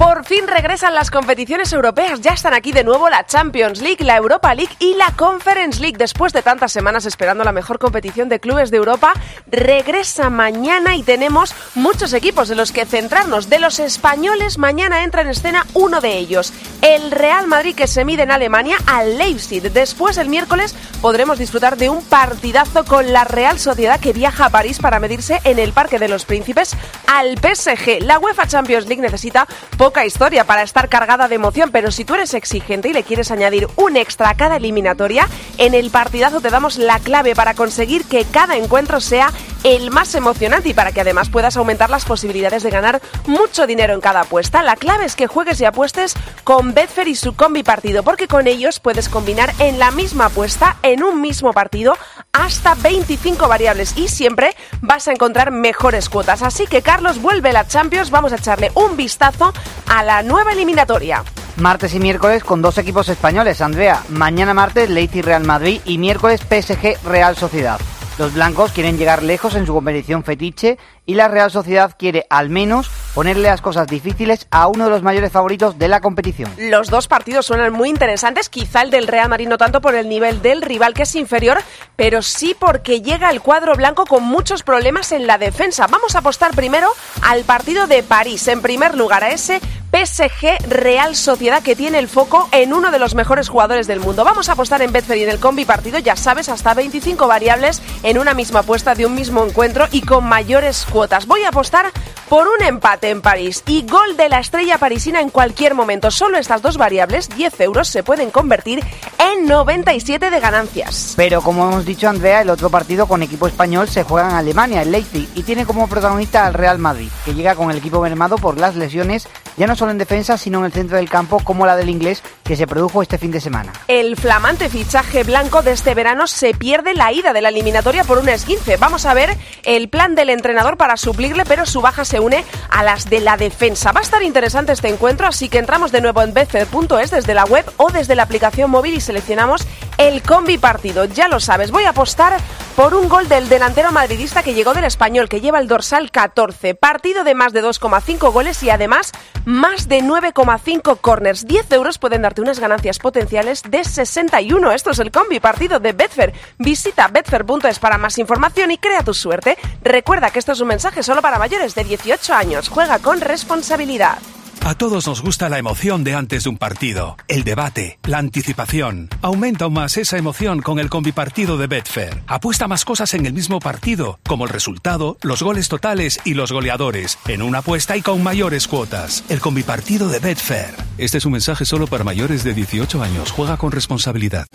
Por 0.00 0.24
fin 0.24 0.48
regresan 0.48 0.94
las 0.94 1.10
competiciones 1.10 1.74
europeas, 1.74 2.22
ya 2.22 2.32
están 2.32 2.54
aquí 2.54 2.72
de 2.72 2.84
nuevo 2.84 3.10
la 3.10 3.26
Champions 3.26 3.82
League, 3.82 4.02
la 4.02 4.16
Europa 4.16 4.54
League 4.54 4.74
y 4.78 4.94
la 4.94 5.12
Conference 5.14 5.78
League. 5.78 5.98
Después 5.98 6.32
de 6.32 6.40
tantas 6.40 6.72
semanas 6.72 7.04
esperando 7.04 7.44
la 7.44 7.52
mejor 7.52 7.78
competición 7.78 8.30
de 8.30 8.40
clubes 8.40 8.70
de 8.70 8.78
Europa, 8.78 9.12
regresa 9.48 10.30
mañana 10.30 10.96
y 10.96 11.02
tenemos 11.02 11.54
muchos 11.74 12.14
equipos 12.14 12.48
de 12.48 12.54
los 12.54 12.72
que 12.72 12.86
centrarnos. 12.86 13.50
De 13.50 13.58
los 13.58 13.78
españoles, 13.78 14.56
mañana 14.56 15.04
entra 15.04 15.20
en 15.20 15.28
escena 15.28 15.66
uno 15.74 16.00
de 16.00 16.16
ellos, 16.16 16.54
el 16.80 17.10
Real 17.10 17.46
Madrid 17.46 17.74
que 17.74 17.86
se 17.86 18.06
mide 18.06 18.22
en 18.22 18.30
Alemania 18.30 18.78
al 18.86 19.18
Leipzig. 19.18 19.70
Después, 19.70 20.16
el 20.16 20.30
miércoles, 20.30 20.74
podremos 21.02 21.38
disfrutar 21.38 21.76
de 21.76 21.90
un 21.90 22.02
partidazo 22.02 22.86
con 22.86 23.12
la 23.12 23.24
Real 23.24 23.58
Sociedad 23.58 24.00
que 24.00 24.14
viaja 24.14 24.46
a 24.46 24.50
París 24.50 24.78
para 24.78 24.98
medirse 24.98 25.42
en 25.44 25.58
el 25.58 25.74
Parque 25.74 25.98
de 25.98 26.08
los 26.08 26.24
Príncipes 26.24 26.74
al 27.06 27.36
PSG. 27.36 28.00
La 28.00 28.18
UEFA 28.18 28.46
Champions 28.46 28.86
League 28.86 29.02
necesita 29.02 29.46
poca 29.90 30.06
historia 30.06 30.44
para 30.44 30.62
estar 30.62 30.88
cargada 30.88 31.26
de 31.26 31.34
emoción, 31.34 31.70
pero 31.72 31.90
si 31.90 32.04
tú 32.04 32.14
eres 32.14 32.32
exigente 32.34 32.88
y 32.88 32.92
le 32.92 33.02
quieres 33.02 33.32
añadir 33.32 33.66
un 33.74 33.96
extra 33.96 34.28
a 34.28 34.36
cada 34.36 34.54
eliminatoria, 34.54 35.26
en 35.58 35.74
el 35.74 35.90
partidazo 35.90 36.40
te 36.40 36.48
damos 36.48 36.78
la 36.78 37.00
clave 37.00 37.34
para 37.34 37.54
conseguir 37.54 38.04
que 38.04 38.24
cada 38.24 38.56
encuentro 38.56 39.00
sea 39.00 39.32
el 39.64 39.90
más 39.90 40.14
emocionante 40.14 40.68
y 40.68 40.74
para 40.74 40.92
que 40.92 41.00
además 41.00 41.28
puedas 41.28 41.56
aumentar 41.56 41.90
las 41.90 42.04
posibilidades 42.04 42.62
de 42.62 42.70
ganar 42.70 43.02
mucho 43.26 43.66
dinero 43.66 43.92
en 43.92 44.00
cada 44.00 44.20
apuesta. 44.20 44.62
La 44.62 44.76
clave 44.76 45.06
es 45.06 45.16
que 45.16 45.26
juegues 45.26 45.60
y 45.60 45.64
apuestes 45.64 46.14
con 46.44 46.72
Betfair 46.72 47.08
y 47.08 47.16
su 47.16 47.34
combi 47.34 47.64
partido, 47.64 48.04
porque 48.04 48.28
con 48.28 48.46
ellos 48.46 48.78
puedes 48.78 49.08
combinar 49.08 49.52
en 49.58 49.80
la 49.80 49.90
misma 49.90 50.26
apuesta, 50.26 50.76
en 50.84 51.02
un 51.02 51.20
mismo 51.20 51.52
partido, 51.52 51.98
hasta 52.32 52.74
25 52.76 53.48
variables 53.48 53.96
y 53.96 54.06
siempre 54.06 54.54
vas 54.80 55.08
a 55.08 55.12
encontrar 55.12 55.50
mejores 55.50 56.08
cuotas. 56.08 56.42
Así 56.42 56.66
que 56.66 56.80
Carlos 56.80 57.20
vuelve 57.20 57.52
la 57.52 57.66
Champions, 57.66 58.10
vamos 58.10 58.32
a 58.32 58.36
echarle 58.36 58.70
un 58.74 58.96
vistazo 58.96 59.52
a 59.88 60.02
la 60.02 60.22
nueva 60.22 60.52
eliminatoria. 60.52 61.24
Martes 61.56 61.94
y 61.94 62.00
miércoles 62.00 62.42
con 62.44 62.62
dos 62.62 62.78
equipos 62.78 63.08
españoles, 63.08 63.60
Andrea. 63.60 64.02
Mañana 64.08 64.54
martes 64.54 64.88
Leipzig 64.88 65.24
Real 65.24 65.44
Madrid 65.44 65.80
y 65.84 65.98
miércoles 65.98 66.40
PSG 66.40 67.04
Real 67.04 67.36
Sociedad. 67.36 67.80
Los 68.18 68.34
blancos 68.34 68.72
quieren 68.72 68.98
llegar 68.98 69.22
lejos 69.22 69.54
en 69.54 69.64
su 69.64 69.72
competición 69.72 70.24
fetiche 70.24 70.78
y 71.10 71.14
la 71.14 71.26
Real 71.26 71.50
Sociedad 71.50 71.96
quiere 71.98 72.24
al 72.30 72.50
menos 72.50 72.88
ponerle 73.16 73.48
las 73.48 73.60
cosas 73.60 73.88
difíciles 73.88 74.46
a 74.52 74.68
uno 74.68 74.84
de 74.84 74.90
los 74.90 75.02
mayores 75.02 75.32
favoritos 75.32 75.76
de 75.76 75.88
la 75.88 76.00
competición. 76.00 76.52
Los 76.56 76.88
dos 76.88 77.08
partidos 77.08 77.46
suenan 77.46 77.72
muy 77.72 77.88
interesantes, 77.88 78.48
quizá 78.48 78.82
el 78.82 78.92
del 78.92 79.08
Real 79.08 79.28
Madrid 79.28 79.48
no 79.48 79.58
tanto 79.58 79.80
por 79.80 79.96
el 79.96 80.08
nivel 80.08 80.40
del 80.40 80.62
rival 80.62 80.94
que 80.94 81.02
es 81.02 81.16
inferior, 81.16 81.58
pero 81.96 82.22
sí 82.22 82.54
porque 82.56 83.02
llega 83.02 83.28
el 83.30 83.40
cuadro 83.40 83.74
blanco 83.74 84.06
con 84.06 84.22
muchos 84.22 84.62
problemas 84.62 85.10
en 85.10 85.26
la 85.26 85.36
defensa. 85.36 85.88
Vamos 85.88 86.14
a 86.14 86.20
apostar 86.20 86.52
primero 86.52 86.88
al 87.22 87.42
partido 87.42 87.88
de 87.88 88.04
París, 88.04 88.46
en 88.46 88.62
primer 88.62 88.96
lugar 88.96 89.24
a 89.24 89.30
ese 89.30 89.60
PSG 89.90 90.68
Real 90.68 91.16
Sociedad 91.16 91.64
que 91.64 91.74
tiene 91.74 91.98
el 91.98 92.06
foco 92.06 92.48
en 92.52 92.72
uno 92.72 92.92
de 92.92 93.00
los 93.00 93.16
mejores 93.16 93.48
jugadores 93.48 93.88
del 93.88 93.98
mundo. 93.98 94.22
Vamos 94.22 94.48
a 94.48 94.52
apostar 94.52 94.82
en 94.82 94.92
Betfair 94.92 95.18
y 95.18 95.24
en 95.24 95.30
el 95.30 95.40
combi 95.40 95.64
partido, 95.64 95.98
ya 95.98 96.14
sabes, 96.14 96.48
hasta 96.48 96.74
25 96.74 97.26
variables 97.26 97.82
en 98.04 98.18
una 98.18 98.32
misma 98.32 98.60
apuesta 98.60 98.94
de 98.94 99.06
un 99.06 99.16
mismo 99.16 99.44
encuentro 99.44 99.88
y 99.90 100.02
con 100.02 100.24
mayores 100.24 100.86
cuotas. 100.88 100.99
Voy 101.26 101.44
a 101.44 101.48
apostar 101.48 101.90
por 102.28 102.46
un 102.46 102.62
empate 102.62 103.08
en 103.08 103.22
París 103.22 103.62
y 103.66 103.86
gol 103.86 104.18
de 104.18 104.28
la 104.28 104.38
estrella 104.38 104.76
parisina 104.76 105.20
en 105.20 105.30
cualquier 105.30 105.74
momento. 105.74 106.10
Solo 106.10 106.36
estas 106.36 106.60
dos 106.60 106.76
variables, 106.76 107.28
10 107.30 107.60
euros, 107.62 107.88
se 107.88 108.02
pueden 108.02 108.30
convertir 108.30 108.84
en 109.18 109.46
97 109.46 110.30
de 110.30 110.40
ganancias. 110.40 111.14
Pero 111.16 111.40
como 111.40 111.68
hemos 111.68 111.86
dicho 111.86 112.08
Andrea, 112.08 112.42
el 112.42 112.50
otro 112.50 112.68
partido 112.68 113.08
con 113.08 113.22
equipo 113.22 113.46
español 113.46 113.88
se 113.88 114.04
juega 114.04 114.28
en 114.28 114.36
Alemania, 114.36 114.82
el 114.82 114.92
Leipzig, 114.92 115.28
y 115.34 115.42
tiene 115.42 115.64
como 115.64 115.88
protagonista 115.88 116.46
al 116.46 116.54
Real 116.54 116.78
Madrid, 116.78 117.08
que 117.24 117.34
llega 117.34 117.54
con 117.54 117.70
el 117.70 117.78
equipo 117.78 118.00
mermado 118.02 118.36
por 118.36 118.58
las 118.58 118.76
lesiones, 118.76 119.26
ya 119.56 119.66
no 119.66 119.74
solo 119.74 119.90
en 119.90 119.98
defensa, 119.98 120.36
sino 120.38 120.58
en 120.60 120.66
el 120.66 120.72
centro 120.72 120.98
del 120.98 121.10
campo, 121.10 121.40
como 121.42 121.66
la 121.66 121.76
del 121.76 121.88
inglés, 121.88 122.22
que 122.44 122.56
se 122.56 122.66
produjo 122.66 123.02
este 123.02 123.18
fin 123.18 123.30
de 123.30 123.40
semana. 123.40 123.72
El 123.88 124.16
flamante 124.16 124.68
fichaje 124.68 125.24
blanco 125.24 125.62
de 125.62 125.72
este 125.72 125.94
verano 125.94 126.26
se 126.26 126.54
pierde 126.54 126.94
la 126.94 127.12
ida 127.12 127.32
de 127.32 127.40
la 127.40 127.48
eliminatoria 127.48 128.04
por 128.04 128.18
un 128.18 128.28
esguince. 128.28 128.76
Vamos 128.76 129.06
a 129.06 129.14
ver 129.14 129.36
el 129.64 129.88
plan 129.88 130.14
del 130.14 130.30
entrenador 130.30 130.76
para 130.80 130.96
suplirle, 130.96 131.44
pero 131.44 131.66
su 131.66 131.82
baja 131.82 132.06
se 132.06 132.20
une 132.20 132.42
a 132.70 132.82
las 132.82 133.04
de 133.10 133.20
la 133.20 133.36
defensa. 133.36 133.92
Va 133.92 134.00
a 134.00 134.02
estar 134.02 134.22
interesante 134.22 134.72
este 134.72 134.88
encuentro, 134.88 135.26
así 135.26 135.50
que 135.50 135.58
entramos 135.58 135.92
de 135.92 136.00
nuevo 136.00 136.22
en 136.22 136.32
betfair.es 136.32 137.10
desde 137.10 137.34
la 137.34 137.44
web 137.44 137.70
o 137.76 137.90
desde 137.90 138.14
la 138.14 138.22
aplicación 138.22 138.70
móvil 138.70 138.94
y 138.94 139.00
seleccionamos 139.02 139.66
el 139.98 140.22
combi 140.22 140.56
partido. 140.56 141.04
Ya 141.04 141.28
lo 141.28 141.38
sabes, 141.38 141.70
voy 141.70 141.84
a 141.84 141.90
apostar 141.90 142.38
por 142.76 142.94
un 142.94 143.10
gol 143.10 143.28
del 143.28 143.50
delantero 143.50 143.92
madridista 143.92 144.42
que 144.42 144.54
llegó 144.54 144.72
del 144.72 144.84
español, 144.84 145.28
que 145.28 145.42
lleva 145.42 145.58
el 145.58 145.68
dorsal 145.68 146.10
14. 146.10 146.74
Partido 146.74 147.24
de 147.24 147.34
más 147.34 147.52
de 147.52 147.62
2,5 147.62 148.32
goles 148.32 148.62
y 148.62 148.70
además 148.70 149.12
más 149.44 149.86
de 149.86 150.00
9,5 150.00 150.98
corners. 150.98 151.46
10 151.46 151.72
euros 151.72 151.98
pueden 151.98 152.22
darte 152.22 152.40
unas 152.40 152.58
ganancias 152.58 152.98
potenciales 152.98 153.64
de 153.68 153.84
61. 153.84 154.72
Esto 154.72 154.92
es 154.92 154.98
el 154.98 155.10
combi 155.10 155.40
partido 155.40 155.78
de 155.78 155.92
Betfair. 155.92 156.32
Visita 156.56 157.08
betfair.es 157.08 157.78
para 157.78 157.98
más 157.98 158.16
información 158.16 158.70
y 158.70 158.78
crea 158.78 159.02
tu 159.02 159.12
suerte. 159.12 159.58
Recuerda 159.82 160.30
que 160.30 160.38
esto 160.38 160.52
es 160.52 160.60
un 160.60 160.68
mensaje 160.70 161.02
solo 161.02 161.20
para 161.20 161.38
mayores 161.38 161.74
de 161.74 161.84
18 161.84 162.32
años. 162.32 162.68
Juega 162.68 162.98
con 163.00 163.20
responsabilidad. 163.20 164.18
A 164.62 164.74
todos 164.74 165.06
nos 165.06 165.22
gusta 165.22 165.48
la 165.48 165.58
emoción 165.58 166.04
de 166.04 166.14
antes 166.14 166.44
de 166.44 166.50
un 166.50 166.58
partido, 166.58 167.16
el 167.28 167.44
debate, 167.44 167.98
la 168.04 168.18
anticipación. 168.18 169.08
Aumenta 169.22 169.64
aún 169.64 169.74
más 169.74 169.96
esa 169.96 170.18
emoción 170.18 170.60
con 170.60 170.78
el 170.78 170.90
combipartido 170.90 171.56
de 171.56 171.66
Betfair. 171.66 172.22
Apuesta 172.26 172.68
más 172.68 172.84
cosas 172.84 173.14
en 173.14 173.24
el 173.24 173.32
mismo 173.32 173.58
partido, 173.58 174.20
como 174.28 174.44
el 174.44 174.50
resultado, 174.50 175.16
los 175.22 175.42
goles 175.42 175.68
totales 175.68 176.20
y 176.24 176.34
los 176.34 176.52
goleadores, 176.52 177.18
en 177.26 177.40
una 177.40 177.58
apuesta 177.58 177.96
y 177.96 178.02
con 178.02 178.22
mayores 178.22 178.68
cuotas. 178.68 179.24
El 179.30 179.40
combipartido 179.40 180.08
de 180.08 180.18
Betfair. 180.18 180.74
Este 180.98 181.18
es 181.18 181.24
un 181.24 181.32
mensaje 181.32 181.64
solo 181.64 181.86
para 181.86 182.04
mayores 182.04 182.44
de 182.44 182.52
18 182.52 183.02
años. 183.02 183.32
Juega 183.32 183.56
con 183.56 183.72
responsabilidad. 183.72 184.46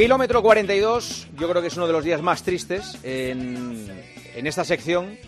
Kilómetro 0.00 0.40
42, 0.40 1.28
yo 1.38 1.46
creo 1.50 1.60
que 1.60 1.68
es 1.68 1.76
uno 1.76 1.86
de 1.86 1.92
los 1.92 2.02
días 2.02 2.22
más 2.22 2.42
tristes 2.42 2.96
en, 3.02 3.86
en 4.34 4.46
esta 4.46 4.64
sección, 4.64 5.18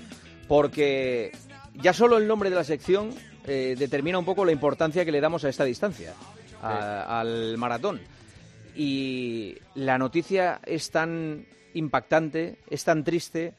porque 0.49 1.31
ya 1.75 1.93
solo 1.93 2.17
el 2.17 2.27
nombre 2.27 2.49
de 2.49 2.57
la 2.57 2.65
sección 2.65 3.11
eh, 3.47 3.77
determina 3.79 4.19
un 4.19 4.25
poco 4.25 4.47
la 4.47 4.53
importancia 4.53 5.05
que 5.05 5.13
le 5.13 5.21
damos 5.21 5.45
a 5.45 5.51
esta 5.51 5.65
distancia, 5.65 6.15
a- 6.63 7.21
al 7.21 7.59
maratón. 7.59 8.01
Y 8.75 9.57
la 9.75 9.99
noticia 9.99 10.59
es 10.65 10.91
tan 10.91 11.45
impactante, 11.75 12.57
es 12.71 12.83
tan 12.83 13.05
triste. 13.05 13.53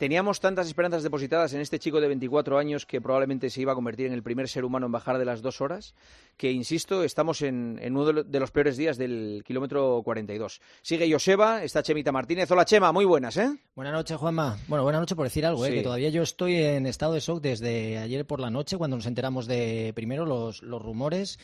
Teníamos 0.00 0.40
tantas 0.40 0.66
esperanzas 0.66 1.02
depositadas 1.02 1.52
en 1.52 1.60
este 1.60 1.78
chico 1.78 2.00
de 2.00 2.08
24 2.08 2.56
años 2.56 2.86
que 2.86 3.02
probablemente 3.02 3.50
se 3.50 3.60
iba 3.60 3.72
a 3.72 3.74
convertir 3.74 4.06
en 4.06 4.14
el 4.14 4.22
primer 4.22 4.48
ser 4.48 4.64
humano 4.64 4.86
en 4.86 4.92
bajar 4.92 5.18
de 5.18 5.26
las 5.26 5.42
dos 5.42 5.60
horas, 5.60 5.94
que, 6.38 6.50
insisto, 6.50 7.04
estamos 7.04 7.42
en, 7.42 7.78
en 7.82 7.94
uno 7.94 8.06
de 8.06 8.12
lo- 8.14 8.24
de 8.24 8.40
los 8.40 8.50
peores 8.50 8.78
días 8.78 8.96
del 8.96 9.42
kilómetro 9.46 10.00
42. 10.02 10.62
Sigue 10.80 11.12
Joseba, 11.12 11.62
está 11.62 11.82
Chemita 11.82 12.12
Martínez. 12.12 12.50
Hola 12.50 12.64
Chema, 12.64 12.92
muy 12.92 13.04
buenas, 13.04 13.36
¿eh? 13.36 13.50
Buenas 13.74 13.92
noches, 13.92 14.16
Juanma. 14.16 14.56
Bueno, 14.68 14.84
buenas 14.84 15.02
noches 15.02 15.16
por 15.16 15.26
decir 15.26 15.44
algo, 15.44 15.66
¿eh? 15.66 15.68
Sí. 15.68 15.74
que 15.74 15.82
todavía 15.82 16.08
yo 16.08 16.22
estoy 16.22 16.56
en 16.56 16.86
estado 16.86 17.12
de 17.12 17.20
shock 17.20 17.42
desde 17.42 17.98
ayer 17.98 18.24
por 18.24 18.40
la 18.40 18.48
noche 18.48 18.78
cuando 18.78 18.96
nos 18.96 19.04
enteramos 19.04 19.46
de 19.46 19.92
primero 19.94 20.24
los, 20.24 20.62
los 20.62 20.80
rumores. 20.80 21.38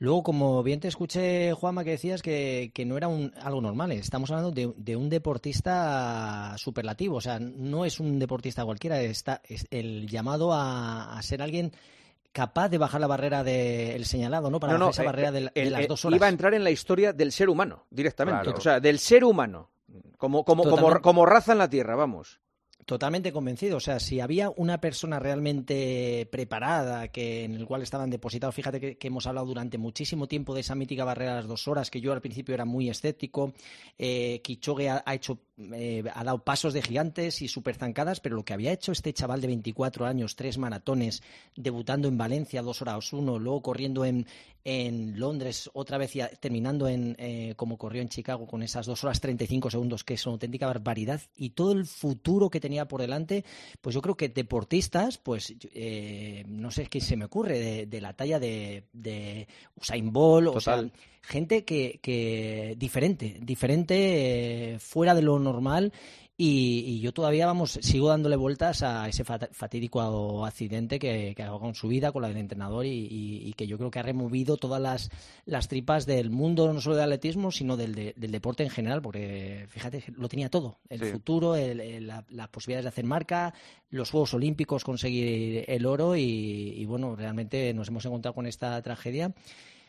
Luego, 0.00 0.22
como 0.22 0.62
bien 0.62 0.78
te 0.78 0.86
escuché, 0.88 1.52
Juanma, 1.54 1.82
que 1.82 1.90
decías 1.90 2.22
que, 2.22 2.70
que 2.72 2.84
no 2.84 2.96
era 2.96 3.08
un, 3.08 3.32
algo 3.42 3.60
normal. 3.60 3.90
Estamos 3.92 4.30
hablando 4.30 4.52
de, 4.52 4.72
de 4.76 4.94
un 4.96 5.08
deportista 5.08 6.54
superlativo. 6.56 7.16
O 7.16 7.20
sea, 7.20 7.38
no 7.40 7.84
es 7.84 7.98
un 8.00 8.18
deportista 8.18 8.64
cualquiera. 8.64 9.00
Está 9.00 9.40
es 9.48 9.66
el 9.70 10.06
llamado 10.08 10.52
a, 10.52 11.18
a 11.18 11.22
ser 11.22 11.42
alguien 11.42 11.72
capaz 12.32 12.68
de 12.68 12.78
bajar 12.78 13.00
la 13.00 13.06
barrera 13.08 13.42
del 13.42 14.04
señalado, 14.04 14.50
¿no? 14.50 14.60
Para 14.60 14.74
No, 14.74 14.78
no, 14.78 14.86
bajar 14.86 14.92
esa 14.94 15.02
eh, 15.02 15.06
barrera 15.06 15.32
de, 15.32 15.40
la- 15.40 15.50
de 15.54 15.62
el- 15.62 15.72
las 15.72 15.80
eh, 15.82 15.86
dos 15.88 16.04
horas. 16.04 16.16
Iba 16.16 16.26
a 16.26 16.30
entrar 16.30 16.54
en 16.54 16.62
la 16.62 16.70
historia 16.70 17.12
del 17.12 17.32
ser 17.32 17.48
humano, 17.48 17.86
directamente. 17.90 18.42
Claro. 18.44 18.58
O 18.58 18.60
sea, 18.60 18.78
del 18.80 18.98
ser 19.00 19.24
humano. 19.24 19.70
Como, 20.18 20.44
como, 20.44 20.64
como, 20.64 21.00
como 21.00 21.26
raza 21.26 21.52
en 21.52 21.58
la 21.58 21.70
tierra, 21.70 21.96
vamos. 21.96 22.40
Totalmente 22.88 23.34
convencido. 23.34 23.76
O 23.76 23.80
sea, 23.80 24.00
si 24.00 24.18
había 24.18 24.48
una 24.48 24.80
persona 24.80 25.18
realmente 25.18 26.26
preparada, 26.32 27.08
que 27.08 27.44
en 27.44 27.54
el 27.54 27.66
cual 27.66 27.82
estaban 27.82 28.08
depositados, 28.08 28.54
fíjate 28.54 28.96
que, 28.96 29.06
hemos 29.06 29.26
hablado 29.26 29.46
durante 29.46 29.76
muchísimo 29.76 30.26
tiempo 30.26 30.54
de 30.54 30.62
esa 30.62 30.74
mítica 30.74 31.04
barrera 31.04 31.32
de 31.32 31.36
las 31.40 31.48
dos 31.48 31.68
horas, 31.68 31.90
que 31.90 32.00
yo 32.00 32.14
al 32.14 32.22
principio 32.22 32.54
era 32.54 32.64
muy 32.64 32.88
escéptico. 32.88 33.52
Eh, 33.98 34.40
Kichogue 34.42 34.88
ha 34.88 35.14
hecho, 35.14 35.38
eh, 35.72 36.04
ha 36.14 36.24
dado 36.24 36.44
pasos 36.44 36.72
de 36.72 36.82
gigantes 36.82 37.42
y 37.42 37.48
súper 37.48 37.74
zancadas, 37.74 38.20
pero 38.20 38.36
lo 38.36 38.44
que 38.44 38.52
había 38.52 38.72
hecho 38.72 38.92
este 38.92 39.12
chaval 39.12 39.40
de 39.40 39.48
24 39.48 40.06
años, 40.06 40.36
tres 40.36 40.56
maratones, 40.56 41.22
debutando 41.56 42.06
en 42.08 42.16
Valencia, 42.16 42.62
dos 42.62 42.80
horas 42.82 43.12
uno, 43.12 43.38
luego 43.38 43.62
corriendo 43.62 44.04
en, 44.04 44.26
en 44.64 45.18
Londres 45.18 45.68
otra 45.72 45.98
vez 45.98 46.14
y 46.14 46.20
terminando 46.40 46.88
en 46.88 47.16
eh, 47.18 47.54
como 47.56 47.76
corrió 47.76 48.02
en 48.02 48.08
Chicago 48.08 48.46
con 48.46 48.62
esas 48.62 48.86
dos 48.86 49.02
horas 49.02 49.20
35 49.20 49.70
segundos, 49.70 50.04
que 50.04 50.14
es 50.14 50.26
una 50.26 50.34
auténtica 50.34 50.66
barbaridad, 50.66 51.20
y 51.36 51.50
todo 51.50 51.72
el 51.72 51.86
futuro 51.86 52.50
que 52.50 52.60
tenía 52.60 52.86
por 52.86 53.00
delante, 53.00 53.44
pues 53.80 53.94
yo 53.94 54.02
creo 54.02 54.16
que 54.16 54.28
deportistas, 54.28 55.18
pues 55.18 55.54
eh, 55.74 56.44
no 56.46 56.70
sé 56.70 56.86
qué 56.86 57.00
se 57.00 57.16
me 57.16 57.24
ocurre, 57.24 57.58
de, 57.58 57.86
de 57.86 58.00
la 58.00 58.12
talla 58.12 58.38
de, 58.38 58.84
de 58.92 59.48
Usain 59.76 60.12
Bolt, 60.12 60.48
o 60.54 60.60
sea. 60.60 60.88
Gente 61.28 61.64
que, 61.64 62.00
que 62.02 62.74
diferente, 62.78 63.38
diferente, 63.42 64.74
eh, 64.74 64.78
fuera 64.78 65.14
de 65.14 65.22
lo 65.22 65.38
normal. 65.38 65.92
Y, 66.40 66.84
y 66.86 67.00
yo 67.00 67.12
todavía, 67.12 67.46
vamos, 67.46 67.80
sigo 67.82 68.10
dándole 68.10 68.36
vueltas 68.36 68.84
a 68.84 69.08
ese 69.08 69.24
fat- 69.24 69.50
fatídico 69.52 70.46
accidente 70.46 71.00
que, 71.00 71.34
que 71.34 71.42
hago 71.42 71.58
con 71.58 71.74
su 71.74 71.88
vida, 71.88 72.12
con 72.12 72.22
la 72.22 72.28
del 72.28 72.36
entrenador, 72.36 72.86
y, 72.86 72.90
y- 72.90 73.48
y 73.48 73.52
que 73.54 73.66
yo 73.66 73.76
creo 73.76 73.90
que 73.90 73.98
ha 73.98 74.04
removido 74.04 74.56
todas 74.56 74.80
las, 74.80 75.10
las 75.46 75.66
tripas 75.66 76.06
del 76.06 76.30
mundo, 76.30 76.72
no 76.72 76.80
solo 76.80 76.94
del 76.94 77.06
atletismo, 77.06 77.50
sino 77.50 77.76
del, 77.76 77.92
de- 77.96 78.14
del 78.16 78.30
deporte 78.30 78.62
en 78.62 78.70
general, 78.70 79.02
porque 79.02 79.66
fíjate, 79.68 80.04
lo 80.16 80.28
tenía 80.28 80.48
todo, 80.48 80.78
el 80.88 81.00
Sí. 81.00 81.06
futuro, 81.06 81.56
el- 81.56 81.80
el- 81.80 82.06
la- 82.06 82.24
las 82.30 82.46
posibilidades 82.50 82.84
de 82.84 82.90
hacer 82.90 83.04
marca, 83.04 83.52
los 83.90 84.08
Juegos 84.12 84.32
Olímpicos, 84.32 84.84
conseguir 84.84 85.64
el 85.66 85.86
oro, 85.86 86.14
y 86.14 86.84
bueno, 86.86 87.16
realmente 87.16 87.74
nos 87.74 87.88
hemos 87.88 88.04
encontrado 88.06 88.36
con 88.36 88.46
esta 88.46 88.80
tragedia 88.80 89.34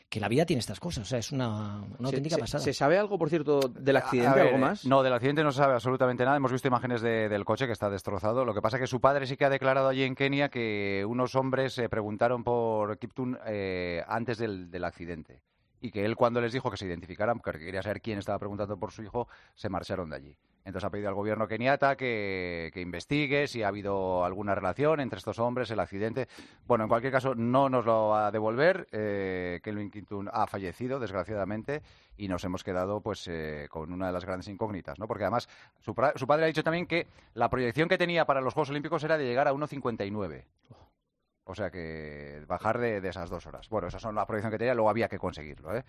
que 0.09 0.19
la 0.19 0.27
vida 0.27 0.45
tiene 0.45 0.59
estas 0.59 0.79
cosas, 0.79 1.03
o 1.03 1.05
sea, 1.07 1.19
es 1.19 1.31
una, 1.31 1.81
una 1.81 1.97
Se- 1.99 2.05
auténtica 2.05 2.35
se, 2.35 2.41
pasada. 2.41 2.63
¿Se 2.63 2.73
sabe 2.73 2.97
algo, 2.97 3.17
por 3.19 3.29
cierto, 3.29 3.59
del 3.59 3.95
accidente? 3.97 4.27
A 4.29 4.33
ver, 4.33 4.47
¿Algo 4.47 4.57
más? 4.57 4.83
No, 4.85 5.03
del 5.03 5.13
accidente 5.13 5.43
no 5.43 5.51
se 5.51 5.59
sabe 5.59 5.73
absolutamente 5.73 6.25
nada. 6.25 6.35
Hemos 6.37 6.51
visto 6.51 6.67
imágenes 6.67 7.01
de- 7.01 7.29
del 7.29 7.45
coche 7.45 7.67
que 7.67 7.73
está 7.73 7.89
destrozado. 7.89 8.43
Lo 8.43 8.53
que 8.55 8.61
pasa 8.61 8.77
es 8.77 8.81
que 8.81 8.87
su 8.87 8.99
padre 8.99 9.27
sí 9.27 9.37
que 9.37 9.45
ha 9.45 9.49
declarado 9.49 9.87
allí 9.87 10.03
en 10.03 10.15
Kenia 10.15 10.49
que 10.49 11.05
unos 11.07 11.35
hombres 11.35 11.73
se 11.73 11.89
preguntaron 11.89 12.43
por 12.43 12.97
Kiptun 12.97 13.37
eh, 13.45 14.03
antes 14.07 14.39
del, 14.39 14.71
del 14.71 14.83
accidente. 14.83 15.41
Y 15.81 15.91
que 15.91 16.05
él 16.05 16.15
cuando 16.15 16.41
les 16.41 16.53
dijo 16.53 16.69
que 16.69 16.77
se 16.77 16.85
identificaran, 16.85 17.39
porque 17.39 17.65
quería 17.65 17.81
saber 17.81 18.01
quién 18.01 18.19
estaba 18.19 18.39
preguntando 18.39 18.77
por 18.77 18.91
su 18.91 19.03
hijo, 19.03 19.27
se 19.55 19.69
marcharon 19.69 20.09
de 20.09 20.15
allí. 20.15 20.37
Entonces 20.65 20.85
ha 20.85 20.91
pedido 20.91 21.09
al 21.09 21.15
gobierno 21.15 21.47
keniata 21.47 21.95
que, 21.95 22.69
que 22.73 22.81
investigue 22.81 23.47
si 23.47 23.63
ha 23.63 23.69
habido 23.69 24.23
alguna 24.23 24.53
relación 24.55 24.99
entre 24.99 25.17
estos 25.17 25.39
hombres, 25.39 25.71
el 25.71 25.79
accidente. 25.79 26.27
Bueno, 26.67 26.83
en 26.83 26.89
cualquier 26.89 27.13
caso, 27.13 27.33
no 27.33 27.69
nos 27.69 27.85
lo 27.85 28.09
va 28.09 28.27
a 28.27 28.31
devolver. 28.31 28.87
Eh, 28.91 29.61
Kelvin 29.63 29.89
Kiptun 29.89 30.29
ha 30.31 30.47
fallecido, 30.47 30.99
desgraciadamente, 30.99 31.81
y 32.17 32.27
nos 32.27 32.43
hemos 32.43 32.63
quedado 32.63 33.01
pues 33.01 33.27
eh, 33.27 33.67
con 33.69 33.91
una 33.91 34.07
de 34.07 34.13
las 34.13 34.25
grandes 34.25 34.47
incógnitas, 34.47 34.99
¿no? 34.99 35.07
Porque 35.07 35.23
además 35.23 35.49
su, 35.79 35.95
su 36.15 36.27
padre 36.27 36.43
ha 36.43 36.47
dicho 36.47 36.63
también 36.63 36.85
que 36.85 37.07
la 37.33 37.49
proyección 37.49 37.89
que 37.89 37.97
tenía 37.97 38.25
para 38.25 38.41
los 38.41 38.53
Juegos 38.53 38.69
Olímpicos 38.69 39.03
era 39.03 39.17
de 39.17 39.25
llegar 39.25 39.47
a 39.47 39.53
1.59. 39.53 40.43
O 41.49 41.55
sea 41.55 41.71
que 41.71 42.43
bajar 42.47 42.77
de, 42.77 43.01
de 43.01 43.09
esas 43.09 43.29
dos 43.29 43.45
horas. 43.47 43.67
Bueno, 43.69 43.87
esa 43.87 43.99
son 43.99 44.13
la 44.15 44.25
proyección 44.27 44.51
que 44.51 44.57
tenía, 44.59 44.73
luego 44.75 44.89
había 44.89 45.07
que 45.07 45.17
conseguirlo, 45.17 45.75
¿eh? 45.75 45.83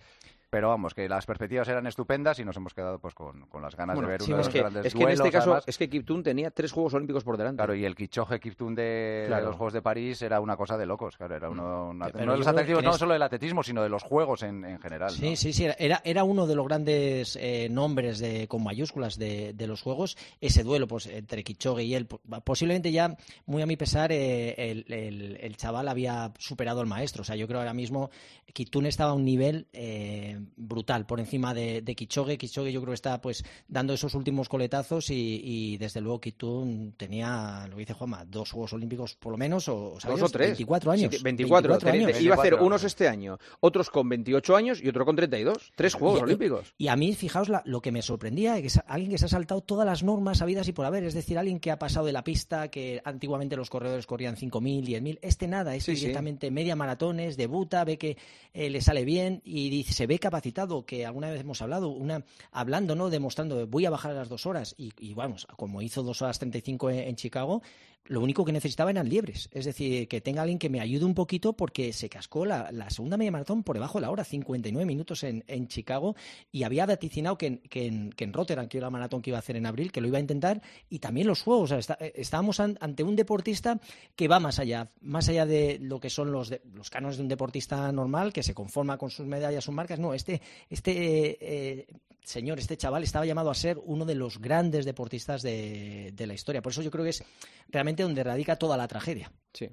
Pero 0.49 0.69
vamos, 0.69 0.95
que 0.95 1.09
las 1.09 1.27
perspectivas 1.27 1.69
eran 1.69 1.87
estupendas 1.87 2.41
y 2.41 2.45
nos 2.45 2.57
hemos 2.57 2.74
quedado 2.74 2.99
pues 2.99 3.15
con, 3.15 3.47
con 3.47 3.62
las 3.62 3.77
ganas 3.77 3.95
Bueno, 3.95 4.09
de 4.09 4.12
ver 4.15 4.23
sí, 4.23 4.32
uno 4.32 4.39
de 4.39 4.41
es 4.43 4.47
los 4.49 4.53
que, 4.53 4.59
grandes 4.61 4.87
es 4.87 4.95
que 4.95 5.03
en 5.05 5.09
este 5.11 5.31
caso 5.31 5.51
además. 5.51 5.65
es 5.69 5.78
que 5.78 5.89
Kiptun 5.89 6.23
tenía 6.24 6.51
tres 6.51 6.73
Juegos 6.73 6.95
Olímpicos 6.95 7.23
por 7.23 7.37
delante. 7.37 7.59
Claro, 7.59 7.74
y 7.77 7.85
el 7.85 7.95
Kichoge 7.95 8.41
Kiptun 8.41 8.74
de, 8.74 9.27
los 9.28 9.55
Juegos 9.55 9.74
de 9.74 9.81
París 9.82 10.20
era 10.23 10.41
una 10.41 10.57
cosa 10.57 10.77
de 10.77 10.87
locos, 10.87 11.16
claro, 11.16 11.37
era 11.37 11.49
uno, 11.51 11.91
una- 11.91 12.07
Pero 12.07 12.24
no 12.27 12.32
de 12.32 12.39
los 12.39 12.47
que 12.49 12.82
no 12.82 12.93
solo 12.95 13.12
del 13.12 13.23
atletismo, 13.23 13.62
sino 13.62 13.81
de 13.85 13.91
los 13.91 14.03
juegos 14.03 14.43
en, 14.43 14.65
en 14.65 14.81
general. 14.81 15.11
Sí, 15.11 15.31
¿no? 15.31 15.37
sí, 15.37 15.53
sí. 15.53 15.69
Era, 15.78 16.01
era 16.05 16.24
uno 16.24 16.49
de 16.49 16.57
los 16.57 16.66
grandes 16.66 17.37
eh, 17.41 17.69
nombres 17.70 18.19
de, 18.19 18.49
con 18.49 18.65
mayúsculas 18.65 19.19
de, 19.19 19.53
de 19.53 19.66
los 19.69 19.82
juegos. 19.82 20.16
Ese 20.41 20.65
duelo 20.65 20.89
pues, 20.89 21.07
entre 21.07 21.45
Kichogue 21.45 21.85
y 21.85 21.95
él. 21.95 22.07
po- 22.07 22.20
Posiblemente 22.43 22.91
ya, 22.91 23.16
muy 23.47 23.62
a 23.62 23.66
mi 23.66 23.77
pesar, 23.77 24.11
eh, 24.11 24.55
el, 24.57 24.85
el- 24.93 25.39
el 25.41 25.49
chaval 25.56 25.89
había 25.89 26.32
superado 26.39 26.81
al 26.81 26.86
maestro. 26.86 27.22
O 27.22 27.24
sea, 27.24 27.36
yo 27.36 27.47
creo 27.47 27.60
ahora 27.60 27.74
mismo 27.74 28.10
Kitun 28.52 28.86
estaba 28.86 29.12
a 29.12 29.14
un 29.14 29.24
nivel 29.24 29.66
eh, 29.72 30.39
brutal 30.56 31.06
por 31.06 31.20
encima 31.20 31.55
de, 31.55 31.82
de 31.82 31.94
Kichogue. 31.94 32.36
Kichogue 32.39 32.72
yo 32.72 32.81
creo 32.81 32.90
que 32.93 32.94
está 32.97 33.20
pues 33.20 33.44
dando 33.68 33.94
esos 33.94 34.14
últimos 34.14 34.48
coletazos 34.48 35.10
y, 35.10 35.40
y, 35.44 35.77
desde 35.78 36.01
luego 36.01 36.20
Kitun 36.20 36.94
tenía, 36.97 37.66
lo 37.68 37.77
que 37.77 37.81
dice 37.81 37.94
Juanma, 37.94 38.24
dos 38.24 38.51
Juegos 38.51 38.72
Olímpicos 38.72 39.14
por 39.16 39.32
lo 39.32 39.39
menos. 39.39 39.68
O, 39.68 39.97
Dos 40.05 40.22
o 40.22 40.28
tres. 40.28 40.48
24 40.51 40.90
años. 40.93 41.14
Sí, 41.14 41.22
24. 41.22 41.72
24 41.78 41.90
años. 42.09 42.20
Iba 42.20 42.35
a 42.36 42.39
hacer 42.39 42.55
unos 42.55 42.85
este 42.85 43.09
año, 43.09 43.39
otros 43.60 43.90
con 43.90 44.09
28 44.09 44.56
años 44.56 44.81
y 44.82 44.89
otro 44.89 45.05
con 45.05 45.16
32. 45.16 45.72
Tres 45.77 45.94
Juegos 45.94 46.20
Y- 46.20 46.22
Olímpicos. 46.24 46.74
Y 46.78 46.89
a 46.89 46.97
mí, 46.97 47.14
fijaos, 47.14 47.48
la- 47.48 47.62
lo 47.64 47.81
que 47.81 47.93
me 47.93 48.02
sorprendía 48.02 48.56
es 48.56 48.60
que 48.62 48.66
es 48.68 48.81
alguien 48.86 49.10
que 49.12 49.18
se 49.18 49.27
ha 49.27 49.28
saltado 49.28 49.60
todas 49.60 49.86
las 49.86 50.02
normas 50.02 50.43
habidas 50.43 50.66
y 50.68 50.72
por 50.72 50.86
haber. 50.86 51.05
Es 51.05 51.14
decir, 51.14 51.39
alguien 51.39 51.60
que 51.60 51.70
ha 51.70 51.78
pasado 51.78 52.06
de 52.06 52.12
la 52.12 52.24
pista, 52.24 52.68
que 52.68 53.01
antiguamente 53.05 53.56
los 53.56 53.70
corredores 53.70 54.06
corrían 54.06 54.36
5.000, 54.36 54.85
10.000. 54.85 55.18
Este 55.22 55.40
nada, 55.49 55.75
es 55.75 55.85
Sí, 55.85 55.95
sí. 55.95 56.01
directamente 56.03 56.51
media 56.51 56.77
maratones, 56.77 57.37
debuta, 57.37 57.85
ve 57.85 57.99
que 57.99 58.17
eh, 58.55 58.71
le 58.71 58.81
sale 58.81 59.05
bien 59.05 59.41
y 59.45 59.71
dice, 59.71 59.93
se 59.93 60.07
ve 60.07 60.19
capacitado, 60.19 60.85
que 60.85 61.07
alguna 61.07 61.31
vez 61.31 61.41
hemos 61.41 61.62
hablado, 61.62 61.89
una 61.89 62.25
hablando, 62.53 62.95
¿no? 62.95 63.11
Demostrando, 63.11 63.67
voy 63.67 63.87
a 63.87 63.91
bajar 63.91 64.12
a 64.12 64.15
las 64.15 64.29
dos 64.29 64.47
horas. 64.47 64.75
Y, 64.79 64.93
y 64.99 65.15
vamos, 65.15 65.47
como 65.57 65.83
hizo 65.83 66.03
dos 66.03 66.23
horas 66.23 66.39
35 66.39 66.91
en, 66.91 66.99
en 67.01 67.17
Chicago, 67.17 67.62
lo 68.06 68.20
único 68.20 68.44
que 68.44 68.52
necesitaba 68.52 68.90
eran 68.90 69.09
liebres. 69.09 69.48
Es 69.52 69.64
decir, 69.66 70.09
que 70.09 70.20
tenga 70.20 70.43
alguien 70.43 70.59
que 70.59 70.68
me 70.68 70.81
ayude 70.81 71.05
un 71.05 71.14
poquito 71.14 71.52
porque 71.52 71.93
se 71.93 72.09
cascó 72.09 72.44
la, 72.44 72.70
segunda 72.90 73.16
media 73.16 73.31
maratón 73.31 73.62
por 73.62 73.77
debajo 73.77 73.98
de 73.98 74.02
la 74.02 74.10
hora, 74.10 74.24
59 74.24 74.85
minutos 74.85 75.22
en, 75.22 75.68
Chicago, 75.68 76.16
y 76.51 76.64
había 76.64 76.86
vaticinado 76.86 77.39
que 77.39 77.47
en, 77.47 77.59
que, 77.59 77.86
en, 77.86 78.32
Rotterdam, 78.32 78.66
que 78.68 78.78
era 78.78 78.86
la 78.86 78.90
maratón 78.90 79.22
que 79.22 79.31
iba 79.31 79.39
a 79.39 79.40
hacer 79.40 79.56
en 79.56 79.66
abril, 79.66 79.93
que 79.93 80.01
lo 80.01 80.09
iba 80.09 80.18
a 80.18 80.20
intentar, 80.20 80.60
y 80.89 80.98
también 80.98 81.27
los 81.27 81.43
juegos. 81.43 81.72
Estábamos 82.14 82.59
an- 82.59 82.78
ante 82.81 83.05
un 83.05 83.14
deportista 83.16 83.81
que 84.16 84.27
va 84.28 84.40
más 84.40 84.59
allá, 84.59 84.90
más 85.01 85.28
allá 85.28 85.47
de 85.47 85.78
lo 85.81 86.01
que 86.01 86.10
son 86.10 86.32
los, 86.32 86.48
de- 86.48 86.62
los 86.74 86.90
cánones 86.90 87.16
de 87.16 87.22
un 87.22 87.28
deportista 87.28 87.93
normal, 87.93 88.32
que 88.32 88.43
se 88.43 88.55
conforma 88.55 88.98
con 88.98 89.10
sus 89.10 89.27
medallas, 89.27 89.64
sus 89.64 89.74
marcas. 89.74 89.98
No, 90.01 90.14
este, 90.14 90.40
este 90.68 91.78
eh, 91.81 91.86
señor, 92.22 92.59
este 92.59 92.77
chaval, 92.77 93.02
estaba 93.02 93.27
llamado 93.27 93.51
a 93.51 93.55
ser 93.55 93.78
uno 93.85 94.05
de 94.05 94.14
los 94.14 94.39
grandes 94.40 94.85
deportistas 94.85 95.43
de, 95.43 96.12
de 96.14 96.27
la 96.27 96.35
historia. 96.35 96.62
Por 96.62 96.72
eso 96.72 96.82
yo 96.82 96.90
creo 96.90 97.05
que 97.05 97.10
es 97.10 97.24
realmente 97.68 97.90
donde 97.97 98.25
radica 98.25 98.57
toda 98.57 98.77
la 98.77 98.89
tragedia. 98.89 99.33
Sí. 99.53 99.71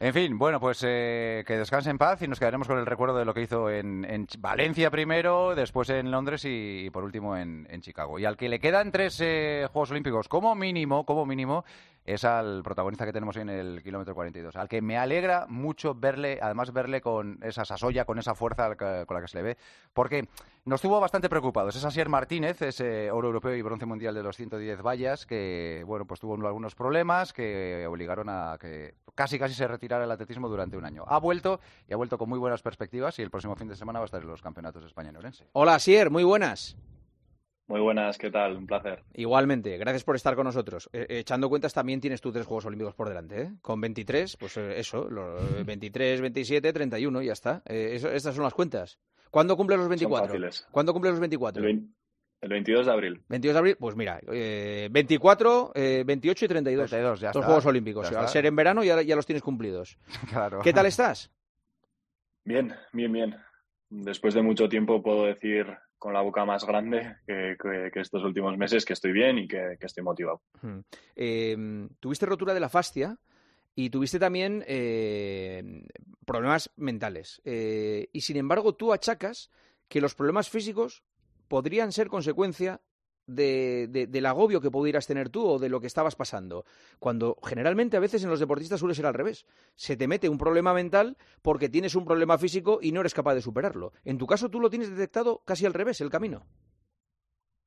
En 0.00 0.12
fin, 0.12 0.38
bueno, 0.38 0.60
pues 0.60 0.84
eh, 0.86 1.44
que 1.46 1.56
descanse 1.56 1.88
en 1.88 1.98
paz 1.98 2.20
y 2.20 2.28
nos 2.28 2.38
quedaremos 2.38 2.66
con 2.66 2.78
el 2.78 2.84
recuerdo 2.84 3.16
de 3.16 3.24
lo 3.24 3.32
que 3.32 3.42
hizo 3.42 3.70
en, 3.70 4.26
Valencia 4.38 4.90
primero, 4.90 5.54
después 5.54 5.88
en 5.88 6.10
Londres 6.10 6.44
y, 6.44 6.86
y 6.86 6.90
por 6.90 7.04
último 7.04 7.36
en, 7.36 7.66
en 7.70 7.80
Chicago. 7.80 8.18
Y 8.18 8.24
al 8.24 8.36
que 8.36 8.48
le 8.48 8.58
quedan 8.58 8.90
tres 8.90 9.20
eh, 9.20 9.66
Juegos 9.72 9.92
Olímpicos 9.92 10.28
como 10.28 10.54
mínimo, 10.54 11.06
como 11.06 11.24
mínimo, 11.24 11.64
es 12.04 12.24
al 12.24 12.62
protagonista 12.62 13.06
que 13.06 13.12
tenemos 13.12 13.36
en 13.36 13.48
el 13.48 13.82
kilómetro 13.82 14.14
42. 14.14 14.56
Al 14.56 14.68
que 14.68 14.82
me 14.82 14.98
alegra 14.98 15.46
mucho 15.48 15.94
verle, 15.94 16.38
además 16.42 16.72
verle 16.72 17.00
con 17.00 17.38
esa 17.42 17.64
sasoya, 17.64 18.04
con 18.04 18.18
esa 18.18 18.34
fuerza 18.34 18.76
con 18.76 19.14
la 19.14 19.20
que 19.22 19.28
se 19.28 19.38
le 19.38 19.42
ve, 19.42 19.56
porque 19.92 20.28
nos 20.64 20.82
tuvo 20.82 21.00
bastante 21.00 21.28
preocupados. 21.28 21.76
Es 21.76 21.84
Asier 21.84 22.08
Martínez, 22.08 22.60
ese 22.62 23.10
oro 23.10 23.28
europeo 23.28 23.54
y 23.54 23.62
bronce 23.62 23.86
mundial 23.86 24.14
de 24.14 24.22
los 24.22 24.36
110 24.36 24.82
vallas, 24.82 25.24
que 25.26 25.82
bueno, 25.86 26.06
pues 26.06 26.20
tuvo 26.20 26.34
algunos 26.34 26.74
problemas 26.74 27.32
que 27.32 27.86
obligaron 27.88 28.28
a 28.28 28.58
que 28.60 28.94
casi 29.14 29.38
casi 29.38 29.54
se 29.54 29.66
retirara 29.66 30.04
el 30.04 30.10
atletismo 30.10 30.48
durante 30.48 30.76
un 30.76 30.84
año. 30.84 31.04
Ha 31.06 31.18
vuelto 31.18 31.60
y 31.88 31.94
ha 31.94 31.96
vuelto 31.96 32.18
con 32.18 32.28
muy 32.28 32.38
buenas 32.38 32.62
perspectivas 32.62 33.18
y 33.18 33.22
el 33.22 33.30
próximo 33.30 33.56
fin 33.56 33.68
de 33.68 33.76
semana 33.76 33.98
va 34.00 34.04
a 34.04 34.06
estar 34.06 34.22
en 34.22 34.28
los 34.28 34.42
campeonatos 34.42 34.82
de 34.82 34.88
España 34.88 35.08
en 35.08 35.16
Orense. 35.16 35.48
Hola, 35.52 35.78
Sier, 35.78 36.10
muy 36.10 36.24
buenas. 36.24 36.76
Muy 37.66 37.80
buenas, 37.80 38.18
¿qué 38.18 38.30
tal? 38.30 38.56
Un 38.58 38.66
placer. 38.66 39.02
Igualmente, 39.14 39.78
gracias 39.78 40.04
por 40.04 40.16
estar 40.16 40.34
con 40.36 40.44
nosotros. 40.44 40.90
Eh, 40.92 41.06
eh, 41.08 41.18
echando 41.20 41.48
cuentas, 41.48 41.72
también 41.72 41.98
tienes 42.00 42.20
tú 42.20 42.30
tres 42.30 42.44
Juegos 42.46 42.66
Olímpicos 42.66 42.94
por 42.94 43.08
delante, 43.08 43.40
¿eh? 43.42 43.50
Con 43.62 43.80
23, 43.80 44.36
pues 44.36 44.56
eh, 44.58 44.78
eso, 44.78 45.08
lo- 45.08 45.38
eh, 45.38 45.64
23, 45.64 46.20
27, 46.20 46.72
31, 46.74 47.22
y 47.22 47.26
ya 47.26 47.32
está. 47.32 47.62
Eh, 47.64 47.92
eso- 47.94 48.10
estas 48.10 48.34
son 48.34 48.44
las 48.44 48.52
cuentas. 48.52 48.98
¿Cuándo 49.30 49.56
cumples 49.56 49.78
los 49.78 49.88
24? 49.88 50.26
fáciles. 50.26 50.66
¿Cuándo 50.70 50.92
cumples 50.92 51.12
los 51.12 51.20
24? 51.20 51.62
El, 51.62 51.66
vein- 51.66 51.94
el 52.42 52.48
22 52.50 52.84
de 52.86 52.92
abril. 52.92 53.22
22 53.28 53.54
de 53.54 53.58
abril, 53.58 53.76
pues 53.80 53.96
mira, 53.96 54.20
eh, 54.30 54.88
24, 54.92 55.72
eh, 55.74 56.04
28 56.06 56.44
y 56.44 56.48
32. 56.48 56.90
32, 56.90 57.20
ya 57.20 57.28
Los 57.28 57.36
está. 57.36 57.46
Juegos 57.46 57.64
Olímpicos. 57.66 58.10
Ya 58.10 58.18
Al 58.18 58.24
está. 58.26 58.32
ser 58.34 58.44
en 58.46 58.56
verano 58.56 58.84
ya, 58.84 59.00
ya 59.00 59.16
los 59.16 59.24
tienes 59.24 59.42
cumplidos. 59.42 59.96
Claro. 60.28 60.60
¿Qué 60.62 60.74
tal 60.74 60.84
estás? 60.84 61.32
Bien, 62.44 62.74
bien, 62.92 63.10
bien. 63.10 63.36
Después 63.88 64.34
de 64.34 64.42
mucho 64.42 64.68
tiempo 64.68 65.02
puedo 65.02 65.24
decir 65.24 65.66
con 65.98 66.12
la 66.12 66.20
boca 66.20 66.44
más 66.44 66.64
grande 66.66 67.16
que, 67.26 67.56
que- 67.60 67.90
que 67.92 68.00
estos 68.00 68.22
últimos 68.24 68.56
meses 68.58 68.84
que 68.84 68.92
estoy 68.92 69.12
bien 69.12 69.38
y 69.38 69.48
que, 69.48 69.76
estoy 69.80 70.02
motivado. 70.04 70.42
Eh, 71.16 71.88
tuviste 72.00 72.26
rotura 72.26 72.52
de 72.54 72.60
la 72.60 72.68
fascia 72.68 73.18
y 73.74 73.90
tuviste 73.90 74.18
también 74.18 74.64
eh, 74.66 75.84
problemas 76.26 76.70
mentales. 76.76 77.40
Eh, 77.44 78.08
y 78.12 78.20
sin 78.20 78.36
embargo, 78.36 78.74
tú 78.74 78.92
achacas 78.92 79.50
que 79.88 80.00
los 80.00 80.14
problemas 80.14 80.48
físicos 80.48 81.02
podrían 81.48 81.92
ser 81.92 82.08
consecuencia 82.08 82.80
de, 83.26 83.88
de- 83.88 84.06
del 84.06 84.26
agobio 84.26 84.60
que 84.60 84.70
pudieras 84.70 85.06
tener 85.06 85.28
tú 85.30 85.46
o 85.46 85.58
de 85.58 85.68
lo 85.68 85.80
que 85.80 85.86
estabas 85.86 86.16
pasando. 86.16 86.64
Cuando 86.98 87.36
generalmente 87.44 87.96
a 87.96 88.00
veces 88.00 88.22
en 88.24 88.30
los 88.30 88.40
deportistas 88.40 88.80
suele 88.80 88.94
ser 88.94 89.06
al 89.06 89.14
revés. 89.14 89.46
Se 89.74 89.96
te 89.96 90.08
mete 90.08 90.28
un 90.28 90.38
problema 90.38 90.74
mental 90.74 91.16
porque 91.42 91.68
tienes 91.68 91.94
un 91.94 92.04
problema 92.04 92.38
físico 92.38 92.78
y 92.82 92.92
no 92.92 93.00
eres 93.00 93.14
capaz 93.14 93.34
de 93.34 93.42
superarlo. 93.42 93.92
En 94.04 94.18
tu 94.18 94.26
caso 94.26 94.48
tú 94.48 94.60
lo 94.60 94.70
tienes 94.70 94.90
detectado 94.90 95.42
casi 95.44 95.66
al 95.66 95.74
revés, 95.74 96.00
el 96.00 96.10
camino. 96.10 96.46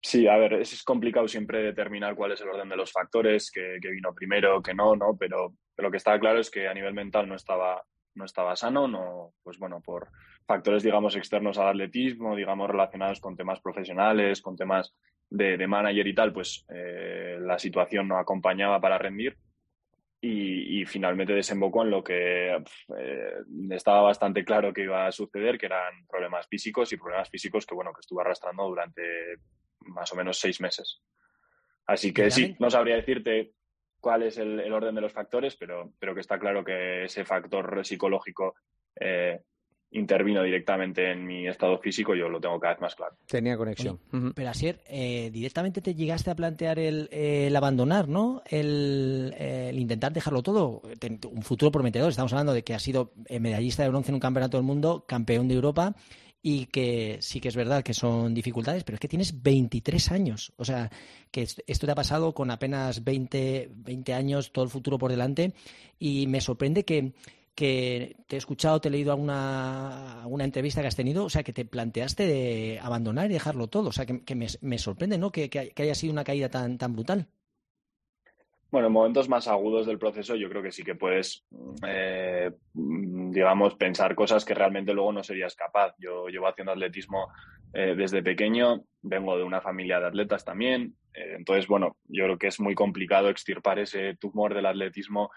Sí, 0.01 0.27
a 0.27 0.37
ver, 0.37 0.53
es 0.53 0.83
complicado 0.83 1.27
siempre 1.27 1.61
determinar 1.61 2.15
cuál 2.15 2.31
es 2.31 2.39
el 2.41 2.49
orden 2.49 2.69
de 2.69 2.77
los 2.77 2.91
factores, 2.91 3.51
que, 3.51 3.77
que 3.81 3.89
vino 3.89 4.13
primero, 4.13 4.61
que 4.61 4.73
no, 4.73 4.95
¿no? 4.95 5.17
Pero, 5.17 5.53
pero 5.75 5.87
lo 5.87 5.91
que 5.91 5.97
estaba 5.97 6.19
claro 6.19 6.39
es 6.39 6.49
que 6.49 6.67
a 6.67 6.73
nivel 6.73 6.93
mental 6.93 7.27
no 7.27 7.35
estaba, 7.35 7.83
no 8.13 8.23
estaba 8.23 8.55
sano, 8.55 8.87
no, 8.87 9.33
pues 9.43 9.57
bueno, 9.57 9.81
por 9.81 10.07
factores, 10.45 10.83
digamos, 10.83 11.15
externos 11.17 11.57
al 11.57 11.69
atletismo, 11.69 12.35
digamos, 12.35 12.69
relacionados 12.69 13.19
con 13.19 13.35
temas 13.35 13.59
profesionales, 13.59 14.41
con 14.41 14.55
temas 14.55 14.93
de, 15.29 15.57
de 15.57 15.67
manager 15.67 16.07
y 16.07 16.15
tal, 16.15 16.33
pues 16.33 16.65
eh, 16.69 17.37
la 17.39 17.59
situación 17.59 18.07
no 18.07 18.17
acompañaba 18.17 18.79
para 18.79 18.97
rendir. 18.97 19.37
Y, 20.19 20.81
y 20.81 20.85
finalmente 20.85 21.33
desembocó 21.33 21.83
en 21.83 21.91
lo 21.91 22.03
que 22.03 22.55
eh, 22.55 23.33
estaba 23.69 24.01
bastante 24.01 24.43
claro 24.43 24.73
que 24.73 24.81
iba 24.81 25.05
a 25.05 25.11
suceder, 25.11 25.59
que 25.59 25.67
eran 25.67 26.07
problemas 26.07 26.47
físicos 26.47 26.91
y 26.91 26.97
problemas 26.97 27.29
físicos 27.29 27.67
que, 27.67 27.75
bueno, 27.75 27.93
que 27.93 27.99
estuve 27.99 28.21
arrastrando 28.21 28.63
durante 28.63 29.03
más 29.81 30.11
o 30.11 30.15
menos 30.15 30.39
seis 30.39 30.59
meses. 30.59 31.03
Así 31.85 32.13
que 32.13 32.31
sí, 32.31 32.55
no 32.59 32.71
sabría 32.71 32.95
decirte 32.95 33.51
cuál 33.99 34.23
es 34.23 34.39
el, 34.39 34.59
el 34.59 34.73
orden 34.73 34.95
de 34.95 35.01
los 35.01 35.13
factores, 35.13 35.55
pero, 35.55 35.93
pero 35.99 36.15
que 36.15 36.21
está 36.21 36.39
claro 36.39 36.65
que 36.65 37.03
ese 37.03 37.23
factor 37.23 37.85
psicológico 37.85 38.55
eh, 38.99 39.41
intervino 39.91 40.43
directamente 40.43 41.11
en 41.11 41.25
mi 41.25 41.47
estado 41.47 41.77
físico, 41.79 42.13
yo 42.13 42.27
lo 42.29 42.39
tengo 42.41 42.59
cada 42.59 42.73
vez 42.73 42.81
más 42.81 42.95
claro. 42.95 43.15
Tenía 43.25 43.55
conexión. 43.57 43.99
Pero 44.35 44.49
Asier, 44.49 44.81
eh, 44.87 45.29
directamente 45.31 45.81
te 45.81 45.95
llegaste 45.95 46.29
a 46.29 46.35
plantear 46.35 46.77
el, 46.77 47.07
el 47.11 47.55
abandonar, 47.55 48.07
¿no? 48.07 48.41
El, 48.49 49.33
el 49.37 49.79
intentar 49.79 50.11
dejarlo 50.11 50.43
todo. 50.43 50.81
Un 51.31 51.41
futuro 51.41 51.71
prometedor. 51.71 52.09
Estamos 52.09 52.33
hablando 52.33 52.53
de 52.53 52.63
que 52.63 52.73
has 52.73 52.83
sido 52.83 53.13
eh, 53.27 53.39
medallista 53.39 53.83
de 53.83 53.89
bronce 53.89 54.11
en 54.11 54.15
un 54.15 54.19
campeonato 54.21 54.57
del 54.57 54.65
mundo, 54.65 55.05
campeón 55.07 55.47
de 55.47 55.55
Europa 55.55 55.95
y 56.41 56.65
que 56.67 57.17
sí 57.21 57.39
que 57.41 57.47
es 57.47 57.55
verdad 57.55 57.83
que 57.83 57.93
son 57.93 58.33
dificultades, 58.33 58.83
pero 58.83 58.95
es 58.95 58.99
que 58.99 59.07
tienes 59.07 59.41
23 59.41 60.11
años. 60.11 60.53
O 60.57 60.63
sea, 60.65 60.89
que 61.31 61.41
es- 61.41 61.61
esto 61.65 61.85
te 61.85 61.91
ha 61.91 61.95
pasado 61.95 62.33
con 62.33 62.51
apenas 62.51 63.03
20, 63.03 63.71
20 63.73 64.13
años, 64.13 64.51
todo 64.51 64.63
el 64.63 64.69
futuro 64.71 64.97
por 64.97 65.11
delante. 65.11 65.53
Y 65.97 66.27
me 66.27 66.39
sorprende 66.41 66.85
que, 66.85 67.13
que 67.57 68.17
te 68.27 68.35
he 68.35 68.37
escuchado, 68.37 68.79
te 68.79 68.87
he 68.87 68.91
leído 68.91 69.11
alguna, 69.11 70.21
alguna 70.21 70.43
entrevista 70.43 70.79
que 70.81 70.87
has 70.87 70.95
tenido, 70.95 71.25
o 71.25 71.29
sea, 71.29 71.41
que 71.41 71.53
te 71.53 71.65
planteaste 71.65 72.27
de 72.27 72.79
abandonar 72.79 73.31
y 73.31 73.33
dejarlo 73.33 73.65
todo. 73.65 73.89
O 73.89 73.91
sea, 73.91 74.05
que, 74.05 74.35
me, 74.35 74.77
sorprende, 74.77 75.17
¿no? 75.17 75.31
Que, 75.31 75.49
que, 75.49 75.73
haya 75.75 75.95
sido 75.95 76.13
una 76.13 76.23
caída 76.23 76.49
tan, 76.49 76.77
tan 76.77 76.93
brutal. 76.93 77.27
Bueno, 78.69 78.87
en 78.87 78.93
momentos 78.93 79.27
más 79.27 79.47
agudos 79.47 79.87
del 79.87 79.97
proceso 79.97 80.35
yo 80.35 80.49
creo 80.49 80.61
que 80.61 80.71
sí 80.71 80.83
que 80.83 80.93
puedes, 80.93 81.47
eh, 81.87 82.51
digamos, 82.75 83.73
pensar 83.73 84.13
cosas 84.13 84.45
que 84.45 84.53
realmente 84.53 84.93
luego 84.93 85.11
no 85.11 85.23
serías 85.23 85.55
capaz. 85.55 85.95
Yo 85.97 86.27
llevo 86.27 86.47
haciendo 86.47 86.73
atletismo 86.73 87.29
eh, 87.73 87.95
desde 87.97 88.21
pequeño, 88.21 88.83
vengo 89.01 89.35
de 89.35 89.43
una 89.43 89.61
familia 89.61 89.99
de 89.99 90.07
atletas 90.07 90.45
también, 90.45 90.95
eh, 91.11 91.33
entonces, 91.37 91.65
bueno, 91.65 91.97
yo 92.07 92.25
creo 92.25 92.37
que 92.37 92.47
es 92.47 92.59
muy 92.59 92.75
complicado 92.75 93.29
extirpar 93.29 93.79
ese 93.79 94.15
tumor 94.17 94.53
del 94.53 94.67
atletismo, 94.67 95.31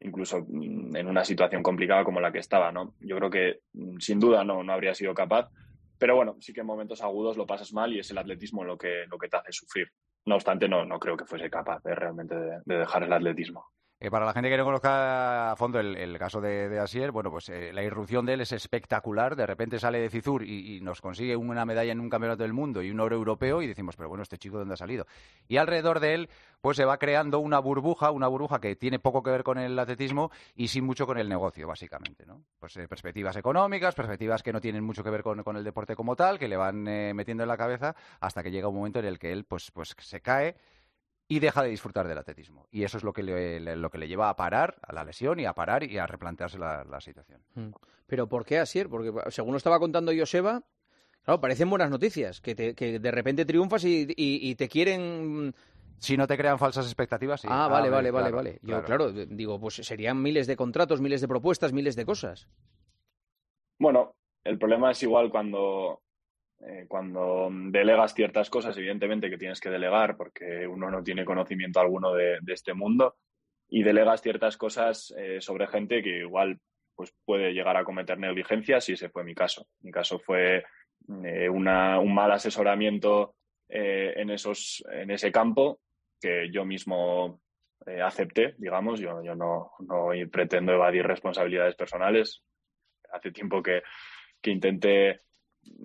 incluso 0.00 0.44
mm, 0.46 0.96
en 0.96 1.06
una 1.06 1.24
situación 1.24 1.62
complicada 1.62 2.04
como 2.04 2.20
la 2.20 2.32
que 2.32 2.38
estaba, 2.38 2.72
¿no? 2.72 2.94
Yo 3.00 3.16
creo 3.16 3.30
que 3.30 3.60
mm, 3.72 3.98
sin 3.98 4.20
duda 4.20 4.44
no, 4.44 4.62
no 4.62 4.72
habría 4.72 4.94
sido 4.94 5.14
capaz, 5.14 5.50
pero 5.98 6.16
bueno, 6.16 6.36
sí 6.40 6.52
que 6.52 6.60
en 6.60 6.66
momentos 6.66 7.02
agudos 7.02 7.36
lo 7.36 7.46
pasas 7.46 7.72
mal 7.72 7.92
y 7.92 8.00
es 8.00 8.10
el 8.10 8.18
atletismo 8.18 8.64
lo 8.64 8.76
que, 8.76 9.04
lo 9.10 9.18
que 9.18 9.28
te 9.28 9.36
hace 9.36 9.52
sufrir. 9.52 9.88
No 10.26 10.34
obstante, 10.34 10.68
no, 10.68 10.84
no 10.84 10.98
creo 10.98 11.16
que 11.16 11.24
fuese 11.24 11.48
capaz 11.48 11.82
de, 11.82 11.94
realmente 11.94 12.34
de, 12.34 12.60
de 12.64 12.78
dejar 12.78 13.04
el 13.04 13.12
atletismo. 13.12 13.66
Eh, 13.98 14.10
para 14.10 14.26
la 14.26 14.34
gente 14.34 14.50
que 14.50 14.58
no 14.58 14.64
conozca 14.64 15.52
a 15.52 15.56
fondo 15.56 15.80
el, 15.80 16.18
caso 16.18 16.38
de, 16.40 16.78
Asier, 16.78 17.12
bueno, 17.12 17.30
pues 17.30 17.48
eh, 17.48 17.72
la 17.72 17.82
irrupción 17.82 18.26
de 18.26 18.34
él 18.34 18.42
es 18.42 18.52
espectacular. 18.52 19.36
De 19.36 19.46
repente 19.46 19.78
sale 19.78 19.98
de 20.00 20.10
Cizur 20.10 20.42
y, 20.42 20.76
y 20.76 20.80
nos 20.82 21.00
consigue 21.00 21.34
una 21.34 21.64
medalla 21.64 21.92
en 21.92 22.00
un 22.00 22.10
campeonato 22.10 22.42
del 22.42 22.52
mundo 22.52 22.82
y 22.82 22.90
un 22.90 23.00
oro 23.00 23.16
europeo 23.16 23.62
y 23.62 23.66
decimos, 23.66 23.96
pero 23.96 24.10
bueno, 24.10 24.22
este 24.22 24.36
chico, 24.36 24.58
¿dónde 24.58 24.74
ha 24.74 24.76
salido? 24.76 25.06
Y 25.48 25.56
alrededor 25.56 26.00
de 26.00 26.12
él, 26.12 26.28
pues 26.60 26.76
se 26.76 26.84
va 26.84 26.98
creando 26.98 27.38
una 27.38 27.58
burbuja, 27.58 28.10
una 28.10 28.28
burbuja 28.28 28.60
que 28.60 28.76
tiene 28.76 28.98
poco 28.98 29.22
que 29.22 29.30
ver 29.30 29.42
con 29.42 29.56
el 29.56 29.78
atletismo 29.78 30.30
y 30.54 30.68
sí 30.68 30.82
mucho 30.82 31.06
con 31.06 31.16
el 31.16 31.28
negocio, 31.28 31.66
básicamente, 31.66 32.26
¿no? 32.26 32.42
Pues 32.58 32.76
eh, 32.76 32.88
perspectivas 32.88 33.36
económicas, 33.36 33.94
perspectivas 33.94 34.42
que 34.42 34.52
no 34.52 34.60
tienen 34.60 34.84
mucho 34.84 35.02
que 35.02 35.10
ver 35.10 35.22
con, 35.22 35.42
con 35.42 35.56
el 35.56 35.64
deporte 35.64 35.96
como 35.96 36.16
tal, 36.16 36.38
que 36.38 36.48
le 36.48 36.58
van 36.58 36.86
eh, 36.86 37.14
metiendo 37.14 37.44
en 37.44 37.48
la 37.48 37.56
cabeza 37.56 37.96
hasta 38.20 38.42
que 38.42 38.50
llega 38.50 38.68
un 38.68 38.76
momento 38.76 38.98
en 38.98 39.06
el 39.06 39.18
que 39.18 39.32
él, 39.32 39.44
pues, 39.44 39.70
pues 39.70 39.94
se 39.98 40.20
cae 40.20 40.56
y 41.28 41.40
deja 41.40 41.62
de 41.62 41.70
disfrutar 41.70 42.06
del 42.06 42.18
atletismo. 42.18 42.66
Y 42.70 42.84
eso 42.84 42.98
es 42.98 43.04
lo 43.04 43.12
que 43.12 43.22
le, 43.22 43.58
le- 43.60 43.76
lo 43.76 43.90
que 43.90 43.98
le 43.98 44.06
lleva 44.08 44.28
a 44.28 44.36
parar, 44.36 44.76
a 44.82 44.92
la 44.92 45.04
lesión 45.04 45.40
y 45.40 45.44
a 45.44 45.52
parar 45.54 45.82
y 45.82 45.98
a 45.98 46.06
replantearse 46.06 46.58
la, 46.58 46.84
la 46.84 47.00
situación. 47.00 47.40
Mm. 47.54 47.70
Pero 48.06 48.28
¿por 48.28 48.44
qué 48.44 48.58
Asier? 48.58 48.88
Porque 48.88 49.12
según 49.30 49.52
lo 49.52 49.56
estaba 49.56 49.78
contando 49.80 50.12
Joseba, 50.16 50.62
claro, 51.24 51.40
parecen 51.40 51.68
buenas 51.68 51.90
noticias, 51.90 52.40
que, 52.40 52.54
te- 52.54 52.74
que 52.74 52.98
de 53.00 53.10
repente 53.10 53.44
triunfas 53.44 53.84
y, 53.84 54.02
y- 54.16 54.48
y 54.50 54.54
te 54.54 54.68
quieren... 54.68 55.54
Si 55.98 56.16
no 56.16 56.26
te 56.26 56.36
crean 56.36 56.58
falsas 56.58 56.84
expectativas, 56.84 57.40
sí. 57.40 57.48
Ah, 57.50 57.68
vale, 57.68 57.88
Ah, 57.88 57.90
vale, 57.90 58.10
vale, 58.10 58.30
claro, 58.30 58.36
vale. 58.36 58.52
Yo, 58.62 58.82
claro. 58.82 58.84
claro, 58.84 59.12
digo, 59.12 59.58
pues 59.58 59.76
serían 59.76 60.20
miles 60.22 60.46
de 60.46 60.54
contratos, 60.54 61.00
miles 61.00 61.22
de 61.22 61.26
propuestas, 61.28 61.72
miles 61.72 61.96
de 61.96 62.04
cosas. 62.04 62.46
Bueno, 63.78 64.14
el 64.44 64.58
problema 64.58 64.90
es 64.90 65.02
igual 65.02 65.30
cuando, 65.30 66.02
eh, 66.60 66.86
cuando 66.88 67.50
delegas 67.50 68.14
ciertas 68.14 68.48
cosas, 68.48 68.76
evidentemente 68.76 69.28
que 69.28 69.36
tienes 69.36 69.60
que 69.60 69.68
delegar 69.68 70.16
porque 70.16 70.66
uno 70.66 70.90
no 70.90 71.02
tiene 71.02 71.24
conocimiento 71.24 71.80
alguno 71.80 72.14
de, 72.14 72.38
este 72.46 72.72
mundo 72.72 73.16
y 73.68 73.82
delegas 73.82 74.22
ciertas 74.22 74.56
cosas 74.56 75.14
eh, 75.18 75.40
sobre 75.40 75.66
gente 75.66 76.02
que 76.02 76.20
igual 76.20 76.58
pues 76.94 77.14
puede 77.26 77.52
llegar 77.52 77.76
a 77.76 77.84
cometer 77.84 78.18
negligencias 78.18 78.88
y 78.88 78.94
ese 78.94 79.10
fue 79.10 79.22
mi 79.22 79.34
caso. 79.34 79.66
Mi 79.80 79.90
caso 79.90 80.18
fue 80.18 80.64
eh, 81.24 81.48
un 81.48 81.64
mal 81.64 82.32
asesoramiento 82.32 83.34
eh, 83.68 84.14
en, 84.16 84.30
esos, 84.30 84.82
en 84.90 85.10
ese 85.10 85.30
campo 85.30 85.80
que 86.18 86.50
yo 86.50 86.64
mismo 86.64 87.40
acepté, 88.02 88.54
digamos. 88.56 88.98
Yo, 88.98 89.22
yo 89.22 89.34
no, 89.34 89.72
no 89.80 90.08
pretendo 90.32 90.72
evadir 90.72 91.06
responsabilidades 91.06 91.74
personales. 91.76 92.42
Hace 93.12 93.30
tiempo 93.30 93.62
que, 93.62 93.82
que 94.40 94.50
intenté, 94.50 95.20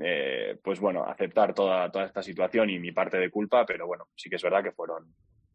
eh, 0.03 0.57
pues 0.63 0.79
bueno, 0.79 1.03
aceptar 1.03 1.53
toda, 1.53 1.91
toda 1.91 2.05
esta 2.05 2.23
situación 2.23 2.69
y 2.69 2.79
mi 2.79 2.91
parte 2.91 3.17
de 3.17 3.29
culpa, 3.29 3.65
pero 3.65 3.87
bueno, 3.87 4.07
sí 4.15 4.29
que 4.29 4.35
es 4.35 4.43
verdad 4.43 4.63
que 4.63 4.71
fueron 4.71 5.13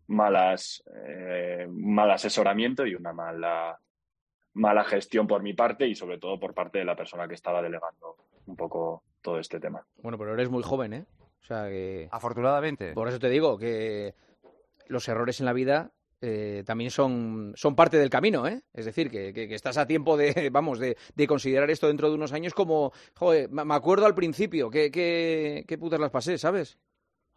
malas, 0.08 0.82
eh, 1.06 1.66
mal 1.68 2.10
asesoramiento 2.10 2.86
y 2.86 2.94
una 2.94 3.12
mala, 3.12 3.78
mala 4.54 4.84
gestión 4.84 5.26
por 5.26 5.42
mi 5.42 5.54
parte 5.54 5.86
y 5.86 5.94
sobre 5.94 6.18
todo 6.18 6.38
por 6.38 6.54
parte 6.54 6.78
de 6.78 6.84
la 6.84 6.96
persona 6.96 7.26
que 7.26 7.34
estaba 7.34 7.62
delegando 7.62 8.16
un 8.46 8.56
poco 8.56 9.02
todo 9.20 9.38
este 9.38 9.58
tema. 9.58 9.84
Bueno, 9.96 10.18
pero 10.18 10.34
eres 10.34 10.48
muy 10.48 10.62
joven, 10.62 10.92
¿eh? 10.92 11.06
O 11.40 11.44
sea 11.44 11.68
que... 11.68 12.08
Afortunadamente. 12.10 12.92
Por 12.92 13.08
eso 13.08 13.18
te 13.18 13.28
digo 13.28 13.58
que 13.58 14.14
los 14.88 15.08
errores 15.08 15.40
en 15.40 15.46
la 15.46 15.52
vida 15.52 15.92
eh, 16.20 16.62
también 16.66 16.90
son, 16.90 17.52
son 17.56 17.74
parte 17.76 17.98
del 17.98 18.10
camino, 18.10 18.46
¿eh? 18.48 18.62
Es 18.72 18.84
decir, 18.86 19.10
que, 19.10 19.32
que- 19.32 19.54
estás 19.54 19.76
a 19.78 19.86
tiempo 19.86 20.16
de, 20.16 20.50
vamos, 20.52 20.78
de, 20.78 20.96
de 21.14 21.26
considerar 21.26 21.70
esto 21.70 21.88
dentro 21.88 22.08
de 22.08 22.14
unos 22.16 22.32
años 22.32 22.54
como, 22.54 22.92
joder, 23.14 23.50
me 23.50 23.64
me 23.64 23.74
acuerdo 23.74 24.06
al 24.06 24.14
principio, 24.14 24.70
qué, 24.70 24.90
qué, 24.90 25.64
qué 25.68 25.78
putas 25.78 26.00
las 26.00 26.10
pasé, 26.10 26.38
¿sabes? 26.38 26.78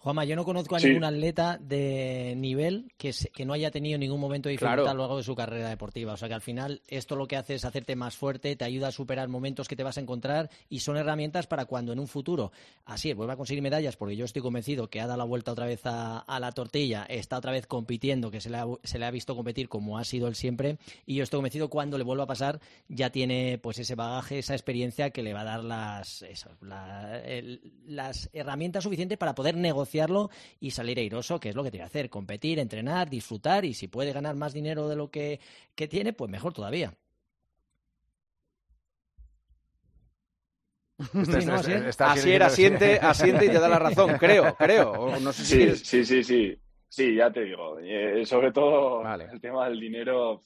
Juanma, 0.01 0.23
yo 0.23 0.37
no 0.37 0.45
conozco 0.45 0.77
a 0.77 0.79
Sí. 0.79 0.87
ningún 0.87 1.03
atleta 1.03 1.57
de 1.61 2.33
nivel 2.37 2.89
que, 2.97 3.11
se- 3.11 3.27
que 3.31 3.43
no 3.43 3.51
haya 3.51 3.69
tenido 3.69 3.99
ningún 3.99 4.21
momento 4.21 4.47
de 4.47 4.51
dificultad 4.53 4.75
Claro. 4.75 4.89
a 4.89 4.93
lo 4.93 5.01
largo 5.01 5.17
de 5.17 5.23
su 5.23 5.35
carrera 5.35 5.67
deportiva. 5.67 6.13
O 6.13 6.17
sea 6.17 6.29
que 6.29 6.33
al 6.35 6.41
final 6.41 6.81
esto 6.87 7.17
lo 7.17 7.27
que 7.27 7.35
hace 7.35 7.55
es 7.55 7.65
hacerte 7.65 7.97
más 7.97 8.15
fuerte, 8.15 8.55
te 8.55 8.63
ayuda 8.63 8.87
a 8.87 8.91
superar 8.93 9.27
momentos 9.27 9.67
que 9.67 9.75
te 9.75 9.83
vas 9.83 9.97
a 9.97 10.01
encontrar 10.01 10.49
y 10.69 10.79
son 10.79 10.95
herramientas 10.95 11.47
para 11.47 11.65
cuando 11.65 11.91
en 11.91 11.99
un 11.99 12.07
futuro, 12.07 12.53
así 12.85 13.09
es, 13.09 13.15
vuelva 13.17 13.33
a 13.33 13.35
conseguir 13.35 13.61
medallas, 13.61 13.97
porque 13.97 14.15
yo 14.15 14.23
estoy 14.23 14.41
convencido 14.41 14.89
que 14.89 15.01
ha 15.01 15.05
dado 15.07 15.17
la 15.17 15.25
vuelta 15.25 15.51
otra 15.51 15.65
vez 15.65 15.81
a, 15.85 16.19
a 16.19 16.39
la 16.39 16.53
tortilla, 16.53 17.03
está 17.09 17.37
otra 17.37 17.51
vez 17.51 17.67
compitiendo, 17.67 18.31
que 18.31 18.39
se 18.39 18.49
le, 18.49 18.55
ha, 18.57 18.65
se 18.85 18.99
le 18.99 19.05
ha 19.05 19.11
visto 19.11 19.35
competir 19.35 19.67
como 19.67 19.97
ha 19.97 20.05
sido 20.05 20.29
él 20.29 20.35
siempre, 20.35 20.77
y 21.05 21.15
yo 21.15 21.23
estoy 21.23 21.39
convencido 21.39 21.69
cuando 21.69 21.97
le 21.97 22.05
vuelva 22.05 22.23
a 22.23 22.27
pasar 22.27 22.61
ya 22.87 23.09
tiene 23.09 23.57
pues 23.61 23.79
ese 23.79 23.95
bagaje, 23.95 24.39
esa 24.39 24.53
experiencia 24.53 25.09
que 25.09 25.23
le 25.23 25.33
va 25.33 25.41
a 25.41 25.43
dar 25.45 25.63
las, 25.63 26.21
eso, 26.21 26.51
la- 26.61 27.19
el- 27.25 27.73
las 27.85 28.29
herramientas 28.31 28.85
suficientes 28.85 29.17
para 29.17 29.35
poder 29.35 29.57
negociarlo 29.89 30.29
y 30.59 30.71
salir 30.71 30.99
airoso, 30.99 31.39
que 31.39 31.49
es 31.49 31.55
lo 31.55 31.63
que 31.63 31.71
tiene 31.71 31.83
que 31.85 31.87
hacer, 31.87 32.09
competir, 32.09 32.59
entrenar, 32.59 33.09
disfrutar 33.09 33.65
y 33.65 33.73
si 33.73 33.87
puede 33.87 34.13
ganar 34.13 34.35
más 34.35 34.53
dinero 34.53 34.87
de 34.87 34.95
lo 34.95 35.09
que, 35.09 35.39
que 35.75 35.87
tiene, 35.87 36.13
pues 36.13 36.29
mejor 36.29 36.53
todavía. 36.53 36.93
Este 40.99 41.41
Sí, 41.41 41.47
¿no, 41.47 41.53
Asier? 41.53 41.87
Está 41.87 42.11
Asier 42.11 42.43
asiente, 42.43 42.99
asiente 43.01 43.45
y 43.45 43.49
te 43.49 43.59
da 43.59 43.69
la 43.69 43.79
razón, 43.79 44.17
creo, 44.19 44.53
creo. 44.55 45.17
No 45.19 45.31
sé 45.31 45.45
si 45.45 45.75
Sí, 45.75 45.85
sí, 45.85 46.05
sí, 46.05 46.23
sí. 46.23 46.59
Sí, 46.89 47.15
ya 47.15 47.31
te 47.31 47.45
digo. 47.45 47.79
Eh, 47.79 48.25
sobre 48.25 48.51
todo 48.51 49.03
el 49.07 49.39
tema 49.39 49.69
del 49.69 49.79
dinero 49.79 50.41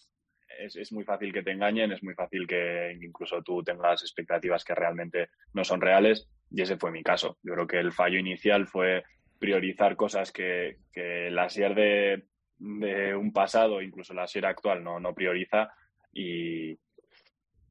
es, 0.60 0.76
es 0.76 0.92
muy 0.92 1.04
fácil 1.04 1.34
que 1.34 1.42
te 1.42 1.52
engañen, 1.52 1.92
es 1.92 2.04
muy 2.04 2.14
fácil 2.14 2.46
que 2.46 2.96
incluso 3.02 3.42
tú 3.42 3.64
tengas 3.64 4.04
expectativas 4.04 4.64
que 4.64 4.76
realmente 4.76 5.30
no 5.54 5.64
son 5.64 5.82
reales 5.82 6.30
y 6.52 6.62
ese 6.62 6.78
fue 6.78 6.92
mi 6.92 7.02
caso. 7.02 7.38
Yo 7.42 7.54
creo 7.54 7.68
que 7.68 7.80
el 7.80 7.92
fallo 7.92 8.20
inicial 8.20 8.68
fue 8.68 9.04
priorizar 9.44 9.98
cosas 9.98 10.32
que, 10.32 10.78
que 10.94 11.30
la 11.30 11.50
SIER 11.50 11.76
de, 11.76 12.24
de 12.60 13.14
un 13.14 13.34
pasado, 13.34 13.82
incluso 13.82 14.14
la 14.14 14.26
SIER 14.26 14.46
actual, 14.46 14.82
no, 14.82 15.02
no 15.02 15.14
prioriza. 15.14 15.70
Y, 16.14 16.72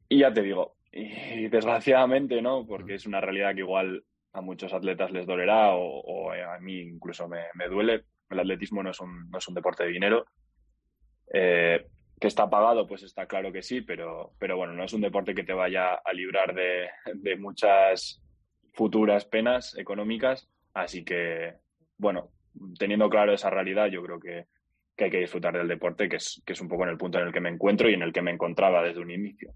y 0.06 0.18
ya 0.18 0.30
te 0.30 0.42
digo, 0.42 0.76
y 0.92 1.48
desgraciadamente, 1.48 2.42
¿no? 2.42 2.66
Porque 2.66 2.96
es 2.96 3.06
una 3.06 3.22
realidad 3.22 3.54
que 3.54 3.60
igual 3.60 4.04
a 4.34 4.42
muchos 4.42 4.74
atletas 4.74 5.12
les 5.12 5.26
dolerá 5.26 5.74
o, 5.74 6.00
o 6.00 6.32
a 6.32 6.58
mí 6.60 6.78
incluso 6.78 7.26
me, 7.26 7.44
me 7.54 7.68
duele. 7.68 8.04
El 8.28 8.40
atletismo 8.40 8.82
no 8.82 8.90
es 8.90 9.00
un, 9.00 9.30
no 9.30 9.38
es 9.38 9.48
un 9.48 9.54
deporte 9.54 9.84
de 9.84 9.92
dinero. 9.92 10.26
Eh, 11.32 11.86
que 12.20 12.28
está 12.28 12.50
pagado, 12.50 12.86
pues 12.86 13.02
está 13.02 13.24
claro 13.24 13.50
que 13.50 13.62
sí, 13.62 13.80
pero, 13.80 14.34
pero 14.38 14.58
bueno, 14.58 14.74
no 14.74 14.84
es 14.84 14.92
un 14.92 15.00
deporte 15.00 15.34
que 15.34 15.44
te 15.44 15.54
vaya 15.54 15.94
a 15.94 16.12
librar 16.12 16.54
de, 16.54 16.90
de 17.14 17.36
muchas 17.36 18.22
futuras 18.74 19.24
penas 19.24 19.74
económicas. 19.78 20.51
Así 20.74 21.04
que, 21.04 21.54
bueno, 21.98 22.30
teniendo 22.78 23.08
claro 23.10 23.32
esa 23.32 23.50
realidad, 23.50 23.86
yo 23.86 24.02
creo 24.02 24.18
que, 24.20 24.46
que 24.96 25.04
hay 25.04 25.10
que 25.10 25.18
disfrutar 25.20 25.56
del 25.56 25.68
deporte, 25.68 26.08
que 26.08 26.16
es, 26.16 26.42
que 26.46 26.52
es 26.54 26.60
un 26.60 26.68
poco 26.68 26.84
en 26.84 26.90
el 26.90 26.98
punto 26.98 27.18
en 27.18 27.26
el 27.26 27.32
que 27.32 27.40
me 27.40 27.48
encuentro 27.50 27.88
y 27.90 27.94
en 27.94 28.02
el 28.02 28.12
que 28.12 28.22
me 28.22 28.30
encontraba 28.30 28.82
desde 28.82 29.00
un 29.00 29.10
inicio. 29.10 29.52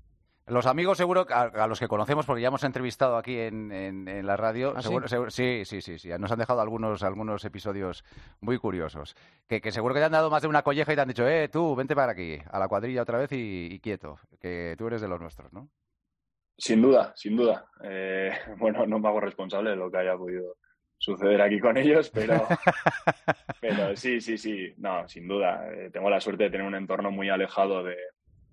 Los 0.48 0.66
amigos 0.66 0.96
seguro, 0.96 1.26
a, 1.28 1.42
a 1.42 1.66
los 1.66 1.80
que 1.80 1.88
conocemos, 1.88 2.24
porque 2.24 2.40
ya 2.42 2.48
hemos 2.48 2.62
entrevistado 2.62 3.16
aquí 3.16 3.36
en, 3.36 3.72
en- 3.72 4.06
en 4.06 4.24
la 4.26 4.36
radio, 4.36 4.74
¿Ah, 4.76 4.80
sí? 4.80 4.86
seguro- 4.88 5.30
sí, 5.30 5.64
sí, 5.64 5.80
sí, 5.80 5.98
sí, 5.98 6.08
nos 6.20 6.30
han 6.30 6.38
dejado 6.38 6.60
algunos, 6.60 7.02
algunos 7.02 7.44
episodios 7.44 8.04
muy 8.40 8.56
curiosos, 8.58 9.16
que, 9.48 9.60
que 9.60 9.72
seguro 9.72 9.92
que 9.92 9.98
te 10.00 10.06
han 10.06 10.12
dado 10.12 10.30
más 10.30 10.42
de 10.42 10.48
una 10.48 10.62
colleja 10.62 10.92
y 10.92 10.94
te 10.94 11.00
han 11.02 11.08
dicho, 11.08 11.26
eh, 11.26 11.48
tú, 11.48 11.74
vente 11.74 11.96
para 11.96 12.12
aquí, 12.12 12.38
a 12.48 12.60
la 12.60 12.68
cuadrilla 12.68 13.02
otra 13.02 13.18
vez 13.18 13.32
y, 13.32 13.68
y 13.72 13.80
quieto, 13.80 14.20
que 14.40 14.76
tú 14.78 14.86
eres 14.86 15.00
de 15.00 15.08
los 15.08 15.20
nuestros, 15.20 15.52
¿no? 15.52 15.68
Sin 16.56 16.80
duda, 16.80 17.12
sin 17.16 17.36
duda. 17.36 17.66
Eh, 17.82 18.30
bueno, 18.58 18.86
no 18.86 19.00
me 19.00 19.08
hago 19.08 19.18
responsable 19.20 19.70
de 19.70 19.76
lo 19.76 19.90
que 19.90 19.98
haya 19.98 20.16
podido 20.16 20.54
suceder 20.98 21.40
aquí 21.42 21.58
con 21.60 21.76
ellos, 21.76 22.10
pero, 22.10 22.46
pero 23.60 23.96
sí, 23.96 24.20
sí, 24.20 24.38
sí, 24.38 24.74
no, 24.78 25.08
sin 25.08 25.28
duda. 25.28 25.68
Eh, 25.72 25.90
tengo 25.92 26.10
la 26.10 26.20
suerte 26.20 26.44
de 26.44 26.50
tener 26.50 26.66
un 26.66 26.74
entorno 26.74 27.10
muy 27.10 27.28
alejado 27.28 27.82
de, 27.82 27.96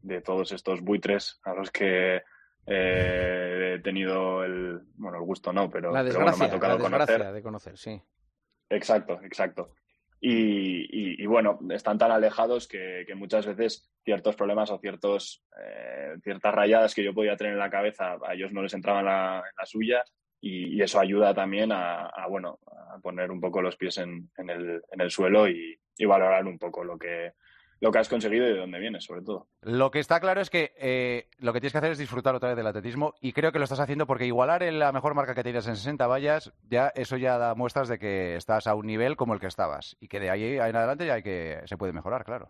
de 0.01 0.21
todos 0.21 0.51
estos 0.51 0.81
buitres 0.81 1.39
a 1.43 1.53
los 1.53 1.71
que 1.71 2.21
eh, 2.65 3.75
he 3.75 3.79
tenido 3.81 4.43
el, 4.43 4.81
bueno, 4.95 5.17
el 5.17 5.23
gusto 5.23 5.51
no, 5.53 5.69
pero, 5.69 5.91
La 5.91 6.03
pero 6.03 6.19
bueno, 6.21 6.37
me 6.37 6.45
ha 6.45 6.49
tocado 6.51 6.77
la 6.77 6.83
conocer. 6.83 7.33
de 7.33 7.41
conocer, 7.43 7.77
sí. 7.77 8.01
Exacto, 8.69 9.19
exacto. 9.23 9.73
Y, 10.19 10.83
y- 10.83 11.21
y 11.21 11.25
bueno, 11.25 11.59
están 11.71 11.97
tan 11.97 12.11
alejados 12.11 12.67
que, 12.67 13.03
que 13.05 13.13
muchas 13.13 13.45
veces 13.45 13.91
ciertos 14.05 14.35
problemas 14.37 14.71
o 14.71 14.79
ciertos, 14.79 15.43
eh, 15.61 16.13
ciertas 16.23 16.53
rayadas 16.55 16.95
que 16.95 17.03
yo 17.03 17.13
podía 17.13 17.35
tener 17.35 17.53
en 17.53 17.59
la 17.59 17.69
cabeza, 17.69 18.17
a 18.25 18.33
ellos 18.33 18.51
no 18.53 18.61
les 18.61 18.73
entraba 18.73 18.99
en 18.99 19.05
la, 19.05 19.37
en 19.39 19.55
la 19.57 19.65
suya 19.65 20.03
y, 20.45 20.75
y 20.75 20.81
eso 20.81 20.99
ayuda 20.99 21.33
también 21.33 21.71
a, 21.71 22.07
a, 22.07 22.27
bueno, 22.27 22.59
a 22.67 22.99
poner 22.99 23.31
un 23.31 23.39
poco 23.39 23.61
los 23.61 23.77
pies 23.77 23.97
en, 23.99 24.29
en 24.37 24.49
el, 24.49 24.81
en 24.91 24.99
el 24.99 25.09
suelo 25.09 25.47
y, 25.47 25.79
y 25.97 26.05
valorar 26.05 26.45
un 26.45 26.59
poco 26.59 26.83
lo 26.83 26.97
que, 26.97 27.31
lo 27.79 27.89
que 27.93 27.99
has 27.99 28.09
conseguido 28.09 28.45
y 28.45 28.51
de 28.51 28.59
dónde 28.59 28.77
vienes, 28.77 29.05
sobre 29.05 29.21
todo. 29.21 29.47
Lo 29.61 29.89
que 29.89 29.99
está 29.99 30.19
claro 30.19 30.41
es 30.41 30.49
que 30.49 30.73
eh, 30.77 31.29
lo 31.39 31.53
que 31.53 31.61
tienes 31.61 31.71
que 31.71 31.77
hacer 31.77 31.91
es 31.93 31.97
disfrutar 31.97 32.35
otra 32.35 32.49
vez 32.49 32.57
del 32.57 32.67
atletismo 32.67 33.13
y 33.21 33.31
creo 33.31 33.53
que 33.53 33.57
lo 33.57 33.63
estás 33.63 33.79
haciendo 33.79 34.05
porque 34.05 34.25
igualar 34.25 34.63
en 34.63 34.79
la 34.79 34.91
mejor 34.91 35.15
marca 35.15 35.33
que 35.33 35.43
tienes 35.43 35.65
en 35.65 35.77
60 35.77 36.07
vallas, 36.07 36.51
ya 36.69 36.91
eso 36.93 37.15
ya 37.15 37.37
da 37.37 37.55
muestras 37.55 37.87
de 37.87 37.97
que 37.97 38.35
estás 38.35 38.67
a 38.67 38.75
un 38.75 38.85
nivel 38.85 39.15
como 39.15 39.33
el 39.33 39.39
que 39.39 39.47
estabas 39.47 39.95
y 40.01 40.09
que 40.09 40.19
de 40.19 40.29
ahí 40.29 40.43
en 40.57 40.75
adelante 40.75 41.05
ya 41.05 41.13
hay 41.13 41.23
que 41.23 41.61
se 41.67 41.77
puede 41.77 41.93
mejorar, 41.93 42.25
claro. 42.25 42.49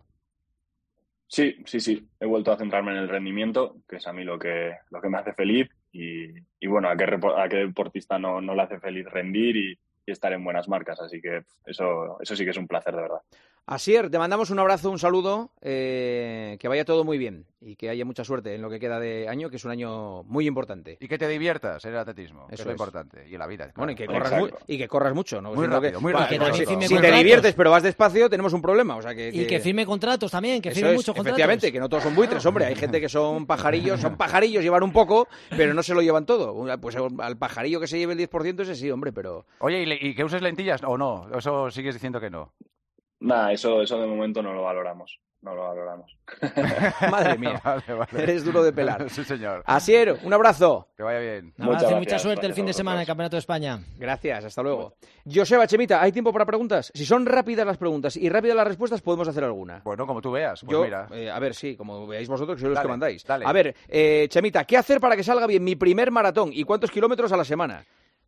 Sí, 1.28 1.62
sí, 1.64 1.78
sí. 1.78 2.08
He 2.18 2.26
vuelto 2.26 2.50
a 2.50 2.56
centrarme 2.56 2.90
en 2.90 2.98
el 2.98 3.08
rendimiento, 3.08 3.76
que 3.88 3.96
es 3.96 4.06
a 4.08 4.12
mí 4.12 4.24
lo 4.24 4.36
que, 4.36 4.72
lo 4.90 5.00
que 5.00 5.08
me 5.08 5.18
hace 5.18 5.32
feliz. 5.32 5.70
Y, 5.96 6.66
bueno, 6.66 6.88
a 6.88 6.96
qué, 6.96 7.04
a 7.04 7.48
qué 7.48 7.56
deportista 7.58 8.18
no, 8.18 8.40
no 8.40 8.54
le 8.54 8.62
hace 8.62 8.80
feliz 8.80 9.06
rendir 9.06 9.56
y, 9.56 9.78
y 10.06 10.10
estar 10.10 10.32
en 10.32 10.42
buenas 10.42 10.68
marcas. 10.68 11.00
Así 11.00 11.20
que 11.20 11.44
eso, 11.64 12.20
eso 12.20 12.34
sí 12.34 12.44
que 12.44 12.50
es 12.50 12.56
un 12.56 12.66
placer, 12.66 12.94
de 12.94 13.02
verdad. 13.02 13.20
Asier, 13.66 14.10
te 14.10 14.18
mandamos 14.18 14.50
un 14.50 14.58
abrazo, 14.58 14.90
un 14.90 14.98
saludo, 14.98 15.50
eh, 15.62 16.58
que 16.60 16.68
vaya 16.68 16.84
todo 16.84 17.02
muy 17.02 17.16
bien 17.16 17.46
y 17.62 17.76
que 17.76 17.88
haya 17.88 18.04
mucha 18.04 18.22
suerte 18.22 18.54
en 18.54 18.60
lo 18.60 18.68
que 18.68 18.78
queda 18.78 19.00
de 19.00 19.26
año, 19.26 19.48
que 19.48 19.56
es 19.56 19.64
un 19.64 19.70
año 19.70 20.22
muy 20.24 20.46
importante. 20.46 20.98
Y 21.00 21.08
que 21.08 21.16
te 21.16 21.26
diviertas 21.26 21.82
en 21.86 21.92
el 21.92 21.98
atletismo, 21.98 22.46
que 22.46 22.56
Eso 22.56 22.64
es 22.64 22.66
lo 22.66 22.72
es. 22.72 22.74
importante, 22.74 23.26
y 23.26 23.32
en 23.32 23.38
la 23.38 23.46
vida. 23.46 23.72
Bueno, 23.74 23.92
y 23.92 23.94
que, 23.94 24.04
corras 24.06 24.38
mu- 24.38 24.48
y 24.66 24.76
que 24.76 24.86
corras 24.86 25.14
mucho, 25.14 25.40
¿no? 25.40 25.54
Muy 25.54 25.66
que- 25.66 25.72
rápido, 25.72 26.00
muy 26.02 26.12
rápido. 26.12 26.44
que 26.44 26.52
si- 26.52 26.66
te 26.66 26.74
contratos. 26.74 27.16
diviertes 27.18 27.54
pero 27.54 27.70
vas 27.70 27.82
despacio, 27.82 28.28
tenemos 28.28 28.52
un 28.52 28.60
problema. 28.60 28.96
O 28.96 29.02
sea, 29.02 29.14
que, 29.14 29.30
Y 29.32 29.46
que 29.46 29.60
firme 29.60 29.86
contratos 29.86 30.30
también, 30.30 30.60
que 30.60 30.68
Eso 30.68 30.76
firme 30.76 30.90
es, 30.90 30.96
muchos 30.96 31.14
contratos. 31.14 31.28
efectivamente, 31.38 31.72
que 31.72 31.80
no 31.80 31.88
todos 31.88 32.02
son 32.02 32.14
buitres, 32.14 32.44
hombre. 32.44 32.66
Hay 32.66 32.74
gente 32.74 33.00
que 33.00 33.08
son 33.08 33.46
pajarillos, 33.46 33.98
son 33.98 34.18
pajarillos, 34.18 34.62
llevan 34.62 34.82
un 34.82 34.92
poco, 34.92 35.26
pero 35.56 35.72
no 35.72 35.82
se 35.82 35.94
lo 35.94 36.02
llevan 36.02 36.26
todo. 36.26 36.54
Pues 36.82 36.96
al 36.96 37.38
pajarillo 37.38 37.80
que 37.80 37.86
se 37.86 37.96
lleve 37.98 38.12
el 38.12 38.18
10% 38.18 38.60
ese 38.62 38.74
sí, 38.74 38.90
hombre, 38.90 39.10
pero... 39.10 39.46
Oye, 39.60 39.80
¿y, 39.80 39.86
le- 39.86 39.98
y 39.98 40.14
que 40.14 40.22
uses 40.22 40.42
lentillas 40.42 40.82
o 40.84 40.98
no? 40.98 41.28
Eso 41.34 41.70
sigues 41.70 41.94
diciendo 41.94 42.20
que 42.20 42.28
no. 42.28 42.52
Nada, 43.24 43.52
eso, 43.52 43.82
eso 43.82 43.98
de 44.00 44.06
momento 44.06 44.42
no 44.42 44.52
lo 44.52 44.62
valoramos. 44.62 45.18
No 45.40 45.54
lo 45.54 45.62
valoramos. 45.62 46.16
Madre 47.10 47.36
mía, 47.36 47.60
Vale, 47.64 47.82
vale. 47.92 48.22
eres 48.22 48.44
duro 48.46 48.62
de 48.62 48.72
pelar. 48.72 49.10
sí, 49.10 49.24
señor. 49.24 49.62
Asier, 49.66 50.18
un 50.22 50.32
abrazo. 50.32 50.88
Que 50.96 51.02
vaya 51.02 51.18
bien. 51.18 51.52
Nada, 51.58 51.76
hace 51.76 51.94
mucha 51.96 52.18
suerte 52.18 52.46
el 52.46 52.54
fin 52.54 52.64
de 52.64 52.72
semana 52.72 52.96
en 52.96 53.00
el 53.02 53.06
Campeonato 53.06 53.36
de 53.36 53.40
España. 53.40 53.78
Gracias, 53.98 54.46
hasta 54.46 54.62
luego. 54.62 54.94
Joseba, 55.30 55.66
Chemita, 55.66 56.00
¿hay 56.00 56.12
tiempo 56.12 56.32
para 56.32 56.46
preguntas? 56.46 56.90
Si 56.94 57.04
son 57.04 57.26
rápidas 57.26 57.66
las 57.66 57.76
preguntas 57.76 58.16
y 58.16 58.28
rápidas 58.30 58.56
las 58.56 58.66
respuestas, 58.68 59.02
podemos 59.02 59.28
hacer 59.28 59.44
alguna. 59.44 59.82
Bueno, 59.84 60.06
como 60.06 60.22
tú 60.22 60.30
veas. 60.32 60.60
Pues 60.60 60.72
Yo, 60.72 60.82
mira. 60.84 61.08
eh, 61.12 61.30
a 61.30 61.38
ver, 61.38 61.54
sí, 61.54 61.76
como 61.76 62.06
veáis 62.06 62.28
vosotros, 62.28 62.56
que 62.56 62.62
sois 62.62 62.72
los 62.74 62.80
que 62.80 62.88
mandáis. 62.88 63.22
dale. 63.24 63.44
A 63.46 63.52
ver, 63.52 63.74
eh, 63.88 64.26
Chemita, 64.30 64.64
¿qué 64.64 64.78
hacer 64.78 64.98
para 64.98 65.14
que 65.14 65.22
salga 65.22 65.46
bien 65.46 65.62
mi 65.62 65.76
primer 65.76 66.10
maratón 66.10 66.50
y 66.54 66.64
cuántos 66.64 66.90
kilómetros 66.90 67.30
a 67.32 67.36
la 67.36 67.44
semana? 67.44 67.84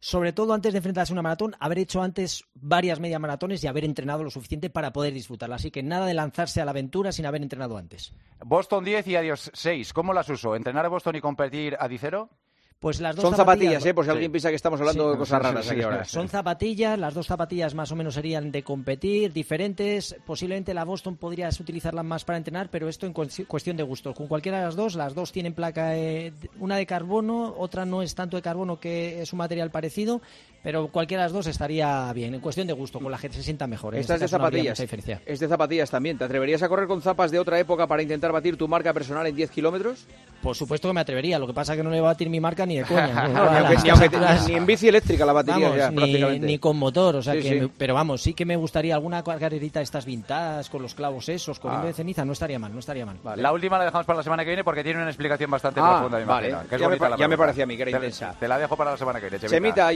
Sobre 0.07 0.33
todo 0.33 0.55
antes 0.55 0.73
de 0.73 0.77
enfrentarse 0.77 1.13
a 1.13 1.15
una 1.15 1.23
maratón, 1.23 1.57
haber 1.59 1.81
hecho 1.81 2.01
antes 2.01 2.45
varias 2.55 3.01
media 3.01 3.19
maratones 3.19 3.65
y 3.65 3.67
haber 3.67 3.85
entrenado 3.85 4.23
lo 4.23 4.31
suficiente 4.31 4.71
para 4.71 4.93
poder 4.93 5.13
disfrutarla. 5.13 5.57
Así 5.57 5.73
que 5.73 5.83
nada 5.83 6.07
de 6.07 6.15
lanzarse 6.15 6.61
a 6.61 6.65
la 6.65 6.71
aventura 6.71 7.11
sin 7.11 7.27
haber 7.27 7.43
entrenado 7.43 7.77
antes. 7.77 8.15
Boston 8.45 8.85
10 8.85 9.05
y 9.09 9.17
adiós 9.17 9.51
6. 9.53 9.93
¿Cómo 9.93 10.13
las 10.13 10.29
uso? 10.29 10.55
¿Entrenar 10.55 10.87
a 10.87 10.91
Boston 10.91 11.17
y 11.17 11.21
competir 11.21 11.77
a 11.81 11.89
Dicero? 11.89 12.31
Pues 12.79 13.01
las 13.01 13.17
dos 13.17 13.23
Son 13.23 13.35
zapatillas, 13.35 13.85
¿eh? 13.87 13.95
Por 13.95 14.05
si 14.05 14.11
alguien 14.11 14.31
piensa 14.31 14.51
que 14.51 14.55
estamos 14.55 14.79
hablando 14.81 15.05
Sí. 15.07 15.13
de 15.13 15.19
cosas 15.19 15.43
raras 15.43 15.65
Sí, 15.65 15.71
aquí 15.73 15.83
ahora. 15.83 16.05
Son 16.05 16.29
zapatillas, 16.29 16.99
las 16.99 17.15
dos 17.15 17.27
zapatillas 17.27 17.75
más 17.75 17.91
o 17.91 17.97
menos 17.97 18.13
serían 18.15 18.53
de 18.53 18.63
competir, 18.63 19.33
diferentes. 19.33 20.15
Posiblemente 20.27 20.75
la 20.75 20.85
Boston 20.85 21.17
podrías 21.17 21.59
utilizarla 21.59 22.03
más 22.03 22.25
para 22.27 22.37
entrenar, 22.37 22.69
pero 22.71 22.89
esto 22.91 23.07
en 23.07 23.15
cues- 23.15 23.47
cuestión 23.47 23.79
de 23.79 23.83
gustos. 23.83 24.15
Con 24.15 24.27
cualquiera 24.27 24.59
de 24.59 24.65
las 24.67 24.77
dos, 24.77 24.95
las 24.95 25.15
dos 25.15 25.33
tienen 25.33 25.55
placa, 25.55 25.97
eh, 25.97 26.35
una 26.61 26.77
de 26.77 26.85
carbono, 26.85 27.55
otra 27.57 27.87
no 27.87 28.03
es 28.03 28.15
tanto 28.15 28.37
de 28.37 28.43
carbono 28.43 28.79
que 28.79 29.23
es 29.23 29.33
un 29.33 29.39
material 29.39 29.71
parecido, 29.71 30.21
pero 30.67 30.89
cualquiera 30.89 31.23
de 31.23 31.27
las 31.29 31.33
dos 31.33 31.47
estaría 31.47 32.13
bien. 32.13 32.35
En 32.35 32.41
cuestión 32.41 32.67
de 32.67 32.73
gusto, 32.73 32.99
con 32.99 33.13
la 33.13 33.19
gente 33.19 33.37
se 33.37 33.45
sienta 33.45 33.69
mejor. 33.69 33.95
En 33.95 34.01
Esta 34.01 34.17
es 34.17 34.23
este 34.23 34.35
de 34.35 34.39
no 34.41 34.45
zapatillas. 34.47 34.79
diferencia. 34.81 35.23
Es 35.25 35.39
de 35.39 35.47
zapatillas 35.47 35.89
también. 35.93 36.19
¿Te 36.19 36.25
atreverías 36.25 36.61
a 36.65 36.69
correr 36.69 36.89
con 36.89 37.01
zapas 37.01 37.31
de 37.31 37.39
otra 37.39 37.57
época 37.61 37.87
para 37.87 38.03
intentar 38.03 38.33
batir 38.33 38.57
tu 38.57 38.67
marca 38.67 38.93
personal 38.93 39.25
en 39.29 39.37
10 39.37 39.49
kilómetros? 39.53 40.07
Por 40.43 40.57
supuesto 40.57 40.89
que 40.89 40.95
me 40.95 41.01
atrevería, 41.03 41.39
lo 41.39 41.47
que 41.47 41.53
pasa 41.55 41.75
es 41.75 41.77
que 41.79 41.85
no 41.85 41.91
le 41.91 42.01
va 42.01 42.09
a 42.09 42.13
batir 42.15 42.29
mi 42.29 42.41
marca 42.41 42.67
ni 42.67 42.79
de 42.79 42.83
coña. 42.85 43.29
No, 43.29 43.49
ni, 43.49 43.57
aunque- 43.59 43.77
ni 43.85 43.91
aunque 43.91 44.09
te- 44.09 44.19
ni 44.49 44.55
en 44.57 44.67
bici 44.67 44.89
eléctrica 44.89 45.25
la 45.25 45.33
batería 45.33 45.67
Vamos, 45.69 45.79
ya, 45.79 45.91
ni, 45.91 45.97
prácticamente. 45.99 46.47
ni 46.49 46.59
con 46.59 46.77
motor, 46.77 47.15
o 47.15 47.23
sea 47.23 47.35
Sí, 47.35 47.43
que, 47.43 47.49
sí. 47.49 47.61
me- 47.61 47.69
pero 47.69 47.95
vamos, 47.95 48.21
sí 48.23 48.35
que 48.35 48.45
me 48.45 48.57
gustaría 48.57 48.95
alguna 48.97 49.23
carrerita 49.23 49.79
de 49.79 49.85
estas 49.85 50.05
vintadas 50.05 50.69
con 50.69 50.83
los 50.83 50.97
clavos 50.97 51.29
esos, 51.29 51.61
corriendo 51.61 51.85
Ah. 51.85 51.89
de 51.91 51.95
ceniza, 51.95 52.25
no 52.25 52.33
estaría 52.33 52.59
mal, 52.59 52.73
no 52.73 52.81
estaría 52.81 53.07
mal. 53.07 53.19
La 53.37 53.53
última 53.53 53.79
la 53.79 53.85
dejamos 53.85 54.05
para 54.05 54.17
la 54.17 54.23
semana 54.25 54.43
que 54.43 54.51
viene 54.51 54.65
porque 54.65 54.83
tiene 54.83 54.99
una 55.01 55.11
explicación 55.11 55.49
bastante 55.49 55.79
Ah, 55.81 55.99
profunda, 56.01 56.25
vale. 56.25 56.49
imagino. 56.49 56.69
que 56.69 56.75
es 56.75 56.81
Ya 56.81 56.89
me 56.89 56.99
ya 57.19 57.29
me 57.29 57.39
parecía 57.39 57.63
a 57.63 57.67
mí 57.69 57.77
que 57.77 57.83
era 57.83 57.93
Te- 57.93 57.97
intensa. 57.99 58.35
Te 58.41 58.49
la 58.49 58.59
dejo 58.59 58.77
para 58.77 58.91
la 58.91 58.97
semana 58.97 59.21
que 59.21 59.27
viene, 59.31 59.39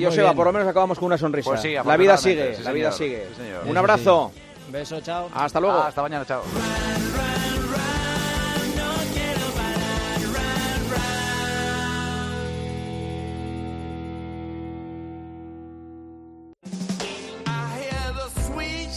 Joseba, 0.05 0.29
bien. 0.31 0.37
por 0.37 0.47
lo 0.47 0.53
menos 0.53 0.60
acabamos 0.66 0.99
con 0.99 1.07
una 1.07 1.19
sonrisa. 1.19 1.51
Pues 1.51 1.61
sí, 1.62 1.74
la 1.74 1.97
vida 1.97 2.16
sigue, 2.16 2.57
sí, 2.57 2.62
la 2.62 2.73
vida 2.73 2.93
señor. 2.93 3.11
sigue. 3.11 3.27
Sí, 3.37 3.43
señor. 3.43 3.62
Un 3.66 3.77
abrazo. 3.77 4.32
Beso, 4.70 5.01
chao. 5.01 5.28
Hasta 5.35 5.61
luego. 5.61 5.78
Ah, 5.78 5.89
hasta 5.89 6.03
mañana, 6.03 6.24
chao. 6.24 6.43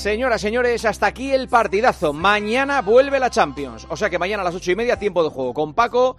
Señoras, 0.04 0.42
señores, 0.42 0.84
hasta 0.84 1.08
aquí 1.08 1.32
el 1.32 1.48
partidazo. 1.48 2.12
Mañana 2.12 2.82
vuelve 2.82 3.22
la 3.22 3.30
Champions. 3.30 3.88
O 3.90 3.96
sea 3.96 4.10
que 4.10 4.20
mañana 4.20 4.42
a 4.42 4.44
las 4.44 4.54
ocho 4.54 4.70
y 4.70 4.76
media, 4.76 5.00
tiempo 5.00 5.24
de 5.24 5.30
juego 5.30 5.54
con 5.54 5.74
Paco, 5.74 6.18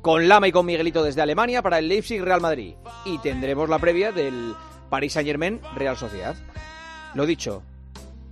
con 0.00 0.26
Lama 0.26 0.48
y 0.48 0.52
con 0.52 0.64
Miguelito 0.64 1.02
desde 1.02 1.20
Alemania 1.20 1.60
para 1.60 1.78
el 1.78 1.86
Leipzig 1.86 2.22
Real 2.22 2.40
Madrid. 2.40 2.76
Y 3.04 3.18
tendremos 3.18 3.68
la 3.68 3.78
previa 3.78 4.10
del 4.10 4.54
Paris 4.88 5.12
Saint 5.12 5.26
Germain 5.26 5.60
Real 5.74 5.96
Sociedad. 5.96 6.36
Lo 7.14 7.26
dicho, 7.26 7.62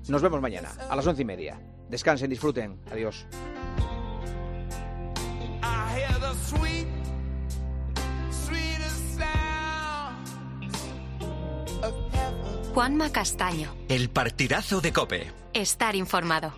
nos 0.09 0.23
vemos 0.23 0.41
mañana 0.41 0.71
a 0.89 0.97
las 0.97 1.07
once 1.07 1.23
y 1.23 1.25
media. 1.25 1.61
Descansen, 1.89 2.31
disfruten. 2.31 2.81
Adiós. 2.91 3.27
Juanma 12.75 13.13
Castaño. 13.13 13.73
El 13.89 14.11
partidazo 14.11 14.81
de 14.81 14.93
Cope. 14.93 15.33
Estar 15.53 15.95
informado. 15.95 16.55